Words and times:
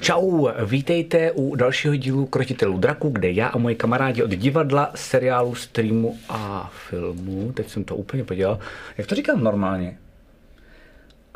Čau, 0.00 0.48
vítejte 0.66 1.32
u 1.32 1.54
dalšího 1.54 1.96
dílu 1.96 2.26
Krotitelů 2.26 2.78
draku, 2.78 3.08
kde 3.08 3.30
já 3.30 3.48
a 3.48 3.58
moji 3.58 3.74
kamarádi 3.74 4.22
od 4.22 4.30
divadla, 4.30 4.90
seriálu, 4.94 5.54
streamu 5.54 6.18
a 6.28 6.72
filmu, 6.88 7.52
teď 7.52 7.68
jsem 7.68 7.84
to 7.84 7.96
úplně 7.96 8.24
podělal, 8.24 8.58
jak 8.98 9.06
to 9.06 9.14
říkám 9.14 9.44
normálně? 9.44 9.98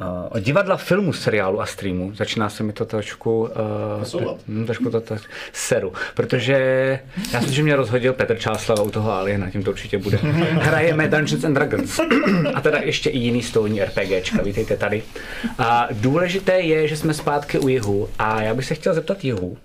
Uh, 0.01 0.07
od 0.31 0.39
divadla, 0.39 0.77
filmu, 0.77 1.13
seriálu 1.13 1.61
a 1.61 1.67
streamu 1.67 2.15
začíná 2.15 2.51
se 2.51 2.63
mi 2.63 2.73
to 2.73 2.85
trošku, 2.85 3.51
uh, 4.15 4.35
hm, 4.49 4.67
trošku 4.67 4.91
to, 4.91 5.01
to 5.01 5.17
seru, 5.53 5.93
protože 6.15 6.55
já 7.33 7.41
jsem, 7.41 7.53
že 7.53 7.63
mě 7.63 7.77
rozhodil 7.77 8.13
Petr 8.13 8.39
Čáslav 8.39 8.81
u 8.81 8.91
toho 8.91 9.13
Aliena, 9.13 9.51
tím 9.51 9.63
to 9.63 9.71
určitě 9.71 9.99
bude. 9.99 10.17
Hrajeme 10.43 11.09
Dungeons 11.09 11.45
and 11.45 11.55
Dragons 11.55 12.01
a 12.55 12.61
teda 12.61 12.79
ještě 12.79 13.11
i 13.11 13.19
jiný 13.19 13.43
stolní 13.43 13.85
RPGčka, 13.85 14.43
vítejte 14.43 14.77
tady. 14.77 15.03
A 15.59 15.89
důležité 15.91 16.61
je, 16.61 16.89
že 16.89 16.97
jsme 16.97 17.15
zpátky 17.15 17.59
u 17.59 17.69
Jihu 17.69 18.09
a 18.19 18.43
já 18.43 18.55
bych 18.55 18.65
se 18.65 18.75
chtěl 18.75 18.95
zeptat 18.95 19.25
Jihu, 19.25 19.57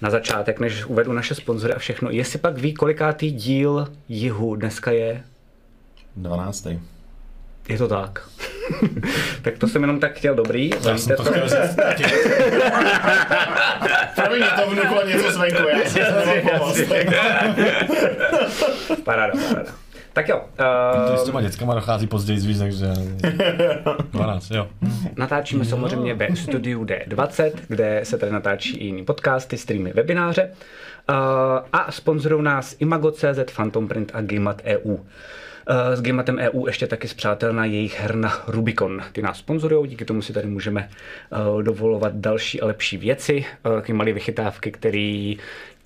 na 0.00 0.10
začátek, 0.10 0.60
než 0.60 0.84
uvedu 0.84 1.12
naše 1.12 1.34
sponzory 1.34 1.74
a 1.74 1.78
všechno, 1.78 2.10
jestli 2.10 2.38
pak 2.38 2.58
ví, 2.58 2.74
kolikátý 2.74 3.30
díl 3.30 3.88
Jihu 4.08 4.56
dneska 4.56 4.90
je? 4.90 5.24
12. 6.16 6.66
Je 7.68 7.78
to 7.78 7.88
tak. 7.88 8.28
tak 9.42 9.58
to 9.58 9.68
jsem 9.68 9.82
jenom 9.82 10.00
tak 10.00 10.14
chtěl 10.14 10.34
dobrý. 10.34 10.70
Já 10.86 10.98
jsem 10.98 11.16
to 11.16 11.24
chtěl 11.24 11.48
říct 11.48 11.76
taky. 11.76 12.04
Promiň, 14.14 14.44
to 14.56 14.70
vnuklo 14.70 15.06
něco 15.06 15.32
zvenku, 15.32 15.62
já 15.68 15.78
jsem 15.84 16.04
to 16.04 16.20
Paráda, 19.04 19.32
paráda. 19.48 19.72
Tak 20.12 20.28
jo. 20.28 20.44
Uh, 21.10 21.16
s 21.16 21.24
těma 21.24 21.42
dětskama 21.42 21.74
dochází 21.74 22.06
později 22.06 22.40
víc, 22.40 22.58
takže 22.58 22.86
12, 24.12 24.50
jo. 24.50 24.68
Natáčíme 25.16 25.64
no. 25.64 25.70
samozřejmě 25.70 26.14
ve 26.14 26.36
studiu 26.36 26.84
D20, 26.84 27.52
kde 27.68 28.00
se 28.04 28.18
tady 28.18 28.32
natáčí 28.32 28.76
i 28.76 28.84
jiný 28.84 29.04
podcasty, 29.04 29.56
streamy, 29.56 29.92
webináře. 29.92 30.50
Uh, 31.10 31.14
a 31.72 31.92
sponzorují 31.92 32.44
nás 32.44 32.76
Imago.cz, 32.78 33.52
Phantom 33.56 33.88
Print 33.88 34.10
a 34.14 34.20
Gamat 34.20 34.62
EU. 34.64 34.96
Eh, 34.96 35.04
s 35.94 36.02
Gamematem 36.02 36.38
EU 36.38 36.66
ještě 36.66 36.86
taky 36.86 37.08
zpřátelná 37.08 37.64
jejich 37.64 38.00
herna 38.00 38.42
Rubicon. 38.46 39.02
Ty 39.12 39.22
nás 39.22 39.38
sponzorují, 39.38 39.90
díky 39.90 40.04
tomu 40.04 40.22
si 40.22 40.32
tady 40.32 40.46
můžeme 40.46 40.88
eh, 41.32 41.62
dovolovat 41.62 42.14
další 42.14 42.60
a 42.60 42.66
lepší 42.66 42.96
věci, 42.96 43.44
eh, 43.66 43.70
taky 43.70 43.92
malé 43.92 44.12
vychytávky, 44.12 44.70
které 44.70 45.34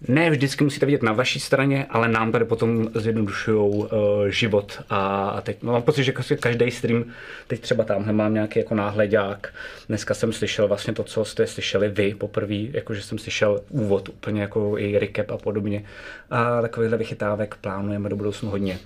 ne 0.09 0.31
vždycky 0.31 0.65
musíte 0.65 0.87
vidět 0.87 1.03
na 1.03 1.13
vaší 1.13 1.41
straně, 1.41 1.87
ale 1.91 2.09
nám 2.09 2.33
tady 2.33 2.45
potom 2.45 2.89
zjednodušují 2.95 3.59
uh, 3.59 3.89
život. 4.29 4.83
A 4.91 5.41
teď 5.43 5.63
mám 5.63 5.83
pocit, 5.83 6.05
že 6.05 6.13
každý 6.41 6.71
stream, 6.71 7.05
teď 7.47 7.61
třeba 7.61 7.85
tamhle 7.85 8.13
mám 8.13 8.35
nějaký 8.35 8.59
jako 8.59 8.75
náhledák. 8.75 9.55
Dneska 9.89 10.15
jsem 10.15 10.33
slyšel 10.33 10.69
vlastně 10.69 10.93
to, 10.93 11.05
co 11.05 11.25
jste 11.25 11.47
slyšeli 11.47 11.89
vy 11.89 12.15
poprvé, 12.15 12.55
jakože 12.55 13.03
jsem 13.03 13.19
slyšel 13.19 13.61
úvod 13.71 14.09
úplně 14.09 14.41
jako 14.41 14.79
i 14.79 14.99
recap 14.99 15.31
a 15.31 15.37
podobně. 15.37 15.85
A 16.31 16.63
takovýchhle 16.63 16.99
vychytávek 16.99 17.55
plánujeme 17.55 18.09
do 18.09 18.17
budoucnu 18.17 18.51
hodně. 18.51 18.79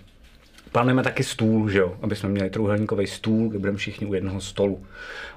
Plánujeme 0.77 1.03
taky 1.03 1.25
stůl, 1.25 1.69
že 1.69 1.79
jo? 1.79 1.95
aby 2.03 2.17
jsme 2.17 2.29
měli 2.29 2.51
trůhelníkový 2.51 3.07
stůl, 3.07 3.49
kde 3.49 3.59
budeme 3.59 3.79
všichni 3.79 4.07
u 4.07 4.15
jednoho 4.15 4.41
stolu. 4.41 4.87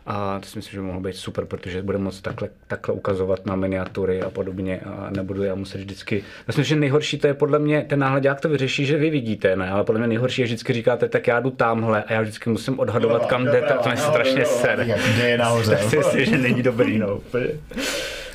A 0.05 0.39
to 0.39 0.45
si 0.45 0.57
myslím, 0.57 0.71
že 0.71 0.79
by 0.79 0.85
mohlo 0.85 1.01
být 1.01 1.15
super, 1.15 1.45
protože 1.45 1.81
budeme 1.81 2.03
moct 2.03 2.21
takhle, 2.21 2.49
takhle 2.67 2.95
ukazovat 2.95 3.45
na 3.45 3.55
miniatury 3.55 4.21
a 4.21 4.29
podobně 4.29 4.79
a 4.79 5.09
nebudu 5.09 5.43
já 5.43 5.55
muset 5.55 5.77
vždycky. 5.77 6.23
Myslím, 6.47 6.65
že 6.65 6.75
nejhorší 6.75 7.17
to 7.17 7.27
je 7.27 7.33
podle 7.33 7.59
mě, 7.59 7.85
ten 7.89 7.99
náhledák 7.99 8.41
to 8.41 8.49
vyřeší, 8.49 8.85
že 8.85 8.97
vy 8.97 9.09
vidíte, 9.09 9.55
ne? 9.55 9.69
Ale 9.69 9.83
podle 9.83 9.99
mě 9.99 10.07
nejhorší 10.07 10.41
je 10.41 10.45
vždycky 10.45 10.73
říkáte, 10.73 11.09
tak 11.09 11.27
já 11.27 11.39
jdu 11.39 11.51
tamhle 11.51 12.03
a 12.03 12.13
já 12.13 12.21
vždycky 12.21 12.49
musím 12.49 12.79
odhadovat, 12.79 13.25
kam 13.25 13.45
jde, 13.45 13.61
to, 13.61 13.83
to 13.83 13.89
mě 13.89 13.97
strašně 13.97 14.45
ser. 14.45 14.97
Kde 15.15 15.29
je 15.29 15.37
nahoře. 15.37 15.71
Tak 15.71 15.83
si 15.83 15.97
myslím, 15.97 16.25
že 16.25 16.37
není 16.37 16.63
dobrý, 16.63 16.99
no. 16.99 17.19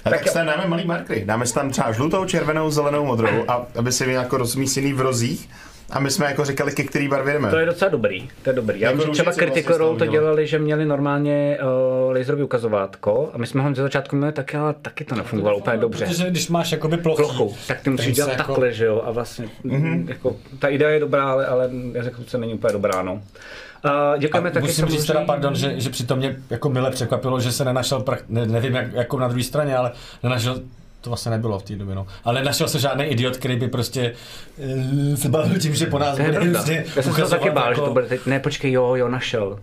A 0.05 0.11
tak, 0.11 0.25
tak 0.25 0.33
tam 0.33 0.47
dáme 0.47 0.67
malý 0.67 0.87
markery. 0.87 1.25
Dáme 1.25 1.45
tam 1.55 1.71
třeba 1.71 1.93
žlutou, 1.93 2.25
červenou, 2.25 2.71
zelenou, 2.71 3.05
modrou, 3.05 3.45
a 3.49 3.67
aby 3.75 3.93
se 3.93 4.13
jako 4.13 4.37
rozmístěný 4.37 4.93
v 4.93 5.01
rozích 5.01 5.49
a 5.95 6.01
my 6.01 6.11
jsme 6.11 6.27
jako 6.27 6.45
říkali, 6.45 6.73
ke 6.73 6.85
který 6.85 7.09
barvě 7.09 7.33
jdeme. 7.33 7.51
To 7.51 7.59
je 7.59 7.67
docela 7.67 7.89
dobrý, 7.89 8.29
to 8.43 8.51
je 8.51 8.55
dobrý. 8.55 8.81
Já 8.81 8.91
jako 8.91 9.05
vím, 9.05 9.13
třeba 9.13 9.33
Critical 9.33 9.77
Role 9.77 9.99
to 9.99 10.07
dělali, 10.07 10.47
že 10.47 10.59
měli 10.59 10.85
normálně 10.85 11.59
uh, 12.07 12.13
laserový 12.13 12.43
ukazovátko 12.43 13.31
a 13.35 13.39
my 13.39 13.47
jsme 13.47 13.63
ho 13.63 13.75
ze 13.75 13.83
začátku 13.83 14.17
měli 14.17 14.33
taky, 14.33 14.57
ale 14.57 14.75
taky 14.83 15.05
to 15.05 15.15
nefungovalo 15.15 15.59
úplně 15.59 15.77
dobře. 15.77 16.07
Protože 16.07 16.31
když 16.31 16.49
máš 16.49 16.73
jakoby 16.73 16.97
plochu, 16.97 17.23
plochu 17.23 17.57
tak 17.69 17.81
ty 17.81 17.91
musíš 17.91 18.17
dělat 18.17 18.31
jako... 18.31 18.53
takhle, 18.53 18.73
že 18.73 18.85
jo, 18.85 19.03
a 19.05 19.11
vlastně 19.11 19.49
mm-hmm. 19.65 20.09
jako, 20.09 20.37
ta 20.59 20.69
idea 20.69 20.91
je 20.91 21.01
dobrá, 21.01 21.25
ale, 21.25 21.47
ale 21.47 21.71
exekuce 21.95 22.39
není 22.39 22.55
úplně 22.55 22.73
dobrá, 22.73 23.03
no. 23.03 23.13
Uh, 23.15 24.19
děkujeme 24.19 24.51
a 24.51 24.53
taky 24.53 24.67
musím 24.67 24.87
říct 24.87 25.05
teda, 25.07 25.25
pardon, 25.25 25.55
že, 25.55 25.81
že 25.81 25.91
přitom 25.91 26.19
mě 26.19 26.37
jako 26.51 26.69
mile 26.71 26.91
překvapilo, 26.91 27.41
že 27.41 27.53
se 27.53 27.65
nenašel, 27.65 28.01
pra, 28.01 28.19
ne, 28.29 28.47
nevím 28.47 28.75
jak, 28.75 28.93
jako 28.93 29.19
na 29.19 29.29
druhé 29.29 29.43
straně, 29.45 29.77
ale 29.77 29.93
nenašel 30.23 30.61
to 31.05 31.11
vlastně 31.11 31.31
nebylo 31.31 31.59
v 31.59 31.63
té 31.63 31.77
době, 31.77 31.95
no. 31.95 32.07
Ale 32.25 32.45
našel 32.45 32.69
se 32.69 32.79
žádný 32.79 33.05
idiot, 33.05 33.37
který 33.37 33.57
by 33.57 33.69
prostě 33.69 34.13
uh, 34.57 35.15
se 35.15 35.29
bavil 35.29 35.59
tím, 35.59 35.75
že 35.75 35.87
po 35.87 35.99
nás 35.99 36.19
bude 36.19 36.51
prostě 36.51 36.85
Já 36.97 37.03
jsem 37.03 37.15
se 37.15 37.25
taky 37.25 37.51
bál, 37.51 37.69
jako... 37.69 37.81
že 37.81 37.85
to 37.87 37.93
bude 37.93 38.07
teď, 38.07 38.27
ne, 38.27 38.41
počkej, 38.41 38.73
jo, 38.73 38.95
jo, 38.95 39.09
našel. 39.09 39.59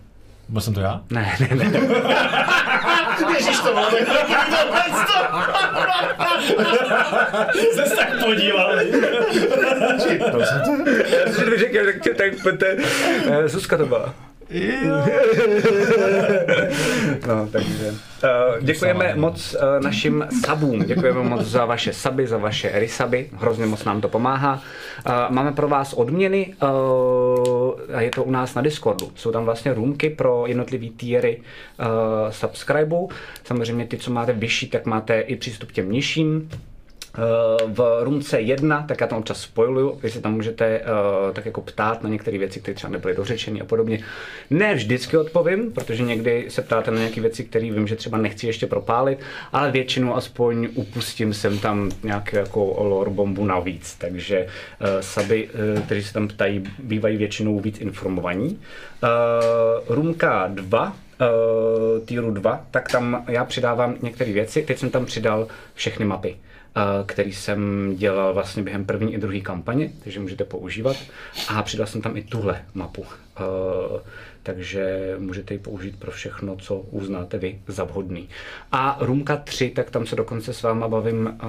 Byl 0.49 0.61
jsem 0.61 0.73
to 0.73 0.79
já? 0.79 1.01
Ne, 1.09 1.35
ne, 1.39 1.55
ne. 1.55 1.79
Ježíš 3.37 3.59
to 3.59 3.73
máme 3.73 3.97
Jsi 7.53 7.95
tak 7.95 8.23
podíval. 8.25 8.79
Já 8.79 8.91
jsem 11.33 11.45
to 11.45 11.57
řekl, 11.57 11.85
tak, 11.85 12.15
tak, 12.17 12.57
tak, 12.57 13.49
Zuzka 13.49 13.77
to 13.77 13.85
byla. 13.85 14.13
no, 17.27 17.47
takže. 17.51 17.91
Uh, 17.91 17.97
děkujeme 18.61 19.15
moc 19.15 19.55
uh, 19.55 19.83
našim 19.83 20.27
sabům, 20.45 20.83
děkujeme 20.83 21.23
moc 21.23 21.41
za 21.41 21.65
vaše 21.65 21.93
saby, 21.93 22.27
za 22.27 22.37
vaše 22.37 22.71
rysaby, 22.73 23.29
hrozně 23.33 23.65
moc 23.65 23.83
nám 23.83 24.01
to 24.01 24.09
pomáhá. 24.09 24.61
Uh, 25.05 25.13
máme 25.29 25.51
pro 25.51 25.67
vás 25.67 25.93
odměny 25.93 26.53
uh, 26.63 26.69
a 27.93 28.01
je 28.01 28.09
to 28.09 28.23
u 28.23 28.31
nás 28.31 28.55
na 28.55 28.61
Discordu. 28.61 29.11
Jsou 29.15 29.31
tam 29.31 29.45
vlastně 29.45 29.73
roomky 29.73 30.09
pro 30.09 30.43
jednotlivý 30.47 30.91
uh, 30.91 30.97
subscribeů. 32.29 33.09
Samozřejmě 33.43 33.85
ty, 33.85 33.97
co 33.97 34.11
máte 34.11 34.33
vyšší, 34.33 34.67
tak 34.67 34.85
máte 34.85 35.19
i 35.19 35.35
přístup 35.35 35.69
k 35.69 35.73
těm 35.73 35.91
nižším. 35.91 36.49
Eh, 37.17 37.65
v 37.67 38.03
Rumce 38.03 38.41
1, 38.41 38.85
tak 38.87 39.01
já 39.01 39.07
tam 39.07 39.19
občas 39.19 39.41
spojuju, 39.41 39.99
vy 40.03 40.11
se 40.11 40.21
tam 40.21 40.33
můžete 40.33 40.79
uh, 40.79 41.33
tak 41.33 41.45
jako 41.45 41.61
ptát 41.61 42.03
na 42.03 42.09
některé 42.09 42.37
věci, 42.37 42.59
které 42.59 42.75
třeba 42.75 42.91
nebyly 42.91 43.15
dořečeny 43.15 43.61
a 43.61 43.65
podobně. 43.65 43.99
Ne 44.49 44.75
vždycky 44.75 45.17
odpovím, 45.17 45.71
protože 45.71 46.03
někdy 46.03 46.45
se 46.49 46.61
ptáte 46.61 46.91
na 46.91 46.97
nějaké 46.97 47.21
věci, 47.21 47.43
které 47.43 47.71
vím, 47.71 47.87
že 47.87 47.95
třeba 47.95 48.17
nechci 48.17 48.47
ještě 48.47 48.67
propálit, 48.67 49.19
ale 49.53 49.71
většinou 49.71 50.15
aspoň 50.15 50.69
upustím 50.73 51.33
sem 51.33 51.59
tam 51.59 51.91
nějakou 52.03 52.37
jako 52.37 52.83
lore 52.83 53.11
bombu 53.11 53.45
navíc, 53.45 53.95
takže 53.95 54.47
uh, 54.81 54.87
saby, 54.99 55.49
uh, 55.75 55.81
kteří 55.81 56.03
se 56.03 56.13
tam 56.13 56.27
ptají, 56.27 56.63
bývají 56.79 57.17
většinou 57.17 57.59
víc 57.59 57.79
informovaní. 57.79 58.59
Uh, 59.03 59.95
Rumka 59.95 60.47
2, 60.47 60.83
uh, 60.85 62.05
týru 62.05 62.31
2, 62.31 62.65
tak 62.71 62.91
tam 62.91 63.25
já 63.27 63.45
přidávám 63.45 63.95
některé 64.01 64.33
věci, 64.33 64.61
teď 64.61 64.77
jsem 64.77 64.89
tam 64.89 65.05
přidal 65.05 65.47
všechny 65.75 66.05
mapy 66.05 66.35
který 67.05 67.33
jsem 67.33 67.91
dělal 67.95 68.33
vlastně 68.33 68.63
během 68.63 68.85
první 68.85 69.13
i 69.13 69.17
druhé 69.17 69.39
kampaně, 69.39 69.91
takže 70.03 70.19
můžete 70.19 70.43
používat. 70.43 70.97
A 71.47 71.63
přidal 71.63 71.87
jsem 71.87 72.01
tam 72.01 72.17
i 72.17 72.23
tuhle 72.23 72.65
mapu. 72.73 73.05
Takže 74.43 75.15
můžete 75.19 75.53
ji 75.53 75.59
použít 75.59 75.99
pro 75.99 76.11
všechno, 76.11 76.55
co 76.55 76.75
uznáte 76.75 77.37
vy 77.37 77.59
za 77.67 77.83
vhodný. 77.83 78.29
A 78.71 78.97
Rumka 79.01 79.37
3, 79.37 79.69
tak 79.69 79.89
tam 79.89 80.05
se 80.05 80.15
dokonce 80.15 80.53
s 80.53 80.63
váma 80.63 80.87
bavím 80.87 81.39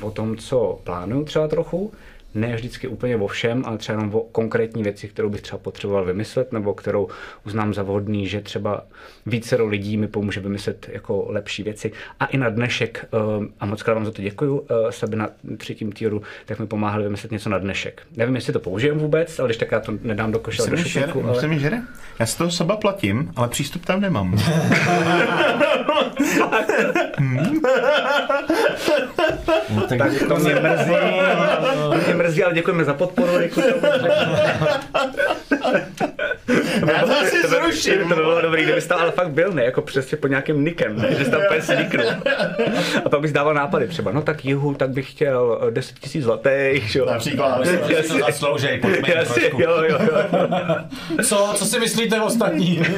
o 0.00 0.10
tom, 0.10 0.36
co 0.36 0.80
plánuju 0.84 1.24
třeba 1.24 1.48
trochu, 1.48 1.92
ne 2.34 2.54
vždycky 2.54 2.88
úplně 2.88 3.16
o 3.16 3.26
všem, 3.26 3.62
ale 3.66 3.78
třeba 3.78 3.98
jenom 3.98 4.14
o 4.14 4.20
konkrétní 4.20 4.82
věci, 4.82 5.08
kterou 5.08 5.28
bych 5.28 5.40
třeba 5.40 5.58
potřeboval 5.58 6.04
vymyslet, 6.04 6.52
nebo 6.52 6.74
kterou 6.74 7.08
uznám 7.46 7.74
za 7.74 7.82
vhodný, 7.82 8.26
že 8.26 8.40
třeba 8.40 8.84
více 9.26 9.62
lidí 9.62 9.96
mi 9.96 10.08
pomůže 10.08 10.40
vymyslet 10.40 10.90
jako 10.92 11.26
lepší 11.28 11.62
věci. 11.62 11.92
A 12.20 12.26
i 12.26 12.36
na 12.36 12.50
dnešek, 12.50 13.06
eh, 13.12 13.16
a 13.60 13.66
moc 13.66 13.82
krát 13.82 13.94
vám 13.94 14.04
za 14.04 14.10
to 14.10 14.22
děkuju, 14.22 14.66
eh, 14.70 14.92
sebe 14.92 15.16
na 15.16 15.28
třetím 15.56 15.92
týru, 15.92 16.22
tak 16.46 16.58
mi 16.58 16.66
pomáhali 16.66 17.04
vymyslet 17.04 17.32
něco 17.32 17.48
na 17.48 17.58
dnešek. 17.58 18.02
Nevím, 18.16 18.34
jestli 18.34 18.52
to 18.52 18.60
použijem 18.60 18.98
vůbec, 18.98 19.38
ale 19.38 19.48
když 19.48 19.56
tak 19.56 19.72
já 19.72 19.80
to 19.80 19.92
nedám 20.02 20.32
do 20.32 20.38
koše. 20.38 20.70
Do 20.70 20.76
šupinku, 20.76 21.28
ale... 21.28 21.48
mi 21.48 21.58
žere. 21.58 21.82
Já 22.18 22.26
z 22.26 22.34
toho 22.34 22.50
seba 22.50 22.76
platím, 22.76 23.32
ale 23.36 23.48
přístup 23.48 23.86
tam 23.86 24.00
nemám. 24.00 24.38
no, 29.74 29.82
tak, 29.82 29.98
tak 29.98 30.12
to 30.28 30.36
mě 30.36 30.54
mrzí. 30.54 30.92
mě 32.06 32.14
mrzí, 32.14 32.44
ale 32.44 32.54
děkujeme 32.54 32.84
za 32.84 32.94
podporu. 32.94 33.32
Já 36.86 37.06
to 37.06 37.20
asi 37.20 37.48
zruším. 37.48 38.08
To 38.08 38.08
by 38.08 38.14
bylo 38.14 38.40
dobrý, 38.40 38.62
kdyby 38.62 38.82
tam 38.82 39.00
ale 39.00 39.10
fakt 39.10 39.30
byl, 39.30 39.52
ne? 39.52 39.64
Jako 39.64 39.82
přesně 39.82 40.18
pod 40.18 40.28
nějakým 40.28 40.64
nikem, 40.64 40.96
ne? 40.96 41.08
Že 41.18 41.24
jsi 41.24 41.30
tam 41.30 41.40
úplně 41.46 41.62
sniknul. 41.62 42.06
A 43.04 43.08
pak 43.08 43.20
bys 43.20 43.32
dával 43.32 43.54
nápady 43.54 43.88
třeba, 43.88 44.12
no 44.12 44.22
tak 44.22 44.44
jihu, 44.44 44.74
tak 44.74 44.90
bych 44.90 45.10
chtěl 45.10 45.60
10 45.70 45.96
eh, 45.96 46.00
tisíc 46.00 46.24
zlatých, 46.24 46.96
jo. 46.96 47.06
Například, 47.06 47.66
že 47.66 48.02
to 48.08 48.18
zasloužej, 48.18 48.78
pojďme 48.78 49.14
Jasně, 49.14 49.50
jo, 49.58 49.82
jo, 49.88 49.98
jo. 50.00 50.24
Co, 51.24 51.52
co 51.54 51.64
si 51.64 51.80
myslíte 51.80 52.20
ostatní? 52.20 52.82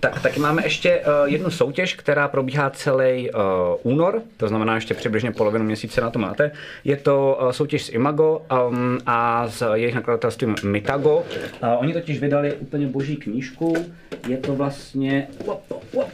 Tak, 0.00 0.22
taky 0.22 0.40
máme 0.40 0.62
ještě 0.64 0.98
uh, 0.98 1.04
jednu 1.32 1.50
soutěž, 1.50 1.94
která 1.94 2.28
probíhá 2.28 2.70
celý 2.70 3.30
uh, 3.30 3.40
únor, 3.82 4.22
to 4.36 4.48
znamená 4.48 4.74
ještě 4.74 4.94
přibližně 4.94 5.32
polovinu 5.32 5.64
měsíce 5.64 6.00
na 6.00 6.10
to 6.10 6.18
máte. 6.18 6.50
Je 6.84 6.96
to 6.96 7.38
uh, 7.42 7.50
soutěž 7.50 7.82
s 7.82 7.88
Imago 7.88 8.42
um, 8.68 8.98
a 9.06 9.48
s 9.48 9.74
jejich 9.74 9.94
nakladatelstvím 9.94 10.54
Mitago. 10.64 11.16
Uh, 11.16 11.24
oni 11.78 11.92
totiž 11.92 12.20
vydali 12.20 12.52
úplně 12.52 12.86
boží 12.86 13.16
knížku. 13.16 13.74
Je 14.28 14.36
to 14.36 14.54
vlastně... 14.54 15.28
Uop, 15.44 15.62
uop, 15.92 16.10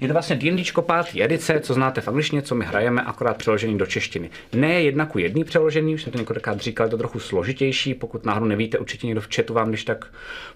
je 0.00 0.08
to 0.08 0.12
vlastně 0.12 0.36
D&Dčko 0.36 0.82
pátý 0.82 1.22
edice, 1.22 1.60
co 1.60 1.74
znáte 1.74 2.00
v 2.00 2.08
angličtině, 2.08 2.42
co 2.42 2.54
my 2.54 2.64
hrajeme, 2.64 3.02
akorát 3.02 3.36
přeložený 3.36 3.78
do 3.78 3.86
češtiny. 3.86 4.30
Ne 4.52 4.82
jedna 4.82 5.06
ku 5.06 5.18
jedný 5.18 5.44
přeložený, 5.44 5.94
už 5.94 6.02
jsem 6.02 6.12
to 6.12 6.18
několikrát 6.18 6.60
říkal, 6.60 6.86
je 6.86 6.90
to 6.90 6.98
trochu 6.98 7.20
složitější, 7.20 7.94
pokud 7.94 8.24
náhodou 8.24 8.46
nevíte, 8.46 8.78
určitě 8.78 9.06
někdo 9.06 9.20
v 9.20 9.28
chatu 9.36 9.54
vám 9.54 9.68
když 9.68 9.84
tak 9.84 10.06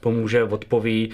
pomůže, 0.00 0.44
odpoví, 0.44 1.10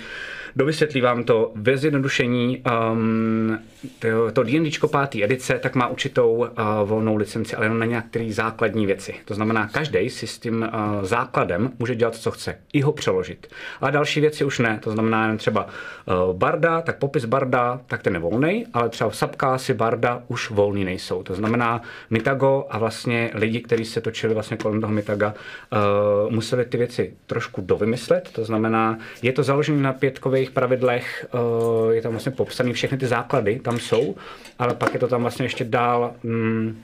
dovysvětlí 0.57 1.01
vám 1.01 1.25
to 1.25 1.53
ve 1.55 1.77
zjednodušení. 1.77 2.63
Um, 2.93 3.59
to, 3.99 4.33
to 4.33 4.43
D&Dčko 4.43 4.89
pátý 4.89 5.25
edice 5.25 5.59
tak 5.59 5.75
má 5.75 5.89
určitou 5.89 6.33
uh, 6.35 6.47
volnou 6.85 7.17
licenci, 7.17 7.57
ale 7.57 7.67
jenom 7.67 7.79
na 7.79 7.87
některé 7.87 8.33
základní 8.33 8.87
věci. 8.87 9.15
To 9.25 9.35
znamená, 9.35 9.69
každý 9.69 10.11
si 10.11 10.27
s 10.27 10.39
tím 10.39 10.63
uh, 10.63 11.05
základem 11.05 11.73
může 11.79 11.95
dělat, 11.95 12.15
co 12.15 12.31
chce, 12.31 12.59
i 12.73 12.81
ho 12.81 12.93
přeložit. 12.93 13.47
A 13.81 13.91
další 13.91 14.21
věci 14.21 14.45
už 14.45 14.59
ne, 14.59 14.79
to 14.83 14.91
znamená 14.91 15.37
třeba 15.37 15.67
uh, 15.67 16.37
Barda, 16.37 16.81
tak 16.81 16.99
popis 16.99 17.25
Barda, 17.25 17.81
tak 17.87 18.03
ten 18.03 18.15
je 18.15 18.21
volný, 18.21 18.67
ale 18.73 18.89
třeba 18.89 19.11
v 19.11 19.17
subclassy 19.17 19.75
Barda 19.75 20.23
už 20.29 20.51
volný 20.51 20.85
nejsou. 20.85 21.23
To 21.23 21.35
znamená, 21.35 21.83
Mitago 22.11 22.67
a 22.71 22.79
vlastně 22.79 23.31
lidi, 23.35 23.61
kteří 23.61 23.85
se 23.85 24.01
točili 24.01 24.35
vlastně 24.35 24.57
kolem 24.57 24.81
toho 24.81 24.93
Mitaga, 24.93 25.35
uh, 25.35 26.33
museli 26.33 26.65
ty 26.65 26.77
věci 26.77 27.15
trošku 27.27 27.61
dovymyslet. 27.61 28.29
To 28.33 28.45
znamená, 28.45 28.99
je 29.23 29.33
to 29.33 29.43
založené 29.43 29.83
na 29.83 29.93
pětkových 29.93 30.46
pravidlech, 30.51 31.27
uh, 31.35 31.91
je 31.91 32.03
tam 32.03 32.13
vlastně 32.13 32.33
popsané 32.33 32.73
všechny 32.73 32.99
ty 32.99 33.07
základy, 33.07 33.59
tam 33.59 33.79
jsou, 33.79 34.17
ale 34.59 34.75
pak 34.75 34.95
je 34.95 35.01
to 35.01 35.09
tam 35.09 35.21
vlastně 35.23 35.45
ještě 35.45 35.65
dál 35.65 36.15
mm, 36.23 36.83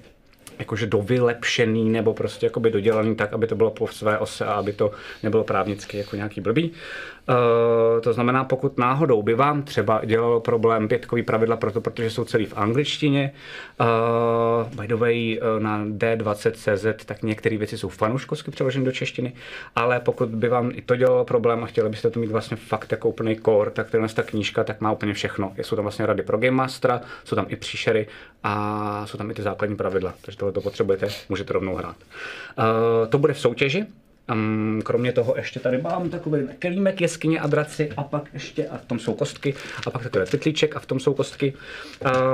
jakože 0.58 0.86
dovylepšený 0.86 1.90
nebo 1.90 2.14
prostě 2.14 2.46
jakoby 2.46 2.70
dodělaný 2.70 3.16
tak, 3.16 3.32
aby 3.32 3.46
to 3.46 3.54
bylo 3.54 3.70
po 3.70 3.88
své 3.88 4.18
ose 4.18 4.44
a 4.44 4.52
aby 4.52 4.72
to 4.72 4.90
nebylo 5.22 5.44
právnicky 5.44 5.98
jako 5.98 6.16
nějaký 6.16 6.40
blbý. 6.40 6.72
Uh, 7.28 8.00
to 8.00 8.12
znamená, 8.12 8.44
pokud 8.44 8.78
náhodou 8.78 9.22
by 9.22 9.34
vám 9.34 9.62
třeba 9.62 10.00
dělalo 10.04 10.40
problém 10.40 10.88
pětkový 10.88 11.22
pravidla 11.22 11.56
proto, 11.56 11.80
protože 11.80 12.10
jsou 12.10 12.24
celý 12.24 12.46
v 12.46 12.56
angličtině, 12.56 13.32
uh, 13.80 14.80
by 14.80 14.88
the 14.88 14.94
way, 14.94 15.38
uh, 15.38 15.62
na 15.62 15.84
D20CZ, 15.84 16.94
tak 17.06 17.22
některé 17.22 17.56
věci 17.56 17.78
jsou 17.78 17.88
fanuškovsky 17.88 18.50
přeloženy 18.50 18.84
do 18.84 18.92
češtiny, 18.92 19.32
ale 19.76 20.00
pokud 20.00 20.28
by 20.28 20.48
vám 20.48 20.70
i 20.74 20.82
to 20.82 20.96
dělalo 20.96 21.24
problém 21.24 21.64
a 21.64 21.66
chtěli 21.66 21.88
byste 21.88 22.10
to 22.10 22.20
mít 22.20 22.30
vlastně 22.30 22.56
fakt 22.56 22.92
jako 22.92 23.08
úplný 23.08 23.36
core, 23.36 23.70
tak 23.70 23.90
tenhle 23.90 24.08
ta 24.08 24.22
knížka 24.22 24.64
tak 24.64 24.80
má 24.80 24.92
úplně 24.92 25.14
všechno. 25.14 25.52
Jsou 25.62 25.76
tam 25.76 25.84
vlastně 25.84 26.06
rady 26.06 26.22
pro 26.22 26.38
Game 26.38 26.50
Mastera, 26.50 27.00
jsou 27.24 27.36
tam 27.36 27.46
i 27.48 27.56
příšery 27.56 28.06
a 28.44 29.06
jsou 29.06 29.18
tam 29.18 29.30
i 29.30 29.34
ty 29.34 29.42
základní 29.42 29.76
pravidla, 29.76 30.14
takže 30.20 30.38
tohle 30.38 30.52
to 30.52 30.60
potřebujete, 30.60 31.08
můžete 31.28 31.52
rovnou 31.52 31.74
hrát. 31.74 31.96
To 33.08 33.18
bude 33.18 33.32
v 33.32 33.40
soutěži, 33.40 33.86
Um, 34.30 34.80
kromě 34.84 35.12
toho 35.12 35.34
ještě 35.36 35.60
tady 35.60 35.82
mám 35.82 36.10
takový 36.10 36.42
kelímek, 36.58 37.00
jeskyně 37.00 37.40
a 37.40 37.46
draci 37.46 37.90
a 37.96 38.02
pak 38.04 38.24
ještě, 38.32 38.66
a 38.66 38.76
v 38.76 38.84
tom 38.84 38.98
jsou 38.98 39.14
kostky, 39.14 39.54
a 39.86 39.90
pak 39.90 40.02
takový 40.02 40.24
pytlíček 40.30 40.76
a 40.76 40.80
v 40.80 40.86
tom 40.86 41.00
jsou 41.00 41.14
kostky. 41.14 41.54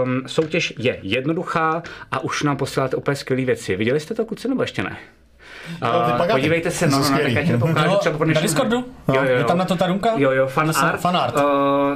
Um, 0.02 0.22
soutěž 0.26 0.74
je 0.78 0.98
jednoduchá 1.02 1.82
a 2.10 2.20
už 2.20 2.42
nám 2.42 2.56
posíláte 2.56 2.96
úplně 2.96 3.16
skvělé 3.16 3.44
věci. 3.44 3.76
Viděli 3.76 4.00
jste 4.00 4.14
to 4.14 4.24
kluci 4.24 4.48
nebo 4.48 4.62
ještě 4.62 4.82
ne? 4.82 4.96
Uh, 5.82 6.26
podívejte 6.32 6.70
se, 6.70 6.86
no, 6.86 6.98
no, 6.98 7.18
tak 7.18 7.32
já 7.32 7.42
ti 7.42 7.58
to 7.58 7.66
ukážu 7.66 7.90
no, 7.90 7.96
třeba 7.96 8.24
Na 8.24 8.40
Discordu? 8.40 8.76
Jo, 8.76 9.14
jo, 9.14 9.22
jo. 9.24 9.38
Je 9.38 9.44
tam 9.44 9.58
na 9.58 9.64
to 9.64 9.76
ta 9.76 9.86
runka? 9.86 10.10
Jo, 10.16 10.30
jo, 10.30 10.46
fan 10.46 10.72
art. 10.76 11.00
Fan 11.00 11.16
art. 11.16 11.34
Uh, 11.36 11.42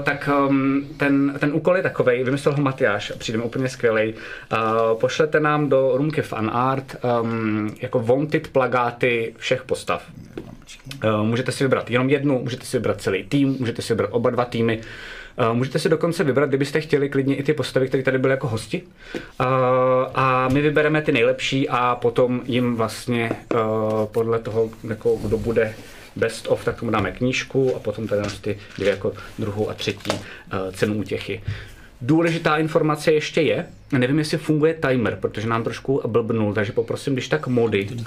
tak 0.02 0.28
um, 0.48 0.84
ten, 0.96 1.34
ten 1.38 1.50
úkol 1.52 1.76
je 1.76 1.82
takovej, 1.82 2.24
vymyslel 2.24 2.54
ho 2.54 2.62
Matyáš, 2.62 3.12
přijde 3.18 3.38
mi 3.38 3.44
úplně 3.44 3.68
skvělej. 3.68 4.14
Uh, 4.52 4.98
pošlete 5.00 5.40
nám 5.40 5.68
do 5.68 5.92
runky 5.94 6.22
fan 6.22 6.50
art 6.54 6.96
um, 7.22 7.74
jako 7.80 8.00
wanted 8.00 8.48
plagáty 8.48 9.34
všech 9.36 9.64
postav. 9.64 10.02
Uh, 11.04 11.22
můžete 11.22 11.52
si 11.52 11.64
vybrat 11.64 11.90
jenom 11.90 12.10
jednu, 12.10 12.38
můžete 12.42 12.64
si 12.64 12.76
vybrat 12.76 13.00
celý 13.00 13.24
tým, 13.24 13.56
můžete 13.60 13.82
si 13.82 13.92
vybrat 13.92 14.10
oba 14.12 14.30
dva 14.30 14.44
týmy. 14.44 14.76
Uh, 14.78 14.84
můžete 15.52 15.78
si 15.78 15.88
dokonce 15.88 16.24
vybrat, 16.24 16.48
kdybyste 16.48 16.80
chtěli 16.80 17.08
klidně 17.08 17.36
i 17.36 17.42
ty 17.42 17.52
postavy, 17.52 17.88
které 17.88 18.02
tady 18.02 18.18
byly 18.18 18.30
jako 18.30 18.48
hosti. 18.48 18.82
Uh, 18.82 19.46
a 20.14 20.48
my 20.52 20.60
vybereme 20.60 21.02
ty 21.02 21.12
nejlepší 21.12 21.68
a 21.68 21.94
potom 21.94 22.40
jim 22.44 22.76
vlastně 22.76 23.30
uh, 23.54 23.60
podle 24.06 24.38
toho, 24.38 24.70
jako 24.88 25.16
kdo 25.16 25.38
bude 25.38 25.74
best 26.16 26.46
of, 26.48 26.64
tak 26.64 26.80
tomu 26.80 26.90
dáme 26.90 27.12
knížku 27.12 27.76
a 27.76 27.78
potom 27.78 28.06
tady 28.06 28.22
ty 28.40 28.58
dvě 28.78 28.90
jako 28.90 29.12
druhou 29.38 29.70
a 29.70 29.74
třetí 29.74 30.10
cenu 30.72 30.94
útěchy. 30.94 31.42
Důležitá 32.00 32.56
informace 32.56 33.12
ještě 33.12 33.40
je, 33.40 33.66
nevím, 33.92 34.18
jestli 34.18 34.38
funguje 34.38 34.74
timer, 34.74 35.18
protože 35.20 35.48
nám 35.48 35.64
trošku 35.64 36.00
blbnul, 36.06 36.54
takže 36.54 36.72
poprosím, 36.72 37.12
když 37.12 37.28
tak 37.28 37.46
mody, 37.46 37.88
uh, 37.90 38.06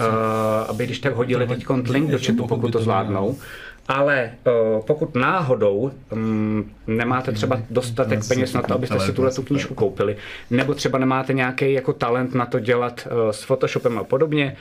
aby 0.68 0.86
když 0.86 1.00
tak 1.00 1.16
hodili 1.16 1.48
teď 1.48 1.66
link 1.90 2.12
do 2.12 2.20
chatu, 2.20 2.48
pokud 2.48 2.72
to 2.72 2.82
zvládnou. 2.82 3.38
Ale 3.88 4.32
uh, 4.48 4.86
pokud 4.86 5.16
náhodou 5.16 5.92
um, 6.12 6.72
nemáte 6.88 7.32
třeba 7.32 7.62
dostatek 7.70 8.28
peněz 8.28 8.54
na 8.54 8.62
to, 8.62 8.74
abyste 8.74 9.00
si 9.00 9.14
tuhle 9.14 9.32
tu 9.32 9.44
knížku 9.44 9.74
koupili, 9.74 10.18
nebo 10.50 10.74
třeba 10.74 11.00
nemáte 11.00 11.34
nějaký 11.34 11.74
jako 11.74 11.94
talent 11.94 12.36
na 12.36 12.46
to 12.46 12.60
dělat 12.60 13.08
uh, 13.12 13.30
s 13.30 13.44
Photoshopem 13.44 13.98
a 14.00 14.04
podobně, 14.04 14.56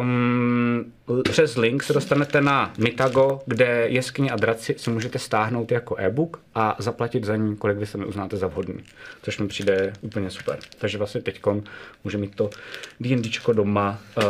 Um, 0.00 0.84
přes 1.30 1.56
link 1.56 1.82
se 1.82 1.92
dostanete 1.92 2.40
na 2.40 2.72
Mitago, 2.78 3.40
kde 3.46 3.84
jeskyně 3.88 4.30
a 4.30 4.36
draci 4.36 4.74
si 4.78 4.90
můžete 4.90 5.18
stáhnout 5.18 5.72
jako 5.72 5.96
e-book 5.98 6.40
a 6.54 6.76
zaplatit 6.78 7.24
za 7.24 7.36
ní, 7.36 7.56
kolik 7.56 7.78
vy 7.78 7.86
se 7.86 7.98
mi 7.98 8.04
uznáte 8.04 8.36
za 8.36 8.46
vhodný. 8.46 8.74
Což 9.22 9.38
mi 9.38 9.48
přijde 9.48 9.92
úplně 10.00 10.30
super. 10.30 10.58
Takže 10.78 10.98
vlastně 10.98 11.20
teď 11.20 11.40
může 12.04 12.18
mít 12.18 12.34
to 12.34 12.50
D&Dčko 13.00 13.52
doma 13.52 13.98
uh, 14.16 14.22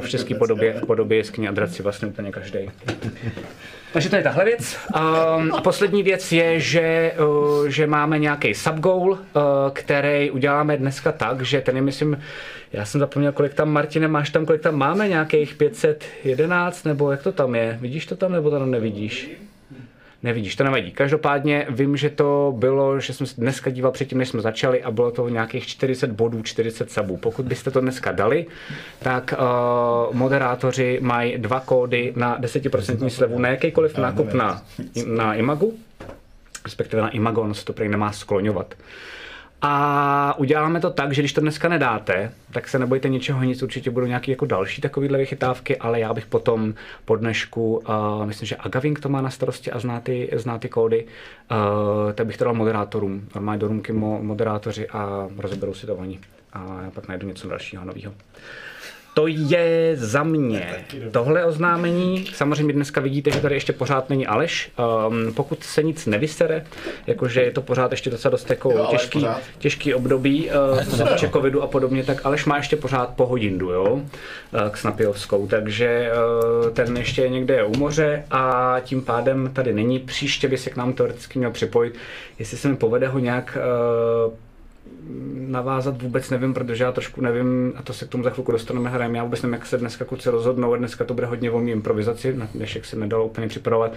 v 0.00 0.08
české 0.08 0.34
podobě, 0.34 0.80
podobě 0.86 1.18
jeskyně 1.18 1.48
a 1.48 1.52
draci 1.52 1.82
vlastně 1.82 2.08
úplně 2.08 2.32
každý. 2.32 2.70
Takže 3.92 4.10
to 4.10 4.16
je 4.16 4.22
tahle 4.22 4.44
věc. 4.44 4.76
Um, 4.96 5.54
a 5.54 5.60
poslední 5.60 6.02
věc 6.02 6.32
je, 6.32 6.60
že, 6.60 7.12
uh, 7.18 7.66
že 7.66 7.86
máme 7.86 8.18
nějaký 8.18 8.54
subgoal, 8.54 9.10
uh, 9.10 9.18
který 9.72 10.30
uděláme 10.30 10.76
dneska 10.76 11.12
tak, 11.12 11.42
že 11.42 11.60
ten 11.60 11.76
je, 11.76 11.82
myslím, 11.82 12.22
já 12.72 12.84
jsem 12.84 12.98
zapomněl, 12.98 13.32
kolik 13.32 13.54
tam, 13.54 13.70
Martine, 13.70 14.08
máš 14.08 14.30
tam, 14.30 14.46
kolik 14.46 14.62
tam 14.62 14.74
máme, 14.74 15.08
nějakých 15.08 15.54
511, 15.54 16.84
nebo 16.84 17.10
jak 17.10 17.22
to 17.22 17.32
tam 17.32 17.54
je? 17.54 17.78
Vidíš 17.80 18.06
to 18.06 18.16
tam, 18.16 18.32
nebo 18.32 18.50
to 18.50 18.58
tam 18.58 18.70
nevidíš? 18.70 19.30
Nevidíš, 20.24 20.56
to 20.56 20.64
nevadí. 20.64 20.90
Každopádně 20.90 21.66
vím, 21.70 21.96
že 21.96 22.10
to 22.10 22.54
bylo, 22.56 23.00
že 23.00 23.12
jsem 23.12 23.26
se 23.26 23.40
dneska 23.40 23.70
díval 23.70 23.92
předtím, 23.92 24.18
než 24.18 24.28
jsme 24.28 24.40
začali 24.40 24.82
a 24.82 24.90
bylo 24.90 25.10
to 25.10 25.28
nějakých 25.28 25.66
40 25.66 26.10
bodů, 26.10 26.42
40 26.42 26.90
sabů. 26.90 27.16
Pokud 27.16 27.46
byste 27.46 27.70
to 27.70 27.80
dneska 27.80 28.12
dali, 28.12 28.46
tak 28.98 29.34
uh, 29.38 30.14
moderátoři 30.16 30.98
mají 31.02 31.38
dva 31.38 31.60
kódy 31.60 32.12
na 32.16 32.40
10% 32.40 33.08
slevu 33.08 33.38
na 33.38 33.48
jakýkoliv 33.48 33.98
nákup 33.98 34.32
na, 34.32 34.62
na 35.06 35.34
Imagu, 35.34 35.78
respektive 36.64 37.02
na 37.02 37.08
Imago, 37.08 37.42
ono 37.42 37.54
se 37.54 37.64
to 37.64 37.72
prý 37.72 37.88
nemá 37.88 38.12
skloňovat. 38.12 38.74
A 39.66 40.34
uděláme 40.38 40.80
to 40.80 40.90
tak, 40.90 41.12
že 41.12 41.22
když 41.22 41.32
to 41.32 41.40
dneska 41.40 41.68
nedáte, 41.68 42.32
tak 42.52 42.68
se 42.68 42.78
nebojte 42.78 43.08
ničeho 43.08 43.44
nic, 43.44 43.62
určitě 43.62 43.90
budou 43.90 44.06
nějaké 44.06 44.30
jako 44.30 44.46
další 44.46 44.82
takovéhle 44.82 45.18
vychytávky, 45.18 45.76
ale 45.76 46.00
já 46.00 46.14
bych 46.14 46.26
potom 46.26 46.74
po 47.04 47.16
dnešku, 47.16 47.76
uh, 47.76 48.26
myslím, 48.26 48.46
že 48.46 48.56
Agaving 48.56 49.00
to 49.00 49.08
má 49.08 49.20
na 49.20 49.30
starosti 49.30 49.70
a 49.70 49.78
zná 49.78 50.00
ty, 50.00 50.30
zná 50.32 50.58
ty 50.58 50.68
kódy, 50.68 51.04
uh, 51.04 52.12
tak 52.12 52.26
bych 52.26 52.36
to 52.36 52.44
dal 52.44 52.54
moderátorům, 52.54 53.28
normálně 53.34 53.60
do 53.60 53.68
rumky 53.68 53.92
mo, 53.92 54.22
moderátoři 54.22 54.88
a 54.88 55.28
rozeberou 55.38 55.74
si 55.74 55.86
to 55.86 55.96
oni. 55.96 56.20
A 56.52 56.80
já 56.84 56.90
pak 56.90 57.08
najdu 57.08 57.28
něco 57.28 57.48
dalšího 57.48 57.84
nového. 57.84 58.12
To 59.14 59.26
je 59.26 59.96
za 59.96 60.22
mě 60.22 60.84
tohle 61.10 61.44
oznámení. 61.44 62.26
Samozřejmě 62.34 62.72
dneska 62.72 63.00
vidíte, 63.00 63.30
že 63.30 63.40
tady 63.40 63.54
ještě 63.54 63.72
pořád 63.72 64.10
není 64.10 64.26
Aleš. 64.26 64.70
Um, 65.08 65.34
pokud 65.34 65.64
se 65.64 65.82
nic 65.82 66.06
nevysere, 66.06 66.66
jakože 67.06 67.42
je 67.42 67.50
to 67.50 67.62
pořád 67.62 67.90
ještě 67.90 68.10
docela 68.10 68.30
dost 68.30 68.50
jako 68.50 68.70
jo, 68.70 68.86
těžký, 68.90 69.26
těžký 69.58 69.94
období 69.94 70.50
uh, 70.50 71.30
covidu 71.32 71.62
a 71.62 71.66
podobně, 71.66 72.04
tak 72.04 72.26
Aleš 72.26 72.44
má 72.44 72.56
ještě 72.56 72.76
pořád 72.76 73.08
po 73.16 73.26
hodinu, 73.26 73.70
jo, 73.70 73.92
uh, 73.94 74.02
k 74.70 74.76
Snapijovskou, 74.76 75.46
takže 75.46 76.10
uh, 76.64 76.70
ten 76.70 76.96
ještě 76.96 77.22
je 77.22 77.28
někde 77.28 77.64
u 77.64 77.78
moře 77.78 78.24
a 78.30 78.76
tím 78.84 79.02
pádem 79.02 79.50
tady 79.52 79.72
není. 79.72 79.98
Příště 79.98 80.48
by 80.48 80.58
se 80.58 80.70
k 80.70 80.76
nám 80.76 80.92
teoreticky 80.92 81.38
měl 81.38 81.50
připojit, 81.50 81.94
jestli 82.38 82.56
se 82.56 82.68
mi 82.68 82.76
povede 82.76 83.08
ho 83.08 83.18
nějak 83.18 83.58
uh, 84.26 84.32
navázat 85.38 86.02
vůbec 86.02 86.30
nevím, 86.30 86.54
protože 86.54 86.84
já 86.84 86.92
trošku 86.92 87.20
nevím, 87.20 87.72
a 87.76 87.82
to 87.82 87.92
se 87.92 88.06
k 88.06 88.08
tomu 88.08 88.24
za 88.24 88.30
chvilku 88.30 88.52
dostaneme, 88.52 88.90
hrajeme, 88.90 89.18
já 89.18 89.24
vůbec 89.24 89.42
nevím, 89.42 89.54
jak 89.54 89.66
se 89.66 89.78
dneska 89.78 90.04
kluci 90.04 90.30
rozhodnou, 90.30 90.76
dneska 90.76 91.04
to 91.04 91.14
bude 91.14 91.26
hodně 91.26 91.50
o 91.50 91.60
improvizaci, 91.60 92.36
na 92.36 92.48
dnešek 92.54 92.84
se 92.84 92.96
nedalo 92.96 93.26
úplně 93.26 93.48
připravovat. 93.48 93.92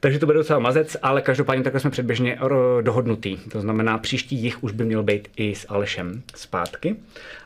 Takže 0.00 0.18
to 0.18 0.26
bude 0.26 0.38
docela 0.38 0.58
mazec, 0.58 0.96
ale 1.02 1.22
každopádně 1.22 1.64
takhle 1.64 1.80
jsme 1.80 1.90
předběžně 1.90 2.38
dohodnutý. 2.80 3.36
To 3.36 3.60
znamená, 3.60 3.98
příští 3.98 4.36
jich 4.36 4.64
už 4.64 4.72
by 4.72 4.84
měl 4.84 5.02
být 5.02 5.28
i 5.36 5.54
s 5.54 5.66
Alešem 5.68 6.22
zpátky. 6.34 6.96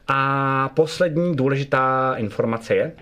A 0.08 0.70
poslední 0.74 1.36
důležitá 1.36 2.14
informace 2.18 2.74
je, 2.74 2.92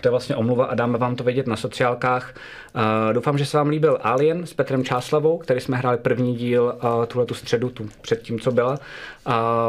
to 0.00 0.08
je 0.08 0.10
vlastně 0.10 0.36
omluva 0.36 0.64
a 0.64 0.74
dáme 0.74 0.98
vám 0.98 1.16
to 1.16 1.24
vědět 1.24 1.46
na 1.46 1.56
sociálkách. 1.56 2.34
Uh, 2.74 3.12
doufám, 3.12 3.38
že 3.38 3.46
se 3.46 3.56
vám 3.56 3.68
líbil 3.68 3.98
Alien 4.02 4.46
s 4.46 4.54
Petrem 4.54 4.84
Čáslavou, 4.84 5.38
který 5.38 5.60
jsme 5.60 5.76
hráli 5.76 5.98
první 5.98 6.36
díl 6.36 6.78
uh, 6.82 7.06
tuhle 7.06 7.26
tu 7.26 7.34
středu, 7.34 7.70
tu 7.70 7.88
před 8.00 8.22
tím, 8.22 8.40
co 8.40 8.52
byla. 8.52 8.78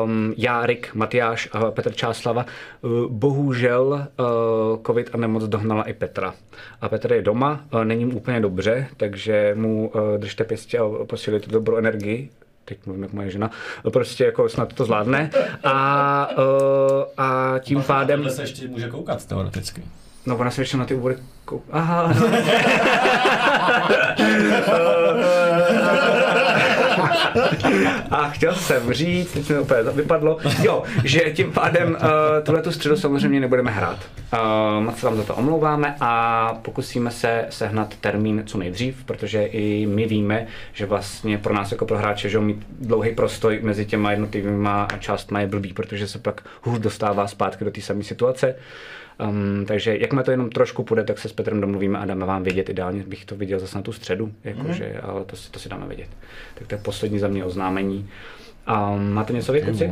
Um, 0.04 0.34
já, 0.38 0.66
Rik, 0.66 0.90
Matyáš 0.94 1.50
a 1.52 1.72
Petr 1.72 1.94
Čáslava. 1.94 2.46
Uh, 2.82 2.92
bohužel 3.10 4.08
uh, 4.20 4.26
covid 4.86 5.10
a 5.14 5.18
nemoc 5.18 5.44
dohnala 5.44 5.84
i 5.84 5.94
Petra. 5.94 6.34
A 6.82 6.90
Petr 6.90 7.14
je 7.14 7.22
doma, 7.22 7.62
uh, 7.74 7.84
není 7.84 8.06
mu 8.06 8.18
úplně 8.18 8.40
dobře, 8.40 8.88
takže 8.98 9.54
mu 9.56 9.92
uh, 9.96 10.02
držte 10.18 10.44
pěstě 10.44 10.80
a 10.80 11.06
posílejte 11.06 11.52
dobrou 11.52 11.78
energii, 11.78 12.30
teď 12.66 12.78
mluvím 12.86 13.04
jak 13.04 13.14
moje 13.14 13.30
žena, 13.30 13.52
prostě 13.94 14.26
jako 14.26 14.50
snad 14.50 14.74
to 14.74 14.86
zvládne. 14.86 15.30
A, 15.64 16.30
a 17.18 17.60
tím 17.60 17.84
pádem... 17.84 18.30
se 18.30 18.42
ještě 18.42 18.68
může 18.68 18.90
koukat 18.90 19.26
teoreticky. 19.26 19.84
No, 20.26 20.38
ona 20.38 20.52
se 20.52 20.62
ještě 20.62 20.78
na 20.78 20.86
ty 20.86 20.96
úvody 20.96 21.18
kou... 21.46 21.64
Aha, 21.72 22.14
no. 22.20 22.28
A 28.12 28.30
chtěl 28.30 28.56
jsem 28.56 28.94
říct, 28.94 29.32
teď 29.32 29.50
mi 29.50 29.56
to 29.56 29.62
úplně 29.62 29.82
vypadlo, 29.82 30.38
jo, 30.64 30.84
že 31.04 31.20
tím 31.20 31.52
pádem 31.52 31.90
uh, 31.90 31.98
tuhle 32.44 32.62
tu 32.62 32.72
středu 32.72 32.96
samozřejmě 32.96 33.40
nebudeme 33.40 33.72
hrát. 33.72 34.00
Uh, 34.34 34.84
moc 34.84 35.00
se 35.00 35.06
vám 35.06 35.18
za 35.18 35.24
to 35.24 35.36
omlouváme 35.36 35.96
a 36.00 36.54
pokusíme 36.62 37.12
se 37.12 37.46
sehnat 37.50 37.96
termín 37.96 38.44
co 38.46 38.58
nejdřív, 38.58 39.04
protože 39.04 39.44
i 39.44 39.86
my 39.86 40.06
víme, 40.06 40.48
že 40.74 40.86
vlastně 40.86 41.38
pro 41.38 41.54
nás 41.54 41.72
jako 41.72 41.86
pro 41.86 41.98
hráče, 41.98 42.30
že 42.30 42.40
mít 42.40 42.68
dlouhý 42.80 43.16
prostoj 43.16 43.60
mezi 43.62 43.86
těma 43.86 44.12
jednotlivýma 44.12 44.88
částma 45.00 45.40
je 45.40 45.48
blbý, 45.48 45.74
protože 45.74 46.08
se 46.08 46.20
pak 46.20 46.42
hůř 46.62 46.80
dostává 46.80 47.28
zpátky 47.28 47.66
do 47.66 47.72
té 47.72 47.82
samé 47.82 48.04
situace. 48.04 48.56
Um, 49.20 49.66
takže 49.66 49.98
jakmile 49.98 50.24
to 50.24 50.32
jenom 50.32 50.50
trošku 50.50 50.84
půjde, 50.84 51.04
tak 51.04 51.20
se 51.20 51.30
s 51.30 51.34
Petrem 51.34 51.62
domluvíme 51.62 52.00
a 52.00 52.06
dáme 52.06 52.26
vám 52.26 52.44
vědět. 52.44 52.70
Ideálně 52.70 53.04
bych 53.04 53.26
to 53.26 53.36
viděl 53.36 53.60
zase 53.60 53.78
na 53.78 53.82
tu 53.82 53.94
středu, 53.94 54.32
jakože, 54.44 54.84
mm-hmm. 54.84 55.10
ale 55.10 55.26
to 55.26 55.36
si, 55.36 55.52
to 55.52 55.60
si 55.60 55.70
dáme 55.70 55.88
vědět. 55.88 56.10
Tak 56.56 56.68
to 56.68 56.76
je 56.76 56.82
poslední 56.82 57.20
za 57.20 57.28
mě 57.28 57.46
oznámení. 57.46 58.10
Um, 58.94 59.14
máte 59.14 59.34
něco 59.34 59.54
vy, 59.54 59.62
kluci? 59.62 59.92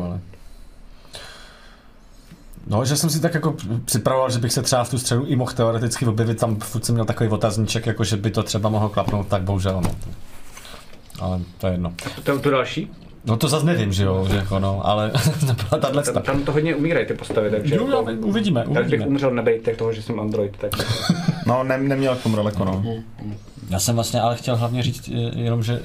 No, 2.68 2.86
že 2.86 2.98
jsem 2.98 3.10
si 3.10 3.22
tak 3.22 3.34
jako 3.34 3.56
připravoval, 3.86 4.32
že 4.32 4.40
bych 4.40 4.54
se 4.54 4.62
třeba 4.62 4.84
v 4.84 4.90
tu 4.90 5.00
středu 5.00 5.26
i 5.26 5.36
mohl 5.36 5.52
teoreticky 5.52 6.06
objevit, 6.06 6.40
tam 6.40 6.60
furt 6.60 6.86
jsem 6.86 6.96
měl 6.96 7.06
takový 7.06 7.30
otazníček, 7.30 7.86
jako 7.86 8.04
že 8.04 8.18
by 8.18 8.32
to 8.32 8.44
třeba 8.44 8.70
mohlo 8.70 8.90
klapnout, 8.90 9.28
tak 9.28 9.42
bohužel 9.42 9.82
no. 9.82 9.96
Ale 11.20 11.40
to 11.58 11.68
je 11.68 11.74
jedno. 11.74 11.94
To, 12.24 12.40
to 12.40 12.50
další? 12.50 12.92
No 13.26 13.38
to 13.38 13.48
zase 13.48 13.66
nevím, 13.66 13.94
že 13.94 14.04
jo, 14.04 14.28
že 14.30 14.36
jako 14.36 14.60
no, 14.60 14.82
ale 14.88 15.12
byla 15.70 15.82
tahle 15.82 16.04
tam, 16.04 16.24
tam 16.24 16.44
to 16.44 16.52
hodně 16.52 16.76
umírají 16.76 17.06
ty 17.06 17.14
postavy, 17.14 17.50
takže... 17.52 17.76
Jo, 17.76 17.88
jo, 17.88 18.02
uvidíme, 18.02 18.22
uvidíme. 18.22 18.64
Tak 18.74 18.88
bych 18.88 19.08
umřel 19.08 19.32
nebejt 19.32 19.64
tak 19.64 19.76
toho, 19.76 19.94
že 19.94 20.02
jsem 20.02 20.20
Android, 20.20 20.58
tak... 20.58 20.72
no, 21.46 21.64
ne, 21.64 21.78
neměl 21.78 22.16
k 22.16 22.24
tomu 22.24 22.36
daleko, 22.36 22.66
no. 22.66 22.84
Já 23.70 23.80
jsem 23.80 23.96
vlastně 23.96 24.22
ale 24.22 24.36
chtěl 24.36 24.56
hlavně 24.56 24.84
říct 24.84 25.08
jenom, 25.36 25.64
že 25.64 25.82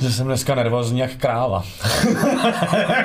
že 0.00 0.12
jsem 0.12 0.26
dneska 0.26 0.54
nervózní 0.54 1.00
jak 1.00 1.14
kráva. 1.14 1.64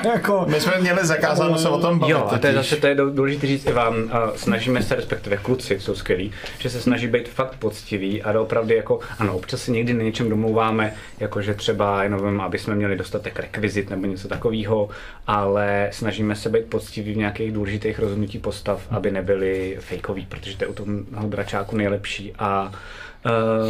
jako... 0.14 0.46
My 0.50 0.62
jsme 0.62 0.80
měli 0.80 1.06
zakázáno 1.06 1.58
se 1.58 1.70
o 1.70 1.80
tom 1.80 2.00
bavit. 2.00 2.12
Jo, 2.12 2.28
a 2.32 2.38
to 2.38 2.48
je 2.48 2.54
zase 2.54 2.76
to 2.76 2.88
je 2.88 2.96
důležité 2.96 3.48
říct 3.48 3.66
i 3.66 3.72
vám. 3.72 3.96
snažíme 4.36 4.84
se, 4.84 4.96
respektive 4.96 5.38
kluci 5.38 5.80
jsou 5.80 5.96
skvělí, 5.96 6.32
že 6.60 6.70
se 6.70 6.82
snaží 6.82 7.08
být 7.08 7.30
fakt 7.30 7.56
poctiví 7.56 8.24
a 8.24 8.42
opravdu 8.42 8.74
jako, 8.74 9.00
ano, 9.20 9.36
občas 9.36 9.62
se 9.62 9.72
někdy 9.72 9.94
na 9.94 10.04
něčem 10.04 10.30
domlouváme, 10.30 10.94
jako 11.20 11.42
že 11.42 11.54
třeba 11.54 12.04
jenom, 12.04 12.42
aby 12.42 12.60
jsme 12.60 12.76
měli 12.76 12.96
dostatek 12.96 13.40
rekvizit 13.40 13.90
nebo 13.90 14.08
něco 14.08 14.28
takového, 14.28 14.90
ale 15.28 15.90
snažíme 15.92 16.36
se 16.36 16.50
být 16.50 16.66
poctiví 16.66 17.14
v 17.14 17.18
nějakých 17.18 17.52
důležitých 17.52 18.00
rozhodnutí 18.00 18.40
postav, 18.40 18.82
aby 18.90 19.12
nebyly 19.12 19.78
fejkový, 19.80 20.26
protože 20.26 20.58
to 20.58 20.64
je 20.64 20.68
u 20.68 20.74
toho 20.74 20.90
dračáku 21.28 21.76
nejlepší 21.76 22.34
a 22.40 22.72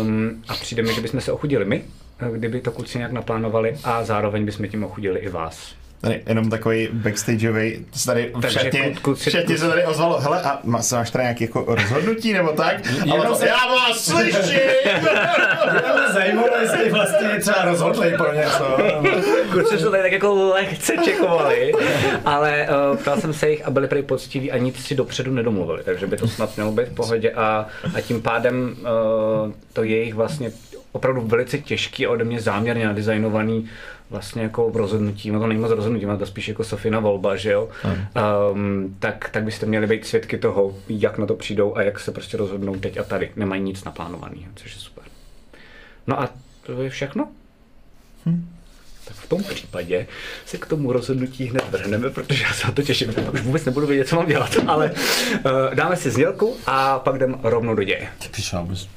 Um, 0.02 0.44
a 0.48 0.54
přijde 0.54 0.84
mi, 0.84 0.94
že 0.94 1.02
bychom 1.02 1.22
se 1.22 1.32
ochudili 1.32 1.66
my, 1.66 1.84
kdyby 2.32 2.62
to 2.62 2.72
kluci 2.72 2.98
nějak 2.98 3.12
naplánovali 3.12 3.78
a 3.84 4.04
zároveň 4.04 4.46
bychom 4.46 4.68
tím 4.68 4.84
ochudili 4.84 5.20
i 5.20 5.30
vás. 5.30 5.76
Tady 6.02 6.22
jenom 6.28 6.50
takový 6.50 6.90
backstageový, 6.94 7.86
tady 8.06 8.32
Takže 8.42 8.60
všetně, 8.60 8.96
kluci, 9.02 9.30
všetně 9.30 9.58
se 9.58 9.70
tady 9.70 9.86
ozvalo, 9.86 10.20
hele, 10.20 10.42
a 10.42 10.60
má, 10.64 10.82
máš 10.94 11.12
tady 11.12 11.24
nějaké 11.24 11.44
jako 11.44 11.66
rozhodnutí 11.68 12.34
nebo 12.34 12.52
tak? 12.52 12.76
Ale 13.12 13.28
to, 13.28 13.36
se... 13.36 13.48
já 13.48 13.68
vás 13.68 14.06
slyším! 14.06 14.60
Jenom 15.66 16.14
zajímavé, 16.14 16.62
jestli 16.62 16.90
vlastně 16.90 17.40
třeba 17.40 17.66
rozhodli 17.66 18.14
pro 18.18 18.34
něco. 18.34 18.78
Kluci 19.52 19.80
se 19.80 19.90
tady 19.90 20.04
tak 20.04 20.12
jako 20.12 20.34
lehce 20.34 20.94
čekovali, 21.04 21.72
ale 22.26 22.68
uh, 22.92 22.98
ptal 22.98 23.22
jsem 23.22 23.34
se 23.34 23.50
jich 23.50 23.66
a 23.68 23.70
byli 23.70 23.88
prý 23.88 24.02
poctiví 24.02 24.52
a 24.52 24.58
nic 24.58 24.86
si 24.86 24.96
dopředu 24.96 25.32
nedomluvili, 25.32 25.84
takže 25.84 26.08
by 26.08 26.18
to 26.18 26.28
snad 26.28 26.56
mělo 26.56 26.72
být 26.72 26.88
v 26.88 26.96
pohodě 26.96 27.32
a, 27.32 27.66
a 27.96 28.02
tím 28.02 28.22
pádem 28.22 28.76
uh, 28.80 29.52
to 29.74 29.84
jejich 29.84 30.14
vlastně 30.14 30.52
opravdu 30.96 31.22
velice 31.22 31.58
těžký 31.58 32.06
a 32.06 32.10
ode 32.10 32.24
mě 32.24 32.42
záměrně 32.42 32.86
nadizajnovaný 32.86 33.70
vlastně 34.10 34.44
jako 34.44 34.72
rozhodnutí, 34.74 35.32
no 35.32 35.40
to 35.40 35.48
není 35.48 35.62
moc 35.62 35.72
rozhodnutí, 35.72 36.06
to 36.20 36.26
spíš 36.26 36.48
jako 36.48 36.64
Sofina 36.64 37.00
volba, 37.00 37.36
že 37.36 37.52
jo, 37.52 37.70
um, 38.54 38.96
tak, 39.00 39.30
tak 39.30 39.44
byste 39.44 39.66
měli 39.66 39.88
být 39.88 40.06
svědky 40.06 40.38
toho, 40.38 40.78
jak 40.90 41.18
na 41.18 41.26
to 41.26 41.36
přijdou 41.36 41.78
a 41.78 41.82
jak 41.82 42.00
se 42.00 42.12
prostě 42.12 42.38
rozhodnou 42.38 42.76
teď 42.76 42.98
a 42.98 43.04
tady. 43.04 43.32
Nemají 43.36 43.62
nic 43.62 43.84
naplánovaného, 43.84 44.52
což 44.56 44.76
je 44.76 44.82
super. 44.82 45.04
No 46.08 46.22
a 46.22 46.30
to 46.64 46.82
je 46.82 46.90
všechno. 46.90 47.28
Hm. 48.26 48.56
Tak 49.06 49.16
v 49.18 49.30
tom 49.30 49.44
případě 49.44 50.08
se 50.46 50.58
k 50.58 50.66
tomu 50.66 50.92
rozhodnutí 50.92 51.46
hned 51.46 51.64
vrhneme, 51.72 52.10
protože 52.10 52.44
já 52.44 52.54
se 52.54 52.68
na 52.68 52.74
to 52.74 52.82
těším. 52.82 53.14
Už 53.34 53.42
vůbec 53.42 53.66
nebudu 53.66 53.88
vědět, 53.88 54.08
co 54.08 54.16
mám 54.16 54.28
dělat, 54.28 54.58
ale 54.68 54.92
uh, 54.92 55.76
dáme 55.76 55.96
si 55.96 56.12
znělku 56.12 56.58
a 56.66 57.00
pak 57.00 57.16
jdem 57.16 57.40
rovnou 57.44 57.76
do 57.76 57.84
děje. 57.84 58.08
Píšu, 58.32 58.58
abys 58.58 58.88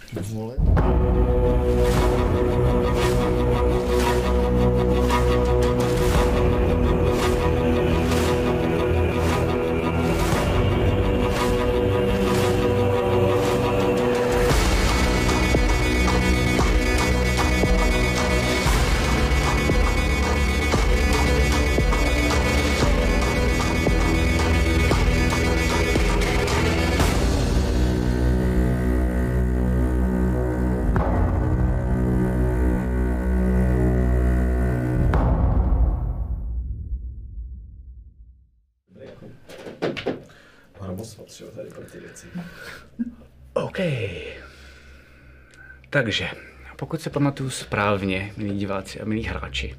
Takže, 46.02 46.28
pokud 46.76 47.00
se 47.00 47.10
pamatuju 47.10 47.50
správně, 47.50 48.32
milí 48.36 48.58
diváci 48.58 49.00
a 49.00 49.04
milí 49.04 49.24
hráči, 49.24 49.76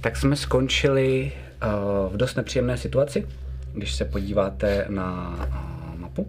tak 0.00 0.16
jsme 0.16 0.36
skončili 0.36 1.32
uh, 1.62 2.12
v 2.12 2.16
dost 2.16 2.34
nepříjemné 2.34 2.76
situaci. 2.76 3.26
Když 3.72 3.94
se 3.94 4.04
podíváte 4.04 4.86
na 4.88 5.36
uh, 5.48 6.00
mapu, 6.00 6.26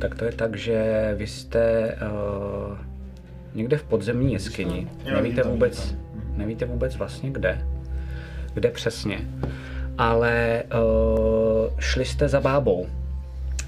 tak 0.00 0.14
to 0.14 0.24
je 0.24 0.32
tak, 0.32 0.56
že 0.56 1.12
vy 1.16 1.26
jste 1.26 1.94
uh, 1.94 2.78
někde 3.54 3.76
v 3.76 3.84
podzemní 3.84 4.32
jeskyni. 4.32 4.88
Nevíte 5.04 5.42
vůbec, 5.42 5.94
nevíte 6.36 6.64
vůbec 6.64 6.96
vlastně 6.96 7.30
kde. 7.30 7.66
Kde 8.54 8.70
přesně. 8.70 9.18
Ale 9.98 10.62
uh, 10.74 11.78
šli 11.78 12.04
jste 12.04 12.28
za 12.28 12.40
bábou 12.40 12.88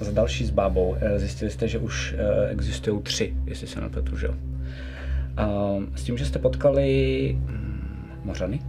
za 0.00 0.12
další 0.12 0.44
s 0.44 0.50
bábou. 0.50 0.96
Eh, 1.00 1.18
zjistili 1.18 1.50
jste, 1.50 1.68
že 1.68 1.78
už 1.78 2.14
eh, 2.18 2.48
existují 2.48 3.02
tři, 3.02 3.34
jestli 3.44 3.66
se 3.66 3.80
nepletu, 3.80 4.16
že 4.16 4.26
jo. 4.26 4.34
S 5.94 6.02
tím, 6.02 6.18
že 6.18 6.26
jste 6.26 6.38
potkali 6.38 7.38
Mořany, 8.24 8.60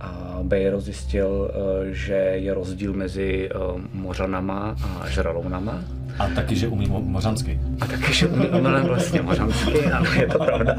a 0.00 0.38
Bejro 0.42 0.80
zjistil, 0.80 1.50
eh, 1.50 1.94
že 1.94 2.14
je 2.14 2.54
rozdíl 2.54 2.92
mezi 2.92 3.50
Mořanama 3.92 4.76
a 4.84 5.08
Žralounama 5.08 5.97
a 6.18 6.28
taky, 6.28 6.56
že 6.56 6.68
umí 6.68 6.86
mo- 6.86 7.04
mořansky. 7.04 7.60
A 7.80 7.86
taky, 7.86 8.12
že 8.12 8.26
umí 8.26 8.48
umí 8.48 8.82
vlastně 8.82 9.22
mořansky, 9.22 9.84
ano, 9.84 10.12
je 10.12 10.26
to 10.26 10.38
pravda. 10.38 10.76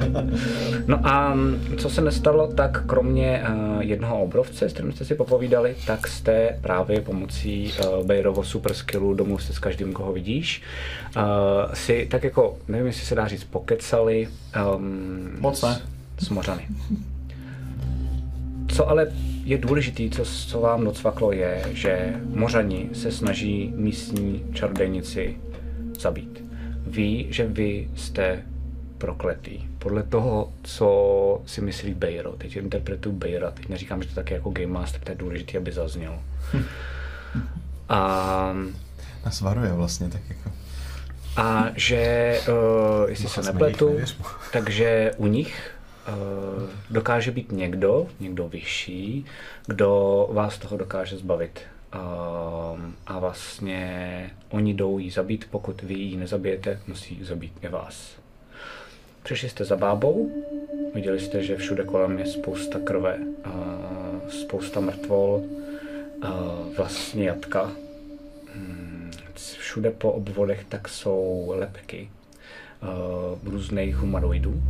No 0.88 1.00
a 1.04 1.34
mm, 1.34 1.76
co 1.78 1.90
se 1.90 2.02
nestalo, 2.02 2.48
tak 2.48 2.86
kromě 2.86 3.44
uh, 3.50 3.82
jednoho 3.82 4.22
obrovce, 4.24 4.70
s 4.70 4.74
kterým 4.74 4.92
jste 4.92 5.06
si 5.06 5.16
popovídali, 5.16 5.76
tak 5.88 6.08
jste 6.08 6.58
právě 6.62 7.02
pomocí 7.02 7.74
uh, 7.80 8.06
Bejrovo 8.06 8.44
super 8.44 8.74
skillu 8.74 9.14
domluvte 9.14 9.54
s 9.54 9.60
každým, 9.60 9.94
koho 9.94 10.14
vidíš, 10.14 10.62
uh, 11.16 11.24
si 11.74 12.08
tak 12.12 12.24
jako, 12.24 12.58
nevím, 12.68 12.88
jestli 12.88 13.06
se 13.06 13.16
dá 13.16 13.28
říct, 13.28 13.44
pokecali 13.44 14.28
um, 14.76 15.32
Moc 15.40 15.62
ne. 15.62 15.82
S, 16.18 16.26
s 16.26 16.30
mořany 16.30 16.68
co 18.80 18.90
ale 18.90 19.08
je 19.44 19.58
důležité, 19.58 20.16
co, 20.16 20.26
co 20.26 20.62
vám 20.62 20.84
docvaklo, 20.84 21.32
je, 21.32 21.64
že 21.72 22.14
mořani 22.26 22.90
se 22.94 23.12
snaží 23.12 23.74
místní 23.76 24.46
čarodejnici 24.54 25.38
zabít. 26.00 26.44
Ví, 26.88 27.28
že 27.30 27.48
vy 27.48 27.90
jste 27.96 28.44
prokletý. 28.98 29.68
Podle 29.80 30.04
toho, 30.04 30.54
co 30.64 31.42
si 31.46 31.62
myslí 31.62 31.94
Bejro. 31.94 32.32
Teď 32.32 32.56
interpretuju 32.56 33.16
Bejra, 33.16 33.52
teď 33.52 33.70
neříkám, 33.70 34.04
že 34.04 34.10
to 34.10 34.16
taky 34.16 34.34
jako 34.34 34.50
Game 34.50 34.68
Master, 34.68 35.02
to 35.02 35.12
je 35.12 35.18
důležité, 35.18 35.58
aby 35.58 35.72
zaznělo. 35.72 36.22
A, 37.90 38.54
Nás 39.26 39.42
varuje 39.42 39.74
vlastně 39.74 40.10
tak 40.10 40.22
jako. 40.30 40.52
a 41.38 41.66
že, 41.76 42.36
uh, 42.48 43.10
jestli 43.10 43.28
se 43.28 43.44
jsme 43.44 43.52
nepletu, 43.52 44.00
takže 44.52 45.12
u 45.18 45.28
nich 45.28 45.79
dokáže 46.90 47.32
být 47.32 47.52
někdo, 47.52 48.08
někdo 48.20 48.48
vyšší, 48.48 49.26
kdo 49.68 50.28
vás 50.32 50.58
toho 50.58 50.78
dokáže 50.78 51.18
zbavit. 51.18 51.60
Um, 51.96 52.96
a 53.08 53.20
vlastně 53.20 54.32
oni 54.50 54.74
jdou 54.74 54.98
jí 55.00 55.10
zabít, 55.10 55.48
pokud 55.52 55.82
vy 55.82 55.94
ji 55.94 56.18
nezabijete, 56.18 56.80
musí 56.88 57.24
zabít 57.24 57.54
i 57.62 57.68
vás. 57.68 58.12
Přišli 59.24 59.50
jste 59.50 59.66
za 59.66 59.76
bábou, 59.76 60.32
viděli 60.96 61.20
jste, 61.20 61.44
že 61.44 61.56
všude 61.56 61.84
kolem 61.84 62.20
je 62.20 62.26
spousta 62.26 62.80
krve, 62.80 63.18
uh, 63.46 64.30
spousta 64.30 64.80
mrtvol, 64.80 65.44
uh, 66.24 66.30
vlastně 66.78 67.28
jatka. 67.28 67.72
Hmm, 68.56 69.12
všude 69.36 69.92
po 69.92 70.12
obvodech 70.12 70.66
tak 70.70 70.88
jsou 70.88 71.54
lepky 71.56 72.10
uh, 72.82 73.52
různých 73.54 73.96
humanoidů 73.96 74.64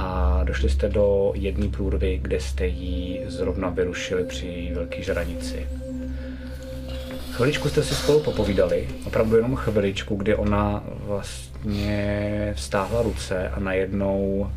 a 0.00 0.40
došli 0.44 0.68
jste 0.68 0.88
do 0.88 1.32
jedné 1.34 1.68
průrvy, 1.68 2.18
kde 2.22 2.40
jste 2.40 2.66
ji 2.66 3.24
zrovna 3.26 3.68
vyrušili 3.68 4.24
při 4.24 4.70
velké 4.74 5.02
žranici. 5.02 5.66
Chviličku 7.32 7.68
jste 7.68 7.82
si 7.82 7.94
spolu 7.94 8.20
popovídali, 8.20 8.88
opravdu 9.06 9.36
jenom 9.36 9.56
chviličku, 9.56 10.16
kdy 10.16 10.34
ona 10.34 10.84
vlastně 10.86 12.52
vstáhla 12.56 13.02
ruce 13.02 13.48
a 13.48 13.60
najednou 13.60 14.50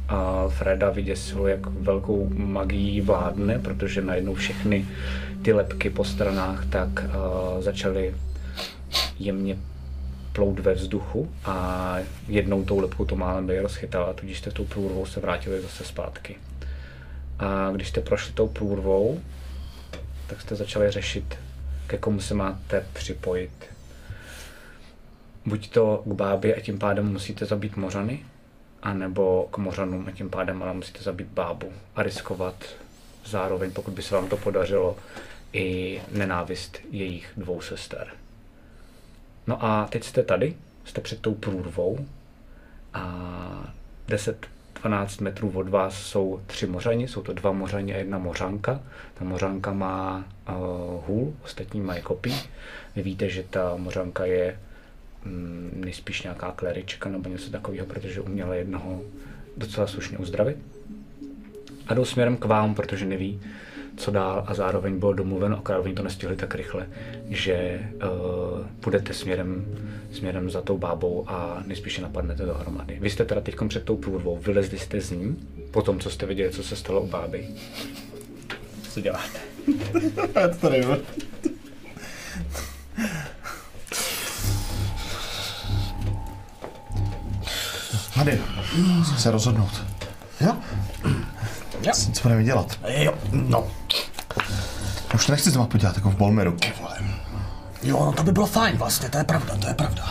Freda 0.49 0.89
vyděsilo, 0.89 1.47
jak 1.47 1.67
velkou 1.67 2.29
magií 2.33 3.01
vládne, 3.01 3.59
protože 3.59 4.01
najednou 4.01 4.33
všechny 4.33 4.85
ty 5.41 5.53
lepky 5.53 5.89
po 5.89 6.03
stranách 6.03 6.65
tak 6.69 7.05
začaly 7.59 8.15
jemně 9.19 9.57
plout 10.33 10.59
ve 10.59 10.73
vzduchu 10.73 11.31
a 11.45 11.97
jednou 12.27 12.65
tou 12.65 12.79
lepkou 12.79 13.05
to 13.05 13.15
málem 13.15 13.47
by 13.47 13.59
rozchytala, 13.59 14.13
tudíž 14.13 14.37
jste 14.37 14.51
tou 14.51 14.65
průrvou 14.65 15.05
se 15.05 15.19
vrátili 15.19 15.61
zase 15.61 15.83
zpátky. 15.83 16.37
A 17.39 17.71
když 17.71 17.89
jste 17.89 18.01
prošli 18.01 18.33
tou 18.33 18.47
průrvou, 18.47 19.21
tak 20.27 20.41
jste 20.41 20.55
začali 20.55 20.91
řešit, 20.91 21.37
ke 21.87 21.97
komu 21.97 22.21
se 22.21 22.33
máte 22.33 22.85
připojit. 22.93 23.51
Buď 25.45 25.69
to 25.69 26.03
k 26.05 26.13
bábě 26.13 26.55
a 26.55 26.61
tím 26.61 26.79
pádem 26.79 27.13
musíte 27.13 27.45
zabít 27.45 27.77
mořany, 27.77 28.25
anebo 28.83 29.47
k 29.51 29.57
mořanům 29.57 30.05
a 30.07 30.11
tím 30.11 30.29
pádem 30.29 30.63
ale 30.63 30.73
musíte 30.73 31.03
zabít 31.03 31.27
bábu 31.27 31.71
a 31.95 32.03
riskovat 32.03 32.65
zároveň, 33.25 33.71
pokud 33.71 33.93
by 33.93 34.01
se 34.01 34.15
vám 34.15 34.29
to 34.29 34.37
podařilo, 34.37 34.97
i 35.53 36.01
nenávist 36.11 36.77
jejich 36.91 37.31
dvou 37.37 37.61
sester. 37.61 38.07
No 39.47 39.65
a 39.65 39.87
teď 39.91 40.03
jste 40.03 40.23
tady, 40.23 40.55
jste 40.85 41.01
před 41.01 41.21
tou 41.21 41.33
průrvou 41.33 42.05
a 42.93 43.73
10-12 44.07 45.23
metrů 45.23 45.51
od 45.55 45.69
vás 45.69 46.03
jsou 46.03 46.41
tři 46.47 46.67
mořani, 46.67 47.07
jsou 47.07 47.21
to 47.21 47.33
dva 47.33 47.51
mořani 47.51 47.93
a 47.93 47.97
jedna 47.97 48.17
mořanka. 48.17 48.81
Ta 49.13 49.25
mořanka 49.25 49.73
má 49.73 50.25
uh, 50.49 50.55
hůl, 51.07 51.33
ostatní 51.43 51.81
mají 51.81 52.01
kopí. 52.01 52.33
Vy 52.95 53.01
víte, 53.01 53.29
že 53.29 53.43
ta 53.43 53.75
mořanka 53.75 54.25
je 54.25 54.59
mm, 55.25 55.71
nejspíš 55.75 56.23
nějaká 56.23 56.51
klerička 56.51 57.09
nebo 57.09 57.29
něco 57.29 57.51
takového, 57.51 57.85
protože 57.85 58.21
uměla 58.21 58.55
jednoho 58.55 59.01
docela 59.57 59.87
slušně 59.87 60.17
uzdravit. 60.17 60.57
A 61.87 61.93
jdou 61.93 62.05
směrem 62.05 62.37
k 62.37 62.45
vám, 62.45 62.75
protože 62.75 63.05
neví, 63.05 63.41
co 63.97 64.11
dál 64.11 64.43
a 64.47 64.53
zároveň 64.53 64.99
bylo 64.99 65.13
domluveno, 65.13 65.57
akorát 65.57 65.79
oni 65.79 65.93
to 65.93 66.03
nestihli 66.03 66.35
tak 66.35 66.55
rychle, 66.55 66.87
že 67.29 67.79
uh, 67.95 68.65
půjdete 68.79 69.13
směrem, 69.13 69.65
směrem 70.11 70.49
za 70.49 70.61
tou 70.61 70.77
bábou 70.77 71.23
a 71.27 71.63
nejspíše 71.65 72.01
napadnete 72.01 72.45
dohromady. 72.45 72.97
Vy 73.01 73.09
jste 73.09 73.25
teda 73.25 73.41
teď 73.41 73.55
před 73.67 73.83
tou 73.83 73.97
průrvou, 73.97 74.37
vylezli 74.37 74.79
jste 74.79 75.01
z 75.01 75.11
ní, 75.11 75.37
po 75.71 75.81
tom, 75.81 75.99
co 75.99 76.09
jste 76.09 76.25
viděli, 76.25 76.51
co 76.51 76.63
se 76.63 76.75
stalo 76.75 77.01
u 77.01 77.07
báby. 77.07 77.47
Co 78.89 79.01
děláte? 79.01 79.39
Já 80.35 80.47
to 80.47 80.55
tady. 80.55 80.85
Hady, 88.13 88.41
musím 88.77 89.17
se 89.17 89.31
rozhodnout. 89.31 89.83
Jo? 90.41 90.57
Jo. 91.83 91.91
Co, 92.13 92.21
budeme 92.23 92.43
dělat? 92.43 92.67
Jo, 92.87 93.13
no. 93.31 93.67
Už 95.15 95.25
to 95.25 95.31
nechci 95.31 95.51
znovu 95.51 95.67
podívat 95.67 95.95
jako 95.95 96.09
v 96.09 96.15
Bolmeru. 96.15 96.57
Jo, 97.83 98.05
no 98.05 98.11
to 98.11 98.23
by 98.23 98.31
bylo 98.31 98.45
fajn 98.45 98.77
vlastně, 98.77 99.09
to 99.09 99.17
je 99.17 99.23
pravda, 99.23 99.55
to 99.57 99.67
je 99.67 99.73
pravda. 99.73 100.03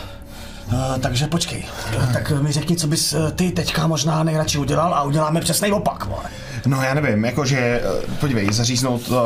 Uh, 0.67 0.97
takže 0.99 1.27
počkej, 1.27 1.63
uh, 1.97 2.13
tak 2.13 2.31
mi 2.31 2.51
řekni, 2.51 2.75
co 2.75 2.87
bys 2.87 3.13
uh, 3.13 3.31
ty 3.31 3.51
teďka 3.51 3.87
možná 3.87 4.23
nejradši 4.23 4.57
udělal 4.57 4.93
a 4.93 5.03
uděláme 5.03 5.41
přesný 5.41 5.71
opak, 5.71 6.05
vole. 6.05 6.23
No 6.65 6.83
já 6.83 6.93
nevím, 6.93 7.25
jakože, 7.25 7.57
eh, 7.57 7.81
podívej, 8.19 8.53
zaříznout 8.53 9.09
uh, 9.09 9.17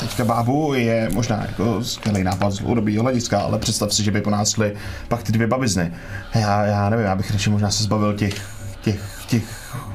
teďka 0.00 0.24
bábu 0.24 0.74
je 0.74 1.08
možná 1.12 1.36
jako 1.36 1.84
skvělý 1.84 2.24
nápad 2.24 2.52
z 2.52 2.58
dlouhodobého 2.58 3.02
hlediska, 3.02 3.40
ale 3.40 3.58
představ 3.58 3.94
si, 3.94 4.04
že 4.04 4.10
by 4.10 4.20
po 4.20 4.30
nás 4.30 4.50
šly 4.50 4.74
pak 5.08 5.22
ty 5.22 5.32
dvě 5.32 5.46
babizny. 5.46 5.92
Já, 6.34 6.64
já 6.64 6.90
nevím, 6.90 7.06
já 7.06 7.16
bych 7.16 7.30
radši 7.30 7.50
možná 7.50 7.70
se 7.70 7.82
zbavil 7.82 8.14
těch, 8.14 8.34
těch, 8.82 9.00
těch 9.26 9.42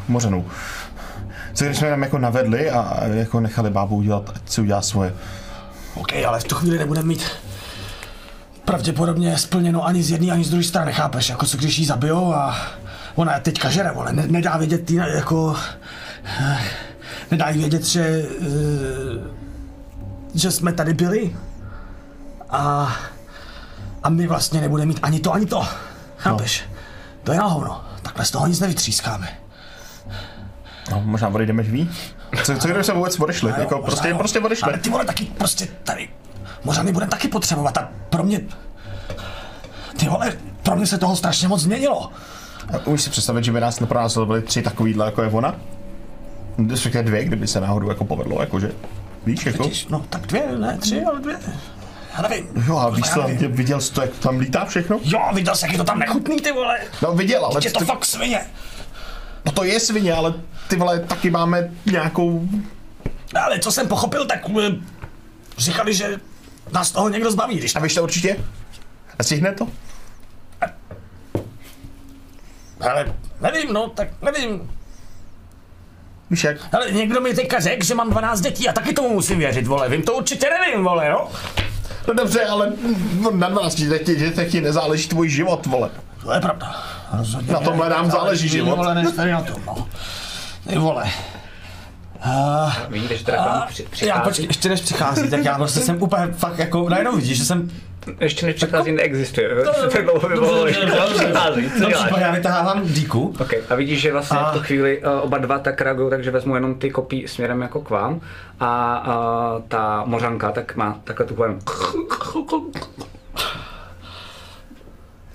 mořanů. 0.07 0.45
Co 1.59 1.65
když 1.65 1.77
jsme 1.77 1.89
tam 1.89 2.01
jako 2.03 2.17
navedli 2.17 2.69
a 2.71 3.05
jako 3.07 3.39
nechali 3.39 3.69
bábu 3.69 3.95
udělat, 3.95 4.31
ať 4.35 4.49
si 4.49 4.61
udělá 4.61 4.81
svoje. 4.81 5.13
OK, 5.95 6.13
ale 6.27 6.39
v 6.39 6.43
tu 6.43 6.55
chvíli 6.55 6.77
nebudeme 6.77 7.07
mít 7.07 7.25
pravděpodobně 8.65 9.37
splněno 9.37 9.85
ani 9.85 10.03
z 10.03 10.11
jedné, 10.11 10.31
ani 10.31 10.43
z 10.43 10.49
druhé 10.49 10.63
strany, 10.63 10.93
chápeš? 10.93 11.29
Jako 11.29 11.45
co 11.45 11.57
když 11.57 11.79
jí 11.79 11.85
zabijou 11.85 12.33
a 12.33 12.57
ona 13.15 13.33
je 13.33 13.39
teďka 13.39 13.69
žere, 13.69 13.91
vole, 13.91 14.13
ne, 14.13 14.27
nedá 14.27 14.57
vědět 14.57 14.85
tý, 14.85 14.93
jako... 14.95 15.55
eh, 16.41 16.57
Nedá 17.31 17.49
jí 17.49 17.57
vědět, 17.59 17.85
že... 17.85 18.25
eh, 18.41 19.29
že 20.35 20.51
jsme 20.51 20.73
tady 20.73 20.93
byli 20.93 21.35
a... 22.49 22.95
A 24.03 24.09
my 24.09 24.27
vlastně 24.27 24.61
nebudeme 24.61 24.87
mít 24.87 24.99
ani 25.01 25.19
to, 25.19 25.33
ani 25.33 25.45
to. 25.45 25.67
Chápeš? 26.17 26.63
To 27.23 27.31
je 27.31 27.37
na 27.37 27.45
hovno. 27.45 27.81
Takhle 28.01 28.25
z 28.25 28.31
toho 28.31 28.47
nic 28.47 28.59
nevytřískáme. 28.59 29.27
No, 30.91 31.01
možná 31.05 31.27
odejdeme 31.27 31.63
ví? 31.63 31.91
Co, 32.43 32.57
co 32.57 32.67
kdyby 32.67 32.83
jsme 32.83 32.93
vůbec 32.93 33.19
odešli? 33.19 33.53
Jako 33.57 33.75
možná 33.75 33.81
prostě, 33.81 34.13
prostě 34.13 34.39
odešli. 34.39 34.63
Ale 34.71 34.77
ty 34.77 34.89
vole 34.89 35.05
taky 35.05 35.25
prostě 35.25 35.67
tady, 35.83 36.09
možná 36.63 36.83
my 36.83 36.91
budeme 36.91 37.09
taky 37.09 37.27
potřebovat 37.27 37.77
a 37.77 37.89
pro 38.09 38.23
mě, 38.23 38.41
ty 39.99 40.05
vole, 40.09 40.33
pro 40.63 40.75
mě 40.75 40.87
se 40.87 40.97
toho 40.97 41.15
strašně 41.15 41.47
moc 41.47 41.61
změnilo. 41.61 42.11
Umíš 42.85 43.01
si 43.01 43.09
představit, 43.09 43.43
že 43.43 43.51
by 43.51 43.59
nás 43.59 43.79
nepronásledovali 43.79 44.41
tři 44.41 44.61
takovýhle, 44.61 45.05
jako 45.05 45.21
je 45.21 45.29
ona? 45.29 45.55
Respektive 46.69 47.03
dvě, 47.03 47.25
kdyby 47.25 47.47
se 47.47 47.61
náhodou 47.61 47.89
jako 47.89 48.05
povedlo, 48.05 48.41
jakože, 48.41 48.71
víš, 49.25 49.45
jako? 49.45 49.63
Vidíš, 49.63 49.87
no 49.87 50.05
tak 50.09 50.21
dvě, 50.27 50.43
ne 50.57 50.77
tři, 50.77 51.03
ale 51.03 51.19
dvě. 51.19 51.39
Já 52.15 52.21
nevím. 52.21 52.47
Jo, 52.67 52.77
a 52.77 52.89
víš, 52.89 53.05
nevím. 53.15 53.51
viděl 53.51 53.81
jsi 53.81 53.93
to, 53.93 54.01
jak 54.01 54.11
tam 54.11 54.39
lítá 54.39 54.65
všechno? 54.65 54.99
Jo, 55.03 55.19
viděl 55.33 55.55
jsi, 55.55 55.65
jak 55.65 55.71
je 55.71 55.77
to 55.77 55.83
tam 55.83 55.99
nechutný, 55.99 56.37
ty 56.41 56.51
vole. 56.51 56.79
No 57.01 57.13
viděl, 57.13 57.45
ale 57.45 57.55
Teď 57.55 57.65
je 57.65 57.71
to 57.71 57.79
ty, 57.79 57.85
fakt 57.85 58.05
svině. 58.05 58.45
No 59.45 59.51
to 59.51 59.63
je 59.63 59.79
svině, 59.79 60.13
ale 60.13 60.33
ty 60.67 60.75
vole, 60.75 60.99
taky 60.99 61.29
máme 61.29 61.71
nějakou, 61.85 62.47
Ale 63.45 63.59
co 63.59 63.71
jsem 63.71 63.87
pochopil, 63.87 64.25
tak 64.25 64.39
eh, 64.61 64.75
říkali, 65.57 65.93
že 65.93 66.19
nás 66.71 66.91
toho 66.91 67.09
někdo 67.09 67.31
zbaví, 67.31 67.57
když 67.57 67.75
a 67.75 67.79
víš 67.79 67.93
to 67.93 68.03
určitě? 68.03 68.37
A 69.19 69.23
stihne 69.23 69.53
to? 69.53 69.67
Ale 72.81 73.15
nevím, 73.41 73.73
no, 73.73 73.89
tak 73.89 74.07
nevím. 74.21 74.71
Víš 76.29 76.43
jak? 76.43 76.57
Ale 76.73 76.91
někdo 76.91 77.21
mi 77.21 77.33
teďka 77.33 77.59
řekl, 77.59 77.85
že 77.85 77.95
mám 77.95 78.09
12 78.09 78.41
dětí 78.41 78.69
a 78.69 78.73
taky 78.73 78.93
tomu 78.93 79.09
musím 79.09 79.39
věřit, 79.39 79.67
vole. 79.67 79.89
Vím 79.89 80.01
to 80.01 80.13
určitě 80.13 80.49
nevím, 80.49 80.83
vole, 80.83 81.09
no. 81.09 81.31
No 82.07 82.13
dobře, 82.13 82.45
ale 82.45 82.73
na 83.31 83.49
12 83.49 83.75
dětí, 83.75 84.15
dětech 84.15 84.51
ti 84.51 84.61
nezáleží 84.61 85.09
tvůj 85.09 85.29
život, 85.29 85.65
vole. 85.65 85.89
To 86.23 86.33
je 86.33 86.39
pravda. 86.41 86.75
Rozhodně. 87.17 87.53
Na 87.53 87.59
tomhle 87.59 87.89
nám 87.89 88.11
záleží 88.11 88.47
život. 88.49 88.75
Vole, 88.75 88.95
než 88.95 89.11
tady 89.15 89.31
na 89.31 89.41
tom, 89.41 89.61
no. 89.67 89.87
Ty 90.69 90.77
vole. 90.77 91.03
Ah, 92.23 92.71
Vidíte, 92.89 93.17
že 93.17 93.25
teda 93.25 93.37
k 93.37 93.45
vám 93.45 93.67
při, 93.67 93.83
já 93.83 93.89
přichází. 93.89 94.23
počkej, 94.23 94.45
ještě 94.45 94.69
než 94.69 94.81
přichází, 94.81 95.29
tak 95.29 95.45
já 95.45 95.55
prostě 95.55 95.79
jsem 95.79 96.01
úplně 96.03 96.27
fakt 96.33 96.59
jako, 96.59 96.89
najednou 96.89 97.15
vidíš, 97.15 97.37
že 97.37 97.45
jsem, 97.45 97.69
Ještě 98.19 98.45
než 98.45 98.55
přichází, 98.55 98.91
neexistuje. 98.91 99.49
To 99.63 99.89
tak 99.89 100.05
dlouho 100.05 100.65
přichází. 100.65 101.71
Co 101.77 101.83
no, 101.83 101.89
děláš? 101.89 102.11
já 102.17 102.31
vytahávám 102.31 102.81
díku, 102.87 103.33
OK, 103.39 103.53
a 103.69 103.75
vidíš, 103.75 104.01
že 104.01 104.11
vlastně 104.11 104.37
A- 104.37 104.51
v 104.51 104.53
tu 104.53 104.59
chvíli 104.59 105.03
uh, 105.03 105.11
oba 105.21 105.37
dva 105.37 105.59
tak 105.59 105.81
reagují, 105.81 106.09
takže 106.09 106.31
vezmu 106.31 106.55
jenom 106.55 106.75
ty 106.75 106.89
kopí 106.91 107.27
směrem 107.27 107.61
jako 107.61 107.81
k 107.81 107.89
vám 107.89 108.21
a 108.59 109.03
uh, 109.07 109.61
ta 109.67 110.03
mořanka 110.05 110.51
tak 110.51 110.75
má 110.75 110.99
takhle 111.03 111.25
tu 111.25 111.33
pojem. 111.33 111.59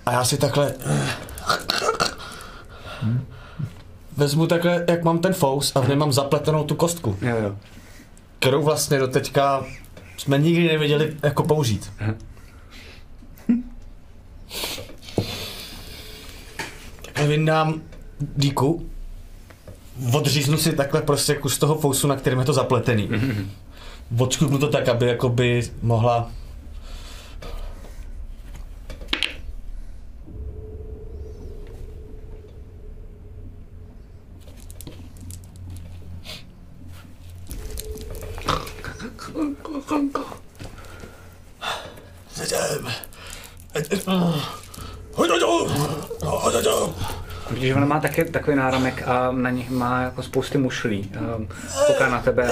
A 0.07 0.13
já 0.13 0.25
si 0.25 0.37
takhle... 0.37 0.75
Vezmu 4.17 4.47
takhle, 4.47 4.85
jak 4.89 5.05
mám 5.05 5.19
ten 5.19 5.33
fous 5.33 5.73
a 5.75 5.81
v 5.81 5.89
něm 5.89 5.99
mám 5.99 6.13
zapletenou 6.13 6.65
tu 6.65 6.75
kostku, 6.75 7.17
Jo, 7.23 7.37
jo. 7.37 7.57
kterou 8.39 8.63
vlastně 8.63 8.99
do 8.99 9.09
teďka 9.09 9.65
jsme 10.17 10.39
nikdy 10.39 10.69
nevěděli 10.69 11.17
jako 11.23 11.43
použít. 11.43 11.93
Takhle 17.03 17.27
vyndám 17.27 17.81
díku, 18.37 18.89
odříznu 20.13 20.57
si 20.57 20.73
takhle 20.73 21.03
prostě 21.03 21.35
kus 21.35 21.59
toho 21.59 21.75
fousu, 21.79 22.09
na 22.09 22.17
kterém 22.17 22.39
je 22.39 22.45
to 22.45 22.53
zapletený. 22.53 23.09
Odškubnu 24.19 24.59
to 24.59 24.69
tak, 24.69 24.89
aby 24.89 25.07
jakoby 25.07 25.63
mohla 25.83 26.31
Vidíš, 47.51 47.69
že 47.69 47.75
ona 47.75 47.87
má 47.87 48.01
taky 48.01 48.25
takový 48.25 48.57
náramek 48.57 49.09
a 49.09 49.33
na 49.33 49.51
nich 49.51 49.71
má 49.71 50.03
jako 50.03 50.23
spousty 50.23 50.59
mušlí. 50.59 51.11
Um, 51.37 51.49
kouká 51.87 52.09
na 52.09 52.23
tebe. 52.23 52.51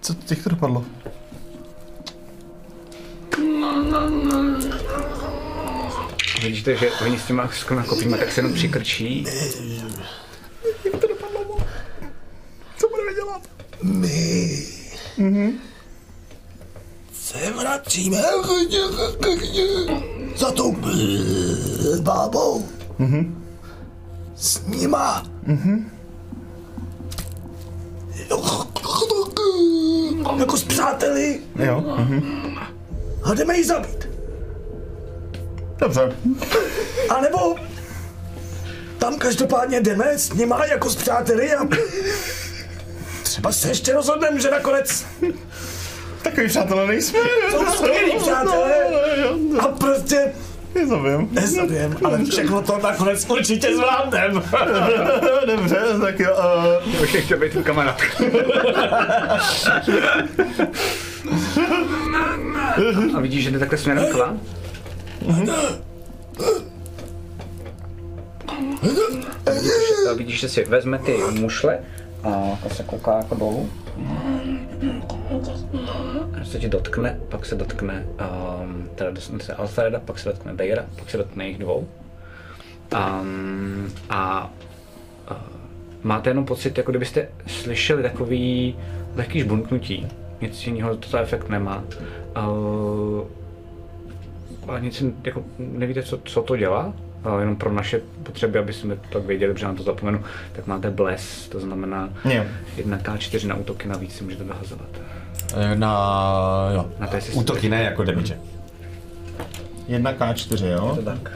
Co 0.00 0.14
těch 0.14 0.42
to 0.42 0.50
dopadlo? 0.50 0.84
Vidíte, 6.42 6.76
že 6.76 6.90
oni 6.90 7.18
s 7.18 7.26
těma 7.26 7.48
s 7.48 7.66
těma 7.66 7.82
kopíma 7.82 8.16
tak 8.16 8.32
se 8.32 8.40
jenom 8.40 8.52
přikrčí. 8.54 9.26
Co 12.76 12.88
budeme 12.88 13.14
dělat? 13.14 13.42
My 13.82 14.66
se 17.12 17.52
vracíme 17.52 18.22
za 20.36 20.50
tou 20.52 20.76
bábou. 22.02 22.68
S 24.36 24.66
nima. 24.66 25.22
Jako 25.46 25.89
Jo. 31.66 31.80
Mhm. 31.98 32.22
A 33.22 33.34
jdeme 33.34 33.56
ji 33.56 33.64
zabít. 33.64 34.08
Dobře. 35.78 36.12
A 37.08 37.20
nebo 37.20 37.54
tam 38.98 39.18
každopádně 39.18 39.80
jdeme 39.80 40.18
s 40.18 40.32
nima 40.32 40.66
jako 40.66 40.90
s 40.90 40.96
přáteli 40.96 41.54
a 41.54 41.68
třeba 43.22 43.52
se 43.52 43.68
ještě 43.68 43.92
rozhodneme, 43.92 44.40
že 44.40 44.50
nakonec 44.50 45.06
Takový 46.22 46.48
přátelé 46.48 46.86
nejsme. 46.86 47.18
jsou 47.50 47.66
skvělí 47.66 48.12
přátelé 48.18 48.74
a 49.60 49.68
prostě 49.68 50.32
Nezabijím. 50.74 51.28
nezabijem, 51.32 51.96
ale 52.04 52.24
všechno 52.24 52.62
to 52.62 52.78
nakonec 52.78 53.26
určitě 53.30 53.76
zvládnem. 53.76 54.42
Dobře, 55.46 55.76
tak 56.00 56.20
jo. 56.20 56.36
Uh, 56.96 57.02
Už 57.02 57.16
chtěl 57.24 57.38
být 57.38 57.52
tvůj 57.52 57.64
kamarád. 57.64 58.00
A 63.16 63.20
vidíš, 63.20 63.44
že 63.44 63.50
jde 63.50 63.58
takhle 63.58 63.78
směrem 63.78 64.06
k 64.12 64.14
vám? 64.14 64.40
A 70.10 70.12
vidíš, 70.16 70.40
že 70.40 70.48
si 70.48 70.64
vezme 70.64 70.98
ty 70.98 71.18
mušle 71.40 71.78
a 72.22 72.28
jako 72.28 72.70
se 72.70 72.82
kouká 72.82 73.16
jako 73.16 73.34
dolů. 73.34 73.70
A 76.40 76.44
se 76.44 76.58
ti 76.58 76.68
dotkne, 76.68 77.20
pak 77.28 77.46
se 77.46 77.54
dotkne, 77.54 78.06
um, 78.62 78.88
teda 78.94 79.20
se 79.40 79.54
Alfreda, 79.54 80.00
pak 80.00 80.18
se 80.18 80.28
dotkne 80.28 80.54
Dejra, 80.54 80.84
pak 80.98 81.10
se 81.10 81.16
dotkne 81.16 81.48
jich 81.48 81.58
dvou. 81.58 81.88
Um, 83.22 83.92
a 84.10 84.50
uh, 85.30 85.36
máte 86.02 86.30
jenom 86.30 86.44
pocit, 86.44 86.78
jako 86.78 86.92
kdybyste 86.92 87.28
slyšeli 87.46 88.02
takový 88.02 88.76
lehký 89.16 89.40
žbunknutí. 89.40 90.06
Nic 90.40 90.66
jiného 90.66 90.96
to 90.96 91.08
za 91.08 91.20
efekt 91.20 91.48
nemá. 91.48 91.82
Uh, 92.36 93.22
ale 94.68 94.80
nic 94.80 94.96
si- 94.96 95.14
jako, 95.24 95.44
nevíte, 95.58 96.02
co, 96.02 96.18
co 96.24 96.42
to 96.42 96.56
dělá. 96.56 96.92
Ale 97.24 97.42
jenom 97.42 97.56
pro 97.56 97.72
naše 97.72 98.00
potřeby, 98.22 98.58
aby 98.58 98.72
jsme 98.72 98.96
to 98.96 99.02
tak 99.12 99.22
věděli, 99.22 99.52
protože 99.54 99.66
na 99.66 99.74
to 99.74 99.82
zapomenu, 99.82 100.20
tak 100.52 100.66
máte 100.66 100.90
bles, 100.90 101.48
to 101.48 101.60
znamená 101.60 102.08
Jo. 102.24 102.44
1k4 102.76 103.46
na 103.46 103.54
útoky 103.54 103.88
navíc 103.88 104.12
si 104.14 104.24
můžete 104.24 104.44
dohazovat. 104.44 104.88
na, 105.74 106.70
jo, 106.74 106.86
Na 106.98 107.06
to, 107.06 107.16
jestli 107.16 107.34
útoky 107.34 107.68
ne 107.68 107.82
jako 107.82 108.04
damage. 108.04 108.38
1K4, 109.88 110.66
jo? 110.66 110.92
To 110.96 111.02
tak. 111.02 111.32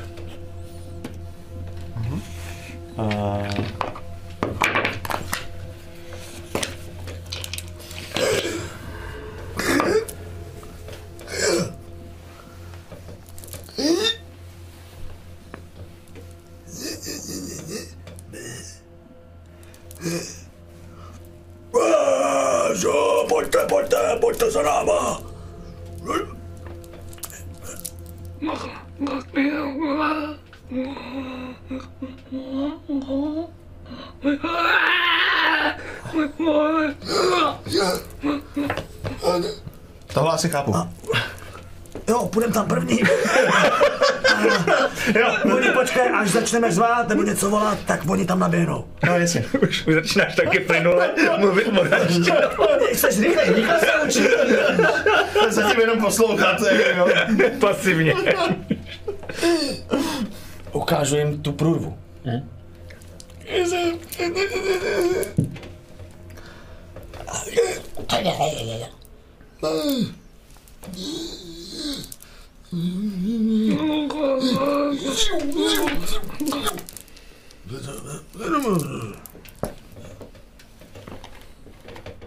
Vážo, 2.96 3.64
až 46.24 46.30
začneme 46.30 46.72
zvát 46.72 47.08
nebo 47.08 47.22
něco 47.22 47.50
volat, 47.50 47.78
tak 47.87 48.00
oni 48.08 48.26
tam 48.26 48.38
naběhnou. 48.38 48.84
No 49.06 49.18
jasně. 49.18 49.44
Už, 49.68 49.87
už 49.87 49.94
začínáš 49.94 50.34
taky 50.37 50.60
plynule 50.60 51.10
mluvit 51.38 51.72
moravštinou. 51.72 52.37
Jsi 52.94 53.06
rychlej, 53.20 53.54
rychle 53.54 53.80
se 53.80 53.87
učí. 54.06 54.28
Zatím 55.48 55.80
jenom 55.80 56.00
poslouchat, 56.00 56.56
jo. 56.96 57.08
Pasivně. 57.60 58.14
Ukážu 60.72 61.16
jim 61.16 61.42
tu 61.42 61.52
průrvu. 61.52 61.98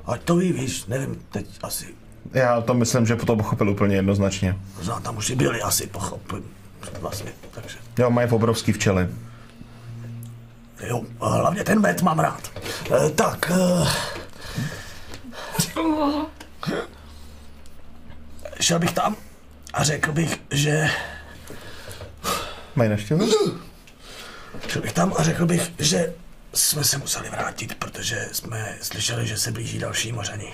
Ať 0.05 0.21
to 0.23 0.35
ví, 0.35 0.53
víš, 0.53 0.85
nevím, 0.85 1.21
teď 1.31 1.45
asi. 1.63 1.95
Já 2.33 2.61
to 2.61 2.73
myslím, 2.73 3.05
že 3.05 3.15
to 3.15 3.35
pochopil 3.35 3.69
úplně 3.69 3.95
jednoznačně. 3.95 4.57
Možná 4.77 4.99
tam 4.99 5.17
už 5.17 5.29
i 5.29 5.35
byli 5.35 5.61
asi, 5.61 5.87
pochopím. 5.87 6.43
Vlastně, 6.99 7.31
takže. 7.51 7.77
Jo, 7.99 8.09
mají 8.09 8.29
obrovský 8.29 8.73
včely. 8.73 9.09
Jo, 10.87 11.01
hlavně 11.21 11.63
ten 11.63 11.81
med 11.81 12.01
mám 12.01 12.19
rád. 12.19 12.51
Eh, 12.91 13.09
Tak. 13.09 13.51
eh, 13.55 13.87
Šel 18.59 18.79
bych 18.79 18.91
tam 18.93 19.15
a 19.77 19.83
řekl 19.83 20.11
bych, 20.11 20.39
že... 20.51 20.89
Mají 22.75 22.89
naštěvu? 22.89 23.29
Šel 24.67 24.81
bych 24.81 24.93
tam 24.93 25.13
a 25.17 25.23
řekl 25.23 25.45
bych, 25.45 25.71
že 25.79 26.13
jsme 26.53 26.83
se 26.83 26.97
museli 26.97 27.29
vrátit, 27.29 27.75
protože 27.75 28.29
jsme 28.31 28.75
slyšeli, 28.81 29.27
že 29.27 29.37
se 29.37 29.51
blíží 29.51 29.79
další 29.79 30.11
moření. 30.11 30.53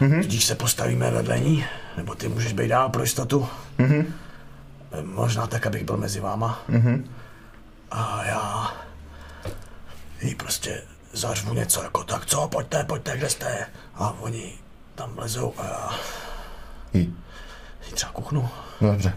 Mm-hmm. 0.00 0.20
Tudíž 0.20 0.44
se 0.44 0.54
postavíme 0.54 1.10
vedle 1.10 1.40
ní, 1.40 1.64
nebo 1.96 2.14
ty 2.14 2.28
můžeš 2.28 2.52
být 2.52 2.68
dál 2.68 2.88
pro 2.88 3.02
jistotu. 3.02 3.48
Mm-hmm. 3.78 4.06
Možná 5.02 5.46
tak, 5.46 5.66
abych 5.66 5.84
byl 5.84 5.96
mezi 5.96 6.20
váma. 6.20 6.64
Mm-hmm. 6.68 7.04
A 7.90 8.24
já 8.24 8.74
jí 10.22 10.34
prostě 10.34 10.82
zařvu 11.12 11.54
něco 11.54 11.82
jako 11.82 12.04
tak, 12.04 12.26
co, 12.26 12.48
pojďte, 12.48 12.84
pojďte, 12.84 13.16
kde 13.16 13.30
jste? 13.30 13.66
A 13.94 14.10
oni 14.20 14.52
tam 14.94 15.18
lezou 15.18 15.54
a 15.58 15.64
já 15.64 15.90
Jí. 16.94 17.16
Třeba 17.92 18.12
kuchnu. 18.12 18.48
No, 18.80 18.90
dobře. 18.90 19.14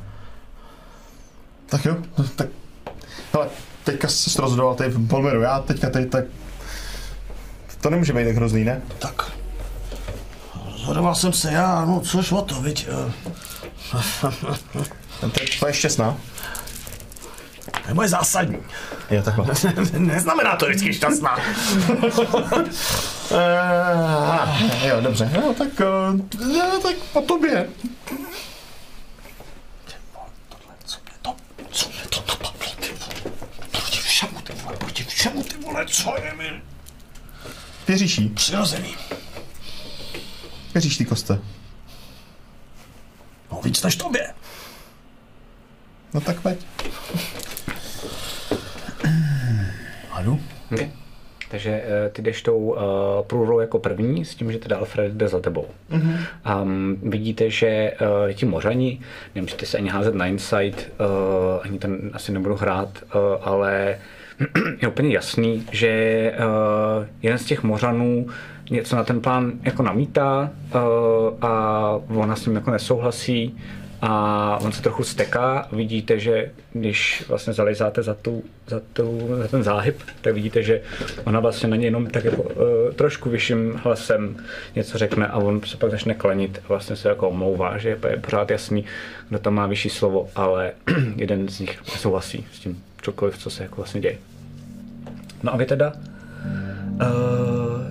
Tak 1.66 1.86
jo, 1.86 1.96
no, 2.18 2.24
tak... 2.36 2.48
Hele, 3.34 3.48
teďka 3.84 4.08
jsi 4.08 4.30
se 4.30 4.42
rozhodoval 4.42 4.76
tady 4.76 4.90
v 4.90 5.08
Polmeru, 5.08 5.42
já 5.42 5.60
teďka 5.60 5.90
tady 5.90 6.06
tak... 6.06 6.26
To 7.82 7.90
nemůže 7.90 8.14
být 8.14 8.26
tak 8.26 8.36
hrozný, 8.36 8.64
ne? 8.64 8.82
Tak. 9.00 9.32
Rozhodoval 10.72 11.16
jsem 11.16 11.34
se 11.34 11.52
já, 11.52 11.86
no 11.86 12.00
což 12.02 12.32
o 12.32 12.42
to, 12.42 12.62
viď? 12.62 12.88
eh, 12.90 13.14
To 15.20 15.26
je 15.42 15.48
tvoje 15.58 15.74
šťastná. 15.74 16.18
To 17.84 17.88
je 17.88 17.94
moje 17.94 18.10
zásadní. 18.10 18.58
Jo, 19.12 19.22
takhle. 19.24 19.46
Neznamená 19.98 20.56
to 20.56 20.66
vždycky 20.66 20.94
šťastná. 20.94 21.38
Uh, 21.38 21.44
jo, 24.88 25.02
dobře. 25.02 25.32
No, 25.36 25.54
tak, 25.54 25.68
uh, 25.80 26.20
tak 26.82 26.96
po 27.14 27.22
tobě. 27.22 27.70
Co 30.86 30.98
je 31.06 31.12
to? 31.22 31.36
Co 31.78 31.90
je 31.90 32.08
to? 32.10 32.22
to 32.22 32.36
ty 32.82 32.94
vole? 32.94 33.38
Proti 33.72 33.98
všemu, 34.00 34.42
ty 34.42 34.54
vole, 34.54 34.78
proti 34.78 35.04
všemu, 35.04 35.44
ty 35.44 35.58
vole, 35.58 35.86
co 35.86 36.16
je 36.24 36.34
mi 36.34 36.62
Věříš 37.88 38.18
jí? 38.18 38.30
přirozený? 38.30 38.96
Věříš 40.74 40.98
ty 40.98 41.06
koste? 41.06 41.40
No 43.52 43.62
víc 43.62 43.84
než 43.84 43.96
tobě. 43.96 44.34
No 46.14 46.22
tak 46.22 46.42
pojď. 46.42 46.60
Hadu? 50.12 50.44
Okay. 50.72 50.92
Takže 51.52 51.82
uh, 51.82 52.12
ty 52.12 52.22
jdeš 52.22 52.42
tou 52.42 52.58
uh, 52.58 52.78
průrou 53.28 53.60
jako 53.60 53.80
první, 53.80 54.26
s 54.26 54.36
tím, 54.36 54.52
že 54.52 54.58
teda 54.58 54.78
Alfred 54.78 55.14
jde 55.14 55.28
za 55.28 55.40
tebou. 55.40 55.66
Mm-hmm. 55.92 56.18
Um, 56.62 56.98
vidíte, 57.04 57.50
že 57.50 57.94
uh, 58.02 58.34
ti 58.34 58.46
mořani, 58.46 59.00
nemusíte 59.36 59.66
se 59.66 59.78
ani 59.78 59.90
házet 59.90 60.16
na 60.16 60.26
insight, 60.26 60.92
uh, 61.00 61.06
ani 61.62 61.80
ten 61.80 62.12
asi 62.14 62.32
nebudu 62.32 62.56
hrát, 62.56 62.90
uh, 63.04 63.22
ale 63.42 63.98
je 64.82 64.88
úplně 64.88 65.14
jasný, 65.14 65.66
že 65.72 66.34
uh, 66.38 67.06
jeden 67.22 67.38
z 67.38 67.46
těch 67.46 67.64
mořanů 67.64 68.28
něco 68.70 68.96
na 68.96 69.04
ten 69.04 69.22
plán 69.22 69.52
jako 69.64 69.84
namítá 69.84 70.50
uh, 70.76 70.82
a 71.42 72.02
ona 72.08 72.36
s 72.36 72.46
ním 72.46 72.56
jako 72.56 72.72
nesouhlasí 72.72 73.58
a 74.02 74.58
on 74.62 74.72
se 74.72 74.82
trochu 74.82 75.04
steká. 75.04 75.68
Vidíte, 75.72 76.20
že 76.20 76.52
když 76.74 77.24
vlastně 77.28 77.54
zalezáte 77.54 78.04
za, 78.04 78.14
tu, 78.14 78.44
za, 78.68 78.82
tu, 78.94 79.28
za 79.38 79.48
ten 79.48 79.64
záhyb, 79.64 79.98
tak 80.22 80.34
vidíte, 80.34 80.64
že 80.64 80.82
ona 81.26 81.40
vlastně 81.40 81.70
na 81.70 81.76
něj 81.76 81.86
jenom 81.86 82.08
tak 82.08 82.24
jako 82.24 82.42
uh, 82.42 82.94
trošku 82.96 83.30
vyšším 83.30 83.82
hlasem 83.84 84.38
něco 84.76 84.98
řekne 84.98 85.28
a 85.28 85.38
on 85.38 85.62
se 85.66 85.78
pak 85.78 85.92
začne 85.92 86.14
klenit 86.14 86.60
a 86.64 86.68
vlastně 86.68 86.96
se 86.96 87.10
jako 87.10 87.30
omlouvá, 87.30 87.78
že 87.78 87.90
je 87.90 87.98
pořád 88.22 88.52
jasný, 88.52 88.86
kdo 89.30 89.40
tam 89.40 89.54
má 89.54 89.68
vyšší 89.68 89.90
slovo, 89.90 90.30
ale 90.36 90.72
jeden 91.16 91.50
z 91.50 91.60
nich 91.60 91.80
nesouhlasí 91.94 92.48
s 92.54 92.60
tím 92.60 92.84
cokoliv, 93.02 93.38
co 93.38 93.50
se 93.50 93.64
jako 93.64 93.76
vlastně 93.76 94.02
děje. 94.02 94.18
No 95.44 95.54
a 95.54 95.58
vy 95.58 95.66
teda 95.66 95.94
uh, 95.94 95.96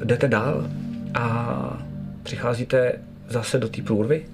jdete 0.04 0.28
dál 0.28 0.66
a 1.14 1.78
přicházíte 2.22 2.92
zase 3.28 3.58
do 3.58 3.68
té 3.68 3.82
průrvy, 3.82 4.24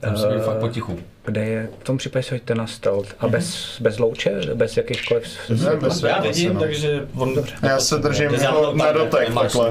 Tam 0.00 0.16
se 0.16 0.28
uh, 0.28 0.42
fakt 0.42 0.56
potichu. 0.56 0.98
Kde 1.24 1.44
je, 1.44 1.68
v 1.80 1.84
tom 1.84 1.98
případě 1.98 2.22
se 2.22 2.34
hoďte 2.34 2.54
na 2.54 2.66
stealth 2.66 3.14
a 3.20 3.28
bez, 3.28 3.76
bez 3.80 3.98
louče, 3.98 4.30
bez 4.54 4.76
jakýchkoliv 4.76 5.24
Ne, 5.48 5.56
bez 5.76 5.82
Já 5.82 5.90
světla 5.90 6.20
vidím, 6.20 6.48
se, 6.48 6.54
no. 6.54 6.60
takže 6.60 7.06
on... 7.14 7.34
Dobře. 7.34 7.54
Já 7.62 7.80
se 7.80 7.98
držím 7.98 8.30
Já 8.34 8.42
jako 8.42 8.60
to- 8.66 8.76
na 8.76 8.92
dotek 8.92 9.34
takhle. 9.34 9.70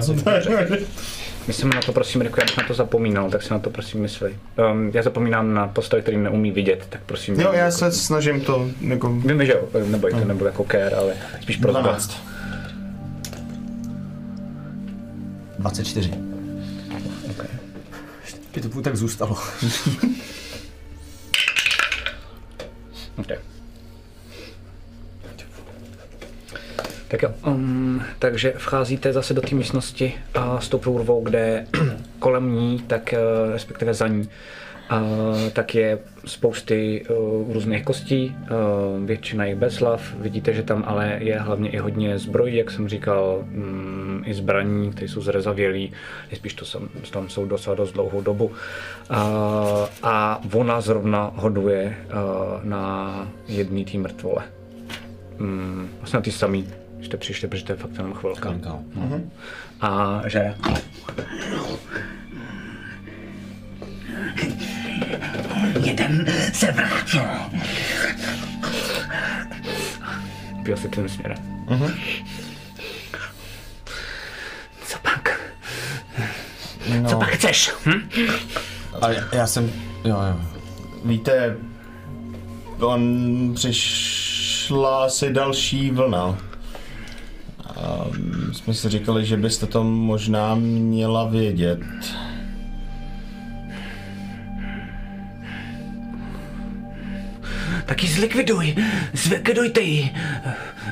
Myslím 1.47 1.69
na 1.69 1.81
to, 1.81 1.93
prosím, 1.93 2.21
Riku, 2.21 2.39
já 2.39 2.45
bych 2.45 2.57
na 2.57 2.63
to 2.67 2.73
zapomínal, 2.73 3.29
tak 3.29 3.43
si 3.43 3.53
na 3.53 3.59
to 3.59 3.69
prosím 3.69 4.01
myslej. 4.01 4.35
Um, 4.71 4.91
já 4.93 5.03
zapomínám 5.03 5.53
na 5.53 5.67
postavy, 5.67 6.01
který 6.01 6.17
neumí 6.17 6.51
vidět, 6.51 6.85
tak 6.89 7.01
prosím. 7.05 7.39
Jo, 7.39 7.51
já 7.53 7.65
jako- 7.65 7.71
se 7.77 7.91
snažím 7.91 8.41
to 8.41 8.67
jako... 8.81 9.09
Vím, 9.09 9.45
že 9.45 9.51
jo, 9.51 9.81
neboj, 9.85 10.11
to 10.11 10.25
nebudu 10.25 10.45
jako 10.45 10.65
care, 10.71 10.89
ale 10.95 11.13
spíš 11.41 11.57
pro 11.57 11.71
12. 11.71 12.17
24. 15.59 16.11
By 18.53 18.61
to 18.61 18.81
tak 18.81 18.95
zůstalo. 18.95 19.37
Okay. 23.19 23.37
Tak 27.07 27.21
jo, 27.21 27.33
um, 27.45 28.01
takže 28.19 28.53
vcházíte 28.57 29.13
zase 29.13 29.33
do 29.33 29.41
té 29.41 29.55
místnosti 29.55 30.13
a 30.33 30.61
s 30.61 30.69
tou 30.69 30.77
průrvou, 30.77 31.23
kde 31.23 31.65
kolem 32.19 32.51
ní, 32.55 32.79
tak 32.87 33.13
uh, 33.13 33.53
respektive 33.53 33.93
za 33.93 34.07
ní, 34.07 34.29
tak 35.53 35.75
je 35.75 35.99
spousty 36.25 37.05
uh, 37.09 37.53
různých 37.53 37.83
kostí, 37.83 38.35
uh, 38.41 38.47
většina 39.05 39.45
je 39.45 39.55
bez 39.55 39.75
hlav. 39.75 40.13
Vidíte, 40.13 40.53
že 40.53 40.63
tam 40.63 40.83
ale 40.87 41.17
je 41.21 41.39
hlavně 41.39 41.69
i 41.69 41.77
hodně 41.77 42.19
zbrojí, 42.19 42.55
jak 42.55 42.71
jsem 42.71 42.89
říkal, 42.89 43.45
um, 43.55 44.23
i 44.25 44.33
zbraní, 44.33 44.91
které 44.91 45.07
jsou 45.07 45.21
zrezavělý, 45.21 45.91
spíš 46.33 46.53
to 46.53 46.65
sam, 46.65 46.89
tam 47.11 47.29
jsou 47.29 47.45
docela 47.45 47.75
dost 47.75 47.91
dlouhou 47.91 48.21
dobu. 48.21 48.45
Uh, 48.45 48.55
a 50.03 50.41
ona 50.53 50.81
zrovna 50.81 51.31
hoduje 51.35 51.97
uh, 52.05 52.11
na 52.63 53.27
jedný 53.47 53.85
tý 53.85 53.97
mrtvole. 53.97 54.43
Mm, 55.37 55.89
vlastně 55.97 56.17
na 56.17 56.21
ty 56.21 56.31
samý, 56.31 56.67
že 56.99 57.05
jste 57.05 57.17
přišli, 57.17 57.47
protože 57.47 57.65
to 57.65 57.71
je 57.71 57.77
fakt 57.77 57.97
jenom 57.97 58.13
chvilka. 58.13 58.55
No. 58.61 58.83
A 59.81 60.21
že... 60.27 60.55
Jeden 65.83 66.25
se 66.53 66.71
vrátil. 66.71 67.21
Pil 70.63 70.77
si 70.77 70.89
tím 70.89 71.09
směrem. 71.09 71.37
Co 74.87 74.97
pak? 75.01 75.39
No. 77.01 77.09
Co 77.09 77.17
pak 77.17 77.29
chceš? 77.29 77.71
Hm? 77.85 78.09
A 79.01 79.09
já, 79.09 79.23
já 79.33 79.47
jsem... 79.47 79.71
Jo, 80.05 80.17
jo. 80.29 80.41
Víte, 81.05 81.57
on 82.79 83.51
přišla 83.55 85.05
asi 85.05 85.33
další 85.33 85.91
vlna. 85.91 86.37
A 87.67 88.05
my 88.47 88.53
jsme 88.53 88.73
si 88.73 88.89
říkali, 88.89 89.25
že 89.25 89.37
byste 89.37 89.65
to 89.65 89.83
možná 89.83 90.55
měla 90.55 91.25
vědět. 91.25 91.79
Zlikviduj. 98.19 98.75
Zlikvidujte 99.13 99.81
ji. 99.81 100.15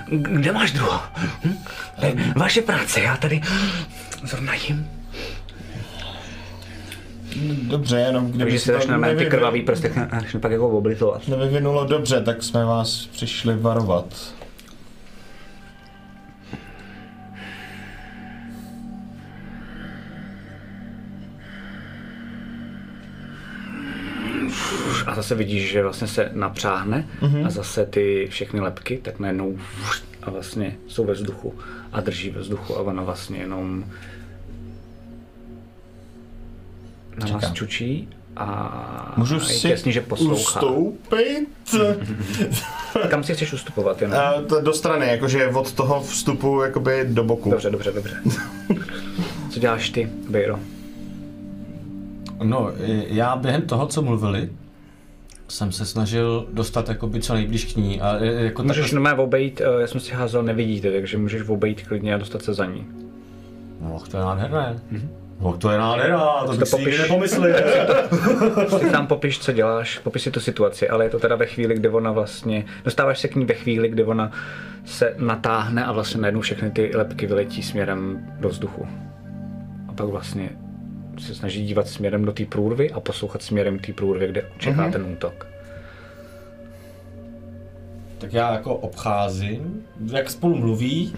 Kde 0.09 0.51
máš 0.51 0.71
druhou? 0.71 0.99
Hm? 1.45 1.57
To 1.99 2.05
je 2.05 2.13
vaše 2.35 2.61
práce, 2.61 3.01
já 3.01 3.17
tady 3.17 3.41
zrovna 4.23 4.53
jim. 4.53 4.89
Dobře, 7.61 7.97
jenom 7.97 8.27
kdyby 8.31 8.43
Takže 8.43 8.59
se 8.59 8.65
se 8.65 8.71
to 8.71 8.77
začne 8.77 8.97
na 8.97 9.13
ty 9.15 9.25
krvavý 9.25 9.61
prstek 9.61 9.97
a 9.97 10.19
začne 10.19 10.39
pak 10.39 10.51
jako 10.51 10.69
oblizovat. 10.69 11.27
nevyvinulo 11.27 11.85
dobře, 11.85 12.21
tak 12.21 12.43
jsme 12.43 12.65
vás 12.65 13.05
přišli 13.05 13.55
varovat. 13.57 14.05
Zase 25.17 25.35
vidíš, 25.35 25.71
že 25.71 25.83
vlastně 25.83 26.07
se 26.07 26.29
napřáhne 26.33 27.07
a 27.45 27.49
zase 27.49 27.85
ty 27.85 28.27
všechny 28.29 28.59
lepky 28.59 28.97
tak 28.97 29.19
najednou 29.19 29.57
a 30.23 30.29
vlastně 30.31 30.75
jsou 30.87 31.05
ve 31.05 31.13
vzduchu 31.13 31.53
a 31.91 32.01
drží 32.01 32.29
ve 32.29 32.39
vzduchu 32.41 32.77
a 32.77 32.79
ona 32.81 33.03
vlastně 33.03 33.37
jenom 33.39 33.85
na 37.19 37.27
vás 37.37 37.53
čučí 37.53 38.09
a 38.37 39.13
Můžu 39.17 39.35
je 39.35 39.41
si 39.41 39.69
jasný, 39.69 39.91
že 39.91 40.01
poslouchá. 40.01 40.35
ustoupit? 40.61 41.47
Kam 43.09 43.23
si 43.23 43.33
chceš 43.33 43.53
ustupovat? 43.53 44.01
Jenom? 44.01 44.17
A 44.17 44.41
to 44.41 44.61
do 44.61 44.73
strany, 44.73 45.07
jakože 45.07 45.47
od 45.47 45.73
toho 45.73 46.01
vstupu 46.03 46.61
jakoby 46.61 47.05
do 47.09 47.23
boku. 47.23 47.49
Dobře, 47.51 47.69
dobře, 47.69 47.91
dobře. 47.91 48.21
Co 49.49 49.59
děláš 49.59 49.89
ty, 49.89 50.09
Bejro? 50.29 50.59
No, 52.43 52.71
já 53.07 53.35
během 53.35 53.61
toho, 53.61 53.87
co 53.87 54.01
mluvili, 54.01 54.49
jsem 55.47 55.71
se 55.71 55.85
snažil 55.85 56.47
dostat 56.53 56.89
jakoby 56.89 57.21
co 57.21 57.33
nejblíž 57.33 57.65
k 57.65 57.75
ní. 57.75 58.01
A 58.01 58.17
e, 58.21 58.25
jako 58.25 58.63
Můžeš 58.63 58.91
normálně 58.91 59.19
obejít, 59.19 59.61
eh, 59.61 59.81
já 59.81 59.87
jsem 59.87 60.01
si 60.01 60.13
házel, 60.13 60.43
nevidíte, 60.43 60.91
takže 60.91 61.17
můžeš 61.17 61.49
obejít 61.49 61.87
klidně 61.87 62.15
a 62.15 62.17
dostat 62.17 62.41
se 62.41 62.53
za 62.53 62.65
ní. 62.65 62.85
No, 63.81 63.99
to 64.11 64.17
je 64.17 64.23
nádherné. 64.23 64.79
No, 65.41 65.57
to 65.57 65.71
je 65.71 65.77
nádhera, 65.77 66.19
to 66.45 66.51
to 66.51 66.57
bych 66.57 66.67
si 66.67 66.77
popiš. 66.77 66.99
nepomyslel. 66.99 67.53
Ty 68.79 68.89
tam 68.89 69.07
popiš, 69.07 69.39
co 69.39 69.51
děláš, 69.51 69.99
popiš 69.99 70.21
si 70.21 70.31
tu 70.31 70.39
situaci, 70.39 70.89
ale 70.89 71.05
je 71.05 71.09
to 71.09 71.19
teda 71.19 71.35
ve 71.35 71.45
chvíli, 71.45 71.75
kdy 71.75 71.89
ona 71.89 72.11
vlastně, 72.11 72.65
dostáváš 72.85 73.19
se 73.19 73.27
k 73.27 73.35
ní 73.35 73.45
ve 73.45 73.53
chvíli, 73.53 73.89
kdy 73.89 74.03
ona 74.03 74.31
se 74.85 75.13
natáhne 75.17 75.85
a 75.85 75.91
vlastně 75.91 76.21
najednou 76.21 76.41
všechny 76.41 76.71
ty 76.71 76.91
lepky 76.95 77.27
vyletí 77.27 77.63
směrem 77.63 78.27
do 78.39 78.49
vzduchu. 78.49 78.87
A 79.87 79.93
pak 79.93 80.07
vlastně 80.07 80.49
se 81.19 81.35
snaží 81.35 81.65
dívat 81.65 81.87
směrem 81.87 82.25
do 82.25 82.33
té 82.33 82.45
průrvy 82.45 82.91
a 82.91 82.99
poslouchat 82.99 83.41
směrem 83.41 83.79
té 83.79 83.93
průrvy, 83.93 84.27
kde 84.27 84.45
čeká 84.57 84.87
mm-hmm. 84.87 84.91
ten 84.91 85.05
útok. 85.05 85.56
Tak 88.17 88.33
já 88.33 88.53
jako 88.53 88.75
obcházím, 88.75 89.83
jak 90.13 90.29
spolu 90.29 90.55
mluví. 90.55 91.13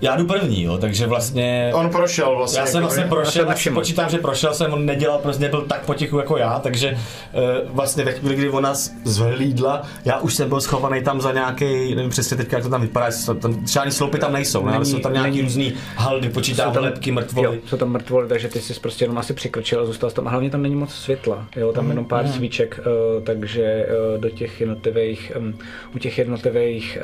Já 0.00 0.16
jdu 0.16 0.26
první, 0.26 0.62
jo, 0.62 0.78
takže 0.78 1.06
vlastně... 1.06 1.70
On 1.74 1.90
prošel 1.90 2.36
vlastně. 2.36 2.60
Já 2.60 2.66
jsem 2.66 2.80
vlastně 2.80 3.02
jakoby. 3.02 3.22
prošel, 3.22 3.46
počítám, 3.74 4.10
že 4.10 4.18
prošel 4.18 4.54
jsem, 4.54 4.72
on 4.72 4.86
nedělal, 4.86 5.18
prostě 5.18 5.42
nebyl 5.42 5.60
tak 5.62 5.84
potichu 5.86 6.18
jako 6.18 6.36
já, 6.36 6.58
takže 6.58 6.90
uh, 6.92 7.74
vlastně 7.76 8.04
ve 8.04 8.12
chvíli, 8.12 8.34
kdy 8.34 8.48
ona 8.50 8.74
z- 8.74 8.90
zhlídla, 9.04 9.82
já 10.04 10.18
už 10.18 10.34
jsem 10.34 10.48
byl 10.48 10.60
schovaný 10.60 11.02
tam 11.02 11.20
za 11.20 11.32
nějaký, 11.32 11.94
nevím 11.94 12.10
přesně 12.10 12.36
teďka, 12.36 12.56
jak 12.56 12.64
to 12.64 12.70
tam 12.70 12.80
vypadá, 12.80 13.06
tam, 13.40 13.66
žádný 13.66 13.92
sloupy 13.92 14.18
tam 14.18 14.32
nejsou, 14.32 14.64
ne, 14.66 14.72
ale 14.72 14.80
Není- 14.84 14.90
jsou 14.90 14.98
tam 14.98 15.12
nějaký 15.12 15.30
není- 15.30 15.42
různý 15.42 15.72
haldy, 15.96 16.28
počítám 16.28 16.76
lepky, 16.76 17.12
mrtvoly. 17.12 17.46
Jo, 17.46 17.54
jsou 17.66 17.76
tam 17.76 17.88
mrtvoly, 17.88 18.28
takže 18.28 18.48
ty 18.48 18.60
jsi 18.60 18.74
prostě 18.80 19.04
jenom 19.04 19.18
asi 19.18 19.34
přikrčil 19.34 19.80
a 19.80 19.86
zůstal 19.86 20.10
tam. 20.10 20.26
A 20.28 20.30
hlavně 20.30 20.50
tam 20.50 20.62
není 20.62 20.74
moc 20.74 20.94
světla, 20.94 21.46
jo, 21.56 21.72
tam 21.72 21.88
jenom 21.90 22.04
pár 22.04 22.28
svíček, 22.28 22.80
uh, 23.16 23.22
takže 23.24 23.86
uh, 24.14 24.20
do 24.20 24.30
těch 24.30 24.60
jednotlivých, 24.60 25.32
um, 25.38 25.54
u 25.96 25.98
těch 25.98 26.18
jednotlivých 26.28 26.98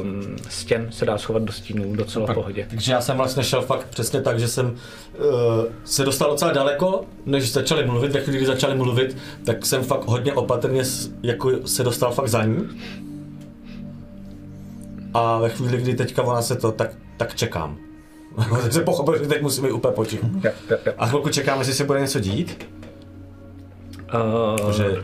uh, 0.00 0.06
stěn 0.48 0.86
se 0.90 1.04
dá 1.04 1.18
schovat 1.18 1.42
do 1.42 1.52
stínů 1.52 1.96
docela 1.96 2.26
v 2.26 2.34
pohodě. 2.34 2.66
Takže 2.70 2.92
já 2.92 3.00
jsem 3.00 3.16
vlastně 3.16 3.44
šel 3.44 3.62
fakt 3.62 3.86
přesně 3.88 4.20
tak, 4.20 4.38
že 4.38 4.48
jsem 4.48 4.66
uh, 4.66 4.74
se 5.84 6.04
dostal 6.04 6.30
docela 6.30 6.52
daleko, 6.52 7.04
než 7.26 7.52
začali 7.52 7.86
mluvit, 7.86 8.12
ve 8.12 8.20
chvíli, 8.20 8.38
kdy 8.38 8.46
začali 8.46 8.74
mluvit, 8.74 9.16
tak 9.44 9.66
jsem 9.66 9.82
fakt 9.82 10.04
hodně 10.04 10.32
opatrně 10.32 10.82
jako 11.22 11.50
se 11.64 11.84
dostal 11.84 12.12
fakt 12.12 12.28
za 12.28 12.44
ní. 12.44 12.68
A 15.14 15.38
ve 15.38 15.48
chvíli, 15.48 15.76
kdy 15.76 15.94
teďka 15.94 16.22
ona 16.22 16.42
se 16.42 16.56
to, 16.56 16.72
tak, 16.72 16.90
tak 17.16 17.34
čekám. 17.34 17.78
tak 18.62 18.72
jsem 18.72 18.84
pochopil, 18.84 19.18
že 19.18 19.28
teď 19.28 19.42
musím 19.42 19.64
být 19.64 19.72
úplně 19.72 19.94
potichu. 19.94 20.30
Jo. 20.44 20.50
A 20.98 21.06
chvilku 21.06 21.28
čekám, 21.28 21.58
jestli 21.58 21.74
se 21.74 21.84
bude 21.84 22.00
něco 22.00 22.20
dít, 22.20 22.66
Uh, 24.14 24.70
že 24.70 25.02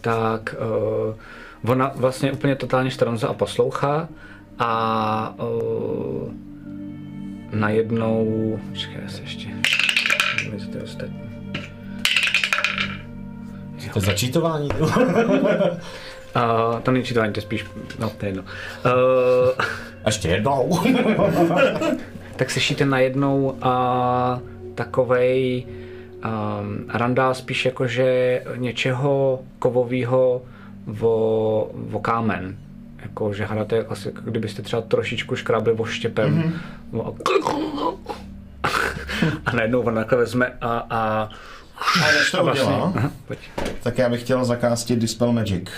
tak 0.00 0.54
uh, 0.58 1.70
ona 1.70 1.92
vlastně 1.94 2.32
úplně 2.32 2.56
totálně 2.56 2.90
štranza 2.90 3.28
a 3.28 3.34
poslouchá 3.34 4.08
a 4.58 5.34
uh, 5.38 6.32
najednou, 7.52 8.58
počkej, 8.68 8.96
já 9.02 9.08
se 9.08 9.22
ještě, 9.22 9.48
Nevím, 10.44 10.60
co 10.60 10.66
to 10.70 10.76
je 10.76 10.82
ostatní. 10.82 11.22
to 13.92 13.98
je 13.98 14.02
začítování. 14.02 14.68
Uh, 14.70 14.80
to 16.82 16.90
není 16.90 17.04
čítání, 17.04 17.32
to 17.32 17.38
je 17.38 17.42
spíš, 17.42 17.66
no 17.98 18.10
to 18.10 18.26
je 18.26 18.28
jedno. 18.28 18.42
Uh, 18.42 18.50
A 20.04 20.08
ještě 20.08 20.28
jednou. 20.28 20.80
tak 22.36 22.50
slyšíte 22.50 22.84
najednou 22.84 23.44
uh, 23.44 23.60
takovej 24.74 25.66
um, 26.24 26.84
randál 26.88 27.34
spíš 27.34 27.64
jakože 27.64 28.42
něčeho 28.56 29.40
kovového 29.58 30.42
vo, 30.86 31.70
vo 31.74 32.00
kámen. 32.00 32.56
Jako, 33.02 33.32
že 33.32 33.44
hrajete 33.44 33.84
asi, 33.84 34.08
jako 34.08 34.20
kdybyste 34.30 34.62
třeba 34.62 34.82
trošičku 34.82 35.36
škrábli 35.36 35.74
voštěpem. 35.74 36.52
Mm-hmm. 36.92 37.14
a 39.46 39.52
najednou 39.56 39.80
on 39.80 39.94
takhle 39.94 40.18
vezme 40.18 40.52
a, 40.60 40.86
a 40.90 41.28
A 42.04 42.12
než 42.12 42.30
to 42.30 42.44
vlastně, 42.44 42.66
udělá, 42.66 42.92
aha, 42.96 43.10
pojď. 43.26 43.38
tak 43.82 43.98
já 43.98 44.08
bych 44.08 44.20
chtěl 44.20 44.44
zakástit 44.44 44.98
Dispel 44.98 45.32
Magic. 45.32 45.70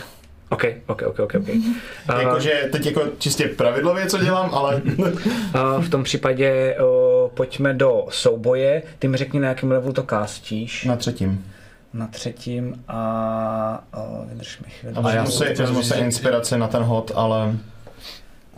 OK, 0.55 0.65
OK, 0.87 1.03
OK, 1.07 1.19
OK, 1.21 1.35
OK. 1.35 1.49
A- 2.09 2.21
Jakože 2.23 2.69
teď 2.73 2.87
jako 2.87 3.03
čistě 3.19 3.49
pravidlově, 3.49 4.07
co 4.07 4.19
dělám, 4.19 4.51
ale 4.55 4.83
A 5.55 5.81
v 5.81 5.89
tom 5.89 6.05
případě 6.05 6.77
o, 6.81 7.31
pojďme 7.35 7.75
do 7.75 8.07
souboje. 8.11 8.83
Ty 8.99 9.09
mi 9.09 9.17
řekni, 9.17 9.41
na 9.41 9.49
jakém 9.49 9.71
levelu 9.71 9.93
to 9.93 10.03
kástíš. 10.03 10.85
na 10.85 10.97
třetím. 10.97 11.45
Na 11.95 12.07
třetím 12.07 12.85
a 12.89 13.85
o, 13.97 14.25
vydrž 14.29 14.59
mi 14.61 14.71
chvíli. 14.71 14.95
A 15.03 15.11
já 15.13 15.27
si, 15.27 15.45
vezmu 15.55 15.83
si 15.83 15.99
inspiraci 15.99 16.59
na 16.59 16.69
ten 16.69 16.83
hod, 16.83 17.13
ale 17.15 17.53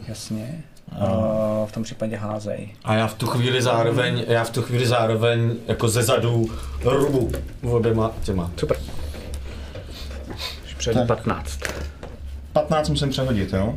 Jasně. 0.08 0.62
O, 1.10 1.66
v 1.70 1.72
tom 1.72 1.82
případě 1.82 2.16
házej. 2.16 2.68
A 2.84 2.94
já 2.94 3.06
v 3.06 3.14
tu 3.14 3.26
chvíli 3.26 3.62
zároveň, 3.62 4.24
já 4.28 4.44
v 4.44 4.50
tu 4.50 4.62
chvíli 4.62 4.86
zároveň 4.86 5.54
jako 5.68 5.88
ze 5.88 6.02
zadu 6.02 6.46
rubu 6.84 7.32
oběma 7.70 8.12
těma. 8.22 8.50
Super. 8.56 8.76
Před 10.90 10.94
Tak. 10.98 11.06
15. 11.06 11.60
15 12.52 12.88
musím 12.88 13.10
přehodit, 13.10 13.52
jo? 13.52 13.74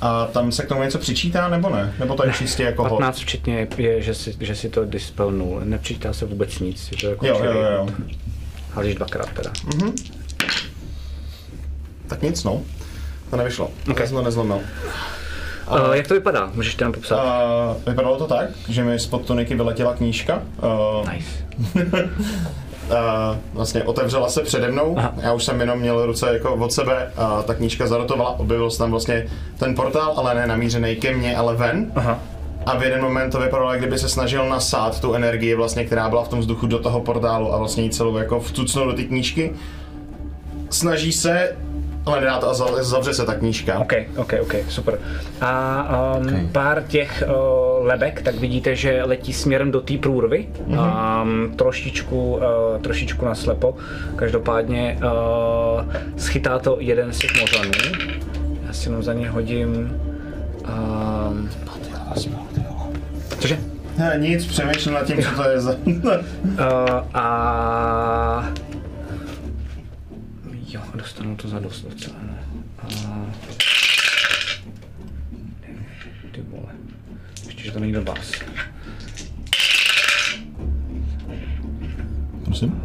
A 0.00 0.26
tam 0.26 0.52
se 0.52 0.64
k 0.64 0.68
tomu 0.68 0.82
něco 0.82 0.98
přičítá, 0.98 1.48
nebo 1.48 1.70
ne? 1.70 1.94
Nebo 1.98 2.14
to 2.14 2.26
je 2.26 2.32
čistě 2.32 2.62
jako 2.62 2.82
hod? 2.82 2.90
15 2.90 3.18
včetně 3.18 3.68
je, 3.78 4.02
že 4.02 4.14
si, 4.14 4.36
že 4.40 4.54
si 4.56 4.68
to 4.68 4.84
dispelnul. 4.84 5.60
Nepřičítá 5.64 6.12
se 6.12 6.26
vůbec 6.26 6.58
nic. 6.58 6.92
Je 6.92 6.98
to 6.98 7.06
jako 7.08 7.26
Jo, 7.26 7.34
jo, 7.34 7.40
čirý. 7.40 7.58
jo. 7.58 7.88
Házíš 8.74 8.94
dvakrát 8.94 9.28
teda. 9.32 9.50
Tak 12.06 12.22
nic, 12.22 12.44
no. 12.44 12.62
To 13.30 13.36
nevyšlo. 13.36 13.66
Ok. 13.66 13.72
Okay. 13.90 14.06
jsem 14.06 14.16
to 14.16 14.22
nezlomil. 14.22 14.60
Uh, 15.70 15.92
jak 15.92 16.08
to 16.08 16.14
vypadá? 16.14 16.50
Můžeš 16.54 16.74
to 16.74 16.84
nám 16.84 16.92
popsat? 16.92 17.16
Uh, 17.24 17.82
vypadalo 17.86 18.18
to 18.18 18.26
tak, 18.26 18.48
že 18.68 18.84
mi 18.84 18.98
spod 18.98 19.26
tuniky 19.26 19.54
vyletěla 19.54 19.94
knížka. 19.94 20.42
Uh, 20.62 21.10
nice. 21.12 21.30
uh, 22.90 23.36
vlastně 23.52 23.84
otevřela 23.84 24.28
se 24.28 24.42
přede 24.42 24.70
mnou, 24.70 24.94
Aha. 24.98 25.14
já 25.22 25.32
už 25.32 25.44
jsem 25.44 25.60
jenom 25.60 25.78
měl 25.78 26.06
ruce 26.06 26.32
jako 26.32 26.54
od 26.54 26.72
sebe 26.72 27.12
a 27.16 27.42
ta 27.42 27.54
knížka 27.54 27.86
zarotovala, 27.86 28.38
objevil 28.38 28.70
se 28.70 28.78
tam 28.78 28.90
vlastně 28.90 29.26
ten 29.58 29.74
portál, 29.74 30.14
ale 30.16 30.34
ne 30.34 30.46
namířený 30.46 30.96
ke 30.96 31.14
mně, 31.14 31.36
ale 31.36 31.56
ven. 31.56 31.92
Aha. 31.94 32.18
A 32.66 32.78
v 32.78 32.82
jeden 32.82 33.02
moment 33.02 33.30
to 33.30 33.40
vypadalo, 33.40 33.70
jak 33.70 33.80
kdyby 33.80 33.98
se 33.98 34.08
snažil 34.08 34.48
nasát 34.48 35.00
tu 35.00 35.14
energii, 35.14 35.54
vlastně, 35.54 35.84
která 35.84 36.08
byla 36.08 36.24
v 36.24 36.28
tom 36.28 36.40
vzduchu 36.40 36.66
do 36.66 36.78
toho 36.78 37.00
portálu 37.00 37.54
a 37.54 37.58
vlastně 37.58 37.82
ji 37.82 37.90
celou 37.90 38.16
jako 38.16 38.40
vcucnul 38.40 38.86
do 38.86 38.92
ty 38.92 39.04
knížky. 39.04 39.52
Snaží 40.70 41.12
se, 41.12 41.56
ale 42.06 42.20
nedá 42.20 42.38
to 42.38 42.50
a 42.50 42.54
za- 42.54 42.84
zavře 42.84 43.14
se 43.14 43.26
ta 43.26 43.34
knížka. 43.34 43.78
OK, 43.78 43.92
OK, 44.16 44.32
OK, 44.40 44.54
super. 44.68 44.98
A 45.40 46.16
um, 46.16 46.26
okay. 46.26 46.48
pár 46.52 46.82
těch 46.82 47.22
uh, 47.26 47.86
lebek, 47.86 48.22
tak 48.22 48.34
vidíte, 48.34 48.76
že 48.76 49.04
letí 49.04 49.32
směrem 49.32 49.70
do 49.70 49.80
té 49.80 49.98
průrvy. 49.98 50.48
Mm-hmm. 50.68 51.22
Um, 51.22 51.56
trošičku, 51.56 52.32
uh, 52.34 52.42
trošičku 52.80 53.24
naslepo. 53.24 53.74
Každopádně 54.16 54.98
uh, 55.02 55.92
schytá 56.16 56.58
to 56.58 56.76
jeden 56.80 57.12
z 57.12 57.18
těch 57.18 57.40
mořanů. 57.40 57.70
Já 58.66 58.72
si 58.72 58.88
jenom 58.88 59.02
za 59.02 59.12
ně 59.12 59.30
hodím... 59.30 60.00
Um, 61.28 61.50
cože? 63.38 63.58
Ne, 63.98 64.14
nic, 64.18 64.46
přemýšlím 64.46 64.94
nad 64.94 65.04
tím, 65.04 65.22
co 65.22 65.42
to 65.42 65.48
je 65.48 65.60
za... 65.60 65.74
Uh, 66.50 66.58
a... 67.14 68.48
Jo, 70.72 70.80
dostanu 70.94 71.36
to 71.36 71.48
za 71.48 71.58
dost 71.58 71.82
docela. 71.82 72.16
A... 72.78 72.88
Ty 76.32 76.42
vole. 76.48 76.72
Ještě, 77.46 77.64
že 77.64 77.72
to 77.72 77.80
není 77.80 77.92
do 77.92 78.04
vás. 78.04 78.32
Prosím? 82.44 82.82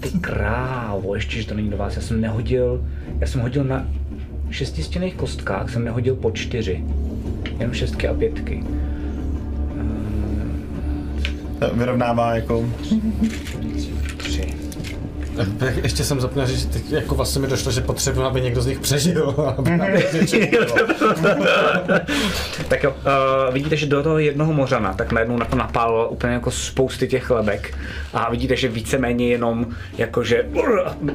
Ty 0.00 0.08
krávo, 0.20 1.14
ještě, 1.14 1.42
že 1.42 1.48
to 1.48 1.54
není 1.54 1.70
do 1.70 1.76
vás. 1.76 1.96
Já 1.96 2.02
jsem 2.02 2.20
nehodil, 2.20 2.88
já 3.20 3.26
jsem 3.26 3.40
hodil 3.40 3.64
na 3.64 3.86
šestistěných 4.50 5.14
kostkách, 5.14 5.70
jsem 5.70 5.84
nehodil 5.84 6.14
po 6.14 6.30
čtyři. 6.30 6.84
Jenom 7.58 7.74
šestky 7.74 8.08
a 8.08 8.14
pětky. 8.14 8.64
Vyrovnává 11.74 12.34
jako... 12.34 12.68
Ještě 15.82 16.04
jsem 16.04 16.20
zapomněl 16.20 16.46
říct, 16.46 16.60
že 16.60 16.66
teď 16.66 16.92
jako 16.92 17.14
vlastně 17.14 17.40
mi 17.40 17.46
došlo, 17.46 17.72
že 17.72 17.80
potřebuji, 17.80 18.22
aby 18.22 18.40
někdo 18.40 18.62
z 18.62 18.66
nich 18.66 18.80
přežil. 18.80 19.34
Aby. 19.58 19.70
Tak 22.68 22.82
jo, 22.84 22.90
uh, 22.90 23.54
vidíte, 23.54 23.76
že 23.76 23.86
do 23.86 24.02
toho 24.02 24.18
jednoho 24.18 24.52
mořana 24.52 24.92
tak 24.92 25.12
najednou 25.12 25.36
na 25.36 25.44
to 25.44 25.56
napálilo 25.56 26.08
úplně 26.08 26.32
jako 26.32 26.50
spousty 26.50 27.08
těch 27.08 27.30
lebek 27.30 27.78
a 28.14 28.30
vidíte, 28.30 28.56
že 28.56 28.68
víceméně 28.68 29.28
jenom 29.28 29.66
jakože 29.98 30.46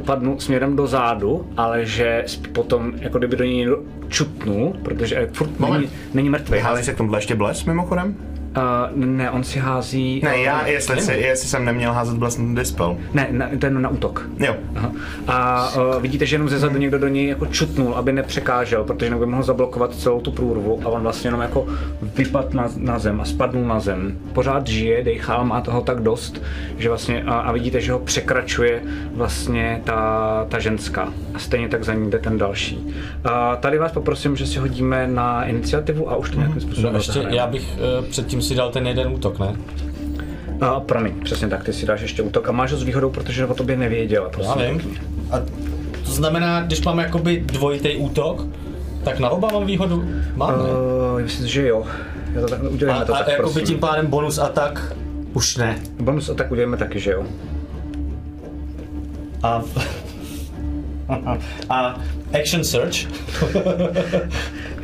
padnu 0.06 0.40
směrem 0.40 0.76
do 0.76 0.88
zádu, 0.88 1.50
ale 1.58 1.86
že 1.86 2.26
potom 2.52 2.94
jako 3.00 3.18
kdyby 3.18 3.36
do 3.36 3.44
něj 3.44 3.56
někdo 3.56 3.80
čutnul, 4.08 4.76
protože 4.84 5.30
furt 5.34 5.60
Moment. 5.60 5.80
není, 5.80 5.90
není 6.14 6.30
mrtvý. 6.30 6.60
Hází 6.60 6.84
se 6.84 6.94
k 6.94 6.98
tomuhle 6.98 7.18
ještě 7.18 7.36
bles 7.36 7.66
mimochodem? 7.66 8.35
Uh, 8.58 9.06
ne, 9.06 9.32
on 9.32 9.44
si 9.44 9.60
hází... 9.60 10.22
Ne, 10.24 10.36
uh, 10.36 10.42
já, 10.42 10.68
jestli, 10.68 11.02
si, 11.02 11.12
jestli 11.12 11.50
jsem 11.50 11.66
neměl 11.66 11.94
házet 11.94 12.18
bles 12.18 12.38
na 12.38 12.62
dispel. 12.62 12.98
Ne, 13.14 13.28
na, 13.32 13.48
to 13.48 13.54
je 13.54 13.70
jenom 13.70 13.82
na 13.82 13.90
útok. 13.90 14.30
Jo. 14.40 14.56
Aha. 14.76 14.92
A 15.28 15.70
uh, 15.76 16.02
vidíte, 16.02 16.26
že 16.26 16.36
jenom 16.36 16.50
ze 16.50 16.60
zadu 16.60 16.78
někdo 16.78 17.00
do 17.00 17.08
něj 17.08 17.28
jako 17.28 17.46
čutnul, 17.46 17.96
aby 17.96 18.12
nepřekážel, 18.12 18.84
protože 18.84 19.06
jinak 19.06 19.20
by 19.20 19.26
mohl 19.26 19.44
zablokovat 19.44 19.96
celou 19.96 20.22
tu 20.22 20.32
průrvu 20.32 20.82
a 20.86 20.90
on 20.90 21.02
vlastně 21.02 21.28
jenom 21.28 21.42
jako 21.42 21.68
vypad 22.02 22.54
na, 22.54 22.70
na 22.78 23.00
zem 23.00 23.22
a 23.22 23.26
spadnul 23.26 23.66
na 23.66 23.80
zem. 23.80 24.18
Pořád 24.34 24.68
žije, 24.68 25.04
dejchá, 25.04 25.44
má 25.44 25.62
toho 25.62 25.82
tak 25.82 26.00
dost, 26.02 26.42
že 26.78 26.90
vlastně 26.90 27.24
a, 27.24 27.34
a 27.34 27.52
vidíte, 27.52 27.82
že 27.82 27.92
ho 27.92 28.00
překračuje 28.00 28.82
vlastně 29.14 29.82
ta, 29.84 30.46
ta 30.50 30.60
ženská. 30.60 31.14
A 31.34 31.40
stejně 31.40 31.70
tak 31.70 31.84
za 31.84 31.94
ní 31.94 32.10
jde 32.12 32.20
ten 32.20 32.38
další. 32.38 32.88
A 33.24 33.56
tady 33.56 33.78
vás 33.78 33.92
poprosím, 33.92 34.36
že 34.36 34.48
si 34.48 34.60
hodíme 34.60 35.08
na 35.08 35.44
iniciativu 35.44 36.12
a 36.12 36.16
už 36.16 36.30
to 36.30 36.38
nějakým 36.38 36.62
způsobem 36.62 36.94
No 36.94 37.00
ještě, 37.00 37.26
já 37.30 37.48
bych 37.48 37.78
uh, 38.00 38.06
předtím 38.06 38.42
si 38.46 38.56
dal 38.56 38.72
ten 38.72 38.88
jeden 38.88 39.08
útok, 39.08 39.40
ne? 39.40 39.56
A 40.62 40.80
prany, 40.80 41.14
přesně 41.24 41.48
tak, 41.48 41.64
ty 41.64 41.74
si 41.74 41.86
dáš 41.86 42.02
ještě 42.02 42.22
útok 42.22 42.50
a 42.50 42.52
máš 42.52 42.72
ho 42.72 42.78
s 42.78 42.84
výhodou, 42.84 43.10
protože 43.10 43.46
o 43.46 43.54
tobě 43.54 43.78
nevěděla. 43.78 44.26
Já 44.26 44.30
Prosím. 44.54 44.78
vím. 44.78 44.98
A 45.32 45.40
to 46.06 46.12
znamená, 46.12 46.62
když 46.62 46.82
mám 46.82 47.00
jakoby 47.00 47.44
dvojitý 47.46 47.96
útok, 47.96 48.46
tak 49.04 49.20
na 49.20 49.30
oba 49.30 49.50
mám 49.54 49.66
výhodu? 49.66 50.10
Mám, 50.36 50.50
ne? 50.50 50.56
Uh, 50.56 51.22
myslím, 51.22 51.48
že 51.48 51.68
jo. 51.68 51.84
Já 52.34 52.42
to 52.42 52.48
tak, 52.48 52.60
A, 52.90 53.06
to 53.06 53.16
a 53.16 53.18
tak, 53.18 53.28
jakoby 53.28 53.54
prosím. 53.54 53.68
tím 53.68 53.80
pádem 53.80 54.08
bonus 54.08 54.40
atak 54.40 54.94
už 55.34 55.58
ne. 55.58 55.80
Bonus 56.00 56.30
atak 56.30 56.52
udělejme 56.52 56.78
taky, 56.78 57.00
že 57.00 57.12
jo. 57.12 57.24
A, 59.44 59.62
a 61.70 62.00
action 62.42 62.64
search. 62.64 62.96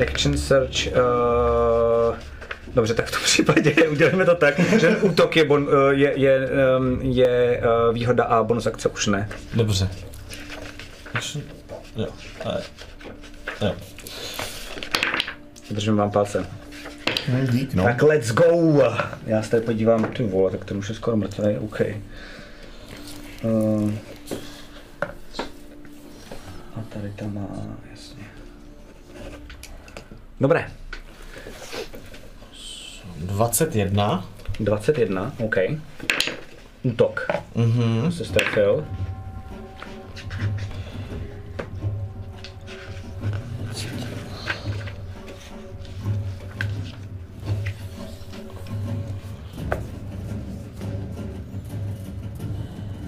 Action 0.00 0.38
search. 0.38 0.86
Uh, 0.86 2.14
dobře, 2.74 2.94
tak 2.94 3.06
v 3.06 3.10
tom 3.10 3.20
případě 3.24 3.88
udělejme 3.88 4.24
to 4.24 4.34
tak, 4.34 4.60
že 4.60 4.96
útok 4.96 5.36
je, 5.36 5.44
bon, 5.44 5.62
uh, 5.62 5.90
je, 5.90 6.12
je, 6.16 6.48
um, 6.78 7.00
je 7.02 7.62
uh, 7.88 7.94
výhoda 7.94 8.24
a 8.24 8.42
bonus 8.42 8.66
akce 8.66 8.88
už 8.88 9.06
ne. 9.06 9.28
Dobře. 9.54 9.88
Jo. 11.96 12.06
Jo. 13.60 13.74
Držím 15.70 15.96
vám 15.96 16.10
palce. 16.10 16.46
Hm, 17.28 17.46
Dík, 17.46 17.74
no. 17.74 17.84
Tak 17.84 18.02
let's 18.02 18.32
go! 18.32 18.82
Já 19.26 19.42
se 19.42 19.50
tady 19.50 19.62
podívám, 19.62 20.04
ty 20.04 20.22
vole, 20.22 20.50
tak 20.50 20.64
ten 20.64 20.76
už 20.76 20.88
je 20.88 20.94
skoro 20.94 21.16
mrtvý, 21.16 21.58
OK. 21.58 21.80
Uh, 23.42 23.92
a 26.76 26.80
tady 26.94 27.12
to 27.16 27.28
má, 27.28 27.48
jasně. 27.90 28.24
Dobré, 30.40 30.70
21. 33.22 34.24
21, 34.60 35.32
OK. 35.44 35.56
Útok. 36.82 37.26
Mhm. 37.54 38.12
Se 38.12 38.24
strefil. 38.24 38.84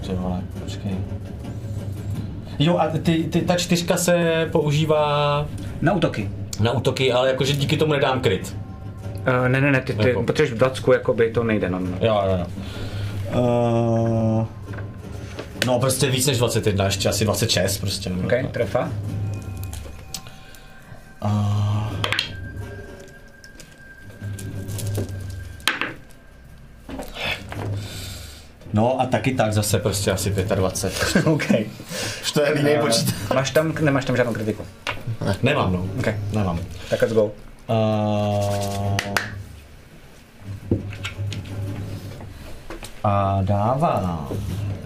Ty 0.07 0.13
vole, 0.15 0.43
počkej. 0.63 0.93
Jo, 2.59 2.79
a 2.79 2.89
ty, 2.89 3.25
ty, 3.25 3.43
ta 3.43 3.57
čtyřka 3.57 3.97
se 3.97 4.49
používá 4.53 5.47
Na 5.83 5.93
útoky. 5.93 6.31
na 6.61 6.73
útoky, 6.73 7.13
ale 7.13 7.29
jakože 7.29 7.53
díky 7.53 7.77
tomu 7.77 7.93
nedám 7.93 8.21
kryt. 8.21 8.57
Uh, 9.29 9.49
ne, 9.49 9.61
ne, 9.61 9.73
ne, 9.73 9.81
ty, 9.81 9.93
ty 9.95 10.09
Jako- 10.09 10.23
potřebuješ 10.23 10.53
v 10.55 10.59
dacku, 10.59 10.93
jakoby 10.93 11.31
to 11.31 11.45
nejde, 11.45 11.71
no, 11.71 11.79
no. 11.79 11.89
Jo, 12.01 12.23
jo, 12.27 12.39
jo. 12.39 12.47
Uh, 13.41 14.47
no 15.67 15.79
prostě 15.81 16.11
víc 16.11 16.27
než 16.27 16.39
21, 16.39 16.85
ještě 16.85 17.09
asi 17.09 17.25
26 17.25 17.79
prostě. 17.79 18.11
nebo 18.11 18.23
OK, 18.23 18.31
tak. 18.31 18.51
trefa. 18.51 18.91
No 28.73 29.01
a 29.01 29.07
taky 29.07 29.35
tak 29.35 29.53
zase 29.53 29.79
prostě 29.79 30.11
asi 30.11 30.31
25. 30.31 31.27
OK. 31.27 31.45
Už 32.23 32.33
to 32.33 32.43
je 32.43 32.59
jiný 32.59 32.71
počítač. 32.81 33.15
Máš 33.35 33.51
tam, 33.51 33.75
nemáš 33.81 34.05
tam 34.05 34.17
žádnou 34.17 34.33
kritiku. 34.33 34.63
Nemám, 35.43 35.73
no. 35.73 35.87
OK, 35.99 36.07
Nemám. 36.33 36.61
tak 36.91 37.03
let's 37.03 37.15
go. 37.15 37.31
Uh, 37.69 38.97
a 43.05 43.43
dává. 43.43 44.29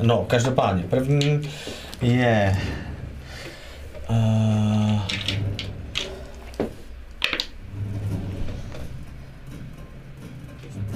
No, 0.02 0.24
každopádně, 0.24 0.82
první 0.82 1.50
je... 2.02 2.56
Uh, 4.10 5.00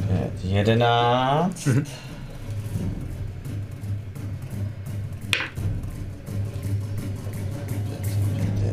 pět, 0.06 0.44
jedenáct. 0.44 1.68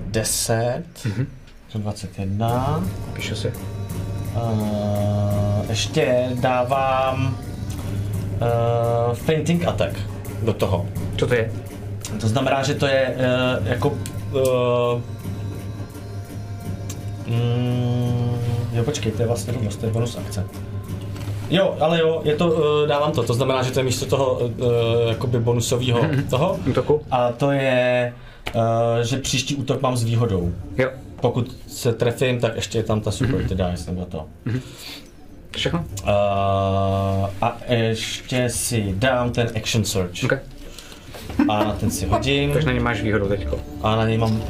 Deset. 0.06 1.08
21. 1.78 2.84
Píšu 3.14 3.36
si. 3.36 3.54
Uh, 4.36 5.70
ještě 5.70 6.30
dávám 6.34 7.38
uh, 8.42 9.16
fainting 9.16 9.66
attack 9.66 10.00
do 10.44 10.54
toho. 10.54 10.86
Co 11.18 11.28
to 11.28 11.34
je? 11.34 11.52
To 12.22 12.28
znamená, 12.28 12.64
že 12.64 12.74
to 12.74 12.86
je 12.86 13.16
uh, 13.16 13.68
jako... 13.68 13.88
Uh, 13.88 15.02
mm, 17.28 18.40
jo, 18.74 18.84
počkej, 18.84 19.12
to 19.12 19.22
je 19.22 19.28
vlastně 19.28 19.54
rovnost, 19.54 19.80
to 19.80 19.86
je 19.86 19.92
bonus 19.92 20.18
akce. 20.18 20.46
Jo, 21.50 21.76
ale 21.80 22.00
jo, 22.00 22.22
je 22.24 22.36
to, 22.36 22.48
uh, 22.48 22.88
dávám 22.88 23.12
to, 23.12 23.24
to 23.24 23.34
znamená, 23.34 23.64
že 23.64 23.72
to 23.72 23.80
je 23.80 23.84
místo 23.84 24.06
toho 24.06 24.34
uh, 24.34 24.50
jakoby 25.08 25.40
bonusového 25.40 26.02
toho. 26.30 26.60
Útoku? 26.68 27.02
A 27.12 27.32
to 27.32 27.52
je, 27.52 28.14
uh, 28.56 28.62
že 29.02 29.18
příští 29.18 29.56
útok 29.56 29.82
mám 29.82 29.98
s 29.98 30.04
výhodou. 30.04 30.54
Jo. 30.78 30.90
Pokud 31.22 31.58
se 31.68 31.94
trefím, 31.94 32.40
tak 32.40 32.56
ještě 32.56 32.78
je 32.78 32.84
tam 32.84 33.02
ta 33.02 33.12
super 33.12 33.36
mm-hmm. 33.36 33.72
dice 33.72 33.92
nebo 33.92 34.06
to. 34.06 34.28
Všechno? 35.58 35.86
Uh, 36.04 36.10
a 37.42 37.58
ještě 37.68 38.50
si 38.50 38.94
dám 38.98 39.32
ten 39.32 39.48
action 39.56 39.86
search. 39.86 40.24
OK. 40.24 40.34
A 41.50 41.64
na 41.64 41.74
ten 41.74 41.92
si 41.92 42.06
hodím. 42.06 42.52
Takže 42.54 42.68
na 42.68 42.74
ně 42.74 42.80
máš 42.80 43.02
výhodu 43.02 43.28
teďko. 43.28 43.60
A 43.82 43.96
na 43.96 44.08
něj 44.08 44.18
mám 44.18 44.32
uh, 44.32 44.42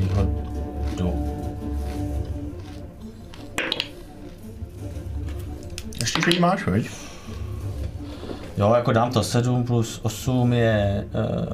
výhodu. 0.00 0.36
Ještě 6.00 6.20
že 6.30 6.36
ji 6.36 6.40
máš, 6.40 6.66
veď? 6.66 6.90
Jo, 8.58 8.72
jako 8.76 8.92
dám 8.92 9.12
to 9.12 9.22
7 9.22 9.64
plus 9.64 10.00
8 10.02 10.52
je 10.52 11.04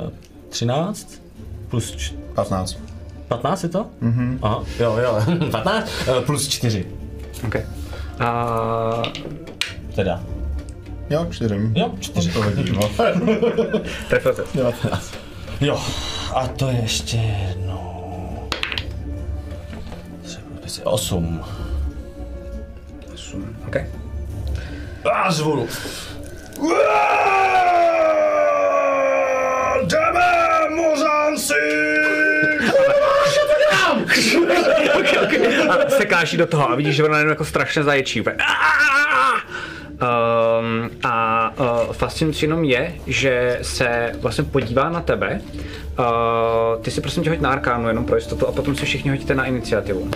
uh, 0.05 0.11
13. 0.49 1.23
Plus 1.69 1.97
č- 1.97 2.15
15. 2.35 2.92
15 3.33 3.63
je 3.63 3.69
to? 3.69 3.87
Mhm. 4.01 4.39
Aha, 4.43 4.63
jo, 4.79 4.97
jo. 4.97 5.23
15 5.51 5.91
uh, 6.09 6.25
plus 6.25 6.49
4. 6.49 6.87
OK. 7.47 7.57
A 8.21 9.03
Teda. 9.95 10.21
Jo, 11.11 11.27
4. 11.31 11.61
Jo, 11.75 11.93
4. 12.01 12.33
To 12.33 12.43
vidím, 12.43 12.75
no. 12.75 12.91
trefil 14.09 14.35
se. 14.35 14.45
19. 14.55 15.15
Jo, 15.61 15.81
a 16.35 16.47
to 16.47 16.69
je 16.69 16.77
ještě 16.77 17.17
jedno. 17.17 17.89
8. 20.85 21.45
Osm. 23.15 23.57
OK. 23.67 23.77
A 25.13 25.33
zvolu. 25.33 25.69
Mořánci! 29.89 30.42
Okay, 34.99 35.19
okay. 35.25 35.69
A 35.69 35.91
sekáš 35.91 36.37
do 36.37 36.47
toho 36.47 36.71
a 36.71 36.75
vidíš, 36.75 36.97
že 36.97 37.05
ona 37.05 37.19
jenom 37.19 37.31
jako 37.31 37.45
strašně 37.45 37.83
zaječí. 37.83 38.21
úplně. 38.21 38.37
Um, 39.93 40.91
a 41.03 41.51
uh, 41.61 41.93
fascinující 41.93 42.45
jenom 42.45 42.65
je, 42.65 42.95
že 43.07 43.59
se 43.63 44.13
vlastně 44.21 44.45
podívá 44.45 44.91
na 44.91 45.01
tebe. 45.01 45.41
Uh, 45.99 46.83
ty 46.83 46.91
si 46.91 47.01
prosím 47.01 47.23
tě 47.23 47.31
hoď 47.31 47.41
na 47.41 47.51
arkánu 47.51 47.89
jenom 47.89 48.05
pro 48.05 48.17
jistotu 48.17 48.47
a 48.47 48.53
potom 48.53 48.77
si 48.77 48.85
všichni 48.85 49.11
hodíte 49.11 49.35
na 49.35 49.45
iniciativu. 49.45 50.11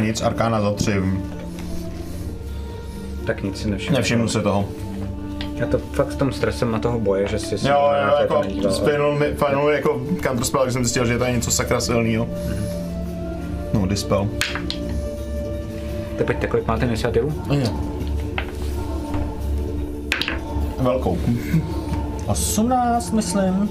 Nic, 0.00 0.22
Arkána 0.22 0.60
za 0.60 0.72
tři. 0.72 1.02
Tak 3.26 3.42
nic 3.42 3.60
si 3.60 3.70
nevšimnu. 3.70 3.96
Nevšimnu 3.96 4.28
se 4.28 4.40
toho. 4.40 4.68
Já 5.58 5.66
to 5.66 5.78
fakt 5.78 6.12
s 6.12 6.16
tom 6.16 6.32
stresem 6.32 6.70
na 6.72 6.78
toho 6.78 7.00
boje, 7.00 7.28
že 7.28 7.38
si 7.38 7.58
si 7.58 7.68
Jo, 7.68 7.88
na 7.92 7.98
jo, 8.02 8.26
to 8.28 8.34
jako 8.34 8.70
spinul 8.70 9.18
mi, 9.18 9.26
final 9.34 9.68
jako 9.68 10.00
counterspell, 10.22 10.62
když 10.62 10.72
jsem 10.72 10.84
zjistil, 10.84 11.06
že 11.06 11.12
je 11.12 11.18
tady 11.18 11.32
něco 11.32 11.50
sakra 11.50 11.80
silného. 11.80 12.28
No, 13.74 13.86
dispel. 13.86 14.28
Tak 16.18 16.26
pojďte, 16.26 16.46
kolik 16.46 16.66
máte 16.66 16.86
iniciativu? 16.86 17.32
Velkou. 20.78 21.18
18, 22.26 23.10
myslím. 23.10 23.70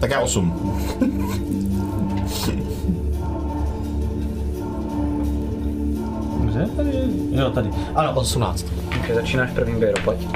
Tak 0.00 0.10
já 0.10 0.20
8. 0.20 0.78
Kde 6.52 6.66
tady 6.66 6.88
je? 6.88 7.02
Jo, 7.40 7.50
tady. 7.50 7.70
Ano, 7.94 8.12
18. 8.14 8.66
Okay, 9.00 9.14
začínáš 9.14 9.50
prvním 9.50 9.80
běro, 9.80 10.02
pojď. 10.04 10.28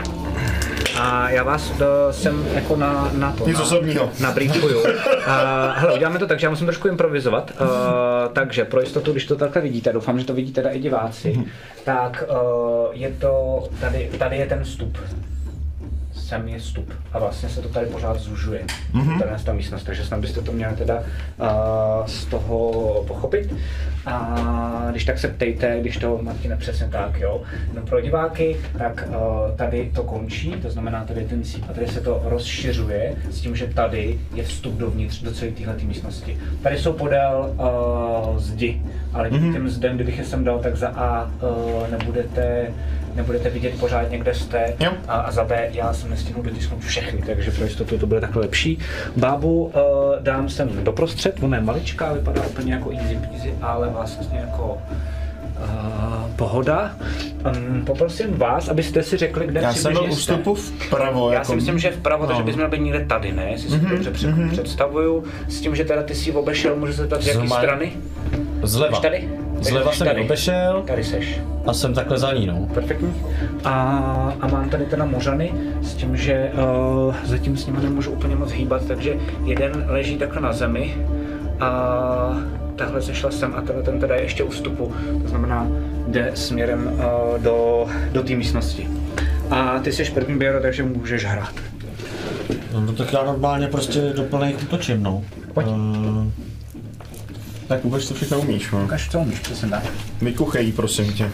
A 1.01 1.31
já 1.31 1.43
vás 1.43 1.71
do, 1.71 1.87
jsem 2.11 2.47
jako 2.55 2.77
na, 2.77 3.11
na 3.13 3.33
to. 3.33 3.47
Nic 3.47 3.57
na, 3.57 3.63
osobního. 3.63 4.11
Na 4.21 4.33
briefuju. 4.33 4.79
Uh, 4.79 4.87
hele, 5.75 5.95
uděláme 5.95 6.19
to 6.19 6.27
tak, 6.27 6.41
že 6.41 6.47
já 6.47 6.51
musím 6.51 6.67
trošku 6.67 6.89
improvizovat. 6.89 7.53
Uh, 7.61 7.67
takže 8.33 8.65
pro 8.65 8.81
jistotu, 8.81 9.13
když 9.13 9.27
to 9.27 9.37
takhle 9.37 9.63
vidíte, 9.63 9.93
doufám, 9.93 10.19
že 10.19 10.25
to 10.25 10.35
vidí 10.35 10.53
teda 10.53 10.71
i 10.71 10.81
diváci, 10.81 11.45
tak 11.85 12.25
uh, 12.29 12.37
je 12.93 13.11
to, 13.11 13.65
tady, 13.81 14.11
tady 14.19 14.37
je 14.37 14.47
ten 14.47 14.65
vstup. 14.65 14.99
Sem 16.27 16.49
je 16.49 16.59
vstup 16.59 16.93
a 17.13 17.19
vlastně 17.19 17.49
se 17.49 17.63
to 17.63 17.69
tady 17.69 17.87
pořád 17.87 18.19
zužuje. 18.19 18.65
Mm-hmm. 18.95 19.19
Tady 19.19 19.45
ta 19.45 19.53
místnost, 19.53 19.85
takže 19.85 20.05
snad 20.05 20.21
byste 20.21 20.41
to 20.41 20.53
měli 20.53 20.77
teda 20.77 20.99
uh, 20.99 22.07
z 22.07 22.25
toho 22.25 22.69
pochopit. 23.07 23.55
A 24.07 24.89
když 24.91 25.05
tak 25.05 25.19
se 25.19 25.29
ptejte, 25.29 25.81
když 25.81 25.97
to 25.97 26.19
Martine 26.23 26.57
přesně 26.57 26.89
tak, 26.89 27.21
jo. 27.21 27.43
No 27.75 27.83
pro 27.83 28.01
diváky, 28.01 28.57
tak 28.79 29.09
uh, 29.09 29.57
tady 29.57 29.91
to 29.95 30.03
končí, 30.03 30.51
to 30.51 30.71
znamená 30.71 31.05
tady 31.05 31.25
ten 31.25 31.45
síp 31.45 31.65
a 31.71 31.73
tady 31.73 31.87
se 31.87 32.01
to 32.01 32.23
rozšiřuje 32.25 33.15
s 33.31 33.41
tím, 33.41 33.57
že 33.57 33.67
tady 33.67 34.21
je 34.35 34.43
vstup 34.43 34.75
dovnitř 34.75 35.23
do 35.23 35.33
celé 35.33 35.51
téhle 35.51 35.77
místnosti. 35.83 36.39
Tady 36.63 36.79
jsou 36.79 36.93
podél 36.93 37.55
uh, 37.59 38.39
zdi, 38.39 38.83
ale 39.13 39.31
mm-hmm. 39.31 39.53
těm 39.53 39.69
zdem, 39.69 39.95
kdybych 39.95 40.19
je 40.19 40.25
sem 40.25 40.45
dal, 40.45 40.59
tak 40.59 40.77
za 40.77 40.89
A 40.89 41.25
uh, 41.25 41.91
nebudete 41.91 42.73
nebudete 43.17 43.51
vidět 43.51 43.81
pořádně, 43.81 44.19
kde 44.19 44.35
jste 44.35 44.75
Jo. 44.81 44.93
a, 45.09 45.15
a 45.15 45.31
za 45.33 45.45
B 45.45 45.69
já 45.73 45.93
jsem 45.93 46.11
nestihnul 46.11 46.45
dotisknout 46.45 46.81
všechny, 46.81 47.23
takže 47.27 47.51
pro 47.51 47.65
jistotu 47.65 47.99
to 47.99 48.07
bude 48.07 48.21
takhle 48.21 48.43
lepší. 48.43 48.79
Bábu 49.17 49.65
uh, 49.65 49.73
dám 50.21 50.49
sem 50.49 50.85
doprostřed, 50.85 51.43
ona 51.43 51.57
je 51.57 51.63
maličká, 51.63 52.13
vypadá 52.13 52.43
úplně 52.47 52.75
jako 52.75 52.91
easy 52.91 53.19
peasy, 53.31 53.55
ale 53.63 53.89
vlastně 53.89 54.39
jako 54.39 54.79
uh, 55.59 56.31
pohoda. 56.37 56.97
Um, 57.69 57.85
poprosím 57.85 58.39
vás, 58.39 58.69
abyste 58.69 59.03
si 59.03 59.17
řekli, 59.17 59.47
kde 59.47 59.61
Já 59.61 59.75
jsem 59.75 59.93
byl 59.93 60.01
přibližně 60.01 60.19
u 60.19 60.23
jste. 60.23 60.33
vstupu 60.33 60.55
vpravo. 60.55 61.29
Já 61.29 61.35
jako... 61.35 61.47
si 61.47 61.57
myslím, 61.57 61.79
že 61.79 61.91
vpravo, 61.91 62.23
no. 62.23 62.29
takže 62.29 62.43
bys 62.43 62.57
měl 62.57 62.69
být 62.69 62.81
někde 62.81 63.05
tady, 63.05 63.33
ne? 63.33 63.47
Jestli 63.51 63.71
si 63.71 63.81
to 63.81 63.89
dobře 63.89 64.11
před, 64.11 64.31
představuju. 64.53 65.25
S 65.49 65.61
tím, 65.61 65.77
že 65.77 65.85
teda 65.85 66.03
ty 66.03 66.15
si 66.15 66.33
obešel, 66.33 66.77
můžu 66.77 66.93
se 66.93 67.03
zeptat, 67.03 67.23
z 67.23 67.27
jaký 67.27 67.39
Normálně. 67.39 67.67
strany? 67.67 67.93
Zleva. 68.63 68.97
Jsi 68.97 69.03
tady? 69.03 69.29
Zleva 69.61 69.93
jsem 69.93 70.07
tady. 70.07 70.21
obešel 70.25 70.83
Tady 70.87 71.05
seš. 71.05 71.41
a 71.67 71.73
jsem 71.73 71.95
takhle 71.95 72.19
za 72.19 72.33
ní, 72.33 72.47
no. 72.47 72.69
Perfektní. 72.75 73.15
A, 73.65 73.73
a 74.41 74.47
mám 74.47 74.71
tady 74.71 74.85
teda 74.85 75.05
mořany 75.05 75.53
s 75.83 75.95
tím, 75.95 76.17
že 76.17 76.51
uh, 77.07 77.15
zatím 77.25 77.57
s 77.57 77.67
nimi 77.67 77.79
nemůžu 77.83 78.11
úplně 78.11 78.37
moc 78.37 78.51
hýbat, 78.51 78.85
takže 78.87 79.15
jeden 79.45 79.85
leží 79.89 80.17
takhle 80.17 80.41
na 80.43 80.53
zemi 80.53 80.97
a 81.61 82.43
tahle 82.77 83.03
sešla 83.03 83.31
sem 83.31 83.55
a 83.57 83.61
tenhle 83.61 83.83
ten 83.85 84.01
teda 84.01 84.15
je 84.15 84.23
ještě 84.23 84.43
u 84.43 84.49
vstupu, 84.49 84.93
to 85.23 85.29
znamená 85.29 85.67
jde 86.09 86.31
směrem 86.35 86.91
uh, 86.93 87.43
do, 87.43 87.87
do 88.13 88.23
té 88.23 88.35
místnosti. 88.35 88.89
A 89.51 89.79
ty 89.79 89.93
jsi 89.93 90.05
první 90.05 90.39
běro, 90.39 90.61
takže 90.61 90.83
můžeš 90.83 91.25
hrát. 91.25 91.55
No 92.87 92.93
tak 92.93 93.13
já 93.13 93.25
normálně 93.25 93.67
prostě 93.67 94.01
do 94.17 94.23
plných 94.23 94.63
útočím, 94.63 95.03
no. 95.03 95.25
Pojď. 95.55 95.67
Uh, 95.67 96.27
Tak 97.69 97.85
vůbec 97.85 98.09
to 98.09 98.15
všechno 98.15 98.39
umíš, 98.41 98.71
no. 98.71 98.85
Ukaž, 98.85 99.09
co 99.11 99.19
umíš, 99.19 99.39
přesně 99.39 99.69
tak. 99.69 99.83
Vykuchej, 100.23 100.73
prosím 100.73 101.13
tě. 101.13 101.31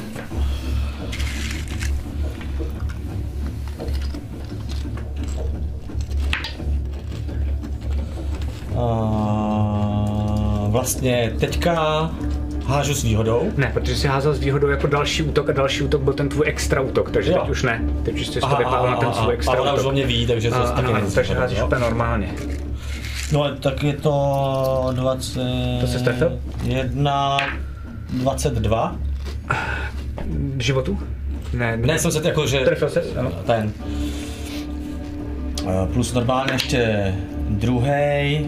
uh, 9.42 10.70
vlastně 10.72 11.32
teďka 11.40 12.10
hážu 12.66 12.94
s 12.94 13.02
výhodou. 13.02 13.52
Ne, 13.56 13.70
protože 13.74 13.96
jsi 13.96 14.06
házel 14.08 14.34
s 14.34 14.38
výhodou 14.38 14.68
jako 14.68 14.86
další 14.86 15.22
útok 15.22 15.50
a 15.50 15.52
další 15.52 15.82
útok 15.82 16.02
byl 16.02 16.12
ten 16.12 16.28
tvůj 16.28 16.46
extra 16.48 16.80
útok, 16.80 17.10
takže 17.10 17.32
Jo. 17.32 17.38
teď 17.40 17.50
už 17.50 17.62
ne. 17.62 17.82
Teď 18.02 18.14
už 18.20 18.26
jsi 18.26 18.40
to 18.40 18.46
vypadal 18.46 18.90
na 18.90 18.96
ten 18.96 19.12
svůj 19.12 19.32
a 19.32 19.36
extra 19.36 19.60
ona 19.60 19.72
už 19.72 19.78
o 19.78 19.82
útok. 19.82 19.92
mě 19.92 20.06
ví, 20.06 20.26
takže 20.26 20.50
to 20.50 20.56
A, 20.56 20.70
taky 20.70 20.92
není 20.92 21.12
takže 21.12 21.34
házíš 21.34 21.62
úplně 21.62 21.80
normálně. 21.80 22.34
No 23.32 23.56
tak 23.60 23.82
je 23.82 23.92
to 23.92 24.90
20... 24.92 25.40
To 25.80 25.86
se 25.86 25.98
strefil? 25.98 26.38
1, 26.64 27.36
22. 28.12 28.96
Životu? 30.58 30.98
Ne, 31.52 31.76
Ne, 31.76 31.98
jsem 31.98 32.10
se 32.12 32.28
jako, 32.28 32.46
že... 32.46 32.60
Trefil 32.60 32.88
ses, 32.90 33.16
ano. 33.16 33.30
Ten. 33.46 33.72
Eh, 35.66 35.86
Plus 35.92 36.12
normálně 36.12 36.52
ještě 36.52 37.14
druhý, 37.48 38.46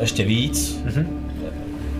ještě 0.00 0.24
víc. 0.24 0.80
Mhm. 0.84 1.24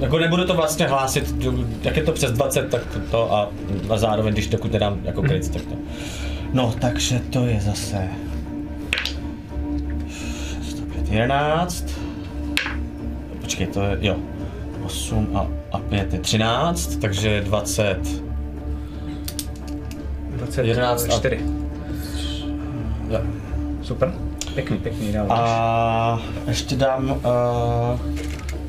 Jako 0.01 0.18
nebudu 0.18 0.45
to 0.45 0.55
vlastně 0.55 0.87
hlásit, 0.87 1.35
jak 1.83 1.97
je 1.97 2.03
to 2.03 2.12
přes 2.12 2.33
20, 2.33 2.70
tak 2.70 2.87
to, 2.87 2.99
to 3.11 3.35
a, 3.35 3.51
a 3.91 3.97
zároveň, 3.99 4.33
když 4.33 4.47
dokud 4.49 4.72
nedám 4.72 4.99
jako 5.05 5.22
kryt, 5.22 5.53
tak 5.53 5.62
to. 5.62 5.74
No, 6.53 6.74
takže 6.81 7.20
to 7.31 7.45
je 7.47 7.61
zase 7.61 8.09
105, 10.62 11.09
11. 11.11 11.97
Počkej, 13.59 13.74
to 13.74 13.82
je, 13.82 13.98
jo, 14.00 14.16
8 14.84 15.36
a, 15.36 15.46
a 15.72 15.78
5 15.78 16.12
je 16.12 16.20
13, 16.20 16.96
takže 16.96 17.40
20. 17.40 17.98
24. 20.74 21.40
Jo. 23.11 23.20
Super. 23.82 24.12
Pěkný, 24.54 24.78
pěkný, 24.78 25.12
dál. 25.12 25.26
A 25.30 26.20
ještě 26.46 26.76
dám, 26.76 27.11
uh, 27.11 27.18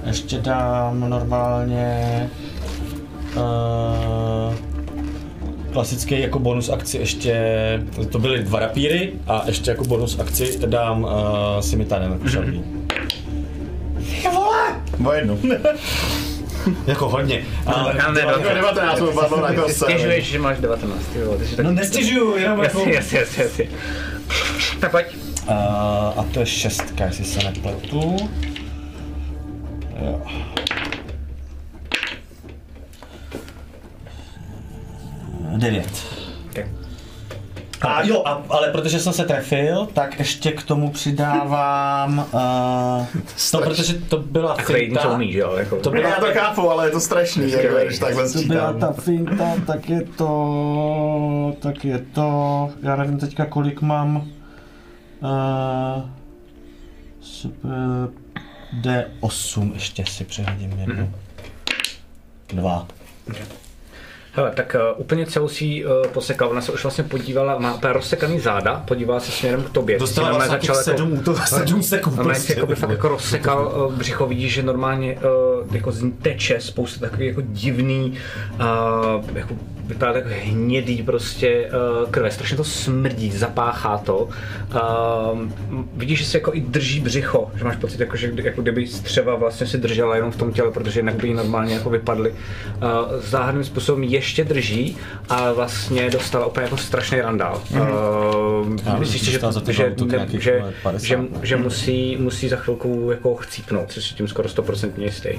ještě 0.07 0.37
dám 0.37 1.09
normálně 1.09 2.29
uh, 3.35 4.55
klasický 5.73 6.19
jako 6.19 6.39
bonus 6.39 6.69
akci 6.69 6.97
ještě, 6.97 7.43
to 8.11 8.19
byly 8.19 8.43
dva 8.43 8.59
rapíry 8.59 9.13
a 9.27 9.43
ještě 9.45 9.71
jako 9.71 9.83
bonus 9.83 10.19
akci 10.19 10.59
dám 10.65 11.03
uh, 11.03 11.09
simitanem 11.59 12.11
jako 12.11 12.27
šalví. 12.29 12.78
O 15.06 15.12
jednu. 15.14 15.39
Jako 16.88 17.10
hodně. 17.10 17.45
A, 17.66 17.95
Já 17.95 18.12
ne, 18.12 18.20
Jako 18.22 18.39
19 18.54 19.00
mu 19.00 19.12
padlo 19.12 19.41
na 19.41 19.54
kostce. 19.54 19.86
Stěžuješ, 19.86 20.26
že 20.26 20.39
máš 20.39 20.58
19, 20.60 21.06
ty 21.14 21.24
vole, 21.24 21.38
takže 21.38 21.56
tak... 21.56 21.66
no 21.66 21.72
nestěžuju, 21.72 22.38
jenom 22.38 22.64
jako... 22.64 22.80
Jasně, 22.80 22.93
jasně, 22.93 23.20
jasně, 23.20 23.43
jasně. 23.43 23.66
Tak 24.80 24.91
pojď. 24.91 25.06
Uh, 25.47 25.56
a 26.20 26.26
to 26.34 26.39
je 26.39 26.45
šestka, 26.45 27.06
jestli 27.06 27.26
se 27.26 27.39
nepletu. 27.43 28.18
Jo. 30.02 30.22
Devět. 35.58 36.18
A 37.82 38.03
jo, 38.03 38.21
a, 38.25 38.43
ale 38.49 38.71
protože 38.71 38.99
jsem 38.99 39.13
se 39.13 39.25
trefil, 39.25 39.86
tak 39.93 40.19
ještě 40.19 40.51
k 40.51 40.63
tomu 40.63 40.91
přidávám... 40.91 42.19
Uh, 42.34 43.21
no, 43.53 43.61
protože 43.61 43.93
to 43.93 44.17
byla 44.17 44.55
Takový 44.55 44.80
finta. 44.80 45.01
něco 45.01 45.13
umíš, 45.13 45.36
jo? 45.36 45.55
Jako... 45.57 45.75
To 45.75 45.95
Já 45.95 46.01
byla, 46.01 46.34
to 46.34 46.39
chápu, 46.39 46.69
ale 46.69 46.88
je 46.88 46.91
to 46.91 46.99
strašný, 46.99 47.51
jako, 47.51 47.75
když 47.86 47.99
takhle 47.99 48.30
to 48.30 48.41
byla 48.41 48.73
ta 48.73 48.91
finta, 48.91 49.53
tak 49.67 49.89
je 49.89 50.01
to... 50.01 51.55
Tak 51.59 51.86
je 51.86 51.99
to... 51.99 52.69
Já 52.82 52.95
nevím 52.95 53.19
teďka, 53.19 53.45
kolik 53.45 53.82
mám... 53.82 54.15
Uh, 55.21 56.03
super... 57.21 57.69
D8 58.82 59.73
ještě 59.73 60.05
si 60.05 60.23
přehodím 60.23 60.71
jednu. 60.80 60.95
Mhm. 60.95 61.15
Dva. 62.53 62.88
Hele, 64.39 64.51
tak 64.51 64.75
uh, 64.75 65.01
úplně 65.01 65.25
celou 65.25 65.47
si 65.47 65.85
uh, 65.85 65.91
posekal, 66.07 66.49
ona 66.49 66.61
se 66.61 66.71
už 66.71 66.83
vlastně 66.83 67.03
podívala, 67.03 67.59
má 67.59 67.73
úplně 67.73 67.93
rozsekaný 67.93 68.39
záda, 68.39 68.83
podívala 68.87 69.19
se 69.19 69.31
směrem 69.31 69.63
k 69.63 69.69
tobě. 69.69 69.99
Dostala 69.99 70.31
vlastně 70.31 70.47
normálně 70.47 70.67
těch 70.67 70.75
sedm 70.75 71.13
útoků, 71.13 71.39
sedm 71.45 71.83
sekund 71.83 72.15
Normálně 72.15 72.37
prostě, 72.37 72.53
si 72.53 72.59
jako, 72.59 72.67
ty 72.67 72.75
fakt 72.75 72.89
jako 72.89 73.07
rozsekal 73.07 73.87
uh, 73.87 73.93
břicho, 73.93 74.27
vidíš, 74.27 74.53
že 74.53 74.63
normálně 74.63 75.15
uh, 75.15 75.75
jako 75.75 75.91
z 75.91 76.01
ní 76.01 76.11
teče 76.11 76.55
spousta 76.59 76.99
takových 76.99 77.27
jako 77.27 77.41
divný, 77.41 78.17
uh, 78.59 79.37
jako 79.37 79.55
vypadá 79.89 80.13
tak 80.13 80.27
hnědý 80.27 81.03
prostě 81.03 81.69
uh, 82.03 82.09
krve, 82.11 82.31
strašně 82.31 82.57
to 82.57 82.63
smrdí, 82.63 83.31
zapáchá 83.31 83.97
to. 83.97 84.17
Uh, 84.17 84.29
vidíš, 85.95 86.19
že 86.19 86.25
se 86.25 86.37
jako 86.37 86.53
i 86.53 86.61
drží 86.61 86.99
břicho, 86.99 87.51
že 87.55 87.63
máš 87.63 87.75
pocit, 87.75 87.99
jako, 87.99 88.17
že 88.17 88.31
jako 88.43 88.61
kdyby 88.61 88.87
střeva 88.87 89.35
vlastně 89.35 89.67
si 89.67 89.77
držela 89.77 90.15
jenom 90.15 90.31
v 90.31 90.37
tom 90.37 90.53
těle, 90.53 90.71
protože 90.71 90.99
jinak 90.99 91.15
by 91.15 91.27
jí 91.27 91.33
normálně 91.33 91.73
jako 91.73 91.89
vypadly. 91.89 92.31
Uh, 92.31 92.37
záhadným 93.21 93.63
způsobem 93.63 94.03
ještě 94.03 94.43
drží, 94.43 94.97
ale 95.29 95.53
vlastně 95.53 96.09
dostala 96.09 96.45
úplně 96.45 96.63
jako 96.63 96.77
strašný 96.77 97.21
randál. 97.21 97.61
Já 97.71 97.89
Uh, 97.89 98.99
myslíš 98.99 99.21
si, 99.21 99.31
že, 99.31 99.39
že, 99.69 99.95
ne, 100.05 100.27
že, 100.39 100.59
vole, 100.59 100.73
50, 100.83 101.05
že, 101.07 101.19
že 101.41 101.57
musí, 101.57 102.17
musí 102.17 102.49
za 102.49 102.55
chvilku 102.55 103.07
jako 103.11 103.35
chcípnout, 103.35 103.91
což 103.91 104.07
si 104.07 104.15
tím 104.15 104.27
skoro 104.27 104.49
100% 104.49 104.91
jistý. 104.97 105.29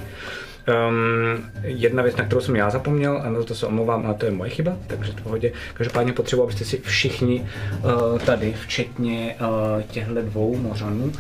Um, 0.69 1.51
jedna 1.63 2.03
věc, 2.03 2.17
na 2.17 2.25
kterou 2.25 2.41
jsem 2.41 2.57
já 2.57 2.71
zapomněl, 2.71 3.23
a 3.25 3.31
na 3.31 3.43
to 3.43 3.55
se 3.55 3.67
omlouvám, 3.67 4.07
ale 4.07 4.15
to 4.15 4.27
je 4.27 4.33
moje 4.33 4.51
chyba, 4.51 4.77
takže 4.87 5.13
v 5.13 5.23
pohodě. 5.23 5.53
Každopádně 5.75 6.13
potřebuji, 6.13 6.43
abyste 6.43 6.65
si 6.65 6.81
všichni 6.85 7.47
uh, 7.85 8.19
tady, 8.19 8.55
včetně 8.63 9.37
uh, 9.41 9.83
těchto 9.83 10.23
dvou 10.23 10.57
mořanů, 10.57 11.05
uh, 11.05 11.13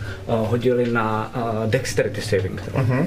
hodili 0.48 0.92
na 0.92 1.32
uh, 1.36 1.70
Dexterity 1.70 2.20
Saving 2.22 2.60
throw. 2.60 2.76
Uh-huh. 2.76 3.06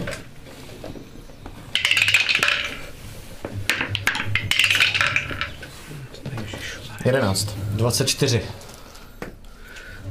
11. 7.06 7.58
24. 7.76 8.42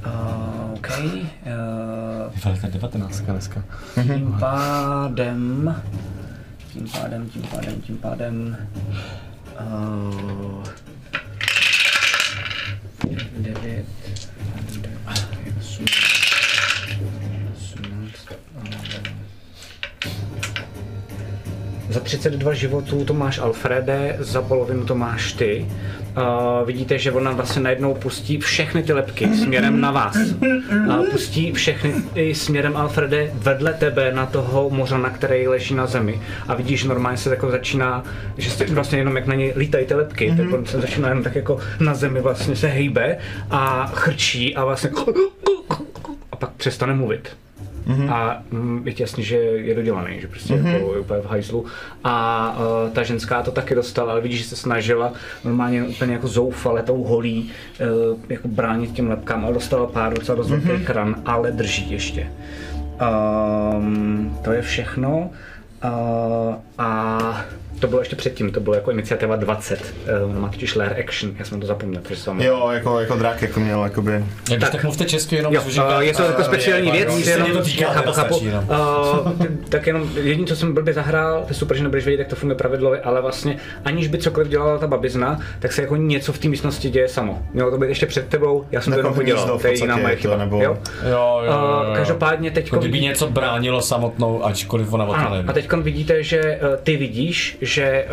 Uh, 0.07 0.62
OK. 0.83 0.91
Uh, 2.43 2.57
to 2.61 2.69
19 2.69 3.21
dneska. 3.21 3.65
tím 4.05 4.37
pádem, 4.41 5.75
tím 6.73 6.89
pádem, 6.89 7.29
tím 7.31 7.43
pádem, 7.43 7.81
tím 7.81 7.99
pádem, 7.99 8.57
uh, 9.61 10.65
9, 13.39 13.87
8, 15.61 15.85
18, 17.57 18.33
za 21.93 22.01
32 22.01 22.55
životů 22.55 23.05
to 23.05 23.15
máš 23.15 23.39
Alfrede, 23.39 24.17
za 24.19 24.43
polovinu 24.43 24.85
to 24.85 24.95
máš 24.95 25.33
ty. 25.33 25.67
Uh, 26.17 26.67
vidíte, 26.67 26.99
že 26.99 27.13
ona 27.13 27.33
vlastně 27.33 27.63
najednou 27.63 27.95
pustí 27.95 28.39
všechny 28.39 28.83
ty 28.83 28.93
lepky 28.93 29.35
směrem 29.37 29.81
na 29.81 29.91
vás. 29.91 30.17
Uh, 30.17 31.07
pustí 31.11 31.53
všechny 31.53 31.95
i 32.15 32.35
směrem 32.35 32.77
Alfrede 32.77 33.31
vedle 33.35 33.73
tebe 33.75 34.13
na 34.13 34.27
toho 34.27 34.71
mořana, 34.71 35.11
který 35.11 35.49
leží 35.49 35.75
na 35.75 35.87
zemi. 35.87 36.21
A 36.49 36.55
vidíš, 36.55 36.81
že 36.81 36.89
normálně 36.89 37.19
se 37.19 37.31
jako 37.31 37.51
začíná, 37.51 38.05
že 38.39 38.51
se 38.51 38.65
vlastně 38.65 38.99
jenom 38.99 39.17
jak 39.17 39.27
na 39.27 39.35
něj 39.35 39.53
lítají 39.57 39.87
ty 39.87 39.95
lepky, 39.95 40.31
mm-hmm. 40.31 40.37
tak 40.37 40.59
on 40.59 40.67
se 40.67 40.81
začíná 40.81 41.09
jenom 41.09 41.25
tak 41.25 41.35
jako 41.35 41.59
na 41.81 41.95
zemi 41.95 42.21
vlastně 42.21 42.57
se 42.57 42.69
hejbe 42.69 43.19
a 43.51 43.87
chrčí 43.95 44.57
a 44.57 44.65
vlastně 44.65 44.91
a 46.33 46.37
pak 46.37 46.51
přestane 46.51 46.95
mluvit. 46.95 47.42
Mm-hmm. 47.87 48.13
A 48.13 48.43
mm, 48.51 48.83
je 48.87 48.95
jasný, 48.99 49.25
že 49.25 49.37
je 49.37 49.75
dodělaný, 49.75 50.21
že 50.21 50.29
prostě 50.29 50.55
mm-hmm. 50.55 50.67
jako 50.67 50.95
je 50.95 51.01
úplně 51.01 51.21
v 51.21 51.27
hajzlu. 51.27 51.65
A 52.05 52.57
uh, 52.85 52.93
ta 52.93 53.03
ženská 53.03 53.43
to 53.43 53.51
taky 53.51 53.75
dostala, 53.75 54.13
ale 54.13 54.21
vidíš, 54.21 54.39
že 54.39 54.49
se 54.49 54.57
snažila 54.57 55.13
normálně 55.45 55.83
úplně 55.83 56.13
jako 56.13 56.29
zoufale 56.29 56.83
tou 56.83 57.05
holí 57.05 57.51
uh, 57.81 58.19
jako 58.29 58.49
bránit 58.49 58.93
těm 58.93 59.11
lepkám, 59.11 59.45
ale 59.45 59.55
dostala 59.55 59.87
pár 59.87 60.15
docela 60.15 60.37
dost 60.37 60.51
mm-hmm. 60.51 60.85
ran, 60.87 61.15
ale 61.27 61.53
drží 61.53 61.91
ještě. 61.91 62.29
Um, 63.77 64.39
to 64.45 64.53
je 64.53 64.63
všechno. 64.63 65.31
Uh, 65.85 66.55
a 66.79 67.45
to 67.83 67.89
bylo 67.89 68.01
ještě 68.01 68.17
předtím, 68.17 68.53
to 68.53 68.61
bylo 68.61 68.75
jako 68.77 68.91
iniciativa 68.91 69.37
20. 69.37 69.95
Uh, 70.27 70.39
má 70.39 70.49
totiž 70.49 70.75
Lair 70.75 70.93
Action, 71.01 71.33
já 71.39 71.45
jsem 71.45 71.61
to 71.61 71.67
zapomněl, 71.67 72.03
protože 72.03 72.17
jsem 72.21 72.41
Jo, 72.41 72.71
jako, 72.73 73.01
jako 73.01 73.17
drak, 73.17 73.43
jako 73.43 73.61
měl, 73.61 73.85
jakoby... 73.85 74.25
Jak 74.51 74.61
tak, 74.61 74.71
Tak. 74.73 74.83
mluvte 74.83 75.05
česky 75.05 75.37
jenom, 75.37 75.55
Jo, 75.55 75.63
uh, 75.67 75.99
je 76.01 76.13
to 76.15 76.23
jako 76.23 76.45
speciální 76.45 76.87
je, 76.87 76.93
věc, 76.93 77.15
mě 77.15 77.31
jenom, 77.31 77.53
to 77.53 77.63
týká, 77.63 77.87
chápu, 77.93 78.13
chápu. 78.13 78.41
no. 78.53 78.65
Uh, 79.27 79.47
tak 79.69 79.87
jenom 79.87 80.11
jediné, 80.23 80.47
co 80.47 80.57
jsem 80.57 80.75
blbě 80.75 80.95
zahrál, 80.95 81.43
to 81.43 81.49
je 81.49 81.55
super, 81.55 81.77
že 81.77 81.83
nebudeš 81.83 82.05
vědět, 82.05 82.19
jak 82.21 82.29
to 82.29 82.37
funguje 82.37 82.57
pravidlově, 82.57 83.01
ale 83.01 83.21
vlastně 83.21 83.57
aniž 83.85 84.09
by 84.09 84.19
cokoliv 84.19 84.49
dělala 84.49 84.79
ta 84.79 84.87
babizna, 84.87 85.39
tak 85.59 85.73
se 85.73 85.83
jako 85.83 85.97
něco 85.97 86.33
v 86.33 86.39
té 86.39 86.49
místnosti 86.49 86.91
děje 86.91 87.09
samo. 87.09 87.43
Mělo 87.53 87.71
to 87.71 87.79
být 87.79 87.89
ještě 87.89 88.07
před 88.07 88.29
tebou, 88.29 88.65
já 88.73 88.81
jsem 88.81 88.93
to 88.93 88.99
Jako 88.99 89.07
jenom 89.09 89.15
podělal, 89.15 89.59
to 89.59 89.67
je 89.67 89.79
jiná 89.79 89.97
moje 89.97 90.17
chyba. 90.17 90.37
nebo- 90.37 90.63
Jo? 90.63 90.79
Jo, 91.11 91.41
jo, 91.45 91.53
jo, 91.53 91.53
jo. 91.53 91.93
Každopádně 91.95 92.51
teď 92.51 92.65
Jako 92.67 92.77
kdyby 92.77 93.01
něco 93.01 93.31
bránilo 93.31 93.81
samotnou, 93.83 94.45
ačkoliv 94.45 94.93
ona 94.93 95.05
o 95.05 95.15
to 95.15 95.21
a 95.47 95.53
teď 95.53 95.73
vidíte, 95.73 96.23
že 96.23 96.61
ty 96.83 96.97
vidíš, 96.97 97.59
že 97.73 98.07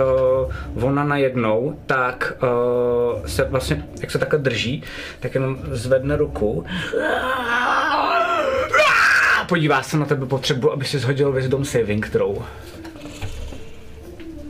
uh, 0.78 0.86
ona 0.86 1.04
najednou 1.04 1.80
tak 1.86 2.34
uh, 2.44 3.26
se 3.26 3.44
vlastně, 3.44 3.86
jak 4.02 4.12
se 4.12 4.20
takhle 4.20 4.40
drží, 4.40 4.84
tak 5.20 5.36
jenom 5.36 5.60
zvedne 5.72 6.16
ruku. 6.16 6.66
Podívá 9.48 9.84
se 9.84 9.98
na 9.98 10.06
tebe, 10.06 10.26
potřebu, 10.26 10.72
aby 10.72 10.86
si 10.86 11.00
shodil 11.00 11.32
Wisdom 11.32 11.66
Saving 11.66 12.10
Throw. 12.10 12.46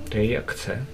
To 0.10 0.18
je 0.18 0.24
její 0.24 0.38
akce. 0.38 0.86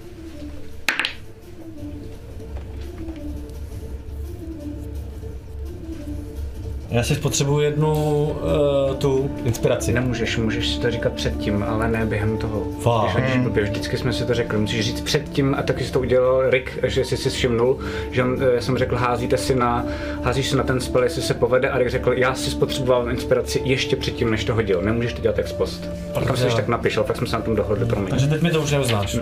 Já 6.90 7.02
si 7.02 7.14
potřebuji 7.14 7.60
jednu 7.60 7.92
uh, 8.24 8.96
tu 8.96 9.30
inspiraci. 9.44 9.92
Nemůžeš, 9.92 10.36
můžeš 10.36 10.68
si 10.68 10.80
to 10.80 10.90
říkat 10.90 11.12
předtím, 11.12 11.62
ale 11.68 11.88
ne 11.88 12.06
během 12.06 12.38
toho. 12.38 12.66
Fakt. 12.80 13.02
Když 13.02 13.24
hodíš 13.24 13.42
blbě, 13.42 13.62
vždycky 13.62 13.98
jsme 13.98 14.12
si 14.12 14.24
to 14.24 14.34
řekli, 14.34 14.58
musíš 14.58 14.84
říct 14.84 15.00
předtím 15.00 15.54
a 15.58 15.62
taky 15.62 15.84
si 15.84 15.92
to 15.92 16.00
udělal 16.00 16.50
Rick, 16.50 16.70
že 16.82 17.04
jsi 17.04 17.16
si 17.16 17.30
všimnul, 17.30 17.78
že 18.10 18.22
on, 18.22 18.36
eh, 18.40 18.54
já 18.54 18.60
jsem 18.60 18.78
řekl, 18.78 18.96
házíte 18.96 19.36
si 19.36 19.54
na, 19.54 19.84
házíš 20.22 20.50
si 20.50 20.56
na 20.56 20.62
ten 20.62 20.80
spell, 20.80 21.02
jestli 21.02 21.22
se 21.22 21.34
povede 21.34 21.70
a 21.70 21.78
Rick 21.78 21.90
řekl, 21.90 22.12
já 22.12 22.34
si 22.34 22.50
spotřeboval 22.50 23.10
inspiraci 23.10 23.62
ještě 23.64 23.96
předtím, 23.96 24.30
než 24.30 24.44
to 24.44 24.54
hodil, 24.54 24.82
nemůžeš 24.82 25.12
to 25.12 25.22
dělat 25.22 25.38
ex 25.38 25.52
post. 25.52 25.90
Tam 26.26 26.36
si 26.36 26.42
když 26.42 26.54
tak 26.54 26.68
napiš, 26.68 26.96
ale 26.96 27.06
fakt 27.06 27.16
jsme 27.16 27.26
se 27.26 27.36
na 27.36 27.42
tom 27.42 27.56
dohodli, 27.56 27.86
promiň. 27.86 28.10
Takže 28.10 28.26
teď 28.26 28.42
mi 28.42 28.50
to 28.50 28.60
už 28.60 28.72
neuznáš. 28.72 29.18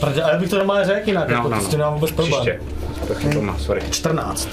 Protože, 0.00 0.22
ale 0.22 0.38
bych 0.38 0.50
to 0.50 0.56
normálně 0.56 0.84
řekl 0.84 1.08
jinak, 1.08 1.28
No, 1.28 1.34
jako 1.34 1.48
no, 1.48 1.58
to 1.58 1.64
s 1.64 1.68
tím 1.68 1.78
nemám 1.78 1.94
vůbec 1.94 2.10
problém. 2.10 2.40
Příště. 2.42 2.60
To 3.08 3.58
sorry. 3.58 3.80
14. 3.90 4.48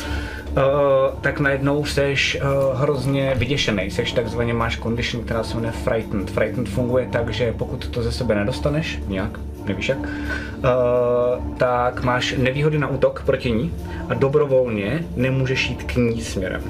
Uh, 0.57 1.19
tak 1.21 1.39
najednou 1.39 1.85
seš 1.85 2.37
uh, 2.41 2.79
hrozně 2.79 3.33
vyděšený, 3.35 3.91
seš 3.91 4.11
takzvaně 4.11 4.53
máš 4.53 4.79
condition, 4.79 5.23
která 5.23 5.43
se 5.43 5.55
jmenuje 5.55 5.71
frightened. 5.71 6.31
Frightened 6.31 6.69
funguje 6.69 7.07
tak, 7.11 7.29
že 7.29 7.51
pokud 7.51 7.87
to 7.87 8.03
ze 8.03 8.11
sebe 8.11 8.35
nedostaneš, 8.35 8.99
nějak, 9.07 9.39
nevíš 9.65 9.89
jak, 9.89 9.97
uh, 9.97 11.55
tak 11.57 12.03
máš 12.03 12.35
nevýhody 12.37 12.77
na 12.77 12.87
útok 12.87 13.23
proti 13.25 13.51
ní 13.51 13.73
a 14.09 14.13
dobrovolně 14.13 15.05
nemůžeš 15.15 15.69
jít 15.69 15.83
k 15.83 15.95
ní 15.95 16.21
směrem. 16.21 16.61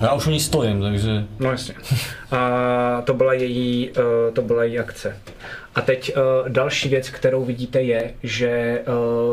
Já 0.00 0.12
už 0.12 0.26
u 0.26 0.30
ní 0.30 0.40
stojím, 0.40 0.82
takže... 0.82 1.24
No 1.38 1.50
jasně. 1.50 1.74
A 2.30 3.02
to 3.04 3.14
byla 3.14 3.32
její, 3.32 3.90
uh, 3.90 4.34
to 4.34 4.42
byla 4.42 4.64
její 4.64 4.78
akce. 4.78 5.16
A 5.74 5.80
teď 5.80 6.16
uh, 6.16 6.48
další 6.48 6.88
věc, 6.88 7.10
kterou 7.10 7.44
vidíte, 7.44 7.82
je, 7.82 8.10
že 8.22 8.80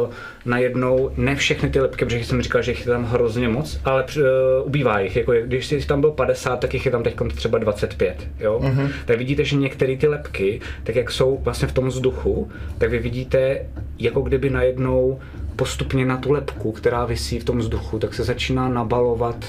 uh, 0.03 0.09
najednou 0.45 1.11
ne 1.17 1.35
všechny 1.35 1.69
ty 1.69 1.79
lepky, 1.79 2.05
protože 2.05 2.25
jsem 2.25 2.41
říkal, 2.41 2.61
že 2.61 2.71
jich 2.71 2.79
je 2.79 2.85
tam 2.85 3.05
hrozně 3.05 3.49
moc, 3.49 3.79
ale 3.85 4.03
uh, 4.03 4.23
ubývá 4.63 4.99
jich. 4.99 5.15
Jako, 5.15 5.33
když 5.45 5.65
jsi 5.65 5.87
tam 5.87 6.01
byl 6.01 6.11
50, 6.11 6.59
tak 6.59 6.73
jich 6.73 6.85
je 6.85 6.91
tam 6.91 7.03
teď 7.03 7.15
třeba 7.35 7.57
25. 7.57 8.27
Jo? 8.39 8.59
Mm-hmm. 8.63 8.91
Tak 9.05 9.17
vidíte, 9.17 9.45
že 9.45 9.55
některé 9.55 9.97
ty 9.97 10.07
lepky, 10.07 10.61
tak 10.83 10.95
jak 10.95 11.11
jsou 11.11 11.37
vlastně 11.37 11.67
v 11.67 11.73
tom 11.73 11.87
vzduchu, 11.87 12.51
tak 12.77 12.89
vy 12.89 12.99
vidíte, 12.99 13.65
jako 13.99 14.21
kdyby 14.21 14.49
najednou 14.49 15.19
postupně 15.55 16.05
na 16.05 16.17
tu 16.17 16.31
lepku, 16.31 16.71
která 16.71 17.05
visí 17.05 17.39
v 17.39 17.43
tom 17.43 17.57
vzduchu, 17.57 17.99
tak 17.99 18.13
se 18.13 18.23
začíná 18.23 18.69
nabalovat 18.69 19.45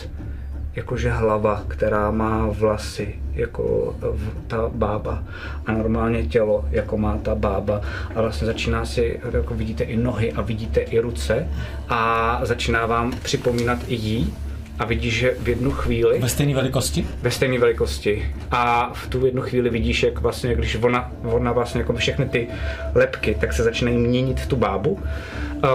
jakože 0.76 1.10
hlava, 1.10 1.62
která 1.68 2.10
má 2.10 2.46
vlasy, 2.50 3.14
jako 3.32 3.94
v- 4.00 4.32
ta 4.46 4.68
bába 4.74 5.22
a 5.66 5.72
normálně 5.72 6.26
tělo, 6.26 6.64
jako 6.70 6.98
má 6.98 7.18
ta 7.22 7.34
bába 7.34 7.80
a 8.16 8.20
vlastně 8.22 8.46
začíná 8.46 8.84
si, 8.86 9.20
jako 9.32 9.54
vidíte 9.54 9.84
i 9.84 9.96
nohy 9.96 10.32
a 10.32 10.40
vidíte 10.42 10.80
i 10.80 10.98
ruce 10.98 11.48
a 11.88 12.40
začíná 12.42 12.86
vám 12.86 13.12
připomínat 13.22 13.78
i 13.88 13.94
jí 13.94 14.34
a 14.78 14.84
vidíš, 14.84 15.14
že 15.18 15.34
v 15.42 15.48
jednu 15.48 15.70
chvíli 15.70 16.18
Ve 16.20 16.28
stejné 16.28 16.54
velikosti? 16.54 17.06
ve 17.22 17.30
stejné 17.30 17.58
velikosti. 17.58 18.34
A 18.50 18.90
v 18.94 19.06
tu 19.08 19.26
jednu 19.26 19.42
chvíli 19.42 19.70
vidíš, 19.70 20.02
jak 20.02 20.20
vlastně, 20.20 20.54
když 20.54 20.76
ona, 20.82 21.12
ona 21.22 21.52
vlastně 21.52 21.80
jako 21.80 21.92
všechny 21.92 22.26
ty 22.28 22.48
lepky, 22.94 23.36
tak 23.40 23.52
se 23.52 23.62
začínají 23.62 23.96
měnit 23.98 24.40
v 24.40 24.46
tu 24.46 24.56
bábu. 24.56 24.90
Uh, 24.90 25.70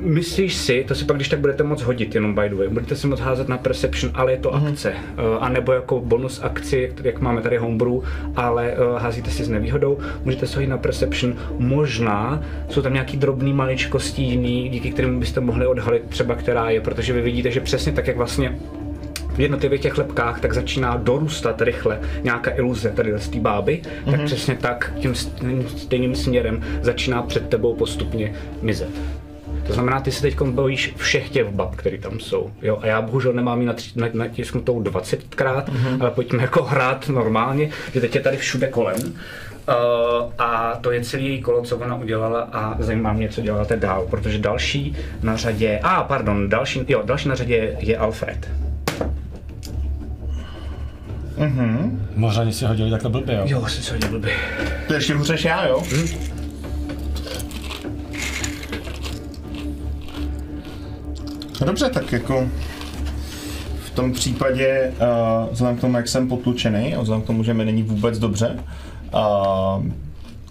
Myslíš 0.00 0.54
si, 0.54 0.84
to 0.88 0.94
si 0.94 1.04
pak 1.04 1.16
když 1.16 1.28
tak 1.28 1.38
budete 1.38 1.62
moc 1.62 1.82
hodit, 1.82 2.14
jenom 2.14 2.34
by 2.34 2.48
the 2.48 2.54
way, 2.54 2.68
budete 2.68 2.96
si 2.96 3.06
moc 3.06 3.20
házet 3.20 3.48
na 3.48 3.58
Perception, 3.58 4.12
ale 4.14 4.32
je 4.32 4.38
to 4.38 4.50
mm-hmm. 4.50 4.68
akce. 4.68 4.90
Uh, 4.90 5.44
a 5.44 5.48
nebo 5.48 5.72
jako 5.72 6.00
bonus 6.00 6.40
akci, 6.42 6.92
jak 7.04 7.20
máme 7.20 7.42
tady 7.42 7.56
Homebrew, 7.56 7.94
ale 8.36 8.72
uh, 8.72 8.98
házíte 8.98 9.30
si 9.30 9.44
s 9.44 9.48
nevýhodou, 9.48 9.98
můžete 10.24 10.46
si 10.46 10.54
hodit 10.54 10.68
na 10.68 10.78
Perception. 10.78 11.34
Možná 11.58 12.42
jsou 12.68 12.82
tam 12.82 12.92
nějaký 12.92 13.16
drobný 13.16 13.52
maličkosti 13.52 14.22
jiný, 14.22 14.68
díky 14.68 14.90
kterým 14.90 15.20
byste 15.20 15.40
mohli 15.40 15.66
odhalit 15.66 16.02
třeba 16.08 16.34
která 16.34 16.70
je, 16.70 16.80
protože 16.80 17.12
vy 17.12 17.20
vidíte, 17.20 17.50
že 17.50 17.60
přesně 17.60 17.92
tak, 17.92 18.06
jak 18.06 18.16
vlastně 18.16 18.58
v 19.34 19.40
jednotlivých 19.40 19.80
těch 19.80 19.98
lepkách, 19.98 20.40
tak 20.40 20.52
začíná 20.52 20.96
dorůstat 20.96 21.62
rychle 21.62 22.00
nějaká 22.22 22.50
iluze 22.50 22.90
tady 22.90 23.12
z 23.16 23.28
té 23.28 23.38
báby, 23.38 23.82
tak 24.10 24.22
přesně 24.24 24.56
tak 24.56 24.92
tím 24.98 25.14
stejným 25.76 26.14
směrem 26.14 26.62
začíná 26.82 27.22
před 27.22 27.48
tebou 27.48 27.74
postupně 27.74 28.34
mizet. 28.62 28.90
To 29.66 29.72
znamená, 29.72 30.00
ty 30.00 30.12
se 30.12 30.22
teď 30.22 30.40
bojíš 30.40 30.94
všech 30.96 31.30
těch 31.30 31.48
bab, 31.48 31.76
které 31.76 31.98
tam 31.98 32.20
jsou. 32.20 32.50
Jo? 32.62 32.78
A 32.82 32.86
já 32.86 33.02
bohužel 33.02 33.32
nemám 33.32 33.60
ji 33.62 33.68
natisknutou 34.12 34.82
20krát, 34.82 35.64
ale 36.00 36.10
pojďme 36.10 36.42
jako 36.42 36.62
hrát 36.62 37.08
normálně, 37.08 37.70
že 37.94 38.00
teď 38.00 38.14
je 38.14 38.20
tady 38.20 38.36
všude 38.36 38.66
kolem. 38.66 38.96
Uh, 39.68 40.32
a 40.38 40.78
to 40.80 40.90
je 40.90 41.04
celý 41.04 41.24
její 41.24 41.42
kolo, 41.42 41.62
co 41.62 41.76
ona 41.76 41.96
udělala 41.96 42.40
a 42.40 42.82
zajímá 42.82 43.12
mě, 43.12 43.28
co 43.28 43.40
děláte 43.40 43.76
dál, 43.76 44.06
protože 44.10 44.38
další 44.38 44.96
na 45.22 45.36
řadě, 45.36 45.80
a 45.82 45.96
ah, 45.96 46.04
pardon, 46.08 46.48
další, 46.48 46.84
jo, 46.88 47.02
další 47.04 47.28
na 47.28 47.34
řadě 47.34 47.76
je 47.80 47.96
Alfred. 47.96 48.48
Mořani 52.14 52.52
si 52.52 52.64
hodili 52.64 52.90
takhle 52.90 53.10
blbě, 53.10 53.34
jo. 53.34 53.42
Jo, 53.46 53.66
jsem 53.68 53.82
se 53.82 53.92
hodil 53.92 54.08
blbý. 54.08 54.30
To 54.86 54.92
je 54.92 54.96
ještě 54.96 55.14
hůř 55.14 55.44
já, 55.44 55.66
jo? 55.66 55.82
No 61.62 61.66
dobře, 61.66 61.90
tak 61.90 62.12
jako 62.12 62.48
v 63.84 63.90
tom 63.90 64.12
případě, 64.12 64.92
uh, 64.92 65.52
vzhledem 65.52 65.78
k 65.78 65.80
tomu, 65.80 65.96
jak 65.96 66.08
jsem 66.08 66.28
potlučený 66.28 66.94
a 66.94 67.00
vzhledem 67.00 67.22
k 67.22 67.26
tomu, 67.26 67.44
že 67.44 67.54
mi 67.54 67.64
není 67.64 67.82
vůbec 67.82 68.18
dobře, 68.18 68.58
uh, 69.14 69.84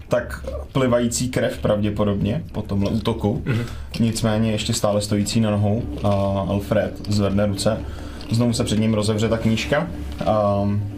tak 0.08 0.44
plivající 0.72 1.28
krev 1.28 1.58
pravděpodobně 1.58 2.42
po 2.52 2.62
tomhle 2.62 2.90
útoku. 2.90 3.42
Mm-hmm. 3.44 3.64
Nicméně 4.00 4.52
ještě 4.52 4.72
stále 4.72 5.00
stojící 5.00 5.40
na 5.40 5.50
nohou 5.50 5.74
uh, 5.76 6.10
Alfred 6.50 7.08
zvedne 7.08 7.46
ruce. 7.46 7.78
Znovu 8.30 8.52
se 8.52 8.64
před 8.64 8.78
ním 8.78 8.94
rozevře 8.94 9.28
ta 9.28 9.38
knížka. 9.38 9.86
Um, 10.62 10.91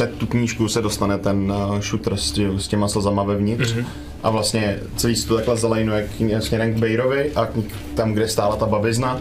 před 0.00 0.18
tu 0.18 0.26
knížku 0.26 0.68
se 0.68 0.82
dostane 0.82 1.18
ten 1.18 1.52
uh, 1.52 1.80
shooter 1.80 2.16
s, 2.16 2.32
tě, 2.32 2.50
s 2.56 2.68
těma 2.68 2.88
slzama 2.88 3.22
vevnitř 3.22 3.74
mm-hmm. 3.74 3.84
a 4.22 4.30
vlastně 4.30 4.78
celý 4.96 5.16
se 5.16 5.28
to 5.28 5.34
takhle 5.36 5.56
zalajnuje 5.56 6.08
k, 6.08 6.42
směrem 6.42 6.74
k 6.74 6.78
Bejrovi 6.78 7.32
a 7.32 7.46
k, 7.46 7.50
tam, 7.94 8.12
kde 8.12 8.28
stála 8.28 8.56
ta 8.56 8.66
babizna 8.66 9.20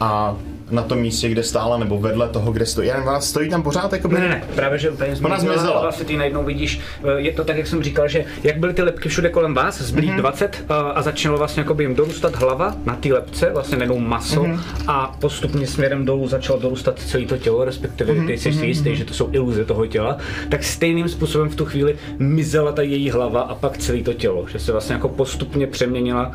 a 0.00 0.36
na 0.72 0.82
tom 0.82 0.98
místě, 0.98 1.28
kde 1.28 1.42
stála, 1.42 1.78
nebo 1.78 1.98
vedle 1.98 2.28
toho, 2.28 2.52
kde 2.52 2.66
stojí. 2.66 2.88
Já 2.88 2.94
nevím, 2.94 3.08
ona 3.08 3.20
stojí 3.20 3.50
tam 3.50 3.62
pořád 3.62 3.92
jako 3.92 4.08
Ne, 4.08 4.20
ne, 4.20 4.28
ne, 4.28 4.42
právě 4.54 4.78
že 4.78 4.90
úplně 4.90 5.14
Ona 5.24 5.38
zmizela. 5.38 5.80
Vlastně 5.82 6.04
ty 6.04 6.16
najednou 6.16 6.44
vidíš, 6.44 6.80
eh, 7.04 7.20
je 7.20 7.32
to 7.32 7.44
tak, 7.44 7.56
jak 7.56 7.66
jsem 7.66 7.82
říkal, 7.82 8.08
že 8.08 8.24
jak 8.44 8.58
byly 8.58 8.74
ty 8.74 8.82
lepky 8.82 9.08
všude 9.08 9.28
kolem 9.28 9.54
vás, 9.54 9.80
zbylých 9.82 10.10
Mhm. 10.10 10.18
mm-hmm. 10.18 10.22
20 10.22 10.64
a, 10.68 10.74
a 10.80 11.02
začalo 11.02 11.38
vlastně 11.38 11.60
jakoby 11.60 11.84
jim 11.84 11.94
dorůstat 11.94 12.34
hlava 12.36 12.74
na 12.84 12.94
té 12.96 13.08
lepce, 13.12 13.50
vlastně 13.52 13.76
najednou 13.78 13.98
maso 13.98 14.42
Mhm. 14.44 14.52
mm-hmm. 14.56 14.84
a 14.88 15.16
postupně 15.20 15.66
směrem 15.66 16.04
dolů 16.04 16.28
začalo 16.28 16.58
dorůstat 16.58 16.98
celé 16.98 17.24
to 17.24 17.36
tělo, 17.38 17.64
respektive 17.64 18.12
Mhm, 18.12 18.26
ty 18.26 18.38
jsi 18.38 18.52
si 18.52 18.66
jistý, 18.66 18.96
že 18.96 19.04
to 19.04 19.14
jsou 19.14 19.28
iluze 19.32 19.64
toho 19.64 19.86
těla, 19.86 20.16
tak 20.48 20.64
stejným 20.64 21.08
způsobem 21.08 21.48
v 21.48 21.54
tu 21.56 21.64
chvíli 21.64 21.96
mizela 22.18 22.72
ta 22.72 22.82
její 22.82 23.10
hlava 23.10 23.40
a 23.40 23.54
pak 23.54 23.78
celé 23.78 24.02
to 24.02 24.12
tělo, 24.14 24.46
že 24.48 24.58
se 24.58 24.72
vlastně 24.72 24.92
jako 24.94 25.08
postupně 25.08 25.66
přeměnila 25.66 26.32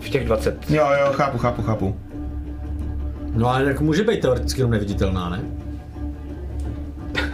v 0.00 0.08
těch 0.08 0.24
20. 0.24 0.70
Jo, 0.70 0.84
jo, 1.00 1.12
chápu, 1.12 1.38
chápu, 1.38 1.62
chápu. 1.62 1.96
No 3.34 3.48
ale 3.48 3.64
jako 3.64 3.84
může 3.84 4.02
být 4.04 4.20
teoreticky 4.20 4.60
jenom 4.60 4.70
neviditelná, 4.70 5.28
ne? 5.28 5.40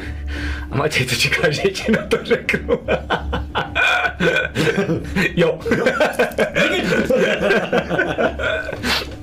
A 0.71 0.77
Matěj, 0.77 1.07
to 1.07 1.15
čeká, 1.15 1.51
že 1.51 1.63
ti 1.63 1.93
na 1.93 2.07
to 2.07 2.17
řeknu. 2.25 2.79
jo. 5.37 5.61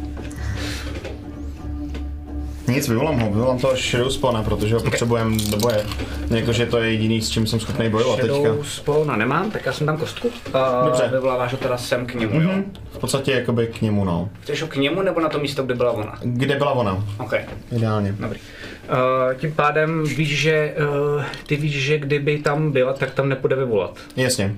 Nic, 2.68 2.88
vyvolám 2.90 3.20
ho, 3.20 3.30
vyvolám 3.32 3.60
toho 3.60 3.76
Shadow 3.76 4.10
Spawna, 4.10 4.44
protože 4.44 4.76
ho 4.76 4.82
potřebujeme 4.82 5.38
do 5.50 5.58
boje. 5.58 5.86
Jakože 6.30 6.66
to 6.66 6.78
je 6.78 6.92
jediný, 6.92 7.22
s 7.22 7.30
čím 7.30 7.48
jsem 7.48 7.60
schopný 7.60 7.90
bojovat 7.90 8.20
teďka. 8.20 8.34
Shadow 8.36 8.64
Spawna 8.64 9.16
nemám, 9.16 9.52
tak 9.52 9.66
já 9.66 9.72
jsem 9.74 9.88
tam 9.88 9.98
kostku. 9.98 10.30
A 10.54 10.86
Dobře. 10.86 11.10
vyvoláváš 11.12 11.52
ho 11.52 11.58
teda 11.58 11.78
sem 11.78 12.06
k 12.06 12.14
němu, 12.16 12.42
jo? 12.42 12.50
V 12.92 12.98
podstatě 12.98 13.32
jakoby 13.32 13.68
k 13.68 13.82
němu, 13.82 14.06
no. 14.06 14.30
Chceš 14.42 14.62
ho 14.62 14.68
k 14.68 14.76
němu 14.76 15.02
nebo 15.02 15.20
na 15.20 15.30
to 15.30 15.40
místo, 15.40 15.64
kde 15.64 15.76
byla 15.76 15.92
ona? 15.92 16.20
Kde 16.24 16.56
byla 16.56 16.72
ona? 16.72 17.04
OK, 17.20 17.34
Ideálně. 17.72 18.16
dobrý. 18.20 18.40
Uh, 18.40 19.34
tím 19.40 19.52
pádem 19.54 20.04
víš, 20.04 20.40
že 20.40 20.76
uh, 21.16 21.24
ty 21.48 21.56
víš, 21.56 21.74
že 21.84 21.98
kdyby 21.98 22.38
tam 22.38 22.72
byla, 22.72 22.94
tak 22.94 23.12
tam 23.14 23.30
nepůjde 23.30 23.56
vyvolat. 23.56 23.98
Jasně. 24.16 24.56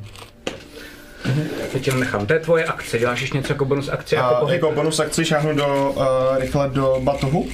Teď 1.72 1.88
jenom 1.88 2.00
nechám. 2.00 2.26
To 2.26 2.34
je 2.34 2.40
tvoje 2.40 2.66
akce. 2.66 3.00
Děláš 3.00 3.22
ještě 3.22 3.38
něco 3.38 3.54
jako 3.54 3.66
bonus 3.66 3.90
akce? 3.90 4.16
Jako 4.16 4.36
A 4.36 4.40
pohyb? 4.40 4.54
jako 4.54 4.72
bonus 4.72 5.00
akci 5.00 5.26
šáhnu 5.26 5.56
do, 5.56 5.94
uh, 5.96 6.40
rychle 6.40 6.70
do 6.70 7.00
batohu. 7.04 7.48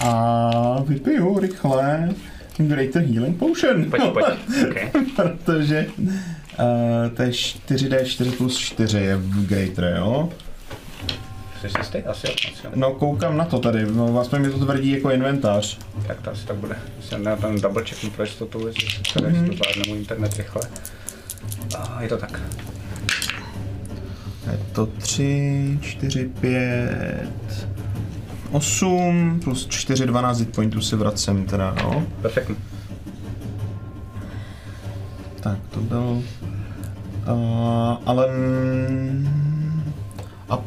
A 0.00 0.82
vypiju 0.86 1.38
rychle 1.38 2.08
Greater 2.58 3.02
Healing 3.02 3.38
Potion. 3.38 3.90
Pojď, 3.90 4.02
pojď. 4.12 4.26
Okay. 4.70 4.90
Protože 5.16 5.86
uh, 5.98 7.10
to 7.16 7.22
je 7.22 7.28
4D4 7.28 8.32
plus 8.36 8.58
4 8.58 8.98
je 8.98 9.16
v 9.16 9.46
Greater, 9.46 9.94
jo? 9.96 10.28
Jsi 11.60 11.78
jistý? 11.78 11.98
Asi. 11.98 12.26
Asi. 12.28 12.66
No 12.74 12.92
koukám 12.92 13.36
na 13.36 13.44
to 13.44 13.58
tady, 13.58 13.86
no, 13.86 14.06
vlastně 14.06 14.38
mi 14.38 14.50
to 14.50 14.58
tvrdí 14.58 14.90
jako 14.90 15.10
inventář. 15.10 15.78
Tak 16.06 16.20
to 16.20 16.30
asi 16.30 16.46
tak 16.46 16.56
bude. 16.56 16.76
Jsem 17.00 17.24
na 17.24 17.36
ten 17.36 17.60
double 17.60 17.84
checknu 17.84 18.10
pro 18.10 18.24
jistotu, 18.24 18.66
jestli 18.66 18.88
se 18.90 19.02
to 19.02 19.20
mm-hmm. 19.20 19.88
můj 19.88 19.98
internet 19.98 20.36
rychle. 20.36 20.62
A 21.78 22.02
je 22.02 22.08
to 22.08 22.16
tak. 22.16 22.42
Je 24.52 24.58
to 24.72 24.86
3, 24.86 25.78
4, 25.80 26.28
5, 26.40 27.68
8 28.50 29.40
plus 29.44 29.66
4, 29.66 30.06
12 30.06 30.38
hit 30.38 30.54
pointů 30.54 30.80
si 30.80 30.96
vracím 30.96 31.46
teda, 31.46 31.74
no. 31.82 32.06
Perfektní. 32.22 32.56
Tak 35.40 35.58
to 35.70 35.80
byl... 35.80 36.22
Uh, 37.32 37.96
ale... 38.06 38.26
mm, 38.28 39.92
A 40.48 40.58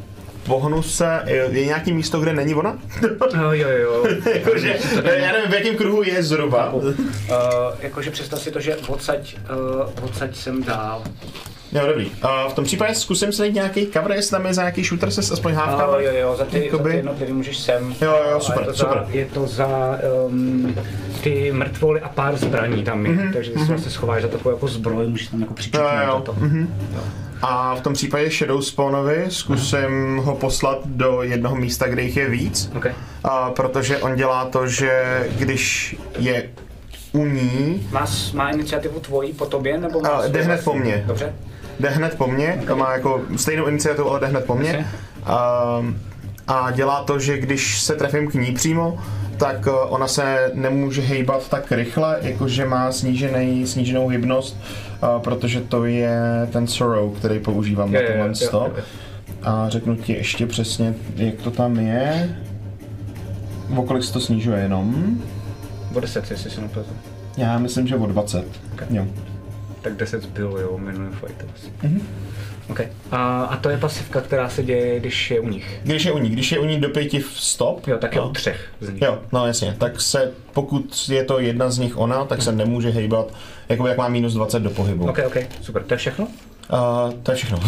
pohnu 0.45 0.83
se... 0.83 1.21
Je, 1.25 1.65
nějaký 1.65 1.93
místo, 1.93 2.19
kde 2.19 2.33
není 2.33 2.55
ona? 2.55 2.79
No, 3.35 3.53
jo, 3.53 3.69
jo, 3.69 3.77
jo. 3.77 4.05
Jakože, 4.33 4.79
já 5.03 5.31
nevím, 5.31 5.51
v 5.51 5.53
jakém 5.53 5.75
kruhu 5.75 6.03
je 6.03 6.23
zhruba. 6.23 6.73
Uh, 6.73 6.83
jakože 7.79 8.11
představ 8.11 8.41
si 8.41 8.51
to, 8.51 8.59
že 8.59 8.75
odsaď, 8.75 9.35
uh, 9.35 10.05
odsaď 10.05 10.35
jsem 10.35 10.63
dál. 10.63 11.03
Jo, 11.71 11.87
dobrý. 11.87 12.05
Uh, 12.05 12.51
v 12.51 12.53
tom 12.53 12.65
případě 12.65 12.95
zkusím 12.95 13.31
si 13.31 13.41
najít 13.41 13.55
nějaký 13.55 13.87
cover, 13.87 14.11
jestli 14.11 14.31
tam 14.31 14.45
je 14.45 14.53
za 14.53 14.61
nějaký 14.61 14.83
shooter 14.83 15.11
se 15.11 15.33
aspoň 15.33 15.53
half 15.53 15.81
cover. 15.81 16.01
jo, 16.01 16.11
jo, 16.21 16.35
za 16.35 16.45
ty, 16.45 16.57
za 16.59 16.65
Jakoby- 16.65 16.89
ty 16.89 16.95
jednotlivý 16.95 17.33
můžeš 17.33 17.57
sem. 17.57 17.95
Jo, 18.01 18.15
jo, 18.31 18.39
super, 18.39 18.61
je 18.61 18.65
to 18.67 18.73
super. 18.73 18.97
Za, 18.97 19.05
je 19.11 19.25
to 19.25 19.47
za 19.47 19.67
um, 20.27 20.75
ty 21.23 21.51
mrtvoly 21.51 22.01
a 22.01 22.09
pár 22.09 22.37
zbraní 22.37 22.83
tam 22.83 23.05
je, 23.05 23.11
mm-hmm, 23.11 23.33
takže 23.33 23.51
ty 23.51 23.59
si 23.59 23.65
vlastně 23.65 23.91
schováš 23.91 24.21
za 24.21 24.27
takovou 24.27 24.55
jako 24.55 24.67
zbroj, 24.67 25.07
můžeš 25.07 25.27
tam 25.27 25.41
jako 25.41 25.53
přičuknout 25.53 25.91
Jo, 25.93 26.07
jo, 26.07 26.21
to. 26.21 26.35
A 27.41 27.75
v 27.75 27.81
tom 27.81 27.93
případě 27.93 28.29
Shadow 28.29 28.61
Spawnovi 28.61 29.25
zkusím 29.29 30.17
ho 30.17 30.35
poslat 30.35 30.79
do 30.85 31.23
jednoho 31.23 31.55
místa, 31.55 31.87
kde 31.87 32.01
jich 32.01 32.17
je 32.17 32.29
víc. 32.29 32.71
Okay. 32.77 32.93
A 33.23 33.51
protože 33.51 33.97
on 33.97 34.15
dělá 34.15 34.45
to, 34.45 34.67
že 34.67 35.23
když 35.37 35.95
je 36.19 36.49
u 37.11 37.25
ní, 37.25 37.87
Má, 37.91 38.05
má 38.33 38.49
iniciativu 38.49 38.99
tvojí 38.99 39.33
po 39.33 39.45
tobě, 39.45 39.77
nebo 39.77 40.01
má 40.01 40.27
jde 40.27 40.41
hned 40.41 40.63
po 40.63 40.73
mně. 40.73 41.03
Dobře. 41.07 41.33
Jde 41.79 41.89
hned 41.89 42.15
po 42.17 42.27
mně, 42.27 42.63
to 42.67 42.75
má 42.75 42.93
jako 42.93 43.21
stejnou 43.35 43.65
iniciativu, 43.67 44.09
ale 44.09 44.19
jde 44.19 44.27
hned 44.27 44.45
po 44.45 44.55
mně. 44.55 44.85
A, 45.25 45.85
a 46.47 46.71
dělá 46.71 47.03
to, 47.03 47.19
že 47.19 47.37
když 47.37 47.81
se 47.81 47.95
trefím 47.95 48.27
k 48.27 48.33
ní 48.33 48.51
přímo, 48.53 48.97
tak 49.37 49.67
eh, 49.67 49.71
ona 49.71 50.07
se 50.07 50.51
nemůže 50.53 51.01
hejbat 51.01 51.49
tak 51.49 51.71
rychle, 51.71 52.17
jakože 52.21 52.65
má 52.65 52.91
snížený, 52.91 53.67
sníženou 53.67 54.07
hybnost, 54.07 54.57
eh, 54.63 55.07
protože 55.23 55.61
to 55.61 55.85
je 55.85 56.19
ten 56.51 56.67
sorrow, 56.67 57.13
který 57.17 57.39
používám 57.39 57.91
na 57.91 57.99
Jo, 57.99 58.05
jo, 58.07 58.13
tohle 58.17 58.35
sto. 58.35 58.57
jo, 58.67 58.73
jo. 58.77 58.83
A 59.43 59.69
řeknu 59.69 59.95
ti 59.95 60.13
ještě 60.13 60.45
přesně, 60.47 60.93
jak 61.15 61.35
to 61.35 61.51
tam 61.51 61.79
je. 61.79 62.35
O 63.75 63.83
kolik 63.83 64.03
se 64.03 64.13
to 64.13 64.19
snižuje 64.19 64.59
jenom? 64.59 65.17
O 65.95 65.99
10, 65.99 66.31
jestli 66.31 66.49
se 66.51 66.61
nepletu. 66.61 66.89
Já 67.37 67.57
myslím, 67.59 67.87
že 67.87 67.95
o 67.95 68.05
20. 68.05 68.45
Ok. 68.73 68.83
Jo. 68.89 69.05
Tak 69.81 69.95
10 69.95 70.25
bylo, 70.25 70.59
jo, 70.59 70.77
minulý 70.77 71.09
fight 71.15 71.45
asi. 71.55 71.67
Mm-hmm. 71.83 72.01
Okay. 72.69 72.87
A, 73.11 73.43
a 73.43 73.57
to 73.57 73.69
je 73.69 73.77
pasivka, 73.77 74.21
která 74.21 74.49
se 74.49 74.63
děje, 74.63 74.99
když 74.99 75.31
je 75.31 75.39
u 75.39 75.49
nich. 75.49 75.79
Když 75.83 76.05
je 76.05 76.11
u 76.11 76.17
ní, 76.17 76.29
když 76.29 76.51
je 76.51 76.59
u 76.59 76.65
ní 76.65 76.79
do 76.79 76.89
pěti 76.89 77.19
v 77.19 77.31
stop, 77.33 77.87
Jo, 77.87 77.97
tak 77.97 78.15
je 78.15 78.21
no. 78.21 78.29
u 78.29 78.33
třech 78.33 78.69
z 78.81 78.89
nich. 78.89 79.01
Jo, 79.01 79.19
no 79.31 79.47
jasně, 79.47 79.75
tak 79.77 80.01
se, 80.01 80.31
pokud 80.53 81.09
je 81.09 81.23
to 81.23 81.39
jedna 81.39 81.69
z 81.71 81.77
nich 81.77 81.97
ona, 81.97 82.25
tak 82.25 82.41
se 82.41 82.51
nemůže 82.51 82.89
hejbat, 82.89 83.33
jako 83.69 83.87
jak 83.87 83.97
má 83.97 84.07
minus 84.07 84.33
20 84.33 84.59
do 84.59 84.69
pohybu. 84.69 85.09
Ok, 85.09 85.19
ok, 85.27 85.37
super, 85.61 85.83
to 85.83 85.93
je 85.93 85.97
všechno? 85.97 86.27
Uh, 86.73 87.13
to 87.23 87.31
je 87.31 87.35
všechno. 87.35 87.59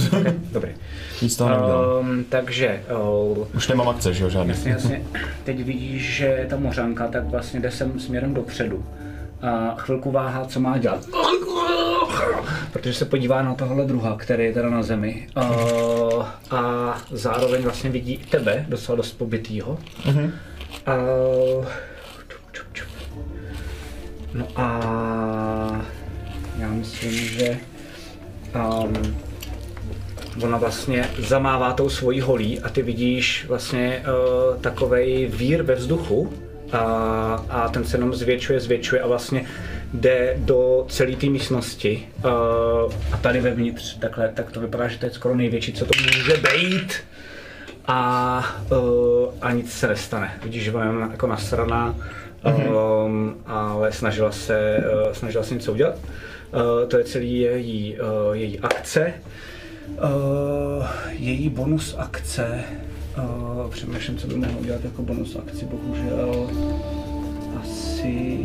Dobrý. 0.52 0.72
Víc 1.22 1.36
toho 1.36 1.50
neudělám. 1.50 1.86
Um, 2.00 2.24
takže, 2.30 2.84
uh, 3.32 3.48
Už 3.56 3.68
nemám 3.68 3.90
akce, 3.90 4.14
že 4.14 4.24
jo, 4.24 4.30
žádný. 4.30 4.50
jasně, 4.54 4.72
jasně, 4.72 5.02
teď 5.44 5.64
vidíš, 5.64 6.16
že 6.16 6.46
ta 6.50 6.58
mořanka 6.58 7.08
tak 7.08 7.24
vlastně 7.24 7.60
jde 7.60 7.72
sem 7.72 8.00
směrem 8.00 8.34
dopředu. 8.34 8.86
A 9.42 9.76
chvilku 9.78 10.12
váhá, 10.12 10.46
co 10.46 10.60
má 10.60 10.78
dělat. 10.78 11.06
Protože 12.72 12.94
se 12.94 13.06
podívá 13.06 13.42
na 13.42 13.56
tohle 13.56 13.86
druha, 13.86 14.16
který 14.18 14.46
je 14.46 14.54
teda 14.54 14.70
na 14.70 14.84
zemi. 14.84 15.28
Uh, 15.38 16.26
a 16.52 16.98
zároveň 17.12 17.64
vlastně 17.64 17.90
vidí 17.90 18.14
i 18.14 18.26
tebe, 18.26 18.66
docela 18.70 18.96
dost 18.96 19.12
pobytýho. 19.12 19.78
Uh, 20.88 21.66
no 24.34 24.48
a 24.56 25.82
já 26.58 26.68
myslím, 26.68 27.12
že 27.12 27.58
um, 28.56 29.18
ona 30.44 30.58
vlastně 30.58 31.10
zamává 31.20 31.74
tou 31.74 31.90
svojí 31.90 32.22
holí 32.22 32.60
a 32.60 32.70
ty 32.70 32.82
vidíš 32.82 33.46
vlastně 33.48 34.04
uh, 34.06 34.62
takovej 34.62 35.26
vír 35.26 35.64
ve 35.64 35.76
vzduchu 35.76 36.34
a, 36.74 37.46
a 37.50 37.70
ten 37.70 37.86
se 37.86 37.98
jenom 37.98 38.14
zvětšuje, 38.14 38.60
zvětšuje 38.60 39.02
a 39.02 39.08
vlastně 39.08 39.46
jde 39.94 40.34
do 40.38 40.86
celé 40.90 41.16
té 41.16 41.28
místnosti 41.28 42.08
uh, 42.26 42.32
a 43.12 43.18
tady 43.22 43.42
vevnitř, 43.42 43.98
takhle, 44.00 44.30
tak 44.34 44.52
to 44.52 44.60
vypadá, 44.60 44.88
že 44.88 44.98
to 44.98 45.06
je 45.06 45.12
skoro 45.12 45.36
největší, 45.36 45.74
co 45.74 45.86
to 45.86 45.92
může 46.04 46.38
být 46.38 46.94
a, 47.88 48.44
uh, 48.72 49.34
a 49.42 49.52
nic 49.52 49.74
se 49.74 49.88
nestane. 49.88 50.32
Vidíš, 50.44 50.64
že 50.64 50.72
je 50.72 51.10
jako 51.12 51.28
nasraná, 51.28 51.96
um, 53.06 53.36
ale 53.46 53.92
snažila 53.92 54.32
se, 54.32 54.84
uh, 55.08 55.14
snažila 55.14 55.44
se 55.44 55.54
něco 55.54 55.72
udělat. 55.72 55.96
Uh, 55.96 56.90
to 56.90 56.98
je 56.98 57.04
celý 57.04 57.40
její, 57.40 57.98
uh, 58.00 58.36
její 58.36 58.60
akce. 58.60 59.14
Uh, 59.88 60.86
její 61.10 61.50
bonus 61.50 61.96
akce, 61.98 62.64
přemýšlím, 63.70 64.18
co 64.18 64.28
by 64.28 64.36
mohl 64.36 64.60
udělat 64.60 64.84
jako 64.84 65.02
bonus 65.02 65.36
akci, 65.36 65.66
bohužel 65.66 66.50
asi 67.62 68.38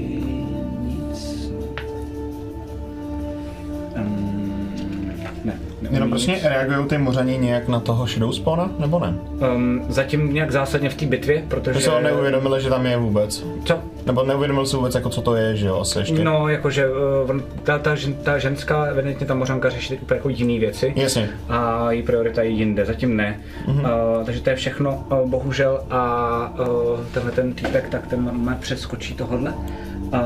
ne, 5.46 5.54
neumí 5.82 5.94
Jenom 5.96 6.10
prostě 6.10 6.38
reagují 6.42 6.88
ty 6.88 6.98
mořani 6.98 7.38
nějak 7.38 7.68
na 7.68 7.80
toho 7.80 8.06
Shadow 8.06 8.32
Spawna, 8.32 8.70
nebo 8.78 8.98
ne? 8.98 9.14
Um, 9.54 9.82
zatím 9.88 10.34
nějak 10.34 10.52
zásadně 10.52 10.90
v 10.90 10.94
té 10.94 11.06
bitvě, 11.06 11.42
protože... 11.48 11.80
Že 11.80 11.84
se 11.84 11.90
ho 11.90 12.00
neuvědomili, 12.00 12.60
že 12.62 12.68
tam 12.68 12.86
je 12.86 12.96
vůbec. 12.96 13.44
Co? 13.64 13.78
Nebo 14.06 14.22
neuvědomil 14.22 14.66
si 14.66 14.76
vůbec, 14.76 14.94
jako 14.94 15.08
co 15.08 15.22
to 15.22 15.36
je, 15.36 15.56
že 15.56 15.66
jo, 15.66 15.80
asi 15.80 15.98
ještě. 15.98 16.24
No, 16.24 16.48
jakože 16.48 16.88
uh, 16.88 17.30
on- 17.30 17.42
ta, 17.62 17.78
ta, 17.78 17.96
ta 18.22 18.38
ženská, 18.38 18.84
evidentně 18.84 19.26
ta 19.26 19.34
mořanka 19.34 19.70
řeší 19.70 19.94
úplně 19.96 20.18
jako 20.18 20.28
jiný 20.28 20.58
věci. 20.58 20.92
Jasně. 20.96 21.28
A 21.48 21.92
její 21.92 22.02
priorita 22.02 22.42
je 22.42 22.50
jinde, 22.50 22.84
zatím 22.84 23.16
ne. 23.16 23.40
Uh, 23.68 23.82
takže 24.24 24.40
to 24.40 24.50
je 24.50 24.56
všechno, 24.56 25.04
uh, 25.10 25.30
bohužel. 25.30 25.80
A 25.90 26.54
uh, 26.60 27.00
tenhle 27.14 27.32
ten 27.32 27.52
týpek, 27.52 27.88
tak 27.88 28.06
ten 28.06 28.30
má 28.44 28.54
přeskočí 28.60 29.14
tohodle 29.14 29.54
uh, 29.54 30.18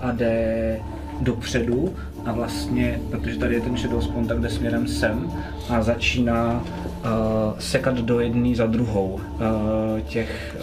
a 0.00 0.12
jde 0.12 0.76
dopředu 1.20 1.94
a 2.26 2.32
vlastně, 2.32 3.00
protože 3.10 3.38
tady 3.38 3.54
je 3.54 3.60
ten 3.60 3.76
shadow 3.76 4.02
spawn, 4.02 4.26
tak 4.26 4.40
jde 4.40 4.50
směrem 4.50 4.88
sem 4.88 5.32
a 5.68 5.82
začíná 5.82 6.60
uh, 6.60 7.58
sekat 7.58 7.94
do 7.94 8.20
jedné 8.20 8.56
za 8.56 8.66
druhou 8.66 9.12
uh, 9.12 10.00
těch, 10.00 10.56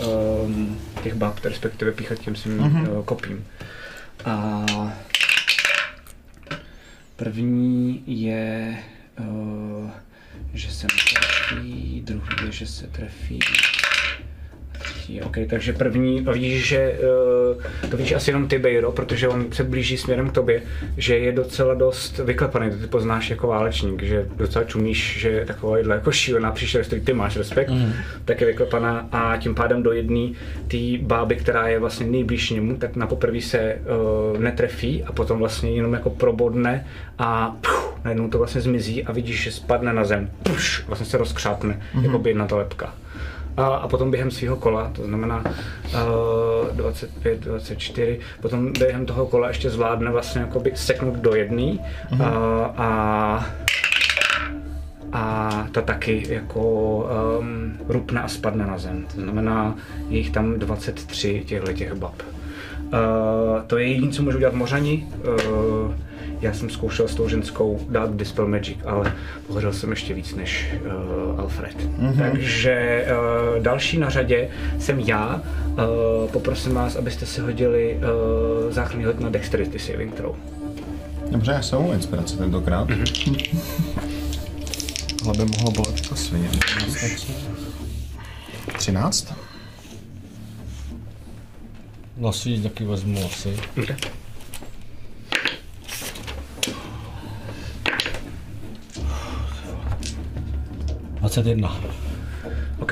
um, 0.45 0.77
těch 1.03 1.15
bab, 1.15 1.45
respektive 1.45 1.91
píchat 1.91 2.19
tím 2.19 2.35
svým 2.35 2.59
uh, 2.59 3.03
kopím. 3.05 3.45
A 4.25 4.65
První 7.17 8.03
je, 8.07 8.77
uh, 9.19 9.89
že 10.53 10.71
se 10.71 10.87
netrefí, 10.87 12.01
druhý 12.05 12.45
je, 12.45 12.51
že 12.51 12.67
se 12.67 12.87
trefí. 12.87 13.39
Třetí, 15.07 15.21
OK, 15.21 15.37
takže 15.49 15.73
první, 15.73 16.21
vidíš, 16.21 16.67
že 16.67 16.99
uh, 17.83 17.89
to 17.89 17.97
vidíš 17.97 18.13
asi 18.13 18.29
jenom 18.29 18.47
ty, 18.47 18.59
Bejro, 18.59 18.91
protože 18.91 19.27
on 19.27 19.51
se 19.51 19.63
blíží 19.63 19.97
směrem 19.97 20.29
k 20.29 20.33
tobě, 20.33 20.61
že 20.97 21.17
je 21.17 21.31
docela 21.31 21.73
dost 21.73 22.17
vyklepaný, 22.17 22.71
to 22.71 22.77
ty 22.77 22.87
poznáš 22.87 23.29
jako 23.29 23.47
válečník, 23.47 24.03
že 24.03 24.25
docela 24.35 24.65
čumíš, 24.65 25.19
že 25.19 25.29
je 25.29 25.45
taková 25.45 25.77
jídla 25.77 25.95
jako 25.95 26.11
šílená 26.11 26.51
příšernost, 26.51 26.87
který 26.87 27.01
ty 27.01 27.13
máš 27.13 27.37
respekt, 27.37 27.69
mm. 27.69 27.93
tak 28.25 28.41
je 28.41 28.47
vyklepaná 28.47 29.07
a 29.11 29.37
tím 29.37 29.55
pádem 29.55 29.83
do 29.83 29.91
jedné 29.91 30.29
té 30.67 30.77
báby, 31.01 31.35
která 31.35 31.67
je 31.67 31.79
vlastně 31.79 32.05
nejblíž 32.05 32.49
němu, 32.49 32.75
tak 32.75 32.95
na 32.95 33.07
poprvé 33.07 33.41
se 33.41 33.77
uh, 34.33 34.39
netrefí 34.39 35.03
a 35.03 35.11
potom 35.11 35.39
vlastně 35.39 35.71
jenom 35.71 35.93
jako 35.93 36.09
probodne 36.09 36.87
a 37.17 37.57
puf, 37.61 37.95
najednou 38.03 38.29
to 38.29 38.37
vlastně 38.37 38.61
zmizí 38.61 39.03
a 39.03 39.11
vidíš, 39.11 39.43
že 39.43 39.51
spadne 39.51 39.93
na 39.93 40.03
zem, 40.03 40.29
pš, 40.43 40.87
vlastně 40.87 41.05
se 41.07 41.17
rozkřátne, 41.17 41.81
mm-hmm. 41.95 42.03
jako 42.03 42.19
by 42.19 42.29
jedna 42.29 42.47
ta 42.47 42.55
lepka. 42.55 42.93
A, 43.57 43.65
a 43.65 43.87
potom 43.87 44.11
během 44.11 44.31
svého 44.31 44.55
kola, 44.55 44.91
to 44.95 45.03
znamená 45.03 45.43
uh, 45.45 46.75
25, 46.75 47.39
24, 47.39 48.19
potom 48.41 48.73
během 48.73 49.05
toho 49.05 49.25
kola 49.25 49.47
ještě 49.47 49.69
zvládne 49.69 50.11
vlastně 50.11 50.41
jakoby 50.41 50.71
seknout 50.75 51.15
do 51.15 51.35
jedné 51.35 51.61
mm-hmm. 51.61 51.79
uh, 52.13 52.81
a 52.81 53.45
a 55.11 55.67
ta 55.71 55.81
taky 55.81 56.25
jako 56.29 56.61
um, 57.39 57.77
rupne 57.87 58.21
a 58.21 58.27
spadne 58.27 58.67
na 58.67 58.77
zem. 58.77 59.05
To 59.15 59.21
znamená, 59.21 59.75
je 60.09 60.17
jich 60.17 60.31
tam 60.31 60.59
23 60.59 61.43
těchto 61.45 61.73
těch 61.73 61.93
bab. 61.93 62.21
Uh, 62.83 62.91
to 63.67 63.77
je 63.77 63.87
jediné, 63.87 64.11
co 64.11 64.23
můžu 64.23 64.39
dělat 64.39 64.53
mořani. 64.53 65.07
Uh, 65.23 65.93
já 66.41 66.53
jsem 66.53 66.69
zkoušel 66.69 67.07
s 67.07 67.15
tou 67.15 67.29
ženskou 67.29 67.79
dát 67.89 68.15
Dispel 68.15 68.47
Magic, 68.47 68.77
ale 68.85 69.13
pohořel 69.47 69.73
jsem 69.73 69.89
ještě 69.89 70.13
víc 70.13 70.35
než 70.35 70.73
uh, 70.85 71.39
Alfred. 71.39 71.77
Mm-hmm. 71.77 72.31
Takže 72.31 73.05
uh, 73.55 73.63
další 73.63 73.97
na 73.97 74.09
řadě 74.09 74.49
jsem 74.79 74.99
já. 74.99 75.41
Uh, 75.67 76.29
poprosím 76.31 76.73
vás, 76.73 76.95
abyste 76.95 77.25
si 77.25 77.41
hodili 77.41 77.97
uh, 77.97 78.71
záchranný 78.71 79.05
hod 79.05 79.19
na 79.19 79.29
Dexterity 79.29 79.79
Saving 79.79 80.13
Throw. 80.13 80.35
Dobře, 81.31 81.51
já 81.51 81.61
jsem 81.61 81.93
inspiraci 81.93 82.37
tentokrát. 82.37 82.89
Mm-hmm. 82.89 83.57
Ale 85.25 85.37
by 85.37 85.45
mohlo 85.45 85.71
bolet 85.71 86.03
jako 86.03 86.15
svině. 86.15 86.49
13? 88.77 89.33
No 92.17 92.33
si 92.33 92.59
taky 92.59 92.83
vezmu 92.83 93.25
asi. 93.25 93.57
Okay. 93.83 93.95
Dvacet 101.27 101.45
jedna. 101.45 101.75
OK, 102.79 102.91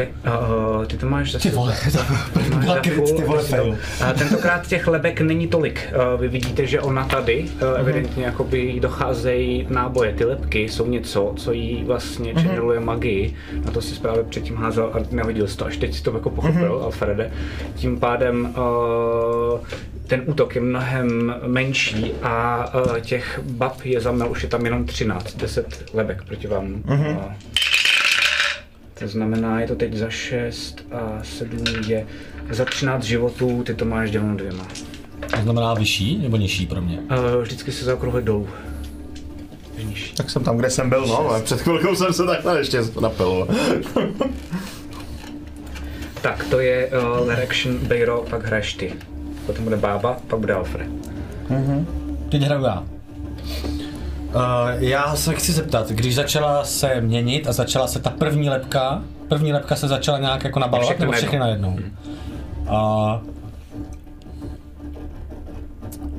uh, 0.80 0.86
ty 0.86 0.98
to 0.98 1.10
máš 1.10 1.32
zase. 1.32 1.50
Ty 1.50 1.56
vole, 1.56 1.76
máš 2.36 2.50
byla 2.50 2.80
kryt, 2.80 3.16
ty 3.16 3.24
vole, 3.24 3.42
to- 3.42 3.48
fail. 3.48 3.78
A 4.06 4.14
tentokrát 4.14 4.68
těch 4.68 4.88
lebek 4.88 5.22
není 5.22 5.48
tolik. 5.48 5.94
Uh, 6.14 6.22
vy 6.22 6.28
vidíte, 6.28 6.66
že 6.66 6.82
ona 6.82 7.06
tady, 7.06 7.46
uh, 7.62 7.80
evidentně 7.80 8.26
jakoby 8.26 8.60
jí 8.60 8.80
docházejí 8.80 9.68
náboje. 9.70 10.14
Ty 10.14 10.26
lebky 10.26 10.70
jsou 10.70 10.88
něco, 10.88 11.34
co 11.38 11.52
jí 11.52 11.84
vlastně 11.84 12.34
channeluje 12.34 12.80
magii. 12.80 13.36
Na 13.66 13.72
to 13.72 13.82
si 13.82 14.00
právě 14.00 14.24
předtím 14.24 14.56
házel 14.56 14.92
a 14.94 14.98
nehodil 15.12 15.48
jsi 15.48 15.58
to. 15.58 15.66
Až 15.66 15.78
teď 15.78 15.94
si 15.96 16.04
to 16.04 16.14
jako 16.14 16.30
pochopil, 16.30 16.80
Alfrede. 16.84 17.32
Tím 17.76 18.00
pádem 18.00 18.54
uh, 18.58 19.60
ten 20.08 20.24
útok 20.26 20.56
je 20.56 20.62
mnohem 20.62 21.36
menší 21.48 22.12
a 22.24 22.66
uh, 22.86 23.00
těch 23.00 23.40
bab 23.44 23.82
je 23.86 24.02
za 24.02 24.12
mnou, 24.12 24.28
už 24.28 24.44
je 24.44 24.50
tam 24.50 24.66
jenom 24.66 24.86
13, 24.86 25.36
10 25.38 25.86
lebek 25.94 26.24
proti 26.24 26.48
vám. 26.48 26.84
Uh, 26.92 27.18
to 29.00 29.08
znamená, 29.08 29.62
je 29.62 29.68
to 29.68 29.76
teď 29.76 29.94
za 29.94 30.10
6 30.10 30.86
a 30.92 31.20
7 31.24 31.64
je 31.88 32.08
za 32.50 32.66
13 32.66 33.04
životů, 33.04 33.64
ty 33.64 33.74
to 33.74 33.86
máš 33.86 34.12
děleno 34.12 34.36
dvěma. 34.36 34.68
To 35.36 35.42
znamená 35.42 35.74
vyšší 35.74 36.18
nebo 36.18 36.38
nižší 36.38 36.66
pro 36.66 36.82
mě? 36.82 37.00
Uh, 37.00 37.42
vždycky 37.42 37.72
se 37.72 37.86
zaokrouhli 37.86 38.22
dolů. 38.22 38.48
Nižší. 39.84 40.16
Tak 40.16 40.30
jsem 40.30 40.44
tam, 40.44 40.58
kde 40.58 40.70
jsem 40.70 40.90
byl, 40.90 41.06
no, 41.08 41.30
ale 41.30 41.42
před 41.42 41.62
chvilkou 41.62 41.96
jsem 41.96 42.14
se 42.14 42.26
takhle 42.26 42.60
ještě 42.60 42.82
napil. 43.02 43.48
Tak, 46.22 46.44
to 46.50 46.60
je 46.60 46.90
uh, 46.90 47.28
Lerection, 47.28 47.78
Bejro, 47.78 48.26
pak 48.30 48.46
hraješ 48.46 48.74
ty. 48.74 48.94
Potom 49.46 49.64
bude 49.64 49.78
Bába, 49.78 50.18
pak 50.28 50.40
bude 50.40 50.54
Alfred. 50.54 50.88
Teď 52.30 52.42
hraju 52.42 52.64
já. 52.64 52.84
Uh, 54.36 54.84
já 54.84 55.16
se 55.16 55.36
chci 55.36 55.52
zeptat, 55.52 55.90
když 55.90 56.16
začala 56.16 56.64
se 56.64 57.02
měnit 57.02 57.48
a 57.48 57.54
začala 57.54 57.88
se 57.88 58.00
ta 58.00 58.10
první 58.10 58.50
lepka, 58.50 59.04
první 59.28 59.54
lepka 59.54 59.76
se 59.76 59.88
začala 59.88 60.20
nějak 60.20 60.44
jako 60.44 60.60
nabalovat, 60.60 60.90
Všechny 60.90 61.06
nebo 61.06 61.14
všechny 61.14 61.40
najednou? 61.40 61.78
A 62.68 63.22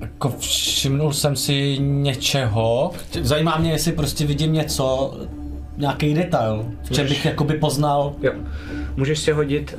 jako 0.01 0.35
všimnul 0.39 1.13
jsem 1.13 1.37
si 1.37 1.79
něčeho, 1.81 2.91
zajímá 3.23 3.59
mě, 3.59 3.71
jestli 3.71 3.93
prostě 3.93 4.27
vidím 4.27 4.53
něco, 4.53 5.15
nějaký 5.79 6.15
detail, 6.15 6.65
v 6.85 6.91
čem 6.91 7.07
bych 7.09 7.25
jakoby 7.25 7.55
poznal, 7.55 8.15
Jo. 8.23 8.33
Můžeš 8.97 9.19
si 9.19 9.33
hodit, 9.33 9.79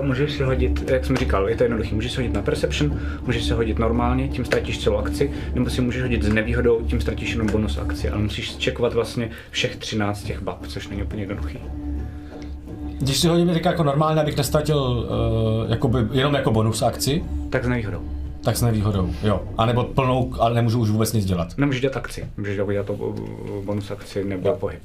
uh, 0.00 0.06
můžeš 0.06 0.32
si 0.32 0.42
hodit, 0.42 0.90
jak 0.90 1.04
jsem 1.04 1.16
říkal, 1.16 1.48
je 1.48 1.56
to 1.56 1.62
jednoduchý, 1.62 1.94
můžeš 1.94 2.12
si 2.12 2.16
hodit 2.20 2.34
na 2.34 2.42
Perception, 2.42 3.00
můžeš 3.26 3.44
si 3.44 3.52
hodit 3.52 3.78
normálně, 3.78 4.28
tím 4.28 4.44
ztratíš 4.44 4.78
celou 4.78 4.96
akci, 4.96 5.30
nebo 5.54 5.70
si 5.70 5.80
můžeš 5.80 6.02
hodit 6.02 6.22
s 6.22 6.28
nevýhodou, 6.28 6.80
tím 6.82 7.00
ztratíš 7.00 7.30
jenom 7.32 7.46
bonus 7.46 7.78
akci, 7.78 8.08
ale 8.10 8.22
musíš 8.22 8.56
čekovat 8.56 8.92
vlastně 8.94 9.30
všech 9.50 9.76
13 9.76 10.22
těch 10.22 10.42
bab, 10.42 10.66
což 10.66 10.88
není 10.88 11.02
úplně 11.02 11.22
jednoduchý. 11.22 11.58
když 13.00 13.18
si 13.18 13.28
hodím 13.28 13.48
teďka 13.48 13.70
jako 13.70 13.82
normálně, 13.84 14.20
abych 14.20 14.36
nestratil 14.36 14.78
uh, 14.78 15.70
jakoby, 15.70 15.98
jenom 16.12 16.34
jako 16.34 16.50
bonus 16.50 16.82
akci, 16.82 17.24
Tak 17.50 17.64
s 17.64 17.68
nevýhodou. 17.68 18.00
tak 18.44 18.56
s 18.56 18.62
nevýhodou, 18.62 19.10
jo. 19.22 19.42
A 19.58 19.66
nebo 19.66 19.84
plnou, 19.84 20.32
ale 20.38 20.54
nemůžu 20.54 20.80
už 20.80 20.90
vůbec 20.90 21.12
nic 21.12 21.24
dělat. 21.24 21.48
Nemůžeš 21.58 21.80
dělat 21.80 21.96
akci, 21.96 22.24
můžeš 22.36 22.56
dělat 22.56 22.86
to 22.86 22.92
uh, 22.92 23.14
bonus 23.64 23.90
akci 23.90 24.24
nebo 24.24 24.48
Jo. 24.48 24.56
pohyb. 24.60 24.80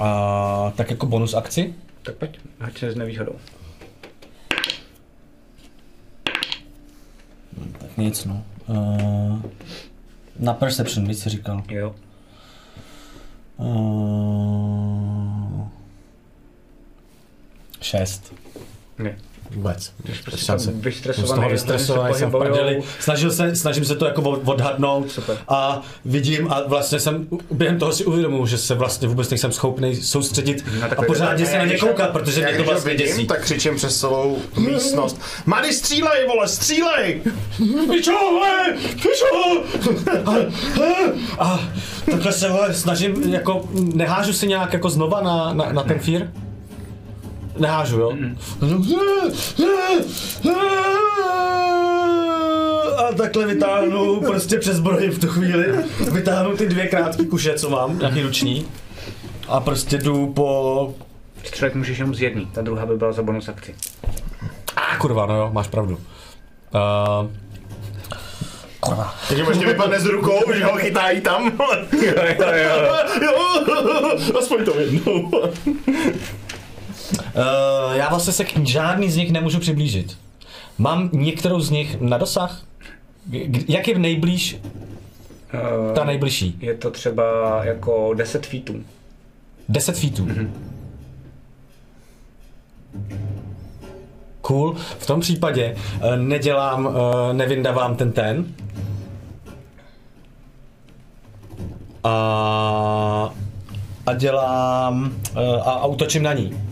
A 0.00 0.72
tak 0.76 0.90
jako 0.90 1.06
bonus 1.06 1.34
akci? 1.34 1.74
Tak 2.02 2.14
pojď, 2.16 2.38
ať 2.60 2.78
se 2.78 2.90
s 2.90 2.96
nevýhodou. 2.96 3.34
Tak 7.78 7.96
nic, 7.96 8.24
no. 8.24 8.44
Uh, 8.66 9.42
na 10.38 10.54
Perception, 10.54 11.08
víc 11.08 11.22
jsi 11.22 11.28
říkal. 11.28 11.62
Jo. 11.68 11.94
Uh, 13.56 13.98
šest. 17.80 18.34
Ne. 18.98 19.18
Vůbec. 19.50 19.92
prostě 20.24 20.52
vystresovaný, 20.72 21.14
Jsem 21.14 21.26
z 21.26 21.34
toho 21.34 21.48
vystresovaný, 21.48 22.14
se 22.14 22.20
jsem 22.20 22.30
v. 22.30 22.82
Snažil 23.00 23.30
se, 23.30 23.56
snažím 23.56 23.84
se 23.84 23.96
to 23.96 24.06
jako 24.06 24.22
od- 24.22 24.40
odhadnout 24.44 25.10
Super. 25.10 25.38
a 25.48 25.82
vidím 26.04 26.52
a 26.52 26.62
vlastně 26.66 27.00
jsem 27.00 27.26
během 27.50 27.78
toho 27.78 27.92
si 27.92 28.04
uvědomuji, 28.04 28.46
že 28.46 28.58
se 28.58 28.74
vlastně 28.74 29.08
vůbec 29.08 29.30
nejsem 29.30 29.52
schopný 29.52 29.96
soustředit 29.96 30.64
a 30.98 31.02
pořádně 31.02 31.46
se 31.46 31.58
na 31.58 31.64
ně 31.64 31.78
koukat, 31.78 32.10
protože 32.10 32.40
mě 32.40 32.56
to 32.56 32.64
vlastně 32.64 32.90
vidím, 32.92 33.06
děsí. 33.06 33.26
tak 33.26 33.40
křičím 33.42 33.76
přes 33.76 34.00
celou 34.00 34.38
místnost. 34.58 35.20
Mady, 35.46 35.72
střílej, 35.72 36.26
vole, 36.26 36.48
střílej! 36.48 37.22
Pičo, 37.90 38.12
vole, 38.12 38.76
pičo! 38.94 39.62
A, 41.38 41.60
takhle 42.10 42.32
se 42.32 42.48
vole, 42.48 42.74
snažím, 42.74 43.22
jako 43.34 43.68
nehážu 43.94 44.32
si 44.32 44.46
nějak 44.46 44.72
jako 44.72 44.90
znova 44.90 45.20
na, 45.20 45.52
na, 45.54 45.72
na 45.72 45.82
ten 45.82 45.98
fear? 45.98 46.22
Nehážu, 47.58 47.98
jo? 47.98 48.12
A 52.96 53.12
takhle 53.16 53.46
vytáhnu 53.46 54.20
prostě 54.20 54.58
přes 54.58 54.76
zbroj 54.76 55.08
v 55.08 55.18
tu 55.18 55.26
chvíli. 55.28 55.66
Vytáhnu 56.12 56.56
ty 56.56 56.68
dvě 56.68 56.86
krátké 56.86 57.24
kuše, 57.24 57.54
co 57.54 57.70
mám, 57.70 57.98
nějaký 57.98 58.22
ruční. 58.22 58.66
A 59.48 59.60
prostě 59.60 59.98
jdu 59.98 60.26
po... 60.26 60.94
Střelit 61.44 61.74
můžeš 61.74 61.98
jenom 61.98 62.14
z 62.14 62.22
jedný, 62.22 62.46
ta 62.46 62.62
druhá 62.62 62.86
by 62.86 62.96
byla 62.96 63.12
za 63.12 63.22
bonus 63.22 63.48
akci. 63.48 63.74
A 64.76 64.96
kurva, 64.98 65.26
no 65.26 65.36
jo, 65.36 65.50
máš 65.52 65.68
pravdu. 65.68 65.94
Uh, 65.94 67.30
kurva. 68.80 69.14
Teď 69.28 69.44
možná 69.44 69.66
vypadne 69.66 70.00
z 70.00 70.06
rukou, 70.06 70.52
že 70.54 70.64
ho 70.64 70.76
chytají 70.76 71.20
tam. 71.20 71.52
jo, 71.92 72.12
jo, 72.38 72.52
jo. 72.54 72.96
jo, 73.22 74.38
aspoň 74.38 74.64
to 74.64 74.80
jednou. 74.80 75.30
Uh, 77.12 77.92
já 77.92 78.08
vlastně 78.08 78.32
se 78.32 78.44
k 78.44 78.66
žádný 78.66 79.10
z 79.10 79.16
nich 79.16 79.32
nemůžu 79.32 79.58
přiblížit. 79.60 80.18
Mám 80.78 81.10
některou 81.12 81.60
z 81.60 81.70
nich 81.70 82.00
na 82.00 82.18
dosah? 82.18 82.62
Jak 83.68 83.88
je 83.88 83.98
nejblíž 83.98 84.58
ta 85.94 86.00
Uh, 86.00 86.06
nejbližší? 86.06 86.58
je 86.60 86.74
to 86.74 86.90
třeba 86.90 87.24
jako 87.64 88.14
10 88.14 88.46
feetů. 88.46 88.74
10 89.68 89.98
feetů. 89.98 90.28
Cool. 94.40 94.74
V 94.98 95.06
tom 95.06 95.20
případě 95.20 95.76
uh, 95.96 96.16
nedělám, 96.16 96.86
uh, 96.86 96.92
nevyndavám 97.32 97.96
ten 97.96 98.12
ten. 98.12 98.46
A, 102.04 103.34
a 104.06 104.14
dělám 104.14 105.12
uh, 105.32 105.38
a, 105.42 105.72
a 105.72 105.86
útočím 105.86 106.22
na 106.22 106.32
ní. 106.32 106.65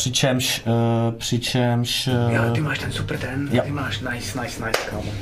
Přičemž, 0.00 0.62
uh, 0.66 1.14
přičemž... 1.14 2.08
Uh, 2.28 2.34
Jo, 2.34 2.42
ty 2.54 2.60
máš 2.60 2.78
ten 2.78 2.92
super 2.92 3.18
ten, 3.18 3.48
Jo. 3.52 3.62
ty 3.64 3.70
máš 3.70 4.00
nice, 4.00 4.40
nice, 4.40 4.66
nice, 4.66 4.78
kámo. 4.90 5.12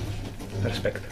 Respekt. 0.63 1.03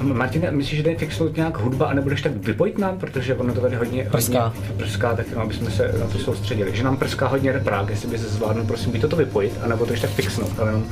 Martin, 0.00 0.46
myslíš, 0.50 0.76
že 0.76 0.82
jde 0.82 0.96
fixnout 0.98 1.36
nějak 1.36 1.58
hudba 1.58 1.86
a 1.86 1.94
nebudeš 1.94 2.22
tak 2.22 2.32
vypojit 2.36 2.78
nám, 2.78 2.98
protože 2.98 3.34
ono 3.34 3.54
to 3.54 3.60
tady 3.60 3.76
hodně, 3.76 4.08
Prská. 4.10 4.46
hodně 4.46 4.74
prská, 4.76 5.16
tak 5.16 5.26
jenom, 5.28 5.42
aby 5.44 5.54
jsme 5.54 5.70
se 5.70 5.94
na 6.00 6.06
to 6.06 6.18
soustředili. 6.18 6.76
Že 6.76 6.82
nám 6.82 6.96
prská 6.96 7.28
hodně 7.28 7.52
reprák, 7.52 7.88
jestli 7.90 8.08
by 8.08 8.18
se 8.18 8.28
zvládnul, 8.28 8.64
prosím, 8.66 8.92
buď 8.92 9.00
to 9.00 9.16
vypojit, 9.16 9.52
anebo 9.62 9.86
to 9.86 9.92
ještě 9.92 10.06
tak 10.06 10.16
fixnout, 10.16 10.58
ale 10.58 10.68
jenom... 10.68 10.86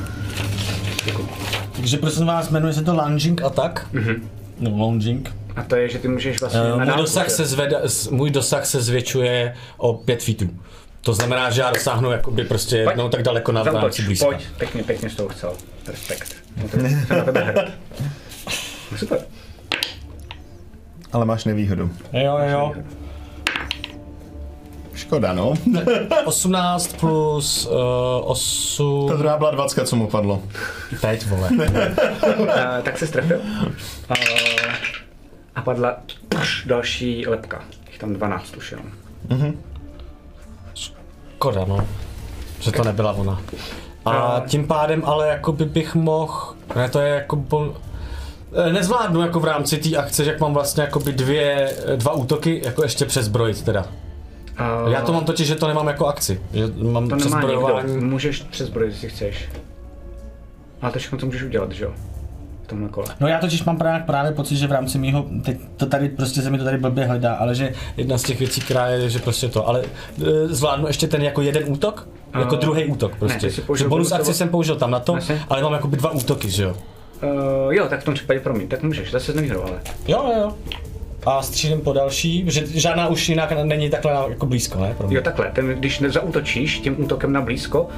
Děkuji. 1.05 1.29
Takže 1.77 1.97
prosím 1.97 2.27
vás, 2.27 2.51
jmenuje 2.51 2.73
se 2.73 2.83
to 2.85 2.95
lunging 3.05 3.43
attack. 3.43 3.87
Mm-hmm. 3.95 4.21
No, 4.61 4.71
lunging. 4.71 5.33
A 5.57 5.63
to 5.63 5.77
je, 5.77 5.89
že 5.89 5.99
ty 5.99 6.09
můžeš 6.09 6.41
vlastně 6.41 6.61
Uh, 6.61 6.79
na 6.79 6.85
můj, 6.85 6.97
dosah 6.97 7.31
se 7.31 7.47
zveda, 7.47 7.79
můj 8.11 8.31
dosah 8.31 8.67
se 8.67 8.81
zvětšuje 8.81 9.55
o 9.77 9.95
5 9.95 10.23
feetů. 10.23 10.51
To 11.07 11.15
znamená, 11.15 11.51
že 11.51 11.61
já 11.61 11.71
dosáhnu 11.71 12.11
jakoby 12.11 12.45
prostě 12.45 12.77
Pojď. 12.85 12.89
jednou 12.89 13.09
tak 13.09 13.23
daleko 13.23 13.53
na 13.53 13.63
rámci 13.63 14.03
blízka. 14.03 14.27
pojď, 14.27 14.47
pěkně, 14.59 14.83
pěkně 14.83 15.11
z 15.11 15.15
toho 15.15 15.29
chcel. 15.29 15.53
Respekt. 15.87 16.37
No 16.57 16.69
to 16.69 16.77
jsem 16.77 17.07
na 17.19 17.25
tebe 17.25 17.41
hrd. 17.41 17.71
No 18.93 18.99
Super. 18.99 19.19
Ale 21.13 21.25
máš 21.25 21.45
nevýhodu. 21.45 21.91
Jo, 22.13 22.39
jo. 22.51 22.75
Škoda, 24.95 25.33
no. 25.33 25.55
18 26.25 26.97
plus 27.01 27.67
uh, 27.67 28.31
8... 28.31 29.09
Ta 29.09 29.17
druhá 29.17 29.39
byla 29.39 29.51
20, 29.51 29.89
co 29.89 29.97
mu 29.97 30.07
padlo. 30.07 30.43
Teď, 31.01 31.27
vole. 31.27 31.51
Uh, 31.51 32.47
tak 32.83 32.99
se 32.99 33.07
strefil. 33.07 33.39
Uh, 33.39 34.17
a 35.55 35.63
padla 35.63 35.97
pš, 36.29 36.65
další 36.67 37.27
lepka. 37.27 37.65
Jich 37.87 37.99
tam 37.99 38.15
12 38.15 38.57
už 38.57 38.71
jenom. 38.73 38.87
Škoda, 41.47 41.65
no. 41.65 41.87
Že 42.61 42.73
to 42.73 42.85
nebyla 42.85 43.13
ona. 43.13 43.41
A 44.05 44.43
tím 44.47 44.67
pádem 44.67 45.03
ale 45.05 45.29
jakoby 45.29 45.65
bych 45.65 45.95
mohl... 45.95 46.55
Ne, 46.77 46.89
to 46.89 47.01
je 47.01 47.09
jako... 47.09 47.37
Po, 47.37 47.75
eh, 48.53 48.73
nezvládnu 48.73 49.21
jako 49.21 49.41
v 49.41 49.45
rámci 49.45 49.77
té 49.77 49.97
akce, 49.97 50.25
že 50.25 50.31
jak 50.31 50.41
mám 50.41 50.55
vlastně 50.55 50.83
jakoby 50.83 51.13
dvě, 51.13 51.73
dva 51.97 52.13
útoky, 52.13 52.63
jako 52.65 52.83
ještě 52.83 53.05
přezbrojit 53.05 53.63
teda. 53.63 53.87
Uh, 54.85 54.93
Já 54.93 55.01
to 55.01 55.13
mám 55.13 55.25
totiž, 55.25 55.47
že 55.47 55.55
to 55.55 55.69
nemám 55.69 55.87
jako 55.89 56.07
akci. 56.07 56.41
Že 56.53 56.67
mám 56.67 56.75
to 56.77 56.91
nemá 56.93 57.03
nikdo. 57.03 57.17
přezbrojování. 57.17 57.97
Můžeš 57.97 58.43
přezbrojit, 58.43 58.93
jestli 58.93 59.09
chceš. 59.09 59.49
Ale 60.83 60.93
to 60.93 60.99
všechno, 60.99 61.19
co 61.19 61.27
můžeš 61.27 61.43
udělat, 61.43 61.73
že 61.73 61.85
jo? 61.85 61.93
V 62.67 62.69
tomhle 62.69 62.89
kole. 62.89 63.07
No 63.21 63.29
já 63.29 63.39
totiž 63.39 63.65
mám 63.65 63.79
právě, 63.79 64.03
právě 64.07 64.33
pocit, 64.33 64.57
že 64.57 64.67
v 64.67 64.73
rámci 64.73 64.99
mýho, 64.99 65.27
teď 65.45 65.59
to 65.77 65.87
tady 65.87 66.09
prostě 66.09 66.43
se 66.43 66.51
mi 66.51 66.59
to 66.59 66.65
tady 66.65 66.79
blbě 66.79 67.05
hledá, 67.05 67.35
ale 67.35 67.55
že 67.55 67.73
jedna 67.97 68.19
z 68.19 68.23
těch 68.23 68.39
věcí, 68.39 68.61
která 68.61 68.87
je, 68.87 69.11
že 69.11 69.19
prostě 69.19 69.49
to, 69.49 69.69
ale 69.69 69.83
e, 69.83 70.49
zvládnu 70.49 70.87
ještě 70.87 71.07
ten 71.09 71.23
jako 71.23 71.43
jeden 71.43 71.63
útok, 71.67 72.09
jako 72.39 72.55
Eh, 72.55 72.59
druhý 72.59 72.85
útok 72.85 73.13
ne, 73.13 73.19
prostě. 73.19 73.51
jsi 73.51 73.63
že 73.77 73.89
bonus 73.89 74.13
akci 74.13 74.35
jsem 74.35 74.49
použil 74.49 74.77
tam 74.77 74.91
na 74.91 75.01
to, 75.01 75.15
Jasně. 75.15 75.43
ale 75.49 75.63
mám 75.63 75.73
jakoby 75.73 75.97
dva 75.97 76.11
útoky, 76.11 76.51
že 76.51 76.63
jo. 76.63 76.75
Uh, 77.23 77.75
jo, 77.75 77.87
tak 77.89 78.01
v 78.01 78.05
tom 78.05 78.15
případě 78.15 78.41
promiň, 78.41 78.69
tak 78.69 78.83
můžeš, 78.83 79.11
zase 79.11 79.33
nevýhodou, 79.33 79.63
ale. 79.63 79.81
Jo, 80.09 80.25
jo, 80.27 80.41
jo. 80.41 80.55
A 81.27 81.43
střílím 81.43 81.81
po 81.81 81.93
další, 81.93 82.45
že 82.47 82.67
žádná 82.67 83.09
už 83.09 83.29
jinak 83.29 83.53
není 83.65 83.91
takhle 83.91 84.13
jako 84.29 84.47
blízko, 84.47 84.81
ne? 84.81 84.95
Pro 84.99 85.07
mě. 85.07 85.17
Jo, 85.17 85.23
takhle, 85.23 85.51
ten, 85.55 85.69
když 85.69 86.01
nezautočíš 86.01 86.79
tím 86.79 87.05
útokem 87.05 87.33
na 87.33 87.41
blízko, 87.41 87.83
uh, 87.83 87.89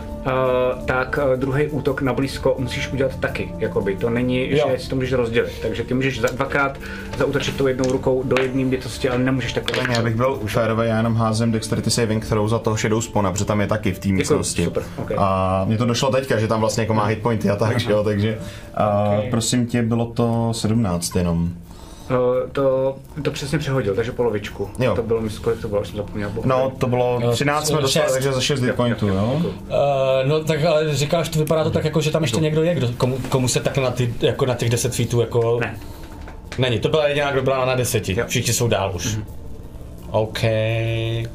tak 0.84 1.18
uh, 1.32 1.36
druhý 1.36 1.66
útok 1.66 2.02
na 2.02 2.12
blízko 2.12 2.56
musíš 2.58 2.92
udělat 2.92 3.16
taky, 3.16 3.48
jakoby. 3.58 3.96
To 3.96 4.10
není, 4.10 4.50
Jo. 4.50 4.68
že 4.72 4.78
si 4.78 4.88
to 4.90 4.96
můžeš 4.96 5.12
rozdělit. 5.12 5.52
Takže 5.62 5.82
ty 5.84 5.94
můžeš 5.94 6.20
za, 6.20 6.28
dvakrát 6.28 6.78
zautočit 7.18 7.56
tou 7.56 7.66
jednou 7.66 7.92
rukou 7.92 8.22
do 8.24 8.42
jedné 8.42 8.64
bytosti, 8.64 9.08
ale 9.08 9.18
nemůžeš 9.18 9.52
takhle. 9.52 9.94
Já 9.94 10.02
bych 10.02 10.14
byl 10.16 10.40
férový, 10.46 10.88
já 10.88 10.96
jenom 10.96 11.14
házím 11.14 11.52
Dexterity 11.52 11.90
Saving 11.90 12.26
Throw 12.26 12.48
za 12.48 12.58
toho 12.58 12.76
Shadow 12.76 13.00
Spawna, 13.00 13.32
protože 13.32 13.44
tam 13.44 13.60
je 13.60 13.66
taky 13.66 13.92
v 13.92 13.98
té 13.98 14.08
místnosti. 14.08 14.64
super, 14.64 14.82
ok. 14.96 15.12
A 15.16 15.64
mně 15.64 15.78
to 15.78 15.84
došlo 15.84 16.10
teďka, 16.10 16.38
že 16.38 16.48
tam 16.48 16.60
vlastně 16.60 16.82
jako 16.82 16.94
má 16.94 17.04
hit 17.04 17.18
pointy 17.22 17.50
a 17.50 17.56
tak, 17.56 17.80
že 17.80 17.90
jo, 17.92 18.04
takže 18.04 18.38
a 18.74 19.14
Ok. 19.18 19.24
prosím 19.30 19.66
tě, 19.66 19.82
bylo 19.82 20.06
to 20.06 20.48
17 20.52 21.16
jenom. 21.16 21.50
Uh, 22.10 22.50
to, 22.52 22.96
to 23.22 23.30
přesně 23.30 23.58
přehodil, 23.58 23.94
takže 23.94 24.12
polovičku. 24.12 24.70
Jo. 24.78 24.94
To 24.94 25.02
bylo, 25.02 25.20
myslím, 25.20 25.42
kolik 25.42 25.60
to 25.60 25.68
bylo, 25.68 25.80
už 25.80 25.88
jsem 25.88 25.96
zapomněl. 25.96 26.30
bohu. 26.30 26.48
No, 26.48 26.72
to 26.78 26.86
bylo 26.86 27.18
Jo, 27.22 27.30
13 27.32 27.66
jsme 27.68 27.80
dostali, 27.80 28.04
šest. 28.06 28.12
takže 28.12 28.32
za 28.32 28.40
6 28.40 28.60
hit 28.62 28.74
pointů, 28.74 29.08
jo. 29.08 29.42
Uh, 29.42 29.44
no 30.24 30.44
tak 30.44 30.64
ale 30.64 30.94
říkáš, 30.96 31.28
to 31.28 31.38
vypadá 31.38 31.64
to 31.64 31.70
tak 31.70 31.84
jako, 31.84 32.00
že 32.00 32.10
tam 32.10 32.22
ještě 32.22 32.40
někdo 32.40 32.62
je, 32.62 32.74
kdo, 32.74 32.88
komu, 32.96 33.18
komu 33.28 33.48
se 33.48 33.60
takhle 33.60 33.84
na, 33.84 33.90
ty, 33.90 34.14
jako 34.20 34.46
na 34.46 34.54
těch 34.54 34.70
10 34.70 34.94
feetů 34.94 35.20
jako... 35.20 35.58
Ne. 35.60 35.76
Není, 36.58 36.78
to 36.80 36.88
byla 36.88 37.08
jediná, 37.08 37.32
kdo 37.32 37.42
byla 37.42 37.64
na 37.64 37.74
deseti. 37.74 38.14
Jo. 38.18 38.24
Všichni 38.28 38.52
jsou 38.52 38.68
dál 38.68 38.92
už. 38.94 39.18
OK. 40.10 40.42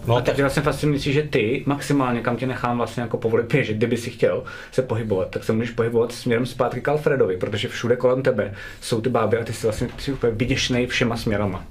No 0.08 0.16
A 0.16 0.22
tak 0.22 0.40
vlastně 0.40 0.62
fascinující, 0.62 1.14
že 1.14 1.24
ty 1.24 1.64
maximálně, 1.66 2.22
kam 2.22 2.38
tě 2.38 2.48
nechám 2.48 2.78
vlastně 2.78 3.02
jako 3.02 3.18
povolit, 3.18 3.54
že 3.62 3.74
kdyby 3.74 3.98
si 3.98 4.10
chtěl 4.10 4.44
se 4.72 4.82
pohybovat, 4.82 5.30
tak 5.30 5.44
se 5.44 5.54
můžeš 5.54 5.72
pohybovat 5.72 6.12
směrem 6.12 6.46
zpátky 6.46 6.82
k 6.82 6.88
Alfredovi, 6.88 7.38
protože 7.38 7.68
všude 7.68 7.96
kolem 7.96 8.24
tebe 8.24 8.54
jsou 8.82 9.02
ty 9.02 9.10
báby 9.10 9.38
a 9.38 9.44
ty 9.44 9.54
jsi 9.54 9.68
vlastně 9.68 9.88
ty 9.88 10.02
jsi 10.02 10.14
úplně 10.14 10.34
vyděšnej 10.34 10.88
všema 10.88 11.18
směrama. 11.18 11.66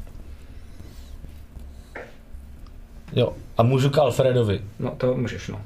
jo. 3.12 3.32
A 3.56 3.62
můžu 3.62 3.90
k 3.90 3.98
Alfredovi. 3.98 4.60
No 4.78 4.90
to 4.90 5.14
můžeš, 5.14 5.48
no. 5.48 5.60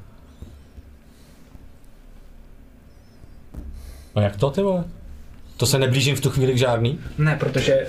No 4.17 4.23
jak 4.23 4.37
to 4.37 4.51
ty 4.51 4.63
vole? 4.63 4.85
To 5.57 5.67
se 5.67 5.79
neblížím 5.79 6.17
v 6.17 6.21
tu 6.21 6.31
chvíli 6.31 6.53
k 6.53 6.59
žádný? 6.59 7.01
Ne, 7.19 7.37
protože 7.41 7.87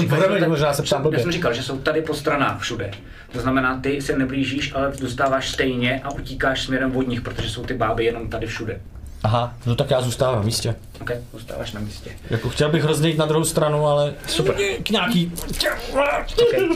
uh, 0.00 0.08
Promiň, 0.08 0.44
možná 0.48 0.74
se 0.74 0.82
ptám. 0.82 1.12
Já 1.12 1.18
jsem 1.18 1.32
říkal, 1.32 1.54
že 1.54 1.62
jsou 1.62 1.78
tady 1.78 2.02
po 2.02 2.14
stranách 2.14 2.60
všude. 2.60 2.90
To 3.32 3.40
znamená, 3.40 3.80
ty 3.80 4.02
se 4.02 4.18
neblížíš, 4.18 4.74
ale 4.74 4.92
dostáváš 5.00 5.50
stejně 5.50 6.00
a 6.04 6.10
utíkáš 6.10 6.62
směrem 6.62 6.96
od 6.96 7.08
nich, 7.08 7.20
protože 7.20 7.50
jsou 7.50 7.64
ty 7.64 7.74
báby 7.74 8.04
jenom 8.04 8.28
tady 8.28 8.46
všude. 8.46 8.80
Aha, 9.22 9.54
no 9.66 9.74
tak 9.76 9.90
já 9.90 10.00
zůstávám 10.00 10.36
na 10.36 10.42
místě. 10.42 10.74
Ok, 11.00 11.10
zůstáváš 11.32 11.72
na 11.72 11.80
místě. 11.80 12.10
Jako 12.30 12.48
chtěl 12.48 12.68
bych 12.68 12.84
rozdělit 12.84 13.18
na 13.18 13.26
druhou 13.26 13.44
stranu, 13.44 13.86
ale 13.86 14.14
Super. 14.26 14.54
k 14.82 14.90
nějaký... 14.90 15.32
Okay. 15.50 16.70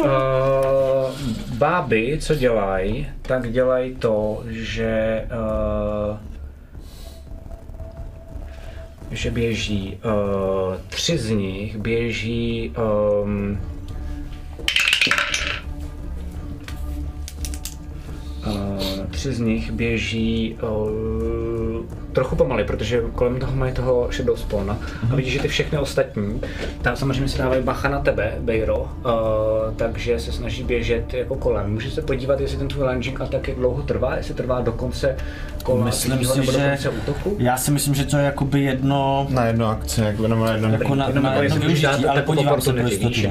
Uh, 0.00 0.08
báby, 1.58 2.18
co 2.22 2.34
dělají, 2.34 3.08
tak 3.22 3.52
dělají 3.52 3.96
to, 3.96 4.42
že 4.46 5.22
uh, 6.10 6.33
že 9.14 9.30
běží 9.30 9.98
uh, 10.04 10.74
tři 10.88 11.18
z 11.18 11.30
nich 11.30 11.76
běží 11.76 12.72
um, 13.22 13.58
Uh, 18.46 19.06
tři 19.10 19.32
z 19.32 19.40
nich 19.40 19.72
běží 19.72 20.58
uh, 20.62 21.84
trochu 22.12 22.36
pomaly, 22.36 22.64
protože 22.64 23.02
kolem 23.14 23.40
toho 23.40 23.56
mají 23.56 23.72
toho 23.72 24.08
shadow 24.12 24.36
spawna 24.36 24.78
a 25.12 25.14
vidíš, 25.14 25.32
že 25.32 25.38
ty 25.40 25.48
všechny 25.48 25.78
ostatní, 25.78 26.40
tam 26.82 26.96
samozřejmě 26.96 27.28
si 27.28 27.38
dávají 27.38 27.62
bacha 27.62 27.88
na 27.88 27.98
tebe, 28.00 28.34
Bejro, 28.40 28.78
uh, 28.80 28.88
takže 29.76 30.20
se 30.20 30.32
snaží 30.32 30.62
běžet 30.62 31.14
jako 31.14 31.36
kolem. 31.36 31.72
Můžeš 31.72 31.92
se 31.92 32.02
podívat, 32.02 32.40
jestli 32.40 32.58
ten 32.58 32.68
tvůj 32.68 32.88
lunging 32.88 33.20
attack 33.20 33.48
jak 33.48 33.56
dlouho 33.56 33.82
trvá, 33.82 34.16
jestli 34.16 34.34
trvá 34.34 34.60
do 34.60 34.72
konce 34.72 35.16
kola 35.64 35.84
Myslím 35.84 36.12
tvýho 36.16 36.32
si, 36.32 36.38
nebo 36.40 36.52
do 36.52 36.58
že 36.58 36.88
útoku. 36.90 37.36
já 37.38 37.56
si 37.56 37.70
myslím, 37.70 37.94
že 37.94 38.04
to 38.04 38.16
je 38.16 38.24
jakoby 38.24 38.60
jedno... 38.62 39.26
Na 39.30 39.46
jednu 39.46 39.66
akci, 39.66 40.00
jako 40.00 40.28
nebo 40.28 40.44
na 40.44 40.52
jedno. 40.52 40.68
Jako 40.68 40.94
na- 40.94 41.08
na 41.08 41.30
jako 41.30 41.42
jedno 41.42 41.58
využití, 41.58 41.86
ale 41.86 42.20
takovou 42.20 42.36
podívám 42.36 42.60
se 42.60 42.72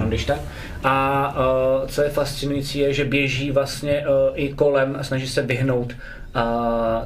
když 0.08 0.26
tak. 0.26 0.40
A 0.84 1.36
uh, 1.82 1.88
co 1.90 2.02
je 2.04 2.10
fascinující 2.10 2.80
je, 2.80 2.94
že 2.94 3.06
běží 3.06 3.52
vlastně 3.52 4.00
uh, 4.08 4.14
i 4.36 4.54
kolem 4.54 4.96
a 5.00 5.04
snaží 5.04 5.28
se 5.28 5.42
vyhnout 5.42 5.94
uh, 6.36 6.42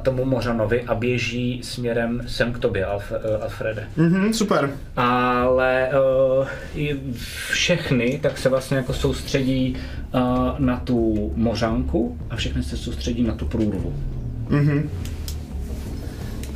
tomu 0.02 0.24
Mořanovi 0.24 0.82
a 0.82 0.94
běží 0.94 1.60
směrem 1.62 2.22
sem 2.26 2.52
k 2.52 2.58
tobě, 2.58 2.84
Alf, 2.84 3.12
uh, 3.36 3.42
Alfrede. 3.42 3.84
Mhm, 3.96 4.32
super. 4.32 4.70
Ale 4.96 5.88
uh, 6.40 6.46
i 6.74 6.96
všechny 7.50 8.18
tak 8.22 8.38
se 8.38 8.48
vlastně 8.48 8.76
jako 8.76 8.92
soustředí 8.92 9.76
uh, 10.14 10.20
na 10.58 10.76
tu 10.76 11.32
mořanku 11.36 12.18
a 12.30 12.36
všechny 12.36 12.62
se 12.62 12.76
soustředí 12.76 13.22
na 13.22 13.34
tu 13.34 13.46
průrvu. 13.46 13.94
Mhm. 14.48 14.90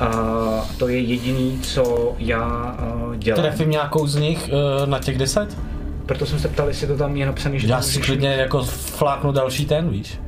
A 0.02 0.68
to 0.78 0.88
je 0.88 1.00
jediný, 1.00 1.58
co 1.62 2.14
já 2.18 2.76
uh, 3.06 3.16
dělám. 3.16 3.42
Trefím 3.42 3.70
nějakou 3.70 4.06
z 4.06 4.16
nich 4.16 4.50
uh, 4.52 4.86
na 4.86 4.98
těch 4.98 5.18
deset? 5.18 5.58
Proto 6.06 6.26
jsem 6.26 6.38
se 6.38 6.48
ptal, 6.48 6.68
jestli 6.68 6.86
to 6.86 6.96
tam 6.96 7.16
je 7.16 7.26
napsané, 7.26 7.58
že 7.58 7.68
Já 7.68 7.82
si 7.82 8.00
klidně 8.00 8.28
jako 8.28 8.62
fláknu 8.62 9.32
další 9.32 9.66
ten, 9.66 9.90
víš? 9.90 10.18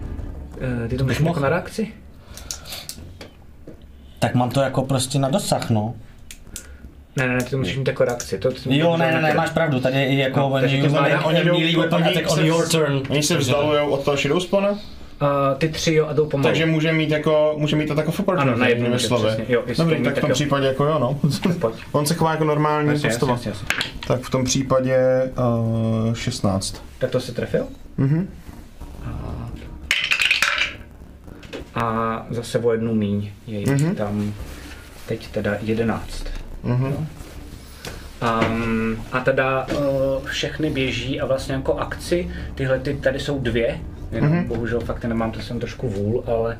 Eh, 0.61 0.89
Ty 0.89 0.97
to 0.97 1.05
máš 1.05 1.21
jako 1.21 1.41
na 1.41 1.49
reakci? 1.49 1.93
Tak 4.19 4.35
mám 4.35 4.51
to 4.51 4.61
jako 4.61 4.83
prostě 4.83 5.19
na 5.19 5.29
dosah, 5.29 5.71
no. 5.71 5.95
Ne, 7.17 7.29
ne, 7.29 7.35
ne, 7.35 7.45
ty 7.45 7.51
to 7.51 7.59
musíš 7.59 7.77
mít 7.77 7.89
jako 7.89 8.05
reakci. 8.05 8.39
To, 8.39 8.51
to 8.51 8.59
Jo, 8.67 8.97
ne, 8.97 9.13
ne, 9.13 9.23
ne, 9.23 9.35
máš 9.35 9.51
pravdu, 9.51 9.81
tady 9.81 9.97
je 9.97 10.15
jako 10.15 10.41
No, 10.41 10.51
oni 10.51 10.83
oni 11.51 11.77
attack 11.77 12.31
se 12.31 12.41
on 12.41 12.47
your 12.47 12.69
turn. 12.69 13.03
Oni 13.09 13.23
se 13.23 13.37
vzdalujou 13.37 13.91
od 13.91 14.05
toho 14.05 14.17
shadow 14.17 14.41
spawna, 14.41 14.79
Uh, 15.23 15.59
ty 15.59 15.69
tři 15.69 15.95
jo 15.95 16.07
a 16.07 16.13
jdou 16.13 16.27
pomalu. 16.27 16.49
takže 16.49 16.67
může 16.67 16.93
mít 16.93 17.11
jako, 17.11 17.55
může 17.59 17.77
mít 17.77 17.87
to 17.87 17.95
jako 17.95 18.11
opportunity, 18.19 18.49
Ano, 18.51 18.57
na 18.59 18.69
jednu 18.69 18.99
slovy. 18.99 19.29
jo, 19.49 19.63
Dobrý, 19.79 19.95
tak 19.97 20.13
v 20.13 20.15
tak 20.15 20.21
tom 20.21 20.31
jo. 20.31 20.35
případě 20.35 20.67
jako 20.67 20.85
jo, 20.85 20.99
no. 20.99 21.21
On 21.93 22.07
se 22.07 22.15
chová 22.15 22.31
jako 22.31 22.45
normální 22.45 22.89
Jasně, 22.91 23.09
postava. 23.09 23.33
jasně, 23.33 23.49
jasně. 23.51 23.67
Tak 24.07 24.21
v 24.21 24.31
tom 24.31 24.45
případě 24.45 24.99
uh, 26.09 26.15
16. 26.15 26.83
Tak 26.99 27.11
to 27.11 27.21
si 27.21 27.33
trefil? 27.33 27.67
Mhm. 27.97 28.29
A 31.75 32.27
zase 32.31 32.59
o 32.59 32.73
jednu 32.73 32.95
míň 32.95 33.31
je 33.47 33.73
Mhm. 33.73 33.95
tam 33.95 34.35
teď 35.09 35.29
teda 35.29 35.57
11. 35.63 36.25
Mhm. 36.63 37.07
Um, 38.47 38.97
a 39.13 39.21
teda 39.21 39.67
uh, 39.67 40.27
všechny 40.27 40.71
běží 40.71 41.21
a 41.21 41.27
vlastně 41.27 41.55
jako 41.55 41.75
akci, 41.79 42.31
tyhle 42.55 42.79
ty 42.79 42.95
tady 42.95 43.21
jsou 43.21 43.39
dvě, 43.39 43.81
jenom 44.15 44.31
Mhm. 44.31 44.41
mm-hmm. 44.41 44.49
bohužel 44.49 44.81
fakt 44.81 45.05
nemám, 45.05 45.31
to 45.31 45.41
jsem 45.41 45.61
trošku 45.61 45.89
vůl, 45.89 46.25
ale 46.27 46.59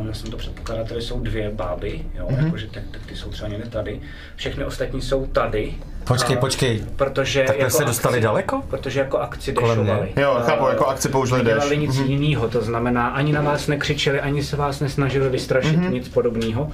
um, 0.00 0.06
já 0.08 0.14
jsem 0.14 0.30
to 0.30 0.36
předpokládal, 0.36 0.84
tady 0.84 1.02
jsou 1.02 1.20
dvě 1.20 1.50
báby, 1.50 2.00
jo, 2.18 2.26
Mhm. 2.30 2.36
mm-hmm. 2.40 2.44
jakože 2.44 2.66
tak, 2.66 2.82
tak 2.90 3.00
ty 3.06 3.16
jsou 3.16 3.30
třeba 3.30 3.48
někde 3.48 3.70
tady, 3.70 4.00
všechny 4.36 4.64
ostatní 4.64 5.02
jsou 5.02 5.26
tady. 5.26 5.74
Počkej, 6.04 6.36
A- 6.36 6.40
počkej. 6.40 6.82
Protože 6.96 7.44
Takhle 7.46 7.64
jako 7.64 7.76
se 7.76 7.84
dostali 7.84 8.20
daleko? 8.20 8.62
Protože 8.70 9.00
jako 9.00 9.18
akci 9.18 9.52
dešovali. 9.52 10.08
Jo, 10.16 10.36
chápu, 10.46 10.64
A 10.66 10.70
jako 10.70 10.86
akci 10.86 11.08
použili 11.08 11.40
dash. 11.44 11.54
Nedělali 11.54 11.76
nic 11.78 11.96
Mhm. 11.98 12.06
jiného, 12.10 12.48
to 12.48 12.62
znamená, 12.62 13.08
ani 13.08 13.32
na 13.32 13.40
vás 13.40 13.66
nekřičeli, 13.66 14.20
ani 14.20 14.42
se 14.42 14.56
vás 14.56 14.80
nesnažili 14.80 15.28
vystrašit, 15.28 15.76
Mhm. 15.76 15.92
nic 15.92 16.08
podobného. 16.08 16.70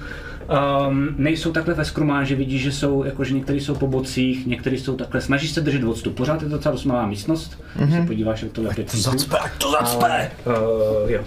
Um, 0.89 1.15
nejsou 1.17 1.51
takhle 1.51 1.73
ve 1.73 1.85
skrumáži, 1.85 2.35
vidíš, 2.35 2.61
že 2.61 2.71
jsou, 2.71 3.03
jakože 3.03 3.33
někteří 3.33 3.59
jsou 3.59 3.75
po 3.75 3.87
bocích, 3.87 4.47
někteří 4.47 4.77
jsou 4.79 4.95
takhle, 4.95 5.21
snaží 5.21 5.47
se 5.47 5.61
držet 5.61 5.83
odstup. 5.83 6.15
Pořád 6.15 6.41
je 6.41 6.49
to 6.49 6.55
docela 6.55 6.71
dost 6.71 6.85
malá 6.85 7.05
místnost, 7.07 7.61
když 7.75 7.89
Mhm. 7.89 8.01
se 8.01 8.07
podíváš, 8.07 8.43
jak 8.43 8.51
to 8.51 8.61
je 8.61 8.69
feetů. 8.69 8.97
Zacpe, 8.97 9.37
ať 9.37 9.51
to 9.57 9.67
Ale, 9.67 9.77
zacpe! 9.81 10.31
uh, 10.45 11.11
jo. 11.11 11.21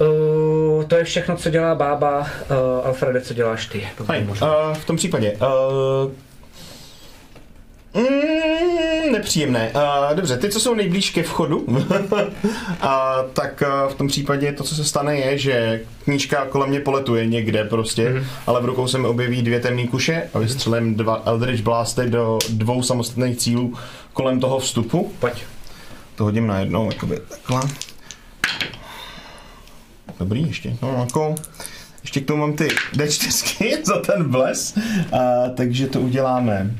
Uh, 0.00 0.84
to 0.84 0.96
je 0.96 1.04
všechno, 1.04 1.36
co 1.36 1.50
dělá 1.50 1.74
bába. 1.74 2.18
Uh, 2.20 2.26
Alfrede, 2.86 3.20
co 3.20 3.34
děláš 3.34 3.66
ty? 3.66 3.88
Fajn, 4.04 4.30
uh, 4.30 4.36
v 4.74 4.84
tom 4.84 4.96
případě. 4.96 5.32
Uh, 5.32 6.10
Mm, 7.96 9.12
nepříjemné. 9.12 9.72
Uh, 9.74 10.16
dobře, 10.16 10.36
ty, 10.36 10.48
co 10.48 10.60
jsou 10.60 10.74
nejblíž 10.74 11.10
ke 11.10 11.22
vchodu, 11.22 11.58
uh, 11.58 11.80
tak 13.32 13.62
uh, 13.62 13.92
v 13.92 13.94
tom 13.94 14.08
případě 14.08 14.52
to, 14.52 14.64
co 14.64 14.74
se 14.74 14.84
stane, 14.84 15.16
je, 15.16 15.38
že 15.38 15.80
knížka 16.04 16.46
kolem 16.46 16.68
mě 16.68 16.80
poletuje 16.80 17.26
někde 17.26 17.64
prostě, 17.64 18.08
mm-hmm. 18.08 18.24
ale 18.46 18.62
v 18.62 18.64
rukou 18.64 18.88
se 18.88 18.98
mi 18.98 19.06
objeví 19.06 19.42
dvě 19.42 19.60
temné 19.60 19.86
kuše 19.86 20.30
a 20.34 20.38
vystřelím 20.38 20.94
dva 20.94 21.22
Eldritch 21.26 21.62
Blasty 21.62 22.10
do 22.10 22.38
dvou 22.48 22.82
samostatných 22.82 23.36
cílů 23.36 23.74
kolem 24.12 24.40
toho 24.40 24.58
vstupu. 24.58 25.12
Pojď. 25.18 25.44
To 26.14 26.24
hodím 26.24 26.46
najednou, 26.46 26.90
jakoby 26.92 27.20
takhle. 27.28 27.60
Dobrý, 30.18 30.46
ještě, 30.46 30.76
no 30.82 30.96
jako, 31.00 31.34
ještě 32.02 32.20
k 32.20 32.26
tomu 32.26 32.40
mám 32.40 32.52
ty 32.52 32.68
D4 32.94 33.78
za 33.84 34.00
ten 34.00 34.30
bles, 34.30 34.78
a, 35.12 35.48
takže 35.56 35.86
to 35.86 36.00
uděláme. 36.00 36.70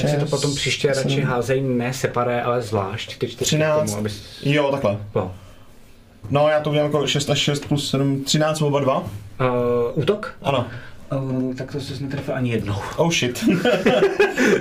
Tak 0.00 0.10
si 0.10 0.16
to 0.16 0.26
potom 0.26 0.54
příště 0.54 0.88
radši 0.88 1.20
házej 1.20 1.60
ne 1.60 1.92
separé, 1.92 2.42
ale 2.42 2.62
zvlášť. 2.62 3.18
Ty 3.18 3.28
čtyři 3.28 3.44
13. 3.46 3.82
k 3.82 3.84
tomu, 3.86 3.98
abys... 3.98 4.22
Jo, 4.42 4.68
takhle. 4.70 4.98
No. 5.14 5.34
No, 6.30 6.48
já 6.48 6.60
to 6.60 6.70
udělám 6.70 6.86
jako 6.92 7.06
6 7.06 7.30
až 7.30 7.38
6 7.38 7.64
plus 7.66 7.90
7, 7.90 8.24
13 8.24 8.62
oba 8.62 8.80
dva. 8.80 8.98
Uh, 8.98 9.06
útok? 9.94 10.34
Ano. 10.42 10.66
Uh, 11.12 11.54
tak 11.54 11.72
to 11.72 11.80
jsi 11.80 12.02
netrefil 12.02 12.34
ani 12.34 12.50
jednou. 12.50 12.74
Oh 12.96 13.10
shit. 13.12 13.38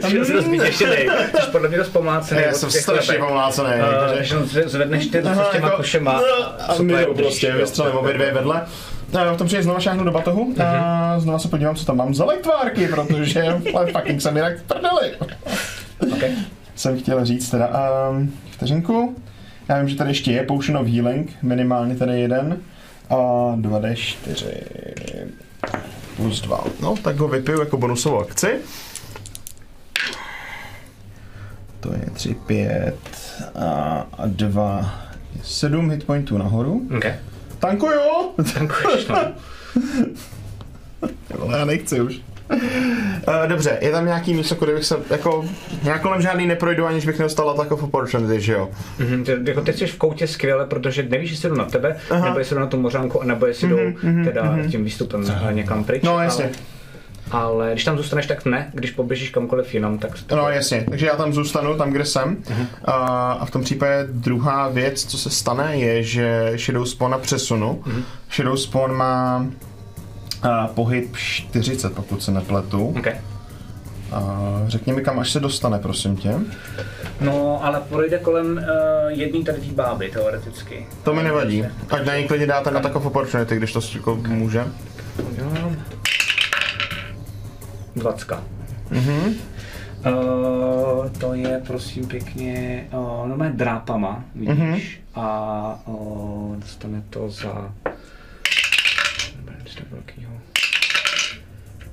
Jsi 0.01 0.17
dost 0.33 0.47
vyděšenej. 0.47 1.09
Jsi 1.43 1.51
podle 1.51 1.67
mě 1.69 1.77
dost 1.77 1.89
pomlácený. 1.89 2.41
já 2.41 2.53
jsem 2.53 2.71
strašně 2.71 3.13
pomlácený. 3.13 3.69
Uh, 3.69 4.17
jakože- 4.17 4.45
že 4.53 4.69
zvedneš 4.69 5.07
ty 5.07 5.21
zase 5.23 5.41
s 5.49 5.51
těma 5.51 5.67
jako- 5.67 5.77
košema. 5.77 6.21
A 6.67 6.73
super, 6.73 6.85
milu 6.85 7.13
budeš, 7.13 7.27
prostě, 7.27 7.51
vystřelím 7.51 7.95
obě 7.95 8.13
dvě 8.13 8.33
vedle. 8.33 8.65
No, 9.13 9.35
v 9.35 9.37
tom 9.37 9.47
případě 9.47 9.63
znova 9.63 9.79
šáhnu 9.79 10.03
do 10.03 10.11
batohu 10.11 10.53
a 10.63 11.19
znova 11.19 11.39
se 11.39 11.47
podívám, 11.47 11.75
co 11.75 11.85
tam 11.85 11.97
mám 11.97 12.13
za 12.13 12.25
lektvárky, 12.25 12.87
protože 12.87 13.43
ale 13.75 13.91
fucking 13.91 14.21
jsem 14.21 14.35
jinak 14.35 14.57
v 14.57 14.63
prdeli. 14.63 15.15
Okay. 16.15 16.31
Jsem 16.75 16.99
chtěl 16.99 17.25
říct 17.25 17.49
teda. 17.49 17.69
Um, 18.09 18.33
vteřinku. 18.51 19.15
Já 19.69 19.79
vím, 19.79 19.89
že 19.89 19.95
tady 19.95 20.09
ještě 20.09 20.31
je 20.31 20.43
Potion 20.43 20.77
of 20.77 20.87
Healing, 20.87 21.31
minimálně 21.41 21.95
tady 21.95 22.21
jeden. 22.21 22.57
A 23.09 23.15
2D4 23.55 24.45
plus 26.15 26.41
2. 26.41 26.63
No, 26.81 26.95
tak 27.03 27.15
ho 27.15 27.27
vypiju 27.27 27.59
jako 27.59 27.77
bonusovou 27.77 28.19
akci. 28.19 28.47
To 31.79 31.93
je 31.93 32.05
3, 32.13 32.35
5 32.47 32.95
a 33.55 34.07
2, 34.25 34.95
7 35.43 35.91
hitpointů 35.91 36.37
nahoru. 36.37 36.81
Okay. 36.97 37.13
Tankuju! 37.61 38.31
Tankuješ, 38.53 39.07
no. 39.07 39.17
Já 41.57 41.65
nechci 41.65 42.01
už. 42.01 42.21
Uh, 43.27 43.47
dobře, 43.47 43.77
je 43.81 43.91
tam 43.91 44.05
nějaký 44.05 44.33
místo, 44.33 44.55
kde 44.55 44.73
bych 44.73 44.85
se, 44.85 44.95
jako, 45.09 45.45
já 45.83 45.99
kolem 45.99 46.21
žádný 46.21 46.47
neprojdu, 46.47 46.85
aniž 46.85 47.05
bych 47.05 47.19
nedostal 47.19 47.49
attack 47.49 47.71
of 47.71 47.83
opportunity, 47.83 48.41
že 48.41 48.53
jo? 48.53 48.69
Mhm, 48.99 49.23
ty, 49.23 49.37
jako 49.45 49.61
ty 49.61 49.73
jsi 49.73 49.87
v 49.87 49.97
koutě 49.97 50.27
skvěle, 50.27 50.65
protože 50.65 51.03
nevíš, 51.03 51.31
jestli 51.31 51.49
jdu 51.49 51.55
na 51.55 51.65
tebe, 51.65 51.97
Aha. 52.09 52.25
nebo 52.25 52.39
jestli 52.39 52.55
jdu 52.55 52.59
na 52.59 52.67
tu 52.67 52.77
mořánku, 52.77 53.23
nebo 53.23 53.45
jestli 53.45 53.69
jdou 53.69 53.79
teda 54.23 54.57
tím 54.71 54.83
výstupem 54.83 55.25
eh, 55.49 55.53
někam 55.53 55.83
pryč. 55.83 56.03
No, 56.03 56.21
jasně. 56.21 56.45
Ale, 56.45 56.53
ale 57.31 57.69
když 57.71 57.83
tam 57.83 57.97
zůstaneš, 57.97 58.27
tak 58.27 58.45
ne. 58.45 58.71
Když 58.73 58.91
poběžíš 58.91 59.29
kamkoliv 59.29 59.73
jinam, 59.73 59.97
tak... 59.97 60.11
No 60.31 60.49
jasně, 60.49 60.85
takže 60.89 61.05
já 61.05 61.15
tam 61.15 61.33
zůstanu, 61.33 61.77
tam, 61.77 61.91
kde 61.91 62.05
jsem. 62.05 62.37
A, 62.85 62.93
a 63.31 63.45
v 63.45 63.51
tom 63.51 63.63
případě 63.63 64.07
druhá 64.11 64.69
věc, 64.69 65.05
co 65.05 65.17
se 65.17 65.29
stane, 65.29 65.77
je, 65.77 66.03
že 66.03 66.53
Shadow 66.57 66.85
Spawn 66.85 67.15
přesunu. 67.21 67.83
Shadow 68.35 68.55
Spawn 68.55 68.93
má 68.93 69.45
a, 70.41 70.67
pohyb 70.67 71.15
40, 71.15 71.93
pokud 71.93 72.23
se 72.23 72.31
nepletu. 72.31 72.87
Okay. 72.99 73.13
A, 74.11 74.61
řekni 74.67 74.93
mi, 74.93 75.01
kam 75.01 75.19
až 75.19 75.31
se 75.31 75.39
dostane, 75.39 75.79
prosím 75.79 76.17
tě. 76.17 76.33
No, 77.21 77.65
ale 77.65 77.81
projde 77.89 78.17
kolem 78.17 78.57
uh, 78.57 78.63
jedné 79.09 79.43
tady 79.43 79.57
té 79.61 79.73
báby, 79.73 80.09
teoreticky. 80.09 80.87
To 81.03 81.13
mi 81.13 81.23
nevadí. 81.23 81.65
Ať 81.89 82.05
na 82.05 82.17
ní 82.17 82.27
klidně 82.27 82.47
dáte 82.47 82.71
na 82.71 82.79
takov 82.79 83.05
opportunity, 83.05 83.55
když 83.55 83.73
to 83.73 83.79
jako 83.95 84.15
může. 84.15 84.65
udělám. 85.31 85.75
Dvacka. 87.95 88.43
Mm-hmm. 88.91 89.33
Uh, 90.05 91.09
to 91.09 91.33
je 91.33 91.61
prosím 91.67 92.07
pěkně, 92.07 92.87
uh, 92.93 93.27
no 93.27 93.37
mé 93.37 93.51
drápama, 93.51 94.25
vidíš, 94.35 94.57
mm-hmm. 94.57 95.21
a 95.21 95.83
uh, 95.85 96.55
dostane 96.55 97.03
to 97.09 97.29
za... 97.29 97.73
Velkýho. 99.91 100.31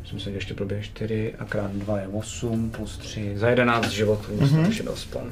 Jsem 0.05 0.21
se 0.21 0.31
ještě 0.31 0.55
proběh 0.55 0.85
4 0.85 1.35
a 1.39 1.45
krát 1.45 1.71
2 1.71 1.99
je 2.01 2.09
8 2.09 2.71
plus 2.71 2.99
3, 2.99 3.33
za 3.37 3.49
11 3.49 3.89
životů 3.89 4.33
mm-hmm. 4.37 4.77
to 4.77 4.83
je 4.83 4.93
aspoň. 4.93 5.23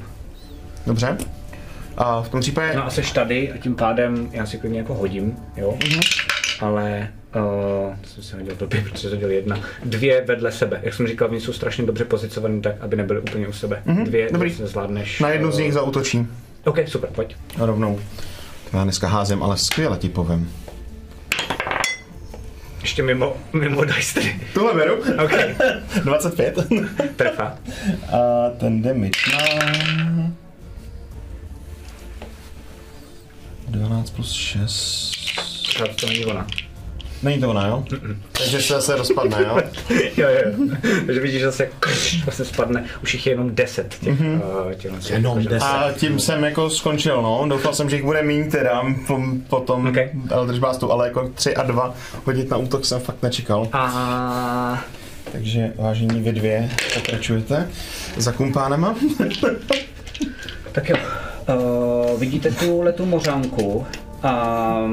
Dobře. 0.87 1.17
A 1.97 2.21
v 2.21 2.29
tom 2.29 2.41
případě... 2.41 2.75
No 2.75 2.85
a 2.85 2.89
seš 2.89 3.11
tady 3.11 3.51
a 3.51 3.57
tím 3.57 3.75
pádem 3.75 4.29
já 4.31 4.45
si 4.45 4.57
klidně 4.57 4.79
jako 4.79 4.93
hodím, 4.93 5.37
jo? 5.57 5.77
Mm-hmm. 5.79 6.01
Ale 6.59 7.09
uh, 7.35 7.95
jsem 8.03 8.23
si 8.23 8.35
hodil 8.35 8.55
blbě, 8.55 8.81
protože 8.81 9.09
jsem 9.09 9.11
hodil 9.11 9.31
jedna. 9.31 9.59
Dvě 9.85 10.21
vedle 10.27 10.51
sebe. 10.51 10.79
Jak 10.83 10.93
jsem 10.93 11.07
říkal, 11.07 11.27
oni 11.29 11.41
jsou 11.41 11.53
strašně 11.53 11.85
dobře 11.85 12.05
pozicovaní 12.05 12.61
tak, 12.61 12.75
aby 12.79 12.95
nebyly 12.95 13.19
úplně 13.19 13.47
u 13.47 13.53
sebe. 13.53 13.83
Mm-hmm. 13.85 14.03
Dvě 14.03 14.29
Dobrý. 14.31 14.53
se 14.53 14.67
zvládneš. 14.67 15.19
Na 15.19 15.29
jednu 15.29 15.51
z 15.51 15.59
eh, 15.59 15.61
nich 15.63 15.73
zautočí. 15.73 16.27
OK, 16.65 16.77
super, 16.85 17.09
pojď. 17.09 17.35
A 17.61 17.65
rovnou. 17.65 17.99
To 18.71 18.77
já 18.77 18.83
dneska 18.83 19.07
házím, 19.07 19.43
ale 19.43 19.57
skvěle 19.57 19.97
ti 19.97 20.09
povím. 20.09 20.51
Ještě 22.81 23.03
mimo, 23.03 23.37
mimo 23.53 23.85
dice. 23.85 24.21
Tohle 24.53 24.73
beru. 24.73 24.95
OK, 25.23 25.31
25. 26.03 26.55
trefa. 27.15 27.57
A 28.13 28.49
ten 28.59 28.81
damage 28.81 29.19
má... 29.33 30.31
12 33.67 34.09
plus 34.09 34.33
6. 34.33 35.11
Pořád 35.73 35.95
to 35.95 36.07
není 36.07 36.25
ona. 36.25 36.47
Není 37.23 37.41
to 37.41 37.49
ona, 37.49 37.67
jo? 37.67 37.83
Takže 38.31 38.61
se 38.61 38.73
zase 38.73 38.95
rozpadne, 38.95 39.37
jo? 39.43 39.57
jo, 40.17 40.27
jo. 40.27 40.67
Takže 41.05 41.21
vidíš, 41.21 41.39
že 41.39 41.45
zase 41.45 41.69
vlastně 42.25 42.45
spadne. 42.45 42.85
Už 43.03 43.13
jich 43.13 43.25
je 43.25 43.33
jenom 43.33 43.55
10 43.55 43.95
těch, 44.01 44.21
mm-hmm. 44.21 44.41
uh, 44.67 44.73
těch 44.73 45.09
Jenom 45.09 45.43
10. 45.43 45.61
A 45.61 45.91
tím 45.91 46.19
jsem 46.19 46.43
jako 46.43 46.69
skončil, 46.69 47.21
no. 47.21 47.45
Doufal 47.49 47.73
jsem, 47.73 47.89
že 47.89 47.95
jich 47.95 48.05
bude 48.05 48.23
méně 48.23 48.45
teda 48.45 48.83
po, 49.07 49.19
potom 49.49 49.87
Okay. 49.87 50.09
Eldritch 50.31 50.59
Blastu, 50.59 50.91
ale 50.91 51.07
jako 51.07 51.31
3 51.35 51.55
a 51.55 51.63
2 51.63 51.95
hodit 52.25 52.49
na 52.49 52.57
útok 52.57 52.85
jsem 52.85 52.99
fakt 52.99 53.23
nečekal. 53.23 53.67
A 53.73 54.83
Takže 55.31 55.73
vážení 55.77 56.21
vy 56.21 56.31
dvě 56.31 56.69
pokračujete 56.93 57.69
za 58.17 58.31
kumpánema. 58.31 58.95
Tak 60.71 60.89
jo, 60.89 60.97
uh, 61.49 62.19
vidíte 62.19 62.51
tu 62.51 62.81
letu 62.81 63.05
mořánku 63.05 63.85
a 64.23 64.83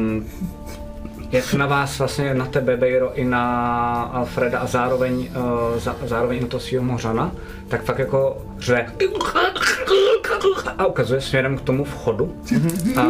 jak 1.35 1.55
na 1.55 1.66
vás 1.66 1.98
vlastně, 1.98 2.35
na 2.35 2.47
tebe, 2.47 2.77
Bejro, 2.77 3.15
i 3.15 3.24
na 3.24 4.02
Alfreda 4.02 4.59
a 4.59 4.66
zároveň, 4.66 5.15
uh, 5.19 5.78
za, 5.78 5.97
zároveň 6.05 6.40
na 6.40 6.47
toho 6.47 6.61
svého 6.61 6.85
mořana, 6.85 7.32
tak 7.69 7.85
fakt 7.85 7.98
jako 7.98 8.43
řve 8.59 8.86
a 10.78 10.86
ukazuje 10.86 11.20
směrem 11.20 11.59
k 11.59 11.61
tomu 11.61 11.85
vchodu. 11.85 12.36
A, 12.97 13.02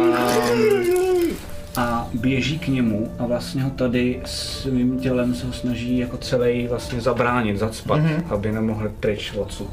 a 1.77 2.07
běží 2.13 2.59
k 2.59 2.67
němu 2.67 3.11
a 3.19 3.25
vlastně 3.25 3.63
ho 3.63 3.69
tady 3.69 4.21
svým 4.25 4.99
tělem 4.99 5.35
se 5.35 5.47
ho 5.47 5.53
snaží 5.53 5.97
jako 5.97 6.17
celý 6.17 6.67
vlastně 6.67 7.01
zabránit, 7.01 7.57
zacpat, 7.57 7.99
mm-hmm. 7.99 8.23
aby 8.29 8.51
nemohl 8.51 8.91
pryč 8.99 9.33
odsud. 9.37 9.69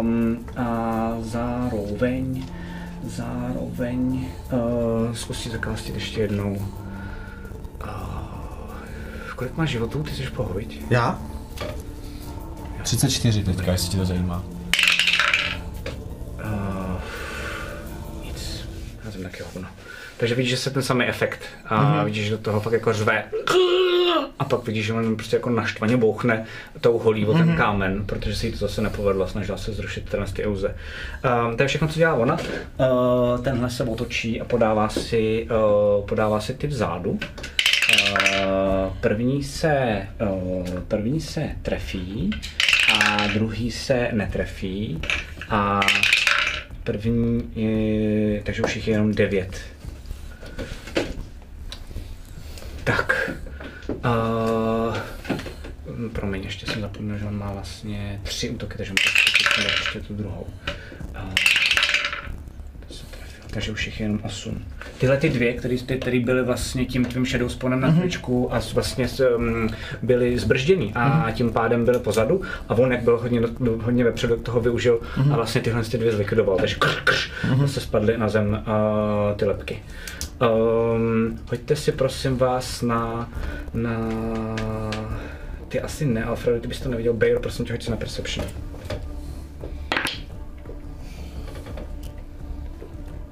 Um, 0.00 0.44
a 0.56 1.16
zároveň, 1.20 2.44
zároveň 3.04 4.26
uh, 4.52 5.14
zkusí 5.14 5.50
zakástit 5.50 5.94
ještě 5.94 6.20
jednou. 6.20 6.58
Kolik 9.36 9.56
máš 9.56 9.70
životů? 9.70 10.02
Ty 10.02 10.10
jsi 10.10 10.22
pohodě. 10.30 10.76
Já? 10.90 11.18
34 12.82 13.44
teďka, 13.44 13.72
jestli 13.72 13.88
ti 13.88 13.96
to 13.96 14.04
zajímá. 14.04 14.42
Uh, 16.44 17.00
nic. 18.24 18.64
Já 19.04 19.10
jsem 19.12 19.22
taky 19.22 19.42
hovno. 19.42 19.68
Takže 20.16 20.34
vidíš, 20.34 20.50
že 20.50 20.56
se 20.56 20.70
ten 20.70 20.82
samý 20.82 21.04
efekt. 21.04 21.40
A 21.66 21.82
Mhm. 21.82 21.92
mm-hmm. 21.94 22.04
vidíš, 22.04 22.24
že 22.24 22.30
do 22.30 22.38
toho 22.38 22.60
fakt 22.60 22.72
jako 22.72 22.92
řve. 22.92 23.24
A 24.38 24.44
pak 24.44 24.66
vidíš, 24.66 24.86
že 24.86 24.92
on 24.92 25.16
prostě 25.16 25.36
jako 25.36 25.50
naštvaně 25.50 25.96
bouchne 25.96 26.44
tou 26.80 26.98
holí 26.98 27.26
o 27.26 27.32
ten 27.32 27.48
Mhm. 27.48 27.56
kámen, 27.56 28.04
protože 28.06 28.36
se 28.36 28.46
jí 28.46 28.52
to 28.52 28.58
zase 28.58 28.80
nepovedlo, 28.82 29.28
snažila 29.28 29.58
se 29.58 29.72
zrušit 29.72 30.10
tyhle 30.10 30.26
ty 30.26 30.42
iluze. 30.42 30.76
Um, 31.48 31.56
to 31.56 31.62
je 31.62 31.68
všechno, 31.68 31.88
co 31.88 31.98
dělá 31.98 32.14
ona. 32.14 32.34
Uh, 32.34 33.40
tenhle 33.44 33.70
se 33.70 33.84
otočí 33.84 34.40
a 34.40 34.44
podává 34.44 34.88
si, 34.88 35.48
uh, 36.00 36.06
podává 36.06 36.40
si 36.40 36.54
ty 36.54 36.66
vzadu. 36.66 37.18
První 39.00 39.42
se, 39.42 40.06
první 40.88 41.20
se 41.20 41.50
trefí 41.62 42.30
a 42.94 43.26
druhý 43.26 43.70
se 43.70 44.08
netrefí 44.12 45.00
a 45.48 45.80
první 46.84 47.50
je, 47.54 48.42
takže 48.42 48.62
už 48.62 48.76
jich 48.76 48.88
je 48.88 48.94
jenom 48.94 49.14
devět. 49.14 49.60
Tak. 52.84 53.30
Uh, 53.88 54.96
promiň, 56.12 56.42
ještě 56.42 56.66
jsem 56.66 56.80
zapomněl, 56.80 57.18
že 57.18 57.24
on 57.24 57.38
má 57.38 57.52
vlastně 57.52 58.20
tři 58.22 58.50
útoky, 58.50 58.76
takže 58.76 58.92
můžu 58.92 59.68
ještě 59.68 60.00
tu 60.00 60.14
druhou. 60.14 60.46
Uh. 61.10 61.61
Takže 63.54 63.72
už 63.72 63.86
jich 63.86 64.00
je 64.00 64.04
jenom 64.04 64.20
osm. 64.22 64.64
Tyhle 64.98 65.16
ty 65.16 65.28
dvě, 65.28 65.52
které 65.52 65.76
ty, 65.86 65.96
který 65.98 66.20
byly 66.20 66.42
vlastně 66.42 66.84
tím 66.84 67.04
tvým 67.04 67.26
shadow 67.26 67.48
spawnem 67.48 67.80
na 67.80 67.88
chvíličku 67.92 68.54
a 68.54 68.60
s- 68.60 68.72
vlastně 68.72 69.08
um, 69.36 69.68
byly 70.02 70.38
zbržděný 70.38 70.92
a 70.94 71.30
tím 71.30 71.52
pádem 71.52 71.84
byly 71.84 71.98
pozadu 71.98 72.42
a 72.68 72.74
on 72.74 72.92
jak 72.92 73.02
byl 73.02 73.18
hodně, 73.18 73.40
byl 73.60 73.78
hodně 73.82 74.04
vepředu, 74.04 74.36
toho 74.36 74.60
využil 74.60 75.00
a 75.32 75.36
vlastně 75.36 75.60
tyhle 75.60 75.82
ty 75.84 75.98
dvě 75.98 76.12
zlikvidoval, 76.12 76.56
takže 76.56 76.76
krš, 76.78 76.94
krš, 77.04 77.30
zase 77.60 77.80
spadly 77.80 78.18
na 78.18 78.28
zem 78.28 78.48
uh, 79.30 79.36
ty 79.36 79.44
lepky. 79.44 79.82
Um, 80.40 81.38
hoďte 81.50 81.76
si 81.76 81.92
prosím 81.92 82.36
vás 82.36 82.82
na, 82.82 83.30
na 83.74 83.98
ty 85.68 85.80
asi 85.80 86.06
ne, 86.06 86.24
Alfredo, 86.24 86.60
ty 86.60 86.68
bys 86.68 86.80
to 86.80 86.88
neviděl, 86.88 87.12
Bayer, 87.14 87.38
prosím 87.38 87.64
tě, 87.64 87.72
hoď 87.72 87.82
si 87.82 87.90
na 87.90 87.96
Perception. 87.96 88.46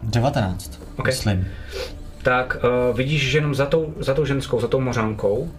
19. 0.03 0.81
Ok. 0.97 1.07
Myslím. 1.07 1.49
tak 2.23 2.57
uh, 2.65 2.97
vidíš, 2.97 3.31
že 3.31 3.39
jenom 3.39 3.55
za 3.55 3.67
tou, 3.67 3.95
za 3.99 4.15
tou 4.15 4.25
ženskou, 4.25 4.61
za 4.61 4.69
tou 4.69 4.81
mořánkou, 4.81 5.51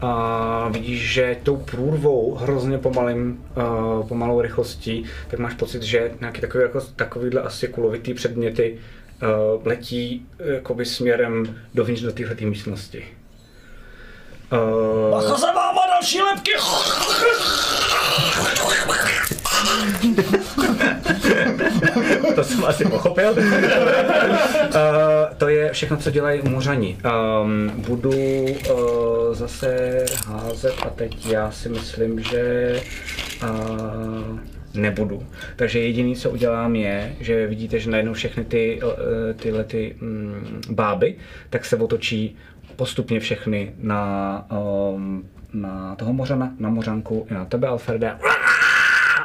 a 0.00 0.68
vidíš, 0.68 1.12
že 1.12 1.36
tou 1.42 1.56
průrvou 1.56 2.34
hrozně 2.34 2.78
pomalým, 2.78 3.44
uh, 3.56 4.08
pomalou 4.08 4.40
rychlostí, 4.40 5.04
tak 5.28 5.40
máš 5.40 5.54
pocit, 5.54 5.82
že 5.82 6.10
nějaký 6.20 6.40
takový, 6.40 6.62
jako, 6.62 6.80
takovýhle 6.80 7.42
asi 7.42 7.68
kulovitý 7.68 8.14
předměty 8.14 8.78
uh, 9.22 9.66
letí 9.66 10.26
jakoby 10.54 10.84
směrem 10.84 11.56
dovnitř 11.74 12.02
do 12.02 12.12
téhle 12.12 12.36
místnosti. 12.40 13.04
Uh, 14.52 15.10
Bacha 15.10 15.36
za 15.36 15.52
váma 15.52 15.86
další 15.86 16.22
lepky! 16.22 16.50
to 22.34 22.44
jsem 22.44 22.64
asi 22.64 22.84
pochopil. 22.84 23.30
uh, 23.30 23.36
to 25.36 25.48
je 25.48 25.72
všechno, 25.72 25.96
co 25.96 26.10
dělají 26.10 26.40
mořani. 26.48 26.98
Um, 27.42 27.72
budu 27.76 28.10
uh, 28.10 28.46
zase 29.32 29.96
házet 30.26 30.74
a 30.82 30.90
teď 30.90 31.26
já 31.26 31.50
si 31.50 31.68
myslím, 31.68 32.20
že 32.20 32.74
uh, 33.42 34.38
nebudu. 34.74 35.26
Takže 35.56 35.80
jediný, 35.80 36.16
co 36.16 36.30
udělám 36.30 36.76
je, 36.76 37.16
že 37.20 37.46
vidíte, 37.46 37.78
že 37.78 37.90
najednou 37.90 38.12
všechny 38.12 38.44
ty, 38.44 38.80
uh, 38.82 38.90
tyhle 39.36 39.64
ty 39.64 39.96
um, 40.02 40.60
báby, 40.70 41.14
tak 41.50 41.64
se 41.64 41.76
otočí 41.76 42.36
postupně 42.76 43.20
všechny 43.20 43.74
na, 43.78 44.44
um, 44.94 45.28
na 45.52 45.94
toho 45.94 46.12
mořana, 46.12 46.52
na 46.58 46.68
mořanku, 46.68 47.26
i 47.30 47.34
na 47.34 47.44
tebe, 47.44 47.68
Alfrede 47.68 48.16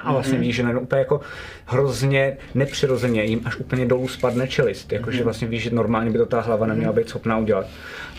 a 0.03 0.11
vlastně 0.11 0.37
vidíš, 0.37 0.55
že 0.55 0.63
najednou 0.63 0.81
úplně 0.81 0.99
jako 0.99 1.21
hrozně 1.65 2.37
nepřirozeně 2.55 3.23
jim 3.23 3.41
až 3.45 3.55
úplně 3.55 3.85
dolů 3.85 4.07
spadne 4.07 4.47
čelist. 4.47 4.93
Jakože 4.93 5.23
vlastně 5.23 5.47
víš, 5.47 5.63
že 5.63 5.69
normálně 5.69 6.11
by 6.11 6.17
to 6.17 6.25
ta 6.25 6.41
hlava 6.41 6.65
neměla 6.65 6.93
být 6.93 7.09
schopná 7.09 7.37
udělat. 7.37 7.67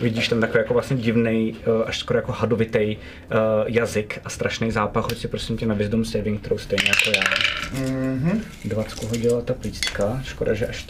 Vidíš 0.01 0.27
tam 0.27 0.41
takový 0.41 0.59
jako 0.59 0.73
vlastně 0.73 0.97
divný, 0.97 1.55
až 1.85 1.99
skoro 1.99 2.19
jako 2.19 2.31
hadovitý 2.31 2.97
uh, 2.97 3.37
jazyk 3.65 4.19
a 4.25 4.29
strašný 4.29 4.71
zápach. 4.71 5.03
Hoď 5.03 5.17
si 5.17 5.27
prosím 5.27 5.57
tě 5.57 5.65
na 5.65 5.75
Wisdom 5.75 6.05
Saving 6.05 6.41
Throw 6.41 6.59
stejně 6.59 6.89
jako 6.89 7.19
já. 7.19 7.35
Mm-hmm. 7.85 8.39
20 8.65 9.03
hodila 9.03 9.41
ta 9.41 9.53
plícka, 9.53 10.19
škoda, 10.23 10.53
že 10.53 10.67
až 10.67 10.83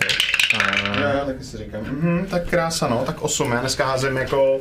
Jo, 0.53 1.07
jo, 1.19 1.25
taky 1.25 1.43
si 1.43 1.57
říkám. 1.57 1.81
Mhm, 1.81 2.25
tak 2.29 2.49
krása, 2.49 2.87
no, 2.87 3.03
tak 3.05 3.21
8. 3.21 3.51
Já 3.51 3.59
dneska 3.59 3.85
házím 3.85 4.17
jako... 4.17 4.59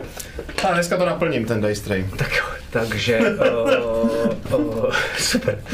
A 0.68 0.72
dneska 0.72 0.96
to 0.96 1.06
naplním, 1.06 1.44
ten 1.44 1.60
dice 1.60 1.84
tray. 1.84 2.06
Tak 2.16 2.32
jo, 2.36 2.44
takže 2.70 3.20
uh, 4.52 4.58
uh, 4.60 4.92
super. 5.18 5.64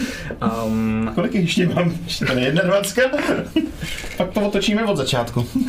Um, 0.64 1.12
Kolik 1.14 1.34
ještě 1.34 1.68
mám? 1.68 1.94
Ještě 2.04 2.24
to 2.24 2.32
je 2.32 2.52
21. 2.52 3.18
Pak 4.16 4.30
to 4.30 4.40
otočíme 4.40 4.84
od 4.84 4.96
začátku. 4.96 5.40
uh, 5.40 5.66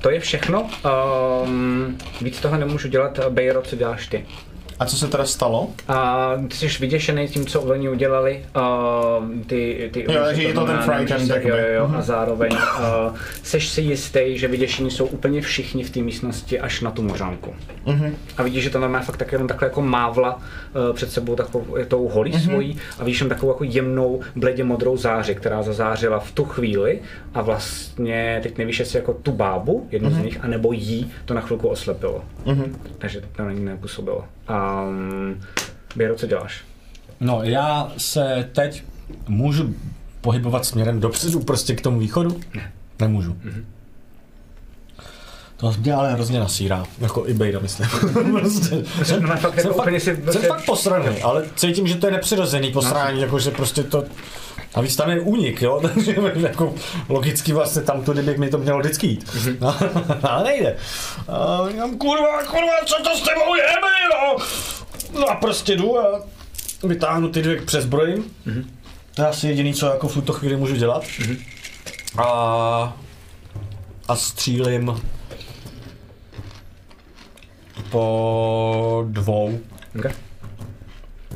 to 0.00 0.10
je 0.10 0.20
všechno. 0.20 0.70
Um, 1.44 1.98
víc 2.20 2.40
toho 2.40 2.56
nemůžu 2.56 2.88
dělat. 2.88 3.20
Bejro, 3.28 3.62
co 3.62 3.76
děláš 3.76 4.06
ty? 4.06 4.26
A 4.82 4.86
co 4.86 4.96
se 4.96 5.08
teda 5.08 5.24
stalo? 5.24 5.68
A 5.88 6.30
ty 6.48 6.56
jsi 6.56 6.66
vyděšený 6.80 7.28
tím, 7.28 7.46
co 7.46 7.62
oni 7.62 7.88
udělali. 7.88 8.44
Uh, 8.56 9.28
ty, 9.46 9.90
ty, 9.92 10.06
Jo, 10.12 10.20
takže 10.24 10.42
je 10.42 10.54
to 10.54 10.66
ten 10.66 10.78
frightened, 10.78 11.28
na- 11.28 11.36
Jo, 11.36 11.56
jo, 11.74 11.86
Mhm. 11.88 11.96
a 11.96 12.02
zároveň 12.02 12.52
uh, 12.52 13.16
seš 13.42 13.68
si 13.68 13.80
jistý, 13.80 14.38
že 14.38 14.48
vyděšení 14.48 14.90
jsou 14.90 15.06
úplně 15.06 15.40
všichni 15.40 15.84
v 15.84 15.90
té 15.90 16.00
místnosti 16.00 16.60
až 16.60 16.80
na 16.80 16.90
tu 16.90 17.02
mořánku. 17.02 17.54
Mhm. 17.86 18.16
A 18.36 18.42
vidíš, 18.42 18.64
že 18.64 18.70
to 18.70 18.78
normálně 18.80 19.06
fakt 19.06 19.16
tak 19.16 19.32
jenom 19.32 19.48
takhle 19.48 19.66
jako 19.68 19.82
mávla 19.82 20.34
uh, 20.36 20.94
před 20.94 21.10
sebou 21.12 21.36
takovou 21.36 21.76
je 21.76 21.86
tou 21.86 22.08
holí 22.08 22.30
Mhm. 22.32 22.40
svojí 22.40 22.78
a 22.98 23.04
vidíš 23.04 23.18
tam 23.18 23.28
takovou 23.28 23.52
jako 23.52 23.64
jemnou 23.64 24.20
bledě 24.36 24.64
modrou 24.64 24.96
záři, 24.96 25.34
která 25.34 25.62
zazářila 25.62 26.18
v 26.18 26.32
tu 26.32 26.44
chvíli 26.44 27.00
a 27.34 27.42
vlastně 27.42 28.40
teď 28.42 28.58
nevíš, 28.58 28.78
jestli 28.78 28.98
jako 28.98 29.12
tu 29.14 29.32
bábu, 29.32 29.88
jednu 29.90 30.10
Mhm. 30.10 30.20
z 30.20 30.24
nich, 30.24 30.38
anebo 30.42 30.72
jí 30.72 31.12
to 31.24 31.34
na 31.34 31.40
chvilku 31.40 31.68
oslepilo. 31.68 32.24
Takže 32.98 33.20
to 33.36 33.42
na 33.42 33.52
ní 33.52 33.64
nepůsobilo. 33.64 34.24
Um, 34.52 35.40
Běro, 35.96 36.14
co 36.14 36.26
děláš? 36.26 36.64
No, 37.20 37.42
já 37.42 37.92
se 37.96 38.48
teď 38.52 38.84
můžu 39.28 39.74
pohybovat 40.20 40.64
směrem 40.64 41.00
dopředu, 41.00 41.40
prostě 41.40 41.74
k 41.74 41.80
tomu 41.80 41.98
východu? 41.98 42.40
Ne. 42.54 42.72
Nemůžu. 43.00 43.32
Mm-hmm. 43.32 43.64
To 45.62 45.74
mě 45.78 45.94
ale 45.94 46.12
hrozně 46.12 46.40
nasírá, 46.40 46.84
jako 46.98 47.26
i 47.26 47.34
Bejda, 47.34 47.58
myslím. 47.58 47.88
prostě, 48.40 48.84
jsem, 49.04 49.22
no, 49.22 49.36
fakt 49.36 49.56
jako 49.56 49.60
jsem, 49.68 49.72
fakt, 49.74 49.92
si- 49.94 50.00
jsem 50.00 50.16
prostě- 50.22 50.46
fakt 50.46 50.64
posraný, 50.66 51.22
ale 51.22 51.44
cítím, 51.56 51.86
že 51.86 51.94
to 51.94 52.06
je 52.06 52.12
nepřirozený 52.12 52.72
posrání, 52.72 53.20
jako 53.20 53.38
že 53.38 53.50
prostě 53.50 53.82
to... 53.82 54.04
A 54.74 54.80
víc 54.80 54.96
tam 54.96 55.10
je 55.10 55.20
únik, 55.20 55.62
jo, 55.62 55.80
takže 55.94 56.14
jako 56.36 56.74
logicky 57.08 57.52
vlastně 57.52 57.82
tam 57.82 58.04
tudy 58.04 58.22
by 58.22 58.38
mi 58.38 58.50
to 58.50 58.58
mělo 58.58 58.78
vždycky 58.78 59.06
jít. 59.06 59.36
No, 59.60 59.74
ale 60.30 60.44
nejde. 60.44 60.76
A 61.28 61.68
říkám, 61.70 61.98
kurva, 61.98 62.42
kurva, 62.42 62.72
co 62.86 62.94
to 63.02 63.16
s 63.16 63.22
tebou 63.22 63.54
je, 63.54 63.62
jo? 64.14 64.36
No 65.20 65.30
a 65.30 65.34
prostě 65.34 65.76
jdu 65.76 65.98
a 65.98 66.20
vytáhnu 66.82 67.28
ty 67.28 67.42
dvě 67.42 67.60
přes 67.62 67.84
zbrojím. 67.84 68.24
To 69.14 69.22
je 69.22 69.28
asi 69.28 69.48
jediný, 69.48 69.74
co 69.74 69.86
jako 69.86 70.08
v 70.08 70.14
tuto 70.14 70.32
chvíli 70.32 70.56
můžu 70.56 70.76
dělat. 70.76 71.04
A, 72.18 72.96
a 74.08 74.16
střílím 74.16 75.02
po 77.92 79.04
dvou. 79.08 79.58
Okay. 79.98 80.12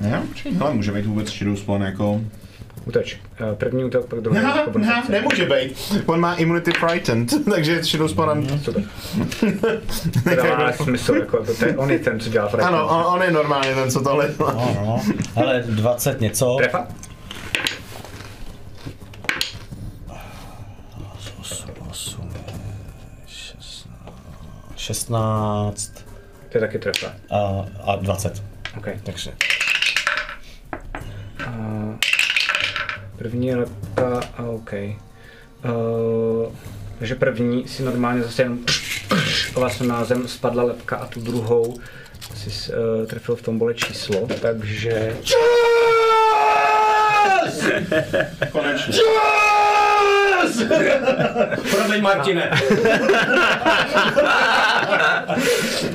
Ne, 0.00 0.22
počkej, 0.28 0.52
hele, 0.54 0.74
může 0.74 0.92
být 0.92 1.06
vůbec 1.06 1.30
Shadow 1.30 1.56
Spawn 1.56 1.82
jako... 1.82 2.20
Útoč. 2.84 3.16
Eh, 3.52 3.54
První 3.54 3.84
útok, 3.84 4.06
pak 4.06 4.20
druhý. 4.20 4.38
Ne, 4.38 4.54
ne, 4.78 5.02
nemůže 5.08 5.46
být. 5.46 6.02
On 6.06 6.20
má 6.20 6.34
immunity 6.34 6.72
frightened, 6.72 7.44
takže 7.50 7.84
Shadow 7.84 8.08
Spawnem... 8.08 8.58
Super. 8.58 8.82
To 10.36 10.36
dává 10.36 10.72
smysl, 10.72 11.14
jako 11.14 11.44
to, 11.44 11.64
je, 11.64 11.76
on 11.76 11.90
je 11.90 11.98
ten, 11.98 12.20
co 12.20 12.30
dělá 12.30 12.48
frightened. 12.48 12.74
Ano, 12.74 12.88
on, 12.88 13.14
on 13.14 13.22
je 13.22 13.30
normálně 13.30 13.74
ten, 13.74 13.90
co 13.90 14.00
tohle 14.00 14.28
dělá. 14.38 14.52
No, 14.52 14.76
no. 14.76 15.02
Ale 15.36 15.62
20 15.66 16.20
něco. 16.20 16.56
Trefa? 16.58 16.86
16 24.76 26.05
To 26.56 26.64
je 26.64 26.68
taky 26.68 26.78
trefa. 26.78 27.12
a, 27.30 27.66
a 27.84 27.96
20. 27.96 28.42
Okay. 28.78 29.00
Takže. 29.02 29.32
Uh, 31.46 31.94
první 33.18 33.54
lepka, 33.54 34.20
a 34.36 34.42
OK. 34.42 34.72
Uh, 34.72 36.52
takže 36.98 37.14
první 37.14 37.68
si 37.68 37.82
normálně 37.82 38.22
zase 38.22 38.42
jen 38.42 38.58
vlastně 39.54 39.86
na 39.86 40.04
zem 40.04 40.28
spadla 40.28 40.62
lepka 40.62 40.96
a 40.96 41.06
tu 41.06 41.20
druhou 41.20 41.78
si 42.34 42.72
uh, 42.72 43.06
trefil 43.06 43.36
v 43.36 43.42
tom 43.42 43.58
bole 43.58 43.74
číslo, 43.74 44.28
takže 44.40 45.16
Konečně. 48.52 48.98
Promiň, 51.70 52.02
Martine. 52.02 52.50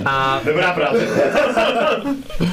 a 0.05 0.41
Dobrá 0.45 0.73
práce. 0.73 1.07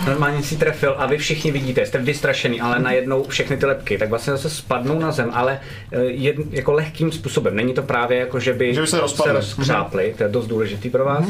normálně 0.07 0.43
si 0.43 0.57
trefil 0.57 0.95
a 0.99 1.07
vy 1.07 1.19
všichni 1.19 1.53
vidíte, 1.53 1.87
jste 1.87 1.99
vystrašený, 1.99 2.61
ale 2.61 2.79
najednou 2.79 3.25
všechny 3.29 3.57
ty 3.57 3.67
lepky, 3.67 3.99
tak 3.99 4.09
vlastně 4.09 4.33
zase 4.33 4.51
spadnou 4.51 4.99
na 4.99 5.13
zem, 5.13 5.31
ale 5.35 5.61
eh, 5.93 6.01
jed, 6.05 6.37
jako 6.51 6.73
lehkým 6.73 7.13
způsobem. 7.13 7.57
Není 7.57 7.75
to 7.75 7.83
právě 7.83 8.19
jako, 8.19 8.41
že 8.41 8.53
by, 8.53 8.75
Že 8.75 8.81
by 8.81 8.87
se. 8.87 8.97
Mhm. 8.97 9.35
rozkřáply, 9.35 10.15
to 10.17 10.23
je 10.23 10.29
dost 10.29 10.47
důležitý 10.47 10.91
pro 10.91 11.05
vás. 11.05 11.25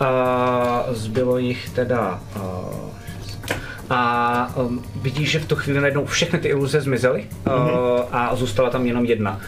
A 0.00 0.84
zbylo 0.90 1.38
jich 1.38 1.70
teda 1.70 2.20
uh, 2.36 2.97
a 3.90 4.52
um, 4.56 4.84
vidíš, 5.02 5.30
že 5.30 5.38
v 5.38 5.46
tu 5.46 5.56
chvíli 5.56 5.80
najednou 5.80 6.04
všechny 6.04 6.38
ty 6.38 6.48
iluze 6.48 6.80
zmizely 6.80 7.26
uh, 7.46 7.52
a 8.12 8.36
zůstala 8.36 8.70
tam 8.70 8.86
jenom 8.86 9.04
jedna. 9.04 9.40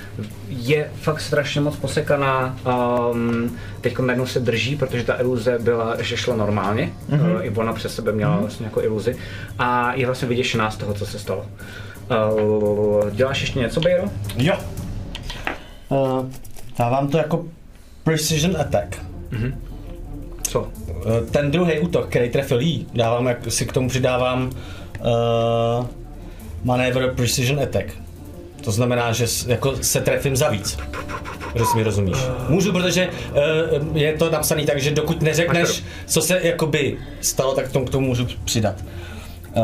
Je 0.49 0.91
fakt 1.01 1.21
strašně 1.21 1.61
moc 1.61 1.77
posekaná, 1.77 2.57
um, 3.13 3.57
teď 3.81 3.99
najednou 3.99 4.27
se 4.27 4.41
drží, 4.41 4.77
protože 4.77 5.05
ta 5.05 5.21
iluze 5.21 5.59
byla, 5.59 6.03
že 6.03 6.17
šla 6.17 6.37
normálně, 6.37 6.93
uh, 7.09 7.19
i 7.43 7.51
ona 7.51 7.73
přes 7.73 7.95
sebe 7.95 8.13
měla 8.13 8.37
vlastně 8.37 8.67
jako 8.67 8.83
iluzi 8.83 9.17
a 9.59 9.95
je 9.95 10.07
vlastně 10.07 10.29
vyděšená 10.29 10.71
z 10.71 10.77
toho, 10.77 10.95
co 10.95 11.07
se 11.07 11.19
stalo. 11.19 11.47
Uh, 12.37 13.11
děláš 13.11 13.41
ještě 13.41 13.59
něco, 13.59 13.81
Bejro? 13.81 14.05
Jo. 14.37 14.55
Uh, 15.89 16.27
dávám 16.79 17.09
to 17.09 17.19
jako 17.19 17.45
precision 18.05 18.57
attack. 18.61 18.97
Co? 20.51 20.69
Eh, 20.89 21.31
Ten 21.31 21.51
druhý 21.51 21.79
útok, 21.79 22.09
který 22.09 22.29
trefil 22.29 22.61
jí, 22.61 22.87
dávám, 22.95 23.27
jak 23.27 23.39
si 23.49 23.67
k 23.67 23.73
tomu 23.73 23.89
přidávám 23.89 24.51
uh, 25.01 25.87
manévr 26.65 27.15
precision 27.15 27.61
attack. 27.61 27.87
To 28.65 28.73
znamená, 28.73 29.13
že 29.13 29.27
jako 29.47 29.77
se 29.77 30.01
trefím 30.01 30.37
za 30.37 30.49
víc. 30.49 30.79
Že 31.55 31.65
si 31.65 31.77
mi 31.77 31.83
rozumíš. 31.83 32.17
Můžu, 32.49 32.73
protože 32.73 33.09
uh, 33.09 33.97
je 33.97 34.13
to 34.13 34.31
napsané 34.31 34.67
tak, 34.67 34.81
že 34.81 34.91
dokud 34.91 35.23
neřekneš, 35.23 35.85
co 36.07 36.23
se 36.23 36.41
jakoby 36.43 36.99
stalo, 37.21 37.55
tak 37.55 37.69
k 37.69 37.73
tomu, 37.73 37.85
k 37.85 37.91
tomu 37.91 38.07
můžu 38.07 38.27
přidat. 38.45 38.75
Uh, 39.57 39.63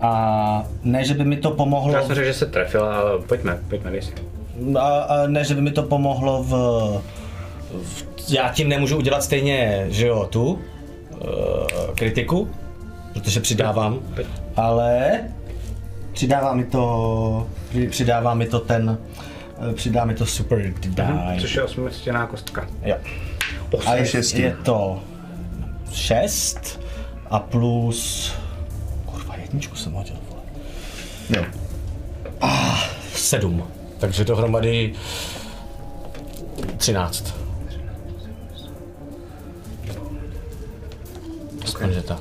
a 0.00 0.64
ne, 0.82 1.04
že 1.04 1.14
by 1.14 1.24
mi 1.24 1.36
to 1.36 1.50
pomohlo... 1.50 1.92
Já 1.92 2.02
jsem 2.02 2.14
řekl, 2.14 2.26
že 2.26 2.34
se 2.34 2.46
trefil, 2.46 2.84
ale 2.84 3.18
pojďme, 3.18 3.58
pojďme, 3.68 3.90
dej 3.90 4.02
si. 4.02 4.12
A, 4.78 4.88
a 4.88 5.26
ne, 5.26 5.44
že 5.44 5.54
by 5.54 5.60
mi 5.60 5.70
to 5.70 5.82
pomohlo 5.82 6.42
v 6.42 6.52
já 8.28 8.48
tím 8.52 8.68
nemůžu 8.68 8.96
udělat 8.96 9.22
stejně, 9.22 9.86
že 9.88 10.06
jo, 10.06 10.26
tu 10.30 10.44
uh, 10.52 10.58
kritiku, 11.94 12.48
protože 13.12 13.40
přidávám, 13.40 13.98
ale 14.56 15.20
přidává 16.12 16.52
mi 16.54 16.64
to, 16.64 17.46
při- 17.68 17.88
přidává 17.88 18.34
mi 18.34 18.46
to 18.46 18.58
ten, 18.60 18.98
eh, 19.70 19.74
přidá 19.74 20.04
mi 20.04 20.14
to 20.14 20.26
super 20.26 20.72
die. 20.86 21.40
Což 21.40 21.54
je 21.54 21.62
osmistěná 21.62 22.26
kostka. 22.26 22.66
Jo. 22.82 22.96
A 23.86 23.90
A 23.90 23.94
je 23.94 24.04
je, 24.34 24.56
to 24.62 25.00
6 25.92 26.80
a 27.30 27.38
plus, 27.38 28.32
kurva, 29.06 29.34
jedničku 29.36 29.76
jsem 29.76 29.92
hodil, 29.92 30.16
vole. 30.30 30.42
Jo. 31.36 31.44
7. 33.14 33.62
Takže 33.98 34.24
dohromady 34.24 34.92
13. 36.76 37.34
Aspoň, 41.80 41.92
že 41.94 42.02
tak. 42.02 42.20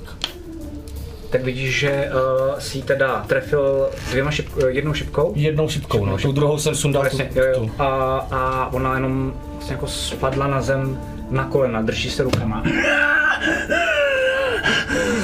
Tak 1.29 1.43
vidíš, 1.43 1.79
že 1.79 2.09
uh, 2.51 2.59
si 2.59 2.77
ji 2.77 2.83
teda 2.83 3.23
trefil 3.27 3.89
dvěma 4.09 4.31
šip, 4.31 4.47
eh, 4.63 4.69
jednou 4.71 4.93
šipkou. 4.93 5.33
Jednou 5.35 5.69
šipkou, 5.69 6.05
no. 6.05 6.17
Tu 6.17 6.31
druhou 6.31 6.59
jsem 6.59 6.75
sundal 6.75 7.05
tu, 7.11 7.17
jo, 7.35 7.43
jo. 7.55 7.69
A, 7.79 7.85
a 8.31 8.69
ona 8.73 8.93
jenom 8.95 9.33
vlastně 9.53 9.73
jako 9.73 9.87
spadla 9.87 10.47
na 10.47 10.61
zem 10.61 10.99
na 11.29 11.43
kolena, 11.45 11.81
drží 11.81 12.09
se 12.09 12.23
rukama. 12.23 12.63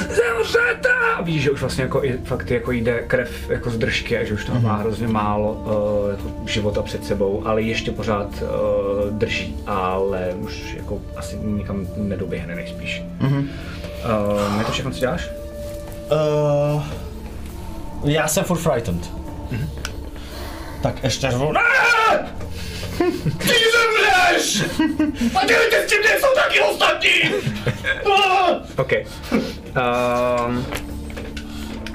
Zemřete! 0.10 0.90
A 1.18 1.22
vidíš, 1.22 1.44
že 1.44 1.52
už 1.52 1.62
vlastně 1.62 1.84
jako, 1.84 2.04
i- 2.04 2.20
fakt 2.24 2.52
jako 2.52 2.72
jde 2.72 3.04
krev 3.08 3.50
jako 3.50 3.70
z 3.70 3.78
držky 3.78 4.18
a 4.18 4.24
že 4.24 4.34
už 4.34 4.46
toho 4.46 4.60
má 4.60 4.76
hrozně 4.76 5.08
málo 5.08 5.52
uh, 5.54 6.12
jako 6.12 6.48
života 6.48 6.82
před 6.82 7.06
sebou, 7.06 7.42
ale 7.48 7.62
ještě 7.62 7.92
pořád 7.92 8.30
uh, 8.42 9.10
drží, 9.18 9.56
ale 9.68 10.34
už 10.40 10.76
jako 10.78 11.02
asi 11.16 11.38
nikam 11.44 11.88
nedoběhne 11.98 12.56
nejspíš. 12.56 13.04
Mm-hmm. 13.22 13.46
Uh, 14.06 14.60
je 14.60 14.66
to 14.66 14.72
všechno, 14.72 14.92
co 14.92 15.00
děláš? 15.00 15.30
Uh, 16.76 16.84
já 18.04 18.28
jsem 18.28 18.44
furt 18.44 18.58
frightened. 18.60 19.12
Tak 20.82 21.04
ještě 21.04 21.32
řvu. 21.32 21.54
Ty 23.38 23.54
zemřeš! 23.76 24.64
A 25.36 25.46
dělejte 25.46 25.84
s 25.84 25.90
tím, 25.90 26.00
kde 26.02 26.20
jsou 26.20 26.36
taky 26.36 26.60
ostatní! 26.60 27.12
OK. 28.78 28.92
Um, 30.48 30.66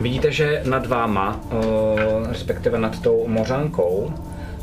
vidíte, 0.01 0.33
že 0.33 0.63
nad 0.65 0.87
váma, 0.87 1.41
uh, 1.45 2.29
respektive 2.29 2.79
nad 2.79 3.03
tou 3.03 3.29
mořankou, 3.29 4.15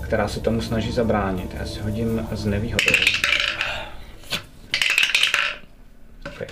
která 0.02 0.28
se 0.28 0.40
tomu 0.40 0.61
snaží 0.61 0.91
zabránit, 0.91 1.56
já 1.60 1.65
si 1.65 1.80
hodím 1.80 2.28
z 2.32 2.45
nevýhodou. 2.45 2.94
Okay. 6.26 6.48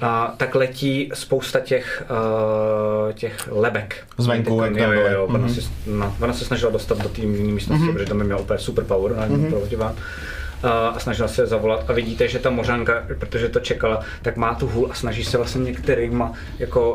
A 0.00 0.34
tak 0.36 0.54
letí 0.54 1.10
spousta 1.14 1.60
těch, 1.60 2.04
uh, 2.10 3.12
těch 3.12 3.48
lebek. 3.50 4.04
Zvenku, 4.18 4.60
jak 4.60 4.70
jo, 4.70 4.78
tam 4.78 4.92
jo, 4.92 5.00
byly. 5.00 5.14
jo. 5.14 5.26
Ona, 5.26 5.48
si, 5.48 5.60
no, 5.86 6.16
ona 6.20 6.32
se 6.32 6.44
snažila 6.44 6.72
dostat 6.72 6.98
do 6.98 7.08
té 7.08 7.22
místnosti, 7.22 7.88
protože 7.92 8.06
tam 8.06 8.18
by 8.18 8.24
měla 8.24 8.40
úplně 8.40 8.58
super 8.58 8.84
power 8.84 9.16
na 9.16 9.26
mm 9.26 9.46
proti 9.46 9.76
vám. 9.76 9.92
Uh, 9.92 9.98
a 10.62 10.98
snažila 10.98 11.28
se 11.28 11.46
zavolat 11.46 11.84
a 11.88 11.92
vidíte, 11.92 12.28
že 12.28 12.38
ta 12.38 12.50
mořanka, 12.50 13.04
protože 13.18 13.48
to 13.48 13.60
čekala, 13.60 14.00
tak 14.22 14.36
má 14.36 14.54
tu 14.54 14.66
hůl 14.66 14.88
a 14.90 14.94
snaží 14.94 15.24
se 15.24 15.36
vlastně 15.36 15.64
některýma 15.64 16.32
jako 16.58 16.92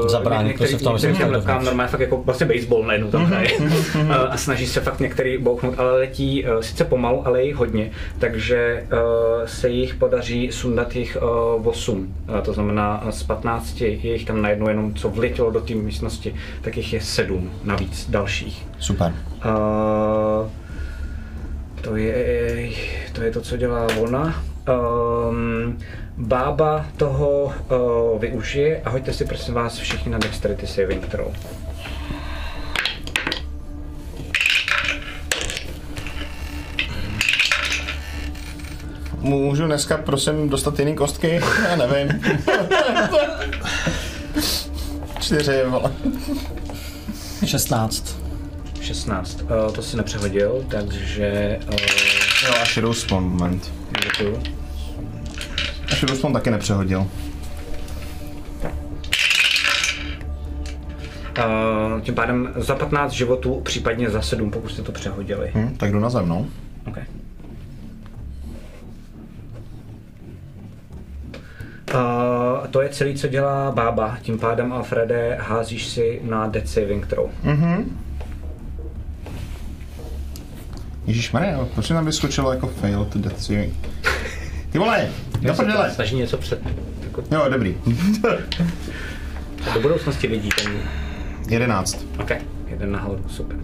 uh, 0.00 0.08
Zabránit, 0.08 0.48
některý, 0.48 0.72
to 0.72 0.78
se 0.78 0.82
v 0.82 0.82
tom 0.82 1.10
některým 1.10 1.64
normálně 1.64 1.90
fakt 1.90 2.00
jako 2.00 2.16
vlastně 2.16 2.46
baseball 2.46 2.84
najednou 2.84 3.10
tam 3.10 3.24
hraje. 3.24 3.48
uh, 3.94 4.12
a 4.30 4.36
snaží 4.36 4.66
se 4.66 4.80
fakt 4.80 5.00
některý 5.00 5.38
bouchnout, 5.38 5.78
ale 5.78 5.92
letí 5.92 6.44
uh, 6.44 6.60
sice 6.60 6.84
pomalu, 6.84 7.26
ale 7.26 7.42
i 7.42 7.52
hodně, 7.52 7.90
takže 8.18 8.86
uh, 8.92 8.98
se 9.46 9.68
jich 9.68 9.94
podaří 9.94 10.52
sundat 10.52 10.96
jich 10.96 11.16
uh, 11.56 11.68
8. 11.68 12.14
Uh, 12.28 12.40
to 12.40 12.52
znamená 12.52 13.06
z 13.10 13.22
15 13.22 13.80
je 13.80 13.88
jich 13.88 14.24
tam 14.24 14.42
najednou 14.42 14.68
jenom 14.68 14.94
co 14.94 15.08
vletělo 15.08 15.50
do 15.50 15.60
té 15.60 15.74
místnosti, 15.74 16.34
tak 16.62 16.76
jich 16.76 16.92
je 16.92 17.00
7 17.00 17.50
navíc 17.64 18.10
dalších. 18.10 18.66
Super. 18.78 19.14
Uh, 19.44 20.63
to 21.84 21.96
je, 21.96 22.70
to 23.12 23.22
je 23.22 23.30
to, 23.30 23.40
co 23.40 23.56
dělá 23.56 23.86
ona. 23.98 24.42
Um, 25.28 25.78
bába 26.16 26.86
toho 26.96 27.44
uh, 27.44 28.20
využije 28.20 28.82
a 28.84 28.90
hoďte 28.90 29.12
si 29.12 29.24
prosím 29.24 29.54
vás 29.54 29.78
všichni 29.78 30.12
na 30.12 30.18
Dexterity 30.18 30.66
Saving 30.66 31.06
Throw. 31.06 31.34
Můžu 39.20 39.66
dneska 39.66 39.96
prosím 39.96 40.48
dostat 40.48 40.78
jiný 40.78 40.94
kostky? 40.94 41.40
Já 41.68 41.76
nevím. 41.76 42.20
Čtyři, 45.20 45.62
vole. 45.66 45.92
16. 47.46 48.23
16. 48.84 49.42
Uh, 49.42 49.72
to 49.72 49.82
si 49.82 49.96
nepřehodil, 49.96 50.64
takže 50.68 51.58
uh, 51.68 51.74
Jo, 52.44 52.54
a 52.62 52.64
Shadow 52.64 52.92
Spawn, 52.94 53.24
moment. 53.24 53.72
děkuju. 54.04 54.42
A 55.92 55.94
Shadow 55.94 56.16
Spawn 56.16 56.32
taky 56.32 56.50
nepřehodil. 56.50 57.06
Uh, 61.38 62.00
tím 62.00 62.14
pádem 62.14 62.52
za 62.56 62.74
15 62.74 63.12
životů, 63.12 63.60
případně 63.60 64.10
za 64.10 64.22
7, 64.22 64.50
pokud 64.50 64.68
jste 64.68 64.82
to 64.82 64.92
přehodili. 64.92 65.50
Hm, 65.54 65.76
tak 65.76 65.92
jdu 65.92 66.00
na 66.00 66.10
zemnou. 66.10 66.46
Okay. 66.88 67.04
Uh, 71.94 72.66
to 72.70 72.82
je 72.82 72.88
celý, 72.88 73.14
co 73.14 73.28
dělá 73.28 73.70
bába. 73.70 74.18
Tím 74.22 74.38
pádem, 74.38 74.72
Alfrede, 74.72 75.38
házíš 75.40 75.86
si 75.86 76.20
na 76.24 76.46
Death 76.46 76.68
Saving 76.68 77.06
Throw. 77.06 77.30
Ježíš 81.06 81.32
Maria, 81.32 81.68
proč 81.74 81.88
tam 81.88 82.04
vyskočilo 82.06 82.52
jako 82.52 82.66
fail 82.66 83.04
to 83.04 83.18
death 83.18 83.38
saving? 83.42 83.74
Ty 84.70 84.78
vole, 84.78 85.08
do 85.40 85.54
prdele. 85.54 85.90
Snaží 85.90 86.16
něco 86.16 86.36
před... 86.36 86.60
Jako, 87.04 87.22
Jo, 87.30 87.44
dobrý. 87.50 87.76
do 89.74 89.80
budoucnosti 89.80 90.26
vidí 90.26 90.48
ten... 90.48 90.72
Jedenáct. 91.48 92.06
OK, 92.20 92.30
jeden 92.68 92.92
nahoru, 92.92 93.24
super. 93.28 93.56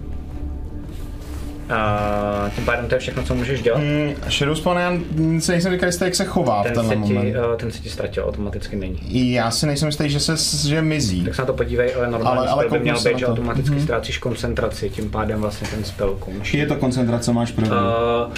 Uh, 1.70 2.50
tím 2.50 2.64
pádem 2.64 2.86
to 2.88 2.94
je 2.94 2.98
všechno, 2.98 3.22
co 3.22 3.34
můžeš 3.34 3.62
dělat. 3.62 3.78
Mm, 3.80 4.14
Shadow 4.30 4.54
Spawn, 4.56 4.78
já 4.78 4.92
si 5.38 5.52
nejsem 5.52 5.72
říkal 5.72 5.90
jak 6.04 6.14
se 6.14 6.24
chová 6.24 6.62
v 6.62 6.64
Ten 6.66 6.74
se, 6.74 6.80
tenhle 6.80 7.06
ti, 7.06 7.12
moment. 7.14 7.36
uh, 7.36 7.56
ten 7.56 7.70
se 7.70 7.78
ti 7.78 7.90
ztratil, 7.90 8.24
automaticky 8.24 8.76
není. 8.76 9.32
Já 9.32 9.50
si 9.50 9.66
nejsem 9.66 9.88
jistý, 9.88 10.10
že 10.10 10.20
se 10.20 10.68
že 10.68 10.82
mizí. 10.82 11.24
Tak 11.24 11.34
se 11.34 11.42
na 11.42 11.46
to 11.46 11.52
podívej, 11.52 11.94
ale 11.96 12.10
normálně 12.10 12.38
Ale- 12.40 12.48
ale 12.48 12.68
by 12.68 12.78
měl 12.78 12.96
se 12.96 13.08
být, 13.08 13.18
že 13.18 13.24
to. 13.24 13.32
automaticky 13.32 13.70
mm-hmm. 13.76 13.82
ztrácíš 13.82 14.18
koncentraci, 14.18 14.90
tím 14.90 15.10
pádem 15.10 15.40
vlastně 15.40 15.68
ten 15.68 15.84
spell 15.84 16.16
končí. 16.20 16.58
Je 16.58 16.66
to 16.66 16.76
koncentrace, 16.76 17.32
máš 17.32 17.52
pravdu. 17.52 17.74
Uh, 17.76 18.32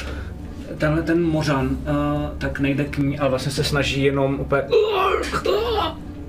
tenhle 0.79 1.03
ten 1.03 1.23
mořan 1.23 1.67
uh, 1.67 1.77
tak 2.39 2.61
nejde 2.61 2.85
k 2.85 2.99
ní, 2.99 3.19
ale 3.19 3.31
vlastně 3.31 3.53
se 3.53 3.65
snaží 3.65 4.03
jenom 4.05 4.41
úplně 4.41 4.63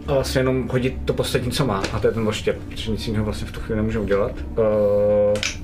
a 0.07 0.13
vlastně 0.13 0.39
jenom 0.39 0.67
hodit 0.71 0.93
to 1.05 1.13
poslední, 1.13 1.51
co 1.51 1.65
má, 1.65 1.83
a 1.93 1.99
to 1.99 2.07
je 2.07 2.13
ten 2.13 2.25
voštěp, 2.25 2.57
protože 2.69 2.91
nic 2.91 3.07
jiného 3.07 3.25
vlastně 3.25 3.47
v 3.47 3.51
tu 3.51 3.59
chvíli 3.59 3.77
nemůže 3.77 3.99
udělat. 3.99 4.31
Uh, 4.57 5.62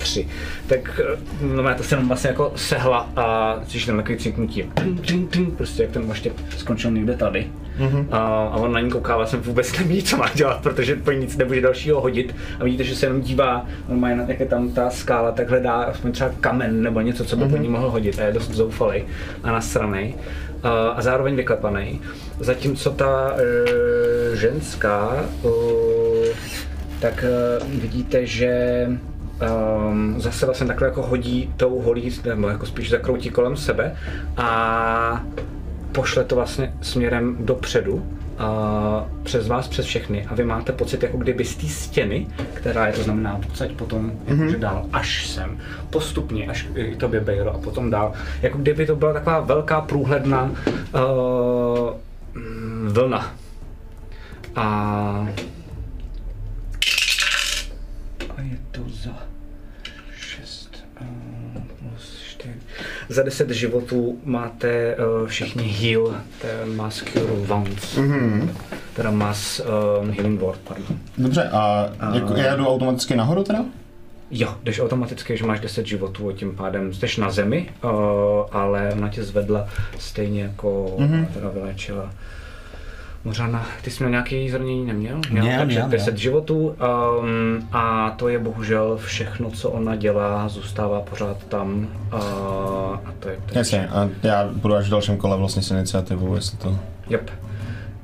tři. 0.00 0.28
Tak 0.66 1.00
eh, 1.04 1.18
no, 1.42 1.74
to 1.74 1.82
se 1.82 1.94
jenom 1.94 2.08
vlastně 2.08 2.30
jako 2.30 2.52
sehla 2.56 3.10
a 3.16 3.56
cítíš 3.64 3.86
tam 3.86 3.96
takový 3.96 4.18
cinknutí. 4.18 4.64
Prostě 5.56 5.82
jak 5.82 5.92
ten 5.92 6.02
voštěp 6.02 6.32
skončil 6.56 6.90
někde 6.90 7.16
tady. 7.16 7.46
Mm-hmm. 7.78 8.06
A, 8.10 8.18
a, 8.52 8.56
on 8.56 8.72
na 8.72 8.80
ní 8.80 8.90
kouká 8.90 9.16
vlastně 9.16 9.38
vůbec 9.38 9.78
neví, 9.78 10.02
co 10.02 10.16
má 10.16 10.30
dělat, 10.34 10.62
protože 10.62 10.96
po 10.96 11.12
ní 11.12 11.18
nic 11.18 11.36
nemůže 11.36 11.60
dalšího 11.60 12.00
hodit. 12.00 12.34
A 12.60 12.64
vidíte, 12.64 12.84
že 12.84 12.96
se 12.96 13.06
jenom 13.06 13.20
dívá, 13.20 13.66
on 13.88 14.00
má 14.00 14.08
jen, 14.08 14.24
jak 14.28 14.40
je 14.40 14.46
tam 14.46 14.70
ta 14.70 14.90
skála, 14.90 15.32
tak 15.32 15.50
hledá 15.50 15.72
aspoň 15.72 16.12
třeba 16.12 16.30
kamen 16.40 16.82
nebo 16.82 17.00
něco, 17.00 17.24
co 17.24 17.36
by 17.36 17.44
mm-hmm. 17.44 17.50
po 17.50 17.56
ní 17.56 17.68
mohl 17.68 17.90
hodit. 17.90 18.18
A 18.18 18.22
je 18.22 18.32
dost 18.32 18.50
zoufalý 18.50 19.02
a 19.42 19.52
nasranej. 19.52 20.14
A, 20.62 20.88
a 20.88 21.02
zároveň 21.02 21.36
vyklepaný. 21.36 22.00
Zatímco 22.40 22.90
ta 22.90 23.36
e, 23.36 24.36
ženská, 24.36 25.24
e, 25.44 25.48
tak 27.00 27.24
e, 27.24 27.64
vidíte, 27.80 28.26
že 28.26 28.86
um, 29.40 30.20
zase 30.20 30.46
vlastně 30.46 30.66
takhle 30.66 30.88
jako 30.88 31.02
hodí 31.02 31.54
tou 31.56 31.80
holí, 31.80 32.20
nebo 32.28 32.48
jako 32.48 32.66
spíš 32.66 32.90
zakroutí 32.90 33.30
kolem 33.30 33.56
sebe 33.56 33.96
a 34.36 35.24
pošle 35.92 36.24
to 36.24 36.34
vlastně 36.34 36.72
směrem 36.80 37.36
dopředu, 37.40 37.94
uh, 37.94 38.02
přes 39.22 39.48
vás, 39.48 39.68
přes 39.68 39.86
všechny 39.86 40.26
a 40.26 40.34
vy 40.34 40.44
máte 40.44 40.72
pocit, 40.72 41.02
jako 41.02 41.16
kdyby 41.16 41.44
z 41.44 41.56
té 41.56 41.66
stěny, 41.66 42.26
která 42.54 42.86
je 42.86 42.92
to 42.92 43.02
znamená 43.02 43.40
odsaď 43.48 43.72
potom 43.72 44.12
jakože 44.26 44.58
dál 44.58 44.86
až 44.92 45.26
sem, 45.26 45.58
postupně 45.90 46.46
až 46.46 46.68
k 46.92 46.96
tobě 46.96 47.20
Bejro 47.20 47.54
a 47.54 47.58
potom 47.58 47.90
dál, 47.90 48.12
jako 48.42 48.58
kdyby 48.58 48.86
to 48.86 48.96
byla 48.96 49.12
taková 49.12 49.40
velká 49.40 49.80
průhledná 49.80 50.42
uh, 50.42 51.90
vlna. 52.88 53.34
A 54.56 55.28
a 58.36 58.42
je 58.42 58.58
to 58.70 58.80
za 58.88 59.29
Za 63.10 63.22
10 63.22 63.50
životů 63.50 64.18
máte 64.24 64.96
uh, 64.96 65.26
všichni 65.28 65.62
heal, 65.62 66.14
to 66.40 66.46
je 66.46 66.76
mass 66.76 67.02
cure 67.02 67.32
wounds. 67.46 67.96
Mm-hmm. 67.96 68.48
Teda 68.96 69.10
mass 69.10 69.60
um, 70.00 70.10
healing 70.10 70.40
word, 70.40 70.60
pardon. 70.64 70.98
Dobře, 71.18 71.48
a 71.52 71.92
jako, 72.14 72.34
já 72.34 72.56
jdu 72.56 72.66
automaticky 72.66 73.16
nahoru 73.16 73.44
teda? 73.44 73.64
Jo, 74.30 74.54
jdeš 74.62 74.80
automaticky, 74.80 75.36
že 75.36 75.46
máš 75.46 75.60
10 75.60 75.86
životů 75.86 76.28
a 76.28 76.32
tím 76.32 76.56
pádem 76.56 76.94
jsi 76.94 77.20
na 77.20 77.30
zemi, 77.30 77.70
uh, 77.84 77.90
ale 78.52 78.92
ona 78.92 79.08
tě 79.08 79.22
zvedla 79.22 79.68
stejně 79.98 80.42
jako 80.42 80.96
mm-hmm. 80.98 81.26
teda 81.26 81.48
vylečila. 81.48 82.10
Mořana, 83.24 83.66
ty 83.82 83.90
jsi 83.90 84.02
měl 84.02 84.10
nějaký 84.10 84.50
zranění, 84.50 84.86
neměl? 84.86 85.20
Měl, 85.30 85.58
takže 85.58 85.78
měl, 85.78 85.88
10 85.88 86.10
měl. 86.10 86.20
životů 86.20 86.68
um, 86.68 86.76
a 87.72 88.10
to 88.10 88.28
je 88.28 88.38
bohužel 88.38 88.96
všechno, 88.96 89.50
co 89.50 89.70
ona 89.70 89.96
dělá, 89.96 90.48
zůstává 90.48 91.00
pořád 91.00 91.44
tam 91.44 91.88
uh, 92.12 92.18
a 92.94 93.14
to 93.18 93.28
je 93.28 93.36
to. 93.46 93.58
Jasně, 93.58 93.88
a 93.88 94.08
já 94.22 94.48
budu 94.52 94.74
až 94.74 94.86
v 94.86 94.90
dalším 94.90 95.16
kole 95.16 95.36
vlastně 95.36 95.62
s 95.62 95.70
iniciativou, 95.70 96.34
jestli 96.34 96.58
to... 96.58 96.78
Yep. 97.08 97.30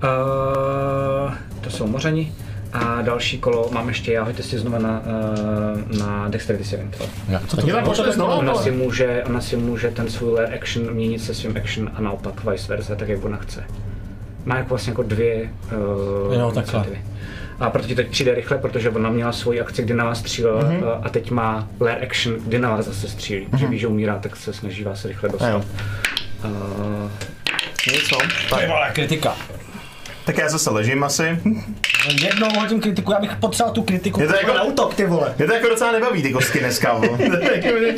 Uh, 0.04 1.34
to 1.60 1.70
jsou 1.70 1.86
mořani. 1.86 2.32
A 2.72 3.02
další 3.02 3.38
kolo 3.38 3.68
mám 3.72 3.88
ještě 3.88 4.12
já, 4.12 4.24
hoďte 4.24 4.42
si 4.42 4.58
znova 4.58 4.78
na, 4.78 5.02
uh, 5.92 5.98
na 5.98 6.28
Dexterity 6.28 6.64
saving 6.64 6.96
throw. 6.96 7.08
Já. 7.28 7.38
Tak 7.38 7.66
je 7.66 8.12
znovu? 8.12 8.32
Ona 8.32 8.54
si, 8.54 8.70
může, 8.70 9.24
ona 9.26 9.40
si 9.40 9.56
může 9.56 9.90
ten 9.90 10.08
svůj 10.10 10.32
lair 10.32 10.54
action 10.54 10.94
měnit 10.94 11.18
se 11.18 11.34
svým 11.34 11.56
action 11.56 11.90
a 11.94 12.00
naopak 12.00 12.44
vice 12.44 12.68
versa, 12.68 12.94
tak 12.94 13.08
jak 13.08 13.24
ona 13.24 13.36
chce. 13.36 13.64
Má 14.46 14.56
jako 14.56 14.68
vlastně 14.68 14.90
jako 14.90 15.02
dvě 15.02 15.34
uh, 16.24 16.34
Jo, 16.34 16.52
takhle. 16.54 16.60
iniciativy. 16.80 16.98
A 17.60 17.70
proto 17.70 17.88
ti 17.88 17.94
teď 17.94 18.08
přijde 18.08 18.34
rychle, 18.34 18.58
protože 18.58 18.90
ona 18.90 19.10
měla 19.10 19.32
svoji 19.32 19.60
akci, 19.60 19.82
kdy 19.82 19.94
na 19.94 20.04
vás 20.04 20.18
střílela 20.18 20.60
Mhm. 20.64 20.80
mm-hmm. 20.80 21.00
a 21.02 21.08
teď 21.08 21.30
má 21.30 21.68
lair 21.80 22.04
action, 22.04 22.36
kdy 22.46 22.58
na 22.58 22.70
vás 22.70 22.86
zase 22.86 23.08
střílí. 23.08 23.46
Mm-hmm. 23.46 23.58
Že 23.58 23.66
ví, 23.66 23.78
že 23.78 23.86
umírá, 23.86 24.18
tak 24.18 24.36
se 24.36 24.52
snaží 24.52 24.84
vás 24.84 25.04
rychle 25.04 25.28
A 25.40 25.48
jo. 25.48 25.58
dostat. 25.58 25.64
Uh, 26.44 27.10
no. 28.52 28.58
Je 28.60 28.68
vole, 28.68 28.90
kritika. 28.92 29.36
Tak 30.26 30.38
já 30.38 30.48
zase 30.48 30.70
ležím 30.70 31.04
asi. 31.04 31.38
Jednou 32.22 32.48
hodím 32.60 32.80
kritiku, 32.80 33.12
já 33.12 33.20
bych 33.20 33.36
potřeboval 33.36 33.74
tu 33.74 33.82
kritiku. 33.82 34.20
Je 34.20 34.26
to 34.28 34.34
jako- 34.34 34.52
na 34.54 34.62
útok, 34.62 34.94
ty 34.94 35.06
vole. 35.06 35.34
Mě 35.38 35.46
to 35.46 35.52
jako 35.52 35.68
docela 35.68 35.92
nebaví 35.92 36.22
ty 36.22 36.32
kostky 36.32 36.58
dneska, 36.58 36.92
vole. 36.94 37.18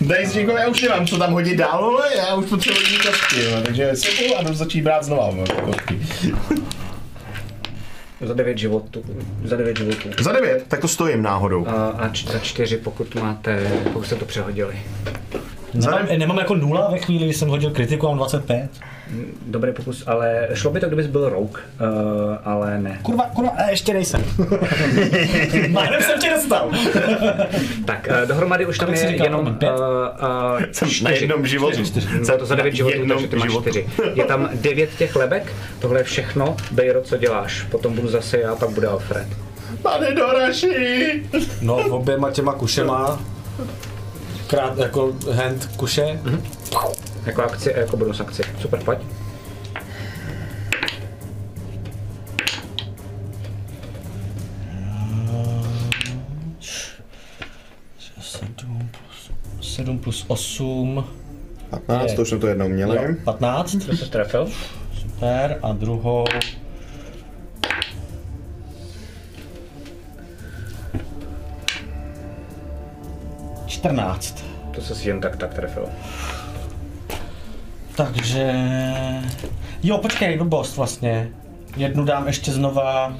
Dej 0.00 0.26
si 0.26 0.38
někoho, 0.38 0.58
já 0.58 0.68
už 0.68 0.82
nemám 0.82 1.06
co 1.06 1.18
tam 1.18 1.32
hodit 1.32 1.56
dál, 1.56 1.82
vole, 1.84 2.16
já 2.16 2.34
už 2.34 2.46
potřebuji 2.46 2.80
jiný 2.86 2.98
kostky, 3.06 3.42
vole, 3.48 3.62
takže 3.62 3.90
si 3.96 4.34
a 4.34 4.42
jdu 4.42 4.54
začít 4.54 4.82
brát 4.82 5.04
znova, 5.04 5.30
vole, 5.30 5.46
kostky. 5.64 6.00
Za 8.20 8.34
9 8.34 8.58
životů. 8.58 9.02
Za 9.44 9.56
9 9.56 9.76
životů. 9.78 10.08
Za 10.20 10.32
devět, 10.32 10.64
tak 10.68 10.80
to 10.80 10.88
stojím 10.88 11.22
náhodou. 11.22 11.66
A, 11.68 11.86
a 11.88 12.08
č- 12.08 12.26
za 12.32 12.38
4, 12.38 12.76
pokud 12.76 13.14
máte, 13.14 13.70
pokud 13.92 14.06
jste 14.06 14.14
to 14.16 14.24
přehodili. 14.24 14.74
Nemám, 15.74 16.06
nemám 16.18 16.38
jako 16.38 16.54
nula 16.54 16.90
ve 16.90 16.98
chvíli, 16.98 17.24
kdy 17.24 17.34
jsem 17.34 17.48
hodil 17.48 17.70
kritiku, 17.70 18.06
mám 18.06 18.16
25. 18.16 18.70
Dobrý 19.46 19.72
pokus, 19.72 20.04
ale 20.06 20.48
šlo 20.54 20.70
by 20.70 20.80
to, 20.80 20.86
kdybys 20.86 21.06
byl 21.06 21.28
rouk, 21.28 21.64
uh, 21.80 22.36
ale 22.44 22.78
ne. 22.78 22.98
Kurva, 23.02 23.24
kurva, 23.34 23.50
a 23.50 23.70
ještě 23.70 23.94
nejsem. 23.94 24.24
Jménem 25.52 26.02
jsem 26.02 26.20
tě 26.20 26.30
dostal. 26.30 26.70
Tak 27.84 28.08
uh, 28.10 28.28
dohromady 28.28 28.66
už 28.66 28.78
tam 28.78 28.94
je 28.94 29.08
říkal, 29.08 29.26
jenom 29.26 29.40
uh, 29.40 29.46
uh, 29.46 30.62
Jsem 30.72 30.88
na 31.02 31.10
jednom 31.10 31.46
životu. 31.46 31.84
Za 32.20 32.36
to 32.36 32.46
za 32.46 32.54
9 32.54 32.74
životů, 32.74 33.08
takže 33.08 33.28
ty 33.28 33.36
máš 33.36 33.48
životu. 33.48 33.70
4. 33.70 33.86
Je 34.14 34.24
tam 34.24 34.48
9 34.54 34.90
těch 34.98 35.16
lebek, 35.16 35.52
tohle 35.78 36.00
je 36.00 36.04
všechno. 36.04 36.56
Bejro, 36.70 37.02
co 37.02 37.16
děláš? 37.16 37.62
Potom 37.62 37.94
budu 37.94 38.08
zase 38.08 38.38
já, 38.38 38.56
pak 38.56 38.70
bude 38.70 38.86
Alfred. 38.86 39.26
Pane 39.82 40.14
Doraši! 40.14 41.22
No, 41.60 41.76
oběma 41.76 42.30
těma 42.30 42.52
kušema, 42.52 43.20
krát 44.50 44.78
jako 44.78 45.12
hand 45.32 45.66
kuše, 45.76 46.20
Jako 47.26 47.42
akci 47.42 47.74
a 47.74 47.78
jako 47.80 47.96
bonus 47.96 48.20
akci. 48.20 48.42
Super, 48.60 48.80
pojď. 48.84 48.98
sedm 58.20 58.88
plus, 58.90 59.30
7 59.76 59.98
plus 59.98 60.24
8, 60.28 61.04
15, 61.70 62.14
to 62.14 62.22
už 62.22 62.28
jsme 62.28 62.38
to 62.38 62.46
jednou 62.46 62.68
měli. 62.68 62.96
jo, 62.96 63.02
15, 63.24 63.76
To 63.86 63.96
se 63.96 64.06
trefil. 64.10 64.48
super, 65.00 65.58
a 65.62 65.72
druhou 65.72 66.24
čtrnáct. 73.80 74.44
To 74.74 74.80
se 74.80 74.94
si 74.94 75.08
jen 75.08 75.20
tak 75.20 75.36
tak 75.36 75.54
trefil. 75.54 75.86
Takže... 77.96 78.52
Jo, 79.82 79.98
počkej, 79.98 80.36
blbost 80.36 80.76
vlastně. 80.76 81.28
Jednu 81.76 82.04
dám 82.04 82.26
ještě 82.26 82.52
znova, 82.52 83.16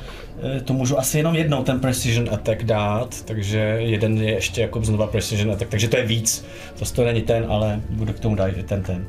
eh, 0.57 0.61
to 0.61 0.73
můžu 0.73 0.99
asi 0.99 1.19
jenom 1.19 1.35
jednou 1.35 1.65
ten 1.65 1.81
Precision 1.81 2.28
Attack 2.35 2.62
dát, 2.65 3.23
takže 3.24 3.59
jeden 3.78 4.23
je 4.23 4.32
ještě 4.32 4.61
jako 4.61 4.85
znova 4.85 5.07
Precision 5.07 5.53
Attack, 5.53 5.70
takže 5.70 5.89
to 5.89 5.97
je 5.97 6.07
víc. 6.07 6.45
To 6.78 6.85
to 6.85 7.05
není 7.05 7.23
ten, 7.23 7.47
ale 7.49 7.81
budu 7.91 8.12
k 8.12 8.20
tomu 8.20 8.37
dát 8.37 8.49
i 8.49 8.62
ten 8.62 8.82
ten. 8.82 9.07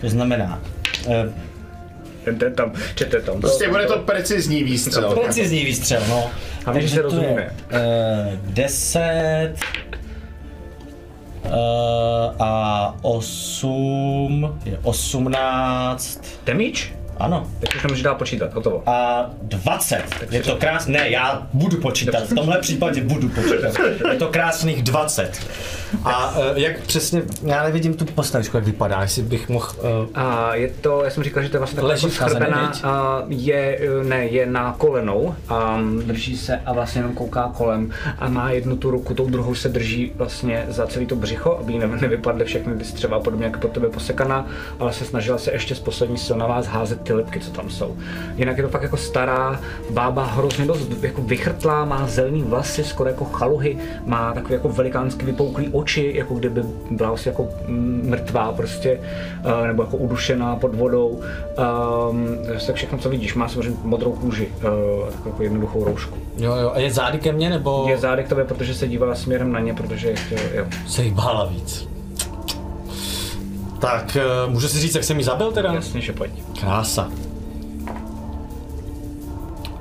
To 0.00 0.08
znamená, 0.08 0.60
eh, 1.08 1.32
Ten, 2.24 2.38
ten 2.38 2.54
tam, 2.54 2.72
čete 2.94 3.20
tam. 3.20 3.40
Prostě 3.40 3.68
bude 3.68 3.86
to 3.86 3.98
precizní 3.98 4.62
výstřel. 4.64 5.14
precizní 5.14 5.64
výstřel, 5.64 6.02
no. 6.08 6.30
Hlavně, 6.64 6.82
že 6.82 6.88
se 6.88 6.96
to 6.96 7.02
rozumíme. 7.02 7.40
je 7.40 7.50
eh, 7.70 8.38
10 8.42 9.00
eh, 9.00 9.54
a 12.40 12.94
8 13.02 14.58
je 14.64 14.78
18. 14.82 16.20
Damage? 16.44 16.98
Ano, 17.18 17.46
Teď 17.60 17.74
už 17.74 17.82
nemůžeš 17.82 18.02
dál 18.02 18.14
počítat, 18.14 18.54
hotovo. 18.54 18.82
a 18.86 19.26
20. 19.42 20.02
Je 20.30 20.42
to 20.42 20.56
krásné, 20.56 20.98
ne, 20.98 21.10
já 21.10 21.46
budu 21.52 21.76
počítat, 21.76 22.24
v 22.24 22.34
tomhle 22.34 22.58
případě 22.58 23.00
budu 23.00 23.28
počítat. 23.28 23.74
Je 24.12 24.18
to 24.18 24.28
krásných 24.28 24.82
20. 24.82 25.40
A 26.04 26.38
uh, 26.38 26.44
jak 26.54 26.80
přesně, 26.80 27.22
já 27.42 27.62
nevidím 27.62 27.94
tu 27.94 28.04
postavičku, 28.04 28.56
jak 28.56 28.66
vypadá, 28.66 29.02
jestli 29.02 29.22
bych 29.22 29.48
mohl... 29.48 29.68
Uh, 29.78 30.08
A 30.14 30.54
je 30.54 30.68
to, 30.80 31.04
já 31.04 31.10
jsem 31.10 31.24
říkal, 31.24 31.42
že 31.42 31.48
to 31.48 31.56
je 31.56 31.58
vlastně 31.58 31.76
taková 31.76 31.92
jako 31.94 32.08
schrbená, 32.08 32.72
a 32.84 33.22
je, 33.28 33.80
ne, 34.02 34.24
je 34.26 34.46
na 34.46 34.74
kolenou 34.78 35.34
a 35.48 35.80
drží 36.04 36.36
se 36.36 36.60
a 36.66 36.72
vlastně 36.72 36.98
jenom 36.98 37.14
kouká 37.14 37.52
kolem 37.56 37.90
a 38.18 38.28
má 38.28 38.50
jednu 38.50 38.76
tu 38.76 38.90
ruku, 38.90 39.14
tou 39.14 39.30
druhou 39.30 39.54
se 39.54 39.68
drží 39.68 40.12
vlastně 40.16 40.64
za 40.68 40.86
celý 40.86 41.06
to 41.06 41.16
břicho, 41.16 41.58
aby 41.60 41.72
jí 41.72 41.78
ne- 41.78 41.86
nevypadly 41.86 42.44
všechny 42.44 42.74
ty 42.74 42.84
střeva 42.84 43.16
a 43.16 43.20
podobně, 43.20 43.44
jak 43.46 43.58
pod 43.58 43.70
tebe 43.72 43.88
posekaná, 43.88 44.46
ale 44.78 44.92
se 44.92 45.04
snažila 45.04 45.38
se 45.38 45.52
ještě 45.52 45.74
z 45.74 45.80
poslední 45.80 46.18
sil 46.26 46.36
na 46.36 46.46
vás 46.46 46.66
házet 46.66 47.00
ty 47.02 47.12
lepky, 47.12 47.40
co 47.40 47.50
tam 47.50 47.70
jsou. 47.70 47.96
Jinak 48.36 48.56
je 48.56 48.62
to 48.62 48.68
fakt 48.68 48.82
jako 48.82 48.96
stará 48.96 49.60
bába, 49.90 50.24
hrozně 50.26 50.66
dost 50.66 51.02
jako 51.02 51.22
vychrtlá, 51.22 51.84
má 51.84 52.06
zelený 52.06 52.42
vlasy, 52.42 52.84
skoro 52.84 53.10
jako 53.10 53.24
chaluhy, 53.24 53.78
má 54.04 54.32
takový 54.34 54.54
jako 54.54 54.68
velikánsky 54.68 55.26
vypouklý 55.26 55.68
oči, 55.78 56.12
jako 56.16 56.34
kdyby 56.34 56.62
byla 56.90 57.08
vlastně 57.08 57.30
jako 57.30 57.48
mm, 57.66 58.02
mrtvá 58.10 58.52
prostě, 58.52 59.00
eh, 59.62 59.66
nebo 59.66 59.82
jako 59.82 59.96
udušená 59.96 60.56
pod 60.56 60.74
vodou. 60.74 61.20
Um, 62.10 62.38
tak 62.66 62.76
všechno, 62.76 62.98
co 62.98 63.08
vidíš, 63.08 63.34
má 63.34 63.48
samozřejmě 63.48 63.76
modrou 63.84 64.12
kůži, 64.12 64.48
uh, 64.56 64.62
takovou 65.10 65.30
jako 65.30 65.42
jednoduchou 65.42 65.84
roušku. 65.84 66.18
jo, 66.36 66.54
jo, 66.54 66.70
a 66.74 66.78
je 66.78 66.90
zády 66.90 67.18
ke 67.18 67.32
mně, 67.32 67.50
nebo 67.50 67.86
Je 67.88 67.98
zády 67.98 68.24
k 68.24 68.28
tobě, 68.28 68.44
protože 68.44 68.74
se 68.74 68.88
dívala 68.88 69.14
směrem 69.14 69.52
na 69.52 69.60
ně, 69.60 69.74
protože 69.74 70.14
chtěl, 70.14 70.38
jo. 70.54 70.64
se 70.86 71.02
jí 71.02 71.10
bála 71.10 71.46
víc? 71.46 71.88
Tak, 73.80 74.16
uh, 74.46 74.52
můžu 74.52 74.68
si 74.68 74.80
říct, 74.80 74.94
jak 74.94 75.04
jsem 75.04 75.18
jí 75.18 75.24
zabil 75.24 75.52
teda? 75.52 75.72
Jasně, 75.72 76.00
že 76.00 76.12
pojď. 76.12 76.32
Krása. 76.60 77.10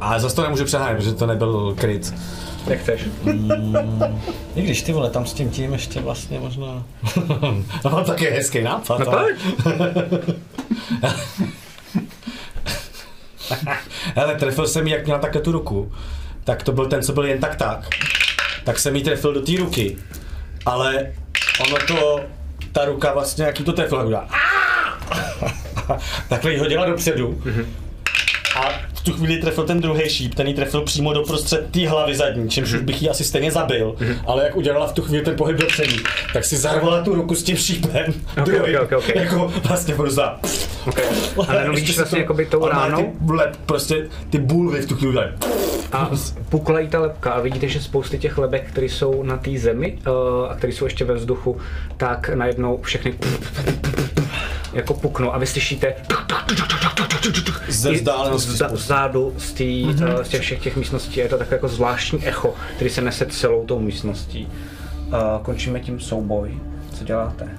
Ale 0.02 0.20
zase 0.20 0.36
to 0.36 0.42
nemůžu 0.42 0.66
přehánět, 0.66 0.98
protože 0.98 1.14
to 1.14 1.26
nebyl 1.26 1.76
kryt. 1.78 2.14
Jak 2.70 2.80
chceš. 2.80 3.02
I 4.56 4.62
když 4.62 4.82
ty 4.82 4.94
vole, 4.94 5.10
tam 5.10 5.26
s 5.26 5.34
tím 5.34 5.50
tím 5.50 5.74
ještě 5.74 6.00
vlastně 6.00 6.40
možná... 6.40 6.84
no 7.86 8.04
tak 8.04 8.22
je 8.22 8.32
hezký 8.32 8.62
nápad. 8.62 9.00
No 9.00 9.12
ale-. 9.12 9.32
Hele, 14.16 14.36
trefil 14.36 14.68
jsem 14.68 14.88
jí, 14.88 14.94
jak 14.94 15.06
měla 15.06 15.20
takhle 15.20 15.42
tu 15.42 15.52
ruku. 15.52 15.92
Tak 16.44 16.64
to 16.64 16.72
byl 16.72 16.86
ten, 16.86 17.04
co 17.04 17.14
byl 17.14 17.26
jen 17.26 17.40
tak 17.40 17.56
tak. 17.56 17.88
Tak 18.64 18.80
jsem 18.80 18.96
jí 18.96 19.04
trefil 19.04 19.34
do 19.34 19.42
té 19.42 19.52
ruky. 19.58 19.98
Ale 20.66 21.14
ono 21.60 21.78
to, 21.88 22.20
ta 22.72 22.86
ruka 22.86 23.14
vlastně, 23.14 23.46
jak 23.46 23.60
jí 23.60 23.66
to 23.66 23.74
trefilo, 23.74 24.06
udělala. 24.06 24.30
Takhle 26.30 26.54
jí 26.54 26.60
hodila 26.60 26.86
dopředu. 26.86 27.42
A 28.56 28.70
v 28.70 28.87
tu 29.12 29.14
chvíli 29.18 29.38
trefil 29.38 29.64
ten 29.64 29.82
druhý 29.82 30.10
šíp, 30.10 30.36
ten 30.36 30.48
jí 30.48 30.54
trefil 30.54 30.82
přímo 30.82 31.14
do 31.14 31.22
prostřed 31.22 31.68
té 31.72 31.90
hlavy 31.90 32.16
zadní, 32.16 32.50
čímž 32.50 32.74
už 32.74 32.82
bych 32.82 33.02
ji 33.02 33.10
asi 33.10 33.24
stejně 33.24 33.52
zabil, 33.52 33.96
ale 34.28 34.44
jak 34.44 34.56
udělala 34.56 34.88
v 34.88 34.94
tu 34.94 35.02
chvíli 35.02 35.24
ten 35.24 35.36
pohyb 35.36 35.58
dopředu, 35.58 35.96
tak 36.34 36.46
si 36.46 36.58
zarvala 36.58 37.04
tu 37.04 37.16
ruku 37.16 37.36
s 37.36 37.44
tím 37.44 37.56
šípem. 37.58 38.14
Ok, 38.40 38.46
druhým, 38.46 38.78
ok, 38.78 38.92
ok, 38.92 38.98
ok. 38.98 39.16
Jako 39.16 39.54
vlastně 39.68 39.96
prostě. 39.96 40.40
Okay. 40.88 41.06
A 41.48 41.54
najednou 41.54 41.74
vidíš 41.74 41.98
vlastně 41.98 42.20
jakoby 42.20 42.46
tou 42.46 42.64
Ale 42.64 42.72
ránou 42.72 43.16
Ty, 43.28 43.34
lep, 43.34 43.56
prostě 43.66 44.08
ty 44.30 44.38
bulvy 44.38 44.82
v 44.82 44.86
tu 44.86 44.96
chvíli 44.96 45.10
udělají. 45.10 45.32
a 45.92 46.12
pukla 46.50 46.80
jí 46.80 46.88
ta 46.88 47.00
lepka 47.00 47.32
a 47.32 47.40
vidíte, 47.40 47.68
že 47.68 47.82
spousty 47.82 48.18
těch 48.20 48.38
lebek, 48.38 48.70
které 48.72 48.86
jsou 48.90 49.24
na 49.24 49.38
té 49.38 49.58
zemi 49.58 49.98
uh, 50.08 50.52
a 50.52 50.56
které 50.56 50.74
jsou 50.74 50.86
ještě 50.86 51.06
ve 51.06 51.14
vzduchu, 51.14 51.58
tak 51.98 52.30
najednou 52.36 52.80
všechny 52.82 53.14
jako 54.78 54.94
puknou 54.94 55.34
a 55.34 55.38
vy 55.38 55.46
slyšíte 55.46 55.94
Ze 57.68 57.92
vzdálenosti 57.92 58.52
zda- 58.52 58.68
spoustu. 58.68 58.76
Vzadu 58.86 59.34
z, 59.38 59.54
tý, 59.54 59.86
mm-hmm. 59.86 60.22
z 60.22 60.28
těch 60.30 60.42
všech 60.42 60.60
těch 60.60 60.76
místností 60.76 61.20
je 61.20 61.30
to 61.30 61.38
takové 61.38 61.56
jako 61.56 61.68
zvláštní 61.68 62.28
echo, 62.28 62.56
který 62.76 62.90
se 62.90 63.02
nese 63.02 63.26
celou 63.26 63.66
tou 63.66 63.80
místností. 63.80 64.48
Uh, 65.08 65.14
končíme 65.42 65.80
tím 65.80 66.00
souboj. 66.00 66.60
Co 66.94 67.04
děláte? 67.04 67.50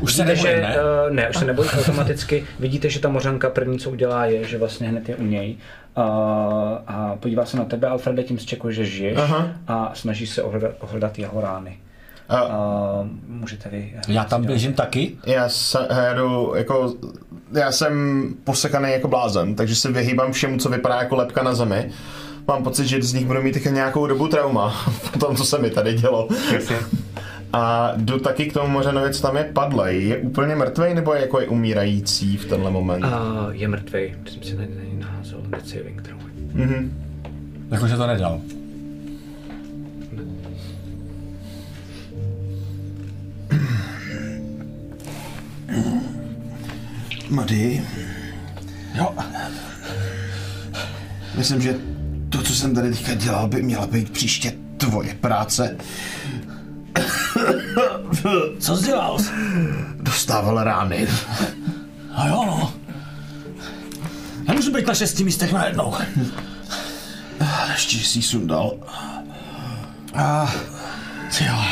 Už 0.00 0.14
se 0.14 0.24
Vidíte, 0.24 0.48
nebojím, 0.48 0.66
že, 0.66 0.68
ne? 0.68 0.76
uh, 1.08 1.14
ne, 1.14 1.30
už 1.30 1.36
se 1.36 1.44
nebojí 1.44 1.68
automaticky. 1.68 2.44
Vidíte, 2.60 2.90
že 2.90 3.00
ta 3.00 3.08
mořanka 3.08 3.50
první, 3.50 3.78
co 3.78 3.90
udělá, 3.90 4.26
je, 4.26 4.44
že 4.44 4.58
vlastně 4.58 4.88
hned 4.88 5.08
je 5.08 5.16
u 5.16 5.24
něj. 5.24 5.56
Uh, 5.96 6.04
a 6.86 7.16
podívá 7.20 7.46
se 7.46 7.56
na 7.56 7.64
tebe, 7.64 7.88
Alfrede, 7.88 8.22
tím 8.22 8.38
zčekuje, 8.38 8.74
že 8.74 8.84
žiješ 8.84 9.18
Aha. 9.18 9.48
a 9.68 9.90
snaží 9.94 10.26
se 10.26 10.42
ohledat, 10.42 10.70
ohledat 10.80 11.18
jeho 11.18 11.40
rány. 11.40 11.78
A 12.28 12.44
Uh, 13.02 13.08
můžete 13.28 13.68
vy... 13.68 13.94
Já 14.08 14.24
tam 14.24 14.44
běžím 14.44 14.72
taky. 14.72 15.12
já, 15.26 15.48
se, 15.48 15.78
já 15.90 16.14
jdu 16.14 16.52
jako, 16.56 16.94
já 17.52 17.72
jsem 17.72 18.24
posekaný 18.44 18.92
jako 18.92 19.08
blázen, 19.08 19.54
takže 19.54 19.74
se 19.76 19.92
vyhýbám 19.92 20.32
všemu, 20.32 20.58
co 20.58 20.68
vypadá 20.68 20.96
jako 20.96 21.16
lepka 21.16 21.42
na 21.42 21.54
zemi. 21.54 21.90
Mám 22.48 22.64
pocit, 22.64 22.86
že 22.86 23.02
z 23.02 23.12
nich 23.12 23.26
budu 23.26 23.42
mít 23.42 23.52
taky 23.52 23.70
nějakou 23.70 24.06
dobu 24.06 24.28
trauma 24.28 24.74
po 25.12 25.18
tom, 25.18 25.36
co 25.36 25.44
se 25.44 25.58
mi 25.58 25.70
tady 25.70 25.94
dělo. 25.94 26.28
A 27.52 27.92
jdu 27.96 28.18
taky 28.18 28.46
k 28.46 28.52
tomu 28.52 28.68
mořanovi, 28.68 29.12
co 29.14 29.22
tam 29.22 29.36
je 29.36 29.44
padlej. 29.44 30.08
Je 30.08 30.16
úplně 30.18 30.56
mrtvej 30.56 30.94
nebo 30.94 31.14
je 31.14 31.20
jako 31.20 31.40
je 31.40 31.46
umírající 31.46 32.36
v 32.36 32.44
tenhle 32.44 32.70
moment? 32.70 33.04
Uh, 33.04 33.10
je 33.50 33.68
mrtvej, 33.68 34.14
myslím 34.24 34.42
si, 34.42 34.48
že 34.50 34.56
není 34.56 34.98
naházel 35.00 35.38
death 35.48 35.68
saving 35.68 36.02
throw. 36.02 36.18
Mhm. 36.52 37.02
Jakože 37.70 37.96
to 37.96 38.06
nedal. 38.06 38.40
Mady. 47.30 47.82
Jo, 48.94 49.14
Myslím, 51.34 51.60
že 51.62 51.74
to, 52.28 52.42
co 52.42 52.54
jsem 52.54 52.74
tady 52.74 52.90
teďka 52.90 53.14
dělal, 53.14 53.48
by 53.48 53.62
měla 53.62 53.86
být 53.86 54.10
příště 54.10 54.52
tvoje 54.76 55.14
práce. 55.14 55.76
co 58.58 58.76
jsi 58.76 58.84
dělal? 58.86 59.18
Dostával 59.96 60.64
rány. 60.64 61.08
A 62.14 62.26
jo, 62.28 62.44
no. 62.46 62.72
Nemůžu 64.48 64.72
být 64.72 64.86
na 64.86 64.94
šesti 64.94 65.24
místech 65.24 65.52
najednou. 65.52 65.94
Ještě 67.72 67.96
jsi 67.98 68.22
sundal. 68.22 68.72
A, 70.14 70.54
ty 71.38 71.44
jo, 71.44 71.62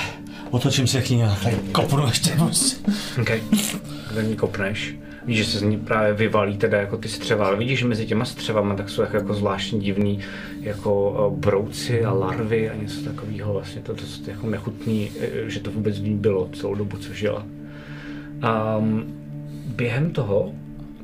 otočím 0.54 0.86
se 0.86 1.02
k 1.02 1.10
ní 1.10 1.24
a 1.24 1.36
tady 1.42 1.56
kopnu 1.72 2.06
ještě 2.06 2.30
prostě. 2.30 2.76
OK. 3.20 3.30
Kde 4.12 4.22
ní 4.22 4.36
kopneš. 4.36 4.94
Víš, 5.26 5.38
že 5.38 5.44
se 5.44 5.58
z 5.58 5.62
ní 5.62 5.76
právě 5.76 6.12
vyvalí 6.12 6.56
teda 6.56 6.80
jako 6.80 6.96
ty 6.96 7.08
střeva, 7.08 7.46
ale 7.46 7.56
vidíš, 7.56 7.78
že 7.78 7.86
mezi 7.86 8.06
těma 8.06 8.24
střevama 8.24 8.74
tak 8.74 8.90
jsou 8.90 9.02
jako, 9.02 9.16
jako 9.16 9.34
zvláštní 9.34 9.80
divný 9.80 10.20
jako 10.60 11.16
eh, 11.16 11.40
brouci 11.40 12.04
a 12.04 12.12
larvy 12.12 12.70
a 12.70 12.74
něco 12.74 13.00
takového 13.00 13.52
vlastně. 13.52 13.82
To, 13.82 13.94
to, 13.94 14.02
to 14.24 14.30
jako 14.30 14.46
nechutný, 14.46 15.10
eh, 15.20 15.50
že 15.50 15.60
to 15.60 15.70
vůbec 15.70 15.98
v 15.98 16.08
ní 16.08 16.14
bylo 16.14 16.48
celou 16.52 16.74
dobu, 16.74 16.96
co 16.96 17.12
žila. 17.12 17.46
Um, 18.78 19.04
během 19.66 20.10
toho, 20.10 20.52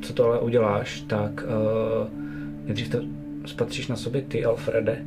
co 0.00 0.12
to 0.12 0.24
ale 0.24 0.40
uděláš, 0.40 1.00
tak 1.00 1.44
uh, 1.44 2.08
nejdřív 2.64 2.88
to 2.88 2.98
spatříš 3.46 3.88
na 3.88 3.96
sobě 3.96 4.22
ty, 4.22 4.44
Alfrede, 4.44 5.04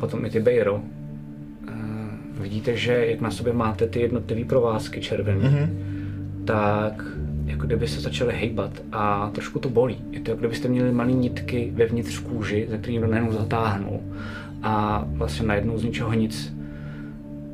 potom 0.00 0.24
i 0.24 0.30
ty, 0.30 0.40
Bejro. 0.40 0.82
Vidíte, 2.40 2.76
že 2.76 3.06
jak 3.06 3.20
na 3.20 3.30
sobě 3.30 3.52
máte 3.52 3.86
ty 3.86 4.00
jednotlivé 4.00 4.44
provázky 4.44 5.00
červené, 5.00 5.48
mm-hmm. 5.48 5.68
tak 6.44 7.04
jako 7.44 7.66
kdyby 7.66 7.88
se 7.88 8.00
začaly 8.00 8.34
hejbat 8.34 8.82
a 8.92 9.30
trošku 9.34 9.58
to 9.58 9.68
bolí. 9.68 9.98
Je 10.10 10.20
to 10.20 10.30
jako 10.30 10.38
kdybyste 10.38 10.68
měli 10.68 10.92
malé 10.92 11.12
nitky 11.12 11.72
vevnitř 11.74 12.18
kůži, 12.18 12.66
ze 12.70 12.78
kterých 12.78 13.00
najednou 13.00 13.32
zatáhnul. 13.32 14.00
A 14.62 15.04
vlastně 15.06 15.46
najednou 15.46 15.78
z 15.78 15.84
ničeho 15.84 16.12
nic 16.12 16.52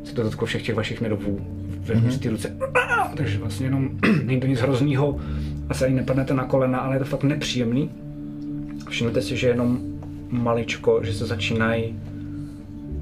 se 0.04 0.14
to 0.14 0.22
dotklo 0.22 0.46
všech 0.46 0.62
těch 0.62 0.74
vašich 0.74 1.00
nervů 1.00 1.40
vevnitř 1.80 2.18
ty 2.18 2.28
ruce. 2.28 2.56
Takže 3.16 3.38
vlastně 3.38 3.66
jenom 3.66 3.90
není 4.24 4.40
to 4.40 4.46
nic 4.46 4.60
hroznýho, 4.60 5.20
asi 5.68 5.84
ani 5.84 5.94
nepadnete 5.94 6.34
na 6.34 6.44
kolena, 6.44 6.78
ale 6.78 6.96
je 6.96 6.98
to 6.98 7.04
fakt 7.04 7.24
nepříjemný. 7.24 7.90
Všimnete 8.88 9.22
si, 9.22 9.36
že 9.36 9.48
jenom 9.48 9.78
maličko, 10.30 11.00
že 11.04 11.14
se 11.14 11.26
začínají 11.26 11.94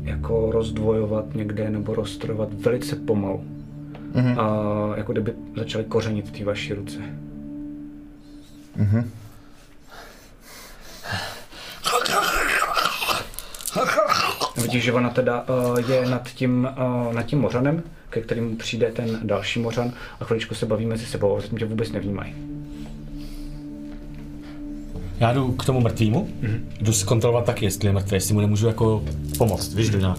jako 0.04 0.52
rozdvojovat 0.52 1.34
někde 1.34 1.70
nebo 1.70 1.94
rozstrojovat 1.94 2.52
velice 2.52 2.96
pomalu. 2.96 3.44
Mm-hmm. 4.12 4.40
A 4.40 4.96
jako 4.96 5.12
kdyby 5.12 5.32
začaly 5.56 5.84
kořenit 5.84 6.28
v 6.28 6.38
té 6.38 6.44
vaší 6.44 6.72
ruce. 6.74 6.98
Mm-hmm. 8.78 9.04
Vidíš, 14.62 14.84
že 14.84 14.92
ona 14.92 15.10
teda 15.10 15.44
uh, 15.48 15.90
je 15.90 16.06
nad 16.06 16.28
tím, 16.28 16.68
uh, 17.06 17.12
nad 17.12 17.22
tím 17.22 17.40
mořanem, 17.40 17.82
ke 18.10 18.20
kterému 18.20 18.56
přijde 18.56 18.92
ten 18.92 19.20
další 19.22 19.60
mořan 19.60 19.92
a 20.20 20.24
chviličku 20.24 20.54
se 20.54 20.66
baví 20.66 20.86
mezi 20.86 21.06
sebou, 21.06 21.40
zatím 21.40 21.58
tě 21.58 21.64
vůbec 21.64 21.92
nevnímají. 21.92 22.34
Já 25.20 25.32
jdu 25.32 25.52
k 25.52 25.64
tomu 25.64 25.80
mrtvému, 25.80 26.28
mm-hmm. 26.42 26.60
jdu 26.80 26.92
zkontrolovat 26.92 27.44
taky, 27.44 27.64
jestli 27.64 27.88
je 27.88 27.92
mrtvý, 27.92 28.16
jestli 28.16 28.34
mu 28.34 28.40
nemůžu 28.40 28.66
jako 28.66 29.04
pomoct, 29.38 29.74
víš, 29.74 29.90
jdu 29.90 29.98
nějak. 29.98 30.18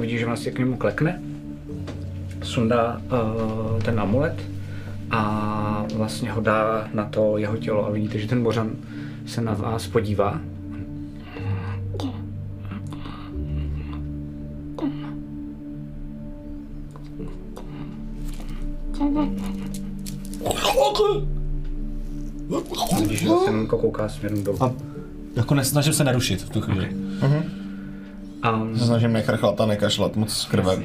Vidíš, 0.00 0.20
že 0.20 0.26
vlastně 0.26 0.52
k 0.52 0.58
němu 0.58 0.76
klekne, 0.76 1.22
sundá 2.42 3.00
uh, 3.04 3.82
ten 3.82 4.00
amulet 4.00 4.42
a 5.10 5.86
vlastně 5.94 6.32
ho 6.32 6.40
dá 6.40 6.88
na 6.94 7.04
to 7.04 7.38
jeho 7.38 7.56
tělo 7.56 7.86
a 7.86 7.90
vidíte, 7.90 8.18
že 8.18 8.28
ten 8.28 8.42
mořan 8.42 8.70
se 9.26 9.40
na 9.40 9.54
vás 9.54 9.86
podívá. 9.86 10.40
Vidíš, 23.00 23.18
že 23.18 23.28
se 23.28 23.44
jenom 23.46 23.66
kouká 23.66 24.08
směrem 24.08 24.44
dolů. 24.44 24.62
A 24.62 24.72
jako 25.36 25.54
nesnažím 25.54 25.92
se 25.92 26.04
nerušit 26.04 26.42
v 26.42 26.50
tu 26.50 26.60
chvíli. 26.60 26.88
A 28.42 28.66
Se 28.76 28.84
snažím 28.84 29.12
nechrchlat 29.12 29.60
a 29.60 29.66
nekašlat 29.66 30.16
moc 30.16 30.32
s 30.32 30.44
krvem. 30.44 30.84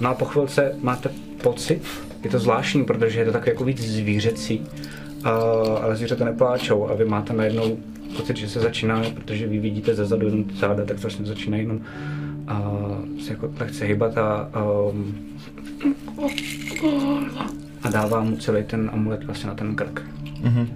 No 0.00 0.08
a 0.10 0.14
po 0.14 0.24
chvilce 0.24 0.72
máte 0.82 1.10
pocit, 1.42 1.82
je 2.24 2.30
to 2.30 2.38
zvláštní, 2.38 2.84
protože 2.84 3.20
je 3.20 3.24
to 3.26 3.32
tak 3.32 3.46
jako 3.46 3.64
víc 3.64 3.80
zvířecí, 3.80 4.62
a, 5.24 5.30
ale 5.82 5.96
zvířata 5.96 6.24
nepláčou 6.24 6.88
a 6.88 6.94
vy 6.94 7.04
máte 7.04 7.32
najednou 7.32 7.76
pocit, 8.16 8.36
že 8.36 8.48
se 8.48 8.60
začíná, 8.60 9.02
protože 9.14 9.46
vy 9.46 9.58
vidíte 9.58 9.94
ze 9.94 10.04
zadu 10.06 10.26
jenom 10.26 10.44
záda, 10.60 10.84
tak 10.84 10.98
vlastně 10.98 11.26
začíná 11.26 11.56
jenom 11.56 11.80
a, 12.46 12.72
se 13.24 13.32
jako 13.32 13.50
lehce 13.60 13.84
hýbat 13.84 14.18
a, 14.18 14.48
a, 14.52 14.64
a 17.82 17.90
dává 17.90 18.22
mu 18.22 18.36
celý 18.36 18.64
ten 18.64 18.90
amulet 18.92 19.24
vlastně 19.24 19.48
na 19.48 19.54
ten 19.54 19.76
krk. 19.76 20.02
Mm-hmm. 20.42 20.68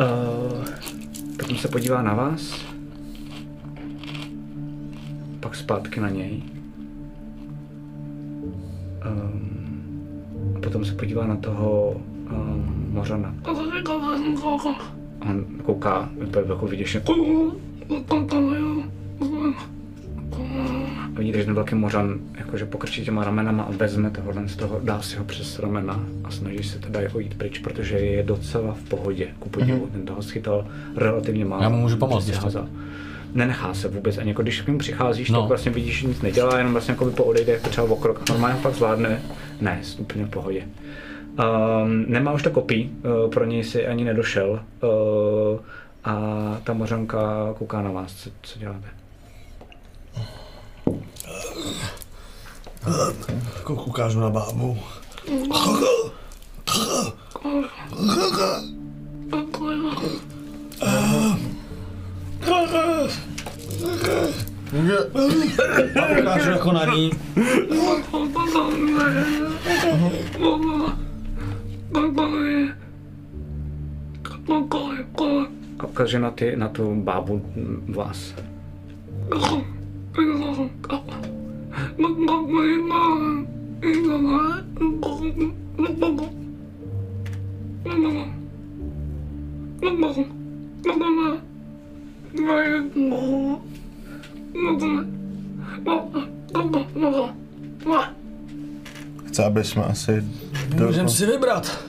Uh, 0.00 0.64
potom 1.36 1.56
se 1.56 1.68
podívá 1.68 2.02
na 2.02 2.14
vás, 2.14 2.64
pak 5.40 5.54
zpátky 5.54 6.00
na 6.00 6.10
něj. 6.10 6.42
Um, 9.10 10.54
a 10.56 10.60
potom 10.60 10.84
se 10.84 10.94
podívá 10.94 11.26
na 11.26 11.36
toho 11.36 12.00
um, 12.30 12.88
mořana. 12.90 13.34
A 15.20 15.30
on 15.30 15.44
kouká, 15.64 16.10
úplně 16.26 16.44
jako 16.48 16.66
vyděšeně. 16.66 17.04
A 21.16 21.18
vidíte, 21.18 21.38
že 21.38 21.44
ten 21.44 21.54
velký 21.54 21.74
mořan 21.74 22.18
jakože 22.38 22.66
pokrčí 22.66 23.04
těma 23.04 23.24
ramenama 23.24 23.62
a 23.62 23.70
vezme 23.70 24.10
tohohle 24.10 24.48
z 24.48 24.56
toho, 24.56 24.80
dá 24.82 25.02
si 25.02 25.16
ho 25.16 25.24
přes 25.24 25.58
ramena 25.58 26.00
a 26.24 26.30
snaží 26.30 26.62
se 26.62 26.78
teda 26.78 27.00
jako 27.00 27.20
jít 27.20 27.34
pryč, 27.38 27.58
protože 27.58 27.98
je 27.98 28.22
docela 28.22 28.74
v 28.74 28.82
pohodě, 28.82 29.28
ku 29.38 29.48
podivu. 29.48 29.86
Mm-hmm. 29.86 29.90
Ten 29.90 30.06
toho 30.06 30.22
schytal 30.22 30.66
relativně 30.96 31.44
málo. 31.44 31.62
Já 31.62 31.68
mu 31.68 31.76
můžu 31.76 31.96
pomoct, 31.96 32.30
Prostě 32.30 32.58
Nenechá 33.34 33.74
se 33.74 33.88
vůbec, 33.88 34.18
ani 34.18 34.28
jako 34.28 34.42
když 34.42 34.60
k 34.60 34.66
němu 34.66 34.78
přicházíš, 34.78 35.30
No. 35.30 35.40
tak 35.40 35.48
vlastně 35.48 35.72
vidíš, 35.72 36.00
že 36.00 36.06
nic 36.06 36.22
nedělá, 36.22 36.58
jenom 36.58 36.72
vlastně 36.72 36.92
jako 36.92 37.04
by 37.04 37.10
poodejde 37.10 37.52
jako 37.52 37.68
třeba 37.68 37.90
o 37.90 37.96
krok. 37.96 38.28
Normálně 38.28 38.58
pak 38.62 38.74
zvládne, 38.74 39.22
ne, 39.60 39.80
úplně 39.98 40.24
v 40.24 40.30
pohodě. 40.30 40.62
Um, 41.38 42.04
nemá 42.08 42.32
už 42.32 42.42
to 42.42 42.50
kopí, 42.50 42.90
uh, 43.24 43.30
pro 43.30 43.44
něj 43.44 43.64
si 43.64 43.86
ani 43.86 44.04
nedošel 44.04 44.50
uh, 44.50 45.60
a 46.04 46.16
ta 46.64 46.72
mořanka 46.72 47.54
kouká 47.58 47.82
na 47.82 47.90
vás, 47.90 48.14
co, 48.14 48.30
co 48.42 48.58
děláte. 48.58 48.86
Jako 53.56 53.74
ukážu 53.74 54.20
na 54.20 54.30
bábu. 54.30 54.78
A 66.00 66.20
ukážu 66.20 66.50
jako 66.50 66.72
na 66.72 66.84
ní. 66.84 67.10
A 75.78 75.84
ukáže 75.86 76.18
na, 76.18 76.30
ty, 76.30 76.56
na 76.56 76.68
tu 76.68 76.94
bábu 76.94 77.42
vás. 77.88 78.34
Chce, 99.26 99.44
aby 99.44 99.64
jsme 99.64 99.84
asi... 99.84 100.24
Můžeme 100.86 101.08
si 101.08 101.26
vybrat. 101.26 101.84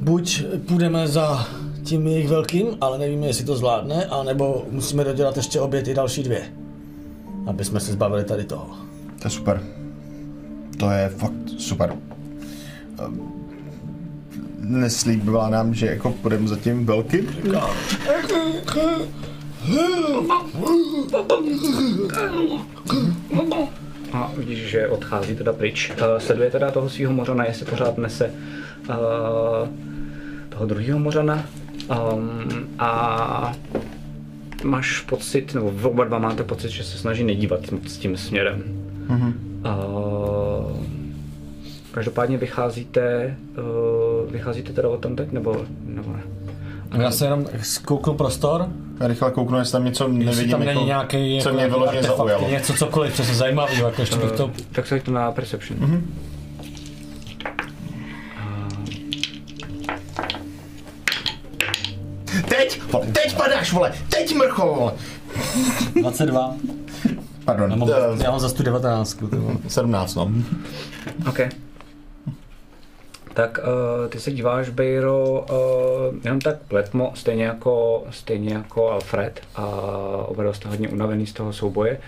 Buď 0.00 0.44
půjdeme 0.68 1.08
za 1.08 1.46
tím 1.82 2.06
jejich 2.06 2.28
velkým, 2.28 2.66
ale 2.80 2.98
nevíme, 2.98 3.26
jestli 3.26 3.44
to 3.44 3.56
zvládne, 3.56 4.04
anebo 4.04 4.66
musíme 4.70 5.04
dodělat 5.04 5.36
ještě 5.36 5.60
obě 5.60 5.82
ty 5.82 5.94
další 5.94 6.22
dvě. 6.22 6.52
Aby 7.46 7.64
jsme 7.64 7.80
se 7.80 7.92
zbavili 7.92 8.24
tady 8.24 8.44
toho. 8.44 8.87
To 9.18 9.26
je 9.26 9.30
super. 9.30 9.62
To 10.78 10.90
je 10.90 11.08
fakt 11.08 11.48
super. 11.58 11.96
Ehm, 13.04 13.38
Neslíbila 14.58 15.48
nám, 15.48 15.74
že 15.74 15.86
jako 15.86 16.10
půjdeme 16.10 16.48
za 16.48 16.56
tím 16.56 16.86
velkým? 16.86 17.28
A 24.12 24.32
vidíš, 24.36 24.58
že 24.58 24.88
odchází 24.88 25.36
teda 25.36 25.52
pryč. 25.52 25.90
Uh, 25.90 26.18
sleduje 26.18 26.50
teda 26.50 26.70
toho 26.70 26.90
svého 26.90 27.12
mořana, 27.12 27.44
jestli 27.44 27.66
pořád 27.66 27.98
nese 27.98 28.32
uh, 28.88 28.94
toho 30.48 30.66
druhého 30.66 30.98
mořana. 30.98 31.46
Um, 32.14 32.68
a 32.78 33.54
máš 34.64 35.00
pocit, 35.00 35.54
nebo 35.54 35.72
oba 35.82 36.04
dva 36.04 36.18
máte 36.18 36.42
pocit, 36.44 36.68
že 36.70 36.84
se 36.84 36.98
snaží 36.98 37.24
nedívat 37.24 37.70
moc 37.70 37.96
tím 37.96 38.16
směrem. 38.16 38.87
Mm-hmm. 39.08 39.32
Uh, 39.64 40.76
každopádně 41.90 42.36
vycházíte, 42.36 43.36
uh, 43.58 44.32
vycházíte 44.32 44.72
teda 44.72 44.88
o 44.88 44.96
tom 44.96 45.16
teď, 45.16 45.32
nebo, 45.32 45.66
nebo 45.84 46.12
ne? 46.12 46.22
Já 47.02 47.10
se 47.10 47.24
jenom 47.24 47.46
zkouknu 47.62 48.14
prostor, 48.14 48.68
rychle 49.00 49.30
kouknu, 49.30 49.58
jestli 49.58 49.72
tam 49.72 49.84
něco 49.84 50.04
jestli 50.04 50.24
nevidím, 50.24 50.50
tam 50.50 50.62
jako, 50.62 50.74
není 50.74 50.86
nějaký 50.86 51.40
co 51.42 51.48
jako 51.48 51.58
mě 51.58 51.68
vyloženě 51.68 52.02
zaujalo. 52.02 52.48
něco 52.48 52.72
cokoliv 52.72 53.12
přesně 53.12 53.34
zajímavého, 53.34 53.86
jako 53.86 54.02
ještě 54.02 54.16
bych 54.16 54.32
to... 54.32 54.44
Uh, 54.44 54.50
tak 54.72 54.86
se 54.86 55.00
to 55.00 55.10
na 55.10 55.32
Perception. 55.32 55.80
Mm-hmm. 55.80 56.00
Teď, 62.48 62.82
vole, 62.92 63.06
teď 63.06 63.36
padáš, 63.36 63.72
vole, 63.72 63.92
teď 64.08 64.34
mrcho, 64.34 64.74
vole. 64.74 64.92
22. 66.00 66.56
Pardon, 67.48 67.70
Já 67.70 67.76
mám, 67.76 67.90
eh, 67.90 68.24
já 68.24 68.30
mám 68.30 68.40
za 68.40 68.52
tu 68.52 68.62
19. 68.62 69.14
ty 69.30 69.36
vole. 69.36 69.54
17, 69.68 70.14
no. 70.14 70.32
OK. 71.28 71.40
Tak 73.34 73.58
uh, 73.58 74.08
ty 74.08 74.20
se 74.20 74.30
díváš, 74.30 74.68
Bejro, 74.68 75.46
uh, 75.50 76.14
jenom 76.24 76.40
tak 76.40 76.56
letmo, 76.70 77.12
stejně 77.14 77.44
jako, 77.44 78.04
stejně 78.10 78.54
jako 78.54 78.90
Alfred 78.90 79.40
a 79.56 79.66
oba 80.26 80.52
jste 80.52 80.68
hodně 80.68 80.88
unavený 80.88 81.26
z 81.26 81.32
toho 81.32 81.52
souboje. 81.52 81.98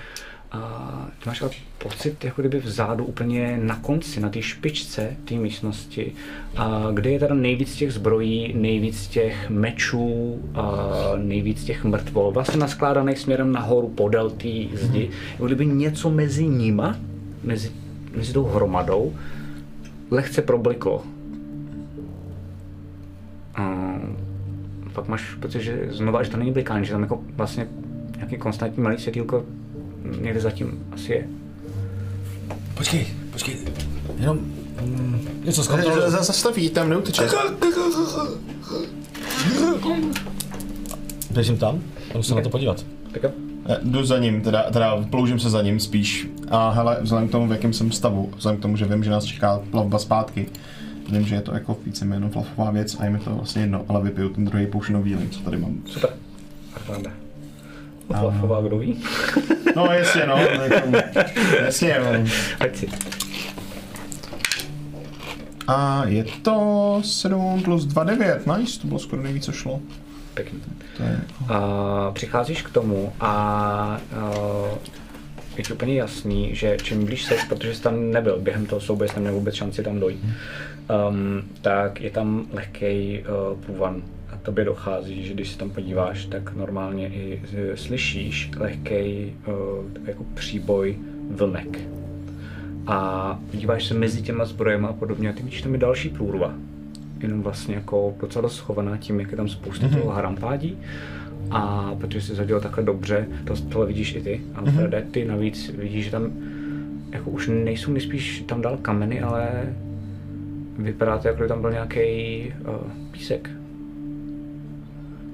A 0.53 1.07
ty 1.19 1.29
máš 1.29 1.43
ale 1.43 1.51
pocit, 1.79 2.25
jako 2.25 2.43
kdyby 2.43 2.59
vzadu 2.59 3.05
úplně 3.05 3.59
na 3.63 3.77
konci, 3.77 4.21
na 4.21 4.29
té 4.29 4.43
špičce 4.43 5.17
té 5.25 5.35
místnosti, 5.35 6.13
a 6.57 6.91
kde 6.93 7.11
je 7.11 7.19
teda 7.19 7.35
nejvíc 7.35 7.75
těch 7.75 7.93
zbrojí, 7.93 8.55
nejvíc 8.57 9.07
těch 9.09 9.51
mečů, 9.51 10.39
a 10.55 10.73
nejvíc 11.17 11.65
těch 11.65 11.85
mrtvol, 11.85 12.33
vlastně 12.33 12.61
naskládaných 12.61 13.19
směrem 13.19 13.53
nahoru 13.53 13.89
podél 13.89 14.31
té 14.31 14.49
zdi, 14.73 15.11
jako 15.33 15.47
kdyby 15.47 15.67
něco 15.67 16.11
mezi 16.11 16.47
nima, 16.47 16.97
mezi, 17.45 17.71
mezi 18.17 18.33
tou 18.33 18.45
hromadou, 18.45 19.15
lehce 20.11 20.43
probliklo. 20.43 21.03
A 23.55 23.95
pak 24.93 25.09
máš 25.09 25.35
pocit, 25.35 25.61
že 25.61 25.89
znova, 25.91 26.23
že 26.23 26.31
to 26.31 26.37
není 26.37 26.53
blikání, 26.53 26.87
že 26.87 26.93
tam 26.93 27.03
jako 27.03 27.21
vlastně 27.37 27.69
nějaký 28.17 28.37
konstantní 28.37 28.83
malý 28.83 28.99
světýlko 28.99 29.45
někde 30.21 30.41
zatím 30.41 30.87
asi 30.93 31.13
je. 31.13 31.29
Počkej, 32.75 33.07
počkej, 33.33 33.57
jenom 34.19 34.37
mm, 34.85 35.29
něco 35.45 35.63
Z- 35.63 35.65
zkontroluji. 35.65 36.11
z- 36.11 36.27
Zastaví, 36.27 36.71
tam 36.71 36.89
neuteče. 36.89 37.29
Běžím 41.31 41.57
tam, 41.59 41.81
jdu 42.15 42.23
se 42.23 42.35
na 42.35 42.41
to 42.43 42.51
podívat. 42.51 42.85
Tak 43.13 43.23
jo. 43.23 43.31
Eh, 43.69 43.79
Jdu 43.83 44.05
za 44.05 44.19
ním, 44.19 44.41
teda, 44.41 44.63
teda 44.73 44.97
ploužím 45.11 45.39
se 45.41 45.51
za 45.51 45.63
ním 45.63 45.81
spíš. 45.81 46.29
A 46.49 46.71
hele, 46.71 46.99
vzhledem 47.01 47.29
k 47.29 47.33
tomu, 47.33 47.49
v 47.49 47.53
jakém 47.53 47.73
jsem 47.73 47.93
stavu, 47.93 48.31
vzhledem 48.37 48.59
k 48.59 48.63
tomu, 48.63 48.77
že 48.77 48.85
vím, 48.85 49.05
že 49.05 49.11
nás 49.11 49.25
čeká 49.25 49.61
plavba 49.71 49.99
zpátky, 49.99 50.47
vím, 51.13 51.27
že 51.27 51.35
je 51.35 51.41
to 51.41 51.55
jako 51.55 51.77
víceméně 51.87 52.29
fluffová 52.29 52.71
věc 52.71 52.97
a 53.01 53.05
je 53.05 53.11
mi 53.11 53.19
to 53.19 53.31
vlastně 53.31 53.63
jedno, 53.63 53.85
ale 53.89 54.03
vypiju 54.03 54.29
ten 54.29 54.45
druhý 54.45 54.67
poušenový 54.67 55.17
co 55.31 55.41
tady 55.41 55.57
mám. 55.57 55.83
Super. 55.87 56.11
Flafová, 58.19 58.61
kdo 58.61 58.79
ví? 58.79 59.03
No 59.77 59.87
jasně, 59.87 60.27
no, 60.27 60.37
jako, 60.37 60.89
jasně, 61.65 61.97
no. 62.01 62.25
Ať 62.61 62.77
si. 62.77 62.89
A 65.67 66.05
je 66.07 66.25
to 66.43 67.01
7 67.05 67.63
plus 67.63 67.85
2, 67.85 68.05
9, 68.05 68.47
nice, 68.47 68.81
to 68.81 68.87
bylo 68.87 69.01
skoro 69.01 69.23
nejvíc, 69.23 69.45
co 69.45 69.53
šlo. 69.53 69.81
Pěkně. 70.35 70.59
To 70.97 71.03
je, 71.03 71.21
Uh, 71.41 72.15
přicházíš 72.15 72.63
k 72.63 72.71
tomu 72.71 73.13
a 73.21 74.01
uh, 74.17 74.69
je 75.57 75.65
ti 75.65 75.73
úplně 75.73 75.95
jasný, 75.95 76.55
že 76.55 76.77
čím 76.83 77.05
blíž 77.05 77.25
seš, 77.25 77.45
protože 77.45 77.75
jsi 77.75 77.83
tam 77.83 78.11
nebyl 78.11 78.39
během 78.41 78.67
toho 78.67 78.81
souboje, 78.81 79.09
jsi 79.09 79.15
neměl 79.15 79.33
vůbec 79.35 79.55
šanci 79.55 79.83
tam 79.83 80.01
dojít, 80.01 80.21
um, 80.25 81.43
tak 81.63 82.01
je 82.01 82.11
tam 82.11 82.47
lehký 82.53 83.21
uh, 83.21 83.61
průvan. 83.61 84.03
Tobě 84.43 84.65
dochází, 84.65 85.27
že 85.27 85.35
když 85.35 85.51
se 85.51 85.59
tam 85.59 85.71
podíváš, 85.71 86.25
tak 86.25 86.55
normálně 86.57 87.09
i 87.09 87.43
uh, 87.43 87.75
slyšíš 87.75 88.51
lehký 88.57 89.33
uh, 89.47 89.55
jako 90.05 90.25
příboj 90.35 90.97
vlnek. 91.31 91.79
A 92.87 93.41
podíváš 93.51 93.85
se 93.85 93.95
mezi 93.95 94.23
těma 94.23 94.45
zbrojema 94.45 94.89
a 94.89 94.93
podobně 94.93 95.31
a 95.31 95.33
ty 95.33 95.43
vidíš 95.43 95.63
tam 95.63 95.73
je 95.73 95.79
další 95.79 96.09
průrva. 96.09 96.55
Jenom 97.21 97.43
vlastně 97.43 97.75
jako 97.75 98.15
docela 98.21 98.49
schovaná 98.49 98.97
tím, 98.97 99.21
jak 99.21 99.31
je 99.31 99.37
tam 99.37 99.49
spousta 99.49 99.87
mm-hmm. 99.87 100.01
toho 100.01 100.11
harampádí. 100.11 100.79
A 101.51 101.95
protože 102.01 102.21
jsi 102.21 102.35
zadělal 102.35 102.63
takhle 102.63 102.85
dobře, 102.85 103.27
to, 103.45 103.55
tohle 103.57 103.87
vidíš 103.87 104.15
i 104.15 104.21
ty, 104.21 104.41
Alfrede, 104.55 105.03
ty 105.11 105.25
navíc 105.25 105.69
vidíš, 105.69 106.05
že 106.05 106.11
tam 106.11 106.33
jako 107.13 107.31
už 107.31 107.49
nejsou 107.49 107.93
nejspíš 107.93 108.45
tam 108.47 108.63
dal 108.63 108.77
kameny, 108.77 109.21
ale 109.21 109.75
vypadá 110.79 111.19
to, 111.19 111.29
jako 111.29 111.37
kdyby 111.37 111.49
tam 111.49 111.61
byl 111.61 111.71
nějaký 111.71 112.53
uh, 112.69 112.75
písek. 113.11 113.51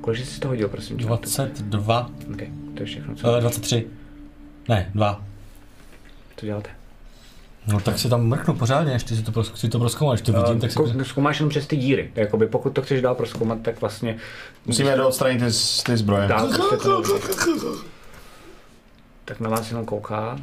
Kolik 0.06 0.26
jsi 0.26 0.40
to 0.40 0.48
hodil, 0.48 0.68
prosím 0.68 0.96
tě? 0.98 1.04
22, 1.04 2.10
Okay, 2.34 2.48
to 2.74 2.82
je 2.82 2.86
všechno, 2.86 3.14
co, 3.14 3.32
uh, 3.32 3.40
23. 3.40 3.86
Ne, 4.68 4.90
2. 4.94 5.22
co 6.36 6.46
děláte? 6.46 6.70
No 7.66 7.80
tak 7.80 7.98
si 7.98 8.08
tam 8.08 8.26
mrknu 8.26 8.54
pořádně, 8.54 8.92
ještě 8.92 9.16
si 9.16 9.22
to, 9.22 9.32
pros- 9.32 9.54
si 9.54 9.68
to 9.68 9.78
proskoumat, 9.78 10.14
když 10.18 10.26
to 10.26 10.32
vidím, 10.32 10.60
tak 10.60 10.70
si... 10.72 10.78
Zkou- 10.78 11.04
Zkoumáš 11.04 11.38
jenom 11.40 11.50
přes 11.50 11.66
ty 11.66 11.76
díry. 11.76 12.10
Jakoby 12.14 12.46
pokud 12.46 12.70
to 12.70 12.82
chceš 12.82 13.02
dál 13.02 13.14
proskoumat, 13.14 13.58
tak 13.62 13.80
vlastně 13.80 14.16
musíme 14.66 15.04
odstranit 15.04 15.38
ty, 15.38 15.46
ty 15.82 15.96
zbroje. 15.96 16.28
dál 16.28 16.48
prostě 16.48 16.76
to 16.76 17.02
Tak 19.24 19.40
na 19.40 19.50
vás 19.50 19.70
jenom 19.70 19.84
kouká. 19.86 20.38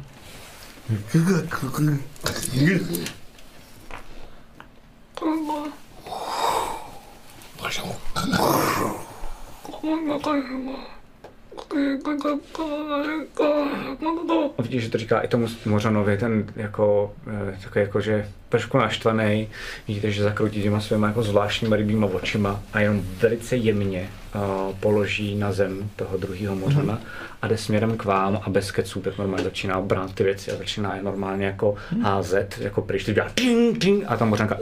A 14.58 14.62
vidíš, 14.62 14.82
že 14.82 14.90
to 14.90 14.98
říká 14.98 15.20
i 15.20 15.28
tomu 15.28 15.46
Mořanovi, 15.66 16.18
ten 16.18 16.46
jako, 16.56 17.14
eh, 17.26 17.58
takový 17.62 17.80
jako, 17.80 18.00
že 18.00 18.28
trošku 18.48 18.78
naštvaný. 18.78 19.48
Vidíte, 19.88 20.10
že 20.10 20.22
zakrutí 20.22 20.62
těma 20.62 20.80
svýma 20.80 21.06
jako 21.06 21.22
zvláštníma 21.22 21.76
rybíma 21.76 22.06
očima 22.06 22.62
a 22.72 22.80
jenom 22.80 23.02
velice 23.20 23.56
jemně 23.56 24.10
uh, 24.34 24.74
položí 24.80 25.36
na 25.36 25.52
zem 25.52 25.90
toho 25.96 26.16
druhého 26.16 26.56
Mořana 26.56 27.00
a 27.42 27.48
jde 27.48 27.58
směrem 27.58 27.96
k 27.96 28.04
vám 28.04 28.40
a 28.42 28.50
bez 28.50 28.70
keců 28.70 29.00
tak 29.00 29.18
normálně 29.18 29.44
začíná 29.44 29.80
brát 29.80 30.14
ty 30.14 30.24
věci 30.24 30.50
a 30.52 30.56
začíná 30.56 30.96
je 30.96 31.02
normálně 31.02 31.46
jako 31.46 31.74
házet, 32.02 32.58
jako 32.60 32.82
pryč, 32.82 33.04
ty 33.04 33.14
dělá 33.14 33.28
ting, 33.34 33.78
ting, 33.78 34.04
a 34.06 34.16
ta 34.16 34.24
Mořanka 34.24 34.58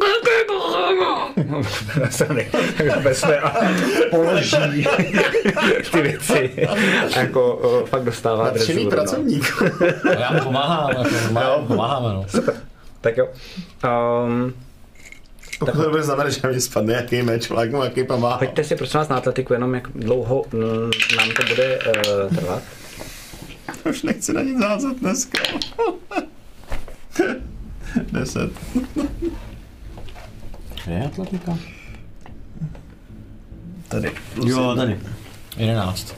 tak 2.76 3.02
vezme 3.04 3.38
a 3.38 3.52
položí 4.10 4.86
ty 5.92 6.02
věci. 6.02 6.66
A 7.14 7.18
jako 7.18 7.56
uh, 7.56 7.86
fakt 7.86 8.04
dostává 8.04 8.44
Nadšený 8.44 8.66
dresuru, 8.66 8.84
no. 8.84 8.90
pracovník. 8.90 9.62
No, 10.04 10.12
já 10.12 10.32
mu 10.32 10.40
pomáhám, 10.40 10.88
jako, 10.88 11.10
normálně 11.24 11.66
pomáháme, 11.66 12.08
no. 12.08 12.26
Tak 13.00 13.16
jo. 13.16 13.28
Um, 14.24 14.54
Pokud 15.58 15.82
to 15.82 15.90
bude 15.90 16.02
znamenat, 16.02 16.30
že 16.30 16.48
mi 16.48 16.60
spadne 16.60 16.92
nějaký 16.92 17.22
meč, 17.22 17.48
tak 17.48 17.70
mu 17.70 17.84
jaký 17.84 18.04
pomáhá. 18.04 18.36
Hoďte 18.36 18.64
si 18.64 18.76
prosím 18.76 18.98
vás 18.98 19.08
na 19.08 19.16
atletiku, 19.16 19.52
jenom 19.52 19.74
jak 19.74 19.88
dlouho 19.94 20.44
mm, 20.52 20.90
nám 21.16 21.28
to 21.36 21.42
bude 21.48 21.78
uh, 21.78 22.36
trvat. 22.36 22.62
Už 23.90 24.02
nechci 24.02 24.32
na 24.32 24.42
nic 24.42 24.60
házet 24.60 24.98
dneska. 25.00 25.38
Deset. 28.12 28.50
Kde 30.84 30.94
je 30.94 31.04
atletika? 31.04 31.58
Tady. 33.88 34.12
Jo, 34.44 34.74
tady. 34.76 34.98
11. 35.56 36.16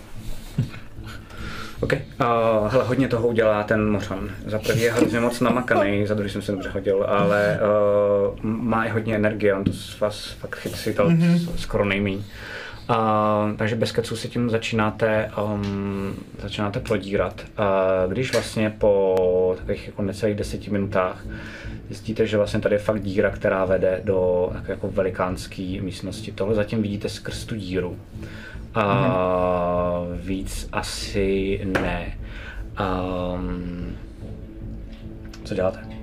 OK. 1.81 1.93
Uh, 1.93 1.99
hele, 2.73 2.85
hodně 2.85 3.09
toho 3.09 3.29
udělá 3.29 3.63
ten 3.63 3.91
mořan. 3.91 4.31
Za 4.47 4.59
prvý 4.59 4.81
je 4.81 4.93
hrozně 4.93 5.21
moc 5.21 5.41
namakaný, 5.41 6.07
za 6.07 6.15
druhý 6.15 6.31
jsem 6.31 6.43
se 6.43 6.53
dobře 6.53 6.71
hodil, 6.71 7.05
ale 7.09 7.61
uh, 7.61 8.39
má 8.43 8.85
i 8.85 8.91
hodně 8.91 9.17
energie, 9.17 9.55
on 9.55 9.65
to 9.65 9.73
z 9.73 10.01
vás 10.01 10.27
fakt 10.27 10.55
chytal 10.57 11.09
mm-hmm. 11.09 11.57
skoro 11.57 11.85
nejmíň. 11.85 12.25
Uh, 12.91 13.57
takže 13.57 13.77
bez 13.77 13.93
keců 13.93 14.17
si 14.17 14.29
tím 14.29 14.51
začínáte, 14.51 15.31
um, 15.45 16.15
začínáte 16.43 16.81
plodírat. 16.81 17.45
Uh, 17.59 18.13
když 18.13 18.33
vlastně 18.33 18.75
po 18.79 19.55
takových 19.59 19.87
jako 19.87 20.03
necelých 20.03 20.37
deseti 20.37 20.71
minutách 20.71 21.25
zjistíte, 21.89 22.27
že 22.27 22.37
vlastně 22.37 22.61
tady 22.61 22.75
je 22.75 22.79
fakt 22.79 23.03
díra, 23.03 23.31
která 23.31 23.65
vede 23.65 24.01
do 24.05 24.51
takové 24.53 24.73
jako 24.73 24.89
velikánské 24.91 25.79
místnosti. 25.81 26.33
Tohle 26.33 26.55
zatím 26.55 26.83
vidíte 26.83 27.09
skrz 27.09 27.45
tu 27.45 27.55
díru. 27.55 27.99
Uh, 28.77 28.83
víc 30.15 30.69
asi 30.73 31.61
ne. 31.81 32.19
Um, 33.35 33.97
co 35.45 35.55
děláte? 35.55 35.94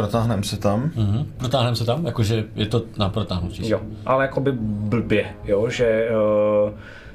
Protáhneme 0.00 0.42
se 0.42 0.56
tam. 0.56 0.90
Mhm. 0.94 1.32
Protáhneme 1.36 1.76
se 1.76 1.84
tam, 1.84 2.06
jakože 2.06 2.44
je 2.54 2.66
to 2.66 2.82
na 2.98 3.08
protáhnutí. 3.08 3.68
Jo, 3.68 3.80
ale 4.06 4.24
jakoby 4.24 4.52
blbě, 4.52 5.34
jo, 5.44 5.70
že 5.70 6.08
uh, 6.64 6.70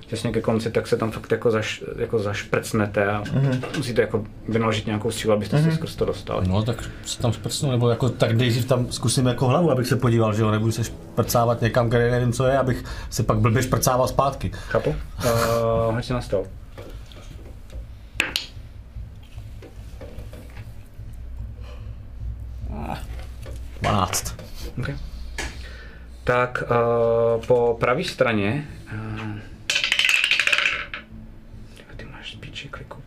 těsně 0.08 0.32
ke 0.32 0.42
konci, 0.42 0.72
tak 0.72 0.88
se 0.88 0.98
tam 0.98 1.12
fakt 1.12 1.32
jako, 1.32 1.52
zaš, 1.52 1.84
jako 1.96 2.20
zašprcnete 2.20 3.06
a 3.06 3.24
mm-hmm. 3.24 3.78
musíte 3.78 4.02
jako 4.02 4.24
vynaložit 4.48 4.86
nějakou 4.86 5.12
sílu, 5.12 5.34
abyste 5.34 5.58
mm-hmm. 5.58 5.70
se 5.70 5.76
skrz 5.76 5.96
to 5.96 6.06
dostali. 6.06 6.48
No, 6.48 6.64
tak 6.64 6.90
se 7.06 7.22
tam 7.22 7.32
šprcnu, 7.32 7.72
nebo 7.72 7.90
jako 7.90 8.10
tak 8.10 8.32
nejdřív 8.32 8.66
tam 8.66 8.92
zkusím 8.92 9.26
jako 9.26 9.48
hlavu, 9.48 9.72
abych 9.72 9.88
se 9.88 9.96
podíval, 9.96 10.34
že 10.34 10.42
jo, 10.42 10.52
nebudu 10.52 10.72
se 10.72 10.84
šprcávat 10.84 11.62
někam, 11.62 11.90
kde 11.90 12.12
nevím, 12.12 12.34
co 12.34 12.46
je, 12.46 12.58
abych 12.58 12.84
se 13.10 13.24
pak 13.24 13.38
blbě 13.38 13.64
šprcával 13.64 14.08
zpátky. 14.08 14.52
Chápu? 14.54 14.90
Uh, 14.90 15.96
hoď 15.96 16.06
si 16.06 16.14
na 16.14 16.22
stůl. 16.22 16.46
Ah, 22.74 22.98
12. 23.90 24.36
Okay. 24.80 24.96
Tak 26.24 26.64
uh, 26.64 27.46
po 27.46 27.78
pravé 27.80 28.04
straně 28.04 28.68
uh, 28.94 29.40
ty 31.98 32.06
máš 32.06 32.32
spíči 32.32 32.68
kliku. 32.68 32.98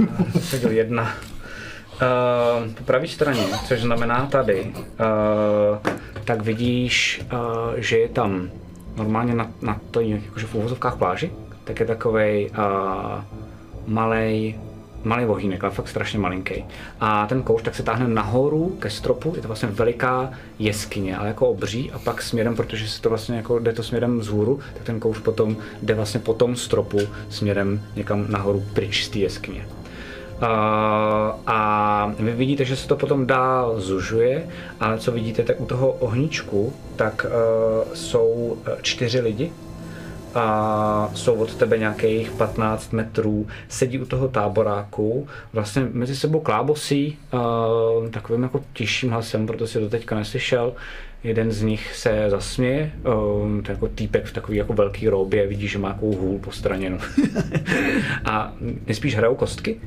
Uh, 0.00 0.40
seděl 0.40 0.70
jedna. 0.70 1.02
Uh, 1.02 2.72
po 2.74 2.84
pravé 2.84 3.08
straně, 3.08 3.42
což 3.68 3.80
znamená 3.80 4.26
tady, 4.26 4.72
uh, 4.74 5.78
tak 6.24 6.42
vidíš, 6.42 7.22
uh, 7.32 7.74
že 7.76 7.98
je 7.98 8.08
tam 8.08 8.50
normálně 8.96 9.34
na, 9.34 9.50
na 9.62 9.80
to, 9.90 10.00
jakože 10.00 10.46
v 10.46 10.54
uvozovkách 10.54 10.96
pláži, 10.96 11.32
tak 11.64 11.80
je 11.80 11.86
takovej 11.86 12.50
uh, 12.50 13.24
malej 13.86 14.58
malý 15.04 15.24
vohýnek, 15.24 15.64
ale 15.64 15.72
fakt 15.72 15.88
strašně 15.88 16.18
malinký. 16.18 16.64
A 17.00 17.26
ten 17.26 17.42
kouš 17.42 17.62
tak 17.62 17.74
se 17.74 17.82
táhne 17.82 18.08
nahoru 18.08 18.76
ke 18.78 18.90
stropu, 18.90 19.32
je 19.36 19.42
to 19.42 19.48
vlastně 19.48 19.68
veliká 19.68 20.30
jeskyně, 20.58 21.16
ale 21.16 21.28
jako 21.28 21.48
obří 21.48 21.92
a 21.92 21.98
pak 21.98 22.22
směrem, 22.22 22.56
protože 22.56 22.88
se 22.88 23.02
to 23.02 23.08
vlastně 23.08 23.36
jako 23.36 23.58
jde 23.58 23.72
to 23.72 23.82
směrem 23.82 24.20
vzhůru, 24.20 24.60
tak 24.74 24.82
ten 24.82 25.00
kouš 25.00 25.18
potom 25.18 25.56
jde 25.82 25.94
vlastně 25.94 26.20
po 26.20 26.34
tom 26.34 26.56
stropu 26.56 26.98
směrem 27.30 27.82
někam 27.96 28.26
nahoru 28.28 28.64
pryč 28.74 29.04
z 29.04 29.08
té 29.08 29.18
jeskyně. 29.18 29.66
Uh, 30.42 30.44
a 31.46 32.12
vy 32.18 32.32
vidíte, 32.32 32.64
že 32.64 32.76
se 32.76 32.88
to 32.88 32.96
potom 32.96 33.26
dál 33.26 33.80
zužuje, 33.80 34.48
ale 34.80 34.98
co 34.98 35.12
vidíte, 35.12 35.42
tak 35.42 35.60
u 35.60 35.66
toho 35.66 35.92
ohníčku 35.92 36.72
tak 36.96 37.26
uh, 37.26 37.94
jsou 37.94 38.58
čtyři 38.82 39.20
lidi, 39.20 39.52
a 40.34 41.10
jsou 41.14 41.34
od 41.34 41.54
tebe 41.54 41.78
nějakých 41.78 42.30
15 42.30 42.92
metrů, 42.92 43.46
sedí 43.68 43.98
u 43.98 44.04
toho 44.04 44.28
táboráku, 44.28 45.28
vlastně 45.52 45.88
mezi 45.92 46.16
sebou 46.16 46.40
klábosí 46.40 47.18
uh, 47.32 48.08
takovým 48.10 48.42
jako 48.42 48.64
tiším 48.72 49.10
hlasem, 49.10 49.46
proto 49.46 49.66
si 49.66 49.78
to 49.78 49.88
teďka 49.88 50.14
neslyšel. 50.14 50.72
Jeden 51.24 51.52
z 51.52 51.62
nich 51.62 51.96
se 51.96 52.24
zasměje, 52.28 52.92
um, 53.42 53.62
to 53.62 53.70
je 53.70 53.74
jako 53.74 53.88
týpek 53.88 54.24
v 54.24 54.32
takový 54.32 54.58
jako 54.58 54.72
velký 54.72 55.08
roubě, 55.08 55.46
vidí, 55.46 55.68
že 55.68 55.78
má 55.78 55.88
nějakou 55.88 56.14
hůl 56.14 56.38
postraněnou. 56.38 56.98
a 58.24 58.52
nespíš 58.86 59.16
hrajou 59.16 59.34
kostky. 59.34 59.80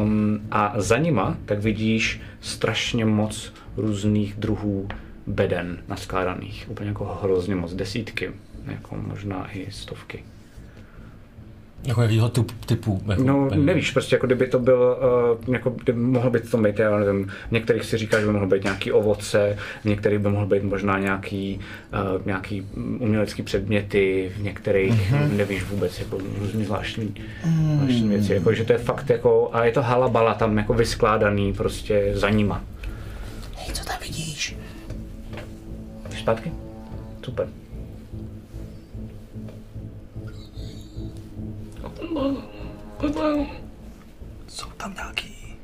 Um, 0.00 0.40
a 0.50 0.74
za 0.76 0.98
nima 0.98 1.36
tak 1.46 1.58
vidíš 1.58 2.20
strašně 2.40 3.04
moc 3.04 3.52
různých 3.76 4.34
druhů 4.34 4.88
beden 5.26 5.78
naskládaných, 5.88 6.66
úplně 6.68 6.88
jako 6.88 7.18
hrozně 7.22 7.54
moc, 7.54 7.74
desítky 7.74 8.32
jako 8.66 8.96
možná 8.96 9.48
i 9.52 9.70
stovky. 9.70 10.24
Jako 11.84 12.02
jakýho 12.02 12.28
typ, 12.28 12.52
typu? 12.66 13.02
Jako 13.06 13.22
no 13.22 13.48
pen. 13.48 13.64
nevíš, 13.64 13.90
prostě 13.90 14.14
jako 14.14 14.26
kdyby 14.26 14.46
to 14.46 14.58
byl, 14.58 14.96
uh, 15.48 15.54
jako 15.54 15.70
kdyby 15.70 15.98
mohl 15.98 16.30
být 16.30 16.50
to 16.50 16.58
být, 16.58 16.78
já 16.78 16.98
nevím, 16.98 17.26
v 17.48 17.52
některých 17.52 17.84
si 17.84 17.98
říká, 17.98 18.20
že 18.20 18.26
by 18.26 18.32
mohl 18.32 18.46
být 18.46 18.64
nějaký 18.64 18.92
ovoce, 18.92 19.58
v 19.82 19.84
některých 19.84 20.18
by 20.18 20.28
mohl 20.28 20.46
být 20.46 20.62
možná 20.62 20.98
nějaký, 20.98 21.60
uh, 22.16 22.26
nějaký 22.26 22.66
umělecký 22.98 23.42
předměty, 23.42 24.32
v 24.36 24.42
některých 24.42 25.12
mm-hmm. 25.12 25.36
nevíš 25.36 25.64
vůbec, 25.64 26.00
jako 26.00 26.18
různý 26.38 26.64
zvláštní, 26.64 27.14
mm. 27.44 27.76
zvláštní 27.76 28.08
věci, 28.08 28.34
jako 28.34 28.54
že 28.54 28.64
to 28.64 28.72
je 28.72 28.78
fakt 28.78 29.10
jako, 29.10 29.50
a 29.52 29.64
je 29.64 29.72
to 29.72 29.82
halabala 29.82 30.34
tam 30.34 30.58
jako 30.58 30.74
vyskládaný 30.74 31.52
prostě 31.52 32.10
za 32.14 32.28
nima. 32.28 32.64
Hej, 33.56 33.74
co 33.74 33.84
tam 33.84 33.96
vidíš? 34.02 34.56
Zpátky? 36.18 36.52
Super. 37.24 37.48
Jsou 44.48 44.66
tam 44.76 44.94
nějaký 44.94 45.58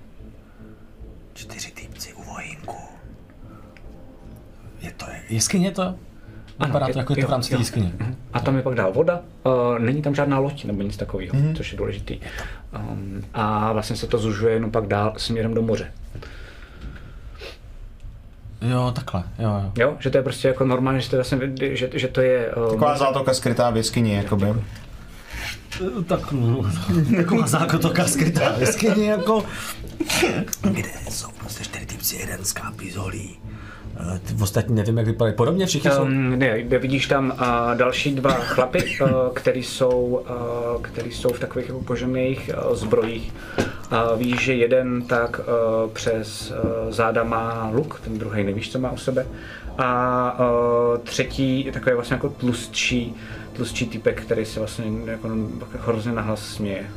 čtyři 1.34 1.70
týpci 1.70 2.14
u 2.14 2.22
vojínku. 2.22 2.76
Je 4.80 4.90
to 4.90 5.06
je... 5.10 5.22
Jeskyně 5.28 5.70
to? 5.70 5.94
Vypadá 6.66 6.86
to 6.88 6.98
jako 6.98 7.12
je 7.12 7.22
to 7.22 7.28
v 7.28 7.30
rámci 7.30 7.50
té 7.50 7.56
jeskyně. 7.56 7.92
A 8.32 8.40
tam 8.40 8.56
je 8.56 8.62
pak 8.62 8.74
dál 8.74 8.92
voda, 8.92 9.20
uh, 9.44 9.78
není 9.78 10.02
tam 10.02 10.14
žádná 10.14 10.38
loď 10.38 10.64
nebo 10.64 10.82
nic 10.82 10.96
takového, 10.96 11.34
mm-hmm. 11.34 11.56
což 11.56 11.72
je 11.72 11.78
důležitý. 11.78 12.20
Um, 12.78 13.24
a 13.34 13.72
vlastně 13.72 13.96
se 13.96 14.06
to 14.06 14.18
zužuje 14.18 14.54
jenom 14.54 14.70
pak 14.70 14.86
dál 14.86 15.14
směrem 15.16 15.54
do 15.54 15.62
moře. 15.62 15.92
Jo, 18.60 18.92
takhle, 18.94 19.24
jo, 19.38 19.50
jo. 19.50 19.72
Jo, 19.78 19.96
že 19.98 20.10
to 20.10 20.18
je 20.18 20.22
prostě 20.22 20.48
jako 20.48 20.64
normálně, 20.64 21.00
že 21.00 21.10
to, 21.10 21.16
vlastně, 21.16 21.38
že, 21.58 21.90
že 21.92 22.08
to 22.08 22.20
je... 22.20 22.54
Uh, 22.54 22.70
Taková 22.70 22.98
zátoka 22.98 23.34
skrytá 23.34 23.70
v 23.70 23.76
jeskyni, 23.76 24.14
jakoby. 24.14 24.46
No, 26.32 26.70
taková 27.16 27.46
zákotoka 27.46 28.04
skrytá 28.04 28.52
v 28.52 28.60
jeskyni, 28.60 29.06
jako... 29.06 29.44
Kde 30.62 30.90
jsou 31.10 31.28
prostě 31.38 31.64
čtyři 31.64 31.86
typci, 31.86 32.16
jeden 32.16 32.44
skápí 32.44 32.90
z 32.90 32.96
holí. 32.96 33.38
Eh, 33.96 34.18
Ty 34.18 34.42
ostatní 34.42 34.74
nevím, 34.74 34.98
jak 34.98 35.06
vypadají. 35.06 35.36
Podobně 35.36 35.66
všichni 35.66 35.90
jsou? 35.90 36.04
Ne, 36.08 36.62
vidíš 36.62 37.06
tam 37.06 37.30
uh, 37.30 37.38
další 37.74 38.14
dva 38.14 38.32
chlapy, 38.32 38.98
uh, 39.02 39.08
který, 39.34 39.62
jsou, 39.62 40.24
uh, 40.76 40.82
který 40.82 41.10
jsou 41.12 41.28
v 41.28 41.38
takových 41.38 41.68
jako 41.68 41.80
kožených 41.80 42.50
uh, 42.68 42.76
zbrojích. 42.76 43.32
Uh, 43.58 44.18
víš, 44.18 44.40
že 44.40 44.54
jeden 44.54 45.02
tak 45.02 45.40
uh, 45.40 45.90
přes 45.90 46.50
uh, 46.50 46.90
záda 46.90 47.24
má 47.24 47.70
luk, 47.72 48.00
ten 48.04 48.18
druhý 48.18 48.44
nevíš, 48.44 48.72
co 48.72 48.78
má 48.78 48.90
u 48.90 48.96
sebe. 48.96 49.26
A 49.78 50.38
uh, 50.40 50.98
třetí 50.98 51.64
je 51.64 51.72
takový 51.72 51.94
vlastně 51.94 52.14
jako 52.14 52.28
tlustší, 52.28 53.14
tlustší 53.52 53.86
typek, 53.86 54.22
který 54.22 54.44
se 54.44 54.58
vlastně 54.58 54.84
jako 55.06 55.28
hrozně 55.78 56.12
nahlas 56.12 56.46
směje. 56.46 56.90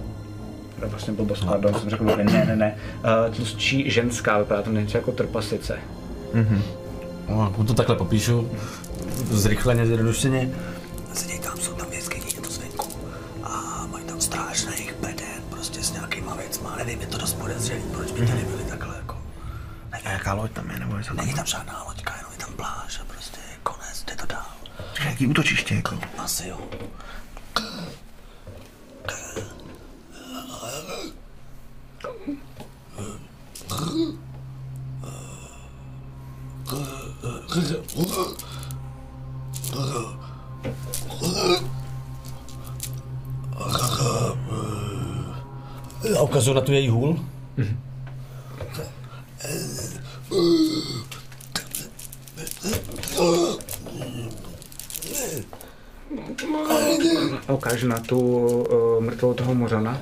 To 0.80 0.90
vlastně 0.90 1.14
blbost, 1.14 1.44
pardon, 1.46 1.74
jsem 1.74 1.90
řekl, 1.90 2.04
ne, 2.04 2.24
ne, 2.24 2.56
ne. 2.56 2.78
Uh, 3.28 3.36
tlustší 3.36 3.92
ženská, 3.92 4.38
vypadá 4.38 4.62
to 4.62 4.72
něco 4.72 4.98
jako 4.98 5.12
trpasice. 5.12 5.80
No, 7.30 7.54
to 7.68 7.74
takhle 7.74 7.96
popíšu. 7.96 8.52
Zrychleně, 9.32 9.86
zjednodušeně. 9.86 10.52
Sedí 11.14 11.40
tam, 11.40 11.58
jsou 11.58 11.74
tam 11.74 11.88
v 11.88 11.94
jeskyni, 11.94 12.26
je 12.36 12.42
to 12.42 12.50
zvenku. 12.50 12.88
A 13.44 13.86
mají 13.92 14.06
tam 14.06 14.22
strážných 14.22 14.96
beden, 15.02 15.44
prostě 15.50 15.84
s 15.84 15.94
nějakýma 15.94 16.36
věcma. 16.36 16.76
Nevím, 16.78 17.02
je 17.02 17.08
to 17.08 17.18
dost 17.18 17.34
podezřelý, 17.34 17.82
proč 17.92 18.12
by 18.12 18.28
tady 18.28 18.46
byli 18.52 18.64
takhle 18.70 18.96
jako... 18.96 19.18
A 19.92 20.10
jaká 20.12 20.34
loď 20.34 20.52
tam 20.52 20.70
je, 20.72 20.80
nebo 20.80 20.98
je 20.98 21.04
to 21.04 21.14
Není 21.14 21.34
tam 21.34 21.46
žádná 21.46 21.84
loďka, 21.88 22.14
jenom 22.18 22.32
je 22.34 22.46
tam 22.46 22.54
pláž 22.54 23.00
a 23.02 23.04
prostě 23.14 23.40
konec, 23.64 24.04
jde 24.08 24.16
to 24.16 24.26
dál. 24.26 24.45
Čekaj, 24.96 25.12
jaký 25.12 25.28
útočiště, 25.28 25.76
jako? 25.76 26.00
Asi 26.18 26.48
jo. 26.48 26.58
A 46.18 46.22
ukazuju 46.22 46.56
na 46.56 46.62
tu 46.62 46.72
její 46.72 46.90
hůl. 46.90 47.20
A 57.48 57.54
ukážu 57.54 57.88
na 57.88 58.00
tu 58.00 58.20
uh, 58.20 59.04
mrtvou 59.04 59.34
toho 59.34 59.56
mořana. 59.56 60.02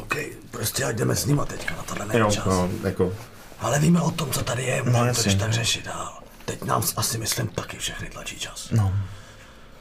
OK, 0.00 0.14
prostě 0.50 0.84
ať 0.84 0.96
jdeme 0.96 1.16
s 1.16 1.26
nima 1.26 1.44
teďka, 1.44 1.76
na 1.76 1.82
tohle 1.82 2.06
není 2.06 2.20
Jo, 2.20 2.30
čas. 2.30 2.44
no, 2.46 2.70
jako... 2.84 3.12
Ale 3.58 3.78
víme 3.78 4.00
o 4.00 4.10
tom, 4.10 4.30
co 4.30 4.44
tady 4.44 4.62
je, 4.62 4.82
můžeme 4.82 4.98
to 5.00 5.06
jasně. 5.06 5.22
když 5.22 5.34
tak 5.34 5.52
řešit 5.52 5.84
dál. 5.84 6.19
Teď 6.50 6.64
nám 6.64 6.82
asi, 6.96 7.18
myslím, 7.18 7.48
taky 7.48 7.78
všechny 7.78 8.10
tlačí 8.10 8.38
čas. 8.38 8.70
No. 8.70 8.94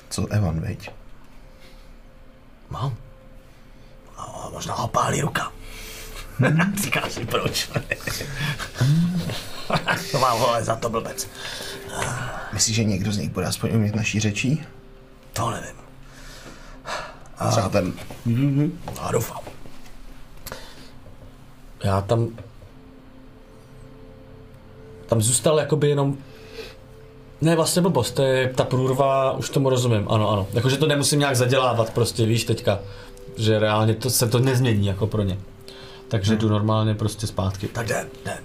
Co 0.09 0.27
Evan, 0.27 0.59
veď? 0.59 0.91
Mám. 2.69 2.95
A 4.17 4.49
možná 4.51 4.73
ho 4.73 4.87
pálí 4.87 5.21
ruka. 5.21 5.51
Říká 6.83 7.09
si 7.09 7.25
proč. 7.25 7.67
to 10.11 10.19
mám 10.19 10.39
vole 10.39 10.63
za 10.63 10.75
to 10.75 10.89
blbec. 10.89 11.27
Myslíš, 12.53 12.75
že 12.75 12.83
někdo 12.83 13.11
z 13.11 13.17
nich 13.17 13.29
bude 13.29 13.45
aspoň 13.45 13.75
umět 13.75 13.95
naší 13.95 14.19
řečí? 14.19 14.65
To 15.33 15.51
nevím. 15.51 15.75
Třeba 17.51 17.69
ten... 17.69 17.93
A 19.01 19.11
doufám. 19.11 19.41
Já 21.83 22.01
tam... 22.01 22.27
Tam 25.07 25.21
zůstal 25.21 25.59
jakoby 25.59 25.89
jenom... 25.89 26.17
Ne, 27.41 27.55
vlastně 27.55 27.81
blbost, 27.81 28.11
to 28.11 28.21
je 28.21 28.51
ta 28.55 28.63
průrva, 28.63 29.31
už 29.31 29.49
tomu 29.49 29.69
rozumím, 29.69 30.05
ano, 30.09 30.29
ano. 30.29 30.47
Jakože 30.53 30.77
to 30.77 30.87
nemusím 30.87 31.19
nějak 31.19 31.35
zadělávat 31.35 31.93
prostě, 31.93 32.25
víš, 32.25 32.43
teďka. 32.43 32.79
Že 33.37 33.59
reálně 33.59 33.93
to 33.95 34.09
se 34.09 34.27
to 34.27 34.39
nezmění 34.39 34.87
jako 34.87 35.07
pro 35.07 35.21
ně. 35.23 35.37
Takže 36.07 36.35
jdu 36.35 36.49
normálně 36.49 36.95
prostě 36.95 37.27
zpátky. 37.27 37.67
Tak 37.67 37.87
jde, 37.87 38.07
jde. 38.25 38.37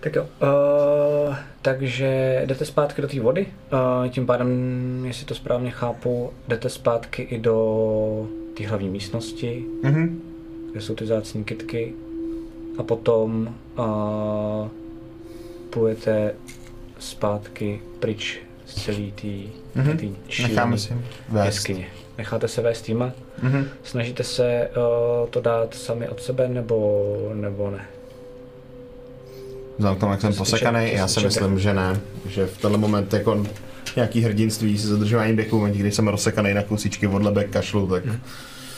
Tak 0.00 0.14
jo, 0.16 0.22
uh, 1.28 1.34
takže 1.62 2.42
jdete 2.46 2.64
zpátky 2.64 3.02
do 3.02 3.08
té 3.08 3.20
vody, 3.20 3.46
uh, 4.02 4.08
tím 4.08 4.26
pádem, 4.26 4.48
jestli 5.06 5.24
to 5.26 5.34
správně 5.34 5.70
chápu, 5.70 6.30
jdete 6.48 6.68
zpátky 6.68 7.22
i 7.22 7.38
do 7.38 8.28
té 8.56 8.66
hlavní 8.66 8.88
místnosti, 8.88 9.64
Mhm. 9.82 10.22
kde 10.72 10.80
jsou 10.80 10.94
ty 10.94 11.06
zácní 11.06 11.44
kytky 11.44 11.92
a 12.78 12.82
potom 12.82 13.54
uh, 13.78 13.84
plujete 15.78 16.34
zpátky 16.98 17.80
pryč 18.00 18.38
z 18.66 18.84
celé 18.84 19.10
té 19.14 19.28
mm-hmm. 19.80 20.14
Si 20.76 20.94
vést. 21.28 21.46
jeskyně. 21.46 21.86
Necháte 22.18 22.48
se 22.48 22.62
vést 22.62 22.82
týma? 22.82 23.12
Mhm. 23.42 23.68
Snažíte 23.82 24.24
se 24.24 24.68
uh, 24.68 25.28
to 25.28 25.40
dát 25.40 25.74
sami 25.74 26.08
od 26.08 26.22
sebe 26.22 26.48
nebo, 26.48 27.30
nebo 27.34 27.70
ne? 27.70 27.86
Vzhledem 29.78 29.96
k 29.96 30.00
tomu, 30.00 30.12
jak 30.12 30.20
jsem 30.20 30.34
posekaný, 30.34 30.92
já 30.92 31.08
si 31.08 31.20
myslím, 31.20 31.58
že 31.58 31.74
ne. 31.74 32.00
Že 32.28 32.46
v 32.46 32.58
tenhle 32.58 32.78
moment 32.78 33.12
jako 33.12 33.46
nějaký 33.96 34.20
hrdinství 34.20 34.78
se 34.78 34.88
zadržováním 34.88 35.36
dechu, 35.36 35.56
v 35.56 35.58
momentě, 35.58 35.78
kdy 35.78 35.92
jsem 35.92 36.08
rozsekaný 36.08 36.54
na 36.54 36.62
kusičky 36.62 37.06
od 37.06 37.22
lebek 37.22 37.50
kašlu, 37.50 37.86
tak 37.86 38.04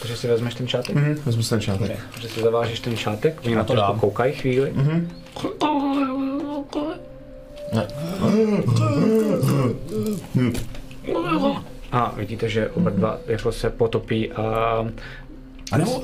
Takže 0.00 0.16
si 0.16 0.28
vezmeš 0.28 0.54
ten 0.54 0.68
šátek? 0.68 0.96
mhm. 0.96 1.14
vezmu 1.24 1.42
si 1.42 1.50
ten 1.50 1.60
šátek. 1.60 1.88
Ne, 1.88 1.96
že 2.20 2.28
si 2.28 2.40
zavážeš 2.40 2.80
ten 2.80 2.96
šátek, 2.96 3.40
oni 3.44 3.54
na 3.54 3.64
to 3.64 3.74
dám. 3.74 3.98
koukají 4.00 4.32
chvíli. 4.32 4.72
Ne. 7.72 7.86
A 11.92 12.12
vidíte, 12.16 12.48
že 12.48 12.70
oba 12.70 12.90
dva 12.90 13.18
jako 13.26 13.52
se 13.52 13.70
potopí 13.70 14.32
a 14.32 14.42
A 15.72 15.78
nebo... 15.78 16.02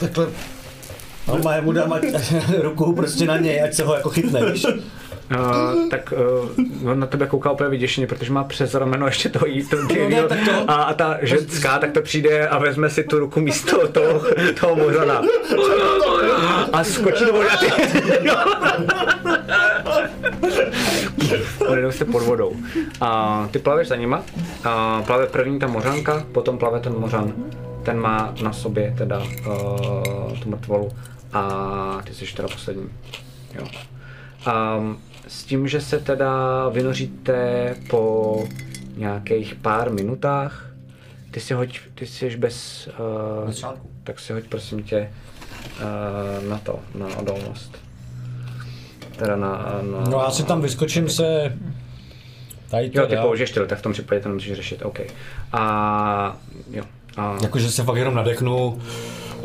Takhle 0.00 0.28
Normálně 1.28 1.60
mu 1.62 1.72
dám 1.72 1.92
ať- 1.92 2.04
ruku 2.62 2.92
prostě 2.92 3.26
na 3.26 3.38
něj, 3.38 3.62
ať 3.62 3.74
se 3.74 3.84
ho 3.84 3.94
jako 3.94 4.10
chytne, 4.10 4.52
víš. 4.52 4.66
Uh, 5.30 5.88
tak 5.90 6.12
uh, 6.82 6.90
on 6.90 7.00
na 7.00 7.06
tebe 7.06 7.26
kouká 7.26 7.50
úplně 7.50 7.68
vyděšeně, 7.68 8.06
protože 8.06 8.32
má 8.32 8.44
přes 8.44 8.74
rameno 8.74 9.06
ještě 9.06 9.28
to 9.28 9.46
jí, 9.46 9.66
to, 9.68 9.86
ty, 9.86 10.00
No 10.02 10.08
ne, 10.08 10.22
to- 10.22 10.34
a, 10.70 10.74
a 10.74 10.94
ta 10.94 11.18
ženská 11.22 11.78
tak 11.78 11.92
to 11.92 12.02
přijde 12.02 12.48
a 12.48 12.58
vezme 12.58 12.90
si 12.90 13.04
tu 13.04 13.18
ruku 13.18 13.40
místo 13.40 13.88
toho, 13.88 14.22
toho 14.60 14.76
mořana. 14.76 15.22
A 16.72 16.84
skočí 16.84 17.24
do 17.24 17.32
vody 17.32 17.48
a 17.48 17.56
ty... 17.56 17.66
Oni 21.68 21.92
se 21.92 22.04
pod 22.04 22.22
vodou. 22.22 22.52
A 23.00 23.48
ty 23.50 23.58
plaveš 23.58 23.88
za 23.88 23.96
nima. 23.96 24.22
A 24.64 25.02
plave 25.06 25.26
první 25.26 25.58
ta 25.58 25.66
mořanka, 25.66 26.24
potom 26.32 26.58
plave 26.58 26.80
ten 26.80 26.92
mořan. 26.98 27.32
Ten 27.82 28.00
má 28.00 28.34
na 28.42 28.52
sobě 28.52 28.94
teda 28.98 29.18
uh, 29.18 30.38
tu 30.42 30.48
mrtvolu. 30.50 30.88
A 31.32 32.00
ty 32.04 32.14
jsi 32.14 32.34
teda 32.34 32.48
poslední. 32.48 32.88
Jo. 33.54 33.66
Um, 34.78 34.98
s 35.26 35.44
tím, 35.44 35.68
že 35.68 35.80
se 35.80 35.98
teda 35.98 36.68
vynoříte 36.68 37.74
po 37.90 38.44
nějakých 38.96 39.54
pár 39.54 39.92
minutách, 39.92 40.70
ty 41.30 41.40
si 41.40 41.54
hoď, 41.54 41.80
ty 41.94 42.06
jsi 42.06 42.36
bez, 42.36 42.88
uh, 43.40 43.46
Bez 43.46 43.58
šátku. 43.58 43.90
tak 44.04 44.20
si 44.20 44.32
hoď 44.32 44.44
prosím 44.48 44.82
tě 44.82 45.10
uh, 45.80 46.48
na 46.48 46.58
to, 46.58 46.78
na 46.94 47.16
odolnost. 47.16 47.78
Teda 49.16 49.36
na, 49.36 49.80
na 49.92 50.00
No 50.10 50.18
já 50.18 50.30
si 50.30 50.44
tam 50.44 50.60
vyskočím 50.60 51.08
se... 51.08 51.56
Tady 52.70 52.90
to 52.90 53.00
Jo, 53.00 53.06
ty 53.06 53.16
použiješ 53.16 53.50
tyhle, 53.50 53.68
tak 53.68 53.78
v 53.78 53.82
tom 53.82 53.92
případě 53.92 54.20
to 54.20 54.28
nemusíš 54.28 54.52
řešit, 54.52 54.82
OK. 54.84 55.00
A 55.52 56.36
jo. 56.70 56.84
A, 57.16 57.36
Jakože 57.42 57.70
se 57.70 57.84
fakt 57.84 57.96
jenom 57.96 58.14
nadechnu 58.14 58.82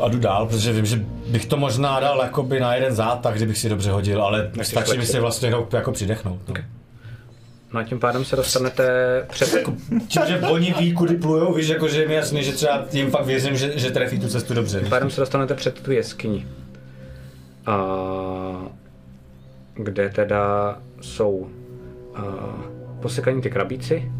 a 0.00 0.08
jdu 0.08 0.18
dál, 0.18 0.46
protože 0.46 0.72
vím, 0.72 0.86
že 0.86 1.04
bych 1.26 1.46
to 1.46 1.56
možná 1.56 2.00
dal 2.00 2.20
jakoby 2.22 2.60
na 2.60 2.74
jeden 2.74 2.94
zátah, 2.94 3.34
kdybych 3.34 3.58
si 3.58 3.68
dobře 3.68 3.90
hodil, 3.90 4.22
ale 4.22 4.50
Nechci 4.56 4.70
stačí 4.70 4.98
mi 4.98 5.06
si 5.06 5.20
vlastně 5.20 5.48
jenom 5.48 5.66
jako 5.72 5.92
přidechnout. 5.92 6.40
No. 6.48 6.54
no 7.72 7.80
a 7.80 7.82
tím 7.82 8.00
pádem 8.00 8.24
se 8.24 8.36
dostanete 8.36 8.86
před, 9.30 9.64
Tím, 10.08 10.22
že 10.26 10.40
oni 10.40 10.74
ví, 10.78 10.92
kudy 10.92 11.16
plujou, 11.16 11.54
víš, 11.54 11.68
jako, 11.68 11.88
že 11.88 12.00
je 12.02 12.08
mi 12.08 12.14
jasný, 12.14 12.44
že 12.44 12.52
třeba 12.52 12.84
jim 12.92 13.10
fakt 13.10 13.26
věřím, 13.26 13.56
že, 13.56 13.78
že 13.78 13.90
trefí 13.90 14.18
tu 14.18 14.28
cestu 14.28 14.54
dobře. 14.54 14.80
tím 14.80 14.90
pádem 14.90 15.10
se 15.10 15.20
dostanete 15.20 15.54
před 15.54 15.80
tu 15.80 15.92
jeskyni. 15.92 16.46
A, 17.66 17.76
kde 19.74 20.08
teda 20.08 20.76
jsou 21.00 21.48
a, 22.14 22.22
posekaní 23.02 23.42
ty 23.42 23.50
krabíci, 23.50 24.12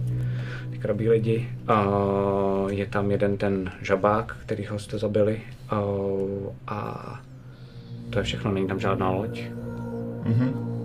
krabí 0.82 1.08
lidi. 1.08 1.48
A, 1.68 1.84
je 2.70 2.86
tam 2.86 3.10
jeden 3.10 3.36
ten 3.36 3.72
žabák, 3.82 4.36
kterýho 4.42 4.78
jste 4.78 4.98
zabili. 4.98 5.40
A, 5.68 5.82
a 6.66 7.20
to 8.10 8.18
je 8.18 8.24
všechno, 8.24 8.52
není 8.52 8.66
tam 8.68 8.80
žádná 8.80 9.10
loď. 9.10 9.42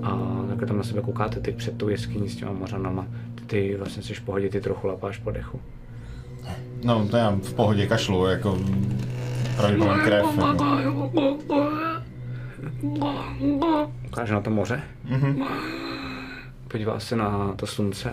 A 0.03 0.41
takhle 0.48 0.68
tam 0.68 0.78
na 0.78 0.84
sebe 0.84 1.02
koukáte 1.02 1.40
teď 1.40 1.56
před 1.56 1.78
tou 1.78 1.90
jeskyní 1.90 2.30
s 2.30 2.36
těma 2.36 2.52
mořanama. 2.52 3.07
Ty, 3.36 3.45
ty 3.45 3.76
vlastně 3.78 4.03
jsi 4.03 4.14
v 4.14 4.22
pohodě, 4.22 4.49
ty 4.49 4.61
trochu 4.61 4.88
lapáš 4.88 5.18
po 5.18 5.32
dechu. 5.32 5.61
No, 6.84 7.07
to 7.07 7.18
já 7.18 7.30
v 7.30 7.53
pohodě 7.53 7.88
kašlu, 7.88 8.26
jako 8.26 8.60
pravděpodobně 9.56 10.03
krev. 10.03 10.26
Jako. 10.38 10.91
Ukáže 14.07 14.34
na 14.34 14.41
to 14.41 14.49
moře. 14.49 14.82
Podívá 16.68 16.99
se 16.99 17.15
na 17.15 17.53
to 17.56 17.68
slunce 17.68 18.11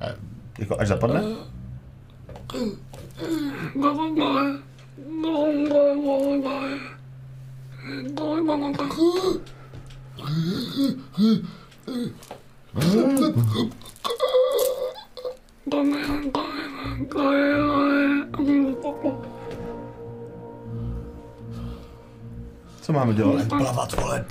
a 0.00 0.06
Eh, 0.06 0.16
Jako 0.58 0.80
až 0.80 0.88
zapadne? 0.88 1.22
Co 22.90 22.94
máme 22.94 23.14
dělat? 23.14 23.48
plavat, 23.48 23.92
vole. 23.96 24.24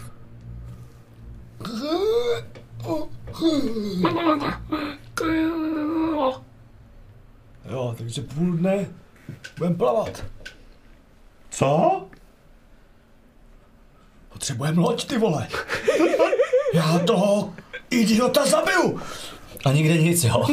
Jo, 7.70 7.96
takže 7.98 8.22
půl 8.22 8.52
dne 8.52 8.88
budem 9.58 9.76
plavat. 9.76 10.26
Co? 11.50 12.02
Potřebujeme 14.30 14.82
loď, 14.82 15.08
ty 15.08 15.18
vole. 15.18 15.48
Já 16.74 17.00
toho 17.00 17.54
idiota 17.90 18.46
zabiju. 18.46 19.00
A 19.66 19.72
nikde 19.72 19.98
nic, 19.98 20.24
jo. 20.24 20.46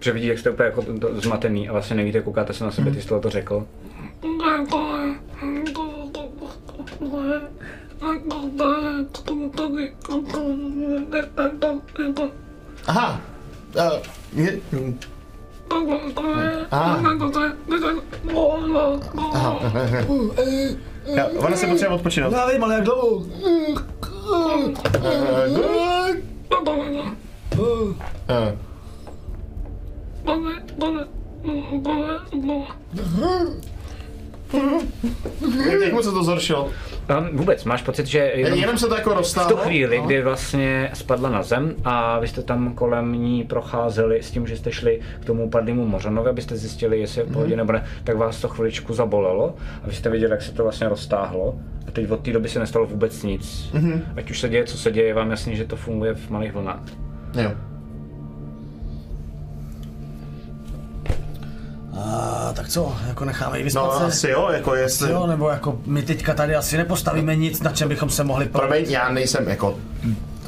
Že 0.00 0.12
vidí, 0.12 0.26
jak 0.26 0.38
jste 0.38 0.50
úplně 0.50 0.66
jako 0.66 0.84
zmatený 1.12 1.68
a 1.68 1.72
vlastně 1.72 1.96
nevíte, 1.96 2.20
koukáte 2.20 2.52
se 2.52 2.64
na 2.64 2.70
sebe, 2.70 2.90
ty 2.90 3.02
jsi 3.02 3.08
to 3.08 3.30
řekl. 3.30 3.66
Aha. 12.86 13.20
Uh, 13.74 14.40
je, 14.40 14.60
aha. 16.70 17.00
Aha. 19.32 19.60
Já, 21.04 21.26
ona 21.26 21.56
se 21.56 21.66
potřebuje 21.66 21.96
odpočinout. 21.96 22.32
Já 22.32 22.46
vím, 22.46 22.64
ale 22.64 22.74
jak 22.74 22.84
dlouho? 22.84 23.26
Eh, 28.28 28.56
Jak, 35.70 35.80
jak 35.82 35.92
moc 35.92 36.04
se 36.04 36.10
to 36.10 36.24
zhoršilo? 36.24 36.70
Um, 37.18 37.36
vůbec, 37.36 37.64
máš 37.64 37.82
pocit, 37.82 38.06
že 38.06 38.18
jenom, 38.18 38.58
Jenom 38.58 38.78
se 38.78 38.86
to 38.86 38.94
jako 38.94 39.10
v 39.10 39.12
tu 39.12 39.18
roztáhlo? 39.18 39.56
chvíli, 39.56 39.98
No. 39.98 40.04
kdy 40.06 40.22
vlastně 40.22 40.90
spadla 40.94 41.30
na 41.30 41.42
zem 41.42 41.74
a 41.84 42.18
vy 42.18 42.28
jste 42.28 42.42
tam 42.42 42.74
kolem 42.74 43.12
ní 43.12 43.44
procházeli 43.44 44.22
s 44.22 44.30
tím, 44.30 44.46
že 44.46 44.56
jste 44.56 44.72
šli 44.72 45.00
k 45.20 45.24
tomu 45.24 45.50
padlému 45.50 45.86
mořanovi, 45.86 46.30
abyste 46.30 46.56
zjistili, 46.56 47.00
jestli 47.00 47.20
je 47.20 47.24
v 47.26 47.32
pohodě 47.32 47.56
nebo 47.56 47.72
ne, 47.72 47.84
tak 48.04 48.16
vás 48.16 48.40
to 48.40 48.48
chviličku 48.48 48.94
zabolelo 48.94 49.54
a 49.84 49.86
vy 49.88 49.94
jste 49.94 50.10
viděli, 50.10 50.30
jak 50.30 50.42
se 50.42 50.52
to 50.52 50.62
vlastně 50.62 50.88
roztáhlo. 50.88 51.54
A 51.88 51.90
teď 51.90 52.10
od 52.10 52.20
té 52.20 52.32
doby 52.32 52.48
se 52.48 52.58
nestalo 52.58 52.86
vůbec 52.86 53.22
nic. 53.22 53.70
Ať 54.16 54.30
už 54.30 54.40
se 54.40 54.48
děje, 54.48 54.64
co 54.64 54.78
se 54.78 54.90
děje, 54.92 55.06
je 55.06 55.14
vám 55.14 55.30
jasný, 55.30 55.56
že 55.56 55.64
to 55.64 55.76
funguje 55.76 56.14
v 56.14 56.30
malých 56.30 56.52
vlnách. 56.52 56.82
Jo. 57.34 57.52
A, 61.98 62.52
tak 62.56 62.68
co, 62.68 62.92
jako 63.08 63.24
necháme 63.24 63.58
ji 63.58 63.62
No 63.62 63.64
vyspat 63.64 63.98
se? 63.98 64.04
asi 64.04 64.28
jo, 64.30 64.48
jako 64.52 64.74
jestli... 64.74 65.10
Jo, 65.12 65.26
nebo 65.26 65.48
jako 65.48 65.78
my 65.86 66.02
teďka 66.02 66.34
tady 66.34 66.54
asi 66.56 66.76
nepostavíme 66.76 67.36
nic, 67.36 67.62
na 67.62 67.72
čem 67.72 67.88
bychom 67.88 68.10
se 68.10 68.24
mohli 68.24 68.46
Promiň, 68.46 68.84
já 68.88 69.10
nejsem 69.12 69.48
jako 69.48 69.78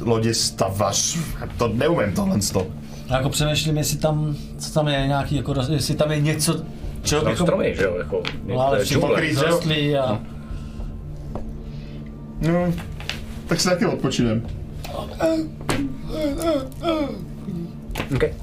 lodistavař, 0.01 1.17
to 1.57 1.67
neumím 1.67 2.13
tohle 2.13 2.39
to. 2.53 2.67
A 3.09 3.17
jako 3.17 3.29
přemýšlím, 3.29 3.77
jestli 3.77 3.97
tam, 3.97 4.35
co 4.57 4.73
tam 4.73 4.87
je 4.87 5.07
nějaký, 5.07 5.35
jako, 5.35 5.55
jestli 5.69 5.95
tam 5.95 6.11
je 6.11 6.19
něco, 6.19 6.61
čeho 7.03 7.21
Tam 7.21 7.31
bychom... 7.31 7.47
stromy, 7.47 7.75
že 7.77 7.83
jo, 7.83 7.95
jako 7.97 8.23
No, 8.45 8.59
ale 8.59 8.79
rostlí 9.45 9.97
a... 9.97 10.19
No, 12.41 12.73
tak 13.47 13.59
se 13.59 13.69
taky 13.69 13.85
odpočinem. 13.85 14.47
Okay. 18.15 18.33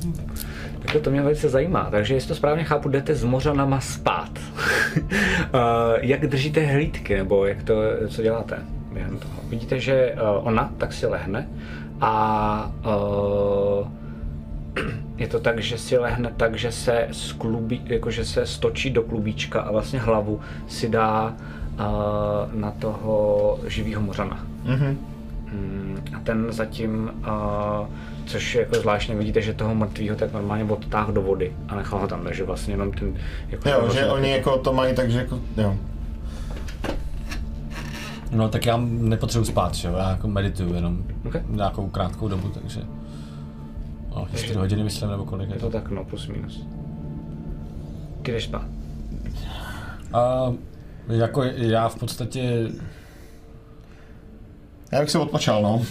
Tak 0.83 1.03
to 1.03 1.11
mě 1.11 1.23
velice 1.23 1.49
zajímá. 1.49 1.89
Takže 1.91 2.15
jestli 2.15 2.29
to 2.29 2.35
správně 2.35 2.65
chápu, 2.65 2.89
jdete 2.89 3.15
s 3.15 3.25
mořanama 3.25 3.81
spát. 3.81 4.31
uh, 4.97 5.01
jak 6.01 6.27
držíte 6.27 6.61
hlídky, 6.61 7.17
nebo 7.17 7.47
jak 7.47 7.63
to, 7.63 7.75
co 8.09 8.23
děláte 8.23 8.59
během 8.93 9.19
toho? 9.19 9.35
Vidíte, 9.49 9.81
že 9.81 10.15
uh, 10.15 10.47
ona 10.47 10.73
tak 10.79 10.93
si 10.93 11.07
lehne 11.07 11.49
a 12.01 12.73
uh, 12.87 13.89
je 15.17 15.29
to 15.29 15.41
tak, 15.41 15.59
že 15.59 15.79
si 15.79 15.99
lehne 15.99 16.33
tak, 16.37 16.57
že 16.57 16.73
se, 16.73 17.09
sklubí, 17.13 17.83
jako 17.85 18.11
že 18.11 18.25
se 18.25 18.47
stočí 18.47 18.91
do 18.91 19.03
klubíčka 19.03 19.61
a 19.61 19.73
vlastně 19.73 20.01
hlavu 20.01 20.41
si 20.69 20.89
dá 20.89 21.37
na 22.53 22.71
toho 22.71 23.59
živého 23.67 24.03
mořana. 24.03 24.47
Mm, 24.65 24.99
a 25.05 25.10
ten 26.25 26.47
zatím, 26.53 27.11
uh, 27.19 27.87
což 28.27 28.55
je 28.55 28.61
jako 28.61 28.75
zvláštně, 28.75 29.15
vidíte, 29.15 29.43
že 29.43 29.53
toho 29.55 29.75
mrtvého 29.75 30.17
tak 30.17 30.33
normálně 30.33 30.65
odtáhl 30.65 31.13
do 31.13 31.23
vody 31.23 31.53
a 31.69 31.75
nechal 31.77 31.99
ho 31.99 32.07
tam, 32.09 32.25
takže 32.25 32.45
vlastně 32.45 32.75
jenom 32.75 32.93
ten... 32.93 33.15
Jako 33.49 33.69
Jo, 33.69 33.89
že 33.93 34.07
oni 34.07 34.31
jako 34.31 34.59
to 34.59 34.73
mají 34.73 34.95
tak, 34.95 35.11
že 35.11 35.19
jako, 35.19 35.41
jo. 35.57 35.77
No 38.33 38.49
tak 38.49 38.67
já 38.67 38.77
nepotřebuji 38.83 39.45
spát, 39.45 39.75
že 39.75 39.89
jo, 39.89 39.95
já 39.97 40.11
jako 40.11 40.29
medituju 40.29 40.75
jenom 40.75 41.05
Okay. 41.27 41.43
nějakou 41.49 41.89
krátkou 41.89 42.29
dobu, 42.29 42.49
takže... 42.49 42.81
No, 44.17 44.27
4 44.35 44.55
hodiny 44.55 44.85
myslím, 44.85 45.11
nebo 45.11 45.25
kolik 45.25 45.49
je 45.49 45.55
Je 45.55 45.61
to. 45.61 45.67
to 45.67 45.73
tak, 45.73 45.91
no, 45.91 46.05
plus 46.05 46.27
minus. 46.27 46.67
Ty 48.23 48.33
jdeš 48.33 48.45
spát. 48.45 48.65
A 50.13 50.53
jako 51.09 51.43
já 51.45 51.89
v 51.89 51.99
podstatě, 51.99 52.69
Já 54.93 55.01
bych 55.01 55.11
se 55.11 55.19
odpočal, 55.19 55.63
no. 55.63 55.83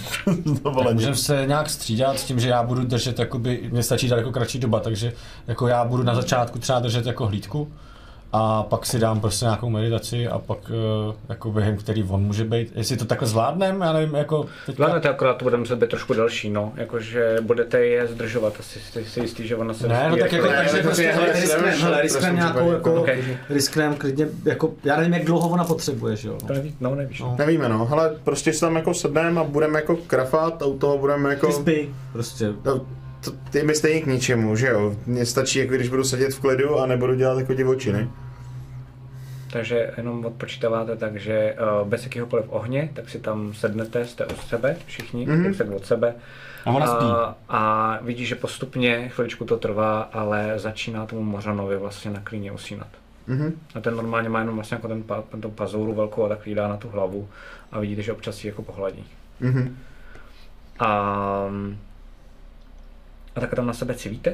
Můžeme 0.94 1.16
se 1.16 1.44
nějak 1.48 1.70
střídat 1.70 2.20
s 2.20 2.24
tím, 2.24 2.40
že 2.40 2.50
já 2.50 2.64
budu 2.64 2.84
držet, 2.84 3.20
jakoby, 3.20 3.70
mě 3.72 3.84
stačí 3.84 4.08
daleko 4.08 4.32
kratší 4.32 4.60
doba, 4.60 4.80
takže 4.80 5.14
jako 5.48 5.68
já 5.68 5.86
budu 5.86 6.04
na 6.04 6.16
začátku 6.16 6.60
třeba 6.60 6.80
držet 6.80 7.06
jako 7.06 7.28
hlídku 7.28 7.72
a 8.34 8.64
pak 8.64 8.86
si 8.86 9.00
dám 9.00 9.20
prostě 9.22 9.46
nějakou 9.46 9.70
meditaci 9.70 10.28
a 10.28 10.40
pak 10.40 10.58
uh, 11.08 11.14
jako 11.30 11.52
během 11.52 11.78
který 11.78 12.04
on 12.04 12.22
může 12.22 12.44
být, 12.46 12.72
jestli 12.76 12.98
to 12.98 13.06
takhle 13.06 13.28
zvládnem, 13.28 13.82
já 13.82 13.94
nevím, 13.94 14.16
jako 14.16 14.44
teďka, 14.66 14.72
Zvládnete, 14.84 15.10
akorát 15.10 15.34
to 15.38 15.46
bude 15.46 15.58
muset 15.58 15.76
být 15.76 15.90
trošku 15.90 16.14
delší, 16.14 16.50
no. 16.50 16.74
Jakože 16.76 17.36
budete 17.42 17.86
je 17.86 18.08
zdržovat, 18.08 18.54
asi 18.60 18.80
jste 18.80 19.04
si 19.06 19.20
jistý, 19.20 19.48
že 19.48 19.56
ona 19.56 19.74
se 19.74 19.88
Ne, 19.88 20.08
no 20.10 20.18
tak 20.18 20.32
jako, 20.34 20.48
takže 20.48 20.78
to 20.78 20.82
prostě 20.84 21.04
je- 21.04 21.12
hele, 21.12 21.34
risknem, 21.34 21.66
nevím, 21.66 21.82
hele, 21.82 21.96
že- 21.96 22.02
risknem 22.02 22.22
prosím, 22.22 22.36
nějakou, 22.36 22.72
jako, 22.72 22.94
Okay. 23.02 23.38
risknem 23.50 23.96
klidně, 23.96 24.28
jako, 24.46 24.74
já 24.84 24.98
nevím, 24.98 25.14
jak 25.14 25.26
dlouho 25.26 25.50
ona 25.50 25.64
potřebuje, 25.64 26.16
že 26.16 26.28
jo. 26.28 26.38
No, 26.80 26.96
nevíš. 26.96 27.20
No. 27.22 27.36
Nevíme, 27.38 27.70
no, 27.70 27.88
ale 27.92 28.16
prostě 28.24 28.54
si 28.54 28.60
tam 28.60 28.76
jako 28.76 28.94
sedneme 28.94 29.42
a 29.42 29.44
budeme 29.44 29.80
jako 29.80 29.96
krafat 30.08 30.62
a 30.62 30.66
u 30.66 30.78
toho 30.78 30.98
budeme 30.98 31.30
jako... 31.30 31.48
Ty 31.48 31.54
spí, 31.54 31.96
prostě. 32.14 32.54
To, 33.24 33.32
ty 33.32 33.64
mi 33.64 33.76
stejně 33.76 34.02
k 34.02 34.06
ničemu, 34.06 34.56
že 34.56 34.68
jo? 34.68 34.96
Mně 35.06 35.26
stačí, 35.26 35.60
jako 35.60 35.74
když 35.74 35.90
budu 35.90 36.04
sedět 36.04 36.34
v 36.34 36.40
klidu 36.40 36.80
a 36.80 36.86
nebudu 36.86 37.16
dělat 37.16 37.40
jako 37.40 37.54
divočiny. 37.54 38.10
Takže 39.52 39.94
jenom 39.98 40.26
odpočítáváte 40.26 40.96
tak, 40.96 41.18
že 41.18 41.56
uh, 41.82 41.88
bez 41.88 42.04
jakéhokoliv 42.04 42.46
ohně, 42.50 42.90
tak 42.94 43.10
si 43.10 43.20
tam 43.20 43.54
sednete, 43.54 44.06
jste 44.06 44.26
od 44.26 44.38
sebe, 44.38 44.76
všichni, 44.86 45.28
mm-hmm. 45.28 45.58
tak 45.58 45.72
od 45.72 45.86
sebe. 45.86 46.16
A 46.66 46.72
ona 46.72 46.88
spí. 46.88 47.06
A, 47.06 47.36
a 47.50 48.00
vidíš, 48.02 48.28
že 48.28 48.36
postupně, 48.36 49.10
chviličku 49.10 49.46
to 49.46 49.58
trvá, 49.58 50.02
ale 50.02 50.54
začíná 50.56 51.06
tomu 51.06 51.24
mořanovi 51.24 51.78
vlastně 51.78 52.12
na 52.12 52.20
klíně 52.20 52.52
usínat. 52.52 52.88
Mhm. 53.28 53.60
A 53.76 53.80
ten 53.80 53.96
normálně 53.96 54.30
má 54.30 54.40
jenom 54.40 54.56
vlastně 54.56 54.76
jako 54.76 54.88
ten, 54.88 55.04
pa, 55.04 55.24
ten 55.32 55.42
pazouru 55.42 55.94
velkou 55.94 56.26
a 56.26 56.30
tak 56.30 56.48
jí 56.48 56.56
dá 56.56 56.68
na 56.68 56.78
tu 56.78 56.90
hlavu 56.90 57.30
a 57.72 57.80
vidíte, 57.80 58.02
že 58.02 58.14
občas 58.14 58.44
ji 58.44 58.50
jako 58.50 58.62
pohladí. 58.62 59.04
Mhm. 59.40 59.78
A, 60.80 61.50
a 63.40 63.48
tak 63.48 63.56
tam 63.56 63.68
na 63.68 63.74
sebe 63.74 63.94
civíte. 63.96 64.34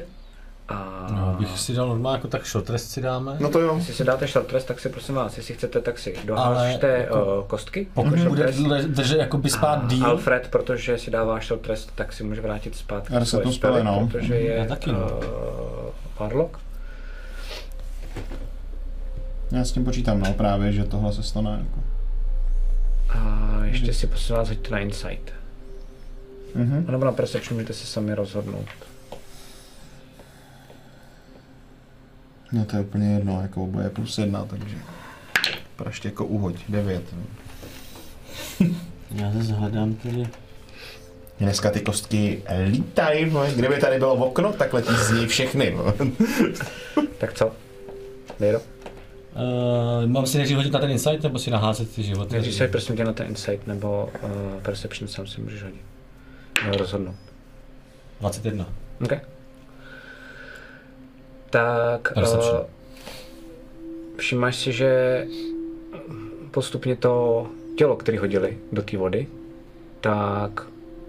A 0.68 1.06
No, 1.10 1.36
bych 1.38 1.58
si 1.58 1.74
dal 1.74 1.88
normálně 1.88 2.16
jako 2.16 2.28
tak 2.28 2.46
short 2.46 2.70
rest 2.70 2.90
si 2.90 3.00
dáme. 3.02 3.36
No 3.40 3.48
to 3.50 3.60
jo. 3.60 3.76
jestli 3.76 3.94
si 3.94 4.04
dáte 4.04 4.26
short 4.26 4.52
rest, 4.52 4.66
tak 4.66 4.80
si 4.80 4.88
prosím 4.88 5.14
vás, 5.14 5.36
jestli 5.36 5.54
chcete, 5.54 5.80
tak 5.80 5.98
si 5.98 6.16
Ale 6.16 6.26
dohážte 6.26 6.86
jako- 6.88 7.18
jako, 7.18 7.44
kostky. 7.48 7.86
Pokud 7.94 8.18
short 8.18 8.28
bude 8.28 8.82
držet 8.86 9.18
jakoby 9.18 9.50
spát 9.50 9.82
A 9.84 9.86
díl, 9.86 10.06
Alfred, 10.06 10.48
protože 10.50 10.98
si 10.98 11.10
dává 11.10 11.40
short 11.40 11.66
rest, 11.66 11.92
tak 11.94 12.12
si 12.12 12.24
může 12.24 12.40
vrátit 12.40 12.76
zpátky 12.76 13.14
Já 13.14 13.24
se 13.24 13.36
spali, 13.36 13.52
spely, 13.54 13.84
no. 13.84 14.08
protože 14.12 14.34
je 14.34 14.54
Já 14.56 14.64
taky, 14.66 14.92
no. 14.92 14.98
uh, 14.98 15.90
Warlock. 16.18 16.58
Já 19.52 19.64
s 19.64 19.72
tím 19.72 19.84
počítám, 19.84 20.20
no, 20.20 20.32
právě, 20.32 20.72
že 20.72 20.84
tohle 20.84 21.12
se 21.12 21.22
stane 21.22 21.50
jako. 21.50 21.80
A 23.08 23.50
ještě 23.64 23.92
si 23.92 24.06
prosím 24.06 24.36
vás 24.36 24.48
hoďte 24.48 24.70
na 24.70 24.78
Insight. 24.78 25.30
Mhm. 26.54 26.84
A 26.88 26.92
nebo 26.92 27.04
na 27.04 27.12
Perception 27.12 27.54
můžete 27.56 27.72
si 27.72 27.86
sami 27.86 28.14
rozhodnout. 28.14 28.66
No 32.52 32.64
to 32.64 32.76
je 32.76 32.82
úplně 32.82 33.12
jedno, 33.12 33.42
jako 33.42 33.62
oboje 33.62 33.90
plus 33.90 34.18
jedna, 34.18 34.44
takže 34.44 34.76
praště 35.76 36.08
jako 36.08 36.24
uhoď, 36.26 36.56
devět. 36.68 37.02
no. 37.12 37.22
já 39.10 39.32
se 39.44 39.52
hledám 39.52 39.94
tedy. 39.94 40.28
Dneska 41.40 41.70
ty 41.70 41.80
kostky 41.80 42.42
lítají, 42.70 43.24
vole. 43.24 43.52
kdyby 43.56 43.80
tady 43.80 43.98
bylo 43.98 44.14
okno, 44.14 44.52
tak 44.52 44.72
letí 44.72 44.94
z 44.94 45.10
něj 45.10 45.26
všechny. 45.26 45.70
vole. 45.70 45.94
Tak 47.18 47.32
co? 47.32 47.52
Nejdo? 48.40 48.60
Uh, 48.60 50.06
mám 50.10 50.26
si 50.26 50.36
nejdřív 50.36 50.56
hodit 50.56 50.72
na 50.72 50.80
ten 50.80 50.90
insight, 50.90 51.22
nebo 51.22 51.38
si 51.38 51.50
naházet 51.50 51.94
ty 51.94 52.02
životy? 52.02 52.32
Nejdřív 52.32 52.54
se 52.54 52.68
prosím 52.68 52.96
tě 52.96 53.04
na 53.04 53.12
ten 53.12 53.26
Insight 53.26 53.66
nebo 53.66 54.10
uh, 54.22 54.30
Perception 54.62 55.08
sám 55.08 55.26
si 55.26 55.40
můžeš 55.40 55.62
hodit. 55.62 55.80
No, 56.66 56.76
rozhodnout. 56.76 57.14
21. 58.20 58.66
OK. 59.04 59.12
Tak 61.56 62.12
Perception. 62.14 62.60
uh, 62.60 62.66
všimáš 64.16 64.56
si, 64.56 64.72
že 64.72 65.24
postupně 66.50 66.96
to 66.96 67.46
tělo, 67.76 67.96
které 67.96 68.18
hodili 68.18 68.58
do 68.72 68.82
té 68.82 68.96
vody, 68.96 69.26
tak 70.00 70.66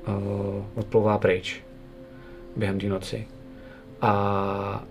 uh, 0.08 0.64
odplouvá 0.76 1.18
pryč 1.18 1.62
během 2.56 2.80
té 2.80 2.88
noci. 2.88 3.28
A 4.02 4.84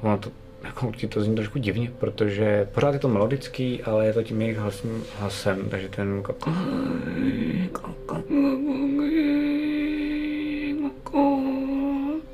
ono 0.00 0.18
to, 0.18 0.30
jako 0.64 0.92
ti 0.92 1.08
to 1.08 1.22
zní 1.22 1.34
trošku 1.34 1.58
divně, 1.58 1.92
protože 1.98 2.68
pořád 2.74 2.92
je 2.92 2.98
to 2.98 3.08
melodický, 3.08 3.82
ale 3.82 4.06
je 4.06 4.12
to 4.12 4.22
tím 4.22 4.42
jejich 4.42 4.58
hlasním 4.58 5.04
hlasem, 5.18 5.70
takže 5.70 5.88
ten 5.88 6.16
jako... 6.16 6.34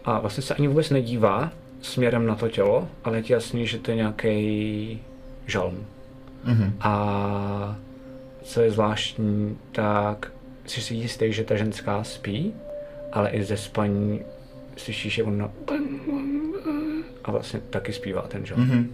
A 0.04 0.20
vlastně 0.20 0.42
se 0.42 0.54
ani 0.54 0.68
vůbec 0.68 0.90
nedívá 0.90 1.52
směrem 1.80 2.26
na 2.26 2.34
to 2.34 2.48
tělo, 2.48 2.88
ale 3.04 3.18
je 3.18 3.22
ti 3.22 3.32
jasný, 3.32 3.66
že 3.66 3.78
to 3.78 3.90
je 3.90 3.96
nějaký 3.96 5.02
žalm. 5.46 5.86
Mhm. 6.44 6.76
A 6.80 7.76
co 8.42 8.60
je 8.60 8.70
zvláštní, 8.70 9.58
tak 9.72 10.32
jsi 10.66 10.80
si 10.82 10.94
jistý, 10.94 11.32
že 11.32 11.44
ta 11.44 11.56
ženská 11.56 12.04
spí, 12.04 12.54
ale 13.12 13.30
i 13.30 13.44
ze 13.44 13.56
spaní 13.56 14.20
slyšíš, 14.76 15.18
jak 15.18 15.26
ona 15.26 15.50
a 17.24 17.30
vlastně 17.30 17.60
taky 17.60 17.92
zpívá 17.92 18.22
ten 18.22 18.46
žalm. 18.46 18.62
Mhm. 18.62 18.92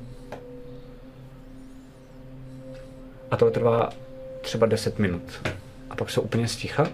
A 3.30 3.36
to 3.36 3.50
trvá 3.50 3.90
třeba 4.40 4.66
10 4.66 4.98
minut. 4.98 5.22
A 5.90 5.96
pak 5.96 6.10
se 6.10 6.20
úplně 6.20 6.48
sticha 6.48 6.88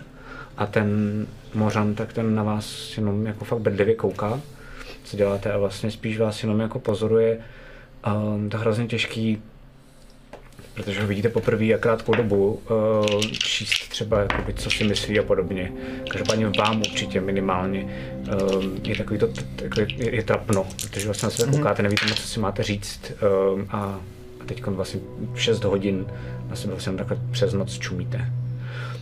a 0.57 0.67
ten 0.67 1.27
mořan, 1.55 1.95
tak 1.95 2.13
ten 2.13 2.35
na 2.35 2.43
vás 2.43 2.97
jenom 2.97 3.27
jako 3.27 3.45
fakt 3.45 3.61
bedlivě 3.61 3.95
kouká, 3.95 4.41
co 5.05 5.17
děláte 5.17 5.53
a 5.53 5.59
vlastně 5.59 5.91
spíš 5.91 6.19
vás 6.19 6.43
jenom 6.43 6.61
jako 6.61 6.79
pozoruje. 6.79 7.39
Um, 8.07 8.51
to 8.51 8.57
je 8.57 8.61
hrozně 8.61 8.87
těžký 8.87 9.43
protože 10.75 11.01
ho 11.01 11.07
vidíte 11.07 11.29
poprvé 11.29 11.75
a 11.75 11.79
krátkou 11.79 12.15
dobu, 12.15 12.63
uh, 12.71 13.21
číst 13.33 13.89
třeba, 13.89 14.21
jakoby, 14.21 14.55
co 14.55 14.71
si 14.71 14.85
myslí 14.85 15.19
a 15.19 15.23
podobně. 15.23 15.73
Každopádně 16.11 16.47
vám 16.59 16.79
určitě 16.81 17.21
minimálně 17.21 17.85
uh, 17.85 18.65
je 18.85 18.97
takový 18.97 19.19
to, 19.19 19.29
jako 19.63 19.81
je, 19.81 20.15
je 20.15 20.23
trapno, 20.23 20.67
protože 20.83 21.07
vlastně 21.07 21.27
na 21.27 21.31
sebe 21.31 21.53
koukáte, 21.53 21.83
nevíte 21.83 22.07
moc, 22.07 22.21
co 22.21 22.29
si 22.29 22.41
máte 22.41 22.63
říct 22.63 23.13
uh, 23.55 23.63
a, 23.69 24.01
a 24.41 24.45
teď 24.47 24.67
vlastně 24.67 25.01
6 25.35 25.65
hodin 25.65 26.07
na 26.49 26.57
sebe 26.57 26.73
vlastně 26.73 26.93
takhle 26.93 27.19
přes 27.31 27.53
noc 27.53 27.79
čumíte. 27.79 28.33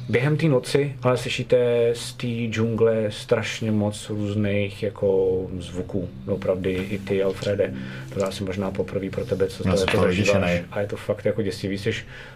Během 0.08 0.36
té 0.36 0.46
noci 0.46 0.94
ale 1.02 1.16
slyšíte 1.16 1.90
z 1.94 2.12
té 2.12 2.26
džungle 2.26 3.06
strašně 3.10 3.72
moc 3.72 4.10
různých 4.10 4.82
jako 4.82 5.38
zvuků. 5.58 6.08
Opravdu 6.26 6.70
i 6.70 7.00
ty, 7.04 7.22
Alfrede, 7.22 7.74
to 8.14 8.20
je 8.20 8.26
asi 8.26 8.44
možná 8.44 8.70
poprvé 8.70 9.10
pro 9.10 9.24
tebe, 9.24 9.46
co 9.46 9.68
Já 9.68 9.74
to 9.74 9.80
jako 9.80 9.92
to 9.92 10.02
zažíváš. 10.02 10.60
A 10.70 10.80
je 10.80 10.86
to 10.86 10.96
fakt 10.96 11.24
jako 11.24 11.42
děsivý. 11.42 11.78
Jsi 11.78 11.92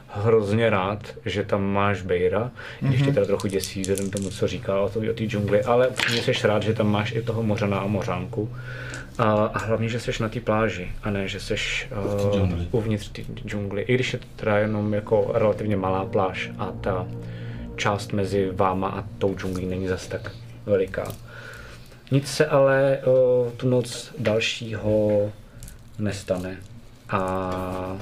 hrozně 0.09 0.71
rád, 0.71 1.15
že 1.25 1.45
tam 1.45 1.73
máš 1.73 2.03
Bejra, 2.03 2.51
mm-hmm. 2.51 2.89
když 2.89 3.03
tě 3.03 3.13
teda 3.13 3.27
trochu 3.27 3.47
děsí 3.47 3.81
vzhledem 3.81 4.11
tomu, 4.11 4.31
co 4.31 4.49
říká 4.49 4.81
o 4.81 4.89
té 4.89 5.25
džungli, 5.25 5.63
ale 5.63 5.89
upřímně 5.89 6.23
jsi 6.23 6.47
rád, 6.47 6.63
že 6.63 6.75
tam 6.75 6.91
máš 6.91 7.13
i 7.13 7.23
toho 7.23 7.43
mořana 7.43 7.79
a 7.79 7.87
mořánku. 7.87 8.51
A, 9.19 9.33
a 9.33 9.59
hlavně, 9.59 9.89
že 9.89 10.01
jsi 10.01 10.11
na 10.21 10.29
té 10.29 10.41
pláži, 10.41 10.89
a 11.03 11.11
ne, 11.11 11.29
že 11.29 11.41
jsi 11.41 11.55
uh, 11.55 12.35
džungli. 12.35 12.67
uvnitř 12.71 13.09
té 13.09 13.23
džungli. 13.47 13.83
I 13.83 13.95
když 13.95 14.13
je 14.13 14.19
to 14.19 14.27
teda 14.37 14.59
jenom 14.59 14.95
jako 14.95 15.31
relativně 15.35 15.77
malá 15.77 16.05
pláž 16.05 16.51
a 16.59 16.73
ta 16.81 17.07
část 17.83 18.13
mezi 18.13 18.51
váma 18.51 18.89
a 18.89 19.05
tou 19.19 19.35
džunglí 19.35 19.67
není 19.67 19.89
zas 19.89 20.07
tak 20.07 20.31
veliká. 20.67 21.13
Nic 22.11 22.29
se 22.29 22.47
ale 22.47 22.99
o, 23.05 23.53
tu 23.57 23.69
noc 23.69 24.15
dalšího 24.19 25.33
nestane. 25.99 26.57
A 27.09 27.99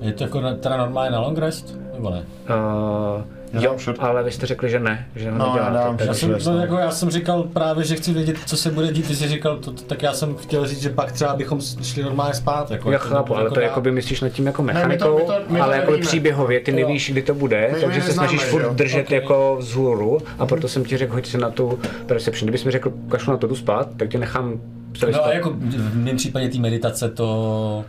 Je 0.00 0.12
to 0.12 0.24
jako 0.24 0.40
na, 0.40 0.54
teda 0.54 0.76
normálně 0.76 1.10
na 1.10 1.20
long 1.20 1.38
rest? 1.38 1.78
Nebo 1.94 2.10
ne? 2.10 2.18
Uh, 2.48 3.22
Já 3.52 3.62
jo, 3.62 3.76
short. 3.78 3.98
ale 4.00 4.22
vy 4.22 4.30
jste 4.32 4.46
řekli, 4.46 4.70
že 4.70 4.80
ne, 4.80 5.06
že 5.16 5.30
ho 5.30 5.38
No, 5.38 5.54
já 5.58 5.70
dám 5.70 5.98
Já 6.06 6.14
jsem, 6.14 6.34
no, 6.46 6.58
jako 6.60 6.74
já 6.78 6.90
jsem 6.90 7.10
říkal 7.10 7.42
právě, 7.42 7.84
že 7.84 7.96
chci 7.96 8.12
vědět, 8.12 8.36
co 8.46 8.56
se 8.56 8.70
bude 8.70 8.92
dít, 8.92 9.06
ty 9.08 9.16
jsi 9.16 9.28
říkal, 9.28 9.56
to, 9.56 9.72
to, 9.72 9.82
tak 9.82 10.02
já 10.02 10.12
jsem 10.12 10.34
chtěl 10.36 10.66
říct, 10.66 10.82
že 10.82 10.90
pak 10.90 11.12
třeba 11.12 11.36
bychom 11.36 11.60
šli 11.82 12.02
normálně 12.02 12.34
spát. 12.34 12.70
Jako, 12.70 12.88
já 12.88 12.92
jako, 12.92 13.08
chápu, 13.08 13.36
ale 13.36 13.48
to 13.48 13.54
dá- 13.54 13.62
jako 13.62 13.80
by 13.80 13.90
myslíš 13.92 14.20
nad 14.20 14.28
tím 14.28 14.46
jako 14.46 14.62
my 14.62 14.72
to- 14.72 14.74
mechanikou, 14.74 15.18
my 15.18 15.24
to- 15.24 15.32
my 15.48 15.58
to 15.58 15.64
ale 15.64 15.76
jako 15.76 15.90
nevíme. 15.90 16.06
příběhově, 16.06 16.60
ty 16.60 16.72
nevíš, 16.72 17.10
kdy 17.12 17.22
to 17.22 17.34
bude, 17.34 17.68
My- 17.72 17.78
my 17.78 17.84
takže 17.84 18.00
se 18.02 18.06
neznáme, 18.08 18.28
snažíš 18.28 18.44
furt 18.50 18.62
jo? 18.62 18.70
držet 18.74 19.02
Ok. 19.06 19.10
jako 19.10 19.56
vzhůru 19.60 20.18
a 20.38 20.46
proto 20.46 20.68
jsem 20.68 20.84
ti 20.84 20.96
řekl, 20.96 21.12
hoď 21.14 21.26
se 21.26 21.38
na 21.38 21.50
tu 21.50 21.78
perception. 22.06 22.46
Kdybys 22.46 22.64
mi 22.64 22.70
řekl, 22.70 22.92
kašlu 23.10 23.30
na 23.32 23.36
to 23.36 23.46
jdu 23.46 23.56
spát, 23.56 23.88
tak 23.96 24.08
tě 24.08 24.18
nechám 24.18 24.60
No 25.02 25.08
a 25.08 25.12
spát. 25.12 25.32
jako 25.34 25.50
v 25.50 25.96
mém 25.96 26.16
případě 26.16 26.48
té 26.48 26.58
meditace 26.58 27.08
to 27.10 27.84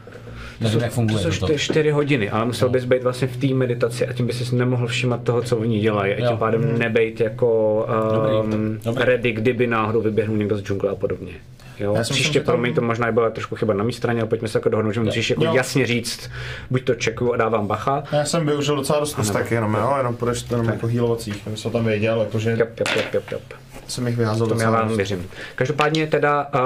nevím, 0.61 0.79
jak 0.79 0.91
funguje. 0.91 1.23
To 1.23 1.31
jsou 1.31 1.39
to. 1.39 1.53
čty- 1.53 1.57
čtyři 1.57 1.91
hodiny, 1.91 2.29
ale 2.29 2.45
musel 2.45 2.69
bys 2.69 2.85
být 2.85 3.03
vlastně 3.03 3.27
v 3.27 3.37
té 3.37 3.47
meditaci 3.47 4.07
a 4.07 4.13
tím 4.13 4.27
bys 4.27 4.49
si 4.49 4.55
nemohl 4.55 4.87
všímat 4.87 5.23
toho, 5.23 5.41
co 5.41 5.57
oni 5.57 5.79
dělají 5.79 6.13
a 6.13 6.27
tím 6.29 6.37
pádem 6.37 6.77
nebejt 6.79 7.19
jako 7.21 7.85
Dobrý, 8.13 8.55
um, 8.57 8.79
dobrý. 8.85 9.03
ready, 9.05 9.31
kdyby 9.31 9.67
náhodou 9.67 10.01
vyběhnul 10.01 10.37
někdo 10.37 10.57
z 10.57 10.61
džungle 10.63 10.89
a 10.91 10.95
podobně. 10.95 11.31
Jo, 11.79 11.93
Já 11.93 11.99
myslím, 11.99 12.15
příště 12.15 12.33
že 12.33 12.39
tam- 12.39 12.53
promiň, 12.55 12.73
to 12.73 12.81
možná 12.81 13.11
byla 13.11 13.29
trošku 13.29 13.55
chyba 13.55 13.73
na 13.73 13.83
mé 13.83 13.91
straně, 13.91 14.21
ale 14.21 14.29
pojďme 14.29 14.47
se 14.47 14.57
jako 14.57 14.69
dohodnout, 14.69 14.91
že 14.91 14.99
musíš 14.99 15.29
jako 15.29 15.43
Jo. 15.45 15.53
jasně 15.53 15.85
říct, 15.85 16.29
buď 16.71 16.83
to 16.83 16.95
čekuju 16.95 17.33
a 17.33 17.37
dávám 17.37 17.67
bacha, 17.67 18.03
Já 18.11 18.25
jsem 18.25 18.45
využil 18.45 18.75
docela 18.75 18.99
dost 18.99 19.13
kostek 19.15 19.51
jenom, 19.51 19.73
jo, 19.73 19.93
jenom 19.97 20.15
půjdeš 20.15 20.45
jenom 20.51 20.65
jako 20.69 20.87
healovacích, 20.87 21.35
jsem 21.43 21.55
to 21.55 21.69
tam 21.77 21.85
věděl, 21.85 22.19
jakože 22.19 22.51
Jop, 22.51 22.59
jop, 22.79 22.89
jop, 22.95 23.13
jop, 23.13 23.23
jop. 23.31 23.41
jsem 23.87 24.07
jich 24.07 24.17
vyházel 24.17 24.47
To 24.47 24.61
já 24.61 24.69
vám 24.71 24.87
dost. 24.87 24.97
věřím. 24.97 25.27
Každopádně 25.55 26.07
teda 26.07 26.47
uh, 26.55 26.59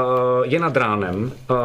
je 0.46 0.60
nad 0.60 0.78
ránem, 0.78 1.32
uh, 1.50 1.58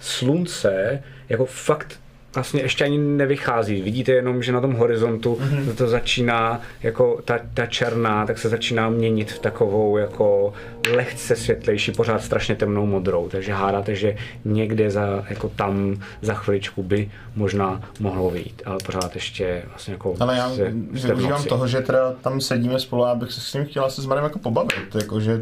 slunce 0.00 1.02
jako 1.30 1.44
fakt 1.46 2.00
vlastně 2.34 2.62
ještě 2.62 2.84
ani 2.84 2.98
nevychází. 2.98 3.82
Vidíte 3.82 4.12
jenom, 4.12 4.42
že 4.42 4.52
na 4.52 4.60
tom 4.60 4.74
horizontu 4.74 5.38
Mhm. 5.40 5.56
mm-hmm. 5.58 5.74
to 5.74 5.88
začíná 5.88 6.60
jako 6.82 7.20
ta, 7.24 7.38
ta 7.54 7.66
černá, 7.66 8.26
tak 8.26 8.38
se 8.38 8.48
začíná 8.48 8.88
měnit 8.90 9.32
v 9.32 9.38
takovou 9.38 9.96
jako 9.96 10.52
lehce 10.94 11.36
světlejší, 11.36 11.92
pořád 11.92 12.22
strašně 12.22 12.54
temnou 12.54 12.86
modrou. 12.86 13.28
Takže 13.28 13.52
hádáte, 13.52 13.94
že 13.94 14.16
někde 14.44 14.90
za, 14.90 15.24
jako 15.30 15.48
tam 15.48 15.96
za 16.22 16.34
chviličku 16.34 16.82
by 16.82 17.10
možná 17.36 17.80
mohlo 18.00 18.30
vyjít, 18.30 18.62
ale 18.66 18.78
pořád 18.86 19.14
ještě 19.14 19.62
vlastně 19.68 19.92
jako 19.94 20.14
Ale 20.20 20.36
já 20.36 20.48
v 20.48 20.56
využívám 20.92 21.44
toho, 21.44 21.66
že 21.66 21.80
teda 21.80 22.12
tam 22.12 22.40
sedíme 22.40 22.78
spolu 22.78 23.04
a 23.04 23.10
abych 23.10 23.32
se 23.32 23.40
s 23.40 23.54
ním 23.54 23.64
chtěla 23.64 23.90
se 23.90 24.02
s 24.02 24.06
Marem 24.06 24.24
jako 24.24 24.38
pobavit, 24.38 24.94
jakože 24.94 25.40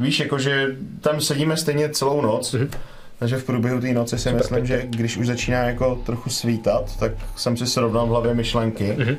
víš, 0.00 0.20
jakože 0.20 0.76
tam 1.00 1.20
sedíme 1.20 1.56
stejně 1.56 1.88
celou 1.88 2.20
noc, 2.20 2.52
Mhm. 2.52 2.70
Takže 3.18 3.36
v 3.36 3.44
průběhu 3.44 3.80
té 3.80 3.92
noci 3.92 4.18
si 4.18 4.32
myslím, 4.32 4.66
že 4.66 4.86
když 4.86 5.16
už 5.16 5.26
začíná 5.26 5.58
jako 5.62 5.96
trochu 5.96 6.30
svítat, 6.30 6.96
tak 6.98 7.12
jsem 7.36 7.56
si 7.56 7.66
srovnal 7.66 8.06
v 8.06 8.08
hlavě 8.08 8.34
myšlenky. 8.34 8.96
Mhm. 8.98 9.16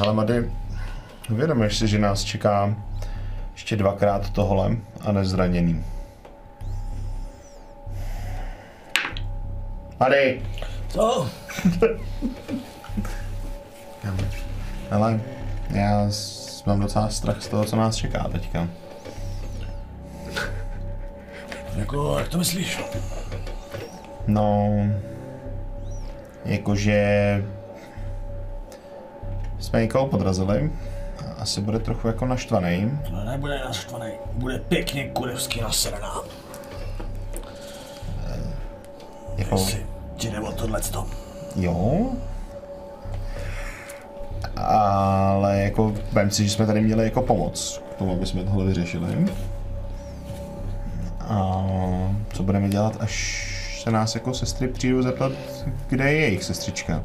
Ale 0.00 0.12
Mady, 0.14 0.50
uvědomuješ 1.30 1.78
si, 1.78 1.88
že 1.88 1.98
nás 1.98 2.24
čeká 2.24 2.74
ještě 3.52 3.76
dvakrát 3.76 4.30
tohle 4.30 4.76
a 5.00 5.12
nezraněný. 5.12 5.84
Mady! 10.00 10.42
Co? 10.88 11.28
Ale 14.90 15.20
já 15.70 16.10
s- 16.10 16.64
mám 16.64 16.80
docela 16.80 17.08
strach 17.08 17.42
z 17.42 17.48
toho, 17.48 17.64
co 17.64 17.76
nás 17.76 17.96
čeká 17.96 18.28
teďka. 18.32 18.68
Jako, 21.76 22.18
jak 22.18 22.28
to 22.28 22.38
myslíš? 22.38 22.80
No, 24.26 24.70
jakože 26.44 27.44
jsme 29.58 29.80
někoho 29.80 30.06
podrazili. 30.06 30.70
a 31.18 31.42
Asi 31.42 31.60
bude 31.60 31.78
trochu 31.78 32.06
jako 32.08 32.26
naštvaný. 32.26 32.98
No 33.10 33.24
nebude 33.24 33.58
naštvaný, 33.64 34.10
bude 34.32 34.58
pěkně 34.58 35.08
kurevský 35.08 35.60
nasraná. 35.60 36.14
Jako, 39.36 39.54
Jestli 39.54 39.86
ti 40.16 40.30
jde 40.30 40.40
o 40.40 40.52
tohleto. 40.52 41.06
jo. 41.56 42.06
Ale 44.56 45.58
jako, 45.62 45.94
vem 46.12 46.30
si, 46.30 46.44
že 46.44 46.50
jsme 46.50 46.66
tady 46.66 46.80
měli 46.80 47.04
jako 47.04 47.22
pomoc 47.22 47.82
k 47.90 47.94
tomu, 47.94 48.12
aby 48.12 48.26
jsme 48.26 48.44
tohle 48.44 48.64
vyřešili. 48.64 49.26
A 51.26 51.64
co 52.32 52.42
budeme 52.42 52.68
dělat, 52.68 52.96
až 53.00 53.46
se 53.82 53.90
nás 53.90 54.14
jako 54.14 54.34
sestry 54.34 54.68
přijdou 54.68 55.02
zeptat, 55.02 55.32
kde 55.88 56.12
je 56.12 56.20
jejich 56.20 56.44
sestřička. 56.44 57.04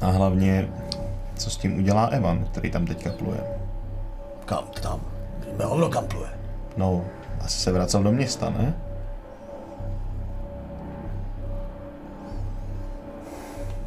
A 0.00 0.06
hlavně, 0.06 0.68
co 1.36 1.50
s 1.50 1.56
tím 1.56 1.78
udělá 1.78 2.06
Evan, 2.06 2.44
který 2.44 2.70
tam 2.70 2.86
teďka 2.86 3.10
pluje. 3.10 3.40
Kam 4.44 4.64
tam? 4.82 5.00
Víme 5.50 5.64
hovno 5.64 5.88
kam 5.88 6.06
pluje. 6.06 6.28
No, 6.76 7.04
asi 7.40 7.60
se 7.60 7.72
vracel 7.72 8.02
do 8.02 8.12
města, 8.12 8.50
ne? 8.50 8.74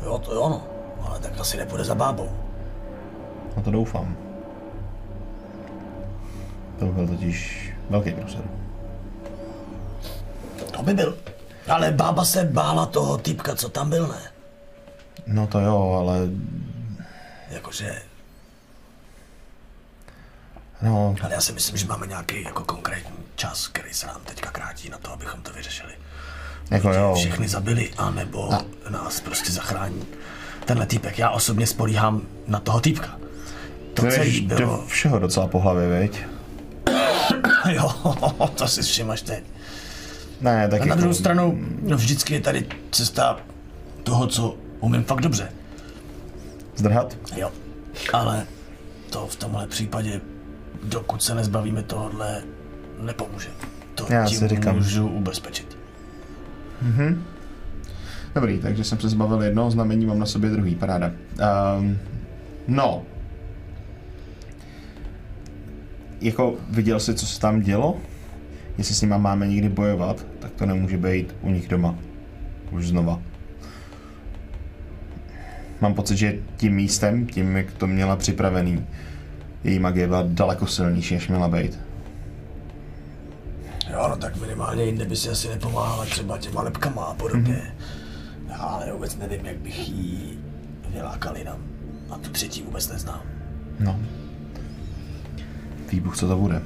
Jo, 0.03 0.17
to 0.17 0.31
je 0.33 0.37
ono. 0.37 0.61
Ale 1.01 1.19
tak 1.19 1.39
asi 1.39 1.57
nepůjde 1.57 1.83
za 1.83 1.95
bábou. 1.95 2.29
Na 3.57 3.61
to 3.61 3.71
doufám. 3.71 4.24
To 6.79 6.85
by 6.85 6.91
byl 6.91 7.07
totiž 7.07 7.69
velký 7.89 8.11
průser. 8.11 8.41
To 10.71 10.83
by 10.83 10.93
byl. 10.93 11.17
Ale 11.67 11.91
bába 11.91 12.25
se 12.25 12.43
bála 12.43 12.85
toho 12.85 13.17
týpka, 13.17 13.55
co 13.55 13.69
tam 13.69 13.89
byl, 13.89 14.07
ne? 14.07 14.21
No 15.27 15.47
to 15.47 15.59
jo, 15.59 15.97
ale 15.99 16.19
Jakože, 17.49 18.01
no, 20.81 21.15
ale 21.23 21.33
já 21.33 21.41
si 21.41 21.53
myslím, 21.53 21.77
že 21.77 21.85
máme 21.87 22.07
nějaký 22.07 22.43
jako 22.43 22.63
konkrétní 22.63 23.15
čas, 23.35 23.67
který 23.67 23.93
se 23.93 24.07
nám 24.07 24.21
teďka 24.25 24.51
krátí 24.51 24.89
na 24.89 24.97
to, 24.97 25.11
abychom 25.11 25.41
to 25.41 25.53
vyřešili. 25.53 25.93
jako 26.71 26.93
jo. 26.93 27.13
Všechny 27.15 27.47
zabili, 27.47 27.91
anebo 27.97 28.49
nás 28.89 29.19
prostě 29.19 29.51
zachrání 29.51 30.05
tenhle 30.65 30.85
týpek. 30.85 31.17
Já 31.19 31.29
osobně 31.29 31.67
spolíhám 31.67 32.21
na 32.47 32.59
toho 32.59 32.81
týpka. 32.81 33.17
To 33.93 34.01
To 34.01 34.11
celý 34.11 34.41
bylo... 34.41 34.59
do 34.59 34.83
všeho 34.87 35.19
docela 35.19 35.47
po 35.47 35.59
hlavě, 35.59 35.99
viď? 35.99 36.23
Jo, 37.73 37.91
to 38.55 38.67
si 38.67 38.81
všimaš 38.81 39.21
teď. 39.21 39.43
Ne, 40.41 40.67
tak 40.67 40.81
A 40.81 40.85
na 40.85 40.89
jako, 40.89 40.99
druhou 40.99 41.13
stranu, 41.13 41.59
no 41.81 41.97
vždycky 41.97 42.33
je 42.33 42.41
tady 42.41 42.65
cesta 42.91 43.37
toho, 44.03 44.27
co 44.27 44.55
umím 44.79 45.03
fakt 45.03 45.21
dobře. 45.21 45.51
Zdrhat? 46.75 47.17
Jo. 47.35 47.51
Ale 48.13 48.45
to 49.09 49.27
v 49.27 49.35
tomhle 49.35 49.67
případě, 49.67 50.21
dokud 50.83 51.23
se 51.23 51.35
nezbavíme 51.35 51.83
tohohle, 51.83 52.43
nepomůže. 52.99 53.49
To 53.95 54.05
Já 54.09 54.25
tím 54.25 54.39
si 54.39 54.47
říkám. 54.47 54.75
můžu 54.75 55.07
ubezpečit. 55.07 55.77
Dobrý, 58.35 58.59
takže 58.59 58.83
jsem 58.83 58.99
se 58.99 59.09
zbavil 59.09 59.41
jednoho 59.41 59.71
znamení, 59.71 60.05
mám 60.05 60.19
na 60.19 60.25
sobě 60.25 60.49
druhý, 60.49 60.75
paráda. 60.75 61.11
Um, 61.77 61.97
no, 62.67 63.03
jako 66.21 66.55
viděl 66.69 66.99
jsi, 66.99 67.15
co 67.15 67.25
se 67.25 67.39
tam 67.39 67.61
dělo? 67.61 67.97
Jestli 68.77 68.95
s 68.95 69.01
nima 69.01 69.17
máme 69.17 69.47
někdy 69.47 69.69
bojovat, 69.69 70.25
tak 70.39 70.51
to 70.51 70.65
nemůže 70.65 70.97
být 70.97 71.35
u 71.41 71.49
nich 71.49 71.67
doma. 71.67 71.95
Už 72.71 72.87
znova. 72.87 73.21
Mám 75.81 75.93
pocit, 75.93 76.17
že 76.17 76.37
tím 76.57 76.75
místem, 76.75 77.27
tím, 77.27 77.57
jak 77.57 77.71
to 77.71 77.87
měla 77.87 78.15
připravený, 78.15 78.85
její 79.63 79.79
magie 79.79 80.07
byla 80.07 80.23
daleko 80.27 80.67
silnější, 80.67 81.13
než 81.13 81.27
měla 81.27 81.47
být. 81.47 81.79
Jo, 83.91 84.07
no 84.09 84.17
tak 84.17 84.41
minimálně 84.41 84.83
jinde 84.83 85.05
by 85.05 85.15
si 85.15 85.29
asi 85.29 85.49
nepomáhala 85.49 86.05
třeba 86.05 86.37
těma 86.37 86.61
lepkama 86.61 87.03
a 87.03 87.13
podobně. 87.13 87.75
Já 88.49 88.55
ale 88.55 88.91
vůbec 88.93 89.17
nevím, 89.17 89.45
jak 89.45 89.57
bych 89.57 89.89
jí 89.89 90.39
vylákal 90.93 91.37
jinam. 91.37 91.57
A 92.09 92.17
tu 92.17 92.29
třetí 92.29 92.63
vůbec 92.63 92.91
neznám. 92.91 93.21
No. 93.79 93.99
Výbuch, 95.95 96.17
co 96.17 96.27
to 96.27 96.37
bude. 96.37 96.61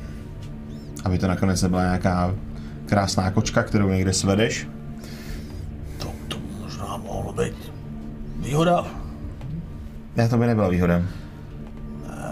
Aby 1.06 1.18
to 1.18 1.28
nakonec 1.28 1.62
nebyla 1.62 1.82
nějaká 1.84 2.36
krásná 2.86 3.32
kočka, 3.32 3.64
kterou 3.64 3.90
někde 3.90 4.14
svedeš. 4.14 4.68
To, 5.98 6.12
to 6.28 6.38
možná 6.62 6.98
mohlo 6.98 7.34
být 7.34 7.72
výhoda, 8.40 8.86
Ne, 10.16 10.30
to 10.30 10.38
by 10.38 10.48
nebyla 10.48 10.68
výhoda. 10.70 11.02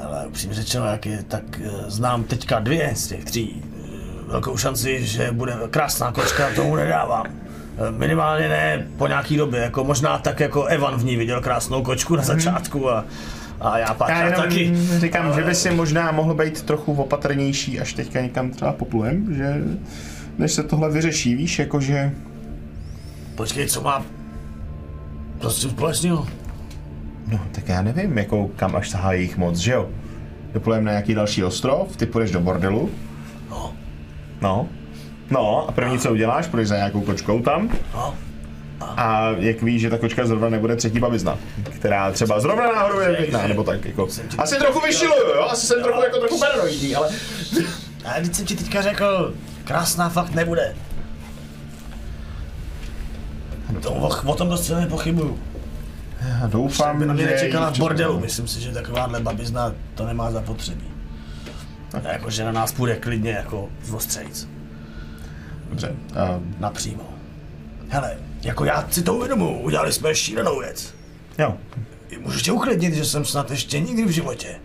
ale 0.06 0.28
upřímně 0.28 0.56
řečeno, 0.56 0.86
jak 0.86 1.06
je, 1.06 1.24
tak 1.24 1.44
eh, 1.64 1.70
znám 1.88 2.24
teďka 2.24 2.60
dvě 2.60 2.92
z 2.96 3.08
těch 3.08 3.26
tří. 3.26 3.62
Eh, 3.64 4.32
Velkou 4.32 4.58
šanci, 4.58 5.06
že 5.06 5.32
bude 5.32 5.54
krásná 5.72 6.12
kočka, 6.12 6.50
tomu 6.56 6.76
nedávám. 6.76 7.26
Eh, 7.28 7.92
Minimálně 7.92 8.50
ne 8.50 8.88
po 8.98 9.08
nějaký 9.08 9.38
době, 9.38 9.60
jako 9.62 9.84
možná 9.84 10.18
tak 10.18 10.40
jako 10.40 10.64
Evan 10.66 10.96
v 10.98 11.06
ní 11.06 11.16
viděl 11.16 11.42
krásnou 11.42 11.84
kočku 11.84 12.16
na 12.16 12.24
začátku 12.24 12.90
a, 12.92 13.06
a 13.62 13.78
já 13.78 13.94
pak 13.94 14.10
Já 14.10 14.26
jenom 14.26 14.42
taky. 14.42 14.74
říkám, 14.98 15.34
že 15.34 15.44
by 15.44 15.56
si 15.56 15.72
možná 15.72 16.12
mohl 16.12 16.34
být 16.34 16.62
trochu 16.62 16.94
opatrnější, 16.94 17.80
až 17.80 17.94
teďka 17.94 18.22
někam 18.22 18.52
třeba 18.52 18.74
poplujem, 18.74 19.36
že 19.36 19.56
než 20.38 20.52
se 20.52 20.64
tohle 20.64 20.92
vyřeší, 20.92 21.36
víš, 21.36 21.60
jakože... 21.60 22.12
Počkej, 23.36 23.68
co 23.68 23.82
má 23.82 24.06
prostě 25.40 25.70
společného? 25.70 26.28
No, 27.28 27.40
tak 27.52 27.70
já 27.70 27.82
nevím, 27.82 28.18
jako 28.18 28.48
kam 28.56 28.76
až 28.76 28.90
sahá 28.90 29.14
jejich 29.14 29.38
moc, 29.38 29.58
že 29.58 29.72
jo? 29.72 29.90
Doplujem 30.54 30.84
na 30.84 30.92
nějaký 30.92 31.14
další 31.14 31.44
ostrov, 31.44 31.98
ty 31.98 32.06
půjdeš 32.06 32.32
do 32.32 32.40
bordelu. 32.40 32.90
No, 33.50 33.74
No. 34.42 34.68
No, 35.32 35.70
a 35.70 35.72
první, 35.72 36.00
co 36.00 36.12
uděláš, 36.12 36.48
půjdeš 36.48 36.68
za 36.68 36.76
nějakou 36.76 37.02
kočkou 37.02 37.42
tam. 37.42 37.70
no. 37.94 38.14
A 38.82 39.30
jak 39.38 39.62
víš, 39.62 39.82
že 39.82 39.90
ta 39.90 39.98
kočka 39.98 40.26
zrovna 40.26 40.50
nebude 40.50 40.76
třetí 40.76 41.00
babizna, 41.00 41.38
která 41.70 42.12
třeba 42.12 42.40
zrovna 42.40 42.64
náhodou 42.72 43.00
je 43.00 43.16
pěkná, 43.16 43.48
nebo 43.48 43.64
tak 43.64 43.86
jako. 43.86 44.08
Asi 44.38 44.56
trochu 44.56 44.80
vyšiluju, 44.80 45.28
jo? 45.36 45.48
Asi 45.50 45.68
jsem 45.68 45.84
trochu 45.84 46.02
jako 46.02 46.20
trochu 46.20 46.40
paranoidní, 46.40 46.96
ale... 46.96 47.10
A 48.06 48.14
teď 48.22 48.36
jsem 48.36 48.46
ti 48.46 48.56
teďka 48.56 48.82
řekl, 48.82 49.34
krásná 49.64 50.10
fakt 50.10 50.34
nebude. 50.34 50.76
To, 53.82 53.92
o, 53.94 54.32
o 54.32 54.36
tom 54.36 54.50
dost 54.50 54.66
silně 54.66 54.88
pochybuju. 54.88 55.40
Já 56.22 56.48
doufám, 56.48 57.00
By 57.00 57.06
na 57.06 57.14
mě 57.14 57.24
že... 57.24 57.30
nečekala 57.30 57.72
v 57.72 57.78
bordelu, 57.78 58.20
myslím 58.20 58.48
si, 58.48 58.62
že 58.62 58.72
takováhle 58.72 59.20
babizna 59.20 59.74
to 59.96 60.06
nemá 60.06 60.32
zapotřebí. 60.32 60.88
A 61.94 62.12
jako, 62.12 62.30
že 62.30 62.46
na 62.46 62.52
nás 62.52 62.72
půjde 62.72 62.96
klidně 62.96 63.32
jako 63.32 63.70
z 63.84 63.94
ostřejc, 63.94 64.50
Dobře. 65.70 65.90
Uh, 65.90 66.44
napřímo. 66.60 67.04
Hele, 67.90 68.18
jako 68.48 68.66
já 68.66 68.88
si 68.90 69.02
to 69.04 69.14
uvědomuji, 69.14 69.60
udělali 69.60 69.94
jsme 69.94 70.16
šílenou 70.16 70.60
věc. 70.60 70.94
jo, 71.40 71.58
Můžu 72.20 72.40
tě 72.40 72.52
uklidnit, 72.52 72.94
že 72.94 73.06
jsem 73.06 73.26
snad 73.26 73.52
ještě 73.52 73.80
nikdy 73.80 74.06
v 74.06 74.10
životě. 74.10 74.56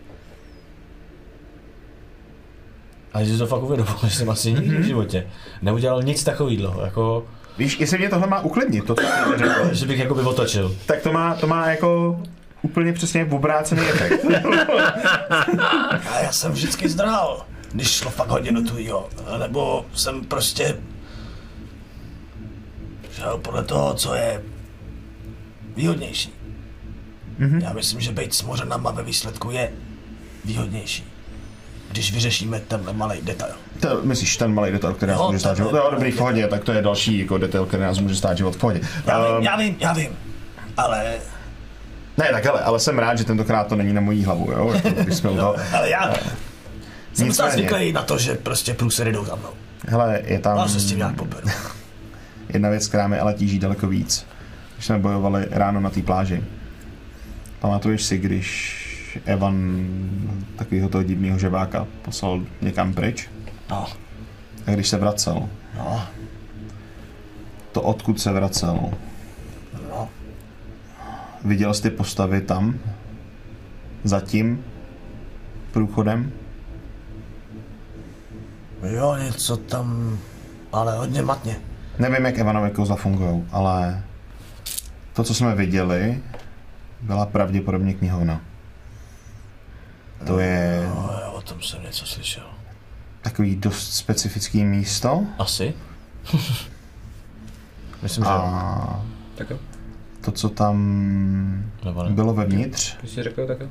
A 3.13 3.25
že 3.25 3.39
to 3.39 3.47
fakt 3.47 3.63
uvědomil, 3.63 3.95
že 4.05 4.11
jsem 4.11 4.31
asi 4.31 4.53
nikdy 4.53 4.77
v 4.77 4.85
životě 4.87 5.27
neudělal 5.63 6.03
nic 6.03 6.25
takového, 6.25 6.85
jako, 6.85 7.27
Víš, 7.59 7.81
jestli 7.81 7.99
mě 7.99 8.09
tohle 8.09 8.27
má 8.27 8.41
uklidnit, 8.41 8.85
to, 8.85 8.95
co 8.95 9.03
jsi 9.03 9.39
řekl, 9.39 9.75
že 9.75 9.87
bych 9.87 9.99
jako 9.99 10.15
by 10.15 10.21
otočil. 10.23 10.77
tak 10.87 11.01
to 11.03 11.13
má, 11.13 11.35
to 11.35 11.47
má 11.47 11.71
jako 11.71 12.21
úplně 12.63 12.93
přesně 12.93 13.25
obrácený 13.31 13.81
efekt. 13.83 14.25
A 16.11 16.21
já 16.23 16.33
jsem 16.33 16.53
vždycky 16.53 16.89
zdrhal, 16.89 17.47
když 17.73 17.91
šlo 17.91 18.11
fakt 18.11 18.29
hodně 18.29 18.53
do 18.53 18.63
tvýho. 18.63 19.09
Nebo 19.39 19.87
jsem 19.95 20.25
prostě 20.25 20.77
šel 23.17 23.39
podle 23.39 23.63
toho, 23.65 23.95
co 23.95 24.15
je 24.15 24.43
výhodnější. 25.77 26.33
Mm-hmm. 27.41 27.63
Já 27.63 27.73
myslím, 27.73 28.01
že 28.01 28.13
být 28.13 28.35
s 28.35 28.43
mořanama 28.43 28.91
ve 28.91 29.03
výsledku 29.03 29.51
je 29.51 29.71
výhodnější. 30.45 31.05
Když 31.91 32.13
vyřešíme 32.13 32.61
tenhle 32.61 32.93
malý 32.93 33.19
detail. 33.23 33.53
To, 33.81 34.01
myslíš, 34.03 34.37
ten 34.37 34.55
malý 34.55 34.73
detail, 34.73 34.95
který 34.95 35.11
nás 35.13 35.21
Jo, 35.21 35.27
může 35.27 35.39
stát 35.39 35.49
ten- 35.49 35.57
život? 35.57 35.77
Jo, 35.77 35.89
dobrý, 35.91 36.11
v 36.11 36.17
pohodě, 36.17 36.49
tak 36.49 36.65
to 36.65 36.73
je 36.73 36.83
další 36.83 37.19
jako 37.19 37.39
detail, 37.39 37.67
který 37.67 37.83
nás 37.83 37.99
může 37.99 38.17
stát 38.17 38.37
život 38.37 38.55
v 38.57 38.59
pohodě. 38.59 38.81
Já 39.07 39.19
vím, 39.27 39.37
Ehm, 39.37 39.43
já 39.43 39.57
vím, 39.57 39.77
já 39.81 39.93
vím. 39.93 40.17
Ale, 40.77 41.15
Ne, 42.19 42.29
tak 42.33 42.45
hele, 42.45 42.61
ale 42.61 42.81
jsem 42.81 42.99
rád, 42.99 43.19
že 43.19 43.25
tentokrát 43.25 43.67
to 43.67 43.77
není 43.77 43.93
na 43.93 44.01
mojí 44.01 44.25
hlavu, 44.25 44.53
jo, 44.53 44.73
jako, 44.75 44.89
když 45.03 45.17
jsme 45.17 45.31
toho. 45.31 45.57
ale 45.73 45.91
já 45.91 46.15
jsem 47.13 47.27
docela 47.29 47.49
Nicméně. 47.49 47.53
zvyklý 47.69 47.93
na 47.93 48.03
to, 48.03 48.19
že 48.19 48.35
prostě 48.35 48.75
průsery 48.75 49.13
jdou 49.13 49.25
za 49.25 49.35
mnou. 49.35 49.49
Hele, 49.89 50.21
je 50.25 50.39
tam 50.39 50.59
Já 50.59 50.69
se 50.69 50.81
s 50.81 50.87
tím 50.87 50.99
nějak 50.99 51.17
poberu. 51.17 51.49
Jedna 52.49 52.71
věc, 52.71 52.89
která 52.89 53.09
mě 53.09 53.21
ale 53.21 53.35
tíží 53.35 53.59
daleko 53.59 53.87
víc. 53.89 54.27
Když 54.75 54.87
jsme 54.87 54.99
bojovali 54.99 55.47
ráno 55.51 55.81
na 55.81 55.91
té 55.91 56.03
pláži. 56.03 56.45
Pamatuješ 57.61 58.03
si, 58.03 58.19
když 58.19 58.83
Evan 59.25 59.87
takového 60.57 60.89
toho 60.89 61.05
divného 61.05 61.39
ževáka 61.39 61.87
poslal 62.03 62.43
někam 62.61 62.95
pryč? 62.95 63.31
No, 63.71 63.87
A 64.67 64.71
když 64.71 64.89
se 64.89 64.99
vracel, 64.99 65.49
no, 65.79 66.03
to 67.73 67.83
odkud 67.83 68.21
se 68.21 68.33
vracel, 68.33 68.91
no. 69.91 70.09
viděl 71.45 71.75
jsi 71.75 71.83
ty 71.83 71.91
postavy 71.91 72.41
tam? 72.41 72.79
Za 74.05 74.21
tím 74.21 74.65
průchodem? 75.73 76.33
Jo, 78.83 79.17
něco 79.17 79.57
tam, 79.57 80.19
ale 80.73 80.97
hodně 80.97 81.23
matně. 81.23 81.57
Nevím, 82.03 82.25
jak 82.27 82.39
Evanové 82.39 82.71
kouzla 82.71 82.97
fungují, 82.97 83.45
ale 83.53 84.03
to, 85.13 85.25
co 85.25 85.35
jsme 85.35 85.55
viděli, 85.55 86.23
byla 87.01 87.27
pravděpodobně 87.27 87.95
knihovna. 87.95 88.41
To 90.27 90.39
je 90.39 90.83
No, 90.95 91.11
já 91.23 91.29
o 91.31 91.41
tom 91.43 91.63
jsem 91.63 91.83
něco 91.83 92.07
slyšel. 92.07 92.45
takový 93.23 93.57
dost 93.57 93.93
specifický 93.93 94.65
místo 94.65 95.27
Asi? 95.39 95.75
Myslím, 98.03 98.25
že 98.25 98.31
jo. 98.31 98.37
a 98.37 99.03
Tak 99.35 99.51
jo, 99.51 99.59
to, 100.21 100.33
co 100.33 100.49
tam 100.49 100.77
Nebo 101.85 102.03
ne? 102.03 102.11
bylo 102.11 102.35
vevnitř, 102.35 102.97
ty 103.01 103.09
jsi 103.09 103.23
řekl 103.23 103.47
tak 103.47 103.61
jo. 103.61 103.69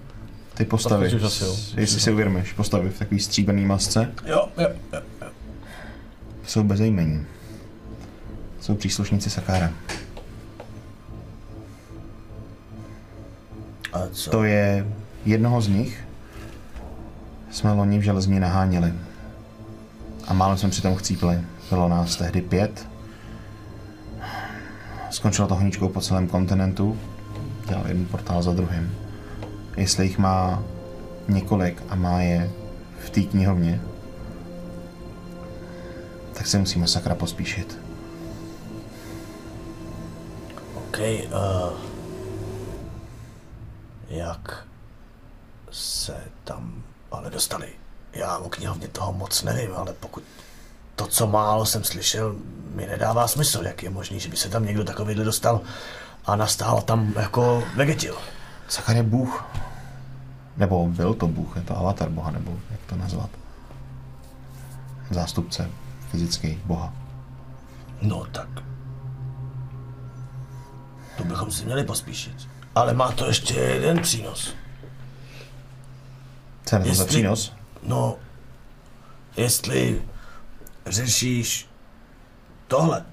ty 0.53 0.65
postavy, 0.65 1.09
Tak 1.09 1.17
už 1.19 1.23
asi 1.23 1.43
jo. 1.43 1.55
jestli 1.77 1.99
si 1.99 2.11
uvědomíš, 2.11 2.53
postavy 2.53 2.89
v 2.89 2.99
takový 2.99 3.19
stříbený 3.19 3.65
masce, 3.65 4.11
Jo, 4.25 4.47
jo, 4.57 4.67
jo. 4.93 5.01
jsou 6.47 6.63
bezejmení. 6.63 7.25
Jsou 8.61 8.75
příslušníci 8.75 9.29
Sakára. 9.29 9.71
A 13.93 13.99
co? 14.11 14.31
To 14.31 14.43
je 14.43 14.88
jednoho 15.25 15.61
z 15.61 15.67
nich, 15.67 16.03
jsme 17.51 17.71
loni 17.71 17.99
v 17.99 18.01
železní 18.01 18.39
naháněli. 18.39 18.93
A 20.27 20.33
málem 20.33 20.57
jsme 20.57 20.69
přitom 20.69 20.95
chcípli. 20.95 21.41
Bylo 21.69 21.89
nás 21.89 22.15
tehdy 22.15 22.41
pět. 22.41 22.88
Skončilo 25.09 25.47
to 25.47 25.55
honičkou 25.55 25.89
po 25.89 26.01
celém 26.01 26.27
kontinentu. 26.27 26.97
Dělal 27.67 27.88
jeden 27.88 28.05
portál 28.05 28.43
za 28.43 28.53
druhým. 28.53 28.95
Jestli 29.77 30.05
jich 30.05 30.17
má 30.17 30.63
několik 31.27 31.83
a 31.89 31.95
má 31.95 32.21
je 32.21 32.51
v 33.05 33.09
té 33.09 33.21
knihovně, 33.21 33.81
tak 36.33 36.47
se 36.47 36.57
musíme 36.57 36.88
sakra 36.88 37.15
pospíšit. 37.15 37.80
OK, 40.91 40.99
uh, 40.99 41.77
jak 44.09 44.68
se 45.72 46.23
tam 46.43 46.84
ale 47.11 47.30
dostali? 47.30 47.69
Já 48.13 48.38
o 48.38 48.49
knihovně 48.49 48.88
toho 48.88 49.13
moc 49.13 49.43
nevím, 49.43 49.76
ale 49.76 49.93
pokud 49.93 50.23
to, 50.95 51.07
co 51.07 51.27
málo 51.27 51.65
jsem 51.65 51.84
slyšel, 51.84 52.35
mi 52.76 52.85
nedává 52.88 53.27
smysl, 53.27 53.63
jak 53.63 53.84
je 53.84 53.89
možný, 53.89 54.19
že 54.19 54.30
by 54.30 54.38
se 54.38 54.49
tam 54.49 54.65
někdo 54.65 54.84
takovýhle 54.84 55.23
dostal 55.23 55.61
a 56.26 56.35
nastál 56.35 56.81
tam 56.81 57.13
jako 57.19 57.63
vegetil. 57.76 58.18
Sakar 58.68 58.95
je 58.95 59.03
bůh. 59.03 59.45
Nebo 60.57 60.88
byl 60.88 61.13
to 61.13 61.27
bůh, 61.27 61.55
je 61.55 61.61
to 61.61 61.77
avatar 61.77 62.09
boha, 62.09 62.31
nebo 62.31 62.59
jak 62.72 62.80
to 62.89 62.95
nazvat. 62.95 63.30
Zástupce 65.11 65.69
fyzický 66.09 66.59
boha. 66.65 66.93
No 68.01 68.26
tak. 68.31 68.70
To 71.22 71.27
bychom 71.27 71.52
si 71.52 71.65
měli 71.65 71.84
pospíšit. 71.84 72.35
Ale 72.76 72.93
má 72.93 73.11
to 73.11 73.26
ještě 73.27 73.53
jeden 73.53 74.02
přínos. 74.02 74.53
Co 76.65 76.76
je 76.76 76.95
za 76.95 77.06
přínos? 77.06 77.53
No, 77.84 78.15
jestli 79.38 80.02
řešíš 80.88 81.69
tohle, 82.68 83.06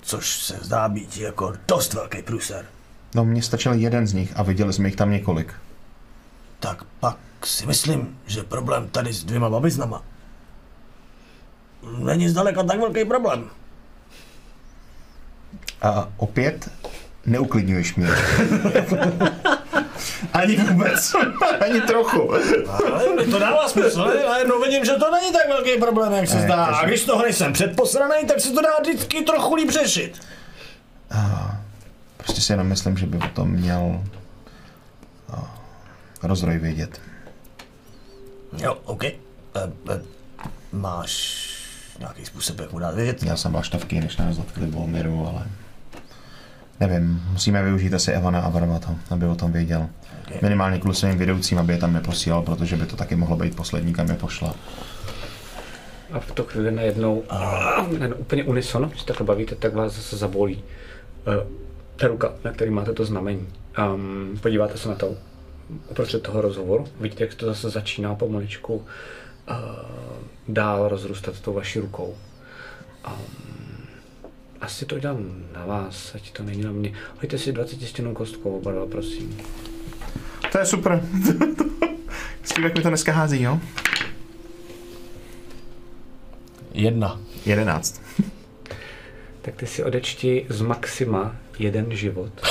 což 0.00 0.38
se 0.42 0.58
zdá 0.62 0.88
být 0.88 1.16
jako 1.16 1.52
dost 1.68 1.94
velký 1.94 2.22
průser, 2.22 2.66
No, 3.14 3.24
mně 3.24 3.42
stačil 3.42 3.72
jeden 3.72 4.06
z 4.06 4.12
nich 4.12 4.32
a 4.36 4.42
viděli 4.42 4.72
jsme 4.72 4.88
jich 4.88 4.96
tam 4.96 5.10
několik. 5.10 5.54
tak 6.60 6.84
pak 7.00 7.16
si 7.44 7.66
myslím, 7.66 8.18
že 8.26 8.42
problém 8.42 8.88
tady 8.88 9.12
s 9.12 9.24
dvěma 9.24 9.50
babiznama 9.50 10.02
není 11.98 12.28
zdaleka 12.28 12.62
tak 12.62 12.80
velký 12.80 13.04
problém. 13.04 13.50
A 15.82 16.08
opět 16.16 16.70
neuklidňuješ 17.26 17.94
mě. 17.94 18.08
Ani 20.32 20.56
vůbec. 20.56 21.12
Ani 21.60 21.80
trochu. 21.80 22.32
Ale 22.92 23.24
to 23.30 23.38
dává 23.38 23.68
smysl, 23.68 24.04
ne? 24.04 24.24
A 24.24 24.38
jednou 24.38 24.62
vidím, 24.62 24.84
že 24.84 24.92
to 24.92 25.10
není 25.10 25.32
tak 25.32 25.48
velký 25.48 25.70
problém, 25.80 26.12
jak 26.12 26.28
se 26.28 26.34
Ne, 26.36 26.42
zdá. 26.42 26.66
takže- 26.66 26.80
A 26.82 26.86
když 26.86 27.04
toho 27.04 27.22
nejsem 27.22 27.52
předposraný, 27.52 28.26
tak 28.28 28.40
se 28.40 28.50
to 28.52 28.62
dá 28.62 28.68
vždycky 28.80 29.22
trochu 29.22 29.54
líp 29.54 29.70
řešit. 29.70 30.20
Prostě 32.16 32.40
si 32.40 32.52
jenom 32.52 32.66
myslím, 32.66 32.96
že 32.96 33.06
by 33.06 33.18
o 33.18 33.28
tom 33.28 33.50
měl 33.50 34.02
a, 35.32 35.54
rozroj 36.22 36.58
vědět. 36.58 37.00
Jo, 38.58 38.78
OK. 38.84 39.04
E, 39.04 39.14
e, 39.54 40.00
máš 40.72 41.42
nějaký 41.98 42.24
způsob, 42.24 42.60
jak 42.60 42.72
mu 42.72 42.78
dát 42.78 42.94
vědět? 42.94 43.22
Měl 43.22 43.36
jsem 43.36 43.52
baštovky, 43.52 44.00
než 44.00 44.16
nás 44.16 44.36
dotkli 44.36 44.66
Bolmiru, 44.66 45.26
ale 45.28 45.46
nevím, 46.86 47.22
musíme 47.30 47.62
využít 47.62 47.94
asi 47.94 48.12
Evana 48.12 48.40
Abramata, 48.40 48.94
aby 49.10 49.26
o 49.26 49.34
tom 49.34 49.52
věděl. 49.52 49.88
Minimálně 50.42 50.78
kvůli 50.78 50.96
svým 50.96 51.18
vedoucím, 51.18 51.58
aby 51.58 51.72
je 51.72 51.78
tam 51.78 51.92
neposílal, 51.92 52.42
protože 52.42 52.76
by 52.76 52.86
to 52.86 52.96
taky 52.96 53.16
mohlo 53.16 53.36
být 53.36 53.56
poslední, 53.56 53.92
kam 53.92 54.08
je 54.08 54.14
pošla. 54.14 54.54
A 56.12 56.20
v 56.20 56.32
tu 56.32 56.44
chvíli 56.44 56.70
najednou, 56.70 57.22
najednou 57.98 58.16
úplně 58.16 58.44
unisono, 58.44 58.88
když 58.88 59.00
se 59.00 59.06
takhle 59.06 59.26
bavíte, 59.26 59.54
tak 59.54 59.74
vás 59.74 59.92
zase 59.92 60.16
zabolí 60.16 60.56
uh, 61.26 61.34
ta 61.96 62.06
ruka, 62.06 62.32
na 62.44 62.52
který 62.52 62.70
máte 62.70 62.92
to 62.92 63.04
znamení. 63.04 63.48
Um, 63.94 64.38
podíváte 64.42 64.78
se 64.78 64.88
na 64.88 64.94
to 64.94 65.14
uprostřed 65.90 66.22
toho 66.22 66.40
rozhovoru, 66.40 66.86
vidíte, 67.00 67.24
jak 67.24 67.34
to 67.34 67.46
zase 67.46 67.70
začíná 67.70 68.14
pomaličku 68.14 68.74
uh, 68.74 68.84
dál 70.48 70.88
rozrůstat 70.88 71.40
tou 71.40 71.52
vaší 71.52 71.78
rukou. 71.78 72.14
Um, 73.06 73.61
asi 74.62 74.86
to 74.86 74.98
dělám 74.98 75.44
na 75.54 75.66
vás, 75.66 76.14
ať 76.14 76.32
to 76.32 76.42
není 76.42 76.62
na 76.62 76.72
mě. 76.72 76.92
Hoďte 77.20 77.38
si 77.38 77.52
20 77.52 77.82
stěnou 77.82 78.14
kostkou, 78.14 78.56
oba 78.56 78.72
dva, 78.72 78.86
prosím. 78.86 79.38
To 80.52 80.58
je 80.58 80.66
super. 80.66 81.02
S 82.42 82.54
tím, 82.54 82.64
jak 82.64 82.76
mi 82.76 82.82
to 82.82 82.88
dneska 82.88 83.12
hází, 83.12 83.42
jo? 83.42 83.60
Jedna. 86.74 87.20
11. 87.46 88.02
Tak 89.42 89.54
ty 89.56 89.66
si 89.66 89.84
odečti 89.84 90.46
z 90.48 90.62
maxima 90.62 91.36
jeden 91.58 91.96
život. 91.96 92.32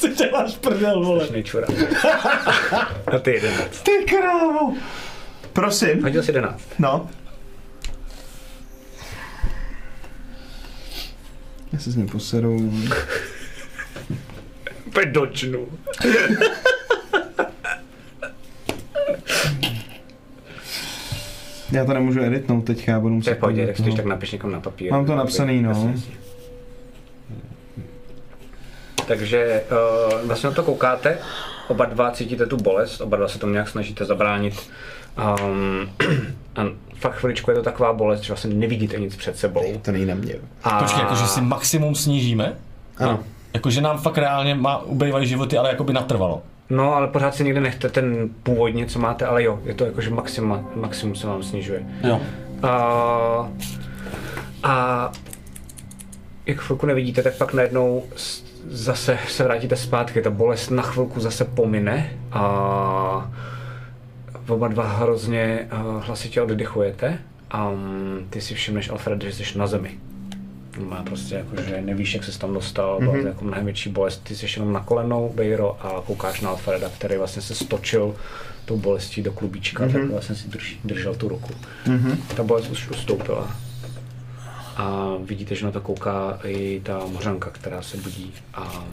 Ty 0.00 0.08
děláš 0.08 0.56
prdel, 0.56 1.04
vole. 1.04 1.28
Nečura. 1.32 1.66
A 3.06 3.18
ty 3.18 3.30
11. 3.30 3.82
Ty 3.82 3.90
krávo. 4.08 4.74
Prosím. 5.52 6.02
Hodil 6.02 6.22
jsi 6.22 6.30
11. 6.30 6.62
No. 6.78 7.10
Já 11.72 11.78
se 11.78 11.90
s 11.90 11.96
ním 11.96 12.08
poseru. 12.08 12.72
Pedočnu. 14.92 15.68
Já 21.72 21.84
to 21.84 21.94
nemůžu 21.94 22.22
editnout 22.22 22.64
teďka, 22.64 22.92
já 22.92 23.00
budu 23.00 23.14
muset... 23.14 23.34
podívat 23.34 23.66
tak 23.66 23.76
toho. 23.76 23.96
tak 23.96 24.04
napiš 24.04 24.32
někam 24.32 24.52
na 24.52 24.60
papír. 24.60 24.92
Mám 24.92 25.06
to 25.06 25.16
napsaný, 25.16 25.62
no. 25.62 25.70
Jasně, 25.70 25.90
jasně. 25.90 26.14
Takže 29.06 29.62
uh, 30.12 30.26
vlastně 30.26 30.48
na 30.48 30.54
to 30.54 30.62
koukáte, 30.62 31.18
oba 31.68 31.84
dva 31.84 32.10
cítíte 32.10 32.46
tu 32.46 32.56
bolest, 32.56 33.00
oba 33.00 33.16
dva 33.16 33.28
se 33.28 33.38
tomu 33.38 33.52
nějak 33.52 33.68
snažíte 33.68 34.04
zabránit. 34.04 34.70
Um, 35.44 35.90
a 36.56 36.64
fakt 37.00 37.14
chviličku 37.14 37.50
je 37.50 37.56
to 37.56 37.62
taková 37.62 37.92
bolest, 37.92 38.20
že 38.20 38.32
vlastně 38.32 38.54
nevidíte 38.54 39.00
nic 39.00 39.16
před 39.16 39.38
sebou. 39.38 39.78
To 39.82 39.92
není 39.92 40.06
na 40.06 40.14
mě. 40.14 40.34
A 40.62 40.78
Počkej, 40.78 41.00
jakože 41.00 41.26
si 41.26 41.40
maximum 41.40 41.94
snížíme? 41.94 42.56
Ano. 42.96 43.18
Jakože 43.54 43.80
nám 43.80 43.98
fakt 43.98 44.18
reálně 44.18 44.54
má, 44.54 44.78
ubývají 44.78 45.26
životy, 45.26 45.58
ale 45.58 45.68
jakoby 45.68 45.92
natrvalo. 45.92 46.42
No, 46.70 46.94
ale 46.94 47.06
pořád 47.06 47.34
si 47.34 47.44
někde 47.44 47.60
nechte 47.60 47.88
ten 47.88 48.28
původně, 48.42 48.86
co 48.86 48.98
máte, 48.98 49.26
ale 49.26 49.42
jo, 49.42 49.58
je 49.64 49.74
to 49.74 49.84
jakože 49.84 50.10
maxima, 50.10 50.64
maximum 50.74 51.14
se 51.14 51.26
vám 51.26 51.42
snižuje. 51.42 51.82
Jo. 52.04 52.20
A, 52.62 53.50
a 54.62 55.12
jak 56.46 56.58
chvilku 56.60 56.86
nevidíte, 56.86 57.22
tak 57.22 57.34
pak 57.34 57.54
najednou 57.54 58.04
zase 58.68 59.18
se 59.28 59.44
vrátíte 59.44 59.76
zpátky, 59.76 60.22
ta 60.22 60.30
bolest 60.30 60.70
na 60.70 60.82
chvilku 60.82 61.20
zase 61.20 61.44
pomine 61.44 62.10
a 62.32 63.30
oba 64.50 64.68
dva 64.68 64.88
hrozně 64.88 65.68
uh, 65.72 66.04
hlasitě 66.04 66.42
oddychujete 66.42 67.18
a 67.50 67.68
um, 67.68 68.26
ty 68.30 68.40
si 68.40 68.54
všimneš, 68.54 68.90
Alfred, 68.90 69.22
že 69.22 69.32
jsi 69.32 69.58
na 69.58 69.66
zemi. 69.66 69.98
Má 70.78 71.02
prostě 71.02 71.34
jako, 71.34 71.62
že 71.62 71.80
nevíš, 71.80 72.14
jak 72.14 72.24
se 72.24 72.38
tam 72.38 72.54
dostal, 72.54 72.98
byla 73.00 73.12
to 73.12 73.26
jako 73.26 73.44
mnohem 73.44 73.64
větší 73.64 73.90
bolest. 73.90 74.24
Ty 74.24 74.36
jsi 74.36 74.46
jenom 74.56 74.72
na 74.72 74.80
kolenou, 74.80 75.32
Bejro, 75.34 75.86
a 75.86 76.02
koukáš 76.06 76.40
na 76.40 76.50
Alfreda, 76.50 76.88
který 76.88 77.16
vlastně 77.16 77.42
se 77.42 77.54
stočil 77.54 78.14
tou 78.64 78.76
bolestí 78.76 79.22
do 79.22 79.32
klubíčka, 79.32 79.86
mm-hmm. 79.86 79.92
tak 79.92 80.10
vlastně 80.10 80.34
si 80.34 80.48
drž, 80.48 80.78
držel 80.84 81.14
tu 81.14 81.28
ruku. 81.28 81.52
Mm-hmm. 81.86 82.16
Ta 82.36 82.42
bolest 82.42 82.70
už 82.70 82.90
ustoupila. 82.90 83.56
A 84.76 85.14
vidíte, 85.24 85.54
že 85.54 85.66
na 85.66 85.72
to 85.72 85.80
kouká 85.80 86.38
i 86.44 86.80
ta 86.84 87.06
mořanka, 87.06 87.50
která 87.50 87.82
se 87.82 87.96
budí 87.96 88.34
a 88.54 88.84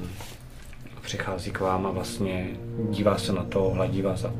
přichází 1.07 1.51
k 1.51 1.59
vám 1.59 1.85
a 1.85 1.91
vlastně 1.91 2.47
dívá 2.89 3.17
se 3.17 3.33
na 3.33 3.43
to, 3.43 3.69
hladí 3.69 4.01
vás 4.01 4.23
a 4.25 4.33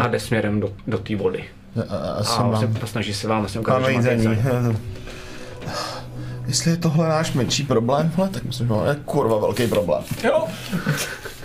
a 0.00 0.08
jde 0.08 0.20
směrem 0.20 0.60
do, 0.60 0.72
do 0.86 0.98
té 0.98 1.16
vody. 1.16 1.44
A 1.88 1.96
Asi 1.96 2.42
vlastně 2.42 2.66
mám. 2.66 2.86
snaží 2.86 3.14
se 3.14 3.28
vám 3.28 3.40
vlastně 3.40 3.60
ukázat, 3.60 3.90
že 3.90 4.16
máte 4.16 4.16
Jestli 6.46 6.70
je 6.70 6.76
tohle 6.76 7.08
náš 7.08 7.32
menší 7.32 7.62
problém, 7.62 8.12
hele, 8.16 8.28
tak 8.28 8.42
myslím, 8.44 8.66
že 8.66 8.72
máme 8.72 8.96
kurva 9.04 9.38
velký 9.38 9.66
problém. 9.66 10.04
Jo, 10.24 10.48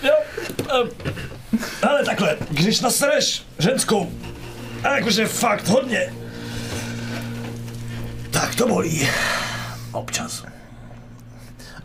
jo. 0.03 0.15
Um, 0.81 0.89
ale 1.89 2.05
takhle, 2.05 2.37
když 2.49 2.81
nasereš 2.81 3.43
ženskou, 3.59 4.11
a 4.83 4.95
jakože 4.95 5.27
fakt 5.27 5.67
hodně, 5.67 6.13
tak 8.31 8.55
to 8.55 8.67
bolí. 8.67 9.09
Občas. 9.91 10.43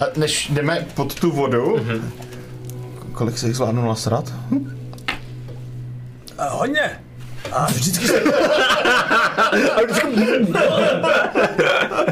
A 0.01 0.05
než 0.17 0.49
jdeme 0.51 0.87
pod 0.95 1.15
tu 1.15 1.31
vodu, 1.31 1.77
mm-hmm. 1.77 2.03
kolik 3.13 3.39
se 3.39 3.47
jich 3.47 3.57
zvládnu 3.57 3.89
nasrat? 3.89 4.33
A 6.39 6.49
hodně. 6.49 7.03
A 7.53 7.67
vždycky 7.67 8.09
se... 8.09 8.23
A 9.71 9.81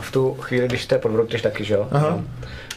v 0.00 0.12
tu 0.12 0.34
chvíli, 0.34 0.68
když 0.68 0.82
jste 0.82 0.98
pod 0.98 1.12
vodou, 1.12 1.26
když 1.26 1.42
taky, 1.42 1.64
že 1.64 1.74
jo? 1.74 1.88
Aha. 1.92 2.20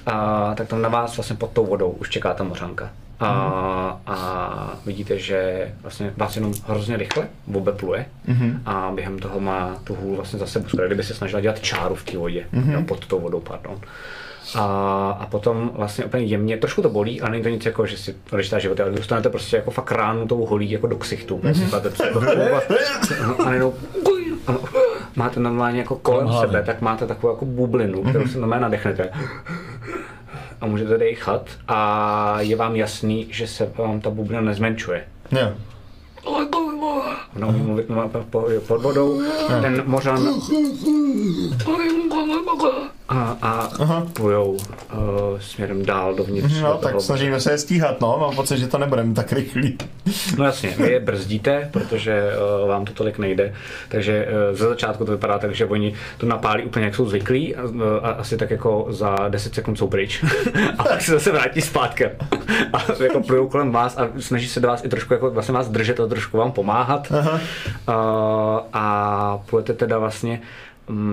A, 0.06 0.54
tak 0.56 0.68
tam 0.68 0.82
na 0.82 0.90
vás 0.90 1.18
vlastně 1.18 1.36
pod 1.36 1.52
tou 1.52 1.66
vodou 1.66 1.90
už 1.90 2.10
čeká 2.10 2.34
ta 2.34 2.44
mořanka. 2.44 2.90
A, 3.20 4.00
a 4.08 4.74
vidíte, 4.86 5.20
že 5.20 5.72
vlastně 5.82 6.14
vás 6.18 6.36
jenom 6.36 6.54
hrozně 6.68 6.98
rychle 6.98 7.28
obepluje 7.54 8.06
mm-hmm. 8.28 8.60
a 8.66 8.92
během 8.96 9.20
toho 9.20 9.40
má 9.40 9.78
tu 9.84 9.96
hůl 9.96 10.16
vlastně 10.16 10.40
za 10.40 10.46
sebou, 10.46 10.68
skoro 10.68 10.88
kdyby 10.88 11.04
se 11.04 11.14
snažila 11.14 11.42
dělat 11.42 11.60
čáru 11.60 11.96
v 11.96 12.04
té 12.04 12.18
vodě, 12.18 12.46
mm-hmm. 12.54 12.74
no, 12.74 12.84
pod 12.84 13.06
tou 13.06 13.20
vodou, 13.20 13.40
pardon. 13.40 13.80
A, 14.56 14.64
a 15.20 15.26
potom 15.26 15.72
vlastně 15.74 16.06
úplně 16.06 16.24
jemně, 16.24 16.58
trošku 16.58 16.82
to 16.82 16.90
bolí, 16.90 17.22
ale 17.22 17.32
není 17.32 17.44
to 17.44 17.50
nic 17.50 17.66
jako, 17.66 17.86
že 17.86 17.98
si 17.98 18.16
odečtá 18.32 18.60
život, 18.60 18.80
ale 18.80 18.92
dostanete 18.92 19.30
prostě 19.30 19.56
jako 19.56 19.72
fakt 19.72 19.92
ránu 19.92 20.28
tou 20.28 20.46
holí 20.46 20.72
jako 20.72 20.88
do 20.88 20.98
ksichtu. 20.98 21.38
Mm-hmm. 21.38 21.82
a 23.42 23.46
najednou 23.46 23.74
ano, 24.48 24.60
máte 25.20 25.40
normálně 25.40 25.80
jako 25.80 25.96
kolem 25.96 26.28
hlavy. 26.28 26.48
sebe, 26.48 26.64
tak 26.64 26.82
máte 26.82 27.08
takovou 27.08 27.34
jako 27.34 27.46
bublinu, 27.46 28.04
kterou 28.04 28.28
si 28.28 28.38
normálně 28.40 28.62
nadechnete. 28.62 29.10
A 30.62 30.66
můžete 30.66 30.98
dechat 30.98 31.50
a 31.68 32.42
je 32.42 32.56
vám 32.56 32.76
jasný, 32.76 33.28
že 33.32 33.48
se 33.48 33.72
vám 33.78 34.02
ta 34.02 34.10
bublina 34.10 34.42
nezmenšuje. 34.42 35.04
Ona 37.36 37.48
umí 37.48 37.60
mluvit 37.62 37.86
pod 38.68 38.82
vodou, 38.82 39.22
ten 39.62 39.84
mořan 39.86 40.28
a 43.10 43.38
a, 43.42 43.70
plujou 44.14 44.52
uh, 44.52 44.60
směrem 45.40 45.86
dál 45.86 46.16
dovnitř. 46.16 46.54
do 46.54 46.62
No, 46.62 46.78
tak 46.78 46.92
toho 46.92 47.02
snažíme 47.02 47.40
se 47.40 47.52
je 47.52 47.58
stíhat, 47.58 48.02
no. 48.02 48.18
Mám 48.22 48.36
pocit, 48.36 48.58
že 48.58 48.68
to 48.68 48.78
nebudeme 48.78 49.14
tak 49.14 49.32
rychlý. 49.32 49.78
No 50.38 50.46
jasně, 50.46 50.70
vy 50.78 50.92
je 50.92 51.00
brzdíte, 51.00 51.70
protože 51.74 52.24
uh, 52.62 52.70
vám 52.70 52.86
to 52.86 52.94
tolik 52.94 53.18
nejde. 53.18 53.54
Takže 53.90 54.28
uh, 54.28 54.58
ze 54.58 54.68
začátku 54.68 55.06
to 55.06 55.12
vypadá 55.12 55.40
tak, 55.40 55.56
že 55.56 55.66
oni 55.66 55.94
to 56.18 56.26
napálí 56.26 56.64
úplně 56.64 56.86
jak 56.86 56.96
jsou 56.96 57.06
zvyklí 57.06 57.56
a, 57.56 57.64
uh, 57.64 57.84
a 58.02 58.10
asi 58.10 58.38
tak 58.38 58.52
jako 58.52 58.86
za 58.90 59.16
10 59.30 59.56
sekund 59.56 59.76
jsou 59.76 59.88
pryč. 59.88 60.24
a 60.78 60.84
pak 60.84 61.02
se 61.02 61.12
zase 61.12 61.32
vrátí 61.32 61.62
zpátky. 61.62 62.06
a 62.74 63.04
jako 63.04 63.22
plujou 63.22 63.48
kolem 63.48 63.72
vás 63.72 63.98
a 63.98 64.10
snaží 64.20 64.48
se 64.48 64.60
do 64.60 64.68
vás 64.68 64.86
i 64.86 64.90
trošku 64.90 65.14
jako 65.14 65.32
vlastně 65.32 65.54
vás 65.54 65.70
držet 65.70 66.00
a 66.00 66.08
trošku 66.08 66.38
vám 66.38 66.52
pomáhat. 66.52 67.12
Uh, 67.12 67.28
a 68.74 69.40
plujete 69.46 69.74
teda 69.74 69.98
vlastně 69.98 70.42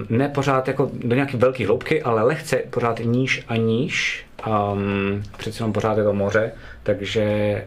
ne 0.09 0.29
pořád 0.29 0.69
jako 0.69 0.91
do 1.05 1.15
nějaké 1.15 1.37
velké 1.37 1.67
hloubky, 1.67 2.03
ale 2.03 2.23
lehce 2.23 2.57
pořád 2.57 2.99
níž 2.99 3.45
a 3.49 3.57
níž. 3.57 4.27
Um, 4.47 5.23
přece 5.37 5.63
jenom 5.63 5.73
pořád 5.73 5.99
je 5.99 6.05
to 6.05 6.13
moře, 6.13 6.53
takže 6.83 7.65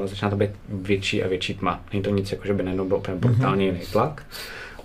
uh, 0.00 0.06
začíná 0.06 0.30
to 0.30 0.36
být 0.36 0.50
větší 0.68 1.22
a 1.24 1.28
větší 1.28 1.54
tma. 1.54 1.80
Není 1.92 2.02
to 2.02 2.10
nic, 2.10 2.32
jako 2.32 2.46
že 2.46 2.54
by 2.54 2.62
najednou 2.62 2.88
byl 2.88 2.96
úplně 2.96 3.16
brutálně 3.16 3.66
jiný 3.66 3.80
tlak, 3.92 4.26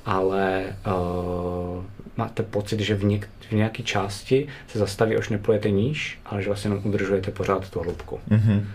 ale 0.05 0.63
uh, 0.87 1.83
máte 2.17 2.43
pocit, 2.43 2.79
že 2.79 2.95
v, 2.95 3.03
něk- 3.03 3.27
v 3.49 3.51
nějaké 3.51 3.83
části 3.83 4.47
se 4.67 4.79
zastaví, 4.79 5.15
až 5.15 5.29
neplujete 5.29 5.69
níž, 5.69 6.19
ale 6.25 6.41
že 6.41 6.49
vlastně 6.49 6.71
jenom 6.71 6.85
udržujete 6.85 7.31
pořád 7.31 7.69
tu 7.69 7.79
hloubku. 7.79 8.19
Mhm. 8.29 8.67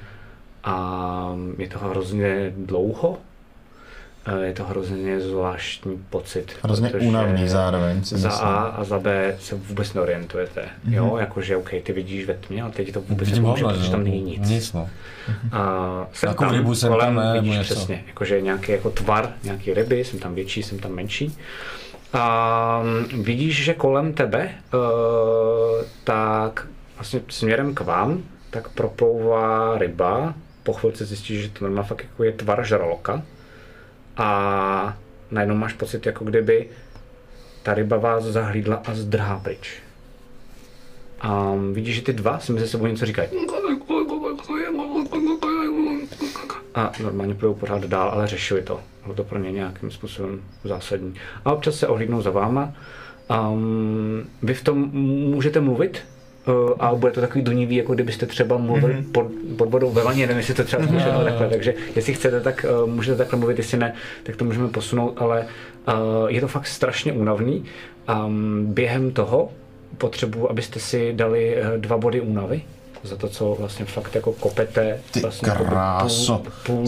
A 0.65 1.37
je 1.59 1.69
to 1.69 1.79
hrozně 1.79 2.53
dlouho, 2.57 3.19
je 4.43 4.53
to 4.53 4.65
hrozně 4.65 5.20
zvláštní 5.20 6.05
pocit. 6.11 6.53
Hrozně 6.62 6.90
únavný 6.90 7.49
zároveň, 7.49 8.05
si 8.05 8.19
Za 8.19 8.28
myslím. 8.28 8.49
A 8.49 8.55
a 8.55 8.85
za 8.85 8.99
B 8.99 9.36
se 9.40 9.55
vůbec 9.55 9.94
neorientujete. 9.94 10.61
Mm-hmm. 10.61 10.93
Jo, 10.93 11.16
jakože 11.16 11.57
OK, 11.57 11.70
ty 11.82 11.93
vidíš 11.93 12.27
ve 12.27 12.35
tmě, 12.35 12.62
ale 12.62 12.73
teď 12.73 12.93
to 12.93 13.01
vůbec 13.01 13.28
Vidím 13.28 13.43
nepomůže, 13.43 13.65
protože 13.65 13.85
že 13.85 13.90
tam 13.90 14.01
jo? 14.01 14.05
není 14.05 14.23
nic. 14.23 14.49
Nic, 14.49 14.73
no. 14.73 14.89
A 15.53 16.07
jsem 16.12 16.27
Nějakou 16.27 16.44
tam, 16.44 16.53
rybu 16.55 16.74
jsem 16.74 16.93
kolem, 16.93 17.15
tam, 17.15 17.24
ne, 17.24 17.40
vidíš 17.40 17.59
něco. 17.59 17.74
přesně, 17.74 18.05
jakože 18.07 18.40
nějaký 18.40 18.73
jako 18.73 18.90
tvar, 18.90 19.32
nějaký 19.43 19.74
ryby, 19.74 20.05
jsem 20.05 20.19
tam 20.19 20.35
větší, 20.35 20.62
jsem 20.62 20.78
tam 20.78 20.93
menší. 20.93 21.36
A 22.12 22.82
mm, 22.82 23.23
vidíš, 23.23 23.65
že 23.65 23.74
kolem 23.74 24.12
tebe, 24.12 24.51
uh, 24.74 24.81
tak 26.05 26.66
vlastně 26.97 27.20
směrem 27.28 27.74
k 27.74 27.81
vám, 27.81 28.23
tak 28.51 28.69
proplouvá 28.69 29.78
ryba. 29.78 30.35
Po 30.62 30.73
chvilce 30.73 31.05
zjistíš, 31.05 31.43
že 31.43 31.49
to 31.49 31.65
normálně 31.65 31.89
fakt 31.89 32.03
jako 32.03 32.24
je 32.24 32.32
tvar 32.32 32.65
žraloka. 32.65 33.23
A 34.17 34.97
najednou 35.31 35.57
máš 35.57 35.73
pocit, 35.73 36.07
jako 36.07 36.25
kdyby 36.25 36.69
ta 37.63 37.75
ryba 37.75 37.97
vás 37.97 38.25
zahlídla 38.25 38.83
a 38.87 38.95
zdrhá 38.95 39.39
pryč. 39.39 39.83
A 41.21 41.55
vidíš, 41.73 41.95
že 41.95 42.03
ty 42.03 42.13
dva 42.13 42.39
si 42.39 42.53
mezi 42.53 42.69
sebou 42.69 42.87
něco 42.87 43.07
říkají. 43.07 43.29
A 46.75 46.93
normálně 47.03 47.35
plujou 47.35 47.55
pořád 47.55 47.85
dál, 47.85 48.11
ale 48.11 48.27
řešili 48.27 48.63
to. 48.63 48.81
Bylo 49.03 49.15
to 49.15 49.25
pro 49.25 49.39
ně 49.39 49.53
nějakým 49.53 49.91
způsobem 49.91 50.43
zásadní. 50.65 51.15
A 51.45 51.53
občas 51.53 51.75
se 51.75 51.89
ohlídnou 51.89 52.23
za 52.23 52.31
váma. 52.31 52.73
Um, 53.51 54.31
vy 54.43 54.55
v 54.55 54.65
tom 54.65 54.79
můžete 55.31 55.61
mluvit, 55.61 56.03
a 56.78 56.94
bude 56.94 57.12
to 57.12 57.20
takový 57.20 57.44
donivý, 57.44 57.77
jako 57.77 57.94
kdybyste 57.94 58.27
třeba 58.27 58.59
mluvili 58.59 58.94
mm-hmm. 58.94 59.12
pod, 59.12 59.27
pod 59.56 59.70
vodou 59.70 59.90
ve 59.90 60.02
vaně, 60.02 60.27
nevím, 60.27 60.39
jestli 60.39 60.55
to 60.55 60.64
třeba 60.64 60.82
zkoušet 60.82 61.12
mm-hmm. 61.12 61.24
takhle, 61.24 61.48
takže 61.48 61.74
jestli 61.97 62.14
chcete, 62.14 62.40
tak 62.40 62.66
uh, 62.82 62.90
můžete 62.90 63.19
takhle 63.19 63.39
mluvit, 63.39 63.59
jestli 63.59 63.78
ne, 63.78 63.94
tak 64.23 64.36
to 64.36 64.44
můžeme 64.44 64.69
posunout, 64.69 65.14
ale 65.16 65.47
uh, 65.89 65.94
je 66.28 66.40
to 66.40 66.48
fakt 66.48 66.66
strašně 66.66 67.12
únavný. 67.12 67.64
Um, 68.27 68.66
během 68.66 69.10
toho 69.10 69.52
potřebuji, 69.98 70.51
abyste 70.51 70.81
si 70.81 71.12
dali 71.12 71.56
dva 71.77 71.98
body 71.98 72.20
únavy, 72.20 72.62
za 73.05 73.16
to, 73.16 73.29
co 73.29 73.55
vlastně 73.59 73.85
fakt 73.85 74.15
jako 74.15 74.33
kopete 74.33 74.99
Ty 75.11 75.20
vlastně 75.20 75.49
kráso. 75.51 76.39
půl, 76.39 76.53
půl 76.77 76.87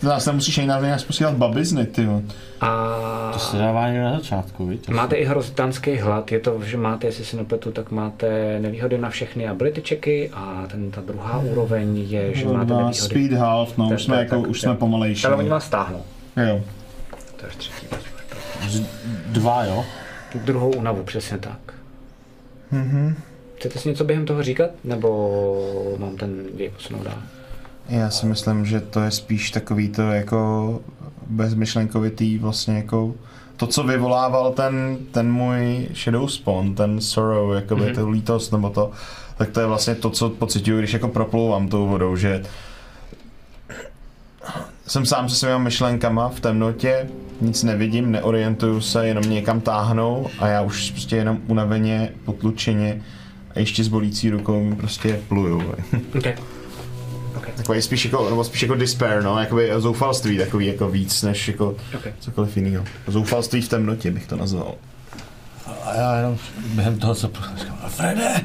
zase 0.00 0.30
nemusíš 0.30 0.58
ani 0.58 0.66
na 0.66 0.80
nějak 0.80 1.02
posílat 1.06 1.34
babizny, 1.34 1.86
ty. 1.86 2.02
jo. 2.04 2.22
A 2.60 3.30
To 3.32 3.38
se 3.38 3.58
dává 3.58 3.86
někde 3.88 4.02
na 4.04 4.12
začátku, 4.12 4.66
víš? 4.66 4.80
máte 4.88 5.16
i 5.16 5.24
hrozitánský 5.24 5.96
hlad, 5.96 6.32
je 6.32 6.40
to, 6.40 6.62
že 6.64 6.76
máte, 6.76 7.06
jestli 7.06 7.24
si 7.24 7.36
nepletu, 7.36 7.72
tak 7.72 7.90
máte 7.90 8.58
nevýhody 8.60 8.98
na 8.98 9.10
všechny 9.10 9.48
ability 9.48 9.82
checky 9.88 10.30
a 10.34 10.64
ten, 10.70 10.90
ta 10.90 11.00
druhá 11.00 11.38
úroveň 11.38 11.98
je, 11.98 12.34
že 12.34 12.44
máte 12.46 12.72
nevýhody. 12.72 12.94
speed 12.94 13.32
half, 13.32 13.78
no, 13.78 13.88
už 13.94 14.04
jsme, 14.04 14.16
tak, 14.16 14.24
jako, 14.24 14.40
tak, 14.40 14.50
už 14.50 14.60
tak. 14.60 14.70
jsme 14.70 14.78
pomalejší. 14.78 15.26
Ale 15.26 15.36
oni 15.36 15.48
vás 15.48 15.64
stáhnou. 15.66 16.02
Jo. 16.48 16.60
To 17.36 17.46
je 17.46 17.52
třetí. 17.58 17.86
Dva, 19.26 19.64
jo? 19.64 19.84
Druhou 20.44 20.70
únavu, 20.70 21.02
přesně 21.02 21.38
tak. 21.38 21.58
Mm-hmm. 22.72 23.14
Chcete 23.56 23.78
si 23.78 23.88
něco 23.88 24.04
během 24.04 24.26
toho 24.26 24.42
říkat? 24.42 24.70
Nebo 24.84 25.96
mám 25.98 26.16
ten 26.16 26.46
děj 26.54 26.68
posunout 26.68 27.04
dál? 27.04 27.18
Já 27.88 28.10
si 28.10 28.26
myslím, 28.26 28.66
že 28.66 28.80
to 28.80 29.00
je 29.00 29.10
spíš 29.10 29.50
takový 29.50 29.88
to 29.88 30.02
jako 30.02 30.80
bezmyšlenkovitý 31.26 32.38
vlastně 32.38 32.76
jako 32.76 33.14
to, 33.56 33.66
co 33.66 33.82
vyvolával 33.82 34.52
ten, 34.52 34.98
ten 35.10 35.32
můj 35.32 35.88
shadow 35.94 36.28
spawn, 36.28 36.74
ten 36.74 37.00
sorrow, 37.00 37.54
jakoby 37.54 37.82
mm-hmm. 37.82 37.94
tu 37.94 38.10
lítost 38.10 38.52
nebo 38.52 38.70
to, 38.70 38.90
tak 39.38 39.50
to 39.50 39.60
je 39.60 39.66
vlastně 39.66 39.94
to, 39.94 40.10
co 40.10 40.30
pocituju, 40.30 40.78
když 40.78 40.92
jako 40.92 41.08
proplouvám 41.08 41.68
tou 41.68 41.86
vodou, 41.86 42.16
že 42.16 42.42
jsem 44.86 45.06
sám 45.06 45.28
se 45.28 45.36
svými 45.36 45.58
myšlenkama 45.58 46.28
v 46.28 46.40
temnotě, 46.40 47.08
nic 47.40 47.62
nevidím, 47.62 48.12
neorientuju 48.12 48.80
se, 48.80 49.06
jenom 49.06 49.30
někam 49.30 49.60
táhnou 49.60 50.26
a 50.38 50.48
já 50.48 50.62
už 50.62 50.90
prostě 50.90 51.16
jenom 51.16 51.38
unaveně, 51.46 52.12
potlučeně 52.24 53.02
a 53.56 53.58
ještě 53.58 53.84
s 53.84 53.88
bolící 53.88 54.30
rukou 54.30 54.74
prostě 54.76 55.20
pluju. 55.28 55.74
Okay. 56.18 56.34
Takový 57.56 57.82
spíš 57.82 58.04
jako, 58.04 58.30
nebo 58.30 58.44
spíš 58.44 58.62
jako 58.62 58.74
despair, 58.74 59.22
no, 59.22 59.38
jakoby 59.40 59.70
zoufalství 59.78 60.38
takový 60.38 60.66
jako 60.66 60.88
víc, 60.88 61.22
než 61.22 61.48
jako 61.48 61.76
Okay. 61.96 62.12
cokoliv 62.20 62.56
jiného. 62.56 62.84
Zoufalství 63.06 63.60
v 63.62 63.68
temnotě 63.68 64.10
bych 64.10 64.26
to 64.26 64.36
nazval. 64.36 64.74
A 65.84 65.94
já 65.94 66.16
jenom 66.16 66.38
během 66.74 66.98
toho, 66.98 67.14
co 67.14 67.30
říkám, 67.56 67.78
Frede! 67.88 68.40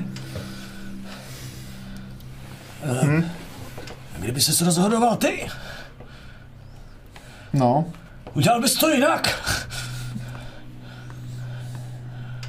Hm? 3.03 3.23
Kdyby 4.19 4.41
ses 4.41 4.61
rozhodoval 4.61 5.15
ty, 5.15 5.47
No, 7.53 7.85
udělal 8.33 8.61
bys 8.61 8.73
to 8.75 8.89
jinak. 8.89 9.29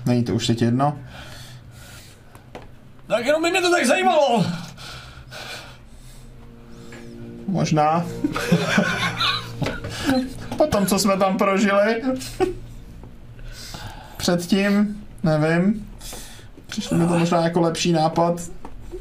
není 0.06 0.24
to 0.24 0.34
už 0.34 0.46
teď 0.46 0.62
jedno? 0.62 0.98
Tak 3.06 3.26
jenom 3.26 3.42
by 3.42 3.50
mě 3.50 3.60
to 3.60 3.70
tak 3.70 3.86
zajímalo. 3.86 4.46
Možná. 7.46 8.04
Potom, 10.56 10.86
co 10.86 10.98
jsme 10.98 11.16
tam 11.16 11.38
prožili. 11.38 12.02
Předtím, 14.16 15.04
nevím. 15.22 15.88
Přišlo 16.66 16.96
mi 16.96 17.08
to 17.08 17.18
možná 17.18 17.40
jako 17.40 17.60
lepší 17.60 17.92
nápad. 17.92 18.40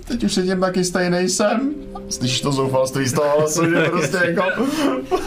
Teď 0.07 0.23
už 0.23 0.33
se 0.33 0.43
tím 0.43 0.59
taky 0.59 0.83
stejný 0.83 1.09
nejsem. 1.09 1.73
Slyšíš 2.09 2.41
to 2.41 2.51
zoufalství 2.51 3.07
z 3.07 3.13
toho 3.13 3.39
hlasu, 3.39 3.69
že 3.69 3.83
prostě 3.83 4.17
jako... 4.23 4.43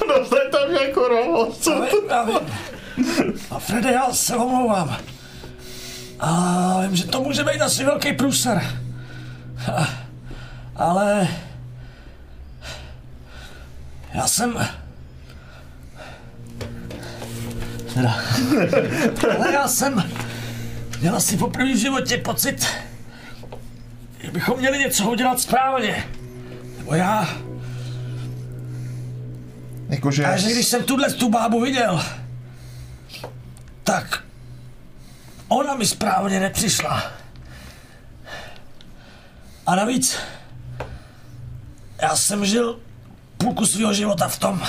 No 0.09 0.29
to 0.29 0.37
je 0.39 0.49
tam 0.51 0.71
jako 0.87 1.09
rovo, 1.09 1.53
co 1.53 1.71
to? 1.71 2.41
A 3.51 3.59
Frede, 3.59 3.93
já 3.93 4.13
se 4.13 4.37
omlouvám. 4.37 4.97
A 6.21 6.81
vím, 6.83 6.97
že 6.97 7.07
to 7.07 7.21
může 7.21 7.45
být 7.45 7.61
asi 7.61 7.85
velký 7.85 8.13
průser. 8.13 8.81
Ale... 10.77 11.29
Já 14.15 14.27
jsem... 14.27 14.69
Teda... 17.95 18.15
Ale 19.37 19.53
já 19.53 19.69
jsem... 19.69 20.11
Měl 21.01 21.17
asi 21.17 21.37
poprvé 21.37 21.73
v 21.73 21.77
životě 21.77 22.19
pocit, 22.19 22.67
že 24.23 24.31
bychom 24.31 24.59
měli 24.59 24.79
něco 24.79 25.11
udělat 25.11 25.41
správně. 25.41 26.05
Nebo 26.79 26.95
já... 26.95 27.29
Jakože... 29.89 30.25
A 30.25 30.37
že 30.37 30.53
když 30.53 30.67
jsem 30.67 30.83
tuhle 30.83 31.13
tu 31.13 31.31
bábu 31.31 31.61
viděl, 31.61 32.05
tak 33.85 34.25
ona 35.55 35.75
mi 35.75 35.87
správně 35.87 36.41
nepřišla. 36.41 37.13
A 39.67 39.75
navíc, 39.75 40.17
já 42.03 42.17
jsem 42.17 42.47
žil 42.47 42.81
půlku 43.37 43.67
svého 43.67 43.95
života 43.95 44.29
v 44.29 44.39
tom, 44.39 44.63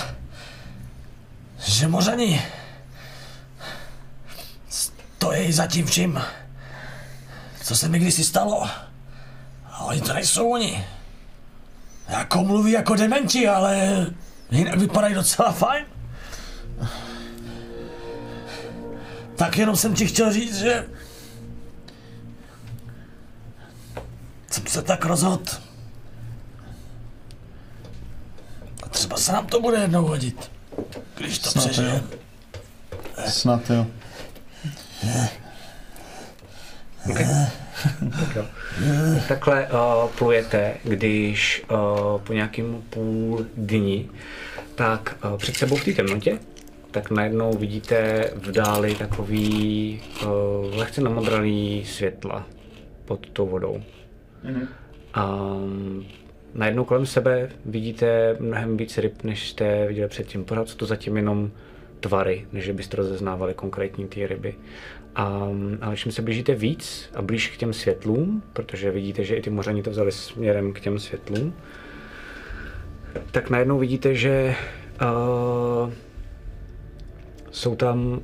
že 1.65 1.87
mořani 1.87 2.41
stojí 4.69 5.53
za 5.53 5.67
tím 5.67 5.85
vším, 5.85 6.21
co 7.63 7.75
se 7.75 7.89
mi 7.89 7.99
kdysi 7.99 8.23
stalo. 8.23 8.69
A 9.71 9.83
oni 9.83 10.01
to 10.01 10.13
nejsou 10.13 10.49
oni. 10.49 10.85
Jako 12.07 12.43
mluví 12.43 12.71
jako 12.71 12.95
dementi, 12.95 13.47
ale 13.47 14.05
jinak 14.51 14.75
vypadají 14.75 15.15
docela 15.15 15.51
fajn. 15.51 15.85
Tak 19.35 19.57
jenom 19.57 19.75
jsem 19.75 19.93
ti 19.93 20.07
chtěl 20.07 20.33
říct, 20.33 20.57
že 20.57 20.85
jsem 24.51 24.67
se 24.67 24.81
tak 24.81 25.05
rozhodl. 25.05 25.51
A 28.83 28.89
třeba 28.89 29.17
se 29.17 29.31
nám 29.31 29.47
to 29.47 29.61
bude 29.61 29.77
jednou 29.77 30.05
hodit. 30.05 30.51
Když 31.17 31.39
to 31.39 31.49
Snad 31.49 31.77
jo. 31.77 32.01
Snad 33.27 33.69
jo. 33.69 33.87
Tak 37.03 38.35
jo. 38.35 38.45
Takhle 39.27 39.67
uh, 39.67 40.09
plujete, 40.09 40.73
když 40.83 41.63
uh, 41.71 42.21
po 42.21 42.33
nějakém 42.33 42.81
půl 42.89 43.45
dni, 43.57 44.09
tak 44.75 45.15
uh, 45.25 45.37
před 45.37 45.57
sebou 45.57 45.75
v 45.75 45.83
té 45.83 45.93
temnotě, 45.93 46.39
tak 46.95 47.11
najednou 47.11 47.53
vidíte 47.53 48.29
v 48.35 48.51
dáli 48.51 48.95
takový 48.95 50.01
uh, 50.23 50.29
lehce 50.75 51.01
namodralý 51.01 51.85
světla 51.85 52.47
pod 53.05 53.29
tou 53.29 53.47
vodou. 53.47 53.81
Mm-hmm. 54.45 54.67
A 55.13 55.47
najednou 56.53 56.85
kolem 56.85 57.05
sebe 57.05 57.49
vidíte 57.65 58.37
mnohem 58.39 58.77
víc 58.77 58.97
ryb, 58.97 59.23
než 59.23 59.49
jste 59.49 59.87
viděli 59.87 60.07
předtím. 60.07 60.45
Pořád 60.45 60.69
jsou 60.69 60.77
to 60.77 60.85
zatím 60.85 61.17
jenom 61.17 61.51
tvary, 61.99 62.47
než 62.53 62.69
byste 62.69 62.97
rozeznávali 62.97 63.53
konkrétní 63.53 64.07
ty 64.07 64.27
ryby. 64.27 64.55
A, 65.15 65.49
ale 65.81 65.97
čím 65.97 66.11
se 66.11 66.21
blížíte 66.21 66.55
víc 66.55 67.09
a 67.15 67.21
blíž 67.21 67.47
k 67.49 67.57
těm 67.57 67.73
světlům, 67.73 68.43
protože 68.53 68.91
vidíte, 68.91 69.23
že 69.23 69.35
i 69.35 69.41
ty 69.41 69.49
mořani 69.49 69.83
to 69.83 69.89
vzali 69.89 70.11
směrem 70.11 70.73
k 70.73 70.79
těm 70.79 70.99
světlům, 70.99 71.53
tak 73.31 73.49
najednou 73.49 73.79
vidíte, 73.79 74.15
že 74.15 74.55
uh, 75.01 75.93
jsou 77.55 77.75
tam 77.75 78.19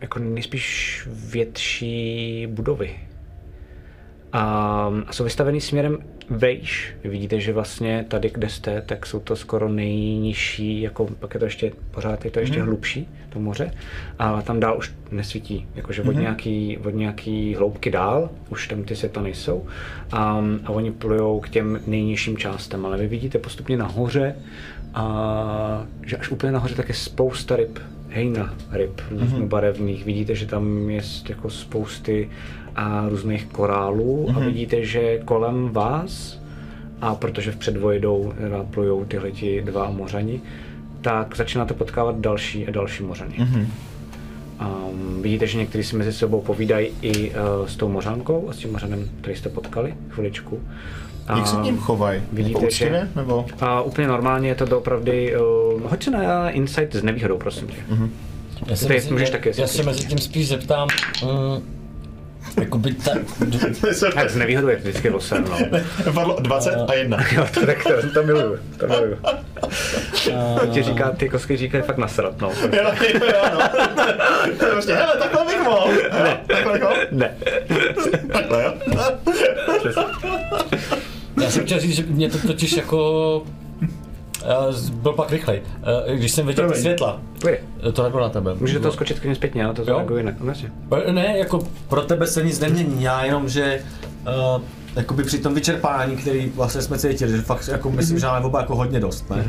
jako 0.00 0.18
nejspíš 0.18 1.02
větší 1.12 2.46
budovy. 2.50 2.90
A, 4.32 4.42
a 5.06 5.12
jsou 5.12 5.24
vystavený 5.24 5.60
směrem 5.60 5.98
vejš. 6.30 6.94
Vy 7.04 7.10
vidíte, 7.10 7.40
že 7.40 7.52
vlastně 7.52 8.04
tady, 8.08 8.30
kde 8.30 8.48
jste, 8.48 8.82
tak 8.82 9.06
jsou 9.06 9.20
to 9.20 9.36
skoro 9.36 9.68
nejnižší, 9.68 10.80
jako 10.80 11.06
pak 11.06 11.34
je 11.34 11.40
to 11.40 11.46
ještě, 11.46 11.72
pořád 11.90 12.24
je 12.24 12.30
to 12.30 12.40
ještě 12.40 12.58
mm. 12.58 12.66
hlubší, 12.66 13.08
to 13.28 13.40
moře, 13.40 13.70
a 14.18 14.42
tam 14.42 14.60
dál 14.60 14.78
už 14.78 14.92
nesvítí, 15.10 15.66
jakože 15.74 16.02
od, 16.02 16.14
mm. 16.14 16.20
nějaký, 16.20 16.78
od 16.78 16.90
nějaký 16.90 17.54
hloubky 17.54 17.90
dál, 17.90 18.30
už 18.50 18.68
tam 18.68 18.84
ty 18.84 18.96
světla 18.96 19.22
nejsou 19.22 19.66
a, 20.12 20.44
a 20.64 20.70
oni 20.70 20.92
plujou 20.92 21.40
k 21.40 21.48
těm 21.48 21.80
nejnižším 21.86 22.36
částem, 22.36 22.86
ale 22.86 22.98
vy 22.98 23.06
vidíte 23.06 23.38
postupně 23.38 23.76
nahoře, 23.76 24.36
a, 24.94 25.86
že 26.06 26.16
až 26.16 26.30
úplně 26.30 26.52
nahoře 26.52 26.74
tak 26.74 26.88
je 26.88 26.94
spousta 26.94 27.56
ryb, 27.56 27.78
hejna 28.14 28.54
ryb, 28.72 29.00
mm-hmm. 29.10 29.48
barevných. 29.48 30.04
Vidíte, 30.04 30.34
že 30.34 30.46
tam 30.46 30.90
je 30.90 31.02
jako 31.28 31.50
spousty 31.50 32.30
a 32.76 33.08
různých 33.08 33.46
korálů 33.46 34.26
mm-hmm. 34.28 34.36
a 34.36 34.40
vidíte, 34.40 34.84
že 34.84 35.18
kolem 35.24 35.68
vás, 35.68 36.40
a 37.00 37.14
protože 37.14 37.52
v 37.52 37.56
předvoji 37.56 38.00
jdou, 38.00 38.32
plujou 38.70 39.04
tyhle 39.04 39.30
ti 39.30 39.62
dva 39.62 39.90
mořani, 39.90 40.40
tak 41.00 41.36
začínáte 41.36 41.74
potkávat 41.74 42.18
další 42.18 42.66
a 42.66 42.70
další 42.70 43.02
mořany. 43.02 43.34
Mm-hmm. 43.38 43.66
Um, 44.60 45.22
vidíte, 45.22 45.46
že 45.46 45.58
někteří 45.58 45.84
si 45.84 45.96
mezi 45.96 46.12
sebou 46.12 46.40
povídají 46.40 46.88
i 47.02 47.30
uh, 47.30 47.36
s 47.66 47.76
tou 47.76 47.88
mořankou 47.88 48.48
a 48.48 48.52
s 48.52 48.56
tím 48.56 48.72
mořanem, 48.72 49.08
který 49.20 49.36
jste 49.36 49.48
potkali 49.48 49.94
chviličku. 50.10 50.60
Jak 51.36 51.46
se 51.46 51.56
k 51.56 51.62
ním 51.62 51.78
chovají? 51.78 52.22
Vidíte, 52.32 52.58
jako 52.58 52.66
úctivě, 52.66 53.00
že 53.00 53.20
nebo? 53.20 53.46
a 53.60 53.82
úplně 53.82 54.08
normálně 54.08 54.48
je 54.48 54.54
to 54.54 54.64
doopravdy, 54.64 55.36
uh, 55.36 55.82
hoď 55.90 56.04
se 56.04 56.10
na 56.10 56.50
insight 56.50 56.94
s 56.94 57.02
nevýhodou, 57.02 57.38
prosím 57.38 57.68
tě. 57.68 57.76
Mm-hmm. 57.90 58.08
Já 58.66 58.76
se, 58.76 58.86
Ty 58.86 58.94
mezi, 58.94 59.12
můžeš 59.12 59.30
taky, 59.30 59.52
já 59.56 59.66
se 59.66 59.82
mezi 59.82 60.04
tím 60.04 60.18
spíš 60.18 60.48
zeptám, 60.48 60.88
mm, 61.24 61.74
jakoby 62.60 62.94
ta, 62.94 63.10
Tak 64.14 64.30
s 64.30 64.36
nevýhodou 64.36 64.68
je 64.68 64.76
vždycky 64.76 65.10
losem, 65.10 65.44
no. 65.44 65.80
Padlo 66.14 66.36
20 66.40 66.70
a 66.88 66.94
1. 66.94 67.18
jo, 67.32 67.46
to, 67.54 67.66
tak 67.66 67.82
to, 67.82 68.10
to 68.14 68.22
miluju, 68.22 68.58
to 68.78 68.86
miluju. 68.86 69.16
to 70.60 70.66
ti 70.66 70.82
říká, 70.82 71.10
ty 71.10 71.28
kosky 71.28 71.56
říkají 71.56 71.84
fakt 71.84 71.98
nasrat, 71.98 72.40
no. 72.40 72.50
Jo, 72.72 72.92
jo, 73.14 73.20
jo, 73.26 73.42
no. 73.52 73.68
To 74.58 74.64
je 74.66 74.72
Prostě, 74.72 74.94
hele, 74.94 75.16
takhle 75.18 75.44
bych 75.44 75.62
mohl. 75.62 75.92
Ne. 76.12 76.40
Takhle 76.46 76.72
bych 76.72 76.82
mohl. 76.82 76.96
Ne. 77.10 77.34
Takhle, 78.32 78.64
jo. 78.64 78.74
Jsem 81.54 81.64
chtěl 81.64 81.80
říct, 81.80 81.96
že 81.96 82.02
mě 82.02 82.30
to 82.30 82.38
totiž 82.38 82.76
jako 82.76 83.42
Uh, 84.44 84.90
byl 84.90 85.12
pak 85.12 85.30
rychlej. 85.30 85.62
Uh, 86.06 86.14
když 86.14 86.32
jsem 86.32 86.46
viděl 86.46 86.70
ty 86.70 86.78
světla, 86.78 87.20
eh, 87.88 87.92
to 87.92 88.02
nebylo 88.02 88.22
na 88.22 88.28
tebe. 88.28 88.54
Můžete 88.54 88.80
to 88.80 88.92
skočit 88.92 89.20
klidně 89.20 89.34
zpětně, 89.34 89.64
ale 89.64 89.74
to 89.74 89.84
zareaguje 89.84 90.20
jinak. 90.20 90.34
Ne, 91.10 91.38
jako 91.38 91.66
pro 91.88 92.02
tebe 92.02 92.26
se 92.26 92.42
nic 92.42 92.60
nemění, 92.60 93.02
já 93.02 93.24
jenom, 93.24 93.48
že 93.48 93.82
uh, 94.56 94.62
jakoby 94.96 95.22
při 95.24 95.38
tom 95.38 95.54
vyčerpání, 95.54 96.16
který 96.16 96.52
vlastně 96.54 96.82
jsme 96.82 96.98
cítili, 96.98 97.30
že 97.30 97.42
fakt 97.42 97.68
jako 97.68 97.90
myslím, 97.90 98.18
že 98.18 98.26
máme 98.26 98.46
oba 98.46 98.60
jako 98.60 98.76
hodně 98.76 99.00
dost, 99.00 99.30
ne? 99.30 99.44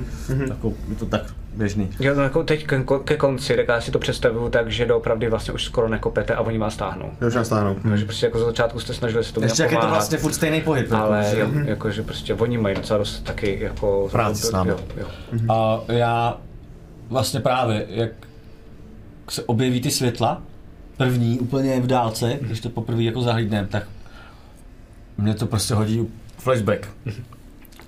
Jako, 0.50 0.74
je 0.90 0.96
to 0.96 1.06
tak 1.06 1.22
běžný. 1.56 1.90
Jo, 2.00 2.16
no 2.16 2.22
jako 2.24 2.44
teď 2.44 2.66
ke, 2.66 2.84
ke 3.04 3.18
konci, 3.18 3.56
tak 3.56 3.68
já 3.68 3.82
si 3.82 3.92
to 3.92 4.00
představuju 4.00 4.50
tak, 4.50 4.72
že 4.72 4.86
doopravdy 4.86 5.30
vlastně 5.30 5.54
už 5.54 5.64
skoro 5.64 5.90
nekopete 5.90 6.36
a 6.36 6.42
oni 6.42 6.58
vás 6.58 6.76
táhnou. 6.78 7.10
Jo, 7.22 7.28
už 7.28 7.36
nás 7.36 7.50
táhnou. 7.50 7.76
Takže 7.90 8.06
prostě 8.06 8.26
jako 8.26 8.40
za 8.40 8.46
začátku 8.46 8.80
jste 8.80 8.94
snažili 8.94 9.24
se 9.24 9.34
tomu 9.34 9.46
Ještě 9.46 9.64
jak 9.64 9.72
je 9.72 9.78
to 9.78 9.88
vlastně 9.88 10.18
furt 10.18 10.34
stejný 10.34 10.62
pohyb. 10.62 10.92
ale 10.94 11.18
jako, 11.26 11.36
že- 11.36 11.40
jo, 11.42 11.50
jako, 11.66 11.92
že 11.92 12.04
prostě 12.04 12.34
oni 12.34 12.58
mají 12.58 12.76
docela 12.76 13.00
dost 13.00 13.24
taky 13.24 13.58
jako... 13.62 14.08
Práci 14.12 14.42
s 14.42 14.52
námi. 14.52 14.70
Jo, 14.70 14.78
jo. 14.98 15.08
A 15.54 15.80
já 15.88 16.38
vlastně 17.10 17.40
právě, 17.40 17.86
jak 17.90 18.10
se 19.30 19.44
objeví 19.44 19.82
ty 19.82 19.92
světla, 19.92 20.42
první 20.98 21.40
úplně 21.40 21.80
v 21.82 21.88
dálce, 21.88 22.38
když 22.42 22.60
to 22.60 22.70
poprvé 22.70 23.04
jako 23.04 23.22
zahlídnem, 23.22 23.68
tak 23.68 23.84
mě 25.18 25.34
to 25.34 25.46
prostě 25.46 25.74
hodí 25.74 26.08
flashback. 26.38 26.88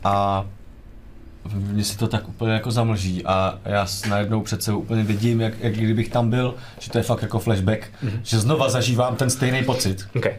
A 0.03 0.45
mně 1.53 1.83
se 1.83 1.97
to 1.97 2.07
tak 2.07 2.29
úplně 2.29 2.51
jako 2.53 2.71
zamlží 2.71 3.25
a 3.25 3.59
já 3.65 3.87
najednou 4.09 4.41
před 4.41 4.63
sebou 4.63 4.79
úplně 4.79 5.03
vidím, 5.03 5.41
jak, 5.41 5.53
jak 5.59 5.73
kdybych 5.73 6.09
tam 6.09 6.29
byl, 6.29 6.55
že 6.79 6.91
to 6.91 6.97
je 6.97 7.03
fakt 7.03 7.21
jako 7.21 7.39
flashback, 7.39 7.81
že 8.23 8.39
znova 8.39 8.69
zažívám 8.69 9.15
ten 9.15 9.29
stejný 9.29 9.63
pocit. 9.63 10.07
Okay. 10.15 10.33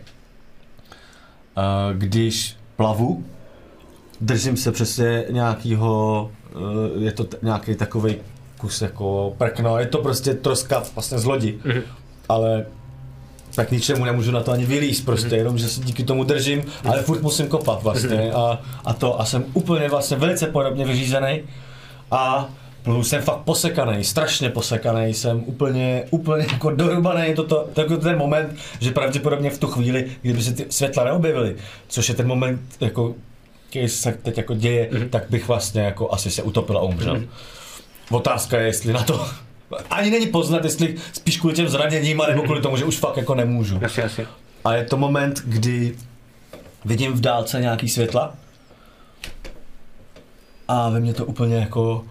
A 1.56 1.89
když 1.93 2.56
plavu, 2.77 3.24
držím 4.20 4.56
se 4.56 4.73
přesně 4.73 5.24
nějakýho, 5.31 6.31
eh, 6.52 7.05
je 7.05 7.12
to 7.12 7.24
t- 7.24 7.36
nějaký 7.43 7.74
takový 7.74 8.16
kus 8.59 8.82
jako 8.82 9.35
prkno, 9.39 9.78
je 9.78 9.86
to 9.86 9.98
prostě 9.98 10.35
troska 10.35 10.82
vlastně 10.94 11.19
z 11.19 11.24
lodi, 11.24 11.59
Mhm. 11.65 11.81
ale 12.28 12.66
tak 13.59 13.70
ničemu 13.70 14.05
nemůžu 14.05 14.30
na 14.30 14.43
to 14.43 14.52
ani 14.52 14.66
vylíst 14.66 15.05
prostě, 15.05 15.36
jenom 15.36 15.59
že 15.59 15.68
se 15.68 15.80
díky 15.80 16.05
tomu 16.05 16.24
držím, 16.24 16.62
ale 16.84 17.02
furt 17.02 17.23
musím 17.23 17.47
kopat 17.49 17.82
vlastně 17.82 18.32
a, 18.32 18.60
a 18.84 18.92
to 18.94 19.20
a 19.20 19.24
jsem 19.24 19.44
úplně 19.52 19.89
vlastně 19.89 20.16
velice 20.16 20.47
podobně 20.47 20.84
vyřízený 20.84 21.42
a 22.10 22.49
pluju 22.82 23.05
jsem 23.05 23.23
fakt 23.23 23.39
posekaný, 23.39 24.05
strašně 24.05 24.50
posekaný, 24.50 25.15
jsem 25.15 25.42
úplně, 25.47 26.05
úplně 26.10 26.47
jako 26.52 26.70
dorubaný, 26.70 27.34
toto, 27.34 27.68
to, 27.73 27.89
to 27.89 27.97
ten 27.97 28.18
moment, 28.18 28.57
že 28.81 28.91
pravděpodobně 28.91 29.50
v 29.50 29.58
tu 29.58 29.66
chvíli, 29.66 30.07
kdyby 30.23 30.42
se 30.42 30.52
ty 30.52 30.66
světla 30.70 31.05
neobjevily, 31.05 31.57
což 31.89 32.08
je 32.08 32.15
ten 32.15 32.26
moment, 32.26 32.60
jako, 32.81 33.15
který 33.70 33.89
se 33.89 34.12
teď 34.23 34.36
jako 34.36 34.55
děje, 34.55 34.89
mm-hmm. 34.92 35.08
tak 35.08 35.24
bych 35.31 35.49
vlastně 35.49 35.81
jako 35.81 36.12
asi 36.12 36.31
se 36.31 36.42
utopil 36.42 36.78
a 36.78 36.82
umřel. 36.82 37.16
Mm-hmm. 37.16 37.28
Otázka 38.10 38.58
je, 38.58 38.66
jestli 38.66 38.92
na 38.92 39.02
to 39.02 39.26
ani 39.90 40.10
není 40.10 40.26
poznat, 40.26 40.64
jestli 40.64 40.94
spíš 41.12 41.36
kvůli 41.36 41.55
těm 41.55 41.68
zraněním, 41.68 42.22
nebo 42.28 42.42
kvůli 42.42 42.62
tomu, 42.62 42.76
že 42.76 42.84
už 42.84 42.97
fakt 42.97 43.16
jako 43.16 43.34
nemůžu. 43.34 43.78
Jasně, 43.80 44.02
jasně. 44.02 44.26
A 44.64 44.74
je 44.74 44.84
to 44.84 44.97
moment, 44.97 45.42
kdy 45.44 45.97
vidím 46.84 47.12
v 47.12 47.20
dálce 47.20 47.60
nějaký 47.60 47.88
světla 47.88 48.34
a 50.68 50.88
ve 50.88 51.00
mně 51.00 51.14
to 51.14 51.26
úplně 51.26 51.56
jako 51.56 52.05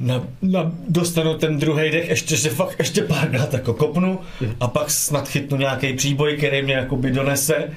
na, 0.00 0.22
na, 0.42 0.72
dostanu 0.88 1.38
ten 1.38 1.58
druhý 1.58 1.90
dech, 1.90 2.08
ještě, 2.08 2.36
že 2.36 2.50
fakt 2.50 2.78
ještě 2.78 3.02
párkrát 3.02 3.52
jako 3.52 3.74
kopnu 3.74 4.20
a 4.60 4.68
pak 4.68 4.90
snad 4.90 5.28
chytnu 5.28 5.56
nějaký 5.56 5.92
příboj, 5.92 6.36
který 6.36 6.62
mě 6.62 6.74
jakoby 6.74 7.10
donese 7.10 7.70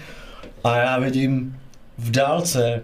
a 0.63 0.77
já 0.77 0.99
vidím 0.99 1.59
v 1.97 2.11
dálce 2.11 2.83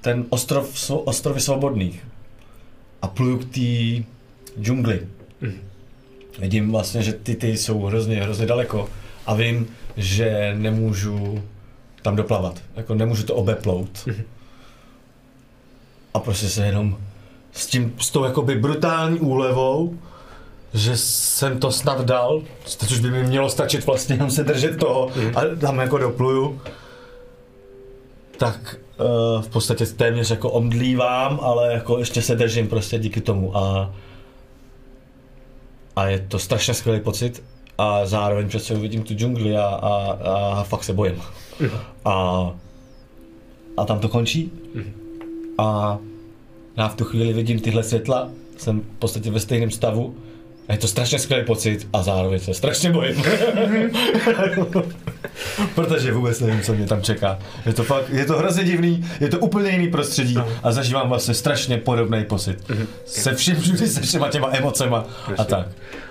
ten 0.00 0.24
ostrov, 0.30 0.90
ostrovy 0.90 1.40
svobodných 1.40 2.04
a 3.02 3.08
pluju 3.08 3.38
k 3.38 3.44
té 3.44 4.04
džungli. 4.62 5.06
Vidím 6.38 6.72
vlastně, 6.72 7.02
že 7.02 7.12
ty 7.12 7.34
ty 7.34 7.56
jsou 7.56 7.82
hrozně, 7.82 8.22
hrozně 8.22 8.46
daleko 8.46 8.88
a 9.26 9.34
vím, 9.34 9.66
že 9.96 10.54
nemůžu 10.58 11.42
tam 12.02 12.16
doplavat. 12.16 12.62
Jako 12.76 12.94
nemůžu 12.94 13.22
to 13.22 13.34
obeplout. 13.34 14.08
A 16.14 16.20
prostě 16.20 16.48
se 16.48 16.66
jenom 16.66 16.98
s 17.52 17.66
tím, 17.66 17.94
s 17.98 18.10
tou 18.10 18.24
jakoby 18.24 18.54
brutální 18.54 19.20
úlevou, 19.20 19.98
že 20.74 20.96
jsem 20.96 21.58
to 21.58 21.72
snad 21.72 22.04
dal, 22.04 22.42
což 22.64 23.00
by 23.00 23.10
mi 23.10 23.24
mělo 23.24 23.50
stačit 23.50 23.86
vlastně 23.86 24.14
jenom 24.14 24.30
se 24.30 24.44
držet 24.44 24.76
toho 24.76 25.10
a 25.34 25.40
tam 25.60 25.78
jako 25.78 25.98
dopluju, 25.98 26.60
tak 28.38 28.76
v 29.40 29.48
podstatě 29.48 29.86
téměř 29.86 30.30
jako 30.30 30.50
omdlívám, 30.50 31.38
ale 31.42 31.72
jako 31.72 31.98
ještě 31.98 32.22
se 32.22 32.36
držím 32.36 32.68
prostě 32.68 32.98
díky 32.98 33.20
tomu. 33.20 33.56
A 33.56 33.94
a 35.96 36.06
je 36.06 36.18
to 36.18 36.38
strašně 36.38 36.74
skvělý 36.74 37.00
pocit. 37.00 37.42
A 37.78 38.06
zároveň 38.06 38.48
před 38.48 38.64
sebou 38.64 38.80
vidím 38.80 39.02
tu 39.02 39.14
džungli 39.14 39.56
a, 39.56 39.64
a, 39.64 40.18
a 40.24 40.62
fakt 40.62 40.84
se 40.84 40.92
bojím. 40.92 41.22
A, 42.04 42.50
a 43.76 43.84
tam 43.84 43.98
to 43.98 44.08
končí. 44.08 44.52
A 45.58 45.98
já 46.76 46.88
v 46.88 46.96
tu 46.96 47.04
chvíli 47.04 47.32
vidím 47.32 47.60
tyhle 47.60 47.82
světla, 47.82 48.30
jsem 48.56 48.80
v 48.80 48.98
podstatě 48.98 49.30
ve 49.30 49.40
stejném 49.40 49.70
stavu 49.70 50.16
a 50.72 50.74
je 50.74 50.78
to 50.80 50.88
strašně 50.88 51.18
skvělý 51.18 51.44
pocit 51.44 51.86
a 51.92 52.02
zároveň 52.02 52.40
se 52.40 52.54
strašně 52.54 52.90
bojím. 52.90 53.22
Protože 55.74 56.12
vůbec 56.12 56.40
nevím, 56.40 56.62
co 56.62 56.74
mě 56.74 56.86
tam 56.86 57.02
čeká. 57.02 57.38
Je 57.66 57.72
to 57.72 57.84
fakt, 57.84 58.04
je 58.10 58.24
to 58.24 58.38
hrozně 58.38 58.64
divný, 58.64 59.04
je 59.20 59.28
to 59.28 59.38
úplně 59.38 59.70
jiný 59.70 59.88
prostředí 59.88 60.38
a 60.62 60.72
zažívám 60.72 61.08
vlastně 61.08 61.34
strašně 61.34 61.78
podobný 61.78 62.24
pocit. 62.24 62.72
Se 63.06 63.34
vším, 63.34 63.56
se 63.76 64.00
všema 64.00 64.28
těma 64.28 64.48
emocema 64.52 65.04
a 65.38 65.44
tak. 65.44 65.68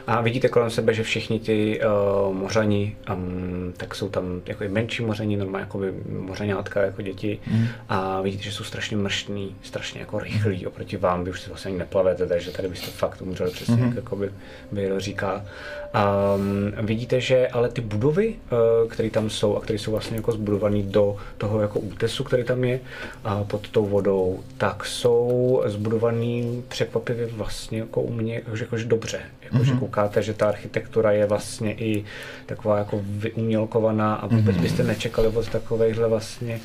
A 0.07 0.21
vidíte 0.21 0.49
kolem 0.49 0.69
sebe, 0.69 0.93
že 0.93 1.03
všichni 1.03 1.39
ty 1.39 1.81
uh, 1.81 2.35
mořani, 2.35 2.95
um, 3.13 3.73
tak 3.77 3.95
jsou 3.95 4.09
tam 4.09 4.41
jako 4.45 4.63
i 4.63 4.69
menší 4.69 5.03
mořani, 5.03 5.38
normálně 5.38 5.63
jako 5.63 5.77
by 5.77 5.93
mořeňátka 6.09 6.81
jako 6.81 7.01
děti. 7.01 7.39
Mm. 7.47 7.67
A 7.89 8.21
vidíte, 8.21 8.43
že 8.43 8.51
jsou 8.51 8.63
strašně 8.63 8.97
mrštní, 8.97 9.55
strašně 9.63 9.99
jako 9.99 10.19
rychlí 10.19 10.67
oproti 10.67 10.97
vám, 10.97 11.23
vy 11.23 11.31
už 11.31 11.41
si 11.41 11.49
vlastně 11.49 11.69
ani 11.69 11.80
neplavete, 11.80 12.25
takže 12.25 12.51
tady 12.51 12.67
byste 12.67 12.91
fakt 12.91 13.21
umřeli 13.21 13.51
přesně, 13.51 13.75
mm. 13.75 13.88
jak 13.88 13.95
jako 13.95 14.15
by 14.15 14.31
Bill 14.71 14.99
říká. 14.99 15.45
Um, 15.91 16.85
vidíte, 16.85 17.21
že 17.21 17.47
ale 17.47 17.69
ty 17.69 17.81
budovy, 17.81 18.35
uh, 18.51 18.89
které 18.89 19.09
tam 19.09 19.29
jsou 19.29 19.55
a 19.57 19.61
které 19.61 19.79
jsou 19.79 19.91
vlastně 19.91 20.17
jako 20.17 20.31
zbudované 20.31 20.83
do 20.83 21.15
toho 21.37 21.61
jako 21.61 21.79
útesu, 21.79 22.23
který 22.23 22.43
tam 22.43 22.63
je 22.63 22.79
a 23.23 23.43
pod 23.43 23.69
tou 23.69 23.85
vodou, 23.85 24.39
tak 24.57 24.85
jsou 24.85 25.61
zbudovaný 25.65 26.63
překvapivě 26.67 27.27
vlastně 27.27 27.79
jako 27.79 28.01
u 28.01 28.13
mě, 28.13 28.35
jakože, 28.35 28.63
jakože 28.63 28.85
dobře. 28.85 29.19
Jakože 29.41 29.73
mm-hmm. 29.73 29.79
koukáte, 29.79 30.23
že 30.23 30.33
ta 30.33 30.47
architektura 30.47 31.11
je 31.11 31.25
vlastně 31.25 31.73
i 31.73 32.05
taková 32.45 32.77
jako 32.77 33.01
vyumělkovaná 33.03 34.15
a 34.15 34.27
vůbec 34.27 34.55
mm-hmm. 34.55 34.61
byste 34.61 34.83
nečekali 34.83 35.27
od 35.27 35.49
takovejhle 35.49 36.07
vlastně 36.07 36.59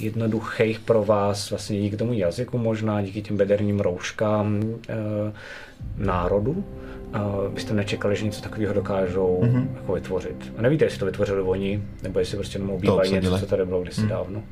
jednoduchých 0.00 0.80
pro 0.80 1.04
vás, 1.04 1.50
vlastně 1.50 1.80
díky 1.80 1.96
tomu 1.96 2.12
jazyku 2.12 2.58
možná, 2.58 3.02
díky 3.02 3.22
těm 3.22 3.36
bederním 3.36 3.80
rouškám 3.80 4.60
e, 4.88 4.96
národu, 5.96 6.64
a 7.12 7.32
byste 7.54 7.74
nečekali, 7.74 8.16
že 8.16 8.24
něco 8.24 8.42
takového 8.42 8.74
dokážou 8.74 9.40
mm-hmm. 9.42 9.68
jako 9.76 9.92
vytvořit. 9.92 10.52
A 10.56 10.62
nevíte, 10.62 10.84
jestli 10.84 10.98
to 10.98 11.06
vytvořili 11.06 11.42
oni, 11.42 11.82
nebo 12.02 12.18
jestli 12.18 12.36
prostě 12.36 12.58
jenom 12.58 12.70
obývají 12.70 13.12
něco, 13.12 13.38
co 13.38 13.46
tady 13.46 13.64
bylo 13.64 13.82
kdysi 13.82 14.00
mm. 14.00 14.08
dávno. 14.08 14.42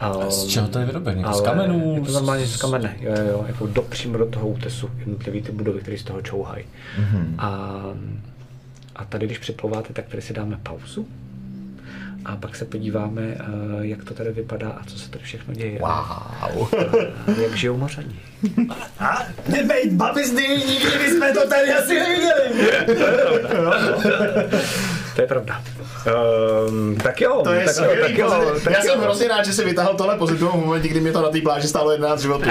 A 0.00 0.30
z 0.30 0.46
čeho 0.46 0.68
to 0.68 0.78
je 0.78 0.86
vyrobené? 0.86 1.22
Z 1.32 1.40
kamenů? 1.40 1.94
Je 1.94 2.00
to 2.00 2.12
normálně 2.12 2.46
z 2.46 2.56
kamene, 2.56 2.96
jo, 3.00 3.12
jo, 3.28 3.44
jako 3.46 3.66
do, 3.66 3.82
přímo 3.82 4.18
do 4.18 4.26
toho 4.26 4.48
útesu, 4.48 4.90
jednotlivý 4.98 5.42
ty 5.42 5.52
budovy, 5.52 5.80
které 5.80 5.98
z 5.98 6.02
toho 6.02 6.22
čouhají. 6.22 6.64
Mm-hmm. 6.64 7.34
A, 7.38 7.80
a 8.96 9.04
tady, 9.04 9.26
když 9.26 9.38
připlouváte, 9.38 9.92
tak 9.92 10.06
tady 10.06 10.22
si 10.22 10.32
dáme 10.32 10.58
pauzu. 10.62 11.08
A 12.26 12.36
pak 12.36 12.56
se 12.56 12.64
podíváme, 12.64 13.22
eh, 13.22 13.42
jak 13.80 14.04
to 14.04 14.14
tady 14.14 14.32
vypadá 14.32 14.68
a 14.70 14.84
co 14.86 14.98
se 14.98 15.10
tady 15.10 15.24
všechno 15.24 15.54
děje. 15.54 15.78
Wow. 15.78 15.88
A 15.88 16.48
jak 17.42 17.54
žijou 17.54 17.76
mořani. 17.76 18.20
A 19.00 19.22
nebejt 19.48 19.92
babizny, 19.92 20.48
nikdy 20.48 20.98
bychom 20.98 21.32
to 21.34 21.48
tady 21.48 21.72
asi 21.72 21.94
neviděli. 21.94 22.70
To 25.16 25.22
je 25.22 25.26
pravda. 25.28 25.62
Um, 26.68 26.96
tak 26.96 27.20
jo, 27.20 27.40
To 27.44 27.52
je 27.52 27.64
tak, 27.64 27.74
skvělý 27.74 28.00
tak 28.00 28.18
jo, 28.18 28.54
tak 28.64 28.72
Já 28.72 28.80
jsem 28.82 28.94
jo. 28.94 29.00
hrozně 29.00 29.28
rád, 29.28 29.46
že 29.46 29.52
jsi 29.52 29.64
vytáhl 29.64 29.94
tohle 29.94 30.16
pozitivum 30.18 30.60
v 30.60 30.64
momentě, 30.64 30.88
kdy 30.88 31.00
mě 31.00 31.12
to 31.12 31.22
na 31.22 31.28
té 31.28 31.40
pláži 31.40 31.68
stálo 31.68 31.92
11 31.92 32.20
životů. 32.20 32.50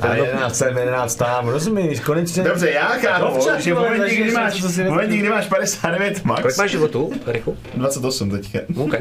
A 0.00 0.14
11, 0.14 0.60
11 0.60 1.14
tam, 1.14 1.48
rozumíš, 1.48 2.00
konečně. 2.00 2.42
Dobře, 2.42 2.70
já 2.70 2.88
chápu, 2.88 3.40
že 3.60 3.74
v 3.74 3.78
momentě, 3.78 4.14
kdy 4.16 4.32
máš, 4.32 4.62
momentě, 4.88 5.16
kdy 5.16 5.28
máš 5.28 5.46
59 5.46 6.24
max, 6.24 6.42
Kolik 6.42 6.58
máš 6.58 6.70
životů, 6.70 7.12
Riku? 7.26 7.56
28 7.74 8.30
teďka. 8.30 8.58
OK. 8.76 8.94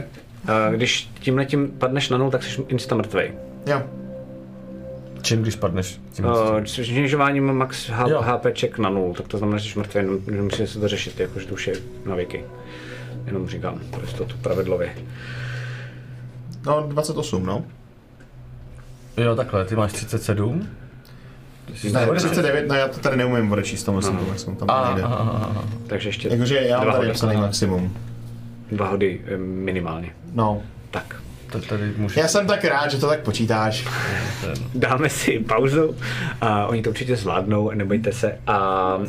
A 0.47 0.69
když 0.69 1.09
tímhle 1.19 1.45
tím 1.45 1.71
padneš 1.71 2.09
na 2.09 2.17
nul, 2.17 2.31
tak 2.31 2.43
jsi 2.43 2.61
insta 2.67 2.95
mrtvej. 2.95 3.31
Jo. 3.65 3.83
Čím, 5.21 5.41
když 5.41 5.55
padneš? 5.55 5.99
Tím 6.13 6.25
Uh, 6.25 6.63
snižováním 6.63 7.53
max 7.53 7.89
H-. 7.89 8.21
HPček 8.21 8.79
na 8.79 8.89
nul, 8.89 9.13
tak 9.13 9.27
to 9.27 9.37
znamená, 9.37 9.57
že 9.57 9.71
jsi 9.73 9.79
mrtvý, 9.79 10.01
nemusíte 10.31 10.67
se 10.67 10.79
to 10.79 10.87
řešit, 10.87 11.19
jakože 11.19 11.47
to 11.47 11.53
už 11.53 11.67
je 11.67 11.73
na 12.05 12.15
věky. 12.15 12.45
Jenom 13.25 13.47
říkám, 13.47 13.79
pro 13.91 14.01
jistotu 14.01 14.35
pravidlově. 14.41 14.95
No, 16.65 16.81
28, 16.87 17.45
no. 17.45 17.63
Jo, 19.17 19.35
takhle, 19.35 19.65
ty 19.65 19.75
máš 19.75 19.93
37. 19.93 20.67
Ne, 21.93 22.07
39, 22.15 22.67
no 22.67 22.75
já 22.75 22.87
to 22.87 22.99
tady 22.99 23.17
neumím 23.17 23.51
odečíst, 23.51 23.83
to 23.83 23.93
myslím, 23.93 24.17
to 24.17 24.25
maximum 24.25 24.55
tam 24.55 24.69
A, 24.71 24.85
nejde. 24.87 25.01
a, 25.03 25.07
a, 25.07 25.53
a. 25.57 25.63
Takže 25.87 26.09
ještě 26.09 26.27
Jakože 26.29 26.55
já 26.57 26.77
mám 26.77 26.85
dva 26.85 26.93
tady 26.93 27.13
hody, 27.21 27.37
maximum. 27.37 27.93
dva 28.71 28.87
hody 28.87 29.21
eh, 29.25 29.37
minimálně. 29.37 30.11
No. 30.33 30.61
Tak. 30.91 31.22
To 31.53 31.59
tady 31.59 31.93
můžu... 31.97 32.19
Já 32.19 32.27
jsem 32.27 32.47
tak 32.47 32.63
rád, 32.65 32.91
že 32.91 32.97
to 32.97 33.07
tak 33.07 33.19
počítáš. 33.19 33.87
Dáme 34.75 35.09
si 35.09 35.39
pauzu 35.39 35.95
a 36.41 36.67
oni 36.67 36.81
to 36.81 36.89
určitě 36.89 37.15
zvládnou, 37.15 37.71
nebojte 37.71 38.11
se. 38.11 38.37
A 38.47 38.57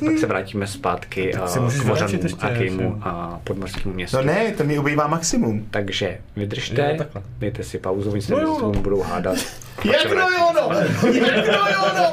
pak 0.04 0.18
se 0.18 0.26
vrátíme 0.26 0.66
zpátky 0.66 1.34
a 1.34 1.46
si 1.46 1.60
můžeš 1.60 1.80
k 1.80 1.84
Mořanům 1.84 2.20
a 2.40 2.48
Kejmu 2.48 3.00
a 3.02 3.40
podmořskému 3.44 3.94
městu. 3.94 4.16
No 4.16 4.22
ne, 4.22 4.52
to 4.56 4.64
mi 4.64 4.78
ubývá 4.78 5.06
maximum. 5.06 5.66
Takže 5.70 6.18
vydržte, 6.36 6.96
Jo, 6.98 7.22
dejte 7.38 7.62
si 7.62 7.78
pauzu, 7.78 8.10
oni 8.10 8.22
se 8.22 8.32
No 8.32 8.72
budou 8.72 9.02
hádat. 9.02 9.36
Jak 9.84 10.12
no 10.14 10.30
jo 10.30 10.52
no! 10.54 10.70
Jak 11.12 11.46
no 11.46 11.66
jo 11.68 11.92
no! 11.96 12.12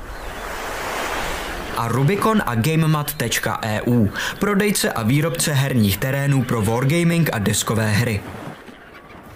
a 1.81 1.87
Rubicon 1.87 2.41
a 2.45 2.55
GameMat.eu, 2.55 4.07
prodejce 4.39 4.91
a 4.91 5.03
výrobce 5.03 5.53
herních 5.53 5.97
terénů 5.97 6.43
pro 6.43 6.61
wargaming 6.61 7.29
a 7.33 7.39
deskové 7.39 7.89
hry. 7.89 8.21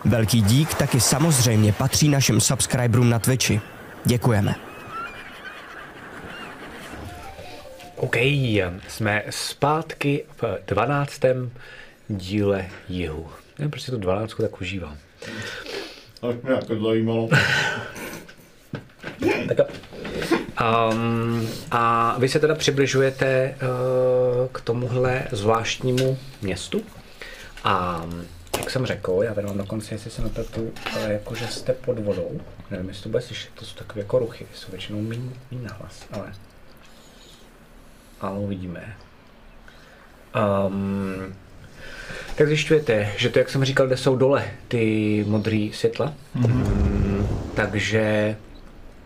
Velký 0.06 0.42
dík 0.42 0.74
taky 0.74 1.00
samozřejmě 1.00 1.74
patří 1.74 2.10
našim 2.10 2.42
subscriberům 2.42 3.10
na 3.10 3.20
Twitchi. 3.20 3.62
Děkujeme. 4.06 4.56
OK, 7.96 8.16
jsme 8.88 9.24
zpátky 9.30 10.24
v 10.42 10.60
12. 10.68 11.22
díle 12.10 12.66
jihu. 12.90 13.28
Já 13.60 13.70
prostě 13.70 13.92
tu 13.92 13.98
12 13.98 14.34
tak 14.42 14.62
užívám. 14.62 14.98
Až 16.30 16.36
mě 16.44 16.54
jako 16.54 16.80
zajímalo. 16.84 17.30
Tak 19.48 19.58
jo. 19.58 19.66
Um, 20.92 21.50
a 21.72 22.16
vy 22.20 22.30
se 22.30 22.40
teda 22.40 22.56
přibližujete 22.56 23.56
uh, 23.62 24.48
k 24.52 24.62
tomuhle 24.62 25.24
zvláštnímu 25.32 26.18
městu. 26.42 26.82
A 27.64 28.06
jak 28.60 28.70
jsem 28.70 28.86
řekl, 28.86 29.20
já 29.24 29.34
tady 29.34 29.48
mám 29.48 29.58
dokonce, 29.58 29.96
jestli 29.96 30.12
se 30.12 30.22
nepletu, 30.22 30.74
jako 31.08 31.36
že 31.36 31.48
jste 31.48 31.74
pod 31.74 32.00
vodou. 32.00 32.42
Nevím, 32.72 32.88
jestli 32.88 33.04
to 33.04 33.10
bude 33.10 33.22
slyšet, 33.22 33.50
to 33.56 33.66
jsou 33.66 33.76
takové 33.76 34.02
jako 34.02 34.20
ruchy, 34.20 34.48
jsou 34.54 34.72
většinou 34.72 35.02
méně 35.02 35.30
nahlas, 35.52 36.06
ale... 36.12 36.34
Ale 38.22 38.40
uvidíme. 38.40 38.96
Um, 40.68 41.36
tak 42.36 42.48
zjišťujete, 42.48 43.12
že 43.18 43.30
to, 43.30 43.40
jak 43.40 43.50
jsem 43.50 43.64
říkal, 43.64 43.88
kde 43.88 43.98
jsou 43.98 44.16
dole 44.16 44.46
ty 44.68 45.26
modré 45.28 45.70
světla. 45.74 46.14
Mm, 46.34 47.28
takže 47.56 48.36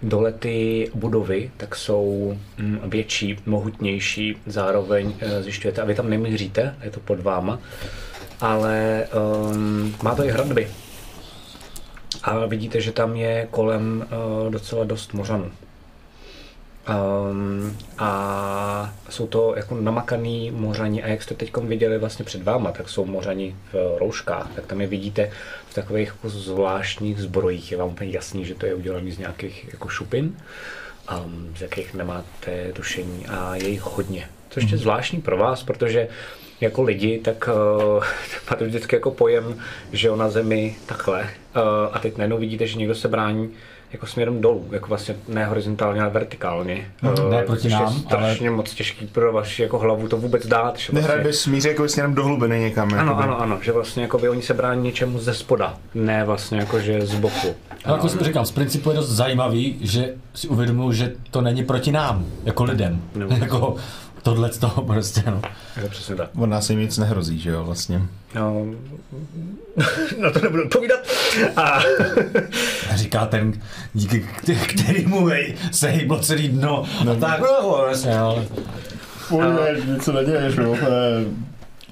dole 0.01 0.31
ty 0.31 0.89
budovy 0.93 1.51
tak 1.57 1.75
jsou 1.75 2.37
mm, 2.57 2.79
větší, 2.85 3.37
mohutnější, 3.45 4.35
zároveň 4.45 5.13
eh, 5.19 5.43
zjišťujete, 5.43 5.81
a 5.81 5.85
vy 5.85 5.95
tam 5.95 6.09
nemíříte, 6.09 6.75
je 6.83 6.91
to 6.91 6.99
pod 6.99 7.19
váma, 7.19 7.59
ale 8.41 9.07
um, 9.51 9.95
má 10.03 10.15
to 10.15 10.23
i 10.23 10.29
hradby. 10.29 10.67
A 12.23 12.45
vidíte, 12.45 12.81
že 12.81 12.91
tam 12.91 13.15
je 13.15 13.47
kolem 13.51 14.05
uh, 14.43 14.51
docela 14.51 14.83
dost 14.83 15.13
mořanů. 15.13 15.51
Um, 16.90 17.77
a 17.98 18.93
jsou 19.09 19.27
to 19.27 19.53
jako 19.56 19.76
namakaný 19.76 20.51
mořani 20.51 21.03
a 21.03 21.08
jak 21.08 21.24
jste 21.24 21.35
teď 21.35 21.58
viděli 21.58 21.98
vlastně 21.98 22.26
před 22.26 22.43
váma, 22.43 22.72
tak 22.72 22.90
jsou 22.90 23.06
mořani 23.06 23.56
v 23.74 23.98
rouškách, 24.00 24.48
tak 24.56 24.66
tam 24.66 24.82
je 24.82 24.88
vidíte 24.88 25.32
v 25.69 25.74
takových 25.74 26.08
jako 26.08 26.30
zvláštních 26.30 27.19
zbrojích. 27.19 27.72
Je 27.72 27.77
vám 27.77 27.90
úplně 27.90 28.11
jasný, 28.11 28.45
že 28.45 28.56
to 28.56 28.66
je 28.66 28.74
udělané 28.74 29.11
z 29.11 29.18
nějakých 29.18 29.69
jako 29.74 29.90
šupin, 29.90 30.38
um, 31.26 31.53
z 31.58 31.61
jakých 31.61 31.93
nemáte 31.93 32.74
tušení 32.74 33.26
a 33.27 33.56
je 33.56 33.69
jich 33.69 33.82
hodně. 33.82 34.30
Což 34.50 34.72
je 34.72 34.77
zvláštní 34.77 35.22
pro 35.22 35.38
vás, 35.38 35.64
protože 35.64 36.08
jako 36.61 36.82
lidi, 36.82 37.19
tak, 37.19 37.50
uh, 37.95 38.03
tak 38.34 38.51
máte 38.51 38.66
vždycky 38.66 38.95
jako 38.95 39.11
pojem, 39.11 39.58
že 39.92 40.08
jo, 40.08 40.16
na 40.16 40.30
zemi 40.30 40.76
takhle. 40.85 41.22
Uh, 41.22 41.30
a 41.92 42.00
teď 42.00 42.18
najednou 42.18 42.38
vidíte, 42.38 42.68
že 42.68 42.77
někdo 42.77 42.95
se 42.95 43.08
brání 43.08 43.50
jako 43.93 44.06
směrem 44.06 44.42
dolů, 44.42 44.68
jako 44.72 44.88
vlastně 44.88 45.16
ne 45.27 45.45
horizontálně, 45.45 46.01
ale 46.01 46.09
vertikálně. 46.09 46.92
Mhm, 47.01 47.30
ne 47.30 47.40
Eh, 47.42 47.45
proti 47.45 47.61
což 47.61 47.72
nám, 47.72 47.93
je 47.93 48.00
strašně 48.00 48.50
moc 48.50 48.74
těžký 48.74 49.08
pro 49.08 49.34
vaši 49.34 49.61
jako 49.61 49.80
hlavu 49.80 50.08
to 50.08 50.18
vůbec 50.18 50.48
dát. 50.48 50.77
Že 50.77 50.93
Nehraj 50.93 51.16
vlastně, 51.18 51.30
bez 51.30 51.42
smíře 51.42 51.69
jako 51.69 51.88
směrem 51.88 52.16
do 52.16 52.24
hlubiny 52.24 52.59
někam. 52.59 52.93
ano, 52.93 52.98
jakoby. 52.98 53.24
ano, 53.24 53.42
ano, 53.42 53.59
že 53.61 53.72
vlastně 53.72 54.03
jako 54.03 54.18
oni 54.18 54.42
se 54.42 54.53
brání 54.53 54.84
něčemu 54.84 55.19
ze 55.19 55.34
spoda, 55.34 55.77
ne 55.95 56.24
vlastně 56.24 56.59
jako 56.59 56.80
že 56.80 57.06
z 57.06 57.16
boku. 57.16 57.56
Ale 57.85 57.98
jako 57.98 58.09
jsem 58.09 58.19
říkal, 58.19 58.45
z 58.45 58.51
principu 58.51 58.90
je 58.90 58.95
dost 58.95 59.09
zajímavý, 59.09 59.77
že 59.82 60.14
si 60.34 60.48
uvědomuji, 60.48 60.92
že 60.92 61.11
to 61.32 61.42
není 61.42 61.64
proti 61.64 61.92
nám, 61.92 62.26
jako 62.43 62.64
lidem. 62.64 63.01
No. 63.16 63.27
jako 63.40 63.76
tohle 64.30 64.51
z 64.51 64.58
toho 64.58 64.83
prostě, 64.83 65.24
no. 65.25 65.41
Je 65.75 65.82
to 65.82 65.90
přesně 65.90 66.16
tak. 66.16 66.30
Od 66.38 66.45
nás 66.45 66.69
jim 66.69 66.80
nic 66.80 66.98
nehrozí, 66.98 67.40
že 67.40 67.49
jo, 67.49 67.64
vlastně. 67.64 68.01
No, 68.35 68.66
na 70.17 70.32
to 70.32 70.40
nebudu 70.40 70.64
odpovídat. 70.64 70.99
A, 71.56 71.61
A 72.91 72.95
říká 72.95 73.25
ten, 73.25 73.53
díky 73.93 74.25
kte- 74.41 74.66
kterýmu 74.67 75.25
hej, 75.25 75.56
se 75.72 75.90
hejblo 75.90 76.19
celý 76.19 76.49
dno. 76.49 76.85
No, 77.06 77.11
a 77.11 77.16
tak, 77.16 77.40
no, 77.40 77.77
vlastně, 77.85 78.19
ale 78.19 78.45
Pojďme, 79.30 79.93
něco 79.93 80.11
neděješ, 80.11 80.56
jo. 80.56 80.75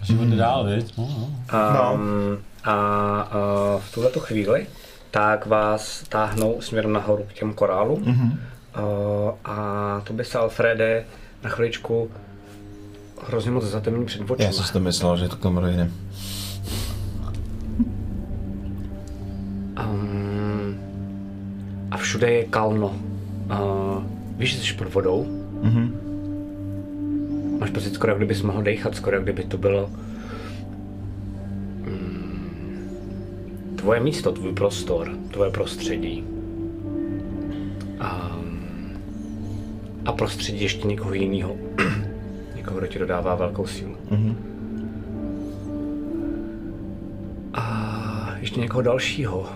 život 0.02 0.26
jde 0.28 0.36
dál, 0.36 0.66
viď? 0.66 0.98
No, 0.98 1.10
no. 1.54 1.94
Um, 1.94 2.38
a, 2.64 2.74
a 2.74 3.38
v 3.80 3.92
tuhle 3.94 4.10
chvíli 4.20 4.68
tak 5.12 5.46
vás 5.46 6.04
táhnou 6.10 6.62
směrem 6.62 6.94
nahoru 6.94 7.26
k 7.28 7.34
těm 7.34 7.54
korálům. 7.54 8.04
Mm-hmm. 8.04 8.38
Uh, 8.78 9.32
a 9.46 10.02
to 10.04 10.14
by 10.14 10.26
se 10.26 10.38
Alfrede 10.38 11.06
na 11.44 11.50
chviličku 11.50 12.12
hrozně 13.26 13.52
moc 13.52 13.64
zatemní 13.64 14.06
před 14.06 14.20
Já 14.20 14.26
očima. 14.34 14.52
jsem 14.52 14.66
si 14.66 14.74
to 14.74 14.80
myslel, 14.80 15.18
že 15.18 15.28
to 15.28 15.36
kameru 15.36 15.68
jde. 15.68 15.92
Um, 19.86 20.76
a 21.92 21.98
všude 21.98 22.32
je 22.32 22.44
kalno. 22.44 22.88
Uh, 22.88 24.04
víš, 24.38 24.58
že 24.58 24.64
jsi 24.64 24.74
pod 24.74 24.94
vodou? 24.94 25.26
Mm-hmm. 25.64 25.92
Máš 27.60 27.70
pocit 27.70 27.94
skoro, 27.94 28.12
jak 28.12 28.20
kdybys 28.20 28.42
mohl 28.42 28.62
dechat, 28.62 28.96
skoro 28.96 29.16
jak 29.16 29.24
kdyby 29.24 29.44
to 29.44 29.58
bylo 29.58 29.90
mm, 31.82 32.90
tvoje 33.76 34.00
místo, 34.00 34.32
tvůj 34.32 34.54
prostor, 34.54 35.12
tvoje 35.32 35.52
prostředí. 35.52 36.24
A, 38.00 38.38
a 40.06 40.12
prostředí 40.12 40.64
ještě 40.64 40.88
někoho 40.88 41.14
jiného. 41.14 41.56
Někoho, 42.68 42.80
kdo 42.80 42.88
ti 42.88 43.00
dodává 43.00 43.36
velkou 43.36 43.68
sílu. 43.68 43.96
Mm-hmm. 44.12 44.36
A 47.54 48.36
ještě 48.40 48.60
někoho 48.60 48.82
dalšího. 48.82 49.50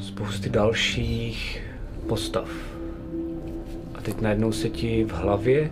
Spousty 0.00 0.50
dalších 0.50 1.62
postav. 2.08 2.48
A 3.94 4.00
teď 4.00 4.20
najednou 4.20 4.52
se 4.52 4.68
ti 4.68 5.04
v 5.04 5.12
hlavě 5.12 5.70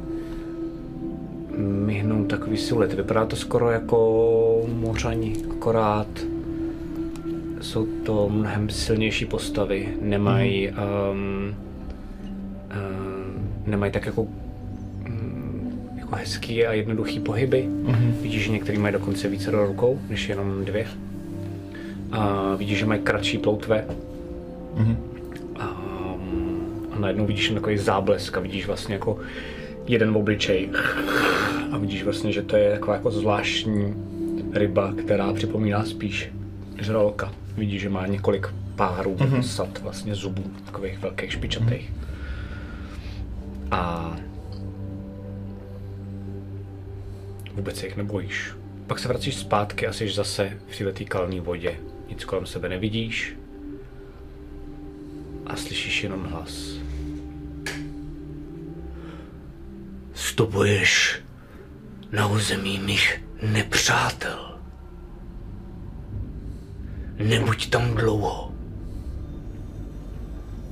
myhnou 1.58 2.24
takový 2.24 2.56
siluety. 2.56 2.96
Vypadá 2.96 3.26
to 3.26 3.36
skoro 3.36 3.70
jako 3.70 4.62
mořani, 4.68 5.32
akorát 5.50 6.08
jsou 7.60 7.86
to 7.86 8.28
mnohem 8.28 8.70
silnější 8.70 9.26
postavy. 9.26 9.88
Nemají, 10.00 10.68
um, 10.68 10.76
um, 10.76 11.54
nemají 13.66 13.92
tak 13.92 14.06
jako, 14.06 14.20
jako 14.20 14.49
hezký 16.16 16.66
a 16.66 16.72
jednoduchý 16.72 17.20
pohyby. 17.20 17.68
Mm-hmm. 17.68 18.12
Vidíš, 18.22 18.44
že 18.44 18.52
některý 18.52 18.78
mají 18.78 18.92
dokonce 18.92 19.28
více 19.28 19.50
do 19.50 19.66
rukou, 19.66 20.00
než 20.08 20.28
jenom 20.28 20.64
dvě. 20.64 20.86
A 22.12 22.54
vidíš, 22.54 22.78
že 22.78 22.86
mají 22.86 23.00
kratší 23.00 23.38
ploutve. 23.38 23.84
Mm-hmm. 24.76 24.96
A, 25.58 25.64
a 26.92 26.98
najednou 26.98 27.26
vidíš 27.26 27.46
jen 27.46 27.54
takový 27.54 27.78
záblesk 27.78 28.36
a 28.36 28.40
vidíš 28.40 28.66
vlastně 28.66 28.94
jako 28.94 29.18
jeden 29.86 30.16
obličej. 30.16 30.68
A 31.72 31.78
vidíš 31.78 32.04
vlastně, 32.04 32.32
že 32.32 32.42
to 32.42 32.56
je 32.56 32.70
taková 32.70 32.94
jako 32.94 33.10
zvláštní 33.10 33.94
ryba, 34.52 34.92
která 34.92 35.32
připomíná 35.32 35.84
spíš 35.84 36.32
žraloka. 36.78 37.32
Vidíš, 37.56 37.82
že 37.82 37.88
má 37.88 38.06
několik 38.06 38.46
párů 38.76 39.14
mm-hmm. 39.14 39.40
sad 39.40 39.78
vlastně 39.82 40.14
zubů, 40.14 40.42
takových 40.64 40.98
velkých 40.98 41.32
špičatých. 41.32 41.92
A 43.70 44.12
vůbec 47.54 47.76
se 47.76 47.86
jich 47.86 47.96
nebojíš. 47.96 48.52
Pak 48.86 48.98
se 48.98 49.08
vracíš 49.08 49.36
zpátky 49.36 49.86
a 49.86 49.92
jsi 49.92 50.10
zase 50.10 50.58
v 50.68 50.78
této 50.78 51.04
kalní 51.04 51.40
vodě. 51.40 51.76
Nic 52.08 52.24
kolem 52.24 52.46
sebe 52.46 52.68
nevidíš 52.68 53.36
a 55.46 55.56
slyšíš 55.56 56.02
jenom 56.02 56.24
hlas. 56.24 56.80
Vstupuješ 60.12 61.20
na 62.12 62.26
území 62.26 62.78
mých 62.78 63.24
nepřátel. 63.42 64.58
Nebuď 67.18 67.70
tam 67.70 67.94
dlouho. 67.94 68.49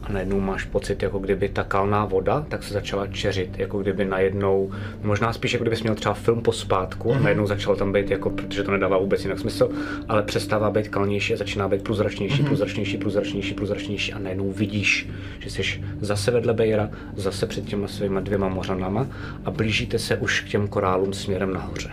A 0.09 0.13
najednou 0.13 0.41
máš 0.41 0.65
pocit, 0.65 1.03
jako 1.03 1.19
kdyby 1.19 1.49
ta 1.49 1.63
kalná 1.63 2.05
voda 2.05 2.47
tak 2.49 2.63
se 2.63 2.75
začala 2.75 3.07
čeřit, 3.07 3.59
jako 3.59 3.79
kdyby 3.79 4.05
najednou, 4.05 4.71
možná 5.03 5.33
spíš 5.33 5.53
jako 5.53 5.65
kdybys 5.65 5.83
měl 5.83 5.95
třeba 5.95 6.15
film 6.15 6.43
pospátku 6.43 7.13
a 7.15 7.19
najednou 7.19 7.47
začalo 7.47 7.77
tam 7.77 7.93
být, 7.93 8.11
jako, 8.11 8.31
protože 8.31 8.63
to 8.63 8.71
nedává 8.71 8.99
vůbec 8.99 9.25
jinak 9.25 9.39
smysl, 9.39 9.71
ale 10.09 10.23
přestává 10.23 10.71
být 10.71 10.89
kalnější 10.89 11.35
a 11.35 11.37
začíná 11.37 11.69
být 11.69 11.83
průzračnější, 11.83 12.43
průzračnější, 12.43 12.97
průzračnější, 12.99 13.55
průzračnější 13.55 14.13
a 14.13 14.19
najednou 14.19 14.53
vidíš, 14.53 15.09
že 15.39 15.51
jsi 15.51 15.85
zase 16.01 16.31
vedle 16.31 16.55
Bejra, 16.55 16.91
zase 17.17 17.47
před 17.47 17.65
těma 17.65 17.89
svýma 17.89 18.21
dvěma 18.21 18.49
mořanama 18.49 19.07
a 19.45 19.51
blížíte 19.51 19.99
se 19.99 20.17
už 20.17 20.41
k 20.41 20.49
těm 20.49 20.69
korálům 20.69 21.13
směrem 21.13 21.53
nahoře. 21.53 21.91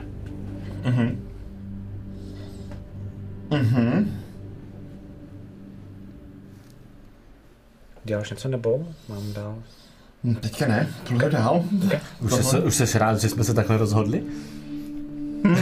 Děláš 8.06 8.30
něco 8.30 8.48
nebo 8.48 8.88
mám 9.10 9.34
dál? 9.34 9.56
Hm, 10.24 10.36
Teďka 10.36 10.68
ne, 10.68 10.88
půjdu 11.08 11.30
dál. 11.30 11.64
Už, 12.22 12.34
jsi, 12.34 12.60
už 12.60 12.76
jsi 12.76 13.00
rád, 13.00 13.20
že 13.20 13.30
jsme 13.30 13.44
se 13.44 13.54
takhle 13.54 13.78
rozhodli? 13.78 14.24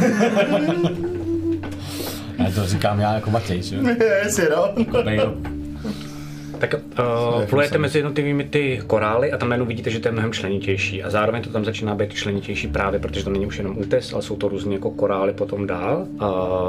já 2.37 2.51
to 2.55 2.67
říkám 2.67 2.99
já 2.99 3.13
jako 3.13 3.29
Matěj, 3.31 3.61
že 3.61 3.75
jo? 3.75 3.83
Jestli 4.23 4.47
no. 4.49 4.73
Tak 6.63 6.73
uh, 6.73 7.45
plujete 7.45 7.77
mezi 7.77 7.97
jednotlivými 7.97 8.43
ty 8.43 8.81
korály 8.87 9.31
a 9.31 9.37
tam 9.37 9.49
najednou 9.49 9.65
vidíte, 9.65 9.89
že 9.89 9.99
to 9.99 10.07
je 10.07 10.11
mnohem 10.11 10.33
členitější. 10.33 11.03
A 11.03 11.09
zároveň 11.09 11.41
to 11.41 11.49
tam 11.49 11.65
začíná 11.65 11.95
být 11.95 12.13
členitější 12.13 12.67
právě, 12.67 12.99
protože 12.99 13.23
to 13.23 13.29
není 13.29 13.45
už 13.45 13.57
jenom 13.57 13.77
útes, 13.77 14.13
ale 14.13 14.21
jsou 14.21 14.35
to 14.35 14.47
různě 14.47 14.75
jako 14.75 14.91
korály 14.91 15.33
potom 15.33 15.67
dál. 15.67 16.07
Uh, 16.11 16.27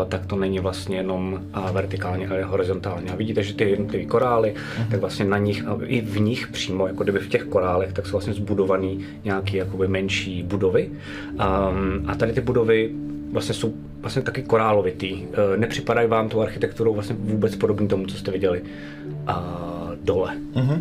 tak 0.08 0.26
to 0.26 0.36
není 0.36 0.58
vlastně 0.58 0.96
jenom 0.96 1.42
uh, 1.56 1.70
vertikálně, 1.70 2.28
ale 2.28 2.42
horizontálně. 2.42 3.10
A 3.10 3.16
vidíte, 3.16 3.42
že 3.42 3.54
ty 3.54 3.70
jednotlivé 3.70 4.04
korály, 4.04 4.54
tak 4.90 5.00
vlastně 5.00 5.24
na 5.24 5.38
nich, 5.38 5.66
a 5.66 5.78
i 5.84 6.00
v 6.00 6.20
nich 6.20 6.46
přímo, 6.46 6.86
jako 6.86 7.02
kdyby 7.02 7.18
v 7.18 7.28
těch 7.28 7.44
korálech, 7.44 7.92
tak 7.92 8.06
jsou 8.06 8.12
vlastně 8.12 8.34
zbudované 8.34 8.94
nějaké 9.24 9.56
jakoby 9.56 9.88
menší 9.88 10.42
budovy. 10.42 10.90
Um, 11.30 12.04
a 12.06 12.14
tady 12.14 12.32
ty 12.32 12.40
budovy 12.40 12.90
vlastně 13.34 13.54
jsou 13.54 13.74
vlastně 14.00 14.22
taky 14.22 14.42
korálovitý. 14.42 15.12
E, 15.14 15.56
Nepřipadají 15.56 16.08
vám 16.08 16.28
tou 16.28 16.40
architekturou 16.40 16.94
vlastně 16.94 17.16
vůbec 17.18 17.56
podobný 17.56 17.88
tomu, 17.88 18.06
co 18.06 18.16
jste 18.16 18.30
viděli 18.30 18.62
a, 19.26 19.90
dole. 20.02 20.36
Mm-hmm. 20.54 20.80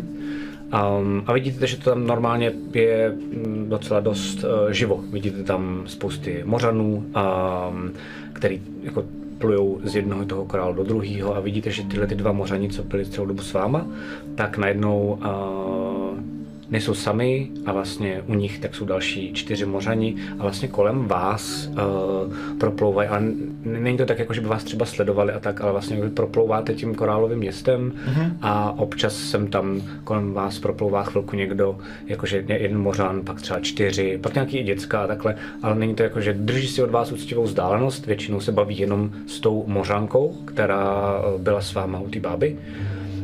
Um, 0.98 1.22
a 1.26 1.32
vidíte, 1.32 1.66
že 1.66 1.76
to 1.76 1.90
tam 1.90 2.06
normálně 2.06 2.52
je 2.74 3.10
mm, 3.10 3.66
docela 3.68 4.00
dost 4.00 4.44
uh, 4.44 4.70
živo. 4.70 5.04
Vidíte 5.10 5.42
tam 5.42 5.82
spousty 5.86 6.42
mořanů, 6.44 6.94
um, 6.94 7.92
který 8.32 8.62
jako 8.82 9.04
plujou 9.38 9.80
z 9.84 9.96
jednoho 9.96 10.24
toho 10.24 10.44
korálu 10.44 10.74
do 10.74 10.84
druhého 10.84 11.36
a 11.36 11.40
vidíte, 11.40 11.70
že 11.70 11.82
tyhle 11.82 12.06
ty 12.06 12.14
dva 12.14 12.32
mořani, 12.32 12.68
co 12.68 12.82
byli 12.82 13.06
celou 13.06 13.26
dobu 13.26 13.42
s 13.42 13.52
váma, 13.52 13.86
tak 14.34 14.58
najednou 14.58 15.18
uh, 15.20 16.33
nejsou 16.70 16.94
sami 16.94 17.50
a 17.66 17.72
vlastně 17.72 18.22
u 18.26 18.34
nich 18.34 18.58
tak 18.58 18.74
jsou 18.74 18.84
další 18.84 19.32
čtyři 19.32 19.66
mořani 19.66 20.16
a 20.38 20.42
vlastně 20.42 20.68
kolem 20.68 21.08
vás 21.08 21.68
uh, 21.68 22.58
proplouvají, 22.58 23.08
n- 23.12 23.34
není 23.64 23.98
to 23.98 24.06
tak, 24.06 24.18
jako 24.18 24.34
že 24.34 24.40
by 24.40 24.46
vás 24.46 24.64
třeba 24.64 24.86
sledovali 24.86 25.32
a 25.32 25.40
tak, 25.40 25.60
ale 25.60 25.72
vlastně 25.72 25.96
vy 26.00 26.10
proplouváte 26.10 26.74
tím 26.74 26.94
korálovým 26.94 27.38
městem 27.38 27.92
mm-hmm. 27.92 28.32
a 28.42 28.78
občas 28.78 29.16
sem 29.16 29.46
tam 29.46 29.82
kolem 30.04 30.32
vás 30.32 30.58
proplouvá 30.58 31.02
chvilku 31.02 31.36
někdo, 31.36 31.78
jakože 32.06 32.44
jeden 32.48 32.78
mořan, 32.78 33.20
pak 33.20 33.40
třeba 33.40 33.60
čtyři, 33.60 34.18
pak 34.22 34.34
nějaký 34.34 34.58
i 34.58 34.62
děcka 34.62 35.02
a 35.02 35.06
takhle, 35.06 35.36
ale 35.62 35.74
není 35.74 35.94
to 35.94 36.02
jako, 36.02 36.20
že 36.20 36.32
drží 36.32 36.68
si 36.68 36.82
od 36.82 36.90
vás 36.90 37.12
úctivou 37.12 37.42
vzdálenost, 37.42 38.06
většinou 38.06 38.40
se 38.40 38.52
baví 38.52 38.78
jenom 38.78 39.10
s 39.26 39.40
tou 39.40 39.64
mořankou, 39.66 40.36
která 40.44 41.14
eh, 41.18 41.38
byla 41.38 41.60
s 41.60 41.74
váma 41.74 42.00
u 42.00 42.08
té 42.08 42.20
báby 42.20 42.56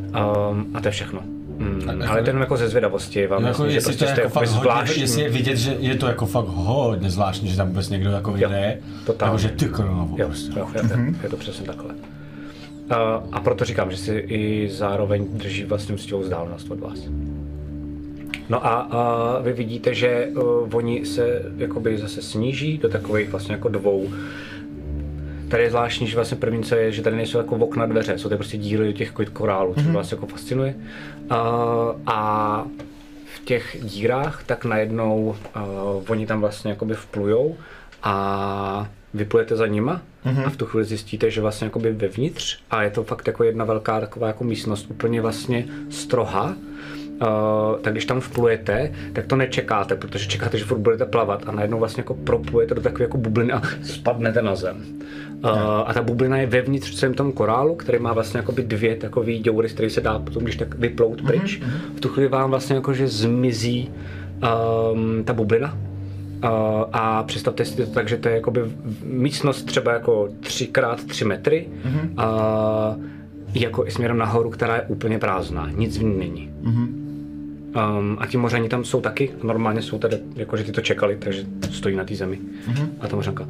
um, 0.07 0.67
a 0.73 0.81
to 0.81 0.87
je 0.87 0.91
všechno. 0.91 1.40
Hmm, 1.61 2.03
ale 2.09 2.21
to 2.21 2.29
jenom 2.29 2.41
jako 2.41 2.57
ze 2.57 2.69
zvědavosti 2.69 3.27
vám 3.27 3.43
Jako, 3.43 3.49
myslím, 3.49 3.69
že 3.69 3.77
jestli 3.77 3.87
prostě 3.89 4.05
to 4.05 4.09
je 4.09 4.13
jste 4.13 4.21
jako 4.21 4.33
fakt 4.33 4.43
jakoby 4.43 4.57
hodně, 4.57 4.71
zvláštní. 4.71 5.01
jestli 5.01 5.21
je 5.21 5.29
vidět, 5.29 5.55
že 5.57 5.75
je 5.79 5.95
to 5.95 6.07
jako 6.07 6.25
fakt 6.25 6.45
hodně 6.47 7.09
zvláštní, 7.09 7.49
že 7.49 7.57
tam 7.57 7.67
vůbec 7.67 7.89
někdo 7.89 8.11
jako 8.11 8.31
vyjde. 8.31 8.77
totálně. 9.05 9.29
Jako, 9.29 9.37
že 9.37 9.49
ty 9.49 9.65
koronovo. 9.65 10.15
Jo, 10.19 10.29
jo, 10.57 10.67
jo, 10.75 10.81
jo, 10.89 11.13
je 11.23 11.29
to 11.29 11.37
přesně 11.37 11.65
takhle. 11.65 11.93
Uh, 11.93 12.97
a 13.31 13.39
proto 13.39 13.65
říkám, 13.65 13.91
že 13.91 13.97
si 13.97 14.11
i 14.27 14.69
zároveň 14.71 15.27
drží 15.31 15.63
vlastně 15.63 15.93
určitou 15.93 16.19
vzdálenost 16.19 16.71
od 16.71 16.79
vás. 16.79 16.99
No 18.49 18.65
a, 18.65 18.69
a 18.79 19.39
vy 19.41 19.53
vidíte, 19.53 19.93
že 19.93 20.27
uh, 20.35 20.69
oni 20.75 21.05
se 21.05 21.41
jakoby 21.57 21.97
zase 21.97 22.21
sníží 22.21 22.77
do 22.77 22.89
takových 22.89 23.29
vlastně 23.29 23.55
jako 23.55 23.69
dvou. 23.69 24.09
Tady 25.51 25.63
je 25.63 25.69
zvláštní, 25.69 26.07
že 26.07 26.15
vlastně 26.15 26.37
první, 26.37 26.63
co 26.63 26.75
je, 26.75 26.91
že 26.91 27.01
tady 27.01 27.15
nejsou 27.15 27.37
jako 27.37 27.55
okna 27.55 27.85
dveře, 27.85 28.17
jsou 28.17 28.29
to 28.29 28.35
prostě 28.35 28.57
díry 28.57 28.85
do 28.85 28.91
těch 28.91 29.11
korálů, 29.33 29.73
což 29.73 29.85
vás 29.87 30.11
jako 30.11 30.27
fascinuje. 30.27 30.75
Uh, 31.31 31.37
a 32.05 32.65
v 33.35 33.45
těch 33.45 33.77
dírách 33.81 34.43
tak 34.45 34.65
najednou 34.65 35.35
uh, 35.55 36.03
oni 36.07 36.27
tam 36.27 36.41
vlastně 36.41 36.71
jakoby 36.71 36.93
vplujou 36.93 37.57
a 38.03 38.89
vyplujete 39.13 39.55
za 39.55 39.67
nima 39.67 40.01
a 40.45 40.49
v 40.49 40.57
tu 40.57 40.65
chvíli 40.65 40.85
zjistíte, 40.85 41.31
že 41.31 41.41
vlastně 41.41 41.65
jakoby 41.65 41.91
vevnitř 41.91 42.59
a 42.71 42.83
je 42.83 42.89
to 42.89 43.03
fakt 43.03 43.27
jako 43.27 43.43
jedna 43.43 43.65
velká 43.65 43.99
taková 43.99 44.27
jako 44.27 44.43
místnost 44.43 44.87
úplně 44.89 45.21
vlastně 45.21 45.65
strohá, 45.89 46.45
Uh, 46.45 46.70
tak 47.81 47.93
když 47.93 48.05
tam 48.05 48.19
vplujete, 48.19 48.91
tak 49.13 49.25
to 49.25 49.35
nečekáte, 49.35 49.95
protože 49.95 50.27
čekáte, 50.27 50.57
že 50.57 50.65
furt 50.65 50.79
budete 50.79 51.05
plavat 51.05 51.43
a 51.45 51.51
najednou 51.51 51.79
vlastně 51.79 52.01
jako 52.01 52.13
proplujete 52.13 52.75
do 52.75 52.81
takové 52.81 53.03
jako 53.03 53.17
bubliny 53.17 53.51
a 53.53 53.61
spadnete 53.83 54.41
na 54.41 54.55
zem. 54.55 54.77
Uh, 55.43 55.49
a 55.85 55.93
ta 55.93 56.01
bublina 56.01 56.37
je 56.37 56.45
vevnitř 56.45 56.95
celém 56.95 57.13
tom 57.13 57.31
korálu, 57.31 57.75
který 57.75 57.99
má 57.99 58.13
vlastně 58.13 58.37
jakoby 58.37 58.63
dvě 58.63 58.95
takové 58.95 59.33
děury, 59.33 59.69
z 59.69 59.73
kterých 59.73 59.91
se 59.91 60.01
dá 60.01 60.19
potom, 60.19 60.43
když 60.43 60.55
tak 60.55 60.75
vyplout 60.75 61.21
pryč. 61.21 61.61
V 61.95 61.99
tu 61.99 62.09
chvíli 62.09 62.29
vám 62.29 62.49
vlastně 62.49 62.75
jako, 62.75 62.93
že 62.93 63.07
zmizí 63.07 63.91
um, 64.91 65.23
ta 65.23 65.33
bublina 65.33 65.77
Uh, 66.43 66.49
a 66.93 67.23
představte 67.23 67.65
si 67.65 67.75
to 67.75 67.85
tak, 67.85 68.09
že 68.09 68.17
to 68.17 68.29
je 68.29 68.35
jakoby 68.35 68.61
místnost 69.03 69.63
třeba 69.63 69.93
jako 69.93 70.29
3x3 70.41 71.27
metry 71.27 71.67
mm-hmm. 71.83 72.09
a 72.17 72.95
jako 73.53 73.87
i 73.87 73.91
směrem 73.91 74.17
nahoru, 74.17 74.49
která 74.49 74.75
je 74.75 74.81
úplně 74.81 75.19
prázdná, 75.19 75.69
nic 75.75 75.97
v 75.97 76.03
ní 76.03 76.17
není. 76.17 76.49
Mm-hmm. 76.63 77.10
Um, 77.75 78.17
a 78.19 78.27
ti 78.27 78.37
mořani 78.37 78.69
tam 78.69 78.83
jsou 78.83 79.01
taky, 79.01 79.31
normálně 79.43 79.81
jsou 79.81 79.99
tady, 79.99 80.19
jakože 80.35 80.63
ty 80.63 80.71
to 80.71 80.81
čekali, 80.81 81.17
takže 81.19 81.45
stojí 81.71 81.95
na 81.95 82.03
té 82.03 82.15
zemi. 82.15 82.39
Mm-hmm. 82.67 82.89
A 82.99 83.07
ta 83.07 83.15
mořanka. 83.15 83.47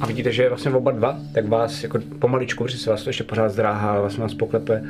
A 0.00 0.06
vidíte, 0.06 0.32
že 0.32 0.48
vlastně 0.48 0.70
oba 0.70 0.90
dva, 0.90 1.18
tak 1.34 1.48
vás 1.48 1.82
jako 1.82 1.98
pomaličku, 2.18 2.64
protože 2.64 2.78
se 2.78 2.90
vás 2.90 3.02
to 3.02 3.08
ještě 3.08 3.24
pořád 3.24 3.48
zdráhá, 3.48 3.90
ale 3.90 4.00
vlastně 4.00 4.22
vás 4.22 4.34
poklepe 4.34 4.84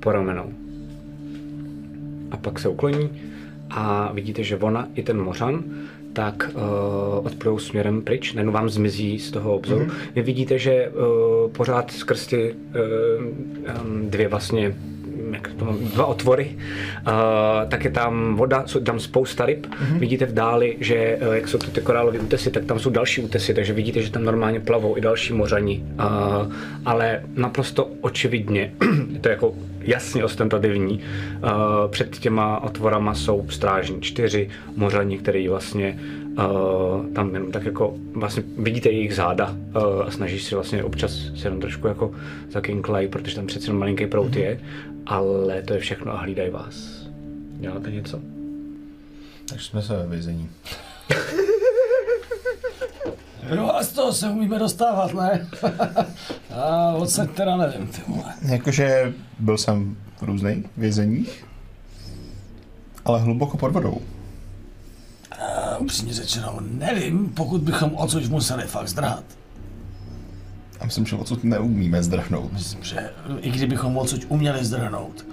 po 0.00 0.12
ramenou. 0.12 0.52
A 2.30 2.36
pak 2.36 2.58
se 2.58 2.68
ukloní 2.68 3.10
a 3.70 4.12
vidíte, 4.12 4.42
že 4.42 4.56
ona 4.56 4.88
i 4.94 5.02
ten 5.02 5.20
mořan 5.20 5.64
tak 6.12 6.50
uh, 6.54 7.26
odplujou 7.26 7.58
směrem 7.58 8.02
pryč, 8.02 8.34
najednou 8.34 8.52
vám 8.52 8.68
zmizí 8.68 9.18
z 9.18 9.30
toho 9.30 9.54
obzoru. 9.54 9.84
Mm-hmm. 9.84 10.10
Vy 10.14 10.22
vidíte, 10.22 10.58
že 10.58 10.88
uh, 10.88 11.50
pořád 11.50 11.90
skrz 11.90 12.26
ty 12.26 12.54
uh, 12.54 13.24
um, 13.84 14.10
dvě 14.10 14.28
vlastně 14.28 14.76
jak 15.32 15.48
to 15.48 15.64
mám, 15.64 15.78
dva 15.78 16.06
otvory, 16.06 16.56
uh, 17.06 17.12
tak 17.68 17.84
je 17.84 17.90
tam 17.90 18.36
voda, 18.36 18.62
jsou 18.66 18.80
tam 18.80 19.00
spousta 19.00 19.46
ryb. 19.46 19.66
Mm-hmm. 19.66 19.98
Vidíte 19.98 20.26
v 20.26 20.34
dáli, 20.34 20.76
že 20.80 21.18
uh, 21.26 21.34
jak 21.34 21.48
jsou 21.48 21.58
to 21.58 21.70
ty 21.70 21.80
korálové 21.80 22.18
útesy, 22.18 22.50
tak 22.50 22.64
tam 22.64 22.78
jsou 22.78 22.90
další 22.90 23.20
útesy, 23.20 23.54
takže 23.54 23.72
vidíte, 23.72 24.02
že 24.02 24.10
tam 24.10 24.24
normálně 24.24 24.60
plavou 24.60 24.96
i 24.96 25.00
další 25.00 25.32
mořani. 25.32 25.84
Uh, 25.94 26.52
ale 26.84 27.22
naprosto 27.36 27.90
očividně, 28.00 28.72
je 29.12 29.18
to 29.18 29.28
jako 29.28 29.54
jasně 29.80 30.24
ostentativní, 30.24 31.00
uh, 31.42 31.50
před 31.90 32.18
těma 32.18 32.62
otvorama 32.62 33.14
jsou 33.14 33.46
strážní 33.48 34.00
čtyři 34.00 34.48
mořani, 34.76 35.18
který 35.18 35.48
vlastně 35.48 35.98
Uh, 36.38 37.06
tam 37.06 37.34
jenom 37.34 37.52
tak 37.52 37.64
jako 37.64 37.94
vlastně 38.12 38.42
vidíte 38.58 38.88
jejich 38.88 39.14
záda 39.14 39.50
uh, 39.50 40.02
a 40.06 40.10
snažíš 40.10 40.44
se 40.44 40.54
vlastně 40.54 40.84
občas 40.84 41.12
se 41.36 41.46
jenom 41.46 41.60
trošku 41.60 41.86
jako 41.86 42.10
zakinklej, 42.50 43.08
protože 43.08 43.36
tam 43.36 43.46
přece 43.46 43.66
jenom 43.66 43.80
malinký 43.80 44.06
prout 44.06 44.36
je, 44.36 44.60
ale 45.06 45.62
to 45.62 45.74
je 45.74 45.80
všechno 45.80 46.12
a 46.12 46.18
hlídají 46.18 46.50
vás. 46.50 46.74
Děláte 47.60 47.90
něco? 47.90 48.20
Takže 49.48 49.64
jsme 49.64 49.82
se 49.82 49.96
ve 49.96 50.06
vězení. 50.06 50.50
Jo, 53.54 53.70
a 53.74 53.82
z 53.82 53.92
toho 53.92 54.12
se 54.12 54.28
umíme 54.28 54.58
dostávat, 54.58 55.14
ne? 55.14 55.48
a 56.50 56.92
odsaď 56.92 57.30
teda 57.30 57.56
nevím, 57.56 57.86
ty 57.86 58.02
vole. 58.08 58.34
Jakože 58.42 59.14
byl 59.38 59.58
jsem 59.58 59.96
v 60.16 60.22
různých 60.22 60.66
vězeních, 60.76 61.46
ale 63.04 63.20
hluboko 63.20 63.56
pod 63.56 63.72
vodou. 63.72 64.00
A 65.30 65.76
upřímně 65.78 66.12
řečeno, 66.12 66.58
nevím, 66.60 67.28
pokud 67.28 67.60
bychom 67.60 67.94
odsud 67.94 68.28
museli 68.28 68.62
fakt 68.62 68.88
zdrhat. 68.88 69.24
A 70.84 70.86
myslím, 70.86 71.06
že 71.06 71.16
odsud 71.16 71.44
neumíme 71.44 72.02
zdrhnout. 72.02 72.52
Myslím, 72.52 72.84
že 72.84 73.10
i 73.40 73.50
kdybychom 73.50 73.96
odsud 73.96 74.20
uměli 74.28 74.64
zdrhnout, 74.64 75.26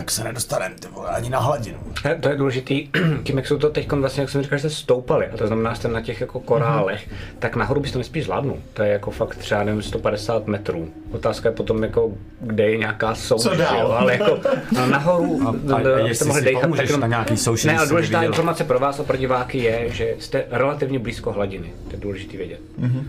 tak 0.00 0.10
se 0.10 0.24
nedostaneme, 0.24 0.74
ty 0.80 0.88
vole, 0.88 1.08
ani 1.08 1.30
na 1.30 1.38
hladinu. 1.38 1.78
Ne, 2.04 2.14
To 2.14 2.28
je 2.28 2.36
důležitý, 2.36 2.88
tím 3.22 3.36
jak 3.36 3.46
jsou 3.46 3.58
to 3.58 3.70
teď 3.70 3.92
vlastně, 3.92 4.20
jak 4.20 4.30
jsem 4.30 4.42
říkal, 4.42 4.58
že 4.58 4.70
jste 4.70 4.80
stoupali, 4.80 5.26
a 5.26 5.36
to 5.36 5.46
znamená, 5.46 5.70
že 5.70 5.76
jste 5.76 5.88
na 5.88 6.00
těch 6.00 6.20
jako 6.20 6.40
korálech, 6.40 7.08
mm-hmm. 7.08 7.36
tak 7.38 7.56
nahoru 7.56 7.80
byste 7.80 7.98
nespíš 7.98 8.24
zvládnul. 8.24 8.56
To 8.74 8.82
je 8.82 8.92
jako 8.92 9.10
fakt 9.10 9.36
třeba 9.36 9.62
nevím, 9.64 9.82
150 9.82 10.46
metrů. 10.46 10.88
Otázka 11.12 11.48
je 11.48 11.54
potom 11.54 11.82
jako, 11.82 12.10
kde 12.40 12.70
je 12.70 12.76
nějaká 12.76 13.14
souš, 13.14 13.44
jo, 13.44 13.88
ale 13.98 14.12
jako 14.12 14.38
no, 14.72 14.86
nahoru 14.86 15.40
A- 15.46 15.72
a- 15.74 15.76
a 15.76 15.82
d- 15.82 15.90
jestli 15.96 16.14
jste 16.14 16.24
mohli 16.24 16.40
si 16.40 16.44
dejchat 16.44 16.62
pomůžeš 16.62 16.80
tak 16.82 16.88
jenom- 16.88 17.00
na 17.00 17.06
nějaký 17.06 17.36
souši, 17.36 17.66
Ne, 17.68 17.78
ale 17.78 17.88
důležitá 17.88 18.22
informace 18.22 18.64
pro 18.64 18.78
vás 18.78 19.00
a 19.00 19.04
pro 19.04 19.16
diváky 19.16 19.58
je, 19.58 19.88
že 19.90 20.14
jste 20.18 20.44
relativně 20.50 20.98
blízko 20.98 21.32
hladiny. 21.32 21.72
To 21.88 21.96
je 21.96 22.00
důležité 22.00 22.36
vědět. 22.36 22.60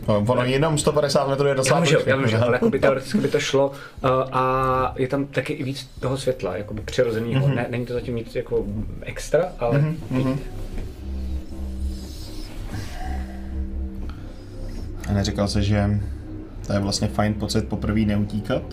No, 0.07 0.25
ono 0.27 0.43
jenom 0.43 0.77
150 0.77 1.27
metrů 1.29 1.45
je 1.47 1.49
Já 1.49 1.55
docela 1.55 1.79
vím, 1.79 1.85
že, 1.85 1.93
jo, 1.95 1.97
blízko. 1.99 2.09
já 2.09 2.15
vím, 2.15 2.27
že, 2.27 2.37
ale 2.37 2.53
jakoby 2.55 2.79
teoreticky 2.85 3.17
by 3.17 3.27
to 3.27 3.39
šlo 3.39 3.67
uh, 3.69 4.09
a 4.31 4.93
je 4.97 5.07
tam 5.07 5.25
taky 5.25 5.53
i 5.53 5.63
víc 5.63 5.89
toho 5.99 6.17
světla, 6.17 6.57
jakoby 6.57 6.80
přirozeného. 6.85 7.47
Mm-hmm. 7.47 7.55
Ne, 7.55 7.67
není 7.69 7.85
to 7.85 7.93
zatím 7.93 8.15
nic 8.15 8.35
jako 8.35 8.65
extra, 9.01 9.53
ale 9.59 9.79
mm-hmm. 9.79 10.37
A 15.09 15.13
neříkal 15.13 15.47
se, 15.47 15.63
že 15.63 15.99
to 16.67 16.73
je 16.73 16.79
vlastně 16.79 17.07
fajn 17.07 17.33
pocit 17.33 17.67
poprvé 17.67 17.99
neutíkat? 17.99 18.63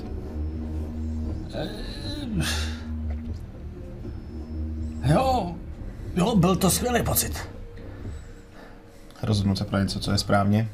Jo, 5.05 5.57
jo, 6.15 6.37
byl 6.37 6.57
to 6.57 6.71
skvělý 6.71 7.03
pocit. 7.03 7.49
Rozhodnout 9.23 9.59
se 9.59 9.65
pro 9.65 9.79
něco, 9.79 10.01
co 10.01 10.13
je 10.13 10.19
správně. 10.19 10.69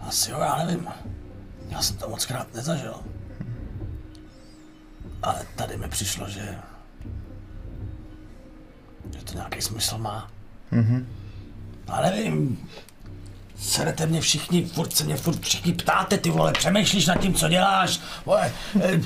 Asi 0.00 0.30
jo, 0.30 0.38
já 0.40 0.64
nevím. 0.64 0.88
Já 1.68 1.82
jsem 1.82 1.96
to 1.96 2.08
moc 2.08 2.26
krát 2.26 2.54
nezažil. 2.54 2.94
Ale 5.24 5.34
tady 5.56 5.76
mi 5.76 5.88
přišlo, 5.88 6.28
že... 6.28 6.54
že 9.18 9.24
to 9.24 9.34
nějaký 9.34 9.62
smysl 9.62 9.98
má. 9.98 10.30
Mhm. 10.70 11.06
Ale 11.88 12.10
nevím. 12.10 12.68
Serete 13.58 14.06
mě 14.06 14.20
všichni, 14.20 14.64
furt 14.64 14.96
se 14.96 15.04
mě 15.04 15.16
furt 15.16 15.40
všichni 15.40 15.72
ptáte, 15.72 16.18
ty 16.18 16.30
vole, 16.30 16.52
přemýšlíš 16.52 17.06
nad 17.06 17.14
tím, 17.20 17.34
co 17.34 17.48
děláš, 17.48 18.00
vole, 18.26 18.52
eh, 18.82 19.00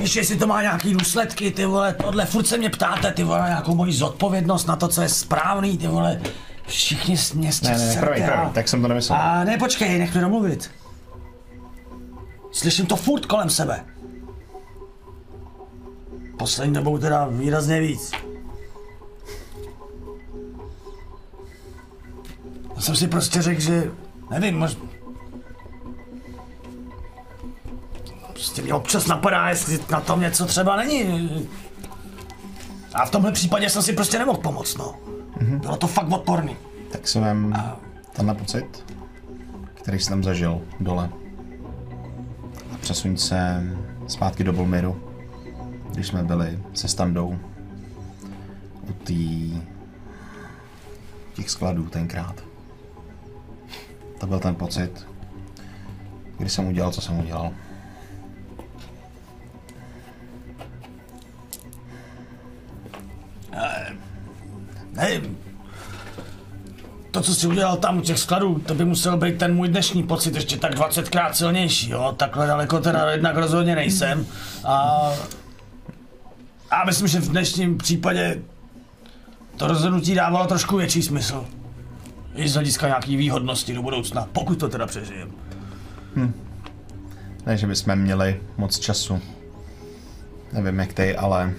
víš, 0.00 0.16
jestli 0.16 0.36
to 0.36 0.46
má 0.46 0.62
nějaký 0.62 0.92
důsledky, 0.94 1.50
ty 1.50 1.64
vole, 1.66 1.94
tohle, 1.94 2.26
furt 2.26 2.46
se 2.46 2.58
mě 2.58 2.70
ptáte, 2.70 3.12
ty 3.12 3.24
vole, 3.24 3.44
nějakou 3.48 3.74
moji 3.74 3.92
zodpovědnost 3.92 4.66
na 4.66 4.76
to, 4.76 4.88
co 4.88 5.02
je 5.02 5.08
správný, 5.08 5.78
ty 5.78 5.86
vole, 5.86 6.20
všichni 6.66 7.16
s- 7.16 7.32
mě 7.32 7.50
Ne, 7.62 7.70
ne, 7.70 7.78
ne, 7.78 7.92
serete 7.94 8.24
a- 8.24 8.36
promiň, 8.36 8.52
tak 8.52 8.68
jsem 8.68 8.82
to 8.82 8.88
nemyslel. 8.88 9.18
a 9.18 9.44
ne, 9.44 9.58
počkej, 9.58 9.98
nech 9.98 10.12
mě 10.12 10.20
domluvit. 10.20 10.70
Slyším 12.52 12.86
to 12.86 12.96
furt 12.96 13.26
kolem 13.26 13.50
sebe. 13.50 13.84
Poslední 16.40 16.74
dobou 16.74 16.98
teda 16.98 17.26
výrazně 17.26 17.80
víc. 17.80 18.12
Já 22.76 22.82
jsem 22.82 22.96
si 22.96 23.08
prostě 23.08 23.42
řekl, 23.42 23.60
že 23.60 23.90
nevím, 24.30 24.58
možná... 24.58 24.80
Prostě 28.32 28.62
mě 28.62 28.74
občas 28.74 29.06
napadá, 29.06 29.48
jestli 29.48 29.80
na 29.90 30.00
tom 30.00 30.20
něco 30.20 30.46
třeba 30.46 30.76
není. 30.76 31.48
A 32.94 33.06
v 33.06 33.10
tomhle 33.10 33.32
případě 33.32 33.70
jsem 33.70 33.82
si 33.82 33.92
prostě 33.92 34.18
nemohl 34.18 34.38
pomoct, 34.38 34.78
no. 34.78 34.94
Bylo 35.40 35.76
to 35.76 35.86
fakt 35.86 36.12
odporný. 36.12 36.56
Tak 36.90 37.08
si 37.08 37.20
vem 37.20 37.54
tenhle 38.12 38.34
pocit, 38.34 38.84
který 39.74 39.98
jsi 39.98 40.08
tam 40.08 40.24
zažil 40.24 40.60
dole. 40.80 41.10
A 42.74 42.78
přesuň 42.80 43.16
se 43.16 43.62
zpátky 44.06 44.44
do 44.44 44.52
Bolmiru, 44.52 45.09
když 45.92 46.06
jsme 46.06 46.22
byli 46.22 46.58
se 46.74 46.88
standou 46.88 47.38
u 48.88 48.92
tý, 48.92 49.58
těch 51.34 51.50
skladů 51.50 51.88
tenkrát. 51.88 52.44
To 54.20 54.26
byl 54.26 54.40
ten 54.40 54.54
pocit, 54.54 55.06
kdy 56.38 56.50
jsem 56.50 56.66
udělal, 56.68 56.92
co 56.92 57.00
jsem 57.00 57.18
udělal. 57.18 57.52
Nevím. 64.92 65.38
To, 67.10 67.20
co 67.20 67.34
jsi 67.34 67.46
udělal 67.46 67.76
tam 67.76 67.98
u 67.98 68.00
těch 68.00 68.18
skladů, 68.18 68.58
to 68.58 68.74
by 68.74 68.84
musel 68.84 69.16
být 69.16 69.38
ten 69.38 69.54
můj 69.54 69.68
dnešní 69.68 70.02
pocit 70.02 70.34
ještě 70.34 70.56
tak 70.56 70.74
20krát 70.74 71.32
silnější, 71.32 71.90
jo? 71.90 72.14
Takhle 72.16 72.46
daleko 72.46 72.80
teda 72.80 73.10
jednak 73.10 73.36
rozhodně 73.36 73.74
nejsem. 73.74 74.26
A... 74.64 75.10
A 76.70 76.84
myslím, 76.84 77.08
že 77.08 77.20
v 77.20 77.28
dnešním 77.28 77.78
případě 77.78 78.42
to 79.56 79.66
rozhodnutí 79.66 80.14
dávalo 80.14 80.46
trošku 80.46 80.76
větší 80.76 81.02
smysl. 81.02 81.46
I 82.34 82.48
z 82.48 82.54
hlediska 82.54 82.86
nějaký 82.86 83.16
výhodnosti 83.16 83.74
do 83.74 83.82
budoucna, 83.82 84.28
pokud 84.32 84.58
to 84.58 84.68
teda 84.68 84.86
přežijem. 84.86 85.30
Ne, 87.46 87.56
že 87.56 87.66
bychom 87.66 87.96
měli 87.96 88.40
moc 88.56 88.78
času. 88.78 89.20
Nevím 90.52 90.78
jak 90.78 90.92
ty, 90.92 91.16
ale 91.16 91.52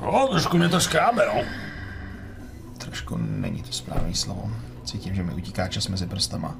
No, 0.00 0.28
trošku 0.30 0.58
mě 0.58 0.68
to 0.68 0.80
škrábe, 0.80 1.26
no. 1.34 1.42
trošku 2.78 3.16
není 3.16 3.62
to 3.62 3.72
správné 3.72 4.14
slovo. 4.14 4.50
Cítím, 4.84 5.14
že 5.14 5.22
mi 5.22 5.32
utíká 5.34 5.68
čas 5.68 5.88
mezi 5.88 6.06
prstama. 6.06 6.56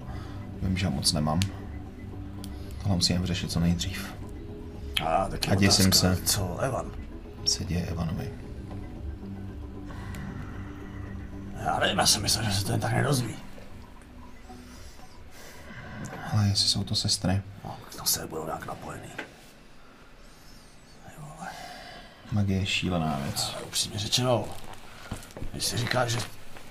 Vím, 0.63 0.77
že 0.77 0.87
ho 0.87 0.93
moc 0.93 1.13
nemám. 1.13 1.41
Tohle 2.83 2.97
musíme 2.97 3.27
řešit 3.27 3.51
co 3.53 3.61
nejdřív. 3.61 4.15
A 5.07 5.29
taky 5.29 5.51
A 5.51 5.55
děsím 5.55 5.87
otázka, 5.87 6.15
se. 6.17 6.23
Co, 6.23 6.59
Evan? 6.59 6.91
Se 7.47 7.65
děje 7.65 7.87
Ivanovi. 7.87 8.31
Já 11.65 11.79
nevím, 11.79 11.99
já 11.99 12.07
jsem 12.07 12.23
myslel, 12.23 12.45
že 12.45 12.53
se 12.53 12.65
to 12.65 12.71
jen 12.73 12.81
tak 12.81 12.93
nedozví. 12.93 13.37
Ale 16.33 16.49
jestli 16.49 16.69
jsou 16.69 16.85
to 16.85 16.95
sestry, 16.95 17.43
No, 17.65 17.77
to 17.99 18.05
se 18.07 18.27
budou 18.27 18.45
nějak 18.47 18.67
napojený. 18.67 19.09
magie 22.33 22.59
je 22.59 22.67
šílená 22.67 23.19
věc. 23.23 23.53
Ale 23.57 23.63
upřímně 23.65 23.99
řečeno, 23.99 24.45
když 25.53 25.65
si 25.65 25.77
říkáš, 25.77 26.11
že 26.13 26.19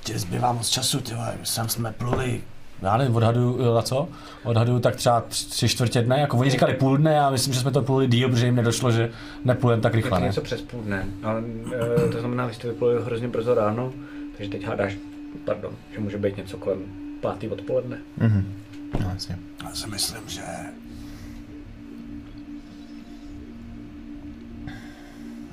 ti 0.03 0.19
zbývá 0.19 0.51
moc 0.53 0.69
času, 0.69 1.01
ty 1.01 1.13
vole, 1.13 1.37
sem 1.43 1.69
jsme 1.69 1.91
pluli, 1.91 2.43
Já 2.81 2.97
nevím, 2.97 3.15
odhaduju, 3.15 3.73
na 3.75 3.81
co? 3.81 4.09
Odhaduju 4.43 4.79
tak 4.79 4.95
třeba 4.95 5.21
tři 5.29 5.67
čtvrtě 5.69 6.01
dne, 6.01 6.19
jako 6.19 6.37
oni 6.37 6.49
říkali 6.49 6.73
půl 6.73 6.97
dne, 6.97 7.13
já 7.13 7.29
myslím, 7.29 7.53
že 7.53 7.59
jsme 7.59 7.71
to 7.71 7.81
pluli 7.81 8.07
díl, 8.07 8.29
protože 8.29 8.45
jim 8.45 8.55
nedošlo, 8.55 8.91
že 8.91 9.11
nepůjdeme 9.45 9.81
tak 9.81 9.93
rychle, 9.93 10.09
to 10.17 10.21
ne? 10.21 10.27
něco 10.27 10.41
přes 10.41 10.61
půl 10.61 10.81
dne, 10.81 11.05
ale 11.23 11.43
e, 12.05 12.09
to 12.09 12.19
znamená, 12.19 12.45
vy 12.45 12.53
jste 12.53 12.67
vypluli 12.67 13.03
hrozně 13.03 13.27
brzo 13.27 13.53
ráno, 13.53 13.93
takže 14.37 14.51
teď 14.51 14.65
hádáš, 14.65 14.97
pardon, 15.45 15.71
že 15.93 15.99
může 15.99 16.17
být 16.17 16.37
něco 16.37 16.57
kolem 16.57 16.79
pátý 17.21 17.47
odpoledne. 17.47 17.97
Mhm. 18.17 18.53
No, 18.99 19.09
jasně. 19.13 19.37
já 19.63 19.75
si 19.75 19.89
myslím, 19.89 20.21
že... 20.27 20.41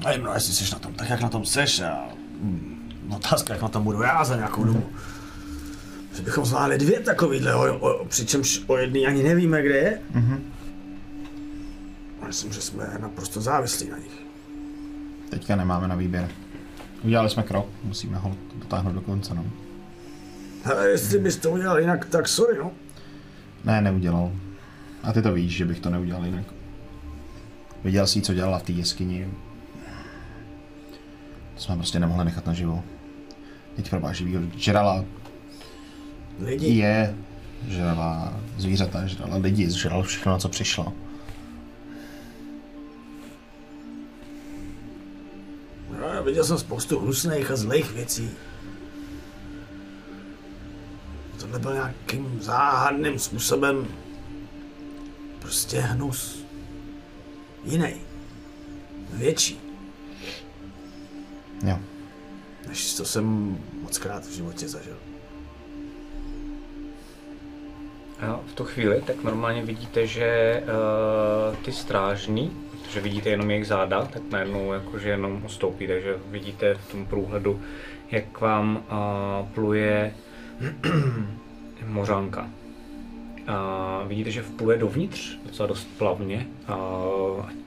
Nevím, 0.05 0.25
no, 0.25 0.35
jestli 0.35 0.53
jsi 0.55 0.73
na 0.73 0.79
tom 0.79 0.93
tak, 0.95 1.11
jak 1.11 1.21
na 1.21 1.29
tom 1.29 1.45
seš 1.45 1.81
a... 1.81 2.09
hm, 2.41 2.75
Otázka, 3.17 3.53
jak 3.55 3.63
na 3.63 3.69
tom 3.69 3.85
budu 3.85 4.03
já 4.03 4.25
za 4.25 4.37
nějakou 4.37 4.65
dobu. 4.65 4.83
Že 6.19 6.25
bychom 6.25 6.45
zvládli 6.45 6.79
dvě 6.79 7.01
takovýhle, 7.01 7.55
o, 7.55 7.79
o, 7.79 8.05
přičemž 8.05 8.63
o 8.67 8.77
jedný 8.77 9.07
ani 9.07 9.23
nevíme, 9.23 9.63
kde 9.63 9.75
je. 9.75 10.01
Mhm. 10.11 10.53
Myslím, 12.27 12.53
že 12.53 12.61
jsme 12.61 12.99
naprosto 13.01 13.41
závislí 13.41 13.91
na 13.91 13.99
nich. 13.99 14.23
Teďka 15.31 15.57
nemáme 15.57 15.89
na 15.89 15.95
výběr. 15.95 16.29
Udělali 17.03 17.31
jsme 17.31 17.43
krok, 17.43 17.67
musíme 17.85 18.19
ho 18.19 18.37
dotáhnout 18.55 18.93
do 18.93 19.01
konce, 19.01 19.35
no. 19.35 19.45
A 20.65 20.83
jestli 20.83 21.19
bys 21.19 21.37
to 21.37 21.51
udělal 21.51 21.81
jinak, 21.81 22.05
tak 22.05 22.29
sorry, 22.29 22.59
no. 22.59 22.73
Ne, 23.65 23.81
neudělal. 23.81 24.33
A 25.03 25.13
ty 25.13 25.23
to 25.23 25.33
víš, 25.33 25.57
že 25.57 25.65
bych 25.65 25.81
to 25.81 25.91
neudělal 25.91 26.25
jinak. 26.25 26.45
Viděl 27.85 28.07
jsi, 28.07 28.21
co 28.21 28.35
dělala 28.35 28.59
v 28.59 28.63
té 28.63 28.73
jeskyni. 28.73 29.31
To 31.55 31.61
jsme 31.61 31.77
prostě 31.77 32.01
nemohli 32.01 32.25
nechat 32.25 32.47
naživo. 32.47 32.85
Teď 33.77 33.91
probá 33.91 34.13
živýho. 34.13 34.43
Žrala 34.57 35.05
Lidi, 36.39 36.67
je, 36.79 37.17
žrala 37.69 38.41
zvířata, 38.59 39.07
žrala 39.07 39.37
lidi, 39.37 39.71
žrala 39.71 40.03
všechno, 40.03 40.33
na 40.33 40.39
co 40.39 40.49
přišla. 40.49 40.93
no, 46.01 46.07
já 46.07 46.21
viděl 46.21 46.45
jsem 46.45 46.59
spoustu 46.59 47.01
hnusných 47.01 47.51
a 47.51 47.57
zlých 47.57 47.93
věcí. 47.93 48.31
Tohle 51.41 51.59
byl 51.59 51.73
nějakým 51.73 52.39
záhadným 52.43 53.19
způsobem 53.19 53.87
prostě 55.39 55.81
hnus. 55.81 56.45
Jiný. 57.65 57.95
Větší, 59.13 59.61
Jo. 61.67 61.79
než 62.69 62.95
co 62.95 63.05
jsem 63.05 63.57
moc 63.83 63.99
krát 63.99 64.27
v 64.27 64.33
životě 64.33 64.69
zažil. 64.69 64.97
A 68.21 68.41
v 68.47 68.55
tu 68.55 68.65
chvíli 68.65 69.03
tak 69.07 69.25
normálně 69.25 69.63
vidíte, 69.63 70.07
že 70.07 70.63
uh, 70.63 71.57
ty 71.57 71.73
strážní, 71.73 72.53
protože 72.83 73.01
vidíte 73.01 73.31
jenom 73.31 73.51
jejich 73.51 73.67
záda, 73.67 74.05
tak 74.13 74.23
najednou 74.31 74.73
jakože 74.73 75.09
jenom 75.09 75.43
ustoupí, 75.45 75.87
takže 75.87 76.17
vidíte 76.31 76.75
v 76.75 76.91
tom 76.93 77.07
průhledu, 77.07 77.61
jak 78.11 78.25
k 78.33 78.41
vám 78.41 78.77
uh, 78.77 79.49
pluje 79.49 80.15
mořánka. 81.87 82.49
A 83.47 84.03
vidíte, 84.07 84.31
že 84.31 84.43
vpluje 84.43 84.79
dovnitř 84.79 85.39
docela 85.47 85.67
dost 85.67 85.89
plavně 85.99 86.47
a, 86.67 86.75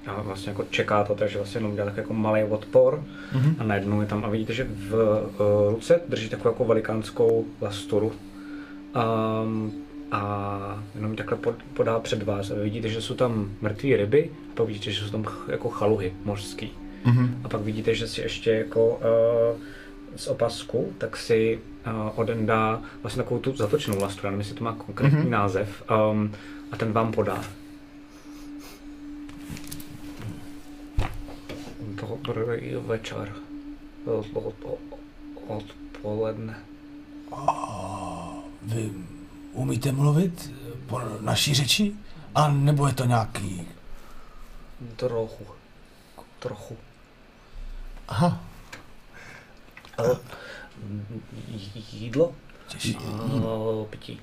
a 0.08 0.22
vlastně 0.22 0.50
jako 0.50 0.64
čeká 0.70 1.04
to, 1.04 1.16
takže 1.16 1.38
vlastně 1.38 1.58
jenom 1.58 1.76
dělá 1.76 1.86
tak 1.86 1.98
jako 1.98 2.14
malý 2.14 2.44
odpor 2.44 3.04
mm-hmm. 3.34 3.56
a 3.60 3.64
najednou 3.64 4.02
je 4.02 4.08
tam 4.08 4.26
a 4.26 4.30
vidíte, 4.30 4.54
že 4.54 4.64
v 4.64 4.94
uh, 4.94 5.72
ruce 5.72 6.02
drží 6.08 6.30
takovou 6.30 6.50
jako 6.50 6.66
velikánskou 6.66 7.46
lasturu 7.62 8.12
um, 8.96 9.74
a 10.12 10.84
jenom 10.96 11.16
takhle 11.16 11.38
pod, 11.38 11.56
podá 11.74 12.00
před 12.00 12.24
vás 12.24 12.52
a 12.52 12.54
vy 12.54 12.64
vidíte, 12.64 12.90
že 12.90 13.02
jsou 13.02 13.16
tam 13.16 13.52
mrtvé 13.62 13.98
ryby 13.98 14.30
a 14.52 14.56
pak 14.56 14.68
vidíte, 14.68 14.92
že 14.92 15.06
jsou 15.06 15.12
tam 15.12 15.24
ch- 15.24 15.50
jako 15.50 15.70
chaluhy 15.70 16.14
mořský. 16.24 16.72
Mm-hmm. 17.06 17.30
A 17.44 17.50
pak 17.50 17.62
vidíte, 17.62 17.96
že 17.96 18.08
si 18.08 18.22
ještě 18.22 18.52
jako 18.52 18.88
uh, 18.90 19.62
z 20.16 20.28
opasku, 20.28 20.94
tak 20.98 21.18
si 21.18 21.60
uh, 21.88 22.20
odendá 22.20 22.82
vlastně 23.02 23.24
takovou 23.24 23.40
tu 23.40 23.56
zatočnou 23.56 24.02
lastru, 24.02 24.28
já 24.28 24.32
nevím, 24.32 24.40
jestli 24.40 24.56
to 24.56 24.64
má 24.64 24.74
konkrétní 24.74 25.20
mm-hmm. 25.20 25.30
název, 25.30 25.84
um, 26.12 26.32
a 26.72 26.78
ten 26.78 26.92
vám 26.92 27.12
podá. 27.12 27.44
Dobrý 32.22 32.76
večer. 32.86 33.34
Od, 34.06 34.26
od, 34.34 34.54
od, 34.64 34.80
odpoledne. 35.48 36.56
Vy 38.62 38.92
umíte 39.54 39.92
mluvit 39.92 40.54
po 40.88 41.02
naší 41.22 41.54
řeči? 41.54 41.94
A 42.36 42.48
nebo 42.52 42.88
je 42.88 42.94
to 42.94 43.06
nějaký... 43.06 43.68
Trochu. 44.96 45.46
Trochu. 46.40 46.78
Aha, 48.08 48.44
Ale 49.98 50.18
jí- 51.48 51.86
jídlo? 51.92 52.32
těžší. 52.68 52.98
A 52.98 53.86
pití. 53.90 54.20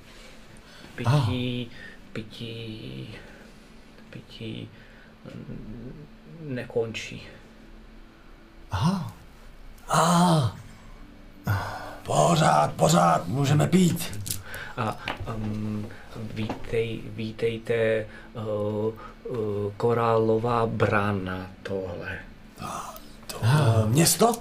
Pití, 0.97 1.71
pití, 2.13 3.09
pití 4.11 4.69
mm, 5.25 5.93
nekončí. 6.41 7.23
Aha. 8.71 9.13
A. 9.89 10.57
Pořád, 12.03 12.73
pořád, 12.73 13.27
můžeme 13.27 13.67
pít. 13.67 14.19
A 14.79 14.97
um, 15.35 15.87
vítej, 16.35 17.01
vítejte 17.17 18.07
uh, 18.35 18.43
uh, 18.43 19.73
korálová 19.77 20.67
brána 20.67 21.47
tohle. 21.63 22.19
To 23.27 23.39
uh, 23.39 23.89
město? 23.89 24.33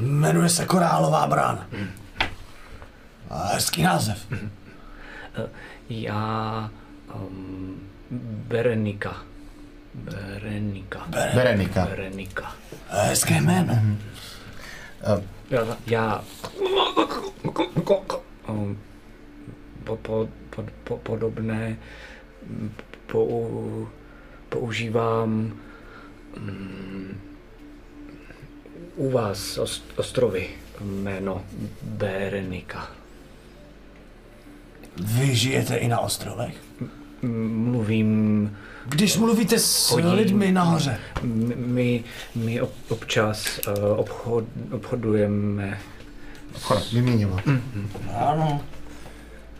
Jmenuje 0.00 0.48
se 0.48 0.66
Korálová 0.66 1.26
brána. 1.26 1.66
A 3.30 3.46
hezký 3.46 3.82
název. 3.82 4.26
Já 5.88 6.70
um, 7.14 7.80
Berenika. 8.48 9.16
Berenika. 9.94 11.06
Berenika. 11.08 11.84
Berenika. 11.86 12.52
Hezké 12.88 13.40
jméno. 13.40 13.74
Uh, 15.16 15.22
Já, 15.50 15.60
já 15.86 16.24
po, 19.84 19.96
po, 19.96 20.28
po, 20.50 20.64
po, 20.84 20.96
podobné 20.96 21.76
po, 23.06 23.28
používám 24.48 25.52
um, 26.36 27.08
u 28.96 29.10
vás 29.10 29.58
ost, 29.58 29.84
ostrovy 29.96 30.48
jméno 30.80 31.44
Berenika. 31.82 32.90
Vy 34.96 35.34
žijete 35.34 35.76
i 35.76 35.88
na 35.88 35.98
ostrovech? 35.98 36.54
Mluvím, 37.22 38.56
Když 38.86 39.16
mluvíte 39.16 39.58
s 39.58 39.88
Chodím. 39.88 40.12
lidmi 40.12 40.52
nahoře, 40.52 40.98
my, 41.56 42.04
my 42.34 42.60
ob, 42.60 42.72
občas 42.88 43.60
uh, 43.68 43.98
obchod, 43.98 44.44
obchodujeme 44.72 45.78
obchod, 46.56 46.92
vyměňovat. 46.92 47.42
ano. 48.18 48.60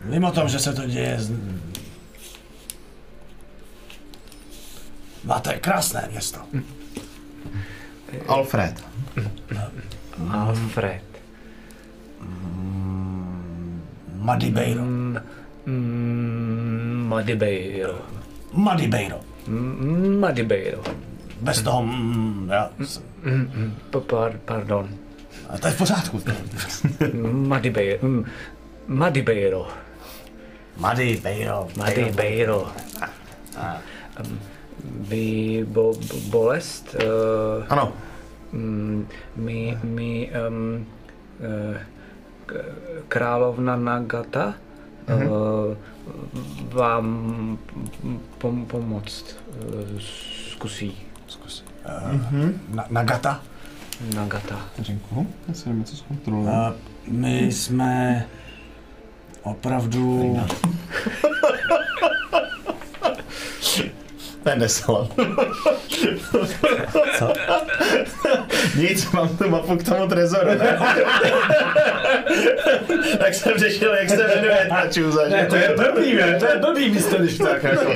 Vím 0.01 0.23
o 0.23 0.31
tom, 0.31 0.49
že 0.49 0.59
se 0.59 0.73
to 0.73 0.85
děje. 0.85 1.15
Z... 1.19 1.31
Máte 5.23 5.53
krásné 5.53 6.07
město. 6.11 6.39
Alfred. 8.27 8.83
Alfred. 10.31 11.01
Madibeiro. 14.15 14.81
Mm, 15.65 17.05
Madibeiro. 17.09 18.01
Madibeiro. 18.53 19.19
Mm, 19.47 20.19
Madibeiro. 20.19 20.81
Bez 21.41 21.61
toho... 21.61 21.83
Mm, 21.83 22.49
já, 22.53 22.69
Mm, 23.23 23.75
pa- 23.91 23.99
par, 23.99 24.37
pardon. 24.45 24.89
A 25.49 25.57
to 25.57 25.67
je 25.67 25.73
v 25.73 25.77
pořádku. 25.77 26.21
Madibeiro. 27.23 27.99
Mm, 28.07 28.25
Madibeiro. 28.87 29.67
Madibeiro. 30.77 31.67
Madibeiro. 31.77 32.71
Um, 34.23 34.39
Vy 35.01 35.65
bo, 35.67 35.93
bo, 35.93 36.15
bolest? 36.29 36.95
Uh, 36.95 37.65
Ano, 37.69 37.93
mm, 38.53 39.07
my, 39.35 39.77
my 39.83 40.29
um, 40.47 40.85
uh, 41.41 41.75
královna 43.07 43.75
Nagata 43.75 44.53
uh, 45.09 45.75
vám 46.69 47.57
pom, 48.37 48.65
pomoct 48.65 49.35
uh, 49.49 49.99
zkusí. 50.53 50.97
Na, 52.69 52.85
Nagata. 52.89 53.41
Nagata. 54.15 54.69
Řinku, 54.79 55.27
já 55.47 55.53
si 55.53 55.69
něco 55.69 55.95
zkontroluji. 55.95 56.47
A 56.47 56.75
my 57.07 57.51
jsme 57.51 58.25
opravdu... 59.43 60.37
To 64.43 64.49
je 64.49 64.55
nesalat. 64.55 65.07
Co? 67.19 67.33
Nic, 68.75 69.11
mám 69.11 69.37
tu 69.37 69.49
mapu 69.49 69.77
k 69.77 69.83
tomu 69.83 70.07
trezoru. 70.07 70.47
ne? 70.47 70.79
tak 73.19 73.33
jsem 73.33 73.57
řešil, 73.57 73.93
jak 73.93 74.09
se 74.09 74.15
jmenuje 74.35 74.67
ta 74.69 74.87
čůza, 74.91 75.29
že? 75.29 75.45
To 75.49 75.55
je 75.55 75.75
blbý, 75.75 76.15
ne? 76.15 76.35
To 76.39 76.45
je 76.45 76.57
blbý 76.59 76.89
místo, 76.89 77.15
když 77.17 77.37
tak 77.37 77.63
jako. 77.63 77.91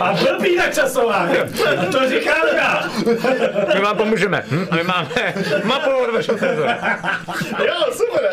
A 0.00 0.12
blbý 0.12 0.56
načasování. 0.56 1.36
A 1.38 1.84
to 1.92 2.08
říkám 2.08 2.46
já. 2.56 2.90
My 3.74 3.80
vám 3.80 3.96
pomůžeme. 3.96 4.42
Hm? 4.50 4.66
A 4.70 4.76
my 4.76 4.82
máme 4.82 5.08
mapu 5.64 5.90
od 5.90 6.12
vašeho 6.12 6.38
trezoru. 6.38 6.68
Jo, 7.66 7.74
super. 7.92 8.30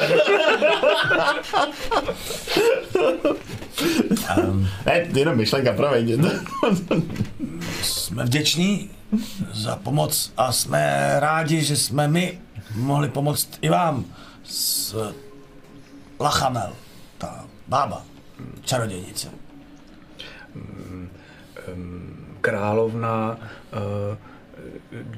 Ne, 4.85 5.07
jenom 5.13 5.35
myšlenka, 5.35 5.73
promiň. 5.73 6.23
Jsme 7.81 8.23
vděční 8.23 8.89
za 9.53 9.75
pomoc 9.75 10.33
a 10.37 10.51
jsme 10.51 11.15
rádi, 11.19 11.61
že 11.61 11.75
jsme 11.75 12.07
my 12.07 12.39
mohli 12.75 13.09
pomoct 13.09 13.49
i 13.61 13.69
vám 13.69 14.05
s 14.43 14.95
Lachamel, 16.19 16.73
ta 17.17 17.45
bába, 17.67 18.03
čarodějnice. 18.61 19.27
Královna 22.41 23.37
uh, 23.37 24.17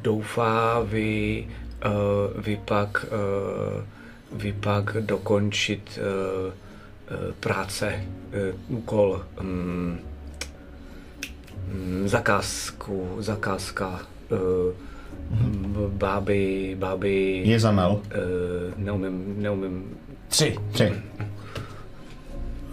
doufá 0.01 0.80
vy, 0.80 1.48
uh, 1.85 2.43
vy 2.43 2.61
pak 2.66 3.06
uh, 3.06 3.83
vy 4.33 4.53
pak 4.53 4.98
dokončit 5.00 6.00
práce, 7.40 8.06
uh, 8.70 8.78
úkol, 8.78 9.22
um, 9.42 10.00
um, 11.74 12.08
zakázku, 12.08 13.16
zakázka 13.20 14.00
uh, 14.32 15.88
báby, 15.88 16.76
báby, 16.80 17.42
Je 17.46 17.60
zamel. 17.60 17.92
uh, 17.92 18.02
neumím, 18.78 19.36
neumím, 19.38 19.98
Tři. 20.28 20.58
Tři. 20.72 20.94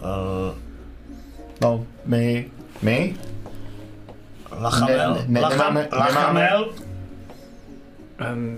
Uh, 0.01 0.55
No, 1.61 1.85
my, 2.05 2.49
my? 2.81 3.15
Lachamel, 4.59 5.13
Ne- 5.13 5.25
ne- 5.27 5.41
Lacham- 5.41 5.57
nemáme- 5.73 5.87
Lachamel, 5.91 6.69
um, 8.33 8.57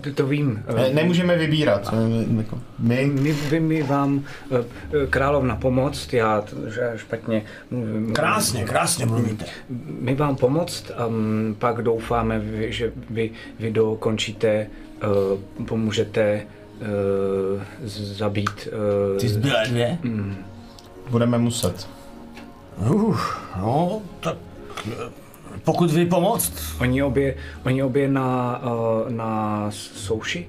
to, 0.00 0.12
to 0.12 0.26
vím. 0.26 0.62
Ne, 0.76 0.88
nemůžeme 0.92 1.36
vybírat. 1.38 1.92
eh, 1.92 2.36
jako, 2.36 2.58
My, 2.78 3.10
My, 3.14 3.34
my, 3.50 3.60
my 3.60 3.82
vám 3.82 4.24
eh, 4.50 5.06
královna 5.10 5.56
pomoct, 5.56 6.12
já 6.12 6.40
to, 6.40 6.70
že 6.70 6.92
špatně 6.96 7.42
mluvím. 7.70 8.12
krásně, 8.12 8.64
krásně 8.64 9.06
mluvíte. 9.06 9.44
My 10.00 10.14
vám 10.14 10.36
pomoct, 10.36 10.90
um, 11.08 11.56
pak 11.58 11.82
doufáme, 11.82 12.42
že 12.68 12.92
vy, 13.10 13.30
vy 13.58 13.70
dokončíte, 13.70 14.66
uh, 15.58 15.64
pomůžete 15.64 16.40
z- 17.84 18.16
zabít. 18.18 18.68
Uh, 19.12 19.18
Ty 19.20 19.28
zbylé 19.28 19.64
dvě? 19.68 19.98
budeme 21.10 21.38
muset. 21.38 21.88
Uh, 22.90 23.16
no, 23.60 24.02
tak 24.20 24.36
eh, 24.86 24.94
pokud 25.64 25.90
vy 25.90 26.06
pomoct, 26.06 26.52
Oni 26.80 27.02
obě, 27.02 27.34
oni 27.64 27.82
obě 27.82 28.08
na, 28.08 28.60
uh, 28.62 29.10
na 29.10 29.64
souši 29.70 30.48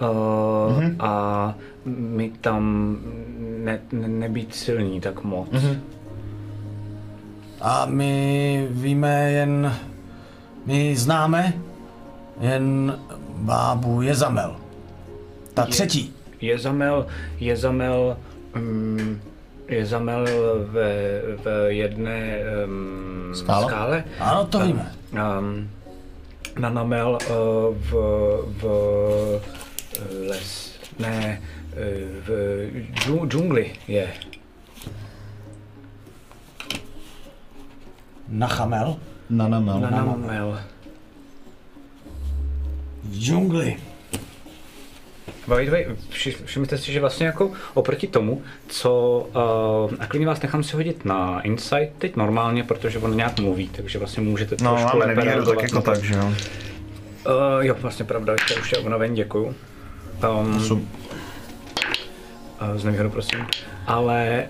uh, 0.00 0.08
mm-hmm. 0.08 0.96
a 0.98 1.54
my 1.84 2.32
tam 2.40 2.96
ne, 3.64 3.80
ne, 3.92 4.08
nebýt 4.08 4.54
silní 4.54 5.00
tak 5.00 5.24
moc. 5.24 5.48
Mm-hmm. 5.48 5.78
A 7.60 7.86
my 7.86 8.66
víme 8.70 9.32
jen, 9.32 9.76
my 10.66 10.96
známe 10.96 11.52
jen 12.40 12.98
bábu 13.36 14.02
Jezamel. 14.02 14.56
Ta 15.54 15.66
třetí. 15.66 16.12
Jezamel, 16.40 17.06
Jezamel, 17.40 18.16
um, 18.56 19.20
Jezamel 19.68 20.24
ve, 20.72 21.20
v 21.44 21.72
jedné 21.72 22.38
um, 22.64 23.34
Skále? 23.34 23.66
skále. 23.66 24.04
Ano, 24.20 24.44
to 24.44 24.58
víme. 24.60 24.92
Um, 25.12 25.70
Nanamel 26.58 27.18
uh, 27.30 27.76
v, 27.76 27.90
v 28.60 28.64
les, 30.28 30.78
ne, 30.98 31.40
eh, 31.76 32.20
v 32.26 32.28
džu, 32.94 33.26
džungli 33.26 33.72
je. 33.88 34.08
Nachamel 38.28 38.96
Nanamel. 39.30 39.80
Nanamel. 39.80 40.58
v 43.04 43.14
džungli. 43.18 43.76
By 45.48 45.64
the 45.64 45.70
way, 45.70 45.86
všimněte 46.44 46.78
si, 46.78 46.92
že 46.92 47.00
vlastně 47.00 47.26
jako 47.26 47.50
oproti 47.74 48.06
tomu, 48.06 48.42
co... 48.68 49.18
Uh, 49.90 49.96
a 49.98 50.06
klidně 50.06 50.26
vás 50.26 50.42
nechám 50.42 50.62
si 50.62 50.76
hodit 50.76 51.04
na 51.04 51.40
insight 51.40 51.92
teď 51.98 52.16
normálně, 52.16 52.64
protože 52.64 52.98
on 52.98 53.16
nějak 53.16 53.40
mluví, 53.40 53.68
takže 53.68 53.98
vlastně 53.98 54.22
můžete 54.22 54.56
No, 54.64 54.70
trošku 54.76 54.98
máme 54.98 55.06
lépe 55.06 55.24
nevýhodu 55.24 55.46
tak 55.54 55.62
jako 55.62 55.82
tak, 55.82 56.02
že 56.02 56.14
jo. 56.14 56.24
Uh, 56.26 56.34
jo, 57.60 57.76
vlastně 57.80 58.04
pravda, 58.04 58.32
ještě 58.32 58.54
už 58.54 58.72
je 58.72 58.78
unaven, 58.78 59.14
děkuju. 59.14 59.54
Um, 60.40 60.62
uh, 60.72 60.78
z 62.76 62.84
nevýhodu, 62.84 63.10
prosím. 63.10 63.46
Ale 63.86 64.48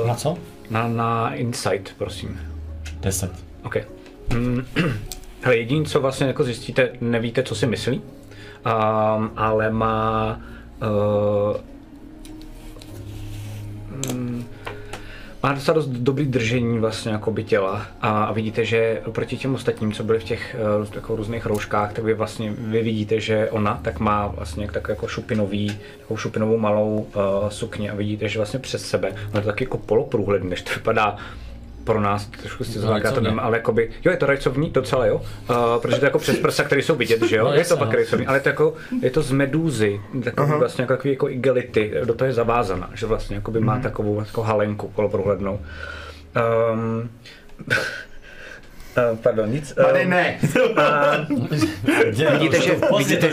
uh, 0.00 0.06
Na 0.06 0.14
co? 0.14 0.38
na, 0.70 0.88
na 0.88 1.34
insight, 1.34 1.94
prosím. 1.98 2.40
10. 3.00 3.30
OK. 3.62 3.76
Mm, 4.34 4.66
Hele, 5.42 5.56
jediný, 5.56 5.86
co 5.86 6.00
vlastně 6.00 6.26
jako 6.26 6.44
zjistíte, 6.44 6.88
nevíte, 7.00 7.42
co 7.42 7.54
si 7.54 7.66
myslí, 7.66 8.02
um, 8.66 9.30
ale 9.36 9.70
má 9.70 10.40
uh, 10.82 11.56
má 15.42 15.52
docela 15.52 15.74
dost 15.74 15.86
dobrý 15.86 16.26
držení 16.26 16.78
vlastně 16.78 17.12
jako 17.12 17.30
by 17.30 17.44
těla. 17.44 17.86
A, 18.00 18.24
a 18.24 18.32
vidíte, 18.32 18.64
že 18.64 19.02
proti 19.12 19.36
těm 19.36 19.54
ostatním, 19.54 19.92
co 19.92 20.04
byli 20.04 20.18
v 20.18 20.24
těch 20.24 20.56
uh, 20.80 20.94
jako 20.94 21.16
různých 21.16 21.46
rouškách, 21.46 21.92
tak 21.92 22.04
vy 22.04 22.14
vlastně 22.14 22.52
vy 22.58 22.82
vidíte, 22.82 23.20
že 23.20 23.50
ona 23.50 23.80
tak 23.82 24.00
má 24.00 24.26
vlastně 24.26 24.68
tak 24.72 24.88
jako 24.88 25.08
šupinový, 25.08 25.78
takovou 25.98 26.16
šupinovou 26.16 26.58
malou 26.58 27.06
uh, 27.14 27.48
sukni 27.48 27.90
a 27.90 27.94
vidíte, 27.94 28.28
že 28.28 28.38
vlastně 28.38 28.58
přes 28.58 28.88
sebe, 28.88 29.08
ona 29.08 29.38
je 29.38 29.40
to 29.40 29.46
taky 29.46 29.64
jako 29.64 29.78
poloprůhledný, 29.78 30.50
než 30.50 30.62
to 30.62 30.74
vypadá 30.74 31.16
pro 31.84 32.00
nás 32.00 32.26
trošku 32.26 32.64
si 32.64 32.78
Rajcovně. 32.80 33.30
ale 33.30 33.56
jakoby, 33.56 33.90
jo, 34.04 34.10
je 34.10 34.16
to 34.16 34.26
rajcovní, 34.26 34.70
docela 34.70 35.06
jo, 35.06 35.16
uh, 35.16 35.56
protože 35.82 35.98
to 35.98 36.04
je 36.04 36.08
jako 36.08 36.18
přes 36.18 36.38
prsa, 36.38 36.64
které 36.64 36.82
jsou 36.82 36.94
vidět, 36.94 37.22
že 37.22 37.36
jo, 37.36 37.44
No, 37.44 37.52
je 37.52 37.64
to 37.64 37.76
pak 37.76 37.88
no. 37.88 37.94
rajcovní, 37.94 38.26
ale 38.26 38.36
je 38.36 38.40
to 38.40 38.48
jako, 38.48 38.74
je 39.02 39.10
to 39.10 39.22
z 39.22 39.32
medúzy, 39.32 40.00
takový 40.24 40.52
vlastně 40.58 40.82
jako 40.82 40.92
takový 40.92 41.12
jako 41.12 41.28
igelity, 41.28 41.92
do 42.04 42.14
toho 42.14 42.26
je 42.26 42.32
zavázaná, 42.32 42.90
že 42.94 43.06
vlastně 43.06 43.36
jakoby 43.36 43.60
má 43.60 43.78
takovou 43.78 44.18
jako 44.18 44.42
halenku 44.42 44.88
poloprůhlednou. 44.88 45.60
Um, 46.72 47.10
Uh, 48.96 49.18
pardon, 49.18 49.50
nic. 49.50 49.72
Tady 49.72 50.04
Um, 50.04 50.10
ne. 50.10 50.38
vidíte, 52.32 52.60
že, 52.60 52.80
vidíte, 52.98 53.30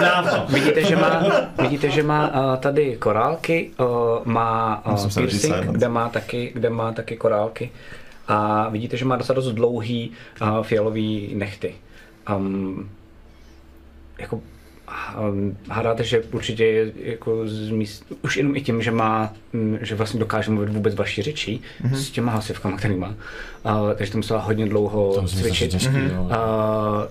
dávno. 0.00 0.46
vidíte, 0.48 0.84
že 0.84 0.96
má, 0.96 1.22
vidíte, 1.62 1.90
že 1.90 2.02
má 2.02 2.28
uh, 2.28 2.56
tady 2.56 2.96
korálky, 2.96 3.70
uh, 3.80 3.86
má 4.24 4.82
uh, 4.86 5.14
piercing, 5.14 5.54
kde 5.54 5.88
má, 5.88 6.08
taky, 6.08 6.50
kde 6.54 6.70
má 6.70 6.92
taky 6.92 7.16
korálky. 7.16 7.70
A 8.28 8.68
vidíte, 8.68 8.96
že 8.96 9.04
má 9.04 9.16
docela 9.16 9.34
dost 9.34 9.52
dlouhý 9.52 10.12
uh, 10.42 10.62
fialový 10.62 11.30
nechty. 11.34 11.74
Um, 12.36 12.90
jako 14.18 14.40
hádáte, 15.68 16.04
že 16.04 16.22
určitě 16.22 16.64
je 16.64 16.92
jako 16.96 17.48
z 17.48 17.70
míst, 17.70 18.04
už 18.22 18.36
jenom 18.36 18.56
i 18.56 18.60
tím, 18.60 18.82
že 18.82 18.90
má, 18.90 19.32
mm, 19.52 19.78
že 19.80 19.94
vlastně 19.94 20.20
dokáže 20.20 20.50
mluvit 20.50 20.72
vůbec 20.72 20.94
vaší 20.94 21.22
řečí 21.22 21.60
mm-hmm. 21.82 21.94
s 21.94 22.10
těma 22.10 22.32
hlasivkama, 22.32 22.76
který 22.76 22.96
má. 22.96 23.08
Uh, 23.08 23.14
takže 23.94 24.12
to 24.12 24.18
musela 24.18 24.40
hodně 24.40 24.66
dlouho 24.66 25.14
To 25.14 25.22
cvičit. 25.22 25.70
těžký, 25.70 25.96
jo. 26.14 26.22
Uh, 26.22 26.30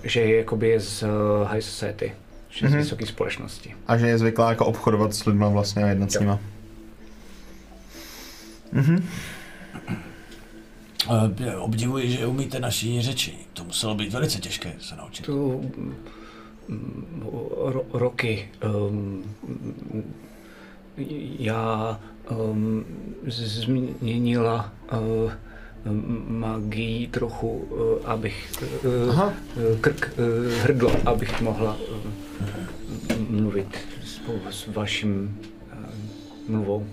že 0.02 0.20
je 0.20 0.36
jakoby 0.36 0.80
z 0.80 1.02
uh, 1.02 1.08
high 1.48 1.60
society, 1.60 2.12
že 2.48 2.66
mm-hmm. 2.66 2.70
z 2.70 2.74
vysoké 2.74 3.06
společnosti. 3.06 3.74
A 3.86 3.96
že 3.98 4.06
je 4.06 4.18
zvyklá 4.18 4.50
jako 4.50 4.66
obchodovat 4.66 5.14
s 5.14 5.24
lidma 5.24 5.48
vlastně 5.48 5.84
a 5.84 5.88
jednat 5.88 6.12
s 6.12 6.20
nima. 6.20 6.40
Eh, 11.10 11.56
Obdivuji, 11.56 12.10
že 12.10 12.26
umíte 12.26 12.60
naší 12.60 13.02
řeči. 13.02 13.34
To 13.52 13.64
muselo 13.64 13.94
být 13.94 14.12
velice 14.12 14.38
těžké 14.38 14.72
se 14.80 14.96
naučit. 14.96 15.26
To 15.26 15.60
ro, 17.72 17.82
roky. 17.92 18.48
Um, 18.88 19.24
já 21.38 22.00
um, 22.30 22.84
změnila 23.28 24.72
uh, 24.92 25.32
magii 26.28 27.06
trochu, 27.06 27.48
uh, 27.58 28.10
abych 28.10 28.52
uh, 28.84 29.10
Aha. 29.10 29.34
krk 29.80 30.12
uh, 30.18 30.52
hrdlo, 30.62 30.90
abych 31.08 31.40
mohla 31.40 31.76
uh, 31.76 33.18
mluvit 33.30 33.76
spolu 34.04 34.40
s 34.50 34.66
vaším 34.66 35.38
uh, 35.72 35.78
mluvou. 36.48 36.86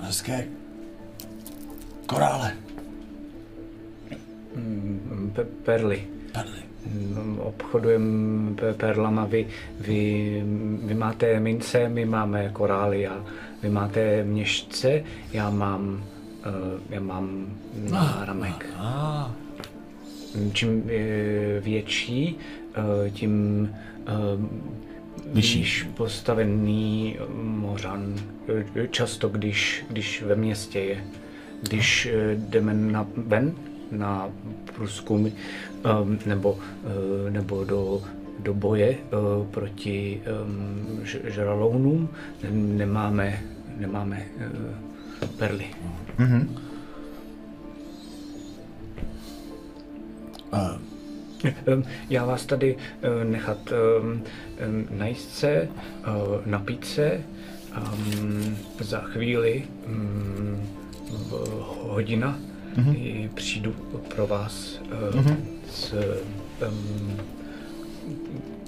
Hezké 0.00 0.48
korále. 2.06 2.56
Mm, 4.56 5.32
Pe- 5.36 5.46
perly. 5.64 6.06
Mm, 6.86 7.38
Obchodujeme 7.40 8.50
pe- 8.54 8.74
perlama, 8.74 9.24
vy, 9.24 9.46
vy, 9.80 10.42
vy 10.84 10.94
máte 10.94 11.40
mince, 11.40 11.88
my 11.88 12.04
máme 12.04 12.50
korály 12.52 13.06
a 13.06 13.24
vy 13.62 13.68
máte 13.70 14.24
měšce, 14.24 15.04
já 15.32 15.50
mám, 15.50 16.04
uh, 16.46 16.80
já 16.90 17.00
mám 17.00 17.46
náramek. 17.90 18.66
Ah, 18.78 19.30
Čím 20.52 20.90
je 20.90 21.60
větší, 21.60 22.36
uh, 22.78 23.08
tím 23.10 23.70
vyšší 25.32 25.84
postavený 25.96 27.16
mořan. 27.42 28.14
Eh, 28.76 28.88
Často, 28.88 29.28
když, 29.28 29.84
když 29.90 30.22
ve 30.22 30.34
městě 30.36 30.78
je. 30.80 31.04
Když 31.62 32.06
eh, 32.06 32.34
jdeme 32.34 32.74
na 32.74 33.06
ven, 33.16 33.52
na 33.92 34.28
průzkum, 34.76 35.24
um, 35.26 36.18
nebo, 36.26 36.58
eh, 37.26 37.30
nebo 37.30 37.64
do, 37.64 38.02
do 38.38 38.54
boje 38.54 38.98
uh, 39.38 39.46
proti 39.46 40.22
ž- 41.02 41.20
žralounům, 41.24 42.08
nemáme, 42.50 43.42
nemáme 43.78 44.26
uh, 44.36 45.28
perly. 45.38 45.66
eh, 50.52 50.78
Ehm, 51.66 51.84
Já 52.10 52.24
vás 52.26 52.46
tady 52.46 52.76
eh, 53.02 53.24
nechat 53.24 53.58
ehm, 53.72 54.22
ehm, 54.58 54.86
najíst 54.90 55.34
se, 55.34 55.48
eh, 55.50 55.68
napít 56.46 56.84
se. 56.84 57.20
ehm, 57.76 58.56
Za 58.80 59.00
chvíli, 59.00 59.64
mm, 59.86 60.62
hodina, 61.80 62.38
i 62.94 63.30
přijdu 63.34 63.72
pro 64.14 64.26
vás 64.26 64.74
eh, 65.24 65.36
s 65.72 65.94
ehm, 66.60 67.16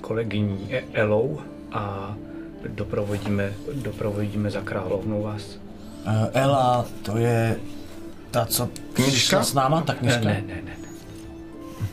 kolegyní 0.00 0.66
E- 0.74 0.82
Elou 0.92 1.40
a 1.72 2.14
doprovodíme, 2.68 3.52
doprovodíme 3.74 4.50
za 4.50 4.60
královnou 4.60 5.22
vás. 5.22 5.42
eh, 6.06 6.30
Ela, 6.40 6.86
to 7.02 7.16
je 7.16 7.56
ta, 8.30 8.44
co 8.46 8.68
přišla 8.92 9.44
s 9.44 9.54
náma, 9.54 9.80
ta 9.80 9.92
Ne, 9.92 9.98
knižka. 9.98 10.20
ne, 10.24 10.44
ne, 10.46 10.62
ne. 10.64 10.76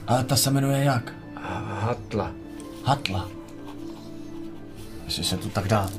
Ale 0.08 0.24
ta 0.24 0.36
se 0.36 0.52
jmenuje 0.52 0.84
jak? 0.84 1.14
Hatla. 1.82 2.32
Hatla. 2.84 3.28
Jestli 5.06 5.24
se 5.24 5.38
to 5.38 5.50
tak 5.50 5.68
dá 5.68 5.90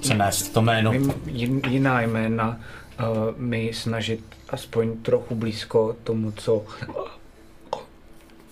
přenést, 0.00 0.48
to 0.52 0.62
jméno. 0.62 0.92
Jiná 1.68 2.00
jména 2.00 2.60
mi 3.36 3.70
snažit 3.74 4.20
aspoň 4.50 4.96
trochu 5.02 5.34
blízko 5.34 5.96
tomu, 6.04 6.32
co 6.32 6.64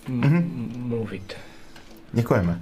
m- 0.07 0.71
mluvit. 0.77 1.33
Děkujeme. 2.13 2.61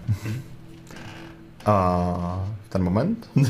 A 1.66 2.46
ten 2.70 2.84
moment? 2.84 3.30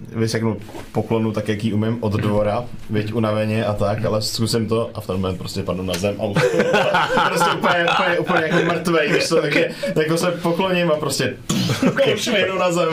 Vyseknu 0.00 0.56
poklonu 0.92 1.32
tak, 1.32 1.48
jaký 1.48 1.72
umím 1.72 1.98
od 2.00 2.12
dvora, 2.12 2.64
věď 2.90 3.12
unaveně 3.12 3.64
a 3.64 3.74
tak, 3.74 4.04
ale 4.04 4.22
zkusím 4.22 4.68
to 4.68 4.90
a 4.94 5.00
v 5.00 5.06
ten 5.06 5.16
moment 5.16 5.38
prostě 5.38 5.62
padnu 5.62 5.82
na 5.82 5.94
zem 5.94 6.14
a 6.20 6.24
už 6.24 6.42
prostě 7.28 7.50
úplně, 7.58 7.86
úplně, 7.94 8.18
úplně 8.18 8.42
jako 8.42 8.64
mrtvej, 8.74 9.12
víš 9.12 9.28
co, 9.28 9.40
takže 9.40 9.70
jako 10.00 10.16
se 10.18 10.30
pokloním 10.30 10.90
a 10.92 10.96
prostě 10.96 11.36
švihnu 12.16 12.58
na 12.58 12.72
zem. 12.72 12.88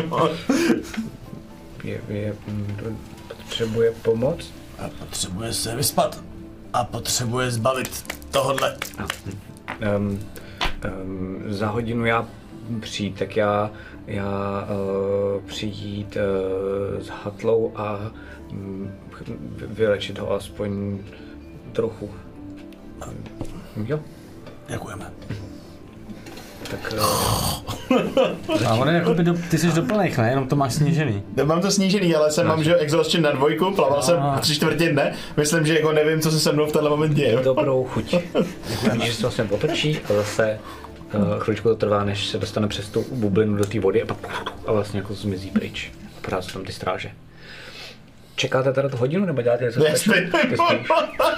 Je, 1.83 2.01
je, 2.09 2.35
potřebuje 3.57 3.91
pomoc? 3.91 4.53
A 4.79 4.89
potřebuje 4.99 5.53
se 5.53 5.75
vyspat. 5.75 6.23
A 6.73 6.83
potřebuje 6.83 7.51
zbavit 7.51 8.13
tohodle. 8.31 8.77
Um, 9.97 10.19
um, 11.03 11.43
za 11.47 11.67
hodinu 11.67 12.05
já 12.05 12.27
přijít, 12.79 13.19
tak 13.19 13.37
já, 13.37 13.71
já 14.07 14.67
uh, 14.69 15.41
přijít 15.45 16.17
uh, 16.17 17.03
s 17.03 17.07
hatlou 17.07 17.71
a 17.75 18.11
um, 18.51 18.91
vylečit 19.67 20.19
ho 20.19 20.31
aspoň 20.31 20.99
trochu. 21.73 22.09
Jo, 23.85 23.99
Děkujeme. 24.67 25.11
Tak 26.67 26.93
uh, 26.93 28.65
A 28.67 28.73
on 28.73 28.87
je 28.87 28.93
jakoby 28.95 29.23
do, 29.23 29.33
ty 29.51 29.57
jsi 29.57 29.67
doplněk, 29.67 30.17
ne? 30.17 30.29
Jenom 30.29 30.47
to 30.47 30.55
máš 30.55 30.73
snížený. 30.73 31.23
Mám 31.43 31.61
to 31.61 31.71
snížený, 31.71 32.15
ale 32.15 32.31
jsem 32.31 32.47
mám, 32.47 32.63
že 32.63 32.75
exhaustion 32.75 33.23
na 33.23 33.31
dvojku, 33.31 33.71
plaval 33.71 34.01
jsem 34.01 34.17
tři 34.39 34.55
čtvrtě 34.55 34.89
dne, 34.89 35.13
myslím, 35.37 35.65
že 35.65 35.73
jako 35.75 35.91
nevím, 35.91 36.21
co 36.21 36.31
se 36.31 36.39
se 36.39 36.51
mnou 36.51 36.65
v 36.65 36.71
tenhle 36.71 36.89
moment 36.89 37.13
děje. 37.13 37.39
dobrou 37.43 37.83
chuť. 37.89 38.15
Vidíš, 38.91 39.03
že 39.05 39.13
se 39.13 39.21
vlastně 39.21 39.43
otočí 39.43 39.99
a 40.09 40.13
zase 40.13 40.59
uh, 41.13 41.39
chvíličku 41.39 41.69
to 41.69 41.75
trvá, 41.75 42.03
než 42.03 42.27
se 42.27 42.37
dostane 42.37 42.67
přes 42.67 42.89
tu 42.89 43.05
bublinu 43.11 43.55
do 43.55 43.65
té 43.65 43.79
vody 43.79 44.03
a, 44.03 44.05
pak, 44.05 44.17
a 44.67 44.71
vlastně 44.71 44.99
jako 44.99 45.13
zmizí 45.13 45.51
pryč. 45.51 45.91
A 46.17 46.21
pořád 46.21 46.43
jsou 46.43 46.51
tam 46.53 46.63
ty 46.63 46.73
stráže. 46.73 47.11
Čekáte 48.35 48.73
teda 48.73 48.89
tu 48.89 48.97
hodinu, 48.97 49.25
nebo 49.25 49.41
děláte 49.41 49.63
něco 49.63 49.79
Ne. 49.79 49.93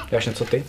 Děláš 0.10 0.26
něco 0.26 0.46
ty? 0.46 0.64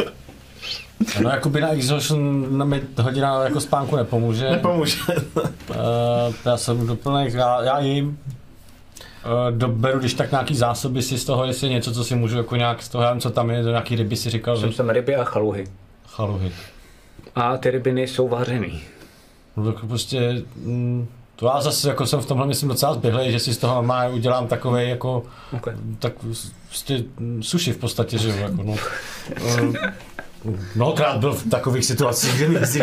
No 1.23 1.31
jakoby 1.31 1.61
na 1.61 1.69
exhaustion 1.71 2.59
na 2.59 2.65
mi 2.65 2.83
hodina 3.03 3.45
jako 3.45 3.61
spánku 3.61 3.97
nepomůže. 3.97 4.51
Nepomůže. 4.51 4.97
Uh, 5.37 5.45
já 6.45 6.57
jsem 6.57 6.87
doplněk, 6.87 7.35
já, 7.35 7.63
já 7.63 7.79
jim 7.81 8.09
uh, 8.09 9.59
doberu, 9.59 9.99
když 9.99 10.15
tak 10.15 10.31
nějaký 10.31 10.57
zásoby 10.57 11.03
si 11.03 11.19
z 11.19 11.25
toho, 11.25 11.45
jestli 11.45 11.67
je 11.67 11.73
něco, 11.73 11.93
co 11.93 12.05
si 12.05 12.15
můžu 12.15 12.37
jako 12.37 12.57
nějak 12.57 12.83
z 12.83 12.89
toho, 12.89 13.05
já 13.05 13.11
nevím, 13.11 13.21
co 13.21 13.31
tam 13.31 13.51
je, 13.51 13.63
do 13.63 13.71
nějaký 13.71 13.97
ryby 13.97 14.17
si 14.17 14.31
říkal, 14.31 14.57
Jsem 14.57 14.71
že 14.71 14.77
tam 14.77 14.89
ryby 14.91 15.17
a 15.17 15.25
chaluhy. 15.25 15.67
chaluhy. 16.07 16.53
A 17.35 17.57
ty 17.57 17.71
ryby 17.71 17.93
nejsou 17.93 18.29
vařený. 18.29 18.81
No 19.57 19.73
tak 19.73 19.85
prostě 19.85 20.43
mm, 20.57 21.07
To 21.37 21.47
já 21.47 21.61
zase 21.61 21.89
jako 21.89 22.07
jsem 22.07 22.21
v 22.21 22.27
tomhle 22.27 22.47
myslím 22.47 22.69
docela 22.69 22.95
zběhlej, 22.95 23.33
že 23.33 23.39
si 23.39 23.55
z 23.55 23.59
toho 23.59 23.75
normálně 23.75 24.15
udělám 24.15 24.47
takový 24.47 24.89
jako 24.89 25.23
Okay. 25.57 25.75
tak 25.99 26.13
prostě 26.69 27.05
suši 27.41 27.73
v 27.73 27.77
podstatě, 27.79 28.19
že 28.19 28.29
jo, 28.29 28.37
jako 28.37 28.63
no. 28.63 28.75
Eh, 30.49 30.59
Mnohokrát 30.75 31.17
byl 31.17 31.33
v 31.35 31.51
takových 31.51 31.85
situacích, 31.85 32.35
že 32.35 32.49
mi 32.49 32.67
si 32.67 32.81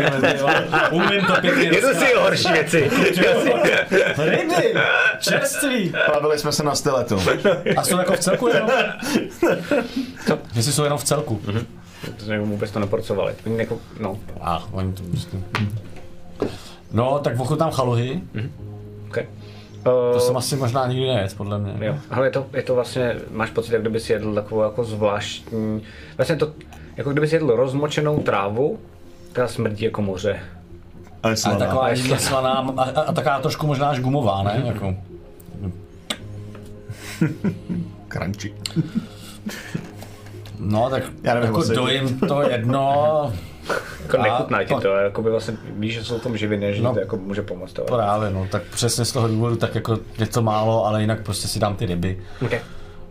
umím 0.91 1.25
to 1.25 1.41
pěkně 1.41 1.63
Je 1.63 1.81
to 1.81 1.93
si 1.93 2.05
horší 2.19 2.51
věci. 2.51 2.91
Ryby, 4.17 4.73
čerství. 5.19 5.93
Bavili 6.13 6.39
jsme 6.39 6.51
se 6.51 6.63
na 6.63 6.75
styletu. 6.75 7.19
A 7.77 7.83
jsou 7.83 7.97
jako 7.97 8.13
v 8.13 8.19
celku 8.19 8.47
jenom? 8.47 8.69
Co? 10.27 10.39
Jestli 10.55 10.73
jsou 10.73 10.83
jenom 10.83 10.97
v 10.97 11.03
celku. 11.03 11.41
Protože 12.05 12.39
vůbec 12.39 12.71
to 12.71 12.79
neporcovali. 12.79 13.33
Oni 13.45 13.57
jako, 13.57 13.79
no, 13.99 14.19
A, 14.41 14.67
oni 14.71 14.93
to 14.93 15.03
prostě... 15.03 15.37
No, 16.91 17.19
tak 17.19 17.39
ochutnám 17.39 17.71
chaluhy. 17.71 18.21
okay. 19.09 19.25
To 19.83 20.11
Uh, 20.13 20.19
jsem 20.19 20.37
asi 20.37 20.55
možná 20.55 20.87
nikdy 20.87 21.07
nejet, 21.07 21.37
podle 21.37 21.59
mě. 21.59 21.87
Jo, 21.87 21.95
ale 22.11 22.27
je 22.27 22.31
to, 22.31 22.45
je 22.53 22.63
to 22.63 22.75
vlastně, 22.75 23.15
máš 23.31 23.49
pocit, 23.49 23.71
jak 23.73 23.81
kdyby 23.81 23.99
si 23.99 24.13
jedl 24.13 24.33
takovou 24.33 24.61
jako 24.63 24.83
zvláštní, 24.83 25.83
vlastně 26.17 26.35
to, 26.35 26.53
jako 26.97 27.11
kdyby 27.11 27.27
si 27.27 27.35
jedl 27.35 27.55
rozmočenou 27.55 28.19
trávu, 28.19 28.79
která 29.31 29.47
smrdí 29.47 29.85
jako 29.85 30.01
moře. 30.01 30.31
Ale 30.33 30.39
Ale 31.23 31.37
slaná. 31.37 31.57
taková 31.59 31.89
jemně 31.89 32.19
slaná 32.19 32.73
a, 32.77 32.83
a, 32.83 33.01
a 33.01 33.13
taková 33.13 33.39
trošku 33.39 33.67
možná 33.67 33.89
až 33.89 33.99
gumová, 33.99 34.43
ne? 34.43 34.63
Jako. 34.65 34.95
Crunchy. 38.13 38.53
No, 40.59 40.89
tak 40.89 41.03
Já 41.23 41.33
nevím, 41.33 41.47
jako 41.49 41.63
dojím 41.63 42.19
to 42.19 42.41
jedno, 42.49 43.33
Jako 44.03 44.19
A- 44.19 44.23
nechutná 44.23 44.63
ti 44.63 44.73
a- 44.73 44.79
to, 44.79 44.87
jako 44.95 45.21
by 45.21 45.29
vlastně 45.31 45.57
víš, 45.77 45.93
že 45.93 46.03
jsou 46.03 46.17
v 46.19 46.23
tom 46.23 46.37
živiny, 46.37 46.73
že 46.75 46.81
No. 46.83 46.93
to 46.93 46.99
jako 46.99 47.17
může 47.17 47.41
pomoct. 47.41 47.79
Ale... 47.79 47.87
právě 47.87 48.29
no, 48.29 48.47
tak 48.51 48.63
přesně 48.63 49.05
z 49.05 49.11
toho 49.11 49.27
důvodu 49.27 49.55
tak 49.55 49.75
jako 49.75 49.97
je 50.19 50.27
to 50.27 50.41
málo, 50.41 50.85
ale 50.85 51.01
jinak 51.01 51.21
prostě 51.23 51.47
si 51.47 51.59
dám 51.59 51.75
ty 51.75 51.85
ryby 51.85 52.19
Okay. 52.45 52.59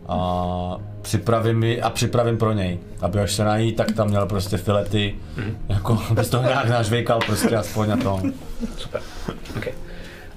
A 0.07 0.77
připravím 1.01 1.63
ji 1.63 1.81
a 1.81 1.89
připravím 1.89 2.37
pro 2.37 2.53
něj, 2.53 2.79
aby 3.01 3.19
až 3.19 3.33
se 3.33 3.43
nají, 3.43 3.73
tak 3.73 3.91
tam 3.91 4.07
měl 4.07 4.25
prostě 4.25 4.57
filety, 4.57 5.15
jako 5.69 6.03
bez 6.11 6.29
toho 6.29 6.43
nějak 6.43 6.69
nažvejkal 6.69 7.19
prostě 7.25 7.55
aspoň 7.55 7.89
na 7.89 7.97
to. 7.97 8.21
Super. 8.77 9.01
Okay. 9.57 9.73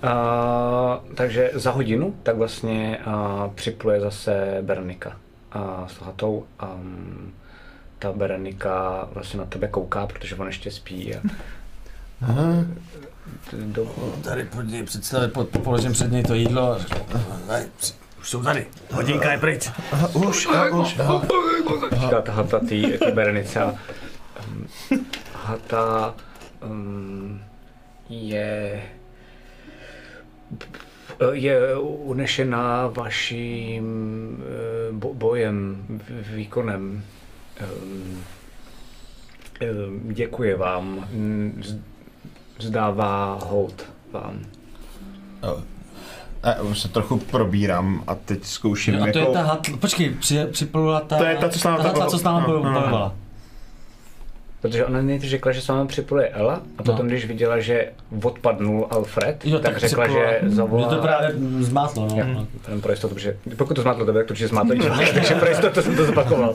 Uh, 0.04 1.14
takže 1.14 1.50
za 1.54 1.70
hodinu 1.70 2.14
tak 2.22 2.36
vlastně 2.36 2.98
uh, 3.06 3.52
připluje 3.54 4.00
zase 4.00 4.58
Berenika 4.62 5.16
uh, 5.56 5.86
s 5.86 6.00
hatou. 6.00 6.44
Um, 6.62 7.32
ta 7.98 8.12
Berenika 8.12 9.08
vlastně 9.14 9.38
na 9.38 9.46
tebe 9.46 9.68
kouká, 9.68 10.06
protože 10.06 10.36
on 10.36 10.46
ještě 10.46 10.70
spí. 10.70 11.14
A... 11.14 11.20
Do, 13.52 13.86
Tady 14.24 14.44
pod 14.44 14.62
něj 14.62 14.82
představit, 14.82 15.32
pod, 15.32 15.48
položím 15.48 15.92
před 15.92 16.12
něj 16.12 16.22
to 16.22 16.34
jídlo. 16.34 16.78
Jsou 18.30 18.42
tady. 18.42 18.66
Hodinka 18.92 19.32
je 19.32 19.38
pryč. 19.38 19.70
Už, 20.14 20.48
už. 20.72 20.98
aha. 20.98 21.22
říká 21.92 22.20
ta 22.22 22.32
hata 22.32 22.58
tý, 22.58 22.86
a, 23.56 23.76
Um, 24.50 24.66
hata 25.34 26.14
um, 26.70 27.40
je 28.08 28.82
je 31.32 31.76
unešená 31.78 32.86
vaším 32.86 33.84
eh, 34.42 34.92
bo- 34.92 35.14
bojem, 35.14 35.86
výkonem. 36.34 37.04
Um, 37.82 38.24
um, 39.86 40.14
děkuje 40.14 40.56
vám. 40.56 41.08
Zdává 42.58 43.38
hold 43.44 43.86
vám. 44.12 44.44
A 46.42 46.60
už 46.62 46.78
se 46.80 46.88
trochu 46.88 47.18
probírám 47.18 48.02
a 48.06 48.14
teď 48.14 48.44
zkouším 48.44 48.94
A 48.94 48.98
to 49.12 49.18
je 49.18 49.20
jako... 49.20 49.32
ta 49.32 49.42
hatl, 49.42 49.76
počkej, 49.76 50.10
při, 50.10 50.46
připlula 50.50 51.00
ta, 51.00 51.16
To 51.18 51.24
je 51.24 51.36
ta, 51.36 51.48
co 51.48 51.58
s 51.58 51.64
náma 51.64 51.76
ta 51.76 51.82
hatla, 51.82 52.00
tak- 52.00 52.10
co 52.10 52.18
s 52.18 52.22
náma 52.22 52.40
no, 52.40 52.46
bojo- 52.48 52.62
no, 52.64 52.72
no. 52.72 52.80
bojovala. 52.80 53.14
Protože 54.60 54.86
ona 54.86 55.02
nejdřív 55.02 55.30
řekla, 55.30 55.52
že 55.52 55.60
s 55.60 55.68
vámi 55.68 55.88
připluje 55.88 56.28
Ella 56.28 56.60
a 56.78 56.82
potom, 56.82 57.06
když 57.06 57.24
viděla, 57.26 57.60
že 57.60 57.92
odpadnul 58.22 58.86
Alfred, 58.90 59.44
Jo, 59.46 59.58
tak, 59.58 59.78
řekla, 59.78 60.04
připlula. 60.04 60.30
že 60.32 60.40
zavolá... 60.50 60.88
Mě 60.88 60.96
to 60.96 61.02
právě 61.02 61.34
zmátlo, 61.60 62.08
no. 62.10 62.16
Jo, 62.18 62.80
pro 62.80 62.92
jistotu, 62.92 63.14
protože 63.14 63.36
pokud 63.56 63.74
to 63.74 63.82
zmátlo 63.82 64.04
tebe, 64.06 64.18
tak 64.18 64.26
to 64.26 64.32
určitě 64.32 64.48
zmátlo 64.48 64.74
takže 65.14 65.34
pro 65.34 65.48
jistotu 65.48 65.82
jsem 65.82 65.96
to 65.96 66.04
zopakoval. 66.06 66.54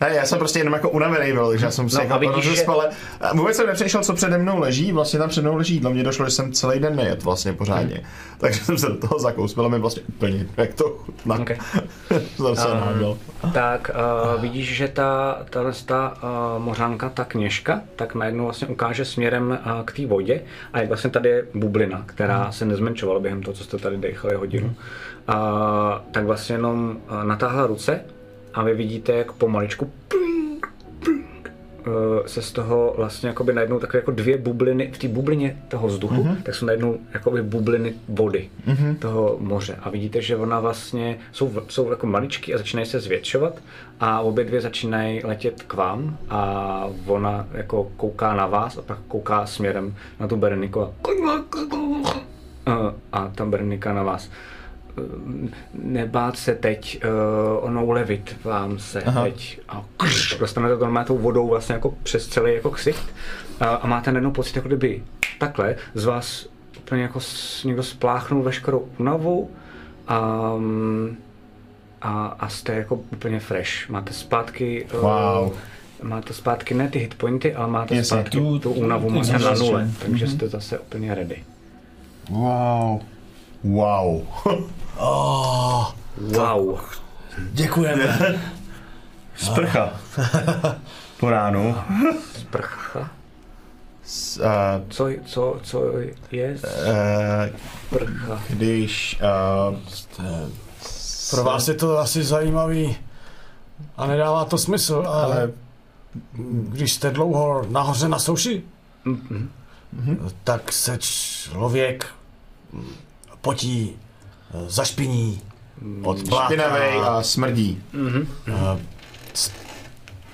Ne, 0.00 0.14
já 0.14 0.26
jsem 0.26 0.38
prostě 0.38 0.58
jenom 0.58 0.74
jako 0.74 0.90
unavený 0.90 1.32
byl, 1.32 1.48
takže 1.48 1.64
já 1.66 1.70
jsem 1.70 1.90
si 1.90 1.96
No 1.96 2.02
jako 2.02 2.14
a 2.14 2.40
že- 2.40 2.48
rozespal, 2.48 2.84
a 3.20 3.34
vůbec 3.34 3.56
jsem 3.56 3.66
nepřemýšlel, 3.66 4.02
co 4.02 4.14
přede 4.14 4.38
mnou 4.38 4.58
leží, 4.58 4.92
vlastně 4.92 5.18
tam 5.18 5.28
přede 5.28 5.48
mnou 5.48 5.56
leží 5.56 5.74
jídlo, 5.74 5.90
mně 5.90 6.02
došlo, 6.02 6.24
že 6.24 6.30
jsem 6.30 6.52
celý 6.52 6.80
den 6.80 6.96
nejet 6.96 7.22
vlastně 7.22 7.52
pořádně, 7.52 8.02
takže 8.38 8.64
jsem 8.64 8.78
se 8.78 8.88
do 8.88 8.96
toho 8.96 9.18
zakous, 9.18 9.54
bylo 9.54 9.68
mi 9.68 9.78
vlastně 9.78 10.02
úplně, 10.08 10.46
jak 10.56 10.74
to 10.74 10.84
chutná, 10.88 11.38
Okay. 11.40 11.56
Um. 12.38 13.18
Tak 13.52 13.90
uh, 14.34 14.40
vidíš, 14.42 14.76
že 14.76 14.88
ta, 14.88 15.38
tahle 15.50 15.72
ta 15.86 16.14
uh, 16.22 16.62
mořánka, 16.62 17.08
ta 17.08 17.24
kněžka, 17.24 17.80
tak 17.96 18.14
najednou 18.14 18.44
vlastně 18.44 18.68
ukáže 18.68 19.04
směrem 19.04 19.58
uh, 19.66 19.82
k 19.84 19.92
té 19.92 20.06
vodě 20.06 20.42
a 20.72 20.78
jak 20.78 20.88
vlastně 20.88 21.10
tady 21.10 21.28
je 21.28 21.46
bublina, 21.54 22.02
která 22.06 22.52
se 22.52 22.64
nezmenšovala 22.64 23.20
během 23.20 23.42
toho, 23.42 23.54
co 23.54 23.64
jste 23.64 23.78
tady 23.78 23.96
dechali 23.96 24.34
hodinu. 24.34 24.66
Uh, 24.66 25.34
tak 26.10 26.24
vlastně 26.24 26.54
jenom 26.54 26.96
uh, 27.10 27.24
natáhla 27.24 27.66
ruce 27.66 28.00
a 28.54 28.62
vy 28.62 28.74
vidíte, 28.74 29.12
jak 29.12 29.32
pomaličku 29.32 29.90
eh, 31.86 32.28
se 32.28 32.42
z 32.42 32.52
toho 32.52 32.94
vlastně 32.96 33.28
jakoby 33.28 33.52
najednou 33.52 33.78
takové 33.78 33.98
jako 33.98 34.10
dvě 34.10 34.38
bubliny, 34.38 34.90
v 34.94 34.98
té 34.98 35.08
bublině 35.08 35.62
toho 35.68 35.88
vzduchu, 35.88 36.14
mm-hmm. 36.14 36.42
tak 36.42 36.54
jsou 36.54 36.66
najednou 36.66 36.98
jakoby 37.14 37.42
bubliny 37.42 37.94
vody 38.08 38.48
mm-hmm. 38.68 38.96
toho 38.98 39.36
moře. 39.40 39.76
A 39.82 39.90
vidíte, 39.90 40.22
že 40.22 40.36
ona 40.36 40.60
vlastně, 40.60 41.18
jsou, 41.32 41.52
jsou 41.68 41.90
jako 41.90 42.06
maličky 42.06 42.54
a 42.54 42.58
začínají 42.58 42.86
se 42.86 43.00
zvětšovat 43.00 43.62
a 44.00 44.20
obě 44.20 44.44
dvě 44.44 44.60
začínají 44.60 45.20
letět 45.24 45.62
k 45.62 45.74
vám 45.74 46.18
a 46.30 46.86
ona 47.06 47.46
jako 47.52 47.90
kouká 47.96 48.34
na 48.34 48.46
vás 48.46 48.78
a 48.78 48.82
pak 48.82 48.98
kouká 49.08 49.46
směrem 49.46 49.94
na 50.20 50.28
tu 50.28 50.36
Bereniku 50.36 50.80
a, 50.82 50.92
Eh, 52.66 52.94
a 53.12 53.28
ta 53.34 53.44
Berenika 53.44 53.92
na 53.92 54.02
vás. 54.02 54.30
Nebát 55.74 56.36
se 56.36 56.54
teď, 56.54 57.04
uh, 57.04 57.64
ono 57.64 57.84
ulevit 57.86 58.36
vám 58.44 58.78
se 58.78 59.02
Aha. 59.02 59.22
teď. 59.24 59.60
A 59.68 59.84
krš, 59.96 60.36
dostanete 60.38 60.76
to 60.76 60.84
normálně 60.84 61.06
tou 61.06 61.18
vodou 61.18 61.48
vlastně 61.48 61.72
jako 61.72 61.94
přes 62.02 62.26
celý 62.28 62.54
jako 62.54 62.70
ksicht 62.70 63.14
a, 63.60 63.64
a 63.66 63.86
máte 63.86 64.12
najednou 64.12 64.30
pocit, 64.30 64.56
jako 64.56 64.68
kdyby 64.68 65.02
takhle 65.38 65.76
z 65.94 66.04
vás 66.04 66.46
úplně 66.78 67.02
jako 67.02 67.20
s, 67.20 67.64
někdo 67.64 67.82
spláchnul 67.82 68.42
veškerou 68.42 68.88
únavu 68.98 69.50
a, 70.08 70.52
a, 72.02 72.36
a 72.40 72.48
jste 72.48 72.74
jako 72.74 72.94
úplně 72.94 73.40
fresh. 73.40 73.88
Máte 73.88 74.12
zpátky 74.12 74.86
eh, 74.94 74.96
Wow. 74.96 75.52
Máte 76.02 76.32
zpátky 76.32 76.74
ne 76.74 76.88
ty 76.88 76.98
hitpointy, 76.98 77.54
ale 77.54 77.68
máte 77.68 77.94
Jasně. 77.94 78.04
zpátky 78.18 78.38
Tu- 78.38 78.58
tu, 78.58 78.72
únavu 78.72 79.08
tu 79.08 79.14
máte 79.14 79.38
na 79.38 79.54
nule, 79.54 79.88
takže 80.02 80.26
jste 80.28 80.48
zase 80.48 80.78
úplně 80.78 81.14
ready. 81.14 81.36
Wow. 82.30 83.00
Wow. 83.64 84.22
Wow. 84.96 86.80
Děkujeme. 87.52 88.18
Sprcha. 89.36 89.92
Po 91.20 91.30
ránu. 91.30 91.76
Sprcha. 92.38 93.10
S, 94.04 94.36
uh, 94.40 94.88
Co, 94.88 95.08
co, 95.24 95.60
co 95.62 95.84
je 96.30 96.50
uh, 96.52 96.58
sprcha? 97.86 98.42
když 98.48 99.20
uh, 99.70 99.78
Pro 101.30 101.44
vás 101.44 101.68
je 101.68 101.74
to 101.74 101.98
asi 101.98 102.24
zajímavý 102.24 102.96
a 103.96 104.06
nedává 104.06 104.44
to 104.44 104.58
smysl, 104.58 105.04
ale 105.06 105.52
když 106.68 106.92
jste 106.92 107.10
dlouho 107.10 107.66
nahoře 107.68 108.08
na 108.08 108.18
souši, 108.18 108.62
tak 110.44 110.72
se 110.72 110.98
člověk 111.00 112.06
potí, 113.40 113.96
zašpiní, 114.66 115.40
od 116.02 116.18
špinavej 116.18 116.92
bláta, 116.94 117.16
a 117.18 117.22
smrdí. 117.22 117.82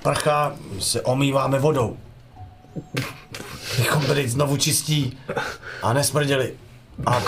prcha 0.03 0.55
se 0.79 1.01
omýváme 1.01 1.59
vodou. 1.59 1.97
Bychom 3.77 4.05
byli 4.05 4.29
znovu 4.29 4.57
čistí 4.57 5.17
a 5.83 5.93
nesmrděli. 5.93 6.53
A 7.05 7.23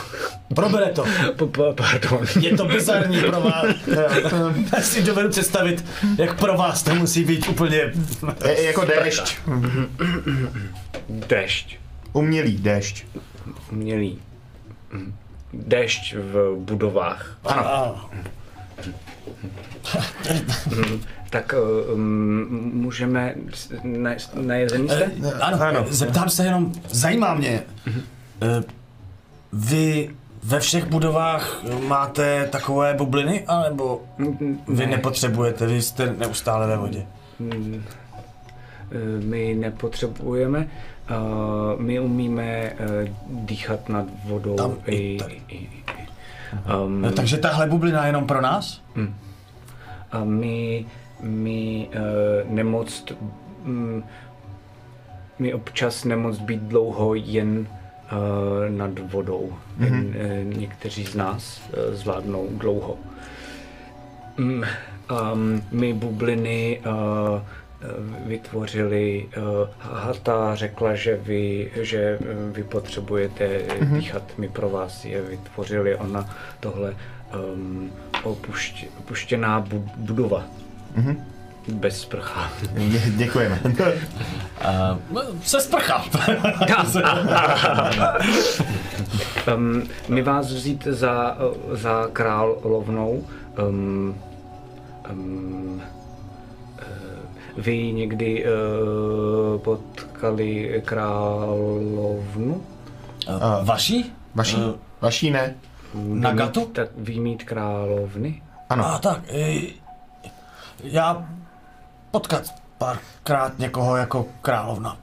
probere 0.56 0.86
to. 0.92 1.04
P- 1.38 1.46
p- 1.46 1.74
Pardon. 1.76 2.26
Je 2.40 2.58
to 2.58 2.66
bizarní 2.66 3.22
pro 3.22 3.42
vás. 3.42 3.66
Já 4.76 4.82
si 4.82 5.04
dovedu 5.04 5.30
představit, 5.30 5.86
jak 6.18 6.40
pro 6.40 6.58
vás 6.58 6.84
to 6.84 6.96
musí 6.96 7.24
být 7.24 7.48
úplně... 7.50 7.94
Je, 8.46 8.64
jako 8.64 8.86
déšť. 8.86 9.38
Dešť. 11.10 11.78
Umělý 12.14 12.58
déšť. 12.58 13.06
Umělý. 13.72 14.20
Mhm. 15.54 15.64
Dešť 15.68 16.14
v 16.16 16.56
budovách. 16.60 17.38
Ano. 17.46 18.02
Tak 21.30 21.54
um, 21.94 22.48
můžeme... 22.74 23.36
s- 23.54 23.72
Ne, 23.84 24.18
nejezený 24.36 24.90
jste? 24.90 25.12
Ano, 25.42 25.62
ano, 25.62 25.86
zeptám 25.90 26.30
se 26.30 26.46
jenom, 26.46 26.72
zajímá 26.90 27.34
mě, 27.36 27.64
Eh, 28.42 28.64
Vy 29.54 30.10
ve 30.44 30.60
všech 30.60 30.86
budovách 30.86 31.64
máte 31.88 32.48
takové 32.52 32.94
bubliny, 32.94 33.44
anebo 33.48 34.02
vy 34.68 34.88
nepotřebujete, 34.88 35.66
vy 35.68 35.82
jste 35.82 36.14
neustále 36.18 36.68
ve 36.68 36.78
vodě? 36.78 37.06
Eh, 37.42 37.80
My 39.26 39.54
nepotřebujeme, 39.60 40.68
eh, 41.10 41.16
my 41.78 42.00
umíme 42.00 42.44
eh, 42.44 42.76
dýchat 43.30 43.90
nad 43.90 44.06
vodou 44.26 44.56
Tam 44.56 44.78
i 44.86 44.96
i, 44.96 45.18
tady. 45.18 45.42
i, 45.48 45.56
i, 45.56 45.70
um, 46.84 47.02
No, 47.02 47.12
takže 47.12 47.38
tahle 47.38 47.68
bublina 47.68 48.04
je 48.04 48.10
jenom 48.10 48.28
pro 48.28 48.42
nás? 48.42 48.82
a 50.12 50.24
my, 50.24 50.86
my 51.22 51.90
uh, 51.94 52.54
nemoc, 52.54 53.06
mm, 53.64 54.04
my 55.40 55.54
občas 55.54 56.04
nemoc 56.06 56.40
být 56.40 56.62
dlouho 56.62 57.16
jen 57.16 57.60
uh, 57.60 58.76
nad 58.78 59.00
vodou. 59.00 59.54
Mm-hmm. 59.80 59.86
Jen, 59.86 60.16
uh, 60.52 60.58
někteří 60.58 61.06
z 61.06 61.16
nás 61.16 61.62
uh, 61.70 61.96
zvládnou 61.96 62.48
dlouho. 62.52 62.98
Mm, 64.38 64.64
um, 65.34 65.64
my 65.72 65.94
bubliny 65.94 66.80
uh, 66.86 67.42
vytvořili, 68.26 69.30
uh, 69.38 69.44
Hata 69.80 70.56
řekla, 70.56 70.96
že 70.96 71.16
vy, 71.16 71.72
že 71.82 72.20
eh, 72.22 72.52
vy 72.52 72.64
potřebujete 72.64 73.48
mm-hmm. 73.48 73.94
dýchat, 73.94 74.24
my 74.38 74.50
pro 74.50 74.70
vás 74.70 75.06
je 75.06 75.22
vytvořili, 75.22 75.96
ona 75.96 76.36
tohle 76.60 76.96
um, 77.54 77.92
opušť, 78.24 78.86
opuštěná 79.00 79.62
bu- 79.62 79.90
budova. 79.96 80.44
Mm-hmm. 80.98 81.18
Bez 81.68 82.02
sprcha. 82.02 82.52
Dě- 82.74 83.12
Děkujeme. 83.18 83.60
Uh, 85.14 85.22
se 85.44 85.62
sprchal. 85.62 86.06
um, 89.56 89.84
my 90.08 90.22
vás 90.22 90.48
vzít 90.48 90.84
za, 90.84 91.38
za 91.72 92.08
královnou. 92.14 93.28
Um, 93.60 94.16
um, 95.12 95.82
eh, 95.86 95.99
vy 97.60 97.92
někdy 97.92 98.46
uh, 98.46 99.60
potkali 99.62 100.82
královnu? 100.86 102.64
Uh, 103.30 103.66
vaší? 103.66 104.14
Vaší? 104.36 104.58
Eh, 104.70 104.74
Vaší 105.02 105.32
ne? 105.32 105.56
Nagatu? 105.94 106.66
Tak 106.66 106.90
vy 106.98 107.20
mít 107.20 107.44
královny? 107.44 108.42
Ano. 108.70 108.86
A 108.86 108.98
tak, 109.00 109.22
eh, 109.30 109.60
já 110.84 111.26
potkat 112.12 112.44
párkrát 112.78 113.60
někoho 113.60 113.96
jako 113.98 114.26
královna. 114.42 114.98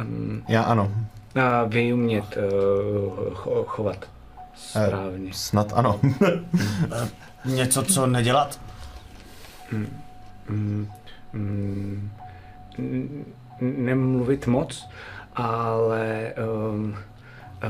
Um, 0.00 0.42
Já 0.48 0.62
ano. 0.62 0.90
a 1.42 1.64
vy 1.64 1.92
umět 1.92 2.24
uh, 2.36 3.34
cho, 3.34 3.64
chovat 3.66 3.96
Eh, 4.76 4.86
správně. 4.86 5.30
Snad 5.34 5.72
ano. 5.76 6.00
Něco, 7.44 7.82
co 7.82 8.06
nedělat? 8.06 8.60
mm, 9.72 10.02
mm, 10.48 10.88
n- 12.78 13.24
nemluvit 13.60 14.46
moc, 14.46 14.88
ale 15.34 16.34
um, 16.72 16.96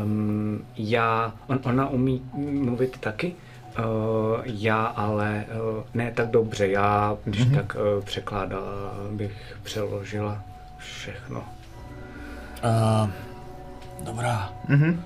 um, 0.02 0.64
já, 0.76 1.32
on, 1.46 1.60
ona 1.64 1.88
umí 1.88 2.22
mluvit 2.34 2.98
taky, 2.98 3.34
uh, 3.78 3.84
já 4.44 4.84
ale 4.84 5.44
uh, 5.48 5.84
ne 5.94 6.12
tak 6.12 6.30
dobře, 6.30 6.68
já 6.68 7.16
když 7.24 7.46
mm-hmm. 7.46 7.54
tak 7.54 7.76
uh, 7.76 8.04
překládala, 8.04 8.94
bych 9.10 9.56
přeložila 9.62 10.42
všechno. 10.78 11.44
Uh, 12.64 13.10
dobrá. 14.04 14.52
Mhm. 14.68 15.02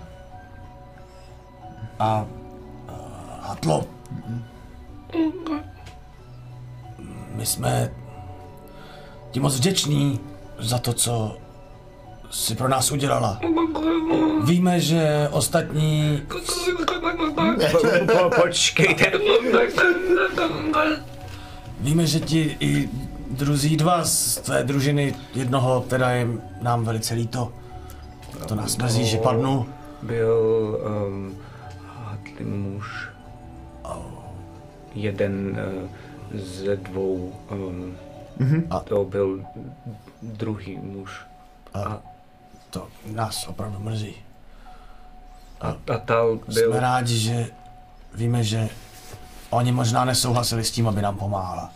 A 1.98 2.22
uh, 2.22 2.94
Hatlo, 3.40 3.86
my 7.34 7.47
jsme 7.47 7.90
ti 9.31 9.41
moc 9.41 9.57
vděční 9.57 10.20
za 10.59 10.78
to, 10.78 10.92
co 10.92 11.36
jsi 12.31 12.55
pro 12.55 12.68
nás 12.68 12.92
udělala. 12.92 13.41
Víme, 14.44 14.81
že 14.81 15.28
ostatní 15.31 16.23
Po, 18.07 18.31
počkejte. 18.42 19.12
Víme, 21.81 22.07
že 22.07 22.20
ti 22.20 22.57
i 22.60 22.89
druzí 23.31 23.76
dva 23.76 24.05
z 24.05 24.36
tvé 24.36 24.65
družiny, 24.65 25.15
jednoho 25.34 25.84
teda 25.89 26.10
je 26.10 26.28
nám 26.62 26.84
velice 26.84 27.15
líto. 27.15 27.52
To 28.49 28.55
nás 28.55 28.76
mrzí, 28.76 29.07
že 29.07 29.18
padnul. 29.18 29.67
Byl 30.02 30.78
um, 31.07 31.36
hádlý 31.86 32.44
muž. 32.44 33.09
Jeden 34.94 35.59
uh, 36.33 36.41
ze 36.41 36.76
dvou. 36.76 37.33
Um, 37.50 37.97
Mhm. 38.40 38.68
to 38.84 39.04
byl 39.04 39.44
druhý 40.22 40.78
muž. 40.78 41.20
A 41.74 42.00
to 42.70 42.88
nás 43.06 43.46
opravdu 43.48 43.78
mrzí. 43.78 44.14
A, 45.60 45.68
a 45.94 45.98
tal 45.98 46.38
byl. 46.48 46.70
Jsme 46.70 46.80
rádi, 46.80 47.18
že 47.18 47.46
víme, 48.14 48.44
že 48.44 48.68
oni 49.50 49.72
možná 49.72 50.04
nesouhlasili 50.04 50.64
s 50.64 50.70
tím, 50.70 50.88
aby 50.88 51.02
nám 51.02 51.16
pomáhala. 51.16 51.72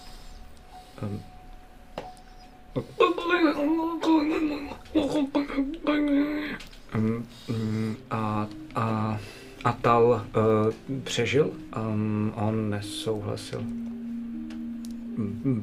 Mm, 6.94 7.26
mm, 7.48 7.96
a, 8.10 8.46
a, 8.74 9.18
a 9.64 9.72
tal 9.72 10.04
uh, 10.06 11.00
přežil, 11.04 11.50
um, 11.76 12.32
on 12.36 12.70
nesouhlasil. 12.70 13.62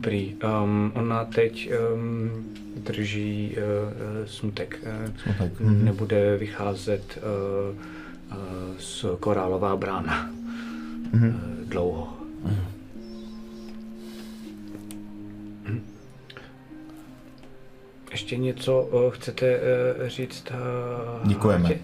Prý, 0.02 0.36
um, 0.64 0.92
ona 0.96 1.26
teď 1.26 1.72
um, 1.94 2.30
drží 2.78 3.58
uh, 3.58 4.26
smutek. 4.26 4.80
Uh, 4.84 5.16
Smutek, 5.24 5.60
mhm. 5.60 5.86
Nebude 5.86 6.38
vycházet 6.38 7.18
uh, 7.18 7.76
uh, 8.38 8.78
z 8.78 9.06
korálová 9.20 9.76
brána 9.76 10.30
Mhm. 11.14 11.28
uh, 11.28 11.66
dlouho. 11.70 12.18
Mhm. 12.44 12.56
Ještě 18.12 18.38
něco 18.38 18.82
uh, 18.82 19.12
chcete 19.12 19.60
uh, 19.60 20.08
říct? 20.08 20.44
Uh, 21.22 21.28
Děkujeme. 21.28 21.64
Hatě? 21.64 21.80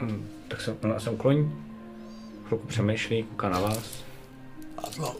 Mm, 0.00 0.26
tak 0.48 0.60
se 0.60 0.76
ona 0.82 1.00
se 1.00 1.10
ukloní, 1.10 1.52
chvilku 2.46 2.66
přemýšlí, 2.66 3.22
kouká 3.22 3.48
na 3.48 3.60
vás. 3.60 4.04
Hatlo. 4.82 5.16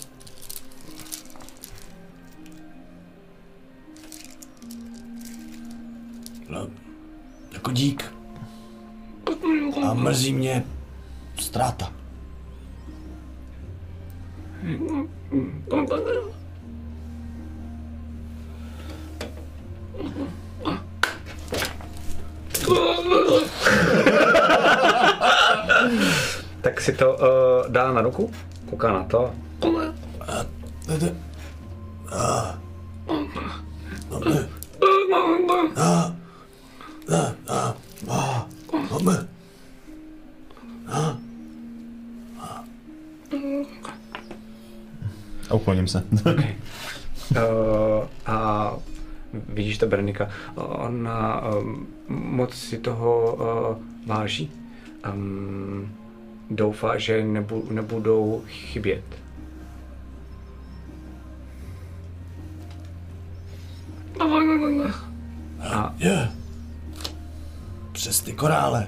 No, 6.49 6.67
jako 7.53 7.70
dík. 7.70 8.15
A 9.89 9.95
mrzí 9.95 10.33
mě 10.33 10.65
ztráta. 11.41 11.93
Tak 26.61 26.81
si 26.81 26.93
to 26.93 27.12
uh, 27.12 27.73
dá 27.73 27.93
na 27.93 28.01
ruku, 28.01 28.31
kouká 28.70 28.93
na 28.93 29.05
to. 29.05 29.35
Jde- 30.99 31.17
a- 32.10 32.59
ne. 34.28 34.49
A- 35.77 36.15
a- 37.15 37.35
a- 37.49 37.75
a- 38.10 38.47
ne. 39.05 39.28
A 45.51 45.55
ukloním 45.55 45.89
se. 45.89 46.05
Uh, 47.31 48.07
a 48.27 48.77
vidíš 49.49 49.78
to 49.78 49.86
Bernika, 49.86 50.31
ona 50.55 51.41
um, 51.49 51.86
moc 52.09 52.55
si 52.55 52.78
toho 52.78 53.35
uh, 53.35 53.77
váží. 54.07 54.51
Um, 55.15 55.94
doufá, 56.51 56.99
že 56.99 57.25
nebu, 57.25 57.67
nebudou 57.70 58.43
chybět. 58.47 59.05
Korále. 68.39 68.86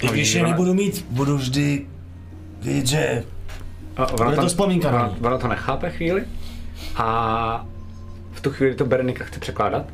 I 0.00 0.08
když 0.08 0.34
je 0.34 0.42
nebudu 0.42 0.74
mít, 0.74 1.06
budu 1.10 1.36
vždy 1.36 1.86
vědět, 2.60 2.86
že 2.86 3.24
A 3.96 4.06
ona 4.06 4.24
Bude 4.24 4.36
to 4.36 4.46
vzpomínka 4.48 4.90
na 4.90 4.98
ona, 4.98 5.08
ní. 5.08 5.20
ona 5.20 5.38
to 5.38 5.48
nechápe 5.48 5.90
chvíli 5.90 6.24
a 6.96 7.66
v 8.32 8.40
tu 8.40 8.50
chvíli 8.50 8.74
to 8.74 8.84
Berenika 8.84 9.24
chce 9.24 9.40
překládat 9.40 9.86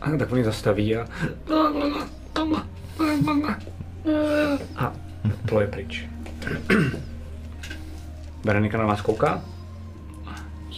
A 0.00 0.10
tak 0.18 0.32
oni 0.32 0.44
zastaví 0.44 0.96
a... 0.96 1.06
A 4.76 4.92
ploje 5.48 5.66
pryč. 5.66 6.04
Veronika 8.44 8.78
na 8.78 8.86
vás 8.86 9.00
kouká. 9.00 9.42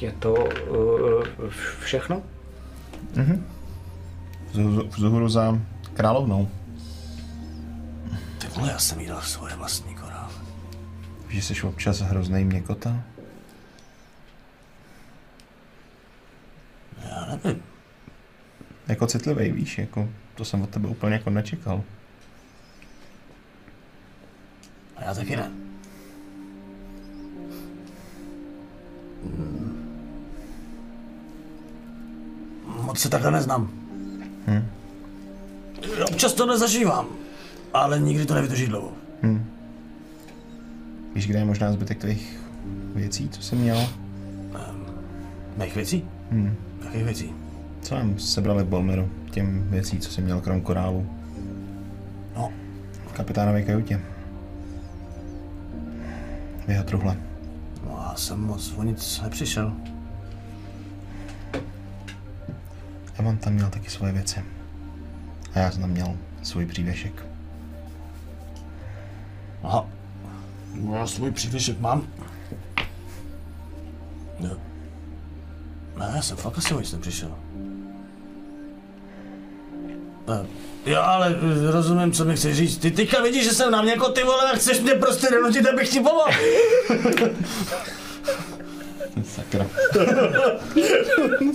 Je 0.00 0.12
to 0.18 0.32
uh, 0.34 1.48
všechno? 1.80 2.22
Vzhůru- 3.14 3.42
Vzhůru 4.52 5.28
za 5.28 5.58
královnou. 5.94 6.48
Ty 8.38 8.46
vole, 8.46 8.70
já 8.70 8.78
jsem 8.78 9.00
jí 9.00 9.06
dal 9.06 9.20
svoje 9.22 9.56
vlastní 9.56 9.94
korál. 9.94 10.30
Že 11.28 11.42
jsi 11.42 11.62
občas 11.62 12.00
hrozný 12.00 12.44
měkota? 12.44 13.02
Já 17.10 17.26
nevím. 17.26 17.62
Jako 18.88 19.06
citlivý, 19.06 19.52
víš, 19.52 19.78
jako 19.78 20.08
to 20.34 20.44
jsem 20.44 20.62
od 20.62 20.70
tebe 20.70 20.88
úplně 20.88 21.12
jako 21.12 21.30
nečekal. 21.30 21.82
A 24.96 25.04
já 25.04 25.14
taky 25.14 25.36
ne. 25.36 25.50
Hmm. 29.24 29.62
Moc 32.66 32.98
se 32.98 33.08
takhle 33.08 33.30
neznám. 33.30 33.81
Hm. 34.46 34.66
Občas 36.10 36.32
to 36.32 36.46
nezažívám, 36.46 37.06
ale 37.74 38.00
nikdy 38.00 38.26
to 38.26 38.34
nevydrží 38.34 38.66
dlouho. 38.66 38.92
Víš, 41.14 41.26
kde 41.26 41.38
je 41.38 41.44
možná 41.44 41.72
zbytek 41.72 41.98
tvých 41.98 42.40
věcí, 42.94 43.28
co 43.28 43.42
jsi 43.42 43.56
měl? 43.56 43.88
Mých 45.56 45.74
věcí? 45.76 46.04
Hm. 46.30 46.54
Jakých 46.84 47.04
věcí? 47.04 47.32
Co 47.82 47.94
nám 47.94 48.18
sebrali 48.18 48.64
v 48.64 48.66
Bolmeru? 48.66 49.08
Těm 49.30 49.66
věcí, 49.70 49.98
co 49.98 50.10
jsi 50.10 50.20
měl 50.22 50.40
krom 50.40 50.60
korálu? 50.60 51.06
No, 52.36 52.52
V 53.08 53.12
kapitánově 53.12 53.62
kajutě. 53.62 54.00
V 56.66 56.68
jeho 56.68 56.84
truhle. 56.84 57.16
no 57.84 58.04
já 58.08 58.14
jsem 58.16 58.40
moc 58.40 58.72
o 58.76 58.82
nic 58.82 59.20
nepřišel. 59.22 59.72
Evan 63.22 63.36
tam 63.36 63.52
měl 63.52 63.70
taky 63.70 63.90
svoje 63.90 64.12
věci. 64.12 64.44
A 65.54 65.58
já 65.58 65.70
jsem 65.70 65.80
tam 65.80 65.90
měl 65.90 66.16
svůj 66.42 66.66
přívěšek. 66.66 67.26
Aha. 69.62 69.86
No, 70.74 70.94
já 70.94 71.06
svůj 71.06 71.30
přívěšek 71.30 71.80
mám. 71.80 72.06
Ne. 74.40 74.50
Ne, 75.96 76.12
já 76.16 76.22
jsem 76.22 76.36
fakt 76.36 76.58
asi 76.58 76.74
o 76.74 76.80
nic 76.80 76.92
nepřišel. 76.92 77.30
Eh, 80.28 80.46
Jo, 80.86 81.00
ale 81.02 81.36
eh, 81.36 81.70
rozumím, 81.70 82.12
co 82.12 82.24
mi 82.24 82.36
chceš 82.36 82.56
říct. 82.56 82.78
Ty 82.78 82.90
teďka 82.90 83.22
vidíš, 83.22 83.44
že 83.44 83.50
jsem 83.52 83.70
na 83.70 83.82
mě 83.82 83.92
jako 83.92 84.08
ty 84.08 84.24
vole 84.24 84.52
a 84.52 84.56
chceš 84.56 84.80
mě 84.80 84.94
prostě 84.94 85.30
donutit, 85.30 85.66
abych 85.66 85.88
ti 85.88 86.00
pomohl. 86.00 86.32
Sakra. 89.24 89.66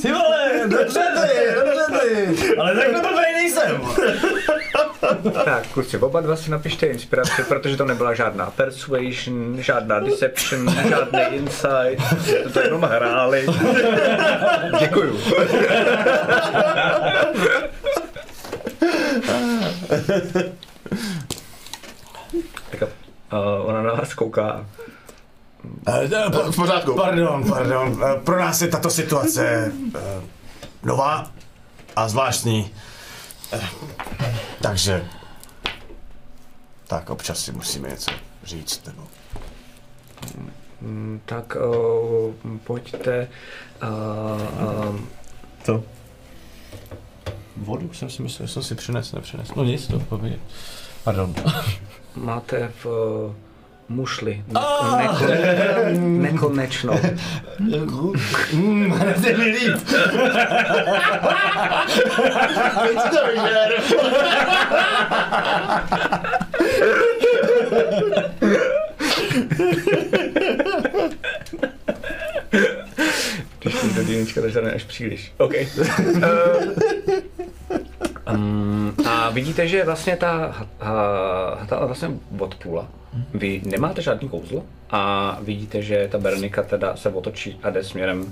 Ty 0.02 0.12
vole, 0.12 0.62
dobře 0.68 1.04
ty, 1.14 1.56
dobře 1.56 1.86
ty. 2.02 2.58
Ale 2.58 2.76
takhle 2.76 3.02
blbej 3.02 3.34
nejsem. 3.34 3.82
Tak, 5.46 5.68
kluci, 5.68 5.98
oba 5.98 6.22
dva 6.22 6.36
si 6.36 6.52
napište 6.52 6.86
inspiraci, 6.86 7.44
protože 7.48 7.78
to 7.78 7.86
nebyla 7.86 8.14
žádná 8.14 8.52
persuasion, 8.52 9.56
žádná 9.60 10.00
deception, 10.00 10.76
žádný 10.90 11.22
insight, 11.32 12.04
to, 12.44 12.50
to 12.50 12.60
jenom 12.60 12.82
hráli. 12.82 13.46
Děkuju. 14.80 15.20
tak 22.70 22.82
uh, 22.82 22.90
ona 23.70 23.84
na 23.84 23.94
vás 23.94 24.14
kouká. 24.14 24.66
V 26.52 26.56
pořádku. 26.56 26.96
Pardon, 26.96 27.50
pardon. 27.50 28.04
Eh, 28.06 28.20
Pro 28.20 28.40
nás 28.40 28.62
je 28.62 28.68
tato 28.68 28.90
situace 28.90 29.72
eh, 29.96 30.22
nová 30.84 31.32
a 31.96 32.08
zvláštní. 32.10 32.72
Eh, 33.54 33.70
Takže... 34.62 35.06
Tak 36.88 37.10
občas 37.10 37.40
si 37.40 37.52
musíme 37.52 37.90
něco 37.90 38.12
říct. 38.44 38.86
Nebo... 38.88 39.04
Mm, 40.82 41.22
Tak 41.26 41.56
uh, 41.56 42.34
pojďte. 42.64 43.28
Uh, 43.84 44.90
um, 44.90 45.08
To. 45.66 45.84
Vodu 47.58 47.94
jsem 47.94 48.10
si 48.10 48.22
myslel, 48.24 48.48
že 48.48 48.54
jsem 48.54 48.64
si 48.64 48.76
přines, 48.76 49.12
nepřines. 49.12 49.56
No 49.56 49.64
nic, 49.64 49.88
to 49.88 50.00
povědět. 50.00 50.40
Pardon. 51.04 51.36
máte 52.16 52.72
v 52.84 52.86
uh, 52.86 53.34
mušli 53.90 54.44
neko, 54.48 55.26
nekonečno. 55.98 56.94
Mm, 58.54 58.92
hned 58.92 59.38
mi 59.38 59.46
líp. 59.46 59.76
Když 73.60 73.76
jsi 73.76 73.94
do 73.96 74.04
dýnička, 74.04 74.42
takže 74.42 74.60
to 74.60 74.66
ne 74.66 74.72
až 74.72 74.84
příliš. 74.84 75.32
OK. 75.38 75.54
Uh, 76.16 76.22
um, 78.34 78.94
a 79.10 79.30
vidíte, 79.30 79.68
že 79.68 79.86
vlastně 79.86 80.18
ta, 80.18 80.48
uh, 80.82 81.66
ta 81.68 81.86
vlastně 81.86 82.12
od 82.40 82.56
půla. 82.56 82.88
Vy 83.34 83.62
nemáte 83.66 84.02
žádný 84.02 84.30
kouzlo 84.30 84.64
a 84.90 85.38
vidíte, 85.42 85.82
že 85.82 86.08
ta 86.12 86.18
Berenika 86.18 86.64
teda 86.64 86.96
se 86.96 87.10
otočí 87.10 87.60
a 87.64 87.70
jde 87.70 87.84
směrem 87.84 88.22
uh, 88.22 88.30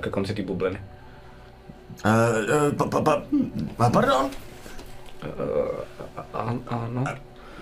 ke 0.00 0.10
konci 0.10 0.34
té 0.34 0.42
bubliny. 0.42 0.78
Eh, 2.04 2.10
eh, 2.48 2.70
pa, 2.78 2.84
pa, 2.86 3.00
pa, 3.00 3.22
a 3.78 3.90
pardon, 3.90 4.30
A, 6.34 6.54
ano. 6.66 7.04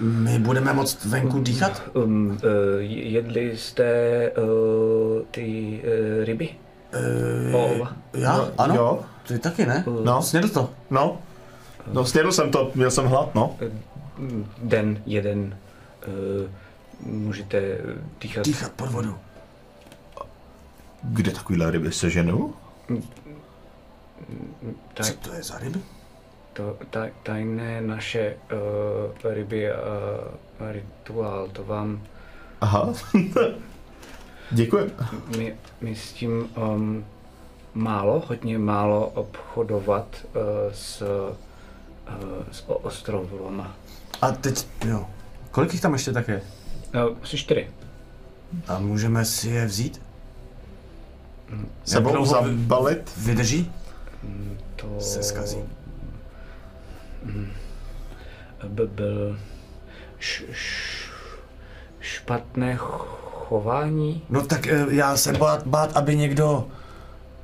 my 0.00 0.38
budeme 0.38 0.72
moct 0.72 1.04
venku 1.04 1.40
dýchat? 1.40 1.82
Um, 1.94 2.30
uh, 2.30 2.36
jedli 2.80 3.56
jste 3.56 4.30
uh, 4.30 5.22
ty 5.30 5.80
uh, 5.84 6.24
ryby? 6.24 6.48
Ova. 7.52 7.96
Já? 8.14 8.48
Ano? 8.58 8.74
Jo. 8.74 9.00
Ty 9.26 9.38
taky 9.38 9.66
ne? 9.66 9.84
No. 10.04 10.22
Snědl 10.22 10.48
to. 10.48 10.70
No. 10.90 11.18
No, 11.92 12.04
snědl 12.04 12.32
jsem 12.32 12.50
to, 12.50 12.70
měl 12.74 12.90
jsem 12.90 13.06
hlad, 13.06 13.34
no. 13.34 13.56
Den 14.58 15.02
jeden 15.06 15.58
uh, 16.08 16.50
můžete 17.12 17.78
dýchat. 18.20 18.44
Dýchat 18.44 18.72
pod 18.72 18.90
vodu. 18.90 19.18
Kde 21.02 21.30
takovýhle 21.30 21.70
ryby 21.70 21.92
seženu? 21.92 22.54
Tak, 24.94 25.06
Co 25.06 25.12
to 25.14 25.32
je 25.34 25.42
za 25.42 25.58
ryby? 25.58 25.80
to, 26.56 26.76
taj, 26.90 27.12
tajné 27.22 27.80
naše 27.80 28.36
uh, 29.24 29.32
ryby 29.34 29.70
a 29.70 29.76
uh, 30.60 30.72
rituál, 30.72 31.48
to 31.48 31.64
vám, 31.64 32.02
Aha. 32.60 32.92
Děkuji. 34.50 34.90
my, 35.36 35.56
my 35.80 35.94
s 35.96 36.12
tím 36.12 36.48
um, 36.56 37.04
málo, 37.74 38.22
hodně 38.28 38.58
málo 38.58 39.06
obchodovat 39.08 40.06
uh, 40.24 40.42
s, 40.72 41.02
uh, 42.08 42.44
s 42.52 42.64
o- 42.68 42.74
ostrovama. 42.74 43.76
A 44.22 44.30
teď, 44.30 44.66
jo. 44.86 45.06
Kolik 45.50 45.72
jich 45.72 45.82
tam 45.82 45.92
ještě 45.92 46.12
tak 46.12 46.28
je? 46.28 46.42
Uh, 46.94 47.16
asi 47.22 47.36
čtyři. 47.38 47.70
A 48.68 48.78
můžeme 48.78 49.24
si 49.24 49.48
je 49.48 49.66
vzít? 49.66 50.02
Sebou 51.84 52.24
zabalit? 52.24 53.12
Vydrží? 53.16 53.72
To 54.76 55.00
Se 55.00 55.22
zkazí. 55.22 55.58
by 58.68 58.86
byl 58.86 59.38
š, 60.18 60.44
š, 60.52 61.08
špatné 62.00 62.76
chování. 62.76 64.22
No 64.30 64.46
tak 64.46 64.66
eh, 64.66 64.86
já 64.90 65.16
se 65.16 65.32
bát, 65.32 65.66
bát 65.66 65.96
aby 65.96 66.16
někdo, 66.16 66.68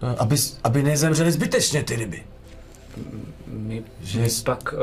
eh, 0.02 0.16
aby, 0.18 0.36
aby 0.64 0.82
nezemřeli 0.82 1.32
zbytečně 1.32 1.82
ty 1.82 1.96
ryby. 1.96 2.22
Mi, 3.52 3.82
Že 4.00 4.20
mi 4.20 4.28
pak 4.44 4.74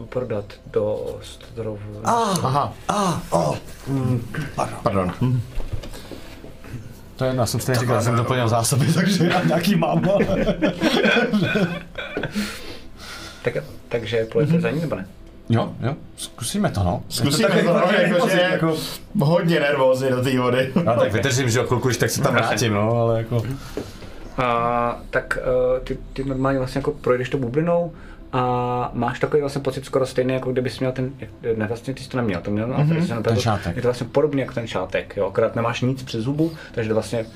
uh, 0.00 0.06
prodat 0.06 0.44
do 0.66 0.94
ostrovu. 0.94 2.00
A, 2.04 2.12
Aha, 2.42 2.72
a, 2.88 3.22
o, 3.30 3.56
mm, 3.86 4.22
pardon. 4.54 4.78
pardon. 4.82 5.40
To 7.16 7.24
je 7.24 7.28
jedno, 7.28 7.42
já 7.42 7.46
jsem 7.46 7.60
stejně 7.60 7.80
říkal, 7.80 7.94
já 7.96 8.02
jsem 8.02 8.16
doplnil 8.16 8.48
zásoby, 8.48 8.86
takže 8.94 9.24
já 9.24 9.44
nějaký 9.44 9.76
mám. 9.76 10.02
Tak, 13.42 13.64
takže 13.88 14.26
pojďte 14.32 14.60
za 14.60 14.70
ní 14.70 14.80
nebo 14.80 14.96
ne? 14.96 15.06
jo, 15.48 15.74
jo, 15.80 15.94
zkusíme 16.16 16.70
to, 16.70 16.82
no. 16.82 17.02
Zkusíme 17.08 17.48
to, 17.48 17.72
no, 17.72 17.82
jako, 17.98 18.28
že 18.28 18.40
jako 18.40 18.76
hodně 19.20 19.60
nervózní 19.60 20.10
do 20.10 20.22
té 20.22 20.38
vody. 20.40 20.72
No 20.84 20.96
tak 20.96 21.12
vydržím, 21.12 21.50
že 21.50 21.58
jo, 21.58 21.80
když 21.84 21.96
tak 21.96 22.10
se 22.10 22.22
tam 22.22 22.34
vrátím, 22.34 22.74
no, 22.74 22.90
ale 22.90 23.18
jako... 23.18 23.42
a, 24.36 25.00
tak 25.10 25.38
uh, 25.40 25.78
ty, 25.84 25.98
ty 26.12 26.24
normálně 26.24 26.58
vlastně 26.58 26.78
jako 26.78 26.92
projdeš 26.92 27.28
to 27.28 27.38
bublinou 27.38 27.92
a 28.32 28.90
máš 28.94 29.20
takový 29.20 29.40
vlastně 29.40 29.62
pocit 29.62 29.84
skoro 29.84 30.06
stejný, 30.06 30.34
jako 30.34 30.52
kdybys 30.52 30.80
měl 30.80 30.92
ten, 30.92 31.10
ne 31.56 31.66
vlastně 31.66 31.94
ty 31.94 32.02
jsi 32.02 32.08
to 32.08 32.16
neměl, 32.16 32.40
to 32.40 32.50
měl 32.50 32.66
mm-hmm, 32.68 33.22
ten 33.22 33.36
šátek. 33.36 33.76
Je 33.76 33.82
to 33.82 33.88
vlastně 33.88 34.06
podobně 34.12 34.42
jako 34.42 34.54
ten 34.54 34.66
šátek, 34.66 35.16
jo, 35.16 35.26
akorát 35.26 35.56
nemáš 35.56 35.80
nic 35.80 36.02
přes 36.02 36.20
zubu, 36.24 36.52
takže 36.74 36.88
to 36.88 36.94
vlastně 36.94 37.26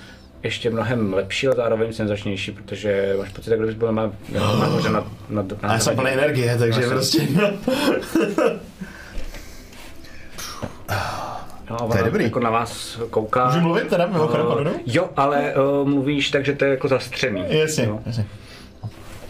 ještě 0.42 0.70
mnohem 0.70 1.14
lepší, 1.14 1.46
ale 1.46 1.56
zároveň 1.56 1.92
senzačnější, 1.92 2.50
protože 2.52 3.14
máš 3.18 3.28
pocit, 3.28 3.50
jako 3.50 3.62
kdybys 3.62 3.78
byl 3.78 3.92
na, 3.92 4.12
nahoře 4.32 4.88
nad, 4.90 5.06
nad, 5.30 5.48
nad, 5.48 5.58
A 5.62 5.72
já 5.72 5.78
jsem 5.78 5.96
plný 5.96 6.10
energie, 6.10 6.58
takže 6.58 6.80
Já 6.82 6.88
jsem- 6.88 6.96
prostě... 6.96 7.28
No, 11.70 11.76
a 11.76 11.86
To 11.88 11.94
je 11.96 12.00
ona 12.02 12.02
dobrý. 12.02 12.24
jako 12.24 12.40
na 12.40 12.50
vás 12.50 13.00
kouká. 13.10 13.46
Můžu 13.46 13.60
mluvit 13.60 13.88
teda, 13.88 14.06
mimochodem, 14.06 14.46
pardon? 14.46 14.72
Jo, 14.86 15.08
ale 15.16 15.54
uh, 15.54 15.88
mluvíš 15.88 16.30
tak, 16.30 16.44
že 16.44 16.52
to 16.52 16.64
je 16.64 16.70
jako 16.70 16.88
zastřený. 16.88 17.44
Jasně, 17.48 17.84
Jo. 17.84 18.00
jasně. 18.06 18.24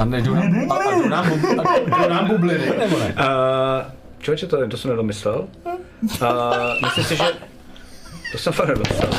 A 0.02 0.04
nejdou 0.04 0.34
nám, 0.34 0.72
a, 0.72 0.74
a 0.74 0.90
jdou 0.90 1.08
nám, 1.08 1.30
bub- 1.30 1.66
a 1.92 2.02
jdou 2.02 2.08
nám 2.08 2.26
bubliny, 2.28 2.72
nebo 2.78 2.98
ne? 2.98 3.06
Uh, 3.06 3.92
člověče, 4.18 4.46
to, 4.46 4.68
to 4.68 4.76
jsem 4.76 4.90
nedomyslel. 4.90 5.48
Uh, 5.64 6.28
myslím 6.84 7.04
si, 7.04 7.16
že... 7.16 7.24
To 8.32 8.38
jsem 8.38 8.52
fakt 8.52 8.68
nedomyslel. 8.68 9.10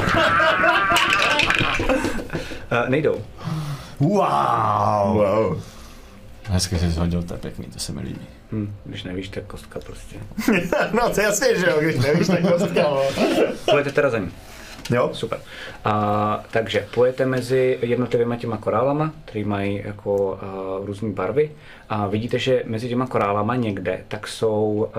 Uh, 2.72 2.90
nejdou. 2.90 3.22
Wow. 4.00 5.14
wow. 5.14 5.62
Hezky 6.44 6.80
jsi 6.80 6.90
hodil, 7.00 7.24
to 7.24 7.34
je 7.34 7.40
pěkný, 7.40 7.66
to 7.66 7.80
se 7.80 7.92
mi 7.92 8.02
líbí. 8.02 8.28
Hm, 8.52 8.76
když 8.86 9.04
nevíš, 9.04 9.30
tak 9.30 9.44
kostka 9.44 9.80
prostě. 9.80 10.16
no 10.94 11.10
to 11.10 11.22
je 11.22 11.26
jasně, 11.26 11.60
že 11.60 11.66
jo, 11.66 11.78
když 11.82 11.96
nevíš, 11.96 12.28
tak 12.28 12.42
kostka, 12.42 12.82
no. 12.82 13.02
Pojďte 13.72 13.92
teda 13.92 14.10
za 14.10 14.18
ní. 14.18 14.32
Jo? 14.90 15.10
Super. 15.14 15.40
A, 15.86 16.44
takže 16.52 16.88
pojete 16.94 17.26
mezi 17.26 17.80
jednotlivými 17.82 18.38
těma 18.38 18.58
korálama, 18.58 19.12
které 19.26 19.46
mají 19.46 19.82
jako 19.86 20.40
různé 20.86 21.10
barvy 21.12 21.52
a 21.94 22.08
vidíte, 22.08 22.40
že 22.40 22.64
mezi 22.66 22.90
těma 22.90 23.08
korálama 23.08 23.56
někde 23.56 24.04
tak 24.08 24.28
jsou 24.28 24.90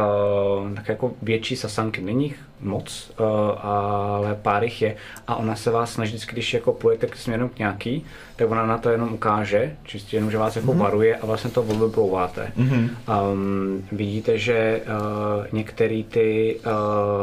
uh, 0.63 0.75
tak 0.75 0.89
jako 0.89 1.13
větší 1.23 1.57
sasanky. 1.57 2.01
Není 2.01 2.25
jich 2.25 2.39
moc, 2.61 3.13
uh, 3.21 3.27
ale 3.67 4.39
pár 4.43 4.65
jich 4.65 4.83
je 4.83 4.97
a 5.27 5.37
ona 5.37 5.57
se 5.57 5.71
vás 5.71 5.93
snaží 5.93 6.11
vždycky, 6.11 6.33
když 6.33 6.55
jako 6.55 6.73
půjdete 6.73 7.07
k 7.07 7.17
směrem 7.17 7.49
k 7.49 7.59
nějaký, 7.59 8.05
tak 8.37 8.51
ona 8.51 8.67
na 8.67 8.79
to 8.79 8.91
jenom 8.91 9.13
ukáže, 9.13 9.77
čistě 9.85 10.17
jenom, 10.17 10.31
že 10.31 10.39
vás 10.39 10.57
jako 10.57 10.73
mm-hmm. 10.73 10.77
varuje 10.77 11.17
a 11.17 11.27
vlastně 11.27 11.51
to 11.51 11.63
vyplouváte. 11.63 12.53
Mm-hmm. 12.59 12.91
Um, 13.33 13.89
vidíte, 13.93 14.39
že 14.39 14.81
uh, 14.87 15.47
některý 15.53 16.05
ty, 16.05 16.61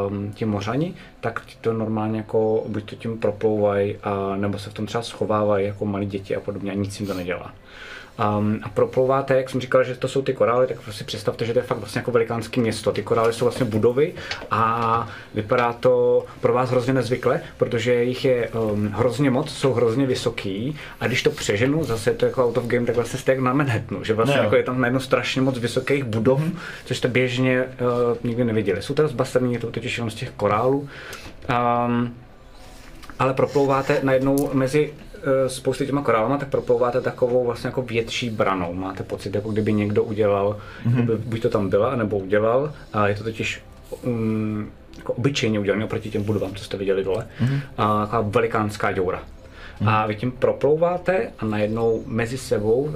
um, 0.08 0.32
ti 0.32 0.44
mořani, 0.44 0.94
tak 1.20 1.42
ti 1.46 1.56
to 1.60 1.72
normálně 1.72 2.18
jako 2.18 2.64
buď 2.68 2.90
to 2.90 2.96
tím 2.96 3.18
proplouvají, 3.18 3.96
a 4.02 4.36
nebo 4.36 4.58
se 4.58 4.70
v 4.70 4.74
tom 4.74 4.86
třeba 4.86 5.02
schovávají 5.02 5.66
jako 5.66 5.84
malí 5.84 6.06
děti 6.06 6.36
a 6.36 6.40
podobně 6.40 6.70
a 6.70 6.74
nic 6.74 7.00
jim 7.00 7.06
to 7.06 7.14
nedělá. 7.14 7.54
Um, 8.18 8.60
a 8.62 8.68
proplouváte, 8.68 9.36
jak 9.36 9.50
jsem 9.50 9.60
říkal, 9.60 9.84
že 9.84 9.94
to 9.94 10.08
jsou 10.08 10.22
ty 10.22 10.34
korály, 10.34 10.66
tak 10.66 10.76
si 10.90 11.04
představte, 11.04 11.44
že 11.44 11.52
to 11.52 11.58
je 11.58 11.62
fakt 11.62 11.78
vlastně 11.78 11.98
jako 11.98 12.10
velikánské 12.10 12.60
město. 12.60 12.92
Ty 12.92 13.02
korály 13.02 13.32
jsou 13.32 13.44
vlastně 13.44 13.66
budovy 13.66 14.14
a 14.50 15.08
vypadá 15.34 15.72
to 15.72 16.24
pro 16.40 16.52
vás 16.52 16.70
hrozně 16.70 16.92
nezvykle, 16.92 17.40
protože 17.56 18.04
jich 18.04 18.24
je 18.24 18.48
um, 18.48 18.88
hrozně 18.88 19.30
moc, 19.30 19.50
jsou 19.50 19.72
hrozně 19.72 20.06
vysoký 20.06 20.76
a 21.00 21.06
když 21.06 21.22
to 21.22 21.30
přeženu, 21.30 21.84
zase 21.84 22.10
je 22.10 22.14
to 22.14 22.26
jako 22.26 22.46
out 22.46 22.58
of 22.58 22.64
game, 22.64 22.86
tak 22.86 22.96
vlastně 22.96 23.18
jste 23.18 23.32
jak 23.32 23.40
na 23.40 23.52
Manhattanu, 23.52 24.04
že 24.04 24.14
vlastně 24.14 24.38
jako 24.38 24.56
je 24.56 24.62
tam 24.62 24.80
najednou 24.80 25.00
strašně 25.00 25.42
moc 25.42 25.58
vysokých 25.58 26.04
budov, 26.04 26.42
což 26.84 26.96
jste 26.96 27.08
běžně 27.08 27.64
uh, 27.64 28.16
nikdy 28.24 28.44
neviděli. 28.44 28.82
Jsou 28.82 28.94
to 28.94 29.08
zbastrný, 29.08 29.52
je 29.52 29.58
to 29.58 29.70
totiž 29.70 29.96
jenom 29.96 30.10
z 30.10 30.14
těch 30.14 30.30
korálů. 30.30 30.88
Um, 31.86 32.14
ale 33.18 33.34
proplouváte 33.34 34.00
najednou 34.02 34.50
mezi 34.52 34.92
spousty 35.46 35.86
těma 35.86 36.02
korálama, 36.02 36.38
tak 36.38 36.48
proplouváte 36.48 37.00
takovou 37.00 37.44
vlastně 37.44 37.68
jako 37.68 37.82
větší 37.82 38.30
branou. 38.30 38.74
Máte 38.74 39.02
pocit, 39.02 39.34
jako 39.34 39.50
kdyby 39.50 39.72
někdo 39.72 40.02
udělal, 40.02 40.56
mm-hmm. 40.86 41.16
buď 41.16 41.42
to 41.42 41.48
tam 41.48 41.68
byla, 41.68 41.96
nebo 41.96 42.18
udělal, 42.18 42.72
a 42.92 43.08
je 43.08 43.14
to 43.14 43.24
totiž 43.24 43.62
um, 44.02 44.70
jako 44.98 45.12
obyčejně 45.12 45.60
udělané 45.60 45.84
oproti 45.84 46.10
těm 46.10 46.22
budovám, 46.22 46.54
co 46.54 46.64
jste 46.64 46.76
viděli 46.76 47.04
dole. 47.04 47.26
Mm-hmm. 47.40 47.60
A 47.78 48.06
taková 48.06 48.22
velikánská 48.22 48.92
děura. 48.92 49.22
A 49.86 50.06
vy 50.06 50.16
tím 50.16 50.30
proplouváte 50.30 51.30
a 51.38 51.44
najednou 51.44 52.02
mezi 52.06 52.38
sebou, 52.38 52.90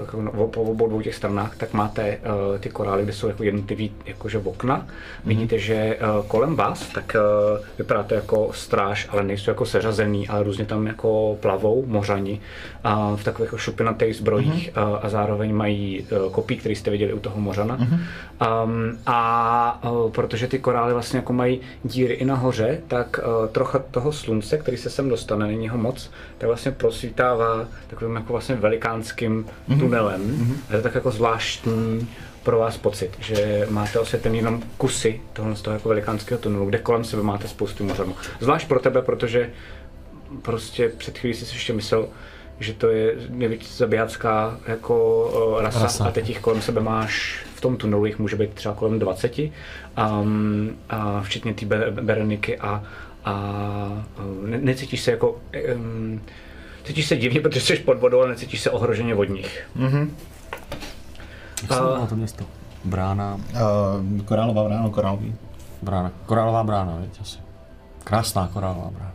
po 0.51 0.63
obou 0.63 0.89
dvou 0.89 1.01
těch 1.01 1.15
stranách, 1.15 1.57
tak 1.57 1.73
máte 1.73 2.19
uh, 2.19 2.59
ty 2.59 2.69
korály, 2.69 3.03
kde 3.03 3.13
jsou 3.13 3.29
jako 3.29 3.43
jednotlivý 3.43 3.93
jakože 4.07 4.39
okna. 4.39 4.87
Vidíte, 5.25 5.59
že 5.59 5.99
uh, 6.19 6.27
kolem 6.27 6.57
vás, 6.57 6.89
tak 6.89 7.17
uh, 7.17 7.65
vypadá 7.79 8.03
to 8.03 8.15
jako 8.15 8.51
stráž, 8.53 9.09
ale 9.11 9.25
nejsou 9.25 9.51
jako 9.51 9.67
seřazený, 9.67 10.29
ale 10.29 10.43
různě 10.43 10.65
tam 10.65 10.87
jako 10.87 11.37
plavou 11.41 11.85
mořani 11.87 12.41
uh, 12.85 13.17
v 13.17 13.25
takových 13.25 13.47
jako 13.47 13.59
šupinatých 13.59 14.17
zbrojích 14.17 14.71
uh, 14.77 14.99
a 15.03 15.09
zároveň 15.09 15.55
mají 15.55 16.07
uh, 16.27 16.33
kopí, 16.33 16.57
který 16.57 16.75
jste 16.75 16.91
viděli 16.91 17.13
u 17.13 17.19
toho 17.19 17.41
mořana. 17.41 17.77
Um, 17.77 18.99
a 19.07 19.81
uh, 19.91 20.11
protože 20.11 20.49
ty 20.49 20.59
korály 20.59 20.93
vlastně 20.93 21.19
jako 21.19 21.33
mají 21.33 21.61
díry 21.85 22.15
i 22.15 22.25
nahoře, 22.25 22.81
tak 22.89 23.21
uh, 23.27 23.49
trocha 23.49 23.79
toho 23.79 24.13
slunce, 24.13 24.59
který 24.59 24.77
se 24.77 24.91
sem 24.91 25.09
dostane, 25.09 25.47
není 25.47 25.69
ho 25.69 25.79
moc, 25.79 26.11
tak 26.39 26.47
vlastně 26.47 26.73
prosvítává 26.77 27.69
takovým 27.87 28.17
jako 28.17 28.33
vlastně 28.33 28.55
velikánským 28.55 29.47
tunelem. 29.79 30.21
A 30.69 30.73
je 30.73 30.79
to 30.79 30.83
tak 30.83 30.95
jako 30.95 31.11
zvláštní 31.11 32.09
pro 32.43 32.59
vás 32.59 32.77
pocit, 32.77 33.11
že 33.21 33.67
máte 33.71 33.99
osvětlený 33.99 34.39
jenom 34.39 34.63
kusy 34.77 35.21
tohle 35.33 35.57
z 35.57 35.63
toho 35.63 35.75
jako 35.75 35.89
velikánského 35.89 36.41
tunelu, 36.41 36.67
kde 36.67 36.79
kolem 36.79 37.05
sebe 37.05 37.23
máte 37.23 37.49
spoustu 37.49 37.85
mořanů. 37.85 38.15
Zvlášť 38.41 38.69
pro 38.69 38.81
tebe, 38.81 39.03
protože 39.03 39.51
prostě 40.43 40.89
před 40.89 41.19
chvílí 41.19 41.35
jsi 41.35 41.47
si 41.47 41.55
ještě 41.57 41.73
myslel, 41.73 42.09
že 42.61 42.73
to 42.73 42.89
je 42.89 43.15
největší 43.29 43.73
zabíjacká 43.77 44.59
jako 44.67 45.59
rasa, 45.61 45.83
Rasa. 45.83 46.05
a 46.05 46.11
teď 46.11 46.29
jich 46.29 46.41
kolem 46.41 46.63
sebe 46.63 46.81
máš, 46.81 47.47
v 47.55 47.61
tom 47.61 47.77
tunelu 47.77 48.07
jich 48.07 48.19
může 48.19 48.37
být 48.37 48.51
třeba 48.55 48.75
kolem 48.75 48.99
20, 48.99 49.39
um, 49.39 50.71
a 50.91 51.21
včetně 51.23 51.55
té 51.55 51.67
Be- 51.67 51.91
Bereniky 51.91 52.59
a, 52.59 52.85
a 53.25 53.35
ne- 54.47 54.59
necítíš 54.59 55.01
se 55.01 55.11
jako, 55.11 55.41
um, 55.75 56.21
cítíš 56.87 57.07
se 57.07 57.17
divně, 57.17 57.41
protože 57.41 57.61
jsi 57.61 57.77
pod 57.77 57.99
vodou, 58.01 58.21
ale 58.21 58.29
necítíš 58.29 58.61
se 58.61 58.71
ohroženě 58.71 59.15
od 59.15 59.25
nich. 59.29 59.69
Jak 61.63 61.73
se 61.73 61.81
jmenuje 61.81 62.07
to 62.09 62.17
město? 62.17 62.45
Brána, 62.85 63.35
Uh, 63.37 64.23
korálová 64.25 64.65
brána, 64.65 64.89
korálový. 64.91 65.35
brána, 65.83 66.13
korálová 66.27 66.65
brána, 66.65 66.99
víš 66.99 67.21
asi. 67.21 67.39
Krásná 68.05 68.49
korálová 68.53 68.91
brána. 68.91 69.13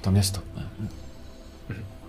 To 0.00 0.10
město. 0.10 0.40
ne? 0.56 0.68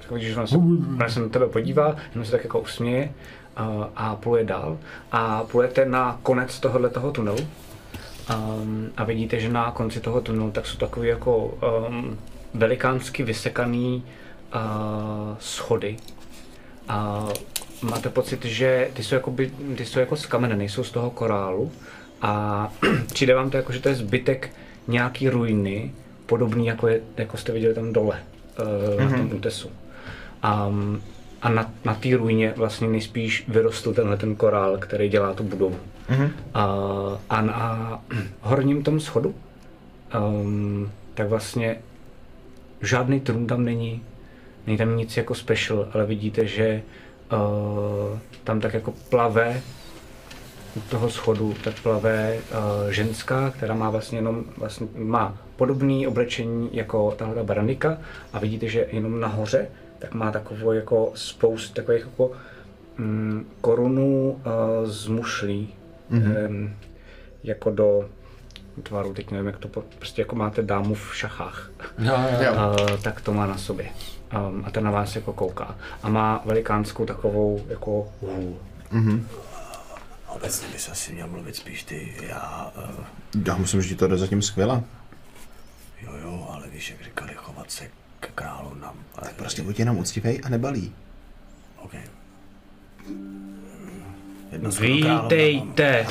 Tak 0.02 0.12
vidíš, 0.12 0.34
že 0.34 0.40
on 0.40 0.48
se, 0.48 0.56
ona 0.96 1.10
se 1.10 1.20
na 1.20 1.30
tebe 1.30 1.48
podívá, 1.48 1.96
jenom 2.12 2.26
se 2.26 2.32
tak 2.32 2.44
jako 2.44 2.60
usměje 2.60 3.12
a, 3.56 3.90
a 3.96 4.16
pluje 4.16 4.44
dál. 4.44 4.78
A 5.12 5.44
plujete 5.44 5.86
na 5.86 6.20
konec 6.24 6.60
tohohle 6.60 6.90
toho 6.90 7.12
tunelu. 7.12 7.48
Um, 8.36 8.90
a 8.98 9.04
vidíte, 9.04 9.40
že 9.40 9.50
na 9.50 9.72
konci 9.72 10.00
toho 10.00 10.22
tunelu 10.22 10.52
tak 10.52 10.66
jsou 10.66 10.78
takový 10.78 11.08
jako 11.08 11.38
um, 11.46 12.18
velikánsky 12.54 13.24
vysekaný 13.24 14.04
uh, 14.56 15.38
schody. 15.40 15.98
A 16.88 17.28
máte 17.82 18.10
pocit, 18.10 18.46
že 18.46 18.90
ty 18.94 19.04
jsou, 19.04 19.16
jakoby, 19.16 19.52
ty 19.78 19.86
jsou 19.86 20.00
jako 20.00 20.16
z 20.16 20.26
kamene, 20.26 20.56
nejsou 20.56 20.84
z 20.84 20.92
toho 20.92 21.10
korálu. 21.10 21.72
A 22.22 22.74
přijde 23.14 23.36
vám 23.36 23.50
to 23.50 23.58
jako, 23.58 23.72
že 23.72 23.80
to 23.80 23.90
je 23.90 23.96
zbytek 23.96 24.50
nějaký 24.88 25.30
ruiny, 25.30 25.92
podobný 26.26 26.68
jako, 26.68 26.88
je, 26.88 27.02
jako 27.18 27.38
jste 27.38 27.52
viděli 27.52 27.74
tam 27.74 27.94
dole, 27.94 28.20
uh, 28.60 28.66
mm-hmm. 28.66 29.12
na 29.12 29.18
tom 29.18 29.34
útesu. 29.34 29.70
A, 30.44 30.72
a 31.42 31.50
na, 31.50 31.74
na 31.86 31.96
té 31.96 32.18
ruině 32.18 32.54
vlastně 32.58 32.88
nejspíš 32.88 33.46
vyrostl 33.48 33.94
tenhle 33.94 34.18
ten 34.18 34.36
korál, 34.36 34.78
který 34.78 35.10
dělá 35.10 35.34
tu 35.34 35.44
budovu. 35.44 35.80
Mm-hmm. 36.10 36.30
A, 36.54 36.66
a 37.30 37.42
na 37.42 38.02
horním 38.42 38.84
tom 38.84 39.00
schodu 39.00 39.36
um, 40.18 40.92
tak 41.14 41.28
vlastně 41.28 41.76
žádný 42.82 43.20
trůn 43.20 43.48
tam 43.48 43.66
není, 43.66 44.02
není 44.70 44.78
tam 44.78 44.98
nic 44.98 45.18
jako 45.18 45.36
special, 45.36 45.88
ale 45.94 46.06
vidíte, 46.06 46.46
že 46.46 46.82
uh, 47.32 48.20
tam 48.44 48.60
tak 48.60 48.74
jako 48.74 48.94
plave 49.10 49.62
u 50.76 50.80
toho 50.80 51.10
schodu 51.10 51.56
tak 51.64 51.80
plave 51.84 52.38
uh, 52.38 52.92
ženská, 52.92 53.50
která 53.50 53.74
má 53.74 53.90
vlastně 53.90 54.18
jenom 54.18 54.44
vlastně 54.58 54.88
má 54.96 55.38
podobné 55.56 56.08
oblečení 56.08 56.70
jako 56.74 57.12
tahle 57.18 57.44
baranika 57.44 57.98
a 58.34 58.40
vidíte, 58.40 58.68
že 58.68 58.88
jenom 58.92 59.20
nahoře 59.20 59.68
tak 60.00 60.14
má 60.14 60.32
takovou 60.32 60.72
jako 60.72 61.12
spoust 61.16 61.74
takových 61.74 62.06
jako 62.06 62.32
mm, 62.98 63.46
korunů 63.62 64.32
uh, 64.32 64.90
z 64.90 65.08
mušlí 65.08 65.74
mm-hmm. 66.12 66.72
jako 67.44 67.72
do 67.72 68.10
tvaru, 68.84 69.14
teď 69.14 69.32
nevím, 69.32 69.48
jak 69.48 69.58
to 69.58 69.68
po, 69.68 69.84
prostě 69.98 70.22
jako 70.22 70.36
máte 70.36 70.62
dámu 70.62 70.94
v 70.94 71.16
šachách. 71.16 71.72
Jo, 72.00 72.14
jo, 72.32 72.44
jo. 72.46 72.52
Uh, 72.54 72.98
tak 73.02 73.22
to 73.22 73.34
má 73.34 73.46
na 73.46 73.58
sobě. 73.58 73.90
Um, 74.36 74.64
a 74.66 74.72
ten 74.72 74.84
na 74.84 74.92
vás 74.92 75.16
jako 75.16 75.34
kouká. 75.34 75.76
A 76.04 76.10
má 76.10 76.42
velikánskou 76.46 77.06
takovou 77.06 77.62
jako 77.68 78.08
hůl. 78.22 78.58
Obecně 80.28 80.68
bys 80.74 80.90
asi 80.90 81.14
měl 81.14 81.28
mluvit 81.28 81.56
spíš 81.56 81.84
ty, 81.84 82.14
já, 82.28 82.72
uh, 82.78 83.06
Já 83.46 83.58
myslím, 83.58 83.82
že 83.82 83.88
ti 83.90 83.96
to 83.96 84.08
jde 84.08 84.18
zatím 84.18 84.42
skvěle. 84.42 84.84
jo 86.02 86.12
jo, 86.24 86.48
ale 86.52 86.68
víš, 86.70 86.90
jak 86.90 87.04
říkali, 87.04 87.32
chovat 87.36 87.72
se 87.72 87.88
k 88.20 88.28
královnám. 88.36 88.96
Ale 89.16 89.30
Prostě 89.38 89.62
buď 89.62 89.80
jenom 89.80 89.98
uctivej 89.98 90.42
a 90.44 90.50
nebalí. 90.50 90.94
OK. 91.78 91.94
Jedno. 94.52 94.70
Vítejte! 94.72 96.08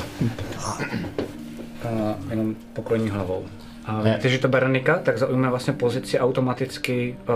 A 1.83 2.15
jenom 2.29 2.55
pokloní 2.73 3.09
hlavou. 3.09 3.45
Ne. 4.03 4.13
víte, 4.15 4.29
že 4.29 4.39
ta 4.39 4.47
Beranika 4.47 4.99
tak 4.99 5.17
zaujme 5.17 5.49
vlastně 5.49 5.73
pozici 5.73 6.19
automaticky 6.19 7.17
uh, 7.29 7.35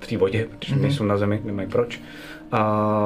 v 0.00 0.06
té 0.06 0.16
vodě, 0.16 0.46
protože 0.58 0.74
Mhm. 0.74 0.82
nejsou 0.82 1.04
na 1.04 1.16
zemi, 1.16 1.40
nemají 1.44 1.68
proč. 1.68 2.00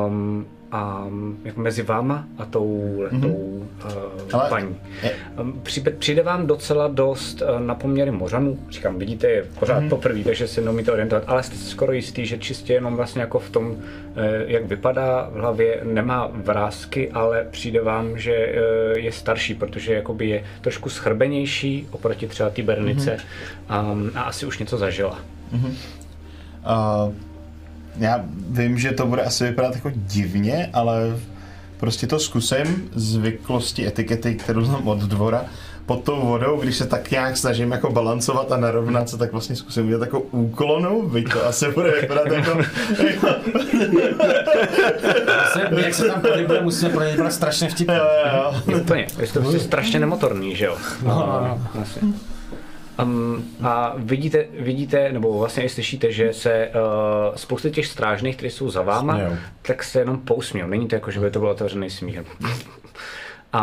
Um, 0.06 0.46
a 0.72 1.06
jako 1.44 1.60
mezi 1.60 1.82
váma 1.82 2.24
a 2.38 2.44
tou 2.44 2.94
letou 2.98 3.28
uh, 3.28 3.62
Mhm. 3.86 4.18
Ale- 4.32 4.50
paní. 4.50 4.76
Um, 5.40 5.60
Přijde, 5.62 5.90
přijde 5.90 6.22
vám 6.22 6.46
docela 6.46 6.88
dost 6.88 7.42
uh, 7.42 7.60
na 7.60 7.74
poměry 7.74 8.10
mořanů. 8.10 8.58
Říkám, 8.70 8.98
vidíte 8.98 9.26
je 9.30 9.44
pořád 9.58 9.74
Mhm. 9.76 9.86
mm-hmm. 9.86 9.90
poprvé, 9.90 10.24
takže 10.24 10.48
se 10.48 10.60
neumíte 10.60 10.92
orientovat, 10.92 11.24
ale 11.26 11.42
jste 11.42 11.56
skoro 11.56 11.92
jistý, 11.92 12.26
že 12.26 12.38
čistě 12.38 12.72
jenom 12.72 12.96
vlastně 12.96 13.20
jako 13.20 13.38
v 13.38 13.50
tom, 13.50 13.76
eh, 14.16 14.44
jak 14.46 14.64
vypadá 14.66 15.30
v 15.32 15.36
hlavě, 15.40 15.80
nemá 15.82 16.30
vrázky, 16.32 17.10
ale 17.10 17.46
přijde 17.50 17.80
vám, 17.80 18.18
že 18.18 18.34
eh, 18.34 18.98
je 18.98 19.12
starší, 19.12 19.54
protože 19.54 19.94
jakoby 19.94 20.28
je 20.28 20.44
trošku 20.60 20.88
schrbenější 20.90 21.88
oproti 21.90 22.26
třeba 22.28 22.50
té 22.50 22.62
bernice 22.62 23.16
Mhm. 23.68 23.90
um, 23.92 24.10
a 24.14 24.22
asi 24.22 24.46
už 24.46 24.58
něco 24.58 24.78
zažila. 24.78 25.18
Uh, 25.52 27.12
já 27.98 28.24
vím, 28.50 28.78
že 28.78 28.92
to 28.92 29.06
bude 29.06 29.22
asi 29.22 29.44
vypadat 29.44 29.74
jako 29.74 29.90
divně, 29.94 30.70
ale 30.72 31.16
prostě 31.76 32.06
to 32.06 32.18
zkusím 32.18 32.90
zvyklosti 32.94 33.86
etikety, 33.86 34.34
kterou 34.34 34.64
znám 34.64 34.88
od 34.88 34.98
dvora, 34.98 35.44
pod 35.86 36.04
tou 36.04 36.20
vodou, 36.20 36.60
když 36.60 36.76
se 36.76 36.86
tak 36.86 37.10
nějak 37.10 37.36
snažím 37.36 37.72
jako 37.72 37.92
balancovat 37.92 38.52
a 38.52 38.56
narovnat 38.56 39.08
se, 39.08 39.18
tak 39.18 39.32
vlastně 39.32 39.56
zkusím 39.56 39.86
udělat 39.86 40.00
jako 40.00 40.20
úklonu, 40.20 41.08
byť 41.08 41.32
to 41.32 41.46
asi 41.46 41.70
bude 41.72 42.00
vypadat 42.00 42.26
jako, 42.26 42.58
jako 43.08 43.28
Se, 45.52 45.68
my, 45.74 45.82
jak 45.82 45.94
se 45.94 46.08
tam 46.08 46.20
pohybuje, 46.20 46.60
musíme 46.60 46.90
pro 46.90 47.04
ně 47.04 47.10
vypadat 47.10 47.32
strašně 47.32 47.68
vtipně. 47.68 47.96
jo, 47.96 48.04
jo, 48.04 48.52
jo. 48.68 48.78
Úplně, 48.80 49.06
vy 49.18 49.26
jste 49.26 49.40
prostě 49.40 49.60
strašně 49.60 50.00
nemotorný, 50.00 50.56
že 50.56 50.64
jo? 50.64 50.76
No, 51.02 51.14
no, 51.14 51.40
no. 51.74 51.82
Asi. 51.82 52.00
Um, 53.02 53.44
a 53.62 53.94
vidíte, 53.96 54.44
vidíte, 54.60 55.12
nebo 55.12 55.38
vlastně 55.38 55.64
i 55.64 55.68
slyšíte, 55.68 56.12
že 56.12 56.32
se 56.32 56.68
uh, 56.68 57.34
spousty 57.34 57.70
těch 57.70 57.86
strážných, 57.86 58.36
kteří 58.36 58.50
jsou 58.50 58.70
za 58.70 58.82
váma, 58.82 59.14
Smějou. 59.14 59.36
tak 59.62 59.84
se 59.84 59.98
jenom 59.98 60.18
pousmějou. 60.18 60.68
Není 60.68 60.88
to 60.88 60.94
jako, 60.94 61.10
že 61.10 61.20
by 61.20 61.30
to 61.30 61.38
byl 61.38 61.48
otevřený 61.48 61.90
smích. 61.90 62.20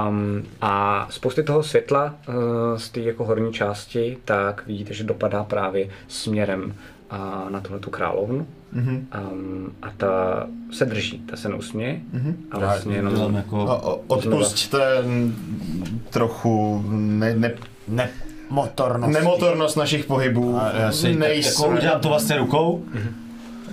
Um, 0.08 0.44
a 0.62 1.08
spousty 1.10 1.44
toho 1.44 1.64
světla 1.64 2.16
uh, 2.28 2.34
z 2.78 2.90
té 2.90 3.00
jako 3.00 3.26
horní 3.26 3.53
části, 3.53 4.18
tak 4.26 4.68
vidíte, 4.68 4.94
že 4.94 5.03
dopadá 5.03 5.44
právě 5.44 5.90
směrem 6.08 6.64
uh, 7.12 7.50
na 7.50 7.60
tuhle 7.60 7.80
tu 7.80 7.90
královnu. 7.90 8.48
Mm-hmm. 8.76 9.03
Um, 9.32 9.76
a 9.82 9.90
ta 9.98 10.48
se 10.72 10.86
drží, 10.86 11.20
ta 11.20 11.36
se 11.38 11.50
neusměje. 11.50 12.02
Mm-hmm. 12.16 12.36
A 12.52 12.60
vlastně 12.60 12.94
Dělám 12.94 13.14
jenom... 13.14 13.36
jako... 13.36 13.66
Odpusťte 14.08 15.03
trochu 16.10 16.84
ne, 16.90 17.36
ne, 17.36 17.53
Ne, 17.88 18.10
motornost. 18.50 19.14
nemotornost 19.14 19.78
našich 19.78 20.06
pohybů. 20.06 20.58
A 20.58 20.72
já 20.78 20.92
si, 20.92 21.14
Nejsme- 21.16 21.64
jako 21.64 21.78
udělám 21.78 22.02
to 22.02 22.10
vlastně 22.10 22.38
rukou. 22.38 22.84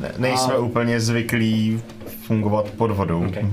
ne, 0.01 0.13
nejsme 0.19 0.59
úplně 0.59 1.01
zvyklí 1.01 1.83
fungovat 2.27 2.71
pod 2.71 2.91
vodou. 2.91 3.29
Okay. 3.29 3.47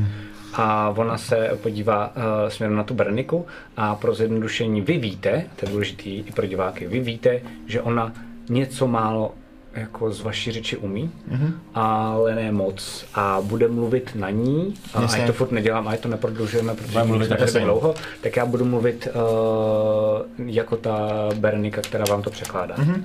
A 0.53 0.93
ona 0.97 1.17
se 1.17 1.49
podívá 1.63 2.07
uh, 2.07 2.49
směrem 2.49 2.75
na 2.75 2.83
tu 2.83 2.93
Berniku 2.93 3.45
a 3.77 3.95
pro 3.95 4.15
zjednodušení 4.15 4.81
vy 4.81 4.97
víte, 4.97 5.43
to 5.55 5.65
je 5.65 5.71
důležitý 5.71 6.17
i 6.17 6.31
pro 6.31 6.45
diváky, 6.45 6.87
vy 6.87 6.99
víte, 6.99 7.41
že 7.67 7.81
ona 7.81 8.13
něco 8.49 8.87
málo 8.87 9.31
jako 9.77 10.11
z 10.11 10.21
vaší 10.21 10.51
řeči 10.51 10.77
umí, 10.77 11.11
mm-hmm. 11.31 11.51
ale 11.73 12.35
ne 12.35 12.51
moc. 12.51 13.05
A 13.13 13.41
bude 13.41 13.67
mluvit 13.67 14.11
na 14.15 14.29
ní, 14.29 14.73
a 14.93 15.01
Jasně. 15.01 15.21
ať 15.21 15.27
to 15.27 15.33
furt 15.33 15.51
nedělám, 15.51 15.87
ať 15.87 15.99
to 15.99 16.09
neprodlužujeme, 16.09 16.75
protože 16.75 17.03
mluvit 17.03 17.31
stejně. 17.45 17.65
dlouho, 17.65 17.95
tak 18.21 18.35
já 18.35 18.45
budu 18.45 18.65
mluvit 18.65 19.07
uh, 19.07 20.47
jako 20.47 20.77
ta 20.77 21.29
Bernika, 21.35 21.81
která 21.81 22.05
vám 22.09 22.21
to 22.21 22.29
překládá. 22.29 22.75
Mm-hmm. 22.75 23.03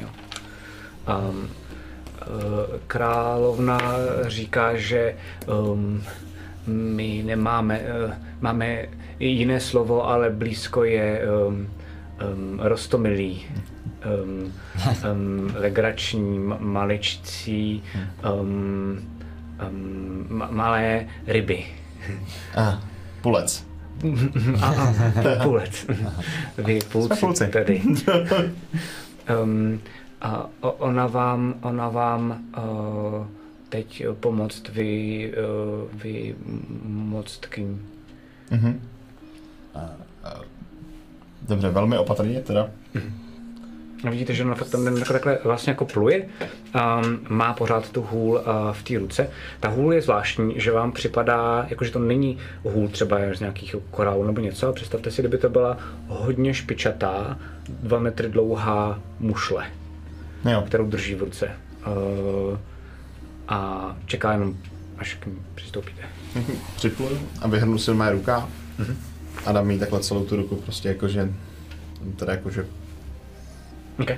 Jo. 0.00 0.08
Um, 1.30 1.48
eh, 2.20 2.26
královna 2.86 3.78
říká, 4.22 4.76
že 4.76 5.16
um, 5.72 6.02
my 6.66 7.22
nemáme, 7.26 7.80
uh, 7.80 8.12
máme 8.40 8.88
i 9.18 9.26
jiné 9.26 9.60
slovo, 9.60 10.08
ale 10.08 10.30
blízko 10.30 10.84
je 10.84 11.20
um, 11.48 11.68
um, 12.34 12.60
rostomilý, 12.62 13.46
um, 14.04 14.52
um, 15.12 15.52
legrační, 15.54 16.38
maličcí, 16.58 17.82
um, 18.40 18.98
um, 19.68 20.26
ma- 20.30 20.50
malé 20.50 21.06
ryby. 21.26 21.64
A, 22.56 22.82
pulec. 23.22 23.66
A, 24.62 24.66
a 24.66 25.42
půlec. 25.42 25.86
Vy 26.58 26.78
půlci. 27.20 27.48
tedy. 27.48 27.82
Um, 29.42 29.80
a 30.20 30.46
ona 30.60 31.06
vám, 31.06 31.54
ona 31.62 31.88
vám 31.88 32.44
uh, 32.58 33.26
teď 33.68 34.04
pomoct 34.20 34.68
vy, 34.68 35.32
uh, 35.32 36.02
vy 36.02 36.34
moc 36.84 37.36
k 37.36 37.56
ní. 37.56 37.80
Mhm. 38.50 38.80
Dobře, 41.48 41.68
velmi 41.70 41.98
opatrně 41.98 42.40
teda. 42.40 42.70
A 44.04 44.10
vidíte, 44.10 44.34
že 44.34 44.44
ona 44.44 44.54
fakt 44.54 44.68
tam 44.68 44.84
takhle, 44.84 45.04
takhle 45.04 45.38
vlastně 45.44 45.70
jako 45.70 45.84
pluje, 45.84 46.22
um, 46.22 47.18
má 47.28 47.52
pořád 47.52 47.90
tu 47.90 48.02
hůl 48.02 48.34
uh, 48.34 48.42
v 48.72 48.82
té 48.82 48.98
ruce. 48.98 49.30
Ta 49.60 49.68
hůl 49.68 49.94
je 49.94 50.02
zvláštní, 50.02 50.54
že 50.56 50.72
vám 50.72 50.92
připadá, 50.92 51.66
jako 51.70 51.84
že 51.84 51.90
to 51.90 51.98
není 51.98 52.38
hůl 52.62 52.88
třeba 52.88 53.18
z 53.34 53.40
nějakých 53.40 53.76
korálů 53.90 54.24
nebo 54.24 54.40
něco, 54.40 54.72
představte 54.72 55.10
si, 55.10 55.22
kdyby 55.22 55.38
to 55.38 55.48
byla 55.48 55.78
hodně 56.08 56.54
špičatá, 56.54 57.38
dva 57.68 57.98
metry 57.98 58.28
dlouhá 58.28 59.00
mušle. 59.18 59.66
Jo. 60.50 60.64
kterou 60.66 60.86
drží 60.86 61.14
v 61.14 61.22
ruce. 61.22 61.50
Uh, 61.86 62.58
a 63.48 63.96
čeká 64.06 64.32
jenom, 64.32 64.56
až 64.98 65.14
k 65.14 65.26
ní 65.26 65.38
přistoupíte. 65.54 66.02
Připluju 66.76 67.18
a 67.42 67.48
vyhrnu 67.48 67.78
si 67.78 67.90
moje 67.90 68.12
ruka 68.12 68.48
a 69.46 69.52
dám 69.52 69.70
jí 69.70 69.78
takhle 69.78 70.00
celou 70.00 70.24
tu 70.24 70.36
ruku 70.36 70.56
prostě 70.56 70.88
jakože, 70.88 71.32
teda 72.16 72.32
jakože, 72.32 72.66
OK. 74.00 74.10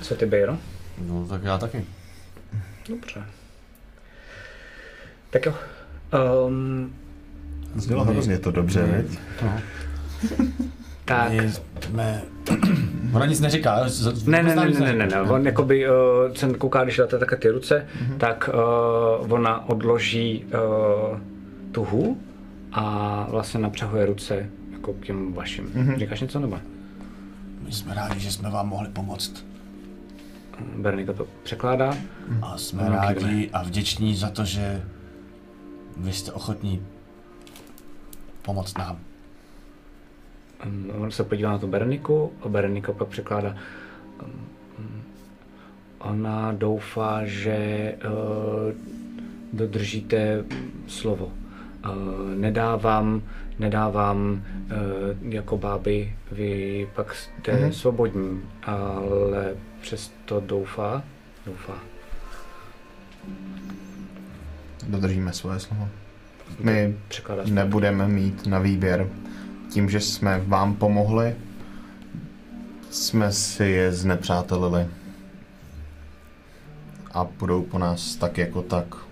Co 0.00 0.14
ty, 0.14 0.26
Bejro? 0.26 0.58
No, 1.06 1.26
tak 1.28 1.42
já 1.44 1.58
taky. 1.58 1.84
Dobře. 2.88 3.22
Tak 5.30 5.46
jo. 5.46 5.54
Um, 6.46 6.94
znělo 7.74 8.04
hrozně 8.04 8.38
to 8.38 8.50
dobře, 8.50 8.82
veď? 8.82 9.18
tak. 11.04 11.32
My 11.32 11.50
jsme... 11.80 12.22
Ona 13.12 13.26
nic 13.26 13.40
neříká. 13.40 13.86
Ne, 14.26 14.42
ne, 14.42 14.56
ne, 14.56 14.70
ne, 14.70 14.80
ne, 14.80 14.92
ne, 14.92 15.06
ne. 15.06 15.20
On 15.22 15.46
jakoby, 15.46 15.88
uh, 15.90 15.94
jsem 16.34 16.54
kouká, 16.54 16.84
když 16.84 16.96
dáte 16.96 17.18
také 17.18 17.36
ty 17.36 17.48
ruce, 17.48 17.86
tak 18.18 18.50
uh, 19.20 19.32
ona 19.32 19.68
odloží 19.68 20.44
uh, 20.44 21.18
tu 21.72 21.84
hůl 21.84 22.16
a 22.72 23.26
vlastně 23.30 23.60
napřahuje 23.60 24.06
ruce 24.06 24.46
jako 24.72 24.92
k 24.92 25.06
těm 25.06 25.32
vašim. 25.32 25.94
Říkáš 25.96 26.20
něco 26.20 26.40
nebo? 26.40 26.58
My 27.60 27.72
jsme 27.72 27.94
rádi, 27.94 28.20
že 28.20 28.32
jsme 28.32 28.50
vám 28.50 28.68
mohli 28.68 28.88
pomoct. 28.88 29.44
Bernika 30.76 31.12
to 31.12 31.26
překládá. 31.42 31.94
A 32.42 32.58
jsme 32.58 32.82
Ano, 32.82 32.96
rádi 32.96 33.50
a 33.52 33.62
vděční 33.62 34.16
za 34.16 34.30
to, 34.30 34.44
že 34.44 34.82
vy 35.96 36.12
jste 36.12 36.32
ochotní 36.32 36.86
pomoct 38.42 38.78
nám. 38.78 38.98
On 40.98 41.10
se 41.10 41.24
podívá 41.24 41.50
na 41.50 41.58
tu 41.58 41.66
Berniku 41.66 42.32
a 42.42 42.48
Bernika 42.48 42.92
pak 42.92 43.08
překládá. 43.08 43.56
Ona 45.98 46.52
doufá, 46.52 47.20
že 47.24 47.94
uh, 48.04 48.72
dodržíte 49.52 50.44
slovo. 50.86 51.32
Uh, 51.88 52.34
nedávám, 52.34 53.22
nedávám 53.58 54.42
uh, 54.54 55.32
jako 55.32 55.58
báby, 55.58 56.16
vy 56.32 56.88
pak 56.94 57.14
jste 57.14 57.52
mm-hmm. 57.52 57.70
svobodní, 57.70 58.42
ale 58.62 59.54
přesto 59.80 60.40
doufá, 60.40 61.02
doufá. 61.46 61.74
Dodržíme 64.88 65.32
svoje 65.32 65.60
slovo. 65.60 65.88
My 66.58 66.94
nebudeme 67.44 68.08
mít 68.08 68.46
na 68.46 68.58
výběr. 68.58 69.08
Tím, 69.70 69.90
že 69.90 70.00
jsme 70.00 70.42
vám 70.46 70.74
pomohli, 70.74 71.36
jsme 72.90 73.32
si 73.32 73.64
je 73.64 73.92
znepřátelili. 73.92 74.86
A 77.12 77.24
budou 77.24 77.62
po 77.62 77.78
nás 77.78 78.16
tak 78.16 78.38
jako 78.38 78.62
tak. 78.62 79.09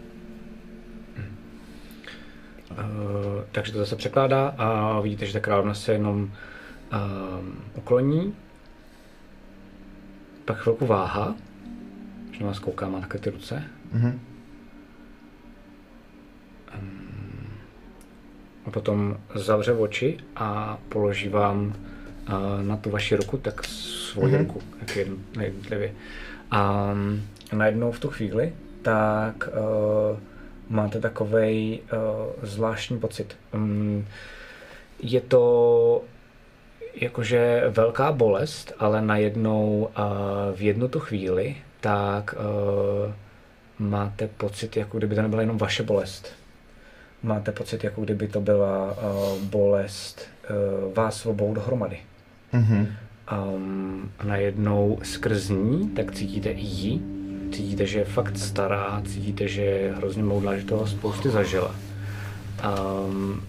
Uh, 2.78 3.42
takže 3.52 3.72
to 3.72 3.78
zase 3.78 3.96
překládá 3.96 4.54
a 4.58 5.00
vidíte, 5.00 5.26
že 5.26 5.32
ta 5.32 5.40
královna 5.40 5.74
se 5.74 5.92
jenom 5.92 6.22
uh, 6.22 6.98
ukloní 7.74 8.34
pak 10.48 10.58
chvilku 10.58 10.86
váha, 10.86 11.34
že 12.32 12.40
na 12.40 12.46
vás 12.46 12.58
kouká, 12.58 12.88
má 12.88 13.00
takhle 13.00 13.20
ty 13.20 13.30
ruce. 13.30 13.62
Mhm. 13.92 14.20
A 18.66 18.70
potom 18.70 19.16
zavře 19.34 19.72
oči 19.72 20.18
a 20.36 20.78
položí 20.88 21.28
vám 21.28 21.74
a, 22.26 22.62
na 22.62 22.76
tu 22.76 22.90
vaši 22.90 23.16
ruku, 23.16 23.36
tak 23.36 23.64
svoji 23.64 24.32
mm-hmm. 24.32 24.38
ruku, 24.38 24.62
jak 24.80 24.96
jedn, 24.96 25.14
jednotlivě. 25.40 25.94
A 26.50 26.94
najednou 27.52 27.92
v 27.92 28.00
tu 28.00 28.08
chvíli, 28.08 28.54
tak 28.82 29.48
uh, 29.48 30.18
máte 30.68 31.00
takový 31.00 31.80
uh, 31.80 31.98
zvláštní 32.42 32.98
pocit. 32.98 33.36
Um, 33.54 34.06
je 35.02 35.20
to 35.20 36.02
jakože 36.94 37.64
velká 37.68 38.12
bolest, 38.12 38.72
ale 38.78 39.02
najednou 39.02 39.88
uh, 39.98 40.56
v 40.56 40.62
jednu 40.62 40.88
tu 40.88 41.00
chvíli, 41.00 41.56
tak 41.80 42.34
uh, 42.38 43.12
máte 43.78 44.28
pocit, 44.28 44.76
jako 44.76 44.98
kdyby 44.98 45.14
to 45.14 45.22
nebyla 45.22 45.42
jenom 45.42 45.58
vaše 45.58 45.82
bolest. 45.82 46.32
Máte 47.22 47.52
pocit, 47.52 47.84
jako 47.84 48.00
kdyby 48.00 48.28
to 48.28 48.40
byla 48.40 48.92
uh, 48.92 49.38
bolest 49.38 50.28
uh, 50.50 50.94
vás 50.94 51.26
obou 51.26 51.54
dohromady. 51.54 51.98
Mhm. 52.52 52.88
Um, 53.54 54.10
a 54.18 54.24
najednou 54.24 54.98
skrz 55.02 55.48
ní, 55.48 55.88
tak 55.88 56.12
cítíte 56.12 56.50
i 56.50 56.60
jí. 56.60 57.02
Cítíte, 57.52 57.86
že 57.86 57.98
je 57.98 58.04
fakt 58.04 58.38
stará, 58.38 59.02
cítíte, 59.06 59.48
že 59.48 59.62
je 59.62 59.94
hrozně 59.96 60.22
moudlá, 60.22 60.56
že 60.56 60.64
toho 60.64 60.86
spousty 60.86 61.30
zažila. 61.30 61.74
Um, 63.06 63.40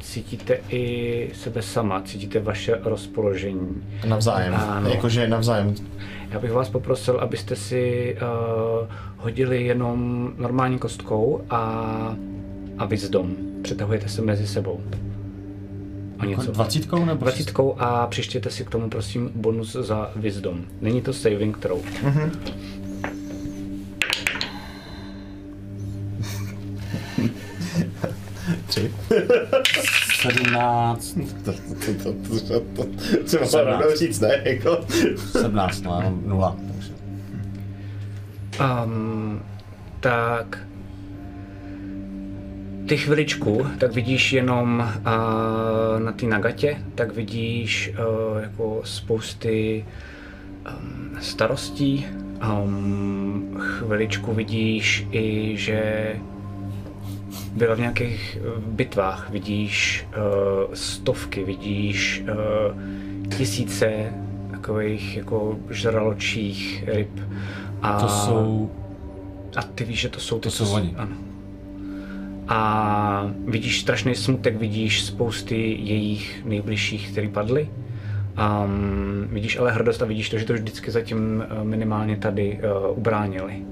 cítíte 0.00 0.60
i 0.68 1.30
sebe 1.34 1.62
sama, 1.62 2.02
cítíte 2.02 2.40
vaše 2.40 2.78
rozpoložení. 2.82 3.82
Navzájem. 4.06 4.54
Ano. 4.54 4.90
Jakože 4.90 5.28
navzájem. 5.28 5.74
Já 6.30 6.38
bych 6.38 6.52
vás 6.52 6.68
poprosil, 6.68 7.18
abyste 7.20 7.56
si 7.56 8.16
uh, 8.16 8.88
hodili 9.16 9.64
jenom 9.64 10.28
normální 10.38 10.78
kostkou 10.78 11.44
a, 11.50 11.60
a 12.78 12.86
wisdom. 12.86 13.36
Přetahujete 13.62 14.08
se 14.08 14.22
mezi 14.22 14.46
sebou. 14.46 14.80
O 16.22 16.24
něco. 16.24 16.52
Dvacítkou 16.52 17.04
nebo? 17.04 17.20
Dvacítkou 17.20 17.76
a 17.78 18.06
přištěte 18.06 18.50
si 18.50 18.64
k 18.64 18.70
tomu 18.70 18.90
prosím 18.90 19.30
bonus 19.34 19.72
za 19.72 20.10
wisdom. 20.16 20.64
Není 20.80 21.02
to 21.02 21.12
saving 21.12 21.58
throw. 21.58 21.80
Tři. 28.72 28.92
17, 30.22 31.18
To, 31.44 31.52
to, 31.52 31.58
to, 32.02 32.12
to, 32.48 32.60
to, 32.60 32.84
to, 32.84 32.84
třeba 33.24 33.64
rovnou 33.64 33.96
říct, 33.96 34.20
ne? 34.20 34.42
Jako. 34.44 34.84
17, 35.26 35.82
no, 35.82 35.96
jenom 35.98 36.22
nula. 36.26 36.56
Takže. 36.72 36.92
Um, 38.84 39.42
tak 40.00 40.58
ty 42.88 42.96
chviličku, 42.96 43.66
tak 43.78 43.92
vidíš 43.92 44.32
jenom 44.32 44.92
uh, 44.98 46.00
na 46.04 46.12
té 46.12 46.26
nagatě, 46.26 46.76
tak 46.94 47.14
vidíš 47.14 47.92
uh, 48.32 48.42
jako 48.42 48.80
spousty 48.84 49.84
um, 50.68 51.16
starostí. 51.20 52.06
Um, 52.64 53.56
chviličku 53.58 54.34
vidíš 54.34 55.06
i, 55.10 55.56
že 55.56 56.12
byla 57.52 57.74
v 57.74 57.78
nějakých 57.78 58.38
eh, 58.40 58.60
bitvách, 58.66 59.30
vidíš 59.30 60.06
uh, 60.08 60.74
stovky, 60.74 61.44
vidíš 61.44 62.24
uh, 62.24 63.28
tisíce 63.36 64.12
takových 64.50 65.16
jako 65.16 65.58
žraločích 65.70 66.84
ryb. 66.86 67.20
A, 67.82 68.00
To 68.00 68.08
jsou, 68.08 68.70
a 69.56 69.62
ty 69.62 69.84
víš, 69.84 70.00
že 70.00 70.08
to 70.08 70.20
jsou 70.20 70.38
ty, 70.38 70.42
To 70.42 70.50
jsou 70.50 70.74
oni. 70.74 70.94
Ano. 70.96 71.16
A 72.48 73.30
vidíš 73.46 73.80
strašný 73.80 74.14
smutek, 74.14 74.56
vidíš 74.56 75.04
spousty 75.04 75.76
jejich 75.80 76.44
nejbližších, 76.44 77.10
kteří 77.10 77.28
padli. 77.28 77.68
Um, 78.64 79.28
vidíš 79.30 79.58
ale 79.58 79.72
hrdost 79.72 80.02
a 80.02 80.04
vidíš 80.04 80.30
to, 80.30 80.38
že 80.38 80.44
to 80.44 80.52
vždycky 80.52 80.90
zatím 80.90 81.44
minimálně 81.62 82.16
tady 82.16 82.60
uh, 82.88 82.98
ubránili. 82.98 83.62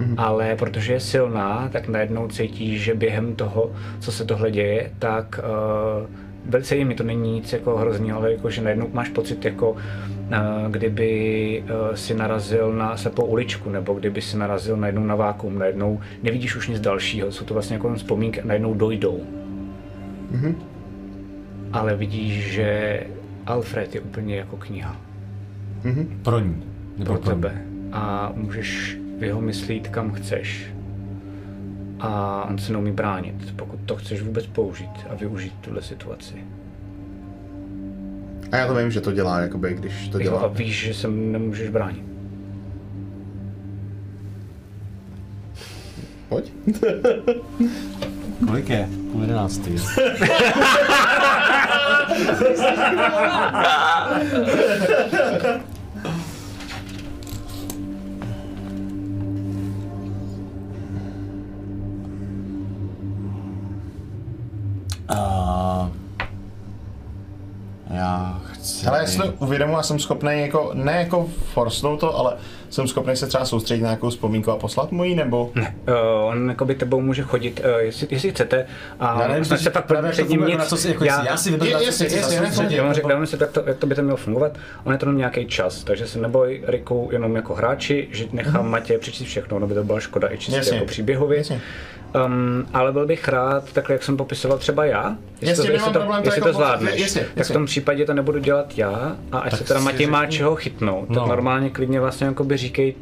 Mm-hmm. 0.00 0.14
Ale 0.16 0.56
protože 0.56 0.92
je 0.92 1.00
silná, 1.00 1.68
tak 1.72 1.88
najednou 1.88 2.28
cítíš, 2.28 2.82
že 2.82 2.94
během 2.94 3.34
toho, 3.34 3.72
co 4.00 4.12
se 4.12 4.24
tohle 4.24 4.50
děje, 4.50 4.90
tak 4.98 5.40
uh, 5.42 6.06
velice 6.50 6.76
jemně, 6.76 6.94
to 6.94 7.02
není 7.02 7.32
nic 7.32 7.52
jako 7.52 7.76
hrozného, 7.76 8.18
ale 8.18 8.32
jako, 8.32 8.50
že 8.50 8.62
najednou 8.62 8.88
máš 8.92 9.08
pocit, 9.08 9.44
jako 9.44 9.70
uh, 9.70 9.78
kdyby 10.70 11.62
uh, 11.62 11.94
si 11.94 12.14
narazil 12.14 12.72
na 12.72 12.96
slepou 12.96 13.24
uličku, 13.24 13.70
nebo 13.70 13.94
kdyby 13.94 14.22
si 14.22 14.36
narazil 14.36 14.76
najednou 14.76 15.04
na 15.04 15.14
vákuum, 15.14 15.58
najednou 15.58 16.00
nevidíš 16.22 16.56
už 16.56 16.68
nic 16.68 16.80
dalšího, 16.80 17.32
jsou 17.32 17.44
to 17.44 17.54
vlastně 17.54 17.74
jako 17.74 17.88
jen 17.88 17.96
vzpomínky 17.96 18.40
a 18.40 18.46
najednou 18.46 18.74
dojdou. 18.74 19.20
Mm-hmm. 20.32 20.54
Ale 21.72 21.96
vidíš, 21.96 22.52
že 22.52 23.00
Alfred 23.46 23.94
je 23.94 24.00
úplně 24.00 24.36
jako 24.36 24.56
kniha 24.56 24.96
pro 26.22 26.40
ní. 26.40 26.62
Nebo 26.98 27.12
pro 27.12 27.22
pro 27.22 27.30
tebe 27.30 27.62
a 27.92 28.32
můžeš 28.36 28.99
v 29.20 29.24
jeho 29.24 29.40
mysli 29.40 29.74
jít 29.74 29.88
kam 29.88 30.12
chceš. 30.12 30.66
A 32.00 32.44
on 32.50 32.58
se 32.58 32.72
neumí 32.72 32.92
bránit, 32.92 33.54
pokud 33.56 33.80
to 33.86 33.96
chceš 33.96 34.22
vůbec 34.22 34.46
použít 34.46 34.90
a 35.10 35.14
využít 35.14 35.54
tuhle 35.60 35.82
situaci. 35.82 36.34
A 38.52 38.56
já 38.56 38.66
to 38.66 38.74
vím, 38.74 38.90
že 38.90 39.00
to 39.00 39.12
dělá, 39.12 39.40
jakoby, 39.40 39.74
když 39.74 40.08
to 40.08 40.18
Jo, 40.18 40.34
a 40.34 40.38
dělá. 40.38 40.48
víš, 40.48 40.84
že 40.86 40.94
se 40.94 41.08
nemůžeš 41.08 41.70
bránit. 41.70 42.04
Pojď. 46.28 46.52
Kolik 48.46 48.68
je? 48.70 48.88
Půl 49.12 49.20
jedenáctý. 49.20 49.76
A 65.16 65.90
já 67.94 68.40
chci... 68.52 68.86
Ale 68.86 68.98
já 68.98 69.06
si 69.06 69.18
to 69.18 69.32
uvědomuji, 69.38 69.76
já 69.76 69.82
jsem 69.82 69.98
schopný 69.98 70.40
jako, 70.40 70.70
ne 70.74 70.92
jako 70.92 71.26
forsnout 71.52 72.00
to, 72.00 72.18
ale 72.18 72.36
jsem 72.70 72.88
schopný 72.88 73.16
se 73.16 73.26
třeba 73.26 73.44
soustředit 73.44 73.82
na 73.82 73.88
nějakou 73.88 74.10
vzpomínku 74.10 74.50
a 74.50 74.56
poslat 74.56 74.92
mu 74.92 75.04
ji, 75.04 75.14
nebo? 75.14 75.50
Ne, 75.54 75.74
uh, 75.88 75.94
on 76.28 76.48
jako 76.48 76.64
by 76.64 76.74
tebou 76.74 77.00
může 77.00 77.22
chodit, 77.22 77.60
uh, 77.64 77.80
jestli, 77.80 78.06
jestli 78.10 78.30
chcete. 78.30 78.66
A 79.00 79.22
Já 79.22 79.28
nevím, 79.28 79.44
když- 79.44 79.60
se 79.62 79.70
pak 79.70 79.84
právě 79.86 80.10
před 80.10 80.28
ním 80.28 80.40
nic. 80.46 80.58
na 80.58 80.64
co 80.64 80.76
si- 80.76 80.88
jako 80.88 81.04
jestli 81.04 81.26
já 81.26 81.36
si 81.36 81.50
vyberu, 81.50 81.68
Je- 81.70 81.74
na 81.74 81.80
co 81.80 81.86
jestli- 81.86 82.10
si 82.10 82.16
jestli- 82.16 82.34
jestli- 82.36 82.76
Já 82.76 82.82
nebo- 82.82 82.94
řekl, 82.94 83.26
se, 83.26 83.36
jak 83.40 83.50
to, 83.52 83.62
jak 83.66 83.76
to 83.78 83.86
by 83.86 83.94
to 83.94 84.02
mělo 84.02 84.16
fungovat. 84.16 84.52
On 84.84 84.92
je 84.92 84.98
to 84.98 85.06
jenom 85.06 85.18
nějaký 85.18 85.46
čas, 85.46 85.84
takže 85.84 86.06
se 86.06 86.18
neboj, 86.18 86.62
Riku, 86.66 87.08
jenom 87.12 87.36
jako 87.36 87.54
hráči, 87.54 88.08
že 88.12 88.24
nechám 88.32 88.66
mm-hmm. 88.66 88.70
Matě 88.70 88.98
přečíst 88.98 89.26
všechno, 89.28 89.56
ono 89.56 89.66
by 89.66 89.74
to 89.74 89.84
byla 89.84 90.00
škoda 90.00 90.32
i 90.32 90.38
čistě 90.38 90.74
jako 90.74 90.86
příběhově. 90.86 91.38
Jasně. 91.38 91.60
Um, 92.26 92.66
ale 92.72 92.92
byl 92.92 93.06
bych 93.06 93.28
rád, 93.28 93.72
takhle 93.72 93.94
jak 93.94 94.02
jsem 94.02 94.16
popisoval 94.16 94.58
třeba 94.58 94.84
já, 94.84 95.16
jestli 95.40 95.48
Jasně, 95.48 95.64
to, 95.64 95.72
jestli 95.72 95.92
to, 95.92 95.98
problém 95.98 96.22
to 96.22 96.28
jestli 96.28 96.38
jako 96.38 96.48
to 96.48 96.52
zvládneš, 96.54 97.00
jasně, 97.00 97.20
tak 97.20 97.30
v 97.34 97.36
jasně. 97.36 97.52
tom 97.52 97.66
případě 97.66 98.06
to 98.06 98.14
nebudu 98.14 98.38
dělat 98.38 98.78
já 98.78 99.16
a 99.32 99.38
ať 99.38 99.56
se 99.58 99.64
teda 99.64 99.80
Matěj 99.80 100.06
má 100.06 100.26
čeho 100.26 100.56
chytnout, 100.56 101.08
tak 101.08 101.16
No. 101.16 101.26
normálně 101.26 101.70
klidně 101.70 102.00
vlastně 102.00 102.26
jakoby 102.26 102.56
říkej, 102.56 102.94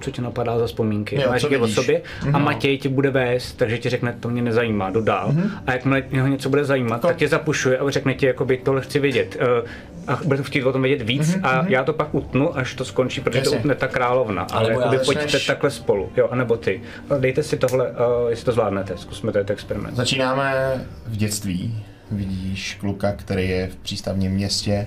co 0.00 0.10
ti 0.10 0.22
napadá 0.22 0.58
za 0.58 0.66
vzpomínky. 0.66 1.20
Jo, 1.20 1.32
říkej 1.36 1.58
o 1.58 1.68
sobě 1.68 2.02
a 2.32 2.38
Matěj 2.38 2.78
ti 2.78 2.88
bude 2.88 3.10
vést, 3.10 3.52
takže 3.52 3.78
ti 3.78 3.88
řekne, 3.88 4.16
to 4.20 4.28
mě 4.28 4.42
nezajímá, 4.42 4.90
jdu 4.90 5.00
dál. 5.00 5.34
A 5.66 5.72
jakmile 5.72 6.02
ho 6.20 6.26
něco 6.26 6.48
bude 6.48 6.64
zajímat, 6.64 7.00
tak 7.00 7.16
tě 7.16 7.28
zapušuje 7.28 7.78
a 7.78 7.90
řekne 7.90 8.14
ti, 8.14 8.26
jakoby 8.26 8.56
tohle 8.56 8.80
chci 8.80 8.98
vědět. 8.98 9.36
Uh, 9.40 9.68
a 10.08 10.20
bude 10.24 10.42
chtít 10.42 10.64
o 10.64 10.72
tom 10.72 10.82
vědět 10.82 11.04
víc 11.04 11.38
a 11.42 11.64
já 11.68 11.84
to 11.84 11.92
pak 11.92 12.14
utnu, 12.14 12.58
až 12.58 12.74
to 12.74 12.84
skončí, 12.84 13.20
protože 13.20 13.40
to 13.40 13.46
Jasně. 13.46 13.58
utne 13.58 13.74
ta 13.74 13.88
královna. 13.88 14.46
Ale 14.52 14.70
jakoby 14.70 14.96
začneš- 14.96 15.06
pojďte 15.06 15.38
takhle 15.46 15.70
spolu, 15.70 16.12
jo, 16.16 16.28
anebo 16.30 16.56
ty. 16.56 16.80
No, 17.10 17.18
Dejte 17.20 17.42
si 17.42 17.56
tohle, 17.56 17.90
uh, 17.90 17.96
jestli 18.28 18.44
to 18.44 18.52
zvládnete, 18.52 18.96
zkusme 18.96 19.32
ten 19.32 19.44
experiment. 19.48 19.96
Začínáme 19.96 20.74
v 21.06 21.16
dětství. 21.16 21.84
Vidíš 22.10 22.76
kluka, 22.80 23.12
který 23.12 23.48
je 23.48 23.66
v 23.66 23.76
přístavním 23.76 24.32
městě 24.32 24.86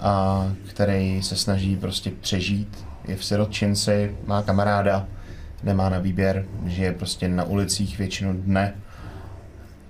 a 0.00 0.44
který 0.68 1.22
se 1.22 1.36
snaží 1.36 1.76
prostě 1.76 2.10
přežít. 2.20 2.87
Je 3.08 3.16
v 3.16 3.24
sirotčinci, 3.24 4.16
má 4.26 4.42
kamaráda, 4.42 5.06
nemá 5.62 5.88
na 5.88 5.98
výběr, 5.98 6.44
žije 6.66 6.92
prostě 6.92 7.28
na 7.28 7.44
ulicích 7.44 7.98
většinu 7.98 8.32
dne 8.32 8.74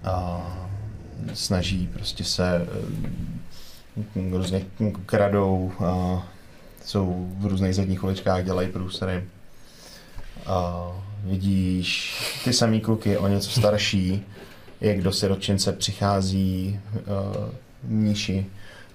a 0.05 0.47
snaží 1.35 1.91
prostě 1.93 2.25
se 2.25 2.67
eh, 4.17 4.37
různě 4.37 4.63
kradou, 5.07 5.73
a 5.85 6.23
jsou 6.85 7.29
v 7.39 7.47
různých 7.47 7.75
zadních 7.75 8.05
uličkách, 8.05 8.45
dělají 8.45 8.69
průsery. 8.69 9.25
A 10.47 10.87
vidíš 11.25 12.15
ty 12.45 12.53
samý 12.53 12.81
kluky 12.81 13.17
o 13.17 13.29
něco 13.29 13.51
starší, 13.51 14.23
jak 14.81 15.03
do 15.03 15.13
sirotčince 15.13 15.73
přichází 15.73 16.81
uh, 16.95 17.51
mníši 17.83 18.47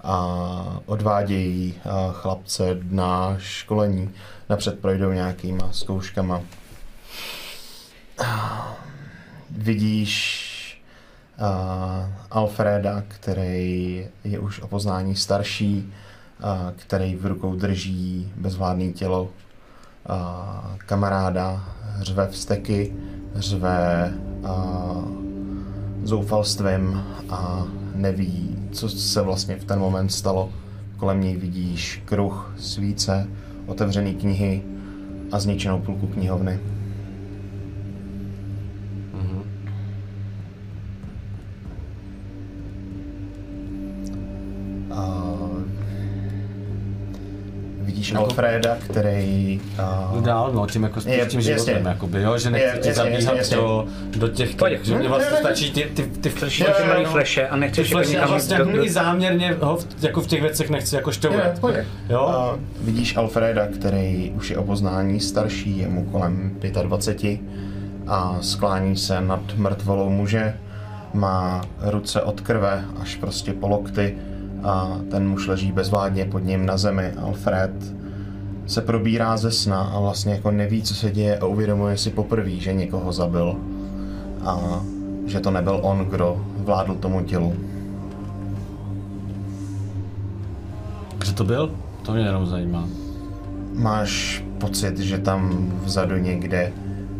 a 0.04 0.80
odvádějí 0.86 1.76
chlapce 2.12 2.78
na 2.84 3.36
školení. 3.38 4.12
Napřed 4.50 4.80
projdou 4.80 5.12
nějakýma 5.12 5.70
zkouškama. 5.72 6.42
Vidíš 9.50 10.54
Alfreda, 12.32 13.04
který 13.08 14.08
je 14.24 14.40
už 14.40 14.62
o 14.62 14.68
poznání 14.68 15.16
starší, 15.16 15.94
který 16.76 17.16
v 17.16 17.26
rukou 17.26 17.56
drží 17.56 18.34
bezvládné 18.36 18.92
tělo 18.92 19.30
kamaráda, 20.78 21.64
řve 22.02 22.28
vzteky, 22.28 22.96
řve 23.36 24.14
zoufalstvím 26.04 27.04
a 27.30 27.64
neví, 27.96 28.56
co 28.72 28.90
se 28.90 29.22
vlastně 29.22 29.56
v 29.56 29.66
ten 29.66 29.80
moment 29.80 30.10
stalo. 30.10 30.50
Kolem 30.98 31.22
něj 31.22 31.36
vidíš 31.36 32.02
kruh, 32.06 32.56
svíce, 32.60 33.28
otevřené 33.66 34.14
knihy 34.14 34.62
a 35.32 35.40
zničenou 35.40 35.80
půlku 35.80 36.08
knihovny. 36.08 36.60
Vidíš 48.04 48.16
Alfreda, 48.16 48.78
který 48.90 49.62
a, 49.80 50.12
Jdu 50.14 50.22
dál, 50.22 50.52
no, 50.54 50.68
tím 50.68 50.84
jako 50.84 51.00
Je, 51.06 51.26
s 51.26 51.28
tím 51.28 51.40
jasně. 51.40 51.42
životem, 51.42 51.86
jakoby, 51.86 52.22
jo, 52.22 52.38
že 52.38 52.50
nechci 52.50 52.80
tě 52.80 52.94
zabíhat 52.94 53.36
jasně. 53.36 53.58
do, 53.58 53.86
do 54.18 54.28
těch, 54.28 54.56
Pojď. 54.56 54.86
že 54.86 54.96
mě 54.98 55.10
vlastně 55.10 55.38
stačí 55.38 55.72
ty, 55.72 55.82
ty, 55.84 56.04
ty, 56.04 56.20
ty 56.20 56.30
Slyšíš 56.30 56.66
ty 56.78 56.88
malý 56.88 57.06
fleše 57.06 57.48
a 57.48 57.56
ty 57.56 57.60
nechceš 57.60 57.90
jako 57.90 58.04
flashy 58.04 58.18
a 58.18 58.28
vlastně 58.28 58.58
do, 58.58 58.66
jako 58.66 58.78
do, 58.78 58.90
záměrně 58.90 59.56
ho 59.62 59.78
v, 59.78 59.88
jako 60.02 60.22
v 60.22 60.28
těch 60.28 60.42
věcech 60.42 60.70
nechci 60.70 60.96
jako 60.96 61.10
Je, 61.10 61.14
šťourat. 61.14 61.60
Jo? 62.10 62.20
A 62.20 62.60
vidíš 62.82 63.18
Alfreda, 63.18 63.68
který 63.68 64.32
už 64.36 64.50
je 64.50 64.58
o 64.58 64.64
poznání 64.64 65.20
starší, 65.20 65.78
je 65.78 65.88
mu 65.88 66.04
kolem 66.04 66.58
25 66.84 67.40
a 68.08 68.38
sklání 68.42 68.98
se 68.98 69.22
nad 69.22 69.56
mrtvolou 69.56 70.10
muže. 70.10 70.58
Má 71.14 71.62
ruce 71.80 72.22
od 72.22 72.42
krve 72.42 72.86
až 73.02 73.16
prostě 73.16 73.54
po 73.54 73.68
lokty 73.68 74.18
a 74.64 75.00
ten 75.12 75.30
muž 75.30 75.48
leží 75.48 75.72
bezvládně 75.72 76.26
pod 76.26 76.40
ním 76.40 76.66
na 76.66 76.78
zemi. 76.78 77.12
Alfred 77.12 77.72
se 78.68 78.82
probírá 78.82 79.38
ze 79.38 79.52
sna 79.52 79.82
a 79.82 80.00
vlastně 80.00 80.34
jako 80.34 80.52
neví, 80.52 80.82
co 80.82 80.96
se 80.96 81.12
děje 81.12 81.38
a 81.38 81.46
uvědomuje 81.46 81.98
si 81.98 82.10
poprvé, 82.10 82.50
že 82.50 82.74
někoho 82.74 83.12
zabil 83.12 83.56
a 84.46 84.82
že 85.26 85.40
to 85.40 85.52
nebyl 85.52 85.80
on, 85.82 86.06
kdo 86.10 86.46
vládl 86.58 86.96
tomu 86.96 87.24
tělu. 87.24 87.54
Kdo 91.18 91.34
to 91.34 91.44
byl? 91.44 91.72
To 92.02 92.14
mě 92.14 92.24
jenom 92.24 92.46
zajímá. 92.46 92.88
Máš 93.74 94.44
pocit, 94.58 95.00
že 95.00 95.18
tam 95.18 95.72
vzadu 95.84 96.18
někde 96.18 96.74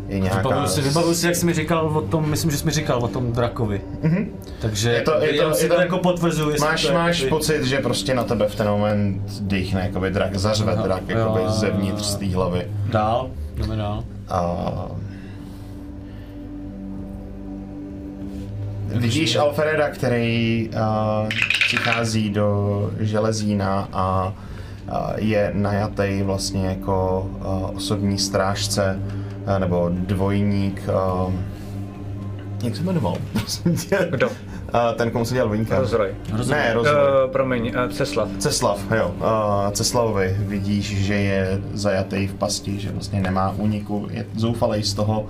je 0.08 0.20
nějaká... 0.20 0.38
Vybavuju 0.38 0.66
si, 0.68 0.80
vybavuju 0.80 1.14
si, 1.14 1.26
jak 1.26 1.36
jsi 1.36 1.46
mi 1.46 1.52
říkal 1.54 1.86
o 1.88 2.00
tom, 2.00 2.30
myslím, 2.30 2.50
že 2.50 2.56
jsi 2.56 2.64
mi 2.64 2.70
říkal 2.70 2.98
o 3.04 3.08
tom 3.08 3.32
drakovi. 3.32 3.80
Mm-hmm. 4.02 4.26
Takže 4.60 4.90
Je 4.92 5.00
to- 5.02 5.12
je 5.14 5.28
to- 5.28 5.34
jenom 5.34 5.54
si 5.54 5.64
je 5.64 5.68
to 5.68 5.74
to- 5.74 5.80
jako 5.80 5.98
potvrzuju, 5.98 6.56
Máš, 6.60 6.82
to 6.82 6.88
je 6.88 6.94
máš 6.94 7.18
jakoby- 7.20 7.30
pocit, 7.30 7.64
že 7.64 7.78
prostě 7.78 8.14
na 8.14 8.24
tebe 8.24 8.48
v 8.48 8.54
ten 8.54 8.68
moment 8.68 9.22
dýchne 9.40 9.80
jakoby 9.80 10.10
drak, 10.10 10.36
zařve 10.36 10.72
Aha, 10.72 10.82
drak 10.82 11.02
jakoby 11.08 11.40
jo, 11.40 11.50
zevnitř 11.50 12.02
z 12.04 12.14
té 12.16 12.26
hlavy. 12.26 12.66
Dál, 12.90 13.30
jdeme 13.56 13.76
dál. 13.76 14.04
A... 14.28 14.60
Vidíš 18.88 19.36
Alfreda, 19.36 19.88
který 19.90 20.68
uh, 20.72 21.28
přichází 21.66 22.30
do 22.30 22.90
železína 23.00 23.88
a 23.92 24.32
uh, 24.92 24.96
je 25.16 25.50
najatý 25.54 26.22
vlastně 26.22 26.66
jako 26.66 27.26
uh, 27.38 27.76
osobní 27.76 28.18
strážce 28.18 29.00
nebo 29.58 29.90
dvojník. 29.92 30.82
Uh, 31.26 31.34
jak 32.64 32.76
se 32.76 32.82
jmenoval? 32.82 33.16
Kdo? 34.10 34.28
Uh, 34.28 34.34
ten, 34.96 35.10
komu 35.10 35.24
se 35.24 35.34
dělal 35.34 35.50
Vinka. 35.50 35.78
Rozroj. 35.78 36.14
Ne, 36.50 36.72
rozroj. 36.74 36.94
Uh, 36.94 37.30
promiň, 37.30 37.66
uh, 37.66 37.92
Ceslav. 37.92 38.28
Ceslav, 38.38 38.80
jo. 38.96 39.14
Uh, 39.18 39.72
Ceslavovi 39.72 40.36
vidíš, 40.38 40.96
že 40.96 41.14
je 41.14 41.60
zajatý 41.72 42.26
v 42.26 42.34
pasti, 42.34 42.80
že 42.80 42.92
vlastně 42.92 43.20
nemá 43.20 43.50
úniku, 43.50 44.08
je 44.10 44.26
zoufalej 44.36 44.82
z 44.82 44.94
toho, 44.94 45.26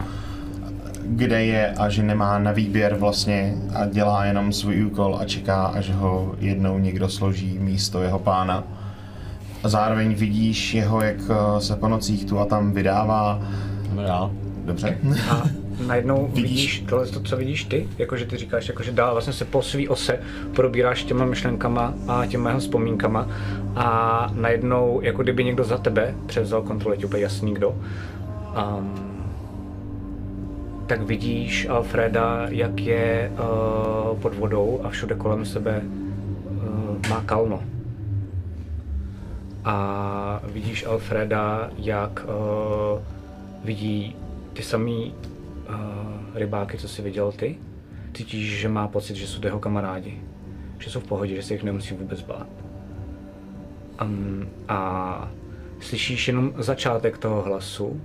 kde 1.02 1.44
je 1.44 1.74
a 1.74 1.88
že 1.88 2.02
nemá 2.02 2.38
na 2.38 2.52
výběr 2.52 2.94
vlastně 2.94 3.54
a 3.74 3.86
dělá 3.86 4.24
jenom 4.24 4.52
svůj 4.52 4.84
úkol 4.84 5.18
a 5.20 5.24
čeká, 5.24 5.64
až 5.64 5.90
ho 5.90 6.34
jednou 6.38 6.78
někdo 6.78 7.08
složí 7.08 7.58
místo 7.58 8.02
jeho 8.02 8.18
pána. 8.18 8.64
A 9.62 9.68
zároveň 9.68 10.14
vidíš 10.14 10.74
jeho, 10.74 11.00
jak 11.00 11.16
se 11.58 11.76
po 11.76 11.88
nocích 11.88 12.24
tu 12.24 12.38
a 12.38 12.44
tam 12.44 12.72
vydává. 12.72 13.42
Jdeme 13.94 14.06
dál. 14.06 14.30
Dobře. 14.64 14.98
A 15.30 15.42
najednou 15.86 16.26
Vidíš? 16.26 16.42
vidíš 16.42 16.84
tohle, 16.88 17.06
to, 17.06 17.20
co 17.20 17.36
vidíš 17.36 17.64
ty, 17.64 17.88
jakože 17.98 18.24
ty 18.24 18.36
říkáš, 18.36 18.68
jakože 18.68 18.92
dál 18.92 19.12
vlastně 19.12 19.32
se 19.32 19.44
po 19.44 19.62
svý 19.62 19.88
ose 19.88 20.18
probíráš 20.54 21.04
těma 21.04 21.24
myšlenkama 21.24 21.94
a 22.08 22.26
těma 22.26 22.50
jeho 22.50 22.60
vzpomínkama 22.60 23.28
a 23.76 24.30
najednou, 24.34 25.00
jako 25.02 25.22
kdyby 25.22 25.44
někdo 25.44 25.64
za 25.64 25.78
tebe 25.78 26.14
převzal 26.26 26.62
kontrolu, 26.62 26.94
je 26.94 26.98
ti 26.98 27.06
úplně 27.06 27.22
jasný 27.22 27.54
kdo. 27.54 27.70
Um, 27.70 28.94
tak 30.86 31.02
vidíš 31.02 31.68
Alfreda, 31.68 32.46
jak 32.48 32.80
je 32.80 33.32
uh, 33.32 34.18
pod 34.18 34.34
vodou 34.34 34.80
a 34.84 34.88
všude 34.88 35.14
kolem 35.14 35.44
sebe 35.44 35.82
uh, 35.82 37.08
má 37.10 37.20
kalno. 37.26 37.62
A 39.64 40.40
vidíš 40.52 40.86
Alfreda, 40.86 41.70
jak 41.78 42.24
uh, 42.24 43.00
vidí 43.64 44.16
ty 44.52 44.62
samý 44.62 45.14
uh, 45.68 45.74
rybáky, 46.34 46.78
co 46.78 46.88
jsi 46.88 47.02
viděl 47.02 47.32
ty. 47.32 47.58
Cítíš, 48.14 48.60
že 48.60 48.68
má 48.68 48.88
pocit, 48.88 49.16
že 49.16 49.26
jsou 49.26 49.40
jeho 49.44 49.58
kamarádi. 49.58 50.22
Že 50.78 50.90
jsou 50.90 51.00
v 51.00 51.06
pohodě, 51.06 51.36
že 51.36 51.42
se 51.42 51.54
jich 51.54 51.62
nemusí 51.62 51.94
vůbec 51.94 52.22
bát. 52.22 52.46
Um, 54.02 54.48
a 54.68 55.30
slyšíš 55.80 56.28
jenom 56.28 56.52
začátek 56.56 57.18
toho 57.18 57.42
hlasu, 57.42 57.86
uh, 57.86 58.00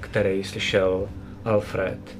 který 0.00 0.44
slyšel 0.44 1.08
Alfred. 1.44 2.18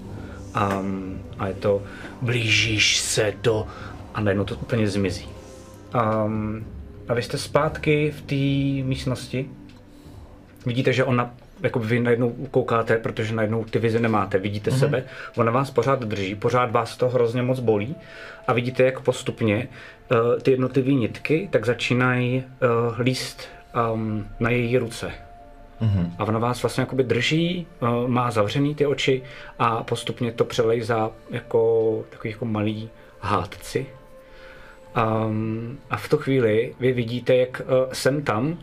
Um, 0.81 1.21
a 1.39 1.49
je 1.49 1.55
to 1.55 1.83
blížíš 2.23 3.01
se 3.01 3.33
do... 3.43 3.67
A 4.15 4.21
najednou 4.21 4.45
to 4.45 4.55
úplně 4.55 4.89
zmizí. 4.89 5.29
Um, 5.95 6.65
a 7.09 7.15
vy 7.15 7.23
jste 7.23 7.39
zpátky 7.39 8.11
v 8.11 8.23
té 8.23 8.89
místnosti. 8.89 9.51
Vidíte, 10.67 10.93
že 10.93 11.05
ona, 11.05 11.35
jako 11.63 11.79
vy 11.79 12.01
najednou 12.01 12.31
koukáte, 12.51 12.97
protože 12.97 13.35
najednou 13.35 13.65
ty 13.65 13.79
vize 13.79 14.01
nemáte, 14.01 14.39
vidíte 14.39 14.71
mm-hmm. 14.71 14.79
sebe, 14.79 15.05
ona 15.37 15.53
vás 15.53 15.71
pořád 15.71 16.05
drží, 16.05 16.35
pořád 16.35 16.71
vás 16.71 16.97
to 16.97 17.09
hrozně 17.09 17.43
moc 17.43 17.61
bolí 17.61 17.97
a 18.47 18.53
vidíte, 18.53 18.83
jak 18.83 19.01
postupně 19.01 19.69
uh, 20.11 20.41
ty 20.43 20.51
jednotlivé 20.51 20.93
nitky 20.93 21.49
tak 21.53 21.67
začínají 21.67 22.45
uh, 22.45 23.01
líst 23.01 23.49
um, 23.95 24.27
na 24.41 24.51
její 24.51 24.79
ruce. 24.79 25.13
Mm-hmm. 25.83 26.11
A 26.19 26.25
ona 26.25 26.39
vás 26.39 26.63
vlastně 26.63 26.81
jakoby 26.81 27.05
drží, 27.05 27.67
uh, 27.81 28.09
má 28.09 28.31
zavřený 28.31 28.75
ty 28.75 28.87
oči 28.87 29.23
a 29.59 29.83
postupně 29.83 30.33
to 30.33 30.45
přelejzá 30.45 31.11
jako 31.31 32.05
takový 32.11 32.31
jako 32.31 32.45
malý 32.45 32.91
hádci. 33.21 33.87
Um, 35.27 35.79
a 35.91 35.97
v 35.97 36.09
tu 36.09 36.19
chvíli 36.19 36.75
vy 36.81 36.93
vidíte, 36.93 37.37
jak 37.37 37.63
uh, 37.65 37.93
sem 37.93 38.23
tam 38.23 38.59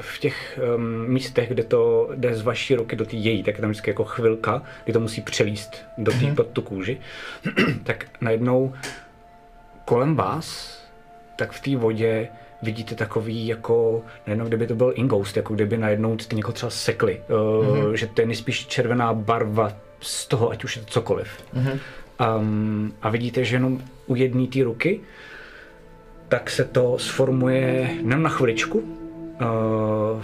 v 0.00 0.18
těch 0.18 0.60
um, 0.76 1.06
místech, 1.08 1.48
kde 1.48 1.64
to 1.64 2.10
jde 2.14 2.34
z 2.34 2.42
vaší 2.42 2.74
ruky 2.74 2.96
do 2.96 3.04
té 3.04 3.16
její, 3.16 3.42
tak 3.42 3.54
je 3.54 3.60
tam 3.60 3.70
vždycky 3.70 3.90
jako 3.90 4.04
chvilka, 4.04 4.62
kdy 4.84 4.92
to 4.92 5.00
musí 5.00 5.20
přelíst 5.20 5.76
do 5.98 6.12
té 6.12 6.34
pod 6.36 6.46
tu 6.46 6.62
kůži, 6.62 7.00
tak 7.82 8.06
najednou 8.20 8.74
kolem 9.84 10.16
vás, 10.16 10.78
tak 11.36 11.52
v 11.52 11.60
té 11.60 11.76
vodě 11.76 12.28
vidíte 12.62 12.94
takový 12.94 13.46
jako, 13.46 14.02
nejenom 14.26 14.48
kdyby 14.48 14.66
to 14.66 14.74
byl 14.74 14.92
ingoust, 14.96 15.36
jako 15.36 15.54
kdyby 15.54 15.76
najednou 15.76 16.16
ty 16.16 16.36
někoho 16.36 16.52
třeba 16.52 16.70
sekli, 16.70 17.20
uh, 17.28 17.92
že 17.92 18.06
to 18.06 18.20
je 18.20 18.26
nejspíš 18.26 18.66
červená 18.66 19.14
barva 19.14 19.72
z 20.00 20.26
toho, 20.26 20.50
ať 20.50 20.64
už 20.64 20.76
je 20.76 20.82
to 20.82 20.88
cokoliv. 20.88 21.44
Um, 22.38 22.94
a 23.02 23.10
vidíte, 23.10 23.44
že 23.44 23.56
jenom 23.56 23.82
u 24.06 24.14
jedné 24.14 24.46
té 24.46 24.64
ruky, 24.64 25.00
tak 26.28 26.50
se 26.50 26.64
to 26.64 26.98
sformuje 26.98 27.90
jenom 27.96 28.22
na 28.22 28.30
chviličku, 28.30 29.03
uh, 29.40 30.22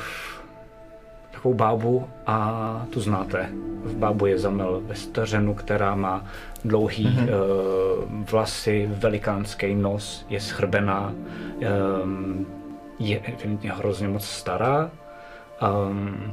takovou 1.30 1.54
bábu 1.54 2.08
a 2.26 2.86
tu 2.90 3.00
znáte. 3.00 3.48
V 3.84 3.96
bábu 3.96 4.26
je 4.26 4.38
zamel 4.38 4.80
ve 4.84 4.94
stařenu, 4.94 5.54
která 5.54 5.94
má 5.94 6.24
dlouhý 6.64 7.06
mm-hmm. 7.06 7.28
uh, 7.28 8.24
vlasy, 8.30 8.88
velikánský 8.92 9.74
nos, 9.74 10.26
je 10.28 10.40
schrbená, 10.40 11.14
um, 12.02 12.46
je 12.98 13.20
evidentně 13.20 13.72
hrozně 13.72 14.08
moc 14.08 14.24
stará. 14.24 14.90
Um, 15.62 16.32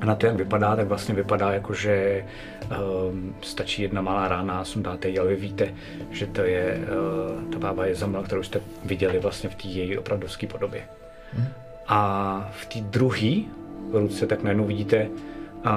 A 0.00 0.06
na 0.06 0.14
to, 0.14 0.26
jak 0.26 0.36
vypadá, 0.36 0.76
tak 0.76 0.88
vlastně 0.88 1.14
vypadá 1.14 1.52
jako, 1.52 1.74
že 1.74 2.24
um, 2.64 3.34
stačí 3.42 3.82
jedna 3.82 4.00
malá 4.00 4.28
rána 4.28 4.60
a 4.60 4.64
sundáte 4.64 5.08
ji, 5.08 5.18
ale 5.18 5.28
vy 5.28 5.36
víte, 5.36 5.74
že 6.10 6.26
to 6.26 6.40
je, 6.40 6.80
uh, 6.80 7.52
ta 7.52 7.58
bába 7.58 7.86
je 7.86 7.94
Zamel, 7.94 8.22
kterou 8.22 8.42
jste 8.42 8.60
viděli 8.84 9.20
vlastně 9.20 9.50
v 9.50 9.54
té 9.54 9.68
její 9.68 9.98
opravdovské 9.98 10.46
podobě. 10.46 10.82
A 11.90 12.48
v 12.52 12.66
té 12.66 12.80
druhé 12.80 13.42
ruce 13.92 14.26
tak 14.26 14.42
najednou 14.42 14.64
vidíte 14.64 15.08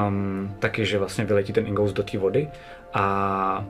um, 0.07 0.55
taky, 0.59 0.85
že 0.85 0.99
vlastně 0.99 1.25
vyletí 1.25 1.53
ten 1.53 1.67
ingous 1.67 1.93
do 1.93 2.03
té 2.03 2.17
vody 2.17 2.49
a 2.93 3.65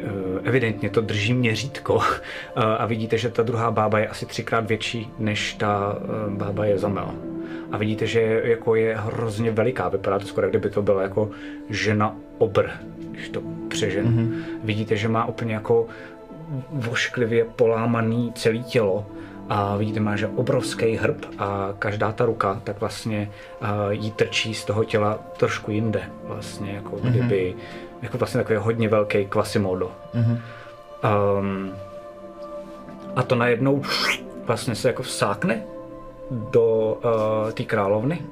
eh, 0.00 0.04
evidentně 0.42 0.90
to 0.90 1.00
drží 1.00 1.34
měřítko 1.34 2.00
Eh, 2.56 2.62
a 2.62 2.86
vidíte, 2.86 3.18
že 3.18 3.30
ta 3.30 3.42
druhá 3.42 3.70
bába 3.70 3.98
je 3.98 4.08
asi 4.08 4.26
třikrát 4.26 4.68
větší 4.68 5.10
než 5.18 5.54
ta 5.54 5.98
eh, 5.98 6.30
bába 6.30 6.64
je 6.64 6.78
zamel. 6.78 7.14
A 7.72 7.76
vidíte, 7.76 8.06
že 8.06 8.42
jako 8.44 8.74
je 8.74 8.96
hrozně 8.96 9.50
veliká, 9.50 9.88
vypadá 9.88 10.18
to 10.18 10.26
skoro, 10.26 10.48
kdyby 10.48 10.70
to 10.70 10.82
byla 10.82 11.02
jako 11.02 11.30
žena 11.70 12.16
obr, 12.38 12.70
když 13.10 13.28
to 13.28 13.42
přeženu. 13.68 14.10
Mm-hmm. 14.10 14.42
Vidíte, 14.64 14.96
že 14.96 15.08
má 15.08 15.26
úplně 15.26 15.54
jako 15.54 15.86
vošklivě 16.70 17.44
polámaný 17.44 18.32
celé 18.32 18.58
tělo 18.58 19.06
a 19.48 19.76
vidíte, 19.76 20.00
má 20.00 20.16
že 20.16 20.26
obrovský 20.26 20.96
hrb 20.96 21.24
a 21.38 21.74
každá 21.78 22.12
ta 22.12 22.24
ruka 22.24 22.60
tak 22.64 22.80
vlastně 22.80 23.30
uh, 23.62 23.68
jí 23.90 24.10
trčí 24.10 24.54
z 24.54 24.64
toho 24.64 24.84
těla 24.84 25.18
trošku 25.36 25.70
jinde. 25.70 26.02
Vlastně 26.24 26.72
jako 26.72 26.96
kdyby, 26.96 27.54
jako 28.02 28.18
vlastně 28.18 28.40
takový 28.40 28.58
hodně 28.62 28.88
velký 28.88 29.26
Quasimodo. 29.26 29.92
Um, 31.38 31.72
a 33.16 33.22
to 33.22 33.34
najednou 33.34 33.82
vlastně 34.46 34.74
se 34.74 34.88
jako 34.88 35.02
vsákne 35.02 35.62
do 36.30 36.98
uh, 37.04 37.50
té 37.50 37.64
královny. 37.64 38.22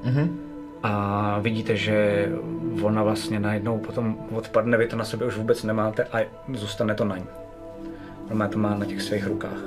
A 0.82 1.38
vidíte, 1.40 1.76
že 1.76 2.28
ona 2.82 3.02
vlastně 3.02 3.40
najednou 3.40 3.78
potom 3.78 4.16
odpadne, 4.32 4.76
vy 4.76 4.86
to 4.86 4.96
na 4.96 5.04
sobě 5.04 5.26
už 5.26 5.36
vůbec 5.36 5.62
nemáte 5.62 6.04
a 6.04 6.18
zůstane 6.54 6.94
to 6.94 7.04
na 7.04 7.16
ní. 7.16 7.26
Ona 8.30 8.48
to 8.48 8.58
má 8.58 8.74
na 8.74 8.86
těch 8.86 9.02
svých 9.02 9.26
rukách. 9.26 9.58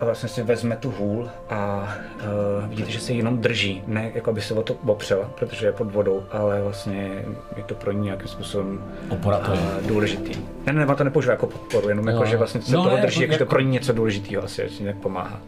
A 0.00 0.04
vlastně 0.04 0.28
si 0.28 0.42
vezme 0.42 0.76
tu 0.76 0.90
hůl 0.90 1.28
a 1.50 1.88
uh, 2.62 2.68
vidíte, 2.70 2.90
že 2.90 3.00
se 3.00 3.12
jenom 3.12 3.38
drží, 3.38 3.82
ne 3.86 4.10
jako 4.14 4.32
by 4.32 4.40
se 4.40 4.54
o 4.54 4.62
to 4.62 4.74
opřela, 4.74 5.30
protože 5.38 5.66
je 5.66 5.72
pod 5.72 5.92
vodou, 5.92 6.24
ale 6.30 6.62
vlastně 6.62 7.24
je 7.56 7.62
to 7.64 7.74
pro 7.74 7.92
ní 7.92 8.00
nějakým 8.04 8.28
způsobem 8.28 8.84
Opora 9.08 9.38
to 9.38 9.52
je. 9.52 9.58
uh, 9.58 9.86
důležitý. 9.86 10.40
Ne, 10.66 10.72
ne, 10.72 10.86
ona 10.86 10.94
to 10.94 11.04
nepoužívá 11.04 11.32
jako 11.32 11.46
podporu, 11.46 11.88
jenom 11.88 12.08
jako, 12.08 12.24
že 12.24 12.36
vlastně 12.36 12.62
se 12.62 12.72
No, 12.76 12.82
toho 12.84 12.96
ne, 12.96 13.02
drží, 13.02 13.20
jako- 13.20 13.32
jako, 13.32 13.38
to 13.38 13.42
jako- 13.44 13.50
pro 13.50 13.60
ní 13.60 13.70
něco 13.70 13.92
důležitého 13.92 14.44
asi, 14.44 14.68
že 14.68 14.82
nějak 14.82 14.96
pomáhá. 14.98 15.40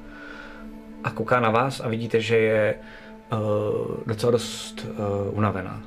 A 1.05 1.11
kouká 1.11 1.41
na 1.41 1.51
vás 1.51 1.81
a 1.81 1.89
vidíte, 1.89 2.21
že 2.21 2.37
je 2.37 2.75
uh, 3.33 3.39
docela 4.07 4.33
dost 4.33 4.87
uh, 4.91 5.39
unavená. 5.39 5.83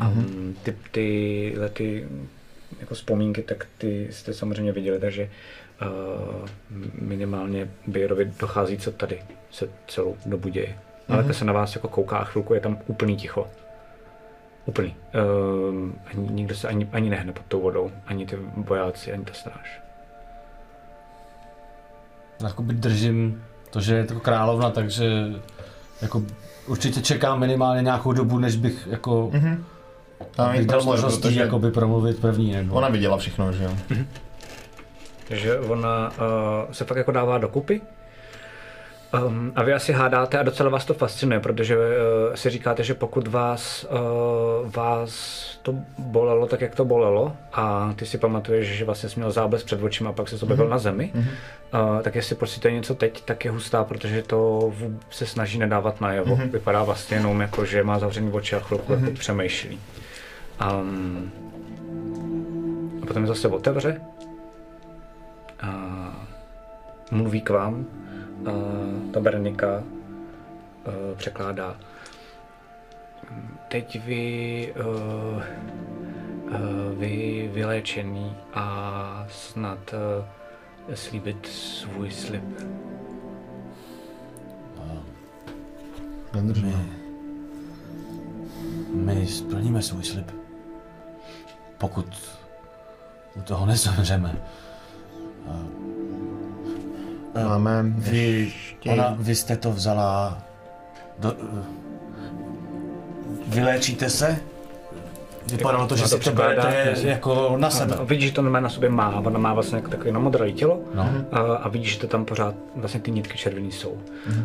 Mm-hmm. 0.00 0.54
Ty, 0.62 0.76
tyhle 0.90 1.68
ty 1.68 2.08
jako 2.82 2.94
vzpomínky, 2.94 3.42
tak 3.42 3.66
ty 3.78 4.08
jste 4.10 4.34
samozřejmě 4.34 4.72
viděli, 4.72 4.98
takže 4.98 5.30
uh, 5.82 6.48
minimálně 6.94 7.70
Bierovi 7.86 8.32
dochází, 8.40 8.78
co 8.78 8.92
tady 8.92 9.22
se 9.50 9.68
celou 9.88 10.16
dobu 10.26 10.48
děje. 10.48 10.78
Ale 11.08 11.22
mm-hmm. 11.22 11.30
se 11.30 11.44
na 11.44 11.52
vás 11.52 11.74
jako 11.74 11.88
kouká 11.88 12.16
a 12.16 12.24
chvilku 12.24 12.54
je 12.54 12.60
tam 12.60 12.78
úplný 12.86 13.16
ticho. 13.16 13.48
Úplný. 14.66 14.96
Uh, 15.14 15.90
ani, 16.06 16.28
nikdo 16.30 16.54
se 16.54 16.68
ani, 16.68 16.88
ani 16.92 17.10
nehne 17.10 17.32
pod 17.32 17.42
tou 17.48 17.60
vodou, 17.60 17.90
ani 18.06 18.26
ty 18.26 18.38
vojáci, 18.56 19.12
ani 19.12 19.24
ta 19.24 19.32
stráž. 19.32 19.80
Jakoby 22.42 22.74
držím 22.74 23.44
to, 23.70 23.80
že 23.80 23.94
je 23.94 24.04
to 24.04 24.20
královna, 24.20 24.70
takže 24.70 25.06
jako 26.02 26.22
určitě 26.66 27.00
čekám 27.00 27.40
minimálně 27.40 27.82
nějakou 27.82 28.12
dobu, 28.12 28.38
než 28.38 28.56
bych 28.56 28.88
jako 28.90 29.30
mm-hmm. 29.32 29.64
A 30.38 30.48
bych 30.48 30.66
dal 30.66 30.82
možnost 30.82 31.24
jí 31.24 31.36
jakoby 31.36 31.70
promluvit 31.70 32.20
první. 32.20 32.52
Nebo... 32.52 32.74
Ona 32.74 32.88
viděla 32.88 33.16
všechno, 33.16 33.52
že 33.52 33.64
jo? 33.64 33.70
Takže 35.28 35.58
ona 35.58 36.10
uh, 36.10 36.72
se 36.72 36.84
fakt 36.84 36.98
jako 36.98 37.12
dává 37.12 37.38
dokupy. 37.38 37.80
Um, 39.26 39.52
a 39.56 39.62
vy 39.62 39.72
asi 39.72 39.92
hádáte 39.92 40.38
a 40.38 40.42
docela 40.42 40.70
vás 40.70 40.84
to 40.84 40.94
fascinuje, 40.94 41.40
protože 41.40 41.76
uh, 41.76 41.82
si 42.34 42.50
říkáte, 42.50 42.84
že 42.84 42.94
pokud 42.94 43.28
vás, 43.28 43.86
uh, 43.90 44.70
vás 44.70 45.42
to 45.62 45.74
bolelo 45.98 46.46
tak, 46.46 46.60
jak 46.60 46.74
to 46.74 46.84
bolelo, 46.84 47.32
a 47.52 47.92
ty 47.96 48.06
si 48.06 48.18
pamatuješ, 48.18 48.68
že 48.68 48.84
vlastně 48.84 49.08
jsi 49.08 49.20
měl 49.20 49.32
zábles 49.32 49.64
před 49.64 49.82
očima 49.82 50.10
a 50.10 50.12
pak 50.12 50.28
se 50.28 50.36
objevil 50.36 50.66
mm-hmm. 50.66 50.70
na 50.70 50.78
zemi, 50.78 51.12
mm-hmm. 51.14 51.94
uh, 51.94 52.02
tak 52.02 52.14
jestli 52.14 52.36
prostě 52.36 52.60
to 52.60 52.68
je 52.68 52.74
něco 52.74 52.94
teď, 52.94 53.24
tak 53.24 53.44
je 53.44 53.50
hustá, 53.50 53.84
protože 53.84 54.22
to 54.22 54.72
se 55.10 55.26
snaží 55.26 55.58
nedávat 55.58 56.00
najevo. 56.00 56.36
Mm-hmm. 56.36 56.50
Vypadá 56.50 56.82
vlastně 56.82 57.16
jenom 57.16 57.40
jako, 57.40 57.64
že 57.64 57.82
má 57.82 57.98
zavřený 57.98 58.32
oči 58.32 58.56
a 58.56 58.60
chvilku 58.60 58.92
mm-hmm. 58.92 59.04
jako 59.04 59.18
přemýšlí. 59.18 59.78
Um, 60.62 61.32
a 63.02 63.06
potom 63.06 63.22
je 63.22 63.28
zase 63.28 63.48
otevře 63.48 64.00
a 65.60 65.72
mluví 67.10 67.40
k 67.40 67.50
vám. 67.50 67.86
A 68.46 68.50
ta 69.12 69.20
Bernika 69.20 69.78
uh, 69.78 70.94
překládá. 71.16 71.76
Teď 73.68 74.04
vy, 74.06 74.74
uh, 74.80 75.42
uh, 76.46 76.98
vy 76.98 77.50
vyléčený 77.52 78.36
a 78.54 79.26
snad 79.30 79.94
uh, 80.88 80.94
slíbit 80.94 81.46
svůj 81.46 82.10
slib. 82.10 82.44
Nedržíme. 86.34 86.86
My 88.94 89.26
splníme 89.26 89.82
svůj 89.82 90.04
slib. 90.04 90.41
Pokud 91.82 92.06
u 93.36 93.40
toho 93.42 93.66
nezemřeme. 93.66 94.34
Máme 97.44 97.82
Vy, 97.82 98.18
ještě... 98.18 98.90
ona, 98.90 99.16
vy 99.18 99.34
jste 99.34 99.56
to 99.56 99.72
vzala 99.72 100.38
do, 101.18 101.34
Vyléčíte 103.46 104.10
se? 104.10 104.38
Vypadalo 105.46 105.86
to, 105.86 105.96
že 105.96 106.08
si 106.08 106.18
připadá. 106.18 106.70
jako 107.02 107.54
na 107.58 107.70
sebe. 107.70 107.94
A 107.94 108.02
vidíš, 108.04 108.26
že 108.28 108.32
to 108.34 108.42
normálně 108.42 108.62
na 108.62 108.68
sobě 108.70 108.88
má. 108.90 109.16
Ona 109.26 109.38
má 109.38 109.54
vlastně 109.54 109.76
jako 109.76 109.90
takové 109.90 110.12
namodré 110.12 110.52
tělo 110.52 110.80
No. 110.94 111.10
a, 111.32 111.38
a 111.40 111.68
vidíš, 111.68 111.92
že 111.92 111.98
to 111.98 112.06
tam 112.06 112.24
pořád 112.24 112.54
vlastně 112.76 113.00
ty 113.00 113.10
nitky 113.10 113.38
červený 113.38 113.72
jsou. 113.72 113.98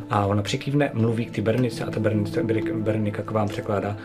A 0.10 0.26
ona 0.26 0.42
přikývne, 0.42 0.90
mluví 0.94 1.26
k 1.26 1.36
té 1.36 1.42
Bernice 1.42 1.84
a 1.84 1.92
ta 1.92 2.00
Bernice, 2.00 2.44
Ber- 2.44 2.82
Bernika 2.84 3.24
k 3.24 3.32
vám 3.32 3.48
překládá. 3.48 3.98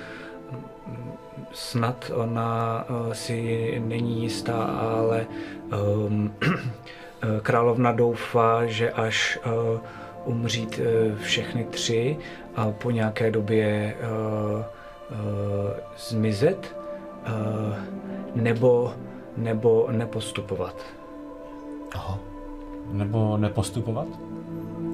Snad 1.52 2.10
ona 2.14 2.84
uh, 2.90 3.12
si 3.12 3.82
není 3.84 4.22
jistá, 4.22 4.64
ale 4.64 5.26
um, 6.06 6.34
královna 7.42 7.92
doufá, 7.92 8.66
že 8.66 8.92
až 8.92 9.38
uh, 9.46 9.80
umřít 10.24 10.80
uh, 10.80 11.18
všechny 11.18 11.64
tři 11.64 12.16
a 12.56 12.70
po 12.70 12.90
nějaké 12.90 13.30
době 13.30 13.94
uh, 14.00 14.58
uh, 14.58 14.64
zmizet, 15.96 16.76
uh, 17.26 17.76
nebo, 18.34 18.94
nebo 19.36 19.88
nepostupovat. 19.90 20.74
Aha. 21.94 22.18
Nebo 22.92 23.36
nepostupovat? 23.36 24.08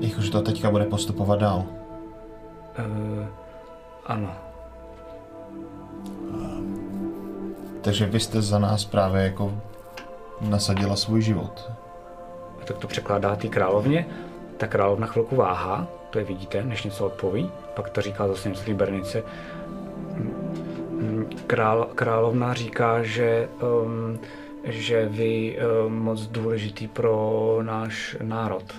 Jakože 0.01 0.31
to 0.31 0.43
teďka 0.43 0.71
bude 0.71 0.85
postupovat 0.85 1.41
dál. 1.41 1.65
Uh, 2.79 3.27
ano. 4.07 4.48
Takže 7.89 8.07
vy 8.07 8.21
jste 8.21 8.43
za 8.43 8.59
nás 8.59 8.85
právě 8.85 9.23
jako 9.23 9.53
nasadila 10.41 10.97
svůj 10.97 11.23
život. 11.23 11.71
A 12.63 12.65
tak 12.65 12.79
to 12.79 12.87
překládá 12.87 13.37
té 13.37 13.49
královně. 13.49 14.07
Ta 14.57 14.67
královna 14.67 15.07
chvilku 15.07 15.37
váhá, 15.37 15.87
to 16.11 16.19
je 16.19 16.25
vidíte, 16.25 16.63
než 16.63 16.85
něco 16.85 17.07
odpoví. 17.07 17.51
Pak 17.75 17.91
to 17.91 18.01
říká 18.01 18.29
zase 18.29 18.49
něco 18.49 18.75
bernice. 18.75 19.23
Král, 21.47 21.89
královna 21.95 22.55
říká, 22.55 23.03
že, 23.03 23.49
um, 23.85 24.19
že 24.65 25.07
vy 25.09 25.59
um, 25.87 25.99
moc 25.99 26.27
důležitý 26.27 26.89
pro 26.89 27.59
náš 27.63 28.17
národ. 28.23 28.75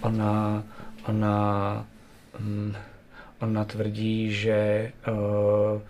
Ona, 0.00 0.62
ona, 1.08 1.86
um, 2.40 2.76
ona 3.40 3.64
tvrdí, 3.64 4.32
že 4.32 4.92
uh, 5.08 5.80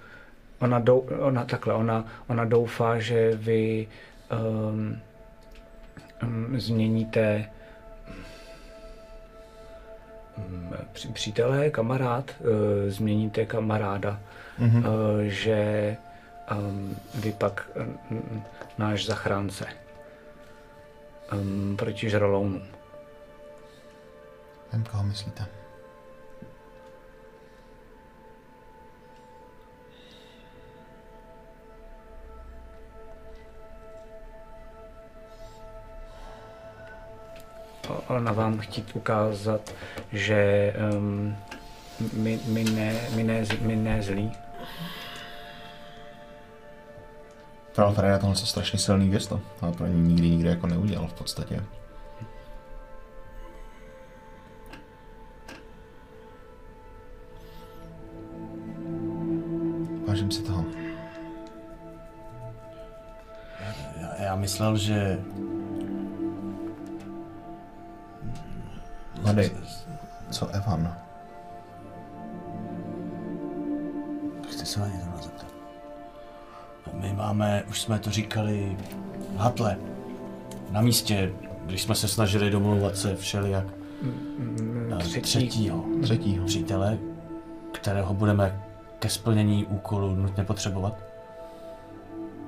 ona, 0.58 0.78
dou, 0.78 0.98
ona 1.18 1.44
takhle, 1.44 1.74
ona, 1.74 2.04
ona 2.26 2.44
doufá, 2.44 2.98
že 2.98 3.36
vy 3.36 3.88
um, 4.30 5.00
um, 6.22 6.60
změníte 6.60 7.50
um, 10.36 10.74
při- 10.92 11.08
přítele, 11.08 11.70
kamarád, 11.70 12.34
uh, 12.40 12.46
změníte 12.90 13.46
kamaráda, 13.46 14.20
mm-hmm. 14.60 14.78
uh, 14.78 15.20
že 15.22 15.96
um, 16.58 16.96
vy 17.14 17.32
pak 17.32 17.70
um, 18.10 18.42
náš 18.78 19.06
zachránce 19.06 19.66
um, 21.32 21.76
proti 21.76 22.10
žralounům. 22.10 22.62
Vím, 24.72 24.84
koho 24.84 25.02
myslíte. 25.02 25.57
Ona 38.08 38.32
vám 38.32 38.58
chtít 38.58 38.90
ukázat, 38.94 39.74
že 40.12 40.72
um, 40.94 41.36
my, 42.12 42.40
my, 42.46 42.64
ne, 42.64 42.94
my, 43.14 43.22
ne, 43.24 43.44
my 43.60 43.76
ne 43.76 44.02
zlí. 44.02 44.32
Král 47.74 47.94
tady 47.94 48.08
je 48.08 48.18
tohle 48.18 48.36
strašně 48.36 48.78
silný 48.78 49.10
gesto, 49.10 49.40
ale 49.60 49.72
pro 49.72 49.86
ní 49.86 50.02
nikdy 50.02 50.30
nikdy 50.30 50.48
jako 50.48 50.66
neudělal 50.66 51.06
v 51.08 51.12
podstatě. 51.12 51.62
Vážím 60.08 60.30
si 60.30 60.42
toho. 60.42 60.64
Já, 64.00 64.22
já 64.22 64.36
myslel, 64.36 64.76
že... 64.76 65.18
Mladý, 69.22 69.50
co 70.30 70.48
Evan? 70.48 70.96
Chci 74.48 74.66
se 74.66 74.80
na 74.80 74.86
ně 74.86 75.00
zeptat. 75.22 75.46
My 76.92 77.12
máme, 77.12 77.62
už 77.70 77.80
jsme 77.80 77.98
to 77.98 78.10
říkali, 78.10 78.76
Hatle, 79.36 79.76
na 80.70 80.80
místě, 80.80 81.32
když 81.66 81.82
jsme 81.82 81.94
se 81.94 82.08
snažili 82.08 82.50
domlouvat 82.50 82.96
se 82.96 83.16
všelijak. 83.16 83.64
eh, 84.92 84.96
třetí. 84.98 85.20
Třetího 85.20 85.84
Třetího. 86.02 86.46
přítele, 86.46 86.98
kterého 87.72 88.14
budeme 88.14 88.62
ke 88.98 89.08
splnění 89.08 89.66
úkolu 89.66 90.14
nutně 90.14 90.44
potřebovat. 90.44 90.94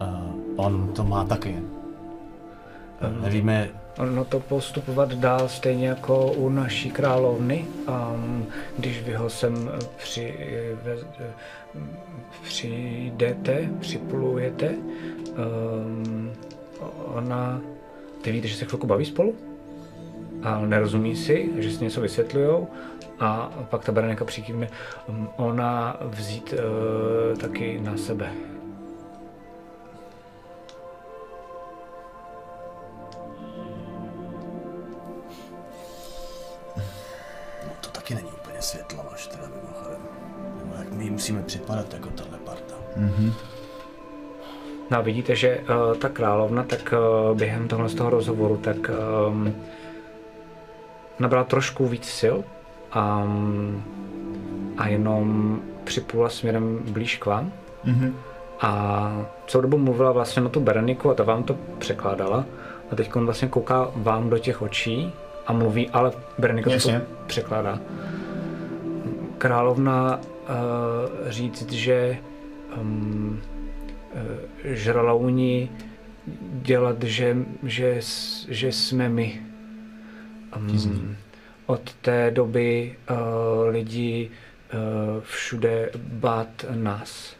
Uh, 0.02 0.34
on 0.56 0.92
to 0.92 1.04
má 1.04 1.24
taky. 1.24 1.62
Nevíme, 3.22 3.68
Ono 4.00 4.24
to 4.24 4.40
postupovat 4.40 5.12
dál 5.12 5.48
stejně 5.48 5.88
jako 5.88 6.32
u 6.32 6.48
naší 6.48 6.90
královny. 6.90 7.66
Um, 7.88 8.46
když 8.78 9.02
vy 9.02 9.14
ho 9.14 9.30
sem 9.30 9.70
při, 9.96 10.34
ve, 10.82 10.96
přijdete, 12.42 13.68
připlujete, 13.80 14.74
um, 14.74 16.32
ona, 17.14 17.60
ty 18.22 18.32
víte, 18.32 18.48
že 18.48 18.56
se 18.56 18.64
chvilku 18.64 18.86
baví 18.86 19.04
spolu, 19.04 19.34
a 20.42 20.60
nerozumí 20.60 21.16
si, 21.16 21.50
že 21.58 21.70
si 21.70 21.84
něco 21.84 22.00
vysvětlujou 22.00 22.68
a 23.18 23.52
pak 23.70 23.84
ta 23.84 23.92
Berenika 23.92 24.24
přikývne, 24.24 24.68
um, 25.08 25.28
ona 25.36 25.96
vzít 26.00 26.54
uh, 26.54 27.38
taky 27.38 27.80
na 27.80 27.96
sebe. 27.96 28.32
Taky 38.60 38.60
není 38.60 38.60
úplně 38.60 38.62
světlo, 38.62 39.04
až 39.14 39.26
teda 39.26 39.42
mimochodem. 39.48 40.00
Nebo 40.58 40.74
jak 40.78 40.92
my 40.92 41.10
musíme 41.10 41.42
připadat 41.42 41.94
jako 41.94 42.08
tahle 42.08 42.38
parta. 42.38 42.74
No 44.90 44.98
a 44.98 45.00
vidíte, 45.00 45.36
že 45.36 45.58
uh, 45.60 45.96
ta 45.96 46.08
královna 46.08 46.62
tak 46.62 46.94
uh, 47.30 47.38
během 47.38 47.68
tohle 47.68 47.88
z 47.88 47.94
toho 47.94 48.10
rozhovoru 48.10 48.56
tak 48.56 48.76
um, 49.28 49.54
nabrala 51.18 51.44
trošku 51.44 51.88
víc 51.88 52.04
sil 52.20 52.36
um, 52.96 53.82
a 54.78 54.88
jenom 54.88 55.58
připlula 55.84 56.28
směrem 56.28 56.78
blíž 56.90 57.16
k 57.16 57.26
vám. 57.26 57.52
Mhm. 57.84 58.16
A 58.60 59.26
celou 59.46 59.62
dobu 59.62 59.78
mluvila 59.78 60.12
vlastně 60.12 60.42
na 60.42 60.48
tu 60.48 60.60
Bereniku 60.60 61.10
a 61.10 61.14
ta 61.14 61.22
vám 61.22 61.42
to 61.42 61.56
překládala. 61.78 62.44
A 62.92 62.96
teď 62.96 63.16
on 63.16 63.24
vlastně 63.24 63.48
kouká 63.48 63.88
vám 63.94 64.30
do 64.30 64.38
těch 64.38 64.62
očí 64.62 65.12
a 65.46 65.52
mluví, 65.52 65.90
ale 65.90 66.12
Berenika 66.38 66.70
to 66.70 66.90
překládá. 67.26 67.78
Královna 69.40 70.20
uh, 70.20 71.28
říct, 71.28 71.72
že 71.72 72.18
um, 72.80 73.40
uh, 74.12 74.20
žralouni 74.64 75.70
dělat, 76.62 77.02
že, 77.02 77.36
že, 77.62 78.00
že 78.48 78.72
jsme 78.72 79.08
my. 79.08 79.40
Um, 80.56 81.16
od 81.66 81.94
té 81.94 82.30
doby 82.30 82.96
uh, 83.10 83.16
lidi 83.68 84.30
uh, 84.74 84.78
všude 85.22 85.90
bát 85.96 86.64
nás 86.74 87.36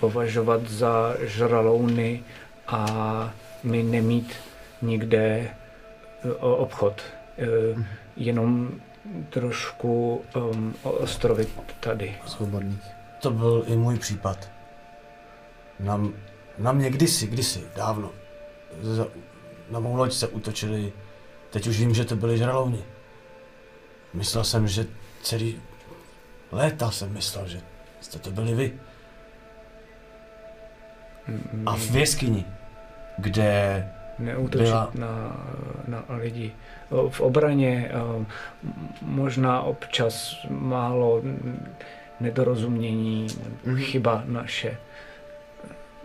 považovat 0.00 0.68
za 0.68 1.16
žralouny 1.20 2.22
a 2.66 2.84
my 3.64 3.82
nemít 3.82 4.34
nikde 4.82 5.50
eh, 6.24 6.32
o- 6.32 6.56
obchod. 6.56 7.02
Eh, 7.38 7.84
Jenom 8.16 8.70
trošku 9.30 10.24
um, 10.36 10.74
ostrovit 10.82 11.48
tady. 11.80 12.16
Svobodných. 12.26 12.82
To 13.20 13.30
byl 13.30 13.64
i 13.66 13.76
můj 13.76 13.98
případ. 13.98 14.50
Na, 15.80 16.08
na 16.58 16.72
mě 16.72 16.90
kdysi, 16.90 17.26
kdysi, 17.26 17.64
dávno, 17.76 18.10
za, 18.80 19.06
na 19.70 19.80
mou 19.80 19.96
loď 19.96 20.12
se 20.12 20.28
útočili, 20.28 20.92
teď 21.50 21.66
už 21.66 21.78
vím, 21.78 21.94
že 21.94 22.04
to 22.04 22.16
byli 22.16 22.38
žralouni. 22.38 22.84
Myslel 24.14 24.44
jsem, 24.44 24.68
že 24.68 24.86
celý 25.22 25.62
léta 26.52 26.90
jsem 26.90 27.12
myslel, 27.12 27.48
že 27.48 27.60
jste 28.00 28.18
to 28.18 28.30
byli 28.30 28.54
vy. 28.54 28.72
A 31.66 31.76
v 31.76 31.96
jeskyni, 31.96 32.44
kde 33.18 33.90
Neútočit 34.18 34.66
Byla- 34.68 34.90
na, 34.94 35.36
na 35.88 36.04
lidi. 36.08 36.52
V 37.08 37.20
obraně 37.20 37.90
m- 37.92 38.26
možná 39.02 39.60
občas 39.62 40.36
málo 40.50 41.22
nedorozumění, 42.20 43.26
chyba 43.76 44.22
naše. 44.26 44.76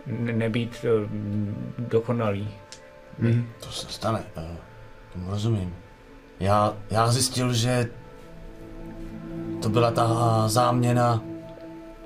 Ne- 0.06 0.32
Nebýt 0.32 0.84
um, 1.04 1.74
dokonalý. 1.78 2.48
To 3.60 3.70
se 3.72 3.86
stane, 3.92 4.22
eh, 4.36 4.56
tomu 5.12 5.30
rozumím. 5.30 5.76
Já, 6.40 6.76
já 6.90 7.06
zjistil, 7.12 7.52
že 7.54 7.86
to 9.62 9.68
byla 9.68 9.90
ta 9.90 10.08
záměna 10.48 11.22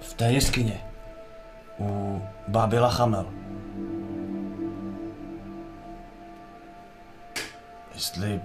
v 0.00 0.14
té 0.14 0.32
jeskyně 0.32 0.80
u 1.78 2.22
báby 2.48 2.78
Lachamel. 2.78 3.26
Jestli 7.94 8.40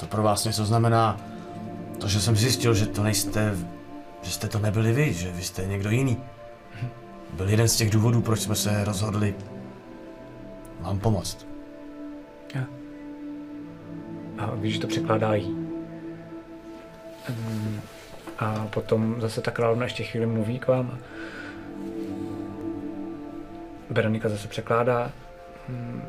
to 0.00 0.06
pro 0.06 0.22
vás 0.22 0.44
něco 0.44 0.64
znamená, 0.64 1.16
to, 2.00 2.08
že 2.08 2.20
jsem 2.20 2.36
zjistil, 2.36 2.74
že 2.74 2.86
to 2.86 3.02
nejste, 3.02 3.56
že 4.22 4.30
jste 4.30 4.48
to 4.48 4.58
nebyli 4.58 4.92
vy, 4.92 5.12
že 5.12 5.32
vy 5.32 5.42
jste 5.42 5.66
někdo 5.66 5.90
jiný. 5.90 6.16
Byl 7.32 7.48
jeden 7.48 7.68
z 7.68 7.76
těch 7.76 7.90
důvodů, 7.90 8.22
proč 8.22 8.40
jsme 8.40 8.54
se 8.54 8.84
rozhodli 8.84 9.34
vám 10.80 10.98
pomoct. 10.98 11.46
A 14.38 14.54
víš, 14.54 14.74
že 14.74 14.80
to 14.80 14.86
překládá 14.86 15.34
jí. 15.34 15.56
Um, 17.28 17.80
A 18.38 18.66
potom 18.70 19.20
zase 19.20 19.40
ta 19.40 19.50
královna 19.50 19.84
ještě 19.84 20.04
chvíli 20.04 20.26
mluví 20.26 20.58
k 20.58 20.68
vám. 20.68 20.98
Berenika 23.90 24.28
zase 24.28 24.48
překládá. 24.48 25.12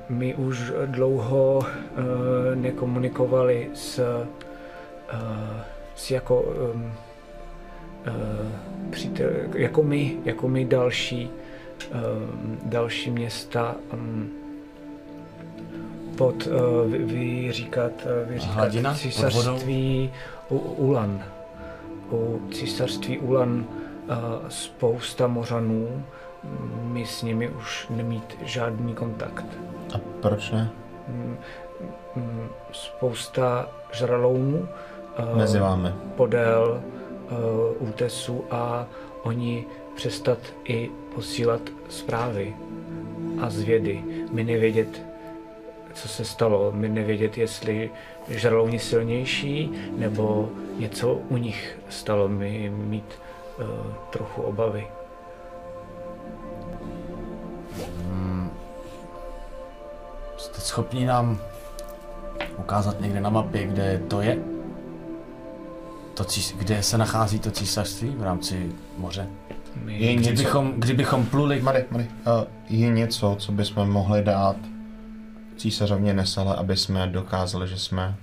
My 0.10 0.36
už 0.36 0.74
dlouho 0.86 1.60
uh, 1.60 1.66
nekomunikovali 2.56 3.70
s, 3.74 4.00
uh, 4.00 4.28
s 5.96 6.12
jako 6.12 6.42
um, 6.42 6.94
uh, 8.08 8.14
přítel, 8.90 9.30
jako 9.54 9.84
my, 9.84 10.18
jako 10.26 10.48
my 10.48 10.66
další, 10.66 11.30
um, 11.94 12.58
další 12.66 13.12
města 13.12 13.76
um, 13.94 14.30
pod 16.18 16.48
uh, 16.48 16.92
vy, 16.92 16.98
vy 16.98 17.52
říkat, 17.52 17.92
vy 18.26 18.40
říkat 18.40 18.54
hladina 18.54 18.96
císařství 18.96 20.14
U, 20.50 20.58
Ulan. 20.58 21.24
U 22.12 22.42
císařství 22.52 23.18
Ulan 23.20 23.66
uh, 24.10 24.16
spousta 24.50 25.28
mořanů, 25.28 26.04
my 26.84 27.06
s 27.06 27.22
nimi 27.24 27.50
už 27.50 27.88
nemít 27.90 28.38
žádný 28.44 28.96
kontakt. 28.96 29.46
A 29.96 29.98
proč 30.22 30.52
ne? 30.52 30.70
Mm, 31.08 31.38
Spousta 32.72 33.70
žralounů 33.92 34.68
uh, 35.32 35.38
Mezi 35.38 35.60
vámi. 35.60 35.90
podél 36.16 36.82
uh, 37.80 37.90
útesu 37.90 38.44
a 38.52 38.86
oni 39.24 39.66
přestat 39.96 40.38
i 40.64 40.90
posílat 41.16 41.62
zprávy 41.90 42.56
a 43.42 43.50
zvědy. 43.50 44.04
My 44.32 44.44
nevědět, 44.44 45.02
co 45.94 46.08
se 46.08 46.26
stalo. 46.26 46.72
My 46.76 46.90
nevědět, 46.90 47.38
jestli 47.38 47.90
žralouni 48.30 48.80
silnější, 48.80 49.72
nebo 49.98 50.50
něco 50.78 51.14
u 51.14 51.38
nich 51.38 51.80
stalo. 51.90 52.28
My 52.28 52.72
mít 52.76 53.20
uh, 53.60 53.66
trochu 54.10 54.42
obavy. 54.42 54.88
Schopni 60.78 61.06
nám 61.06 61.40
ukázat 62.58 63.02
někde 63.02 63.22
na 63.22 63.30
mapě, 63.30 63.68
kde 63.68 64.02
to 64.08 64.22
je? 64.22 64.38
To 66.14 66.26
kde 66.58 66.84
se 66.84 66.98
nachází 66.98 67.40
to 67.40 67.52
císařství 67.52 68.10
v 68.10 68.24
rámci 68.24 68.72
moře? 68.98 69.28
Je 69.86 70.16
něco, 70.16 70.32
Kdybychom, 70.32 70.74
kdybychom 70.78 71.26
pluli... 71.26 71.62
Mary, 71.62 71.86
Mary, 71.92 72.08
uh, 72.08 72.44
je 72.70 72.90
něco, 72.90 73.36
co 73.40 73.52
bychom 73.52 73.90
mohli 73.90 74.24
dát 74.24 74.56
císařovně 75.58 76.14
Nesele, 76.14 76.56
aby 76.56 76.78
jsme 76.78 77.08
dokázali, 77.08 77.68
že 77.68 77.78
jsme 77.78 78.16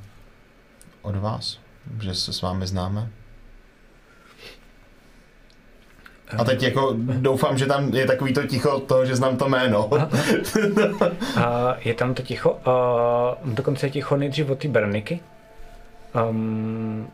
od 1.03 1.17
vás, 1.17 1.59
že 2.01 2.15
se 2.15 2.33
s 2.33 2.43
vámi 2.43 2.67
známe? 2.67 3.11
A 6.39 6.45
teď 6.45 6.63
jako 6.63 6.95
doufám, 6.99 7.59
že 7.59 7.67
tam 7.67 7.89
je 7.89 8.07
takový 8.07 8.35
to 8.35 8.47
ticho 8.47 8.81
toho, 8.81 9.05
že 9.05 9.17
znám 9.17 9.37
to 9.37 9.49
jméno. 9.49 9.91
A 11.37 11.77
je 11.85 11.95
tam 11.95 12.15
to 12.15 12.23
ticho. 12.23 12.59
A 12.65 12.73
dokonce 13.45 13.87
je 13.87 13.91
ticho 13.91 14.17
nejdřív 14.17 14.51
od 14.51 14.59
té 14.59 14.69
Berniky. 14.69 15.21
Um, 16.31 17.09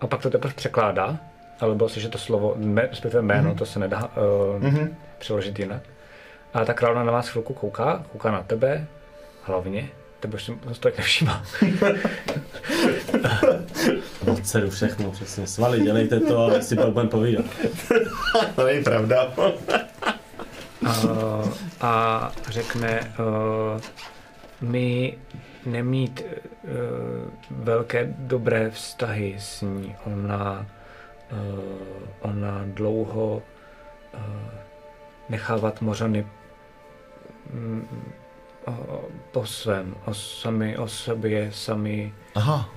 a 0.00 0.06
pak 0.06 0.22
to 0.22 0.30
teprve 0.30 0.54
překládá. 0.54 1.18
Ale 1.60 1.74
bylo 1.74 1.88
si, 1.88 2.00
že 2.00 2.08
to 2.08 2.18
slovo, 2.18 2.56
respektive 2.76 3.22
jméno, 3.22 3.50
mm-hmm. 3.50 3.58
to 3.58 3.66
se 3.66 3.78
nedá 3.78 3.98
uh, 3.98 4.62
mm-hmm. 4.62 4.88
přeložit 5.18 5.58
jinak. 5.58 5.82
A 6.54 6.64
ta 6.64 6.74
královna 6.74 7.04
na 7.04 7.12
vás 7.12 7.28
chvilku 7.28 7.54
kouká, 7.54 8.04
kouká 8.12 8.30
na 8.30 8.42
tebe, 8.42 8.86
hlavně. 9.42 9.88
Tebe 10.24 10.38
si 10.38 10.52
to 10.52 10.74
tak 10.80 10.96
nevšímá. 10.98 11.44
Dceru 14.42 14.70
všechno, 14.70 15.10
přesně. 15.10 15.46
Svali, 15.46 15.80
dělejte 15.80 16.20
to 16.20 16.46
a 16.46 16.60
si 16.60 16.76
pak 16.76 16.88
budeme 16.92 17.10
povídat. 17.10 17.44
to 18.54 18.64
není 18.64 18.84
pravda. 18.84 19.32
uh, 19.36 19.52
a 21.80 22.32
řekne, 22.48 23.14
uh, 23.18 23.80
my 24.60 25.18
nemít 25.66 26.22
uh, 26.24 26.70
velké 27.50 28.14
dobré 28.18 28.70
vztahy 28.70 29.36
s 29.38 29.62
ní. 29.62 29.96
Ona, 30.04 30.66
uh, 31.32 31.38
ona 32.20 32.64
dlouho 32.64 33.42
uh, 34.14 34.20
nechávat 35.28 35.80
mořany 35.80 36.26
mm, 37.52 37.88
po 39.32 39.46
svém, 39.46 39.94
o, 40.04 40.14
sami 40.14 40.76
o 40.76 40.88
sobě, 40.88 41.50
sami. 41.52 42.12
Aha, 42.34 42.68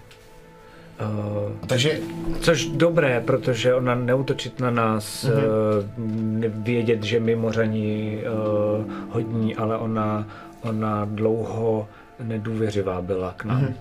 Uh, 1.01 1.67
takže 1.67 1.99
Což 2.39 2.65
dobré, 2.65 3.21
protože 3.21 3.73
ona 3.73 3.95
neutočit 3.95 4.59
na 4.59 4.71
nás, 4.71 5.25
mm-hmm. 5.25 6.63
vědět, 6.63 7.03
že 7.03 7.19
my 7.19 7.35
mořani 7.35 8.23
uh, 8.23 8.91
hodní, 9.09 9.55
ale 9.55 9.77
ona, 9.77 10.27
ona 10.61 11.05
dlouho 11.05 11.87
nedůvěřivá 12.19 13.01
byla 13.01 13.33
k 13.33 13.45
nám. 13.45 13.61
Mm-hmm. 13.61 13.73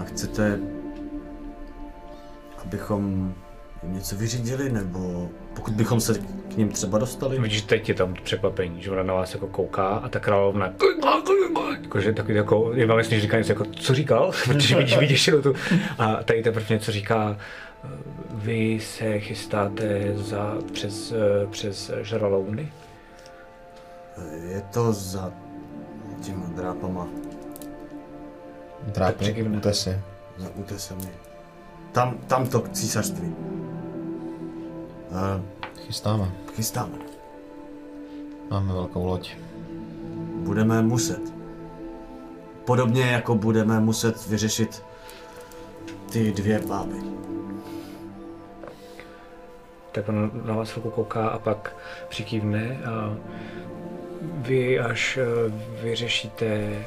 A 0.00 0.04
chcete, 0.04 0.58
abychom 2.64 3.34
jim 3.82 3.94
něco 3.94 4.16
vyřídili, 4.16 4.72
nebo 4.72 5.28
pokud 5.54 5.74
bychom 5.74 6.00
se 6.00 6.14
k 6.54 6.56
ním 6.56 6.68
třeba 6.68 6.98
dostali? 6.98 7.38
Vidíš, 7.38 7.62
teď 7.62 7.88
je 7.88 7.94
tam 7.94 8.14
překvapení, 8.22 8.82
že 8.82 8.90
ona 8.90 9.02
na 9.02 9.14
vás 9.14 9.34
jako 9.34 9.46
kouká 9.46 9.88
a 9.88 10.08
ta 10.08 10.18
královna 10.20 10.72
jakože 11.82 12.12
takový 12.12 12.34
jako, 12.34 12.72
je 12.74 12.86
vám 12.86 12.98
jasný, 12.98 13.16
že 13.16 13.20
říká 13.20 13.38
něco 13.38 13.52
jako, 13.52 13.64
co 13.64 13.94
říkal, 13.94 14.32
protože 14.44 14.76
vidíš 14.76 14.98
vyděšenou 14.98 15.42
tu. 15.42 15.54
A 15.98 16.22
tady 16.22 16.42
teprve 16.42 16.66
něco 16.70 16.92
říká, 16.92 17.36
vy 18.30 18.80
se 18.80 19.18
chystáte 19.18 20.12
za, 20.14 20.54
přes, 20.72 21.12
eh, 21.12 21.46
přes 21.46 21.90
žralouny? 22.02 22.72
Je 24.48 24.60
to 24.60 24.92
za 24.92 25.32
těma 26.22 26.46
drápama, 26.46 27.08
přikývne. 29.18 29.58
útesy. 29.58 29.98
za 30.36 30.48
útesami. 30.54 31.08
Tam, 31.92 32.18
tam 32.26 32.46
to 32.46 32.64
císařství. 32.72 33.34
Uh, 35.10 35.42
Chystáme. 35.86 36.32
chystáme. 36.54 36.98
Máme 38.50 38.72
velkou 38.72 39.06
loď. 39.06 39.36
Budeme 40.34 40.82
muset. 40.82 41.20
Podobně 42.64 43.02
jako 43.02 43.34
budeme 43.34 43.80
muset 43.80 44.26
vyřešit 44.26 44.84
ty 46.12 46.32
dvě 46.32 46.58
báby. 46.58 47.20
tak 49.92 50.08
on 50.08 50.30
na 50.44 50.54
vás 50.54 50.70
chvilku 50.70 50.90
kouká 50.90 51.28
a 51.28 51.38
pak 51.38 51.76
přikývne 52.08 52.78
a 52.84 53.16
vy 54.22 54.78
až 54.80 55.18
eh, 55.22 55.52
vyřešíte 55.82 56.46
eh, 56.46 56.82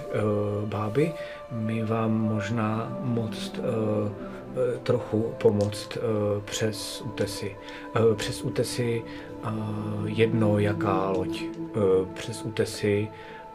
báby, 0.65 1.13
my 1.51 1.83
vám 1.83 2.11
možná 2.11 2.97
moct 3.01 3.59
eh, 3.59 3.61
eh, 3.61 4.42
trochu 4.83 5.33
pomoct 5.37 5.97
eh, 5.97 5.99
přes 6.45 7.01
útesy. 7.01 7.55
Eh, 7.95 8.15
Přes 8.15 8.41
útesy 8.43 9.03
eh, 9.43 9.49
jedno 10.05 10.59
jaká 10.59 11.09
loď. 11.09 11.43
Eh, 11.75 11.79
Přes 12.13 12.43
útesy 12.45 13.07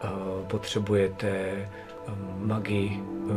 eh, 0.03 0.07
potřebujete 0.47 1.27
eh, 1.29 1.67
magii, 2.37 3.03
eh, 3.29 3.33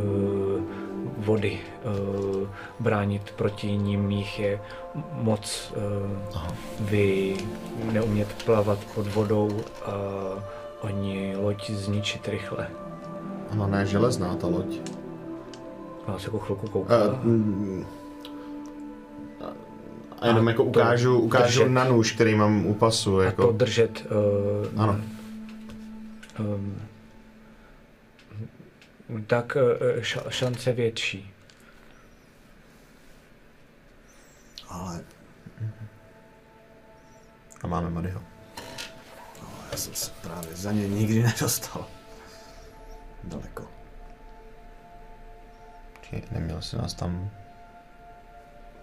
vody, 1.17 1.59
eh, 1.63 2.47
bránit 2.79 3.31
proti 3.35 3.77
ním 3.77 4.11
jich 4.11 4.39
je 4.39 4.61
moc. 5.13 5.73
eh, 5.75 6.49
Vy 6.79 7.37
neumět 7.91 8.43
plavat 8.45 8.79
pod 8.95 9.07
vodou 9.07 9.49
a 9.85 9.91
oni 10.81 11.35
loď 11.37 11.69
zničit 11.69 12.27
rychle. 12.27 12.67
Ano, 13.51 13.67
ne 13.67 13.85
železná 13.85 14.35
ta 14.35 14.47
loď. 14.47 14.79
Vás 16.07 16.23
jako 16.23 16.39
chvilku 16.39 16.67
kouká. 16.67 17.07
Uh, 17.07 17.23
mm, 17.25 17.85
a 20.21 20.27
jenom 20.27 20.47
A 20.47 20.51
jako 20.51 20.63
ukážu, 20.63 21.19
ukážu 21.19 21.59
držet. 21.59 21.69
na 21.71 21.83
nůž, 21.83 22.11
který 22.11 22.35
mám 22.35 22.65
u 22.65 22.73
pasu. 22.73 23.13
a 23.15 23.17
to 23.17 23.21
Jako, 23.23 23.51
držet 23.51 24.05
uh, 24.75 24.81
ano. 24.81 25.01
um, 26.39 26.81
tak 29.27 29.57
uh, 29.95 29.99
ša- 30.01 30.29
šance 30.29 30.71
větší. 30.71 31.31
Ale 34.69 35.03
A 37.63 37.67
máme 37.67 37.89
Madyho. 37.89 38.21
já 39.71 39.77
jsem 39.77 39.93
se 39.93 40.11
právě 40.21 40.55
za 40.55 40.71
ně 40.71 40.87
nikdy 40.87 41.23
nedostal. 41.23 41.85
Daleko. 43.23 43.67
Či 46.13 46.23
neměl 46.31 46.61
si 46.61 46.77
nás 46.77 46.93
tam... 46.93 47.29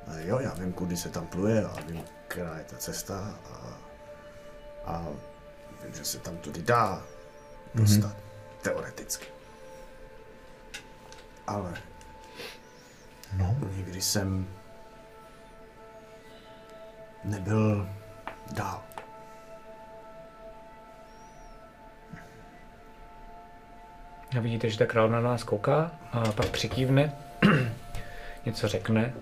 A 0.06 0.14
jo, 0.18 0.38
já 0.38 0.54
vím, 0.54 0.72
kudy 0.72 0.96
se 0.96 1.08
tam 1.08 1.26
pluje 1.26 1.64
a 1.64 1.80
vím, 1.86 2.04
která 2.28 2.58
je 2.58 2.64
ta 2.64 2.76
cesta 2.76 3.38
a, 3.52 3.78
a 4.84 5.06
vím, 5.84 5.94
že 5.94 6.04
se 6.04 6.18
tam 6.18 6.36
tudy 6.36 6.62
dá 6.62 7.02
dostat. 7.74 8.12
Mm-hmm. 8.16 8.62
Teoreticky. 8.62 9.26
Ale 11.46 11.74
No. 13.36 13.56
nikdy 13.76 14.00
jsem 14.02 14.46
nebyl 17.24 17.88
dál. 18.52 18.82
A 24.36 24.40
vidíte, 24.40 24.70
že 24.70 24.78
ta 24.78 24.86
královna 24.86 25.20
na 25.20 25.28
nás 25.30 25.44
kouká 25.44 25.90
a 26.12 26.32
pak 26.32 26.46
přikývne, 26.50 27.12
něco 28.46 28.68
řekne 28.68 29.12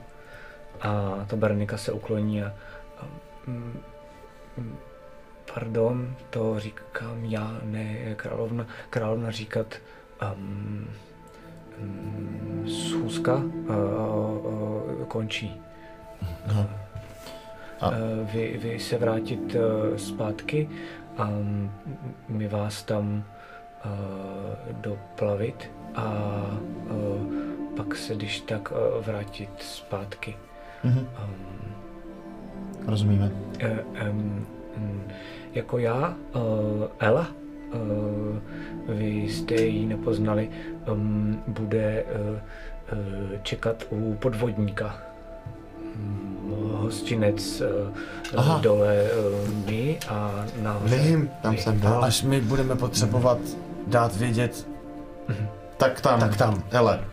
a 0.80 1.14
ta 1.26 1.36
Bernika 1.36 1.76
se 1.78 1.92
ukloní 1.92 2.42
a, 2.42 2.52
a 3.00 3.04
mm, 3.46 3.80
mm, 4.56 4.76
pardon, 5.54 6.14
to 6.30 6.60
říkám 6.60 7.24
já, 7.24 7.58
ne 7.62 8.14
královna, 8.16 8.66
královna 8.90 9.30
říkat 9.30 9.74
um, 10.36 10.88
um, 11.82 12.64
schůzka 12.68 13.34
uh, 13.34 13.42
uh, 14.46 15.04
končí. 15.08 15.60
No. 16.54 16.60
A- 16.60 16.68
Uh, 17.88 18.30
vy, 18.32 18.58
vy 18.62 18.78
se 18.80 18.98
vrátit 18.98 19.54
uh, 19.54 19.96
zpátky 19.96 20.68
a 21.16 21.24
mm, 21.24 21.70
my 22.28 22.48
vás 22.48 22.82
tam 22.82 23.24
doplavit 24.72 25.70
a 25.94 26.12
uh, 26.90 27.32
pak 27.76 27.96
se 27.96 28.14
když 28.14 28.40
tak 28.40 28.72
uh, 28.72 29.04
vrátit 29.06 29.50
zpátky. 29.60 30.36
Mhm. 30.84 30.98
Um, 30.98 31.06
Rozumíme. 32.86 33.30
uh, 33.64 34.10
um, 34.10 34.46
um, 34.76 35.02
jako 35.54 35.78
já, 35.78 36.14
uh, 36.34 36.42
Ela, 36.98 37.26
uh, 37.74 38.38
vy 38.96 39.06
jste 39.06 39.54
ji 39.54 39.86
nepoznali, 39.86 40.50
um, 40.92 41.42
bude 41.46 42.04
uh, 42.04 42.30
uh, 42.30 42.38
čekat 43.42 43.84
u 43.90 44.14
podvodníka. 44.14 44.98
Um, 45.96 46.34
hostinec 46.72 47.60
uh, 47.60 48.36
Aha. 48.36 48.58
dole 48.58 49.02
uh, 49.02 49.48
my 49.66 49.98
a 50.08 50.44
nahoře. 50.62 50.96
Vím, 50.98 51.30
tam 51.42 51.56
jsem 51.56 51.80
byl. 51.80 52.04
Až 52.04 52.22
my 52.22 52.40
budeme 52.40 52.76
potřebovat 52.76 53.38
dát 53.88 54.16
vědět, 54.16 54.66
Tak 55.76 56.00
tam. 56.00 56.20
Tak 56.20 56.36
tam. 56.36 56.62
Hele, 56.70 57.04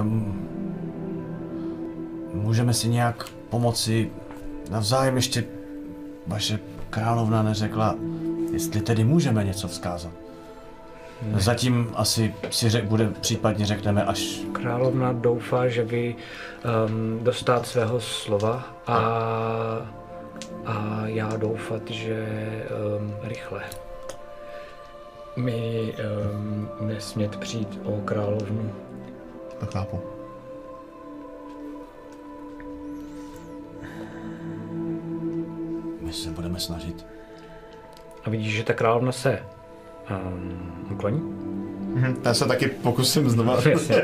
um, 0.00 0.48
můžeme 2.34 2.74
si 2.74 2.88
nějak 2.88 3.24
pomoci 3.50 4.10
navzájem 4.70 5.16
ještě 5.16 5.44
vaše 6.26 6.58
královna 6.90 7.42
neřekla, 7.42 7.94
jestli 8.52 8.80
tedy 8.80 9.04
můžeme 9.04 9.44
něco 9.44 9.68
vzkázat. 9.68 10.12
Zatím 11.34 11.90
asi 11.94 12.34
si 12.50 12.70
řek, 12.70 12.84
bude, 12.84 13.08
případně 13.20 13.66
řekneme 13.66 14.04
až 14.04 14.40
Královna 14.52 15.12
doufá, 15.12 15.68
že 15.68 15.84
vy 15.84 16.16
um, 16.16 17.24
dostat 17.24 17.66
svého 17.66 18.00
slova 18.00 18.64
a, 18.86 18.98
a 20.66 21.02
já 21.04 21.36
doufat, 21.36 21.90
že 21.90 22.26
um, 22.98 23.14
rychle. 23.22 23.62
My 25.36 25.94
um, 26.32 26.68
nesmět 26.80 27.36
přijít 27.36 27.80
o 27.84 28.00
královnu. 28.04 28.72
to 29.60 29.66
chápu. 29.66 30.00
my 36.10 36.14
se 36.14 36.30
budeme 36.30 36.60
snažit. 36.60 37.06
A 38.24 38.30
vidíš, 38.30 38.56
že 38.56 38.64
ta 38.64 38.72
královna 38.72 39.12
se 39.12 39.42
um, 40.10 40.86
ukloní. 40.92 41.20
Mhm, 41.20 42.16
Já 42.24 42.34
se 42.34 42.46
taky 42.46 42.66
pokusím 42.66 43.30
znova. 43.30 43.56
Jasně. 43.68 44.02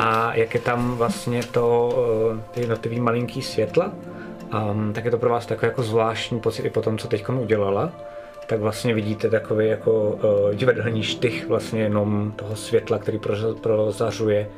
A 0.00 0.34
jak 0.34 0.54
je 0.54 0.60
tam 0.60 0.96
vlastně 0.96 1.42
to, 1.42 1.94
uh, 2.32 2.40
ty 2.50 2.60
jednotlivý 2.60 3.00
malinký 3.00 3.42
světla, 3.42 3.92
um, 4.72 4.92
tak 4.92 5.04
je 5.04 5.10
to 5.10 5.18
pro 5.18 5.30
vás 5.30 5.46
takový 5.46 5.68
jako 5.68 5.82
zvláštní 5.82 6.40
pocit 6.40 6.64
i 6.64 6.70
po 6.70 6.82
tom, 6.82 6.98
co 6.98 7.08
teď 7.08 7.28
udělala. 7.28 7.92
Tak 8.46 8.60
vlastně 8.60 8.94
vidíte 8.94 9.30
takový 9.30 9.68
jako 9.68 10.10
uh, 10.10 10.54
divadelní 10.54 11.02
štych 11.02 11.46
vlastně 11.46 11.80
jenom 11.82 12.32
toho 12.36 12.56
světla, 12.56 12.98
který 12.98 13.18
proza- 13.18 13.54
prozařuje 13.54 14.48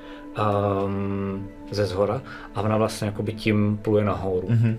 um, 0.85 1.49
ze 1.71 1.87
zhora 1.87 2.23
a 2.55 2.63
ona 2.63 2.77
vlastně 2.77 3.07
jakoby 3.07 3.33
tím 3.33 3.79
pluje 3.83 4.05
nahoru. 4.05 4.49
Mm-hmm. 4.49 4.77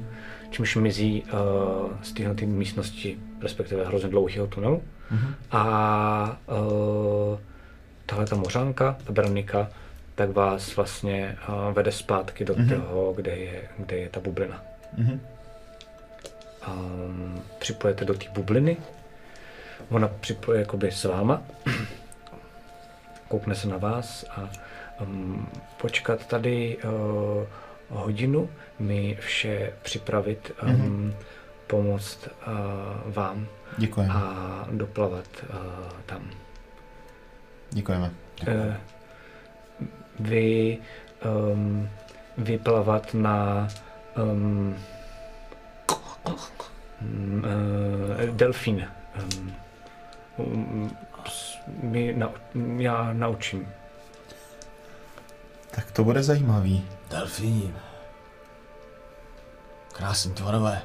Čímž 0.49 0.75
mizí 0.75 1.23
uh, 1.23 1.91
z 2.01 2.13
téhle 2.13 2.35
místnosti, 2.45 3.17
respektive 3.41 3.85
hrozně 3.85 4.09
dlouhého 4.09 4.47
tunelu. 4.47 4.81
Mm-hmm. 5.11 5.33
A 5.51 6.39
uh, 6.47 7.37
tahle 8.05 8.25
ta 8.25 8.35
mořanka, 8.35 8.97
ta 9.03 9.13
Veronika, 9.13 9.69
tak 10.15 10.31
vás 10.31 10.75
vlastně 10.75 11.37
uh, 11.49 11.73
vede 11.73 11.91
zpátky 11.91 12.45
do 12.45 12.55
mm-hmm. 12.55 12.81
toho, 12.81 13.13
kde 13.13 13.35
je, 13.35 13.61
kde 13.77 13.97
je 13.97 14.09
ta 14.09 14.19
bublina. 14.19 14.63
Mm-hmm. 14.99 15.19
Um, 16.73 17.41
připojete 17.59 18.05
do 18.05 18.13
té 18.13 18.25
bubliny, 18.33 18.77
ona 19.89 20.07
připoje 20.07 20.59
jakoby 20.59 20.91
s 20.91 21.03
váma, 21.03 21.41
koukne 23.27 23.55
se 23.55 23.67
na 23.67 23.77
vás 23.77 24.25
a 24.29 24.49
um, 25.01 25.47
počkat 25.77 26.25
tady 26.25 26.77
uh, 26.77 27.47
hodinu, 27.89 28.49
mi 28.79 29.17
vše 29.19 29.73
připravit, 29.81 30.51
um, 30.63 30.69
mm-hmm. 30.69 31.13
pomoct 31.67 32.27
uh, 32.27 33.13
vám 33.13 33.47
Děkujeme. 33.77 34.13
a 34.13 34.67
doplavat 34.71 35.27
uh, 35.49 35.57
tam. 36.05 36.29
Děkujeme. 37.69 38.11
Uh, 38.47 38.73
vy 40.19 40.77
um, 41.53 41.89
vyplavat 42.37 43.13
na 43.13 43.67
um, 44.17 44.75
um, 47.01 47.43
uh, 47.43 48.35
delfín. 48.35 48.87
Um, 49.23 49.53
um, 50.37 50.91
s- 51.27 51.57
my 51.83 52.13
nau, 52.17 52.29
já 52.77 53.13
naučím. 53.13 53.67
Tak 55.71 55.91
to 55.91 56.03
bude 56.03 56.23
zajímavý. 56.23 56.85
Delfíni. 57.11 57.73
Krásný 59.93 60.33
tvorové. 60.33 60.81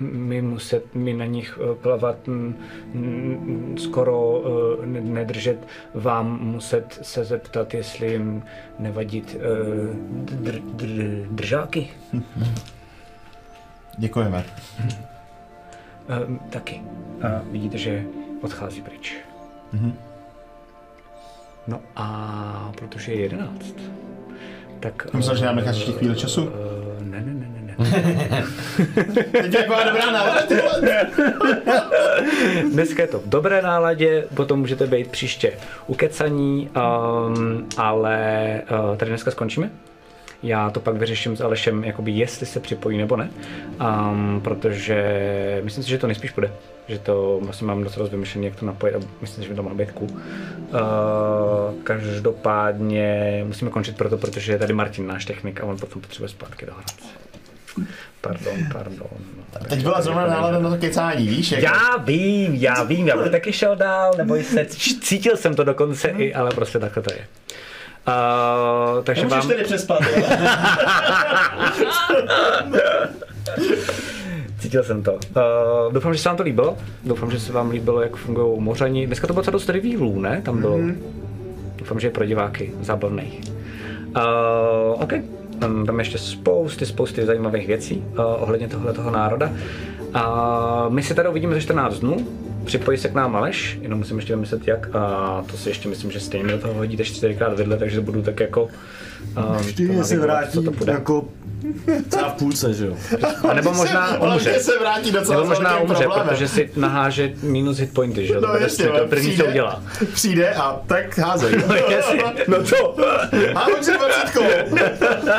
My 0.00 0.42
muset, 0.42 0.94
my 0.94 1.12
na 1.12 1.24
nich 1.24 1.58
eh, 1.62 1.74
plavat 1.74 2.26
mm, 2.28 2.56
mm, 2.94 3.76
skoro 3.78 4.42
eh, 4.82 4.86
ne- 4.86 5.00
nedržet, 5.00 5.66
vám 5.94 6.38
muset 6.40 6.98
se 7.02 7.24
zeptat, 7.24 7.74
jestli 7.74 8.12
jim 8.12 8.42
nevadit 8.78 9.36
eh, 9.36 9.40
dr, 10.24 10.58
dr, 10.60 10.86
držáky. 11.30 11.90
Děkujeme. 13.98 14.44
Uh, 16.08 16.36
taky. 16.50 16.82
A 17.22 17.42
vidíte, 17.50 17.78
že 17.78 18.04
odchází 18.42 18.82
pryč. 18.82 19.16
No 21.66 21.80
a 21.96 22.72
protože 22.78 23.12
je 23.12 23.20
11, 23.20 23.74
tak... 24.80 25.14
Myslel, 25.14 25.36
že 25.36 25.44
nám 25.44 25.56
necháš 25.56 25.76
ještě 25.76 25.92
chvíli 25.92 26.16
času? 26.16 26.44
Uh, 26.44 26.50
ne, 27.00 27.20
ne, 27.20 27.34
ne, 27.34 27.46
ne, 27.48 27.60
ne. 27.62 27.74
Teď 29.32 29.44
je 29.44 29.50
taková 29.50 29.84
dobrá 29.84 30.10
nálada. 30.10 30.42
Dneska 32.72 33.02
je 33.02 33.08
to 33.08 33.18
v 33.18 33.28
dobré 33.28 33.62
náladě, 33.62 34.26
potom 34.34 34.58
můžete 34.60 34.86
být 34.86 35.10
příště 35.10 35.52
ukecaní, 35.86 36.70
um, 37.28 37.68
ale 37.76 38.60
uh, 38.90 38.96
tady 38.96 39.08
dneska 39.08 39.30
skončíme. 39.30 39.70
Já 40.44 40.70
to 40.70 40.80
pak 40.80 40.96
vyřeším 40.96 41.36
s 41.36 41.40
Alešem, 41.40 41.84
jakoby 41.84 42.10
jestli 42.10 42.46
se 42.46 42.60
připojí 42.60 42.98
nebo 42.98 43.16
ne, 43.16 43.30
um, 43.80 44.40
protože 44.44 45.60
myslím 45.64 45.84
si, 45.84 45.90
že 45.90 45.98
to 45.98 46.06
nejspíš 46.06 46.30
bude. 46.32 46.52
Že 46.88 46.98
to 46.98 47.40
vlastně 47.42 47.66
mám 47.66 47.84
dost 47.84 47.96
rozvymyšlený, 47.96 48.46
jak 48.46 48.56
to 48.56 48.66
napojit 48.66 48.96
a 48.96 48.98
myslím 49.20 49.44
si, 49.44 49.48
že 49.48 49.56
to 49.56 49.62
má 49.62 49.74
být 49.74 49.92
cool. 49.92 50.08
Uh, 50.10 50.20
každopádně 51.84 53.42
musíme 53.46 53.70
končit 53.70 53.96
proto, 53.96 54.18
protože 54.18 54.52
je 54.52 54.58
tady 54.58 54.72
Martin, 54.72 55.06
náš 55.06 55.24
technik, 55.24 55.60
a 55.60 55.64
on 55.64 55.78
potom 55.78 56.02
potřebuje 56.02 56.28
zpátky 56.28 56.66
dohrát. 56.66 56.94
Pardon, 58.20 58.54
pardon. 58.72 59.08
No, 59.60 59.68
Teď 59.68 59.82
byla 59.82 60.02
zrovna 60.02 60.26
nálada 60.26 60.58
na 60.58 60.70
to 60.70 60.76
kecání, 60.76 61.28
víš? 61.28 61.52
Jak... 61.52 61.62
já 61.62 61.96
vím, 61.96 62.54
já 62.54 62.82
vím, 62.82 63.08
já 63.08 63.16
bych 63.16 63.32
taky 63.32 63.52
šel 63.52 63.76
dál, 63.76 64.14
neboj 64.16 64.44
se, 64.44 64.64
cítil 65.00 65.36
jsem 65.36 65.54
to 65.54 65.64
dokonce 65.64 66.08
i, 66.08 66.34
ale 66.34 66.50
prostě 66.50 66.78
takhle 66.78 67.02
to 67.02 67.12
je. 67.12 67.26
Uh, 68.08 69.04
takže 69.04 69.26
vám, 69.26 69.50
přespat, 69.64 69.98
cítil 74.58 74.82
jsem 74.82 75.02
to. 75.02 75.12
Uh, 75.12 75.20
doufám, 75.92 76.14
že 76.14 76.20
se 76.20 76.28
vám 76.28 76.36
to 76.36 76.42
líbilo. 76.42 76.76
Doufám, 77.04 77.30
že 77.30 77.40
se 77.40 77.52
vám 77.52 77.70
líbilo, 77.70 78.02
jak 78.02 78.16
fungují 78.16 78.60
mořani. 78.60 79.06
Dneska 79.06 79.26
to 79.26 79.32
bylo 79.32 79.40
docela 79.42 79.52
dost 79.52 79.68
revílů, 79.68 80.20
ne? 80.20 80.42
Tam 80.44 80.60
bylo. 80.60 80.78
Mm-hmm. 80.78 80.96
Doufám, 81.76 82.00
že 82.00 82.06
je 82.06 82.10
pro 82.10 82.24
diváky 82.24 82.72
zábavný. 82.80 83.40
Uh, 84.16 85.02
OK. 85.02 85.12
Um, 85.66 85.86
tam 85.86 85.98
ještě 85.98 86.18
spousty, 86.18 86.86
spousty 86.86 87.26
zajímavých 87.26 87.66
věcí 87.66 88.04
uh, 88.18 88.24
ohledně 88.42 88.68
tohle 88.68 88.92
toho 88.92 89.10
národa. 89.10 89.52
A 90.14 90.86
my 90.88 91.02
se 91.02 91.14
tady 91.14 91.28
uvidíme 91.28 91.54
za 91.54 91.60
14 91.60 91.98
dnů. 91.98 92.26
Připojí 92.64 92.98
se 92.98 93.08
k 93.08 93.14
nám 93.14 93.36
Aleš, 93.36 93.78
jenom 93.82 93.98
musím 93.98 94.16
ještě 94.16 94.34
vymyslet 94.34 94.68
jak. 94.68 94.94
A 94.94 95.44
to 95.50 95.56
si 95.56 95.68
ještě 95.68 95.88
myslím, 95.88 96.10
že 96.10 96.20
stejně 96.20 96.48
do 96.48 96.58
toho 96.58 96.74
hodíte 96.74 97.04
čtyřikrát 97.04 97.58
vedle, 97.58 97.76
takže 97.76 98.00
budu 98.00 98.22
tak 98.22 98.40
jako... 98.40 98.68
Um, 99.36 99.56
Vždy 99.56 100.04
se 100.04 100.18
vrátí 100.18 100.68
jako 100.86 101.28
třeba 102.08 102.28
v 102.28 102.32
půlce, 102.34 102.74
že 102.74 102.86
jo? 102.86 102.96
A 103.50 103.54
nebo 103.54 103.72
možná 103.72 104.18
umře. 104.20 104.60
se 104.60 104.78
vrátí 104.78 105.10
docela 105.12 105.36
Nebo 105.36 105.48
možná 105.48 105.78
umře, 105.78 106.06
protože 106.14 106.48
si 106.48 106.70
naháže 106.76 107.32
minus 107.42 107.78
hit 107.78 107.94
pointy, 107.94 108.26
že 108.26 108.34
jo? 108.34 108.40
No 108.40 108.48
To 108.48 108.56
je 108.56 108.62
jasně, 108.62 108.84
to 108.86 109.06
první, 109.08 109.26
co 109.28 109.32
přijde, 109.32 109.44
udělá. 109.50 109.82
přijde 110.12 110.50
a 110.54 110.80
tak 110.86 111.18
házej. 111.18 111.54
No 111.68 111.74
jasně, 111.74 112.22
no 112.48 112.62
co? 112.64 112.96
A 113.54 113.64
hoď 113.64 113.84
si 113.84 113.92
dvacítkou. 113.92 114.42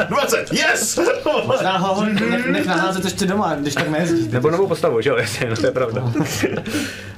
20, 0.09 0.53
yes! 0.53 0.99
Možná 1.45 1.77
ho 1.77 2.05
nech, 2.05 2.47
nech 2.47 2.65
naházet 2.65 3.03
ještě 3.05 3.25
doma, 3.25 3.55
když 3.55 3.73
tak 3.75 3.87
nejezdí. 3.89 4.29
Nebo 4.31 4.51
novou 4.51 4.67
postavu, 4.67 5.01
že 5.01 5.09
jo? 5.09 5.15
Jasně, 5.17 5.49
no 5.49 5.55
to 5.55 5.65
je 5.65 5.71
pravda. 5.71 6.03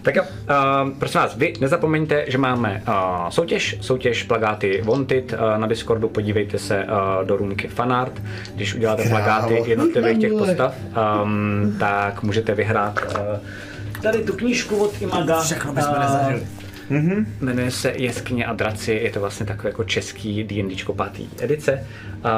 tak 0.01 0.15
jo, 0.15 0.23
uh, 0.23 0.89
prosím 0.99 1.19
vás, 1.21 1.35
vy 1.35 1.53
nezapomeňte, 1.59 2.25
že 2.27 2.37
máme 2.37 2.83
uh, 2.87 3.29
soutěž, 3.29 3.77
soutěž 3.81 4.23
plagáty 4.23 4.81
Wanted, 4.85 5.33
uh, 5.33 5.39
na 5.57 5.67
Discordu 5.67 6.09
podívejte 6.09 6.57
se 6.59 6.85
uh, 6.85 7.27
do 7.27 7.37
růmky 7.37 7.67
Fanart, 7.67 8.21
když 8.55 8.75
uděláte 8.75 8.96
Krávo. 9.03 9.09
plagáty 9.09 9.63
jednotlivých 9.69 10.17
těch 10.17 10.31
postav, 10.31 10.75
um, 11.23 11.75
tak 11.79 12.23
můžete 12.23 12.55
vyhrát 12.55 12.99
uh, 13.05 14.01
tady 14.01 14.23
tu 14.23 14.33
knížku 14.33 14.75
od 14.75 15.01
Imaga. 15.01 15.41
Všechno 15.41 15.73
bychom 15.73 15.93
uh, 15.93 15.99
nezažili. 15.99 16.47
Mm-hmm. 16.91 17.25
Jmenuje 17.41 17.71
se 17.71 17.93
Jeskyně 17.95 18.45
a 18.45 18.53
draci, 18.53 18.91
je 19.03 19.11
to 19.11 19.19
vlastně 19.19 19.45
takové 19.45 19.69
jako 19.69 19.83
český 19.83 20.43
D&Dčko 20.43 20.93
pátý 20.93 21.29
edice. 21.41 21.87
A, 22.23 22.31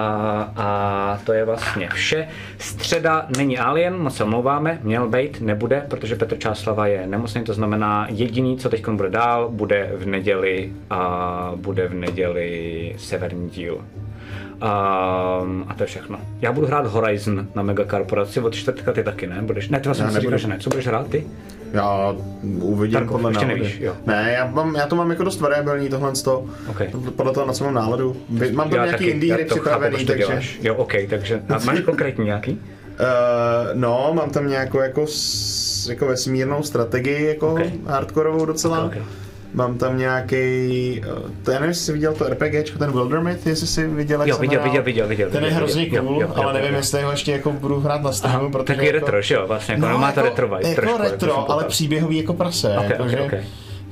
a 0.55 1.19
to 1.23 1.33
je 1.33 1.45
vlastně 1.45 1.89
vše. 1.89 2.27
Středa 2.57 3.25
není 3.37 3.59
Alien, 3.59 3.97
moc 3.97 4.15
se 4.15 4.23
omlouváme, 4.23 4.79
měl 4.83 5.09
být, 5.09 5.41
nebude, 5.41 5.85
protože 5.89 6.15
Petr 6.15 6.37
Čáslava 6.37 6.87
je 6.87 7.07
nemocný, 7.07 7.43
to 7.43 7.53
znamená 7.53 8.07
jediný, 8.09 8.57
co 8.57 8.69
teď 8.69 8.87
bude 8.87 9.09
dál, 9.09 9.49
bude 9.49 9.91
v 9.95 10.05
neděli 10.05 10.71
a 10.89 11.51
bude 11.55 11.87
v 11.87 11.93
neděli 11.93 12.95
severní 12.97 13.49
díl. 13.49 13.81
Um, 14.53 15.65
a 15.67 15.73
to 15.73 15.83
je 15.83 15.87
všechno. 15.87 16.19
Já 16.41 16.51
budu 16.51 16.67
hrát 16.67 16.85
Horizon 16.85 17.47
na 17.55 17.63
Mega 17.63 17.85
Korporaci 17.85 18.39
od 18.39 18.55
čtvrtka, 18.55 18.91
ty 18.93 19.03
taky 19.03 19.27
ne? 19.27 19.41
Budeš, 19.41 19.69
ne, 19.69 19.79
ty 19.79 19.89
vlastně 19.89 20.21
říkal, 20.21 20.37
že 20.37 20.47
ne. 20.47 20.57
Co 20.59 20.69
budeš 20.69 20.87
hrát 20.87 21.07
ty? 21.07 21.27
Já 21.73 22.15
uvidím 22.59 22.93
Tarkov, 22.93 23.11
podle 23.11 23.31
ještě 23.31 23.45
nálady. 23.45 23.61
nevíš, 23.61 23.79
jo. 23.79 23.95
Ne, 24.05 24.31
já, 24.37 24.45
mám, 24.47 24.75
já 24.75 24.87
to 24.87 24.95
mám 24.95 25.09
jako 25.09 25.23
dost 25.23 25.39
variabilní 25.39 25.89
tohle 25.89 26.11
to. 26.23 26.45
Okay. 26.69 26.87
Podle 27.15 27.33
toho, 27.33 27.45
na 27.45 27.53
co 27.53 27.63
mám 27.63 27.73
náladu. 27.73 28.15
Mám 28.53 28.69
tam 28.69 28.85
nějaký 28.85 29.05
indie 29.05 29.33
hry 29.33 29.43
chápu, 29.43 29.55
připravený, 29.55 29.95
proč 29.95 30.05
to 30.05 30.11
takže... 30.11 30.27
děláš. 30.27 30.59
Jo, 30.61 30.75
OK, 30.75 30.93
takže 31.09 31.41
a 31.49 31.59
máš 31.65 31.79
konkrétní 31.79 32.25
nějaký? 32.25 32.51
Uh, 32.51 32.57
no, 33.73 34.11
mám 34.13 34.29
tam 34.29 34.47
nějakou 34.47 34.79
jako, 34.79 35.07
s, 35.07 35.89
jako 35.89 36.05
vesmírnou 36.05 36.63
strategii, 36.63 37.27
jako 37.27 37.53
Ok. 37.53 37.59
hardkorovou 37.85 38.45
docela. 38.45 38.83
Ok, 38.85 38.93
ok. 38.95 39.03
Mám 39.53 39.77
tam 39.77 39.97
nějaký, 39.97 41.01
uh, 41.23 41.29
to 41.43 41.51
já 41.51 41.59
nevím, 41.59 41.69
jestli 41.69 41.85
jsi 41.85 41.91
viděl 41.93 42.13
to 42.13 42.29
RPGčko, 42.29 42.79
ten 42.79 42.91
Wildermyth, 42.91 43.47
jestli 43.47 43.67
jsi 43.67 43.87
viděl, 43.87 44.19
jak 44.19 44.27
Jo, 44.29 44.37
viděl, 44.37 44.63
viděl, 44.63 44.83
viděl, 44.83 45.07
viděl. 45.07 45.29
Ten 45.29 45.43
je 45.43 45.51
hrozně 45.51 45.83
viděl. 45.85 46.03
cool, 46.03 46.21
Jo, 46.21 46.27
jo, 46.27 46.33
ale 46.35 46.45
jo, 46.45 46.53
nevím, 46.53 46.71
jo. 46.71 46.77
jestli 46.77 47.01
ho 47.01 47.11
ještě 47.11 47.31
jako 47.31 47.51
budu 47.51 47.79
hrát 47.79 48.01
na 48.01 48.11
streamu, 48.11 48.51
protože 48.51 48.63
Takový 48.65 48.85
jako... 48.87 48.99
retro, 48.99 49.21
že 49.21 49.35
jo, 49.35 49.47
vlastně, 49.47 49.73
jako, 49.73 49.87
no, 49.89 49.97
má 49.97 50.11
to 50.11 50.21
retro 50.21 50.47
vibe 50.47 50.69
jako 50.69 50.81
trošku. 50.81 51.01
retro, 51.03 51.29
jsem 51.33 51.43
ale 51.47 51.63
příběhový 51.63 52.17
jako 52.17 52.33
prase, 52.33 52.77
Ok, 52.77 52.89
jako, 52.89 53.03
ok, 53.03 53.09
že 53.09 53.19
ok. 53.21 53.33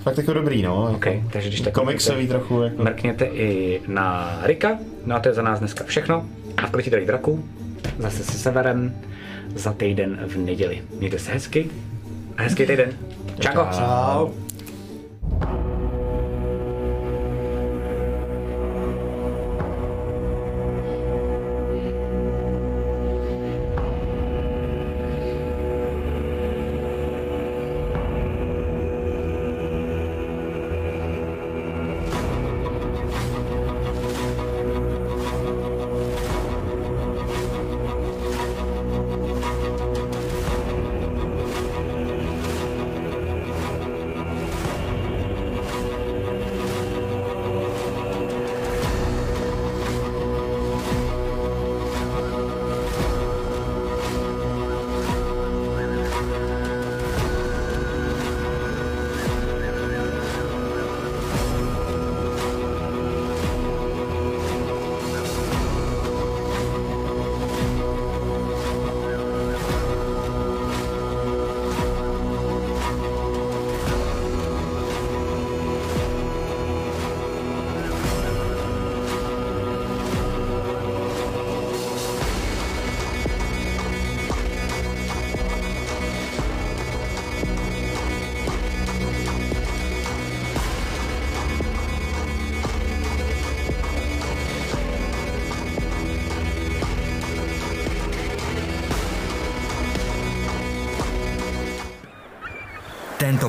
fakt 0.03 0.17
jako 0.17 0.33
dobrý, 0.33 0.61
no. 0.61 0.91
OK, 0.95 1.05
jako 1.05 1.27
takže 1.31 1.49
když 1.49 1.61
tak 1.61 1.73
komiksový 1.73 2.27
trochu, 2.27 2.61
jako. 2.61 2.83
Mrkněte 2.83 3.25
i 3.25 3.81
na 3.87 4.37
Rika, 4.43 4.77
no 5.05 5.15
a 5.15 5.19
to 5.19 5.29
je 5.29 5.33
za 5.35 5.41
nás 5.41 5.59
dneska 5.59 5.83
všechno. 5.83 6.25
A 6.57 6.67
v 6.67 6.71
Kletitelích 6.71 7.07
draků, 7.07 7.43
zase 7.99 8.23
se 8.23 8.37
severem, 8.37 8.95
za 9.55 9.73
týden 9.73 10.19
v 10.27 10.37
neděli. 10.37 10.81
Mějte 10.99 11.19
se 11.19 11.31
hezky 11.31 11.67
a 12.37 12.41
hezký 12.43 12.65
týden. 12.65 12.89
Čau. 13.39 13.51
Čau. 13.77 14.29
Tento 15.29 15.76